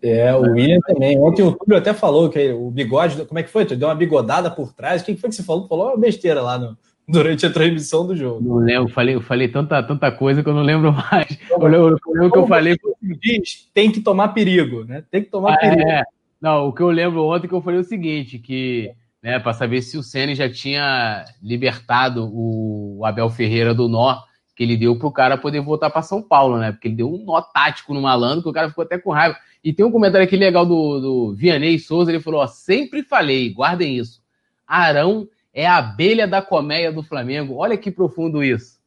É, 0.03 0.35
o 0.35 0.43
William 0.43 0.81
também. 0.87 1.19
Ontem 1.19 1.43
o 1.43 1.53
Túlio 1.53 1.79
até 1.79 1.95
falou 1.95 2.29
que 2.29 2.53
o 2.53 2.71
bigode, 2.71 3.25
como 3.25 3.39
é 3.39 3.43
que 3.43 3.51
foi? 3.51 3.65
Tu 3.65 3.75
deu 3.75 3.89
uma 3.89 3.95
bigodada 3.95 4.51
por 4.51 4.73
trás. 4.73 5.01
O 5.01 5.05
que 5.05 5.17
foi 5.17 5.31
que 5.31 5.37
você 5.37 5.43
falou? 5.43 5.67
Falou 5.67 5.89
uma 5.89 5.97
besteira 5.97 6.43
lá 6.43 6.59
no, 6.59 6.77
durante 7.07 7.45
a 7.47 7.53
transmissão 7.53 8.07
do 8.07 8.17
jogo. 8.17 8.41
Não 8.43 8.57
lembro, 8.57 8.93
falei, 8.93 9.15
eu 9.15 9.21
falei 9.21 9.49
tanta, 9.49 9.83
tanta 9.83 10.11
coisa 10.11 10.43
que 10.43 10.49
eu 10.49 10.55
não 10.55 10.63
lembro 10.63 10.93
mais. 10.93 11.39
Eu 11.51 11.67
lembro, 11.67 12.01
eu 12.07 12.13
lembro 12.15 12.33
que 12.33 12.39
eu 12.39 12.47
falei. 12.47 12.77
Diz, 13.03 13.71
tem 13.73 13.91
que 13.91 14.01
tomar 14.01 14.29
perigo, 14.29 14.85
né? 14.85 15.05
Tem 15.11 15.23
que 15.23 15.31
tomar 15.31 15.55
ah, 15.55 15.59
perigo. 15.59 15.89
É. 15.89 16.03
Não, 16.41 16.69
o 16.69 16.73
que 16.73 16.83
eu 16.83 16.91
lembro 16.91 17.25
ontem 17.25 17.47
que 17.47 17.55
eu 17.55 17.63
falei 17.63 17.79
é 17.79 17.83
o 17.83 17.85
seguinte, 17.85 18.39
que 18.39 18.91
né, 19.23 19.39
para 19.39 19.55
saber 19.55 19.81
se 19.83 19.97
o 19.97 20.03
Ceni 20.03 20.35
já 20.35 20.51
tinha 20.51 21.25
libertado 21.43 22.29
o 22.31 23.03
Abel 23.05 23.31
Ferreira 23.31 23.73
do 23.73 23.89
nó 23.89 24.19
que 24.55 24.63
ele 24.63 24.77
deu 24.77 24.97
pro 24.97 25.11
cara 25.11 25.37
poder 25.37 25.61
voltar 25.61 25.91
para 25.91 26.03
São 26.03 26.23
Paulo, 26.23 26.59
né? 26.59 26.71
Porque 26.71 26.89
ele 26.89 26.97
deu 26.97 27.13
um 27.13 27.25
nó 27.25 27.41
tático 27.41 27.93
no 27.93 28.03
malandro 28.03 28.43
que 28.43 28.49
o 28.49 28.53
cara 28.53 28.69
ficou 28.69 28.85
até 28.85 28.99
com 28.99 29.11
raiva. 29.11 29.37
E 29.63 29.73
tem 29.73 29.85
um 29.85 29.91
comentário 29.91 30.25
aqui 30.25 30.37
legal 30.37 30.65
do, 30.65 31.01
do 31.01 31.35
Vianney 31.35 31.79
Souza, 31.79 32.13
ele 32.13 32.21
falou, 32.21 32.41
ó, 32.41 32.47
sempre 32.47 33.03
falei, 33.03 33.53
guardem 33.53 33.97
isso. 33.97 34.23
Arão 34.67 35.27
é 35.55 35.67
a 35.67 35.77
abelha 35.77 36.27
da 36.27 36.43
colmeia 36.43 36.93
do 36.93 37.03
Flamengo. 37.03 37.55
Olha 37.55 37.79
que 37.79 37.91
profundo 37.91 38.43
isso. 38.43 38.81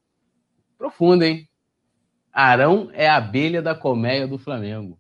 Profundo, 0.78 1.24
hein? 1.24 1.48
Arão 2.32 2.90
é 2.94 3.08
a 3.08 3.16
abelha 3.16 3.62
da 3.62 3.74
colmeia 3.74 4.28
do 4.28 4.38
Flamengo. 4.38 5.00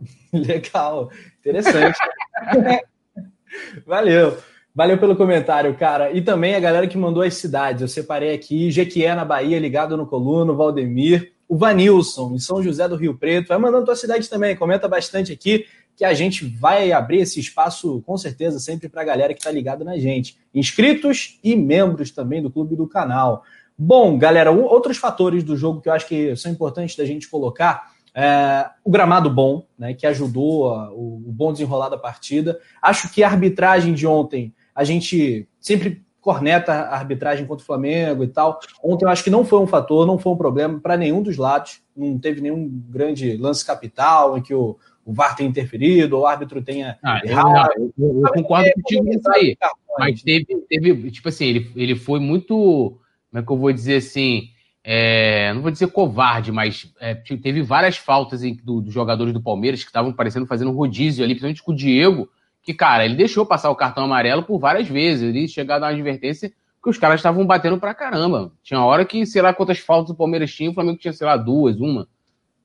Legal, 0.32 1.10
interessante. 1.38 1.98
Valeu. 3.86 4.38
Valeu 4.74 4.98
pelo 4.98 5.14
comentário, 5.14 5.72
cara. 5.76 6.10
E 6.10 6.20
também 6.20 6.56
a 6.56 6.60
galera 6.60 6.88
que 6.88 6.98
mandou 6.98 7.22
as 7.22 7.34
cidades. 7.34 7.82
Eu 7.82 7.86
separei 7.86 8.34
aqui: 8.34 8.72
Jequié, 8.72 9.14
na 9.14 9.24
Bahia, 9.24 9.60
ligado 9.60 9.96
no 9.96 10.06
Coluno, 10.06 10.56
Valdemir, 10.56 11.32
o 11.46 11.56
Vanilson, 11.56 12.34
em 12.34 12.40
São 12.40 12.60
José 12.60 12.88
do 12.88 12.96
Rio 12.96 13.16
Preto. 13.16 13.48
Vai 13.48 13.58
mandando 13.58 13.84
tua 13.84 13.94
cidade 13.94 14.28
também, 14.28 14.56
comenta 14.56 14.88
bastante 14.88 15.32
aqui 15.32 15.66
que 15.96 16.04
a 16.04 16.12
gente 16.14 16.44
vai 16.44 16.92
abrir 16.92 17.18
esse 17.18 17.38
espaço, 17.38 18.02
com 18.06 18.16
certeza, 18.16 18.58
sempre 18.58 18.88
para 18.88 19.02
a 19.02 19.04
galera 19.04 19.32
que 19.32 19.40
está 19.40 19.50
ligada 19.50 19.84
na 19.84 19.96
gente. 19.96 20.36
Inscritos 20.52 21.38
e 21.42 21.54
membros 21.54 22.10
também 22.10 22.42
do 22.42 22.50
clube 22.50 22.74
do 22.74 22.86
canal. 22.86 23.44
Bom, 23.76 24.18
galera, 24.18 24.50
outros 24.50 24.96
fatores 24.96 25.42
do 25.44 25.56
jogo 25.56 25.80
que 25.80 25.88
eu 25.88 25.92
acho 25.92 26.06
que 26.06 26.34
são 26.36 26.50
importantes 26.50 26.96
da 26.96 27.04
gente 27.04 27.28
colocar. 27.28 27.92
É, 28.16 28.70
o 28.84 28.90
gramado 28.90 29.28
bom, 29.28 29.66
né, 29.76 29.92
que 29.92 30.06
ajudou 30.06 30.72
a, 30.72 30.92
o, 30.92 31.16
o 31.26 31.32
bom 31.32 31.52
desenrolar 31.52 31.88
da 31.88 31.98
partida. 31.98 32.60
Acho 32.80 33.12
que 33.12 33.24
a 33.24 33.28
arbitragem 33.28 33.92
de 33.92 34.06
ontem, 34.06 34.54
a 34.74 34.84
gente 34.84 35.48
sempre 35.60 36.04
corneta 36.24 36.72
a 36.72 36.94
arbitragem 36.94 37.44
contra 37.44 37.62
o 37.62 37.66
Flamengo 37.66 38.24
e 38.24 38.28
tal. 38.28 38.58
Ontem 38.82 39.04
eu 39.04 39.10
acho 39.10 39.22
que 39.22 39.28
não 39.28 39.44
foi 39.44 39.58
um 39.58 39.66
fator, 39.66 40.06
não 40.06 40.16
foi 40.16 40.32
um 40.32 40.36
problema 40.36 40.80
para 40.80 40.96
nenhum 40.96 41.22
dos 41.22 41.36
lados. 41.36 41.82
Não 41.94 42.18
teve 42.18 42.40
nenhum 42.40 42.66
grande 42.88 43.36
lance 43.36 43.64
capital 43.64 44.38
em 44.38 44.42
que 44.42 44.54
o, 44.54 44.78
o 45.04 45.12
VAR 45.12 45.36
tenha 45.36 45.48
interferido, 45.48 46.16
ou 46.16 46.22
o 46.22 46.26
árbitro 46.26 46.62
tenha 46.62 46.98
ah, 47.02 47.20
errado. 47.24 47.70
Eu, 47.76 47.92
eu, 47.98 48.22
eu 48.22 48.32
concordo 48.32 48.70
contigo 48.74 49.04
nisso 49.04 49.30
aí. 49.30 49.56
Mas 49.98 50.22
teve, 50.22 50.46
teve, 50.68 51.10
tipo 51.10 51.28
assim, 51.28 51.46
ele, 51.46 51.72
ele 51.76 51.94
foi 51.94 52.18
muito, 52.18 52.98
como 53.30 53.42
é 53.42 53.42
que 53.42 53.52
eu 53.52 53.56
vou 53.56 53.72
dizer 53.72 53.96
assim, 53.96 54.48
é, 54.82 55.52
não 55.54 55.62
vou 55.62 55.70
dizer 55.70 55.86
covarde, 55.88 56.50
mas 56.50 56.92
é, 57.00 57.14
teve 57.14 57.62
várias 57.62 57.96
faltas 57.96 58.42
dos 58.42 58.84
do 58.84 58.90
jogadores 58.90 59.32
do 59.32 59.42
Palmeiras 59.42 59.82
que 59.82 59.88
estavam 59.88 60.12
parecendo 60.12 60.46
fazendo 60.46 60.70
um 60.70 60.74
rodízio 60.74 61.24
ali, 61.24 61.34
principalmente 61.34 61.62
com 61.62 61.72
o 61.72 61.76
Diego, 61.76 62.28
que, 62.62 62.74
cara, 62.74 63.04
ele 63.04 63.14
deixou 63.14 63.46
passar 63.46 63.70
o 63.70 63.76
cartão 63.76 64.04
amarelo 64.04 64.42
por 64.42 64.58
várias 64.58 64.88
vezes. 64.88 65.22
Ele 65.22 65.46
chegou 65.46 65.74
a 65.74 65.78
dar 65.78 65.86
uma 65.86 65.92
advertência 65.92 66.52
que 66.82 66.90
os 66.90 66.98
caras 66.98 67.20
estavam 67.20 67.46
batendo 67.46 67.78
pra 67.78 67.94
caramba. 67.94 68.52
Tinha 68.62 68.82
hora 68.82 69.04
que, 69.04 69.24
sei 69.24 69.40
lá 69.40 69.54
quantas 69.54 69.78
faltas 69.78 70.10
o 70.10 70.14
Palmeiras 70.14 70.52
tinha, 70.52 70.70
o 70.70 70.74
Flamengo 70.74 70.98
tinha, 70.98 71.12
sei 71.12 71.26
lá, 71.26 71.36
duas, 71.36 71.78
uma. 71.78 72.06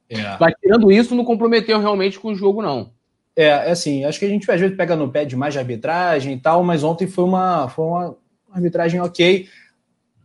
É. 0.10 0.38
Mas 0.40 0.54
tirando 0.62 0.92
isso, 0.92 1.16
não 1.16 1.24
comprometeu 1.24 1.80
realmente 1.80 2.20
com 2.20 2.30
o 2.30 2.36
jogo, 2.36 2.62
não. 2.62 2.92
É, 3.36 3.46
é 3.46 3.72
assim, 3.72 4.04
acho 4.04 4.20
que 4.20 4.26
a 4.26 4.30
gente 4.30 4.50
às 4.50 4.60
vezes 4.60 4.76
pega 4.76 4.96
no 4.96 5.10
pé 5.10 5.24
de 5.24 5.36
mais 5.36 5.54
de 5.54 5.60
arbitragem 5.60 6.34
e 6.34 6.40
tal, 6.40 6.64
mas 6.64 6.84
ontem 6.84 7.08
foi 7.08 7.24
uma, 7.24 7.70
foi 7.70 7.86
uma 7.86 8.18
arbitragem 8.52 9.00
ok. 9.00 9.48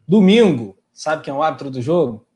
Domingo, 0.07 0.77
sabe 0.93 1.23
quem 1.23 1.33
é 1.33 1.37
o 1.37 1.43
árbitro 1.43 1.71
do 1.71 1.81
jogo? 1.81 2.27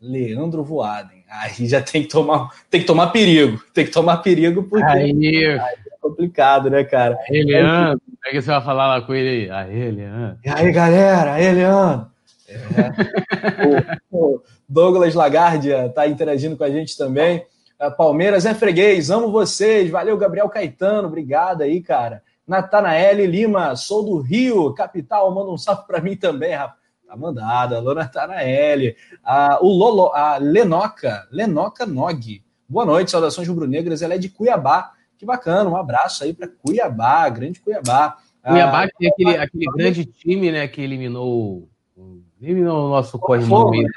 Leandro 0.00 0.64
Voaden. 0.64 1.22
Aí 1.30 1.66
já 1.66 1.80
tem 1.80 2.02
que 2.02 2.08
tomar, 2.08 2.50
tem 2.68 2.80
que 2.80 2.86
tomar 2.86 3.08
perigo. 3.08 3.62
Tem 3.72 3.84
que 3.84 3.90
tomar 3.90 4.18
perigo 4.18 4.64
porque 4.64 4.84
aí, 4.84 5.10
aí 5.10 5.56
é 5.56 5.96
complicado, 6.00 6.68
né, 6.68 6.84
cara? 6.84 7.16
Aí, 7.28 7.42
Leandro. 7.42 8.00
É 8.24 8.30
que 8.30 8.42
você 8.42 8.50
vai 8.50 8.62
falar 8.62 8.86
lá 8.86 9.02
com 9.02 9.14
ele 9.14 9.50
aí. 9.50 9.50
Aê, 9.50 9.90
Leandro. 9.90 10.38
E 10.44 10.48
aí, 10.48 10.72
galera? 10.72 11.34
Aê, 11.34 11.52
Leandro. 11.52 12.11
É. 12.52 13.98
o, 14.10 14.34
o 14.34 14.42
Douglas 14.68 15.14
Lagardia 15.14 15.88
tá 15.94 16.06
interagindo 16.06 16.56
com 16.56 16.64
a 16.64 16.70
gente 16.70 16.96
também. 16.96 17.44
Palmeiras 17.96 18.46
é 18.46 18.54
freguês, 18.54 19.10
amo 19.10 19.30
vocês. 19.30 19.90
Valeu, 19.90 20.16
Gabriel 20.16 20.48
Caetano, 20.48 21.08
obrigado 21.08 21.62
aí, 21.62 21.80
cara. 21.80 22.22
Natanael 22.46 23.24
Lima, 23.26 23.74
sou 23.76 24.04
do 24.04 24.18
Rio, 24.18 24.72
capital, 24.74 25.34
manda 25.34 25.50
um 25.50 25.58
salve 25.58 25.86
para 25.86 26.00
mim 26.00 26.16
também, 26.16 26.54
rapaz. 26.54 26.82
Tá 27.12 27.16
mandada, 27.18 27.76
alô 27.76 27.92
Natanael. 27.92 28.94
Ah, 29.22 29.58
o 29.60 29.68
Lolo, 29.68 30.12
a 30.14 30.38
Lenoca, 30.38 31.28
Lenoca 31.30 31.84
Nog. 31.84 32.42
Boa 32.66 32.86
noite, 32.86 33.10
saudações 33.10 33.46
rubro-negras. 33.46 34.00
Ela 34.00 34.14
é 34.14 34.18
de 34.18 34.30
Cuiabá. 34.30 34.92
Que 35.18 35.26
bacana, 35.26 35.68
um 35.68 35.76
abraço 35.76 36.24
aí 36.24 36.32
para 36.32 36.48
Cuiabá, 36.48 37.28
grande 37.28 37.60
Cuiabá. 37.60 38.16
Cuiabá 38.42 38.84
ah, 38.84 38.88
que 38.88 39.06
é 39.06 39.10
aquele, 39.10 39.36
aquele 39.36 39.66
grande 39.66 40.04
time, 40.06 40.50
né, 40.50 40.66
que 40.66 40.80
eliminou, 40.80 41.68
eliminou 42.42 42.86
o 42.86 42.90
nosso 42.90 43.18
corrimão. 43.18 43.70
Né? 43.70 43.88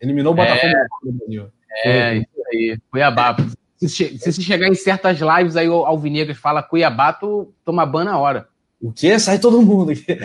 Eliminou 0.00 0.32
o 0.32 0.36
Botafogo 0.36 0.66
é, 0.66 0.86
no 1.02 1.12
Brasil. 1.12 1.48
É, 1.84 2.16
isso 2.16 2.28
aí. 2.52 2.78
Cuiabá. 2.90 3.36
Se, 3.78 3.88
se 3.88 4.32
você 4.32 4.42
chegar 4.42 4.68
em 4.68 4.74
certas 4.74 5.18
lives 5.18 5.56
aí, 5.56 5.68
o 5.68 5.84
Alvinegras 5.84 6.36
fala 6.36 6.62
Cuiabá, 6.62 7.12
tu 7.12 7.52
toma 7.64 7.84
ban 7.84 8.04
na 8.04 8.18
hora. 8.18 8.48
O 8.80 8.92
quê? 8.92 9.18
Sai 9.18 9.38
todo 9.38 9.62
mundo 9.62 9.92
aqui. 9.92 10.18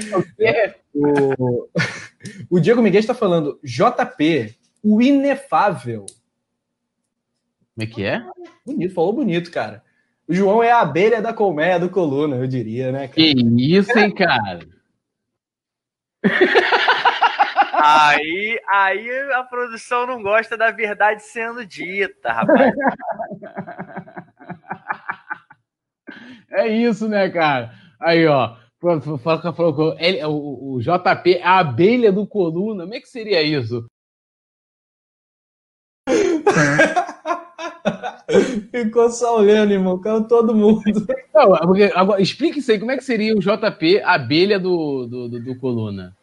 O, 0.94 1.70
o 2.50 2.60
Diego 2.60 2.82
Miguel 2.82 3.00
está 3.00 3.14
falando 3.14 3.60
JP, 3.64 4.56
o 4.84 5.02
inefável. 5.02 6.06
Como 7.76 7.84
é 7.84 7.86
que 7.86 8.04
é? 8.04 8.22
Bonito, 8.66 8.94
falou 8.94 9.14
bonito, 9.14 9.50
cara. 9.52 9.82
O 10.28 10.34
João 10.34 10.62
é 10.62 10.72
a 10.72 10.82
abelha 10.82 11.22
da 11.22 11.34
colmeia 11.34 11.80
do 11.80 11.90
Coluna, 11.90 12.36
eu 12.36 12.46
diria, 12.46 12.92
né? 12.92 13.08
Cara? 13.08 13.14
Que 13.14 13.34
isso, 13.58 13.98
hein, 13.98 14.14
cara? 14.14 14.68
Aí, 17.82 18.60
aí 18.68 19.10
a 19.34 19.44
produção 19.44 20.06
não 20.06 20.22
gosta 20.22 20.58
da 20.58 20.72
verdade 20.72 21.24
sendo 21.24 21.66
dita, 21.66 22.32
rapaz. 22.32 22.74
É 26.52 26.68
isso, 26.68 27.08
né, 27.08 27.30
cara? 27.30 27.72
Aí, 28.00 28.26
ó. 28.28 28.56
Falou, 28.82 29.96
ele, 30.00 30.24
o, 30.26 30.76
o 30.76 30.80
JP 30.80 31.36
é 31.36 31.44
a 31.44 31.60
abelha 31.60 32.12
do 32.12 32.26
coluna. 32.26 32.84
Como 32.84 32.96
é 32.96 33.00
que 33.00 33.08
seria 33.08 33.44
isso? 33.44 33.86
Ficou 38.72 39.10
só 39.10 39.38
olhando, 39.38 39.74
irmão. 39.74 40.00
Caiu 40.00 40.28
todo 40.28 40.56
mundo. 40.56 40.82
Não, 41.34 41.58
porque, 41.58 41.92
agora, 41.94 42.22
explique 42.22 42.60
isso 42.60 42.72
aí. 42.72 42.80
Como 42.80 42.92
é 42.92 42.98
que 42.98 43.04
seria 43.04 43.36
o 43.36 43.40
JP, 43.40 44.02
a 44.02 44.14
abelha 44.14 44.60
do, 44.60 45.08
do, 45.08 45.30
do, 45.30 45.44
do 45.44 45.60
coluna? 45.60 46.16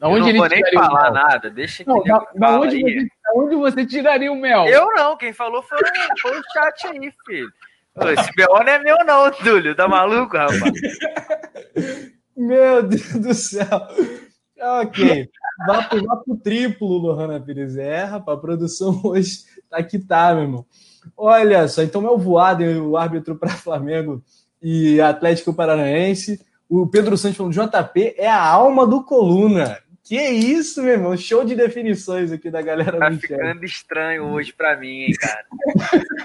Da 0.00 0.08
onde 0.08 0.30
eu 0.30 0.32
não 0.32 0.40
vou 0.40 0.48
nem 0.48 0.62
falar 0.72 1.10
nada, 1.10 1.50
deixa 1.50 1.84
que 1.84 1.90
não, 1.90 2.02
da, 2.02 2.26
da, 2.34 2.58
onde 2.58 2.80
você, 2.80 3.04
da 3.04 3.32
onde 3.36 3.54
você 3.54 3.84
tiraria 3.84 4.32
o 4.32 4.34
mel? 4.34 4.64
Eu 4.64 4.86
não, 4.94 5.14
quem 5.14 5.30
falou 5.30 5.62
foi, 5.62 5.78
foi 6.22 6.40
o 6.40 6.42
chat 6.54 6.86
aí, 6.86 7.12
filho. 7.26 7.52
Esse 8.18 8.32
BO 8.34 8.64
não 8.64 8.72
é 8.72 8.78
meu, 8.78 8.96
não, 9.04 9.30
Túlio. 9.30 9.74
Tá 9.74 9.86
maluco, 9.86 10.38
rapaz? 10.38 10.72
meu 12.34 12.82
Deus 12.82 13.12
do 13.12 13.34
céu. 13.34 13.88
Ok. 14.58 15.28
Vá 15.66 15.82
pro, 15.82 16.02
vá 16.06 16.16
pro 16.16 16.36
triplo, 16.36 16.96
Lohana 16.96 17.38
Pires. 17.38 17.76
É, 17.76 18.04
rapaz, 18.04 18.38
a 18.38 18.40
produção 18.40 18.98
hoje 19.04 19.40
tá 19.68 19.82
que 19.82 19.98
tá, 19.98 20.32
meu 20.32 20.44
irmão. 20.44 20.66
Olha 21.14 21.68
só, 21.68 21.82
então 21.82 22.06
é 22.06 22.10
o 22.10 22.16
voado, 22.16 22.64
o 22.88 22.96
árbitro 22.96 23.36
para 23.36 23.50
Flamengo 23.50 24.22
e 24.62 24.98
Atlético 24.98 25.52
Paranaense. 25.52 26.40
O 26.70 26.86
Pedro 26.86 27.18
Santos 27.18 27.36
falando: 27.36 27.52
JP 27.52 28.14
é 28.16 28.30
a 28.30 28.42
alma 28.42 28.86
do 28.86 29.04
coluna. 29.04 29.78
Que 30.04 30.16
isso, 30.16 30.82
meu 30.82 30.92
irmão? 30.92 31.16
Show 31.16 31.44
de 31.44 31.54
definições 31.54 32.32
aqui 32.32 32.50
da 32.50 32.62
galera. 32.62 32.98
Tá 32.98 33.12
ficando 33.12 33.64
estranho 33.64 34.24
hoje 34.24 34.52
pra 34.52 34.76
mim, 34.76 35.04
hein, 35.04 35.12
cara. 35.18 35.44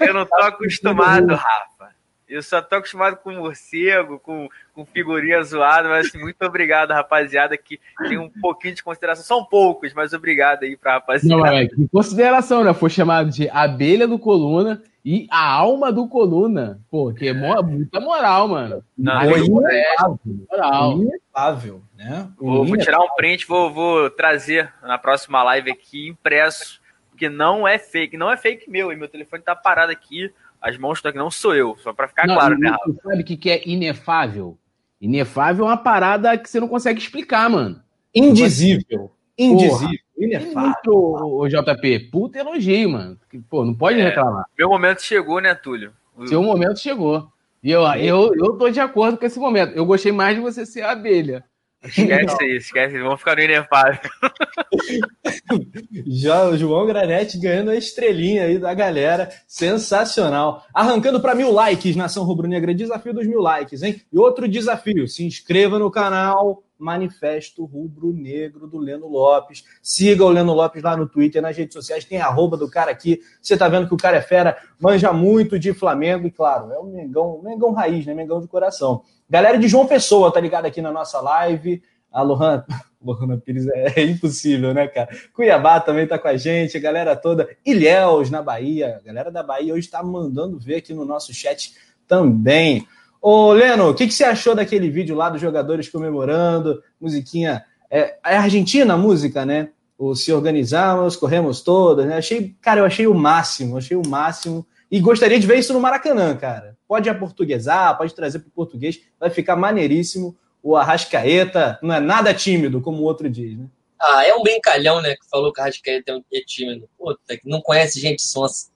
Eu 0.00 0.14
não 0.14 0.26
tô 0.26 0.36
acostumado, 0.36 1.34
Rafa. 1.34 1.95
Eu 2.28 2.42
só 2.42 2.60
tô 2.60 2.76
acostumado 2.76 3.16
com 3.16 3.30
morcego, 3.32 4.18
com, 4.18 4.48
com 4.74 4.84
figurinha 4.84 5.40
zoada, 5.44 5.88
mas 5.88 6.08
assim, 6.08 6.18
muito 6.18 6.42
obrigado, 6.44 6.90
rapaziada, 6.90 7.56
que 7.56 7.78
tem 8.08 8.18
um 8.18 8.28
pouquinho 8.28 8.74
de 8.74 8.82
consideração. 8.82 9.24
São 9.24 9.44
poucos, 9.44 9.94
mas 9.94 10.12
obrigado 10.12 10.64
aí 10.64 10.76
pra 10.76 10.94
rapaziada. 10.94 11.40
Não, 11.40 11.46
é, 11.46 11.66
que 11.68 11.88
consideração, 11.88 12.64
né? 12.64 12.74
Foi 12.74 12.90
chamado 12.90 13.30
de 13.30 13.48
abelha 13.48 14.08
do 14.08 14.18
coluna 14.18 14.82
e 15.04 15.28
a 15.30 15.48
alma 15.48 15.92
do 15.92 16.08
coluna. 16.08 16.80
Pô, 16.90 17.14
que 17.14 17.28
é, 17.28 17.30
é. 17.30 17.62
muita 17.62 18.00
moral, 18.00 18.48
mano. 18.48 18.82
Não, 18.98 19.20
é 19.20 19.38
inefável. 19.38 20.20
Moral. 20.50 20.92
Inefável, 21.00 21.82
né? 21.96 22.28
Vou, 22.36 22.66
vou, 22.66 22.76
tirar 22.76 23.00
um 23.00 23.14
print, 23.14 23.46
vou, 23.46 23.72
vou 23.72 24.10
trazer 24.10 24.72
na 24.82 24.98
próxima 24.98 25.44
live 25.44 25.70
aqui, 25.70 26.08
impresso, 26.08 26.80
porque 27.08 27.28
não 27.28 27.68
é 27.68 27.78
fake. 27.78 28.16
Não 28.16 28.32
é 28.32 28.36
fake 28.36 28.68
meu, 28.68 28.90
e 28.90 28.96
meu 28.96 29.06
telefone 29.06 29.44
tá 29.44 29.54
parado 29.54 29.92
aqui 29.92 30.32
as 30.66 30.76
mãos 30.76 30.98
estão 30.98 31.10
aqui, 31.10 31.18
não 31.18 31.30
sou 31.30 31.54
eu, 31.54 31.76
só 31.78 31.92
para 31.92 32.08
ficar 32.08 32.26
não, 32.26 32.34
claro, 32.34 32.58
né, 32.58 32.70
Rafa? 32.70 32.92
Sabe 33.04 33.22
o 33.22 33.24
que, 33.24 33.36
que 33.36 33.50
é 33.50 33.62
inefável? 33.68 34.58
Inefável 35.00 35.64
é 35.64 35.68
uma 35.68 35.76
parada 35.76 36.36
que 36.36 36.50
você 36.50 36.58
não 36.58 36.66
consegue 36.66 36.98
explicar, 36.98 37.48
mano. 37.48 37.80
Indizível. 38.12 39.12
Indizível. 39.38 39.98
Inefável. 40.18 40.74
O 40.84 41.46
JP, 41.46 42.10
puta 42.10 42.40
elogio, 42.40 42.90
mano. 42.90 43.16
Pô, 43.48 43.64
não 43.64 43.74
pode 43.74 44.00
é, 44.00 44.02
reclamar. 44.02 44.46
Meu 44.58 44.68
momento 44.68 45.02
chegou, 45.02 45.40
né, 45.40 45.54
Túlio? 45.54 45.92
Seu 46.26 46.42
momento 46.42 46.80
chegou. 46.80 47.28
E 47.62 47.70
eu, 47.70 47.82
eu, 47.94 48.32
eu 48.34 48.56
tô 48.56 48.68
de 48.68 48.80
acordo 48.80 49.18
com 49.18 49.26
esse 49.26 49.38
momento. 49.38 49.72
Eu 49.76 49.86
gostei 49.86 50.10
mais 50.10 50.34
de 50.34 50.42
você 50.42 50.66
ser 50.66 50.82
a 50.82 50.92
abelha. 50.92 51.44
Esquece 51.88 52.44
isso, 52.44 52.66
esquece. 52.66 52.98
Vamos 52.98 53.18
ficar 53.18 53.36
no 53.36 53.42
inefável. 53.42 54.00
Já 56.06 56.48
o 56.48 56.56
João 56.56 56.86
Granete 56.86 57.38
ganhando 57.38 57.70
a 57.70 57.76
estrelinha 57.76 58.44
aí 58.44 58.58
da 58.58 58.74
galera. 58.74 59.30
Sensacional. 59.46 60.64
Arrancando 60.72 61.20
para 61.20 61.34
mil 61.34 61.52
likes, 61.52 61.96
Nação 61.96 62.24
Rubro-Negra. 62.24 62.74
Desafio 62.74 63.14
dos 63.14 63.26
mil 63.26 63.40
likes, 63.40 63.82
hein? 63.82 64.00
E 64.12 64.18
outro 64.18 64.48
desafio: 64.48 65.08
se 65.08 65.24
inscreva 65.24 65.78
no 65.78 65.90
canal 65.90 66.62
Manifesto 66.78 67.64
Rubro 67.64 68.12
Negro 68.12 68.66
do 68.66 68.78
Leno 68.78 69.08
Lopes. 69.08 69.64
Siga 69.82 70.24
o 70.24 70.28
Leno 70.28 70.52
Lopes 70.52 70.82
lá 70.82 70.96
no 70.96 71.08
Twitter, 71.08 71.40
nas 71.40 71.56
redes 71.56 71.74
sociais, 71.74 72.04
tem 72.04 72.20
arroba 72.20 72.56
do 72.56 72.70
cara 72.70 72.90
aqui. 72.90 73.20
Você 73.40 73.56
tá 73.56 73.68
vendo 73.68 73.88
que 73.88 73.94
o 73.94 73.98
cara 73.98 74.18
é 74.18 74.22
fera, 74.22 74.56
manja 74.78 75.12
muito 75.12 75.58
de 75.58 75.72
Flamengo 75.72 76.26
e, 76.26 76.30
claro, 76.30 76.72
é 76.72 76.78
um 76.78 76.92
Mengão, 76.92 77.40
Mengão 77.42 77.72
raiz, 77.72 78.06
né? 78.06 78.14
Mengão 78.14 78.40
de 78.40 78.48
coração. 78.48 79.02
Galera 79.28 79.58
de 79.58 79.68
João 79.68 79.86
Pessoa, 79.86 80.32
tá 80.32 80.40
ligado 80.40 80.66
aqui 80.66 80.80
na 80.80 80.92
nossa 80.92 81.20
live. 81.20 81.82
A 82.12 82.22
Lohan, 82.22 82.64
Lohana 83.06 83.36
Pires 83.36 83.66
é, 83.68 84.00
é, 84.00 84.02
impossível, 84.04 84.74
né, 84.74 84.86
cara? 84.88 85.08
Cuiabá 85.32 85.80
também 85.80 86.06
tá 86.06 86.18
com 86.18 86.28
a 86.28 86.36
gente, 86.36 86.76
a 86.76 86.80
galera 86.80 87.14
toda. 87.14 87.48
Ilhéus, 87.64 88.30
na 88.30 88.42
Bahia. 88.42 88.98
A 89.00 89.06
galera 89.06 89.30
da 89.30 89.42
Bahia 89.42 89.74
hoje 89.74 89.88
tá 89.88 90.02
mandando 90.02 90.58
ver 90.58 90.76
aqui 90.76 90.92
no 90.92 91.04
nosso 91.04 91.32
chat 91.32 91.74
também. 92.06 92.86
Ô, 93.20 93.52
Leno, 93.52 93.90
o 93.90 93.94
que, 93.94 94.06
que 94.06 94.14
você 94.14 94.24
achou 94.24 94.54
daquele 94.54 94.90
vídeo 94.90 95.16
lá 95.16 95.28
dos 95.28 95.40
jogadores 95.40 95.88
comemorando? 95.88 96.82
Musiquinha. 97.00 97.64
É, 97.90 98.16
é 98.24 98.36
Argentina 98.36 98.94
a 98.94 98.98
música, 98.98 99.44
né? 99.44 99.70
O 99.98 100.14
Se 100.14 100.32
Organizamos, 100.32 101.16
Corremos 101.16 101.60
Todas, 101.62 102.06
né? 102.06 102.16
Achei, 102.16 102.54
cara, 102.60 102.80
eu 102.80 102.84
achei 102.84 103.06
o 103.06 103.14
máximo, 103.14 103.76
achei 103.76 103.96
o 103.96 104.06
máximo. 104.06 104.66
E 104.90 105.00
gostaria 105.00 105.38
de 105.38 105.46
ver 105.46 105.58
isso 105.58 105.72
no 105.72 105.80
Maracanã, 105.80 106.36
cara. 106.36 106.75
Pode 106.86 107.08
aportuguesar, 107.08 107.96
pode 107.96 108.14
trazer 108.14 108.40
para 108.40 108.48
o 108.48 108.52
português, 108.52 109.00
vai 109.18 109.30
ficar 109.30 109.56
maneiríssimo. 109.56 110.36
O 110.62 110.76
Arrascaeta 110.76 111.78
não 111.82 111.94
é 111.94 112.00
nada 112.00 112.34
tímido, 112.34 112.80
como 112.80 113.02
o 113.02 113.04
outro 113.04 113.30
diz, 113.30 113.56
né? 113.56 113.66
Ah, 114.00 114.24
é 114.26 114.34
um 114.34 114.42
brincalhão, 114.42 115.00
né? 115.00 115.14
Que 115.16 115.28
falou 115.30 115.52
que 115.52 115.60
o 115.60 115.62
Arrascaeta 115.62 116.22
é 116.32 116.40
tímido. 116.40 116.88
Puta, 116.98 117.36
que 117.36 117.48
não 117.48 117.60
conhece 117.60 118.00
gente 118.00 118.22
sonsa. 118.22 118.70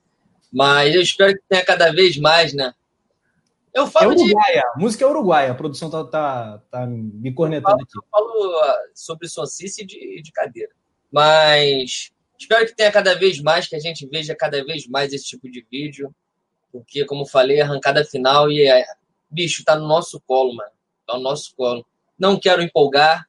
Mas 0.53 0.95
eu 0.95 1.03
espero 1.03 1.33
que 1.35 1.43
tenha 1.49 1.65
cada 1.65 1.93
vez 1.93 2.17
mais, 2.17 2.53
né? 2.53 2.73
Eu 3.73 3.87
falo 3.87 4.13
é 4.13 4.17
uruguaia, 4.17 4.65
de... 4.75 4.83
música 4.83 5.05
é 5.05 5.09
uruguaia, 5.09 5.53
a 5.53 5.55
produção 5.55 5.89
tá, 5.89 6.05
tá, 6.05 6.63
tá 6.71 6.87
me 6.87 7.33
cornetando 7.33 7.83
aqui. 7.83 7.97
Eu 7.97 8.05
falo 8.11 8.59
ah, 8.59 8.79
sobre 8.95 9.29
sonsice 9.29 9.87
de, 9.87 10.21
de 10.23 10.33
cadeira. 10.33 10.73
Mas 11.11 12.11
espero 12.39 12.67
que 12.67 12.75
tenha 12.75 12.91
cada 12.91 13.15
vez 13.15 13.41
mais, 13.41 13.69
que 13.69 13.77
a 13.77 13.81
gente 13.81 14.07
veja 14.07 14.35
cada 14.35 14.65
vez 14.65 14.89
mais 14.89 15.13
esse 15.13 15.25
tipo 15.25 15.49
de 15.49 15.65
vídeo. 15.71 16.13
Porque, 16.73 17.05
como 17.05 17.27
falei, 17.27 17.61
arrancada 17.61 18.05
final 18.05 18.51
e 18.51 18.69
é, 18.69 18.85
bicho, 19.31 19.65
tá 19.65 19.77
no 19.77 19.87
nosso 19.87 20.21
colo, 20.27 20.55
mano. 20.55 20.71
Tá 21.07 21.17
no 21.17 21.23
nosso 21.23 21.55
colo. 21.57 21.85
Não 22.19 22.39
quero 22.39 22.63
empolgar, 22.63 23.27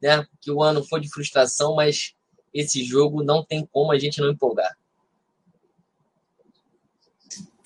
né? 0.00 0.22
Porque 0.30 0.50
o 0.50 0.62
ano 0.62 0.82
foi 0.82 1.00
de 1.00 1.10
frustração, 1.10 1.74
mas 1.76 2.14
esse 2.52 2.82
jogo 2.84 3.22
não 3.22 3.44
tem 3.44 3.66
como 3.70 3.92
a 3.92 3.98
gente 3.98 4.20
não 4.20 4.30
empolgar. 4.30 4.76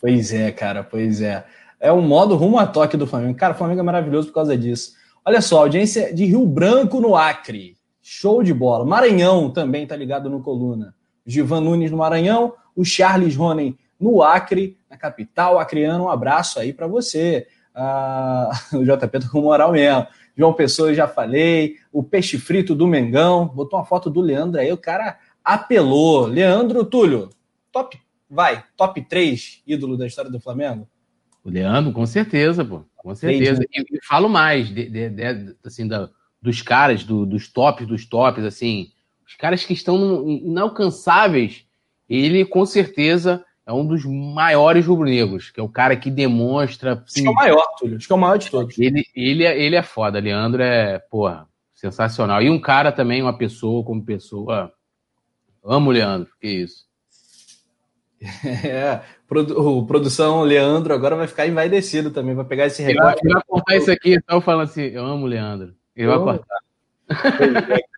Pois 0.00 0.32
é, 0.32 0.52
cara, 0.52 0.84
pois 0.84 1.20
é 1.20 1.46
é 1.80 1.92
o 1.92 2.00
modo 2.00 2.36
rumo 2.36 2.58
a 2.58 2.66
toque 2.66 2.96
do 2.96 3.06
Flamengo. 3.06 3.38
Cara, 3.38 3.54
o 3.54 3.56
Flamengo 3.56 3.80
é 3.80 3.84
maravilhoso 3.84 4.28
por 4.28 4.34
causa 4.34 4.56
disso. 4.56 4.94
Olha 5.24 5.40
só, 5.40 5.60
audiência 5.60 6.14
de 6.14 6.24
Rio 6.24 6.46
Branco 6.46 7.00
no 7.00 7.16
Acre. 7.16 7.76
Show 8.00 8.42
de 8.42 8.54
bola. 8.54 8.84
Maranhão 8.84 9.50
também 9.50 9.86
tá 9.86 9.96
ligado 9.96 10.30
no 10.30 10.42
Coluna. 10.42 10.94
Givan 11.24 11.60
Nunes 11.60 11.90
no 11.90 11.96
Maranhão, 11.96 12.54
o 12.74 12.84
Charles 12.84 13.34
Ronen 13.34 13.76
no 13.98 14.22
Acre, 14.22 14.75
na 14.90 14.96
capital 14.96 15.58
acreano. 15.58 16.04
Um 16.04 16.10
abraço 16.10 16.58
aí 16.58 16.72
para 16.72 16.86
você. 16.86 17.46
Ah, 17.74 18.50
o 18.72 18.84
JP 18.84 19.20
tá 19.20 19.28
com 19.30 19.40
moral 19.40 19.72
mesmo. 19.72 20.06
João 20.36 20.52
Pessoa, 20.52 20.90
eu 20.90 20.94
já 20.94 21.08
falei. 21.08 21.76
O 21.92 22.02
peixe 22.02 22.38
frito 22.38 22.74
do 22.74 22.86
Mengão. 22.86 23.46
Botou 23.46 23.78
uma 23.78 23.86
foto 23.86 24.10
do 24.10 24.20
Leandro 24.20 24.60
aí, 24.60 24.72
o 24.72 24.78
cara 24.78 25.18
apelou. 25.44 26.26
Leandro 26.26 26.84
Túlio, 26.84 27.30
top, 27.72 27.98
vai, 28.28 28.64
top 28.76 29.00
3 29.02 29.62
ídolo 29.66 29.96
da 29.96 30.06
história 30.06 30.30
do 30.30 30.40
Flamengo? 30.40 30.88
O 31.44 31.48
Leandro, 31.48 31.92
com 31.92 32.04
certeza, 32.04 32.64
pô. 32.64 32.82
Com 32.96 33.14
certeza. 33.14 33.62
E, 33.72 33.82
e 33.82 34.04
falo 34.04 34.28
mais 34.28 34.68
de, 34.68 34.90
de, 34.90 35.10
de, 35.10 35.56
assim, 35.64 35.86
da, 35.86 36.10
dos 36.42 36.60
caras, 36.60 37.04
do, 37.04 37.24
dos 37.24 37.48
tops 37.48 37.86
dos 37.86 38.04
tops, 38.04 38.44
assim. 38.44 38.88
Os 39.24 39.34
caras 39.34 39.64
que 39.64 39.72
estão 39.72 40.28
inalcançáveis, 40.28 41.64
ele 42.08 42.44
com 42.44 42.66
certeza 42.66 43.44
é 43.66 43.72
um 43.72 43.84
dos 43.84 44.04
maiores 44.04 44.86
rubro-negros, 44.86 45.50
que 45.50 45.58
é 45.58 45.62
o 45.62 45.68
cara 45.68 45.96
que 45.96 46.08
demonstra. 46.08 47.02
Assim, 47.04 47.04
Acho 47.04 47.22
que 47.22 47.26
é 47.26 47.30
o 47.30 47.34
maior, 47.34 47.66
Túlio. 47.76 47.96
Acho 47.96 48.06
que 48.06 48.12
é 48.12 48.16
o 48.16 48.18
maior 48.18 48.36
de 48.36 48.50
todos. 48.50 48.78
Ele, 48.78 49.04
ele, 49.14 49.44
é, 49.44 49.60
ele 49.60 49.74
é 49.74 49.82
foda. 49.82 50.20
Leandro 50.20 50.62
é, 50.62 51.00
porra, 51.10 51.48
sensacional. 51.74 52.40
E 52.40 52.48
um 52.48 52.60
cara 52.60 52.92
também, 52.92 53.20
uma 53.20 53.36
pessoa 53.36 53.84
como 53.84 54.04
pessoa. 54.04 54.72
Amo 55.64 55.90
o 55.90 55.92
Leandro, 55.92 56.30
que 56.40 56.48
isso. 56.48 56.86
É, 58.64 59.02
o 59.28 59.84
produção 59.84 60.42
Leandro 60.42 60.94
agora 60.94 61.16
vai 61.16 61.26
ficar 61.26 61.46
envaidecido 61.46 62.10
também, 62.10 62.34
vai 62.34 62.44
pegar 62.44 62.66
esse 62.66 62.82
recorte. 62.82 63.20
Ele 63.22 63.34
vai 63.34 63.42
cortar 63.46 63.76
isso 63.76 63.90
aqui, 63.90 64.14
então 64.14 64.40
falando 64.40 64.68
assim, 64.70 64.82
eu 64.82 65.04
amo 65.04 65.26
o 65.26 65.28
Leandro. 65.28 65.74
Ele 65.94 66.06
vai 66.06 66.18
cortar. 66.18 66.58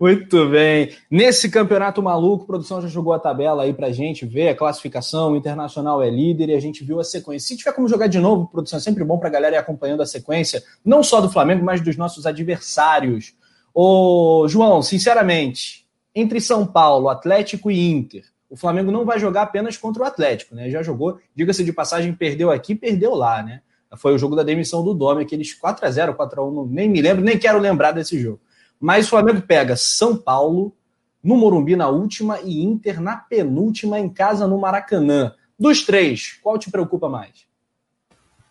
Muito 0.00 0.48
bem. 0.48 0.92
Nesse 1.10 1.50
campeonato 1.50 2.00
maluco, 2.00 2.44
a 2.44 2.46
produção 2.46 2.80
já 2.80 2.86
jogou 2.86 3.12
a 3.12 3.18
tabela 3.18 3.64
aí 3.64 3.74
pra 3.74 3.90
gente 3.90 4.24
ver 4.24 4.48
a 4.48 4.54
classificação. 4.54 5.32
O 5.32 5.36
Internacional 5.36 6.00
é 6.00 6.08
líder 6.08 6.50
e 6.50 6.54
a 6.54 6.60
gente 6.60 6.84
viu 6.84 7.00
a 7.00 7.04
sequência. 7.04 7.48
Se 7.48 7.56
tiver 7.56 7.72
como 7.72 7.88
jogar 7.88 8.06
de 8.06 8.20
novo, 8.20 8.46
produção, 8.46 8.78
é 8.78 8.80
sempre 8.80 9.02
bom 9.02 9.18
pra 9.18 9.28
galera 9.28 9.56
ir 9.56 9.58
acompanhando 9.58 10.00
a 10.00 10.06
sequência, 10.06 10.62
não 10.84 11.02
só 11.02 11.20
do 11.20 11.28
Flamengo, 11.28 11.64
mas 11.64 11.80
dos 11.80 11.96
nossos 11.96 12.26
adversários. 12.26 13.34
Ô, 13.74 14.46
João, 14.48 14.82
sinceramente, 14.82 15.84
entre 16.14 16.40
São 16.40 16.64
Paulo, 16.64 17.08
Atlético 17.08 17.68
e 17.68 17.90
Inter, 17.90 18.22
o 18.48 18.56
Flamengo 18.56 18.92
não 18.92 19.04
vai 19.04 19.18
jogar 19.18 19.42
apenas 19.42 19.76
contra 19.76 20.04
o 20.04 20.06
Atlético, 20.06 20.54
né? 20.54 20.70
Já 20.70 20.80
jogou, 20.80 21.18
diga-se 21.34 21.64
de 21.64 21.72
passagem, 21.72 22.14
perdeu 22.14 22.52
aqui, 22.52 22.72
perdeu 22.72 23.16
lá, 23.16 23.42
né? 23.42 23.62
Foi 23.96 24.14
o 24.14 24.18
jogo 24.18 24.36
da 24.36 24.44
demissão 24.44 24.84
do 24.84 24.94
Dome, 24.94 25.22
aqueles 25.22 25.54
4 25.54 25.84
a 25.84 25.90
0 25.90 26.14
4 26.14 26.40
a 26.40 26.46
1 26.46 26.66
nem 26.66 26.88
me 26.88 27.02
lembro, 27.02 27.24
nem 27.24 27.36
quero 27.36 27.58
lembrar 27.58 27.90
desse 27.90 28.18
jogo. 28.20 28.40
Mas 28.80 29.06
o 29.06 29.10
Flamengo 29.10 29.42
pega 29.42 29.76
São 29.76 30.16
Paulo 30.16 30.76
no 31.22 31.36
Morumbi 31.36 31.74
na 31.76 31.88
última 31.88 32.40
e 32.40 32.62
Inter 32.62 33.00
na 33.00 33.16
penúltima 33.16 33.98
em 33.98 34.08
casa 34.08 34.46
no 34.46 34.58
Maracanã. 34.58 35.34
Dos 35.58 35.84
três, 35.84 36.34
qual 36.42 36.58
te 36.58 36.70
preocupa 36.70 37.08
mais? 37.08 37.48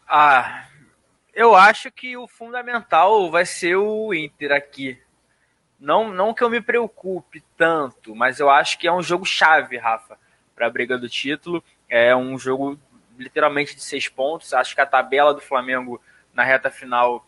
Ah, 0.08 0.68
eu 1.34 1.56
acho 1.56 1.92
que 1.92 2.18
o 2.18 2.28
fundamental 2.28 3.32
vai 3.32 3.46
ser 3.46 3.76
o 3.76 4.14
Inter 4.14 4.52
aqui. 4.52 5.00
Não, 5.80 6.12
não 6.12 6.34
que 6.34 6.44
eu 6.44 6.50
me 6.50 6.60
preocupe 6.60 7.44
tanto, 7.56 8.16
mas 8.16 8.40
eu 8.40 8.50
acho 8.50 8.78
que 8.80 8.88
é 8.88 8.92
um 8.92 9.02
jogo 9.02 9.26
chave, 9.26 9.78
Rafa, 9.78 10.18
para 10.56 10.68
a 10.68 10.70
briga 10.70 10.98
do 10.98 11.08
título. 11.08 11.64
É 11.88 12.16
um 12.16 12.38
jogo 12.38 12.78
literalmente 13.18 13.76
de 13.76 13.84
seis 13.84 14.08
pontos. 14.08 14.54
Acho 14.54 14.76
que 14.76 14.82
a 14.82 14.86
tabela 14.86 15.34
do 15.34 15.42
Flamengo 15.42 16.02
na 16.34 16.44
reta 16.44 16.70
final 16.70 17.26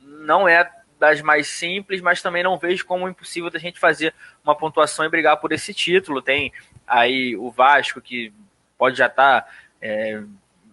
não 0.00 0.48
é 0.48 0.70
das 1.04 1.20
mais 1.20 1.48
simples, 1.48 2.00
mas 2.00 2.22
também 2.22 2.42
não 2.42 2.56
vejo 2.56 2.86
como 2.86 3.08
impossível 3.08 3.50
da 3.50 3.58
gente 3.58 3.78
fazer 3.78 4.14
uma 4.42 4.56
pontuação 4.56 5.04
e 5.04 5.08
brigar 5.08 5.36
por 5.36 5.52
esse 5.52 5.74
título. 5.74 6.22
Tem 6.22 6.52
aí 6.86 7.36
o 7.36 7.50
Vasco, 7.50 8.00
que 8.00 8.32
pode 8.78 8.96
já 8.96 9.06
estar 9.06 9.42
tá, 9.42 9.48
é, 9.82 10.22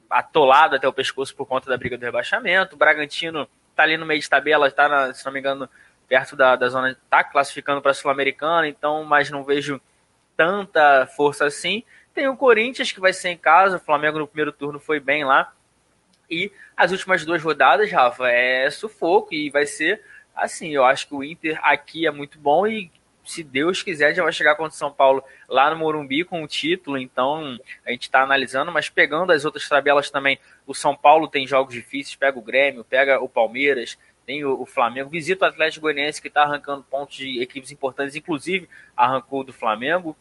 atolado 0.09 0.75
até 0.75 0.87
o 0.87 0.93
pescoço 0.93 1.35
por 1.35 1.45
conta 1.45 1.69
da 1.69 1.77
briga 1.77 1.97
do 1.97 2.05
rebaixamento. 2.05 2.75
O 2.75 2.79
Bragantino 2.79 3.47
está 3.69 3.83
ali 3.83 3.97
no 3.97 4.05
meio 4.05 4.21
de 4.21 4.29
tabela, 4.29 4.67
está, 4.67 5.13
se 5.13 5.25
não 5.25 5.33
me 5.33 5.39
engano, 5.39 5.69
perto 6.07 6.35
da, 6.35 6.55
da 6.55 6.69
zona, 6.69 6.91
está 6.91 7.23
classificando 7.23 7.81
para 7.81 7.91
a 7.91 7.93
Sul-Americana, 7.93 8.67
então, 8.67 9.03
mas 9.03 9.29
não 9.29 9.43
vejo 9.43 9.81
tanta 10.35 11.05
força 11.07 11.45
assim. 11.45 11.83
Tem 12.13 12.27
o 12.27 12.37
Corinthians, 12.37 12.91
que 12.91 12.99
vai 12.99 13.13
ser 13.13 13.29
em 13.29 13.37
casa, 13.37 13.77
o 13.77 13.79
Flamengo 13.79 14.19
no 14.19 14.27
primeiro 14.27 14.51
turno 14.51 14.79
foi 14.79 14.99
bem 14.99 15.23
lá. 15.23 15.53
E 16.29 16.51
as 16.75 16.91
últimas 16.91 17.25
duas 17.25 17.43
rodadas, 17.43 17.91
Rafa, 17.91 18.29
é 18.29 18.69
sufoco 18.69 19.33
e 19.33 19.49
vai 19.49 19.65
ser 19.65 20.01
assim. 20.35 20.69
Eu 20.69 20.85
acho 20.85 21.07
que 21.07 21.15
o 21.15 21.23
Inter 21.23 21.59
aqui 21.63 22.07
é 22.07 22.11
muito 22.11 22.39
bom 22.39 22.65
e 22.67 22.91
se 23.23 23.43
Deus 23.43 23.83
quiser, 23.83 24.13
já 24.13 24.23
vai 24.23 24.33
chegar 24.33 24.55
contra 24.55 24.73
o 24.73 24.77
São 24.77 24.91
Paulo 24.91 25.23
lá 25.47 25.69
no 25.69 25.77
Morumbi 25.77 26.23
com 26.23 26.43
o 26.43 26.47
título. 26.47 26.97
Então 26.97 27.57
a 27.85 27.91
gente 27.91 28.03
está 28.03 28.21
analisando, 28.21 28.71
mas 28.71 28.89
pegando 28.89 29.31
as 29.31 29.45
outras 29.45 29.67
tabelas 29.67 30.09
também. 30.09 30.39
O 30.65 30.73
São 30.73 30.95
Paulo 30.95 31.27
tem 31.27 31.47
jogos 31.47 31.73
difíceis, 31.73 32.15
pega 32.15 32.37
o 32.37 32.41
Grêmio, 32.41 32.83
pega 32.83 33.19
o 33.19 33.29
Palmeiras, 33.29 33.97
tem 34.25 34.45
o, 34.45 34.65
Flamengo, 34.65 35.09
visita 35.09 35.45
o 35.45 35.47
Atlético 35.47 35.83
Goianiense 35.83 36.21
que 36.21 36.27
está 36.27 36.43
arrancando 36.43 36.83
pontos 36.83 37.17
de 37.17 37.41
equipes 37.41 37.71
importantes, 37.71 38.15
inclusive 38.15 38.69
arrancou 38.95 39.43
do 39.43 39.51
Flamengo. 39.51 40.15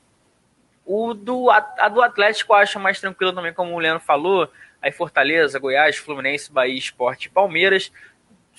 O 0.85 1.15
do, 1.15 1.51
a, 1.51 1.61
do 1.89 2.03
Atlético 2.03 2.55
acho 2.55 2.81
mais 2.81 3.01
tranquilo 3.01 3.33
também, 3.33 3.53
como 3.53 3.75
o 3.75 3.79
Leandro 3.79 4.03
falou. 4.03 4.51
Aí 4.83 4.91
Fortaleza, 4.91 5.59
Goiás, 5.59 5.97
Fluminense, 5.97 6.51
Bahia, 6.51 6.77
Esporte 6.77 7.27
e 7.27 7.31
Palmeiras. 7.31 7.93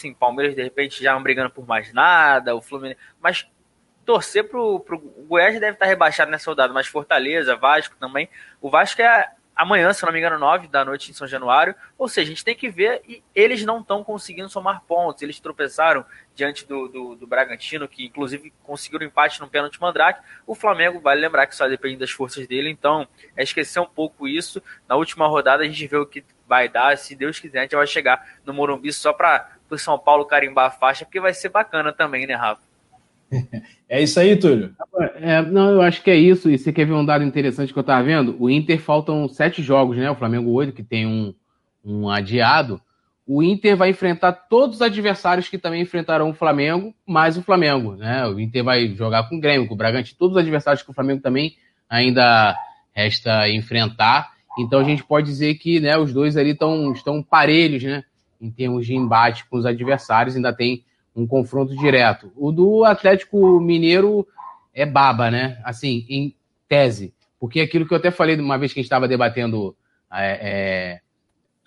Sim, 0.01 0.13
Palmeiras 0.15 0.55
de 0.55 0.63
repente 0.63 1.03
já 1.03 1.13
não 1.13 1.21
brigando 1.21 1.51
por 1.51 1.67
mais 1.67 1.93
nada, 1.93 2.55
o 2.55 2.61
Fluminense. 2.61 2.99
Mas 3.21 3.47
torcer 4.03 4.49
pro, 4.49 4.79
pro 4.79 4.97
Goiás 4.97 5.59
deve 5.59 5.73
estar 5.73 5.85
rebaixado 5.85 6.31
nessa 6.31 6.49
rodada, 6.49 6.73
mas 6.73 6.87
Fortaleza, 6.87 7.55
Vasco 7.55 7.95
também. 7.99 8.27
O 8.59 8.69
Vasco 8.69 9.01
é 9.01 9.31
amanhã, 9.55 9.93
se 9.93 10.03
não 10.03 10.11
me 10.11 10.17
engano, 10.17 10.39
9 10.39 10.67
da 10.67 10.83
noite 10.83 11.11
em 11.11 11.13
São 11.13 11.27
Januário. 11.27 11.75
Ou 11.97 12.07
seja, 12.07 12.27
a 12.27 12.29
gente 12.29 12.43
tem 12.43 12.55
que 12.55 12.67
ver 12.67 13.01
e 13.07 13.23
eles 13.35 13.63
não 13.63 13.79
estão 13.79 14.03
conseguindo 14.03 14.49
somar 14.49 14.81
pontos. 14.87 15.21
Eles 15.21 15.39
tropeçaram 15.39 16.03
diante 16.33 16.65
do, 16.67 16.87
do, 16.87 17.15
do 17.15 17.27
Bragantino, 17.27 17.87
que 17.87 18.05
inclusive 18.05 18.51
conseguiram 18.63 19.05
um 19.05 19.09
empate 19.09 19.39
no 19.39 19.47
pênalti 19.47 19.79
mandrake. 19.79 20.21
O 20.47 20.55
Flamengo, 20.55 20.99
vale 20.99 21.21
lembrar 21.21 21.45
que 21.45 21.55
só 21.55 21.67
depende 21.67 21.97
das 21.97 22.09
forças 22.11 22.47
dele, 22.47 22.69
então 22.69 23.07
é 23.37 23.43
esquecer 23.43 23.79
um 23.79 23.85
pouco 23.85 24.27
isso. 24.27 24.63
Na 24.87 24.95
última 24.95 25.27
rodada 25.27 25.63
a 25.63 25.67
gente 25.67 25.85
vê 25.85 25.97
o 25.97 26.07
que 26.07 26.25
vai 26.47 26.67
dar. 26.67 26.97
Se 26.97 27.15
Deus 27.15 27.39
quiser, 27.39 27.59
a 27.59 27.61
gente 27.63 27.75
vai 27.75 27.87
chegar 27.87 28.39
no 28.43 28.53
Morumbi 28.53 28.91
só 28.91 29.13
para 29.13 29.60
o 29.75 29.79
São 29.79 29.97
Paulo 29.97 30.25
carimbar 30.25 30.67
a 30.67 30.71
faixa, 30.71 31.05
porque 31.05 31.19
vai 31.19 31.33
ser 31.33 31.49
bacana 31.49 31.91
também, 31.91 32.25
né, 32.27 32.35
Rafa? 32.35 32.61
É 33.87 34.01
isso 34.01 34.21
aí, 34.21 34.37
Túlio? 34.37 34.73
É, 35.15 35.41
não, 35.41 35.71
eu 35.71 35.81
acho 35.81 36.01
que 36.01 36.09
é 36.09 36.15
isso. 36.15 36.49
E 36.49 36.57
você 36.57 36.71
quer 36.71 36.85
ver 36.85 36.93
um 36.93 37.03
dado 37.03 37.25
interessante 37.25 37.73
que 37.73 37.77
eu 37.77 37.81
estava 37.81 38.01
vendo? 38.01 38.37
O 38.39 38.49
Inter 38.49 38.79
faltam 38.79 39.27
sete 39.27 39.61
jogos, 39.61 39.97
né? 39.97 40.09
O 40.09 40.15
Flamengo 40.15 40.49
oito, 40.51 40.71
que 40.71 40.81
tem 40.81 41.05
um, 41.05 41.33
um 41.83 42.09
adiado. 42.09 42.79
O 43.27 43.43
Inter 43.43 43.75
vai 43.75 43.89
enfrentar 43.89 44.31
todos 44.31 44.77
os 44.77 44.81
adversários 44.81 45.49
que 45.49 45.57
também 45.57 45.81
enfrentarão 45.81 46.29
o 46.29 46.33
Flamengo, 46.33 46.93
mais 47.05 47.37
o 47.37 47.41
Flamengo, 47.41 47.97
né? 47.97 48.25
O 48.27 48.39
Inter 48.39 48.63
vai 48.63 48.87
jogar 48.95 49.27
com 49.27 49.35
o 49.35 49.41
Grêmio, 49.41 49.67
com 49.67 49.73
o 49.73 49.77
Bragantino, 49.77 50.17
todos 50.17 50.37
os 50.37 50.41
adversários 50.41 50.81
que 50.83 50.89
o 50.89 50.93
Flamengo 50.93 51.21
também 51.21 51.57
ainda 51.89 52.55
resta 52.93 53.49
enfrentar. 53.49 54.31
Então 54.57 54.79
a 54.79 54.83
gente 54.83 55.03
pode 55.03 55.27
dizer 55.27 55.55
que 55.55 55.79
né, 55.79 55.97
os 55.97 56.13
dois 56.13 56.37
ali 56.37 56.55
tão, 56.55 56.91
estão 56.93 57.21
parelhos, 57.21 57.83
né? 57.83 58.03
Em 58.41 58.49
termos 58.49 58.85
de 58.85 58.95
embate 58.95 59.45
com 59.45 59.57
os 59.57 59.65
adversários, 59.65 60.35
ainda 60.35 60.51
tem 60.51 60.83
um 61.15 61.27
confronto 61.27 61.75
direto. 61.75 62.31
O 62.35 62.51
do 62.51 62.83
Atlético 62.83 63.59
Mineiro 63.59 64.27
é 64.73 64.85
baba, 64.85 65.29
né? 65.29 65.61
Assim, 65.63 66.05
em 66.09 66.35
tese. 66.67 67.13
Porque 67.39 67.59
aquilo 67.59 67.87
que 67.87 67.93
eu 67.93 67.97
até 67.97 68.11
falei 68.11 68.39
uma 68.39 68.57
vez 68.57 68.73
que 68.73 68.79
a 68.79 68.81
gente 68.81 68.87
estava 68.87 69.07
debatendo, 69.07 69.75
é, 70.11 71.01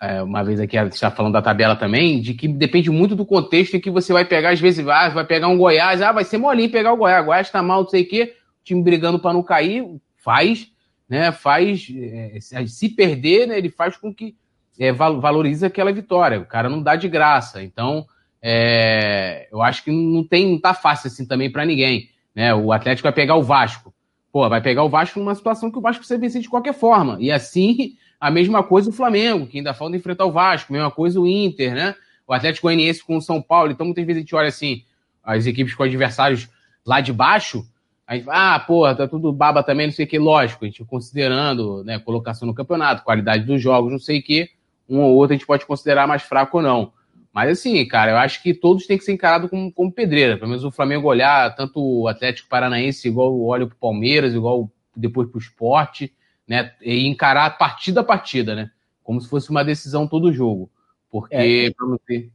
é, 0.01 0.15
é 0.17 0.23
uma 0.23 0.43
vez 0.43 0.61
aqui, 0.61 0.79
a 0.79 0.85
gente 0.85 0.95
está 0.95 1.11
falando 1.11 1.33
da 1.33 1.43
tabela 1.43 1.77
também, 1.77 2.21
de 2.21 2.35
que 2.35 2.49
depende 2.49 2.91
muito 2.91 3.15
do 3.15 3.27
contexto 3.27 3.75
em 3.75 3.81
que 3.81 3.91
você 3.91 4.13
vai 4.13 4.25
pegar, 4.25 4.51
às 4.51 4.61
vezes 4.61 4.85
vai, 4.85 5.11
vai 5.11 5.27
pegar 5.27 5.49
um 5.49 5.59
Goiás, 5.59 6.01
ah, 6.01 6.13
vai 6.13 6.25
ser 6.25 6.39
molinho 6.39 6.71
pegar 6.71 6.93
o 6.93 6.97
Goiás, 6.97 7.23
o 7.23 7.27
Goiás 7.27 7.47
está 7.47 7.63
mal, 7.63 7.83
não 7.83 7.89
sei 7.89 8.03
o 8.03 8.09
quê, 8.09 8.37
time 8.63 8.83
brigando 8.83 9.19
para 9.19 9.33
não 9.33 9.43
cair, 9.43 9.85
faz, 10.17 10.71
né? 11.09 11.31
Faz, 11.33 11.89
é, 11.95 12.67
se 12.67 12.89
perder, 12.89 13.49
né, 13.49 13.59
ele 13.59 13.69
faz 13.69 13.97
com 13.97 14.13
que 14.13 14.37
é, 14.79 14.93
valorize 14.93 15.65
aquela 15.65 15.93
vitória. 15.93 16.41
O 16.41 16.47
cara 16.47 16.69
não 16.69 16.83
dá 16.83 16.97
de 16.97 17.09
graça. 17.09 17.63
Então, 17.63 18.07
é, 18.43 19.49
eu 19.51 19.63
acho 19.63 19.85
que 19.85 19.91
não 19.91 20.27
tem, 20.27 20.51
não 20.51 20.61
tá 20.61 20.75
fácil 20.75 21.09
assim 21.09 21.27
também 21.27 21.51
para 21.51 21.65
ninguém. 21.65 22.11
Né? 22.35 22.55
O 22.55 22.73
Atlético 22.73 23.07
vai 23.07 23.13
pegar 23.13 23.37
o 23.37 23.43
Vasco. 23.43 23.95
Pô, 24.33 24.49
vai 24.49 24.61
pegar 24.61 24.83
o 24.83 24.89
Vasco 24.89 25.19
numa 25.21 25.35
situação 25.35 25.71
que 25.71 25.79
o 25.79 25.81
Vasco 25.81 26.01
precisa 26.01 26.21
vencer 26.21 26.43
de 26.43 26.49
qualquer 26.49 26.75
forma. 26.75 27.17
E 27.21 27.31
assim, 27.31 27.95
a 28.21 28.31
mesma 28.31 28.63
coisa 28.63 28.91
o 28.91 28.93
Flamengo, 28.93 29.47
que 29.47 29.59
ainda 29.59 29.73
falta 29.73 29.97
enfrentar 29.97 30.25
o 30.25 30.33
Vasco, 30.33 30.73
mesma 30.73 30.91
coisa 30.91 31.21
o 31.21 31.27
Inter, 31.27 31.75
né? 31.75 31.95
O 32.27 32.33
Atlético 32.33 32.67
Goianiense 32.67 33.05
com 33.05 33.17
o 33.17 33.23
São 33.23 33.41
Paulo. 33.41 33.71
Então, 33.71 33.87
muitas 33.87 34.05
vezes 34.05 34.19
a 34.19 34.21
gente 34.23 34.35
olha 34.35 34.49
assim, 34.49 34.83
as 35.23 35.47
equipes 35.47 35.75
com 35.75 35.83
adversários 35.85 36.49
lá 36.85 37.01
de 37.01 37.13
baixo, 37.13 37.65
a 38.07 38.17
gente 38.17 38.29
ah, 38.29 38.59
porra, 38.61 38.95
tá 38.95 39.09
tudo 39.09 39.33
baba 39.33 39.63
também, 39.63 39.87
não 39.87 39.95
sei 39.95 40.05
o 40.05 40.09
que, 40.09 40.19
lógico, 40.19 40.65
a 40.65 40.69
gente 40.69 40.85
considerando, 40.85 41.83
né, 41.85 41.99
colocação 41.99 42.47
no 42.47 42.55
campeonato, 42.55 43.03
qualidade 43.03 43.45
dos 43.45 43.63
jogos, 43.63 43.91
não 43.91 43.99
sei 43.99 44.19
o 44.19 44.23
que, 44.23 44.51
um 44.89 45.01
ou 45.01 45.15
outro 45.15 45.35
a 45.35 45.37
gente 45.37 45.47
pode 45.47 45.67
considerar 45.67 46.07
mais 46.07 46.23
fraco 46.23 46.59
ou 46.59 46.63
não. 46.63 46.93
Mas 47.33 47.51
assim, 47.51 47.85
cara, 47.89 48.13
eu 48.13 48.17
acho 48.17 48.43
que 48.43 48.55
todos 48.55 48.87
têm 48.87 48.97
que 48.97 49.05
ser 49.05 49.13
encarados 49.13 49.51
como, 49.51 49.73
como 49.73 49.91
pedreira. 49.91 50.37
Pelo 50.37 50.51
menos 50.51 50.65
o 50.65 50.71
Flamengo 50.71 51.09
olhar 51.09 51.55
tanto 51.57 51.81
o 51.81 52.07
Atlético 52.07 52.49
Paranaense 52.49 53.09
igual 53.09 53.41
olha 53.43 53.67
pro 53.67 53.77
Palmeiras, 53.77 54.35
igual 54.35 54.71
depois 54.95 55.29
pro 55.29 55.41
esporte, 55.41 56.15
né? 56.47 56.73
E 56.81 57.09
encarar 57.09 57.59
partida 57.59 58.03
a 58.03 58.05
partida, 58.05 58.55
né? 58.55 58.71
Como 59.03 59.21
se 59.21 59.29
fosse 59.29 59.51
uma 59.51 59.65
decisão 59.65 60.07
todo 60.07 60.33
jogo. 60.33 60.71
Porque 61.11 61.35
é. 61.35 61.71
ter. 62.07 62.31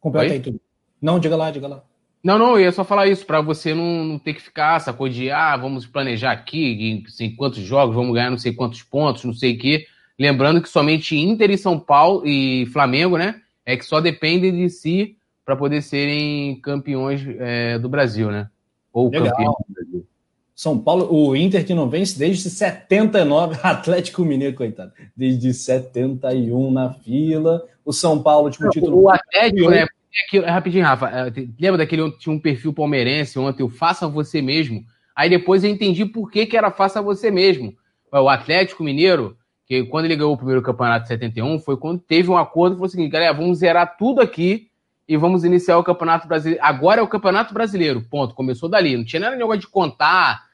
Completa 0.00 0.34
aí 0.34 0.40
tudo. 0.40 0.60
Não, 1.00 1.18
diga 1.18 1.36
lá, 1.36 1.50
diga 1.50 1.66
lá. 1.66 1.82
Não, 2.22 2.38
não, 2.38 2.50
eu 2.52 2.60
ia 2.60 2.72
só 2.72 2.84
falar 2.84 3.08
isso, 3.08 3.26
para 3.26 3.40
você 3.40 3.74
não, 3.74 4.04
não, 4.04 4.18
ter 4.18 4.34
que 4.34 4.42
ficar, 4.42 4.78
sacou 4.78 5.08
de, 5.08 5.28
ah, 5.28 5.56
vamos 5.56 5.86
planejar 5.86 6.30
aqui, 6.30 6.90
em 6.90 7.04
sei 7.08 7.34
quantos 7.34 7.58
jogos, 7.58 7.96
vamos 7.96 8.14
ganhar 8.14 8.30
não 8.30 8.38
sei 8.38 8.52
quantos 8.52 8.80
pontos, 8.84 9.24
não 9.24 9.34
sei 9.34 9.56
o 9.56 9.58
quê. 9.58 9.86
Lembrando 10.18 10.60
que 10.62 10.68
somente 10.68 11.16
Inter 11.16 11.50
e 11.50 11.58
São 11.58 11.78
Paulo 11.78 12.26
e 12.26 12.66
Flamengo, 12.66 13.16
né, 13.16 13.40
é 13.64 13.76
que 13.76 13.84
só 13.84 14.00
dependem 14.00 14.52
de 14.52 14.68
si 14.68 15.16
para 15.44 15.56
poder 15.56 15.82
serem 15.82 16.60
campeões 16.60 17.22
é, 17.38 17.78
do 17.78 17.88
Brasil, 17.88 18.30
né? 18.30 18.48
Ou 18.92 19.10
Legal. 19.10 19.28
campeão 19.28 19.56
do 19.68 19.74
Brasil. 19.74 20.06
São 20.54 20.78
Paulo, 20.78 21.12
o 21.12 21.34
Inter 21.34 21.66
que 21.66 21.74
não 21.74 21.88
vence 21.88 22.18
desde 22.18 22.48
79, 22.48 23.58
Atlético 23.64 24.24
Mineiro, 24.24 24.54
coitado, 24.54 24.92
desde 25.16 25.52
71 25.52 26.70
na 26.70 26.92
fila. 26.92 27.64
O 27.84 27.92
São 27.92 28.22
Paulo, 28.22 28.44
último 28.46 28.70
título. 28.70 29.02
O 29.02 29.10
Atlético, 29.10 29.70
né? 29.70 29.86
Aquilo, 30.26 30.44
rapidinho, 30.44 30.84
Rafa, 30.84 31.08
é, 31.08 31.32
lembra 31.58 31.78
daquele 31.78 32.02
onde 32.02 32.18
tinha 32.18 32.34
um 32.34 32.38
perfil 32.38 32.72
palmeirense 32.72 33.38
ontem, 33.38 33.62
o 33.62 33.68
Faça 33.68 34.06
Você 34.06 34.42
Mesmo? 34.42 34.84
Aí 35.16 35.28
depois 35.30 35.64
eu 35.64 35.70
entendi 35.70 36.04
por 36.04 36.30
que, 36.30 36.44
que 36.46 36.56
era 36.56 36.70
Faça 36.70 37.00
Você 37.00 37.30
Mesmo. 37.30 37.74
O 38.12 38.28
Atlético 38.28 38.84
Mineiro, 38.84 39.36
que 39.66 39.84
quando 39.84 40.06
ele 40.06 40.16
ganhou 40.16 40.32
o 40.32 40.36
primeiro 40.36 40.62
campeonato 40.62 41.04
de 41.04 41.08
71, 41.08 41.58
foi 41.60 41.76
quando 41.76 42.00
teve 42.00 42.30
um 42.30 42.36
acordo 42.36 42.74
e 42.74 42.76
falou 42.76 42.86
o 42.86 42.90
seguinte, 42.90 43.10
galera, 43.10 43.32
vamos 43.32 43.58
zerar 43.58 43.96
tudo 43.96 44.20
aqui 44.20 44.68
e 45.08 45.16
vamos 45.16 45.44
iniciar 45.44 45.78
o 45.78 45.84
Campeonato 45.84 46.26
Brasileiro. 46.26 46.64
Agora 46.64 47.00
é 47.00 47.02
o 47.02 47.08
Campeonato 47.08 47.52
Brasileiro, 47.52 48.02
ponto. 48.02 48.34
Começou 48.34 48.68
dali. 48.68 48.96
Não 48.96 49.04
tinha 49.04 49.20
nada 49.20 49.36
negócio 49.36 49.60
de 49.60 49.68
contar, 49.68 50.44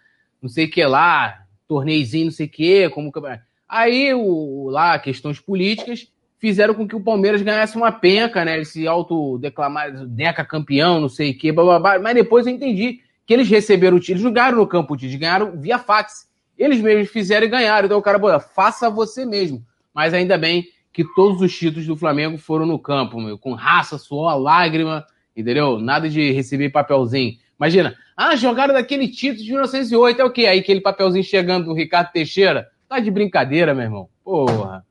não 0.43 0.49
sei 0.49 0.65
o 0.67 0.71
que 0.71 0.85
lá, 0.85 1.43
torneizinho, 1.67 2.27
não 2.27 2.33
sei 2.33 2.47
o 2.47 2.51
que, 2.51 2.89
como 2.91 3.13
Aí, 3.69 4.15
o, 4.15 4.69
lá, 4.71 4.99
questões 4.99 5.39
políticas, 5.39 6.09
fizeram 6.39 6.75
com 6.75 6.89
que 6.89 6.97
o 6.97 7.01
Palmeiras 7.01 7.43
ganhasse 7.43 7.77
uma 7.77 7.93
penca, 7.93 8.45
né? 8.45 8.61
Esse 8.61 8.87
autodeclamar, 8.87 9.93
Deca 10.07 10.45
campeão, 10.45 11.01
não 11.01 11.09
sei 11.09 11.33
o 11.33 11.39
que, 11.39 11.53
blá, 11.53 11.65
blá, 11.65 11.79
blá. 11.79 11.99
mas 11.99 12.15
depois 12.15 12.47
eu 12.47 12.53
entendi 12.53 13.01
que 13.27 13.35
eles 13.35 13.49
receberam 13.49 13.99
o 13.99 14.01
título, 14.01 14.15
eles 14.15 14.23
jogaram 14.23 14.57
no 14.57 14.67
campo 14.67 14.97
de 14.97 15.15
ganharam 15.17 15.53
via 15.61 15.79
fax. 15.79 16.28
Eles 16.59 16.81
mesmos 16.81 17.09
fizeram 17.09 17.47
e 17.47 17.51
ganharam. 17.51 17.87
Então 17.87 17.99
o 17.99 18.03
cara, 18.03 18.19
boa, 18.19 18.41
faça 18.41 18.91
você 18.91 19.25
mesmo. 19.25 19.65
Mas 19.95 20.13
ainda 20.13 20.37
bem 20.37 20.67
que 20.93 21.05
todos 21.15 21.41
os 21.41 21.57
títulos 21.57 21.87
do 21.87 21.97
Flamengo 21.97 22.37
foram 22.37 22.67
no 22.67 22.79
campo, 22.79 23.21
meu, 23.21 23.39
com 23.39 23.55
raça, 23.55 23.97
suor, 23.97 24.37
lágrima, 24.37 25.07
entendeu? 25.37 25.79
Nada 25.79 26.09
de 26.09 26.33
receber 26.33 26.71
papelzinho. 26.71 27.37
Imagina, 27.59 27.95
ah, 28.17 28.35
jogaram 28.35 28.75
daquele 28.75 29.09
título 29.09 29.45
de 29.45 29.51
1908, 29.51 30.21
é 30.21 30.25
o 30.25 30.31
quê? 30.31 30.47
Aí 30.47 30.59
aquele 30.59 30.81
papelzinho 30.81 31.23
chegando 31.23 31.67
do 31.67 31.75
Ricardo 31.75 32.11
Teixeira. 32.11 32.69
Tá 32.89 32.99
de 32.99 33.11
brincadeira, 33.11 33.75
meu 33.75 33.85
irmão. 33.85 34.09
Porra. 34.25 34.85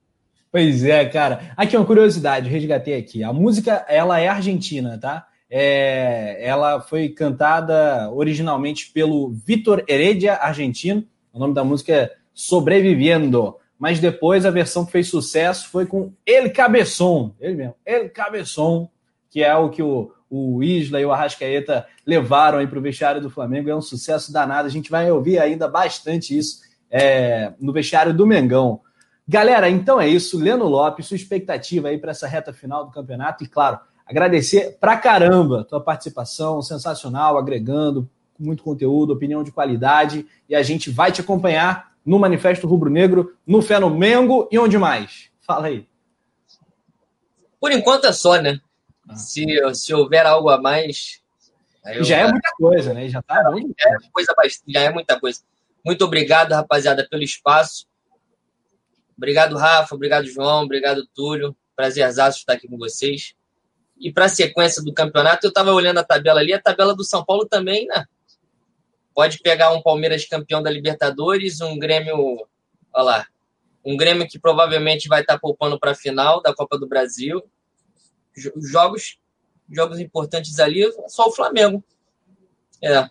Pois 0.52 0.86
é, 0.86 1.06
cara. 1.06 1.52
Aqui 1.58 1.76
uma 1.76 1.86
curiosidade, 1.86 2.50
resgatei 2.50 2.96
aqui. 2.96 3.24
A 3.24 3.34
música, 3.34 3.86
ela 3.90 4.20
é 4.20 4.28
argentina, 4.28 4.98
tá? 4.98 5.28
É, 5.50 6.38
ela 6.42 6.80
foi 6.80 7.10
cantada 7.10 8.10
originalmente 8.12 8.92
pelo 8.92 9.30
Vitor 9.30 9.84
Heredia, 9.88 10.36
argentino. 10.36 11.06
O 11.38 11.40
nome 11.40 11.54
da 11.54 11.64
música 11.64 11.94
é 11.94 12.16
Sobreviviendo. 12.34 13.56
Mas 13.80 14.00
depois 14.00 14.44
a 14.44 14.50
versão 14.50 14.84
que 14.84 14.92
fez 14.92 15.08
sucesso 15.08 15.70
foi 15.70 15.86
com 15.86 16.12
El 16.26 16.52
Cabeçon, 16.52 17.36
ele 17.40 17.54
mesmo, 17.54 17.76
El 17.86 18.10
Cabeçon, 18.10 18.90
que 19.30 19.44
é 19.44 19.56
o 19.56 19.70
que 19.70 19.84
o, 19.84 20.12
o 20.28 20.64
Isla 20.64 21.00
e 21.00 21.06
o 21.06 21.12
Arrascaeta 21.12 21.86
levaram 22.04 22.58
aí 22.58 22.66
para 22.66 22.80
o 22.80 22.82
vestiário 22.82 23.22
do 23.22 23.30
Flamengo. 23.30 23.70
É 23.70 23.76
um 23.76 23.82
sucesso 23.82 24.34
danado. 24.34 24.68
A 24.68 24.72
gente 24.72 24.90
vai 24.90 25.12
ouvir 25.12 25.38
ainda 25.38 25.68
bastante 25.68 26.36
isso 26.36 26.62
é, 26.90 27.54
no 27.60 27.72
vestiário 27.72 28.16
do 28.16 28.26
Mengão. 28.26 28.82
Galera, 29.28 29.70
então 29.70 30.02
é 30.02 30.08
isso. 30.08 30.40
Leno 30.40 30.66
Lopes, 30.66 31.06
sua 31.06 31.18
expectativa 31.18 31.90
aí 31.90 32.00
para 32.00 32.12
essa 32.12 32.28
reta 32.28 32.52
final 32.52 32.84
do 32.84 32.92
campeonato. 32.92 33.44
E 33.44 33.48
claro, 33.48 33.80
agradecer 34.08 34.78
pra 34.80 34.98
caramba 34.98 35.62
a 35.62 35.64
tua 35.64 35.82
participação, 35.82 36.64
sensacional, 36.64 37.38
agregando 37.38 38.10
muito 38.40 38.64
conteúdo, 38.64 39.14
opinião 39.14 39.44
de 39.44 39.52
qualidade. 39.52 40.26
E 40.48 40.56
a 40.56 40.64
gente 40.64 40.90
vai 40.90 41.12
te 41.12 41.22
acompanhar 41.22 41.94
no 42.06 42.20
Manifesto 42.20 42.68
Rubro 42.68 42.90
Negro, 42.90 43.36
no 43.46 43.62
Fé 43.62 43.80
no 43.80 43.90
Mengo 43.90 44.48
e 44.52 44.58
onde 44.58 44.78
mais? 44.78 45.30
Fala 45.42 45.68
aí. 45.68 45.88
Por 47.60 47.72
enquanto 47.72 48.06
é 48.06 48.14
só, 48.14 48.42
né? 48.42 48.60
Ah. 49.08 49.16
Se, 49.16 49.46
se 49.74 49.94
houver 49.94 50.26
algo 50.26 50.50
a 50.50 50.62
mais. 50.62 51.22
já 52.02 52.18
é 52.18 52.32
muita 52.32 52.50
coisa, 52.58 52.94
né? 52.94 53.08
Já 53.10 53.22
tá 53.22 53.36
é, 53.36 53.90
é 53.90 54.10
coisa, 54.12 54.34
já 54.68 54.82
é 54.82 54.90
muita 54.92 55.20
coisa. 55.20 55.42
Muito 55.86 56.04
obrigado, 56.06 56.52
rapaziada, 56.52 57.08
pelo 57.10 57.24
espaço. 57.24 57.88
Obrigado, 59.18 59.58
Rafa. 59.58 59.96
Obrigado, 59.96 60.28
João. 60.28 60.64
Obrigado, 60.64 61.08
Túlio. 61.14 61.56
Prazerzaço 61.76 62.40
estar 62.40 62.54
aqui 62.54 62.68
com 62.68 62.78
vocês. 62.78 63.34
E 64.00 64.12
para 64.12 64.26
a 64.26 64.30
sequência 64.30 64.84
do 64.84 64.94
campeonato, 64.94 65.46
eu 65.46 65.50
estava 65.50 65.72
olhando 65.72 65.98
a 65.98 66.04
tabela 66.04 66.40
ali, 66.40 66.54
a 66.54 66.62
tabela 66.62 66.96
do 66.96 67.04
São 67.04 67.26
Paulo 67.26 67.46
também, 67.46 67.88
né? 67.88 68.06
Pode 69.18 69.40
pegar 69.40 69.72
um 69.72 69.82
Palmeiras 69.82 70.28
campeão 70.28 70.62
da 70.62 70.70
Libertadores, 70.70 71.60
um 71.60 71.80
Grêmio, 71.80 72.48
olha 72.94 73.04
lá, 73.04 73.28
um 73.84 73.98
Grêmio 73.98 74.28
que 74.28 74.38
provavelmente 74.38 75.08
vai 75.08 75.22
estar 75.22 75.40
poupando 75.40 75.80
para 75.80 75.90
a 75.90 75.96
final 75.96 76.40
da 76.40 76.54
Copa 76.54 76.78
do 76.78 76.88
Brasil. 76.88 77.42
Jogos, 78.58 79.18
jogos 79.72 80.00
importantes 80.00 80.60
ali, 80.60 80.88
só 81.08 81.30
o 81.30 81.32
Flamengo. 81.32 81.84
É. 82.80 83.10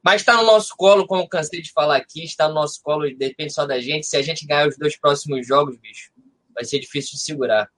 Mas 0.00 0.20
está 0.20 0.36
no 0.36 0.44
nosso 0.44 0.76
colo, 0.76 1.08
como 1.08 1.22
eu 1.22 1.28
cansei 1.28 1.60
de 1.60 1.72
falar 1.72 1.96
aqui, 1.96 2.22
está 2.22 2.46
no 2.46 2.54
nosso 2.54 2.80
colo, 2.80 3.12
depende 3.16 3.52
só 3.52 3.66
da 3.66 3.80
gente. 3.80 4.06
Se 4.06 4.16
a 4.16 4.22
gente 4.22 4.46
ganhar 4.46 4.68
os 4.68 4.78
dois 4.78 4.96
próximos 4.96 5.44
jogos, 5.44 5.76
bicho, 5.76 6.12
vai 6.54 6.64
ser 6.64 6.78
difícil 6.78 7.16
de 7.16 7.24
segurar. 7.24 7.68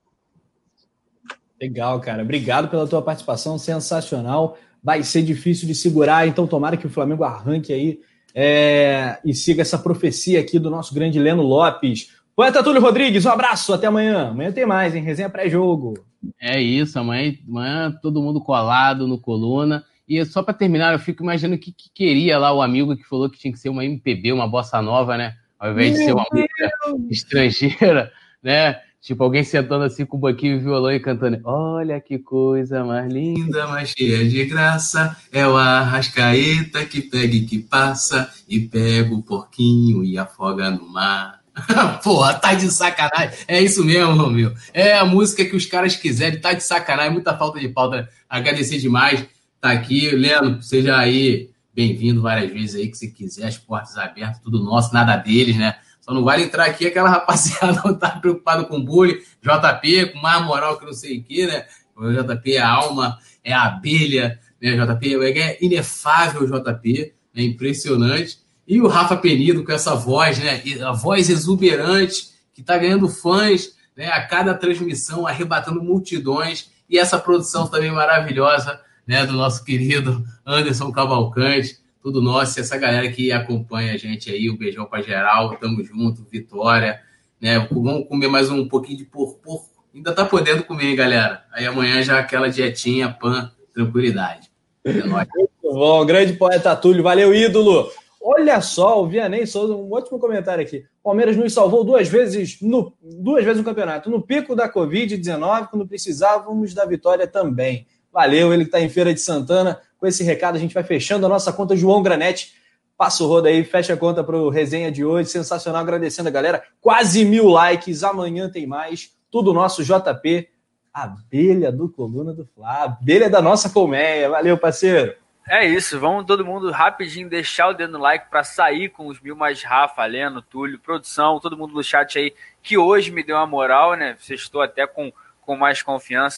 Legal, 1.58 1.98
cara. 1.98 2.22
Obrigado 2.22 2.68
pela 2.68 2.86
tua 2.86 3.00
participação, 3.00 3.58
sensacional. 3.58 4.58
Vai 4.86 5.02
ser 5.02 5.22
difícil 5.22 5.66
de 5.66 5.74
segurar, 5.74 6.28
então 6.28 6.46
tomara 6.46 6.76
que 6.76 6.86
o 6.86 6.90
Flamengo 6.90 7.24
arranque 7.24 7.72
aí 7.72 7.98
é, 8.32 9.18
e 9.24 9.34
siga 9.34 9.60
essa 9.60 9.76
profecia 9.76 10.38
aqui 10.38 10.60
do 10.60 10.70
nosso 10.70 10.94
grande 10.94 11.18
Leno 11.18 11.42
Lopes. 11.42 12.12
Poeta 12.36 12.62
Túlio 12.62 12.80
Rodrigues, 12.80 13.24
um 13.24 13.30
abraço, 13.30 13.74
até 13.74 13.88
amanhã. 13.88 14.28
Amanhã 14.28 14.52
tem 14.52 14.64
mais, 14.64 14.94
hein? 14.94 15.02
Resenha 15.02 15.28
pré-jogo. 15.28 15.94
É 16.40 16.62
isso, 16.62 17.00
amanhã, 17.00 17.34
amanhã 17.48 17.98
todo 18.00 18.22
mundo 18.22 18.40
colado 18.40 19.08
no 19.08 19.18
coluna. 19.18 19.84
E 20.08 20.24
só 20.24 20.40
para 20.40 20.54
terminar, 20.54 20.92
eu 20.92 21.00
fico 21.00 21.24
imaginando 21.24 21.56
o 21.56 21.58
que, 21.58 21.72
que, 21.72 21.90
queria 21.92 22.38
lá 22.38 22.52
o 22.52 22.62
amigo 22.62 22.96
que 22.96 23.02
falou 23.02 23.28
que 23.28 23.40
tinha 23.40 23.52
que 23.52 23.58
ser 23.58 23.70
uma 23.70 23.84
MPB, 23.84 24.32
uma 24.32 24.46
bossa 24.46 24.80
nova, 24.80 25.16
né? 25.16 25.34
Ao 25.58 25.72
invés 25.72 25.94
Meu 25.94 25.98
de 25.98 26.04
ser 26.04 26.12
uma 26.12 26.26
Deus. 26.30 26.46
música 26.92 27.12
estrangeira, 27.12 28.12
né? 28.40 28.80
Tipo, 29.06 29.22
alguém 29.22 29.44
sentando 29.44 29.84
assim 29.84 30.04
com 30.04 30.16
o 30.16 30.20
banquinho 30.20 30.56
e 30.56 30.58
violão 30.58 30.90
e 30.90 30.98
cantando. 30.98 31.38
Olha 31.44 32.00
que 32.00 32.18
coisa 32.18 32.84
mais 32.84 33.08
linda, 33.08 33.68
mais 33.68 33.90
cheia 33.90 34.28
de 34.28 34.44
graça. 34.46 35.16
É 35.30 35.46
o 35.46 35.56
Arrascaeta 35.56 36.84
que 36.84 37.00
pega 37.02 37.36
e 37.36 37.46
que 37.46 37.60
passa. 37.60 38.28
E 38.48 38.58
pega 38.58 39.14
o 39.14 39.22
porquinho 39.22 40.02
e 40.02 40.18
afoga 40.18 40.72
no 40.72 40.88
mar. 40.88 41.38
Porra, 42.02 42.34
tá 42.34 42.54
de 42.54 42.68
sacanagem. 42.68 43.30
É 43.46 43.62
isso 43.62 43.84
mesmo, 43.84 44.28
meu. 44.28 44.52
É 44.74 44.98
a 44.98 45.04
música 45.04 45.44
que 45.44 45.54
os 45.54 45.66
caras 45.66 45.94
quiserem. 45.94 46.40
Tá 46.40 46.52
de 46.52 46.64
sacanagem. 46.64 47.12
Muita 47.12 47.38
falta 47.38 47.60
de 47.60 47.68
pauta. 47.68 48.08
Agradecer 48.28 48.78
demais 48.78 49.24
tá 49.60 49.70
aqui. 49.70 50.10
Leno, 50.10 50.60
seja 50.60 50.98
aí 50.98 51.50
bem-vindo 51.72 52.22
várias 52.22 52.50
vezes 52.52 52.74
aí, 52.74 52.88
que 52.88 52.96
se 52.96 53.12
quiser, 53.12 53.46
as 53.46 53.58
portas 53.58 53.96
abertas, 53.98 54.40
tudo 54.40 54.64
nosso, 54.64 54.94
nada 54.94 55.14
deles, 55.16 55.56
né? 55.56 55.76
Só 56.06 56.14
não 56.14 56.22
vale 56.22 56.44
entrar 56.44 56.66
aqui 56.66 56.86
aquela 56.86 57.10
rapaziada 57.10 57.82
não 57.84 57.92
tá 57.92 58.10
preocupado 58.10 58.66
com 58.66 58.80
bullying, 58.80 59.18
JP, 59.42 60.12
com 60.12 60.20
mais 60.20 60.44
moral 60.44 60.78
que 60.78 60.86
não 60.86 60.92
sei 60.92 61.18
o 61.18 61.24
que, 61.24 61.44
né? 61.44 61.66
O 61.96 62.12
JP 62.12 62.54
é 62.54 62.60
a 62.60 62.70
alma, 62.70 63.18
é 63.42 63.52
a 63.52 63.64
abelha, 63.64 64.38
né? 64.62 64.76
JP 64.76 65.16
é 65.36 65.58
inefável, 65.60 66.46
JP, 66.46 67.12
é 67.34 67.42
impressionante. 67.42 68.38
E 68.68 68.80
o 68.80 68.86
Rafa 68.86 69.16
Penido 69.16 69.64
com 69.64 69.72
essa 69.72 69.96
voz, 69.96 70.38
né? 70.38 70.62
A 70.84 70.92
voz 70.92 71.28
exuberante, 71.28 72.30
que 72.54 72.62
tá 72.62 72.78
ganhando 72.78 73.08
fãs, 73.08 73.74
né? 73.96 74.06
A 74.12 74.24
cada 74.24 74.54
transmissão, 74.54 75.26
arrebatando 75.26 75.82
multidões. 75.82 76.70
E 76.88 76.98
essa 76.98 77.18
produção 77.18 77.66
também 77.66 77.90
maravilhosa 77.90 78.80
né, 79.04 79.26
do 79.26 79.32
nosso 79.32 79.64
querido 79.64 80.24
Anderson 80.44 80.92
Cavalcante, 80.92 81.78
tudo 82.06 82.22
nosso, 82.22 82.60
essa 82.60 82.78
galera 82.78 83.10
que 83.10 83.32
acompanha 83.32 83.92
a 83.92 83.96
gente 83.96 84.30
aí, 84.30 84.48
um 84.48 84.56
beijão 84.56 84.86
para 84.86 85.02
geral, 85.02 85.56
tamo 85.56 85.82
junto, 85.82 86.24
Vitória, 86.30 87.00
né, 87.40 87.58
vamos 87.68 88.06
comer 88.06 88.28
mais 88.28 88.48
um 88.48 88.68
pouquinho 88.68 88.98
de 88.98 89.04
porco, 89.04 89.40
porco, 89.42 89.70
ainda 89.92 90.12
tá 90.12 90.24
podendo 90.24 90.62
comer, 90.62 90.84
hein, 90.84 90.94
galera, 90.94 91.42
aí 91.52 91.66
amanhã 91.66 92.00
já 92.04 92.20
aquela 92.20 92.48
dietinha, 92.48 93.10
pan, 93.10 93.50
tranquilidade. 93.74 94.52
É 94.84 95.02
nóis. 95.02 95.26
Muito 95.34 95.50
bom, 95.62 96.06
grande 96.06 96.34
poeta 96.34 96.76
Túlio, 96.76 97.02
valeu, 97.02 97.34
ídolo! 97.34 97.90
Olha 98.22 98.60
só, 98.60 99.02
o 99.02 99.08
Vianney 99.08 99.44
Souza, 99.44 99.74
um 99.74 99.92
ótimo 99.92 100.20
comentário 100.20 100.62
aqui. 100.62 100.84
Palmeiras 101.02 101.36
nos 101.36 101.52
salvou 101.52 101.82
duas 101.82 102.06
vezes 102.06 102.60
no, 102.62 102.92
duas 103.02 103.44
vezes 103.44 103.58
no 103.58 103.64
campeonato. 103.64 104.08
No 104.08 104.22
pico 104.22 104.54
da 104.54 104.72
Covid-19, 104.72 105.70
quando 105.70 105.88
precisávamos 105.88 106.72
da 106.72 106.84
vitória 106.84 107.26
também. 107.26 107.86
Valeu, 108.12 108.52
ele 108.54 108.64
que 108.64 108.68
está 108.68 108.80
em 108.80 108.88
Feira 108.88 109.12
de 109.12 109.20
Santana. 109.20 109.80
Com 109.98 110.06
esse 110.06 110.22
recado, 110.22 110.56
a 110.56 110.58
gente 110.58 110.74
vai 110.74 110.82
fechando 110.82 111.26
a 111.26 111.28
nossa 111.28 111.52
conta 111.52 111.76
João 111.76 112.02
Granete. 112.02 112.54
Passa 112.96 113.24
o 113.24 113.26
rodo 113.26 113.48
aí, 113.48 113.62
fecha 113.64 113.94
a 113.94 113.96
conta 113.96 114.24
para 114.24 114.36
o 114.36 114.48
resenha 114.48 114.90
de 114.90 115.04
hoje. 115.04 115.30
Sensacional, 115.30 115.82
agradecendo 115.82 116.28
a 116.28 116.32
galera. 116.32 116.62
Quase 116.80 117.24
mil 117.24 117.48
likes. 117.48 118.02
Amanhã 118.02 118.50
tem 118.50 118.66
mais. 118.66 119.14
tudo 119.30 119.52
nosso 119.52 119.84
JP, 119.84 120.48
abelha 120.92 121.70
do 121.70 121.90
Coluna 121.90 122.32
do 122.32 122.46
Fla, 122.46 122.84
abelha 122.84 123.28
da 123.28 123.42
nossa 123.42 123.68
colmeia. 123.68 124.30
Valeu, 124.30 124.56
parceiro. 124.56 125.14
É 125.48 125.64
isso, 125.64 126.00
vamos 126.00 126.26
todo 126.26 126.44
mundo 126.44 126.72
rapidinho 126.72 127.28
deixar 127.28 127.68
o 127.68 127.72
dedo 127.72 127.92
no 127.92 128.00
like 128.00 128.28
para 128.28 128.42
sair 128.42 128.88
com 128.88 129.06
os 129.06 129.20
mil 129.20 129.36
mais 129.36 129.62
Rafa, 129.62 130.04
Leno, 130.04 130.42
Túlio, 130.42 130.80
produção, 130.80 131.38
todo 131.38 131.56
mundo 131.56 131.72
no 131.72 131.84
chat 131.84 132.18
aí 132.18 132.34
que 132.60 132.76
hoje 132.76 133.12
me 133.12 133.22
deu 133.22 133.36
uma 133.36 133.46
moral, 133.46 133.94
né? 133.94 134.16
Vocês 134.18 134.40
estou 134.40 134.60
até 134.60 134.88
com, 134.88 135.12
com 135.40 135.56
mais 135.56 135.82
confiança. 135.82 136.36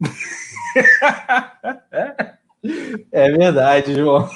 é 3.12 3.30
verdade, 3.30 3.94
João. 3.94 4.28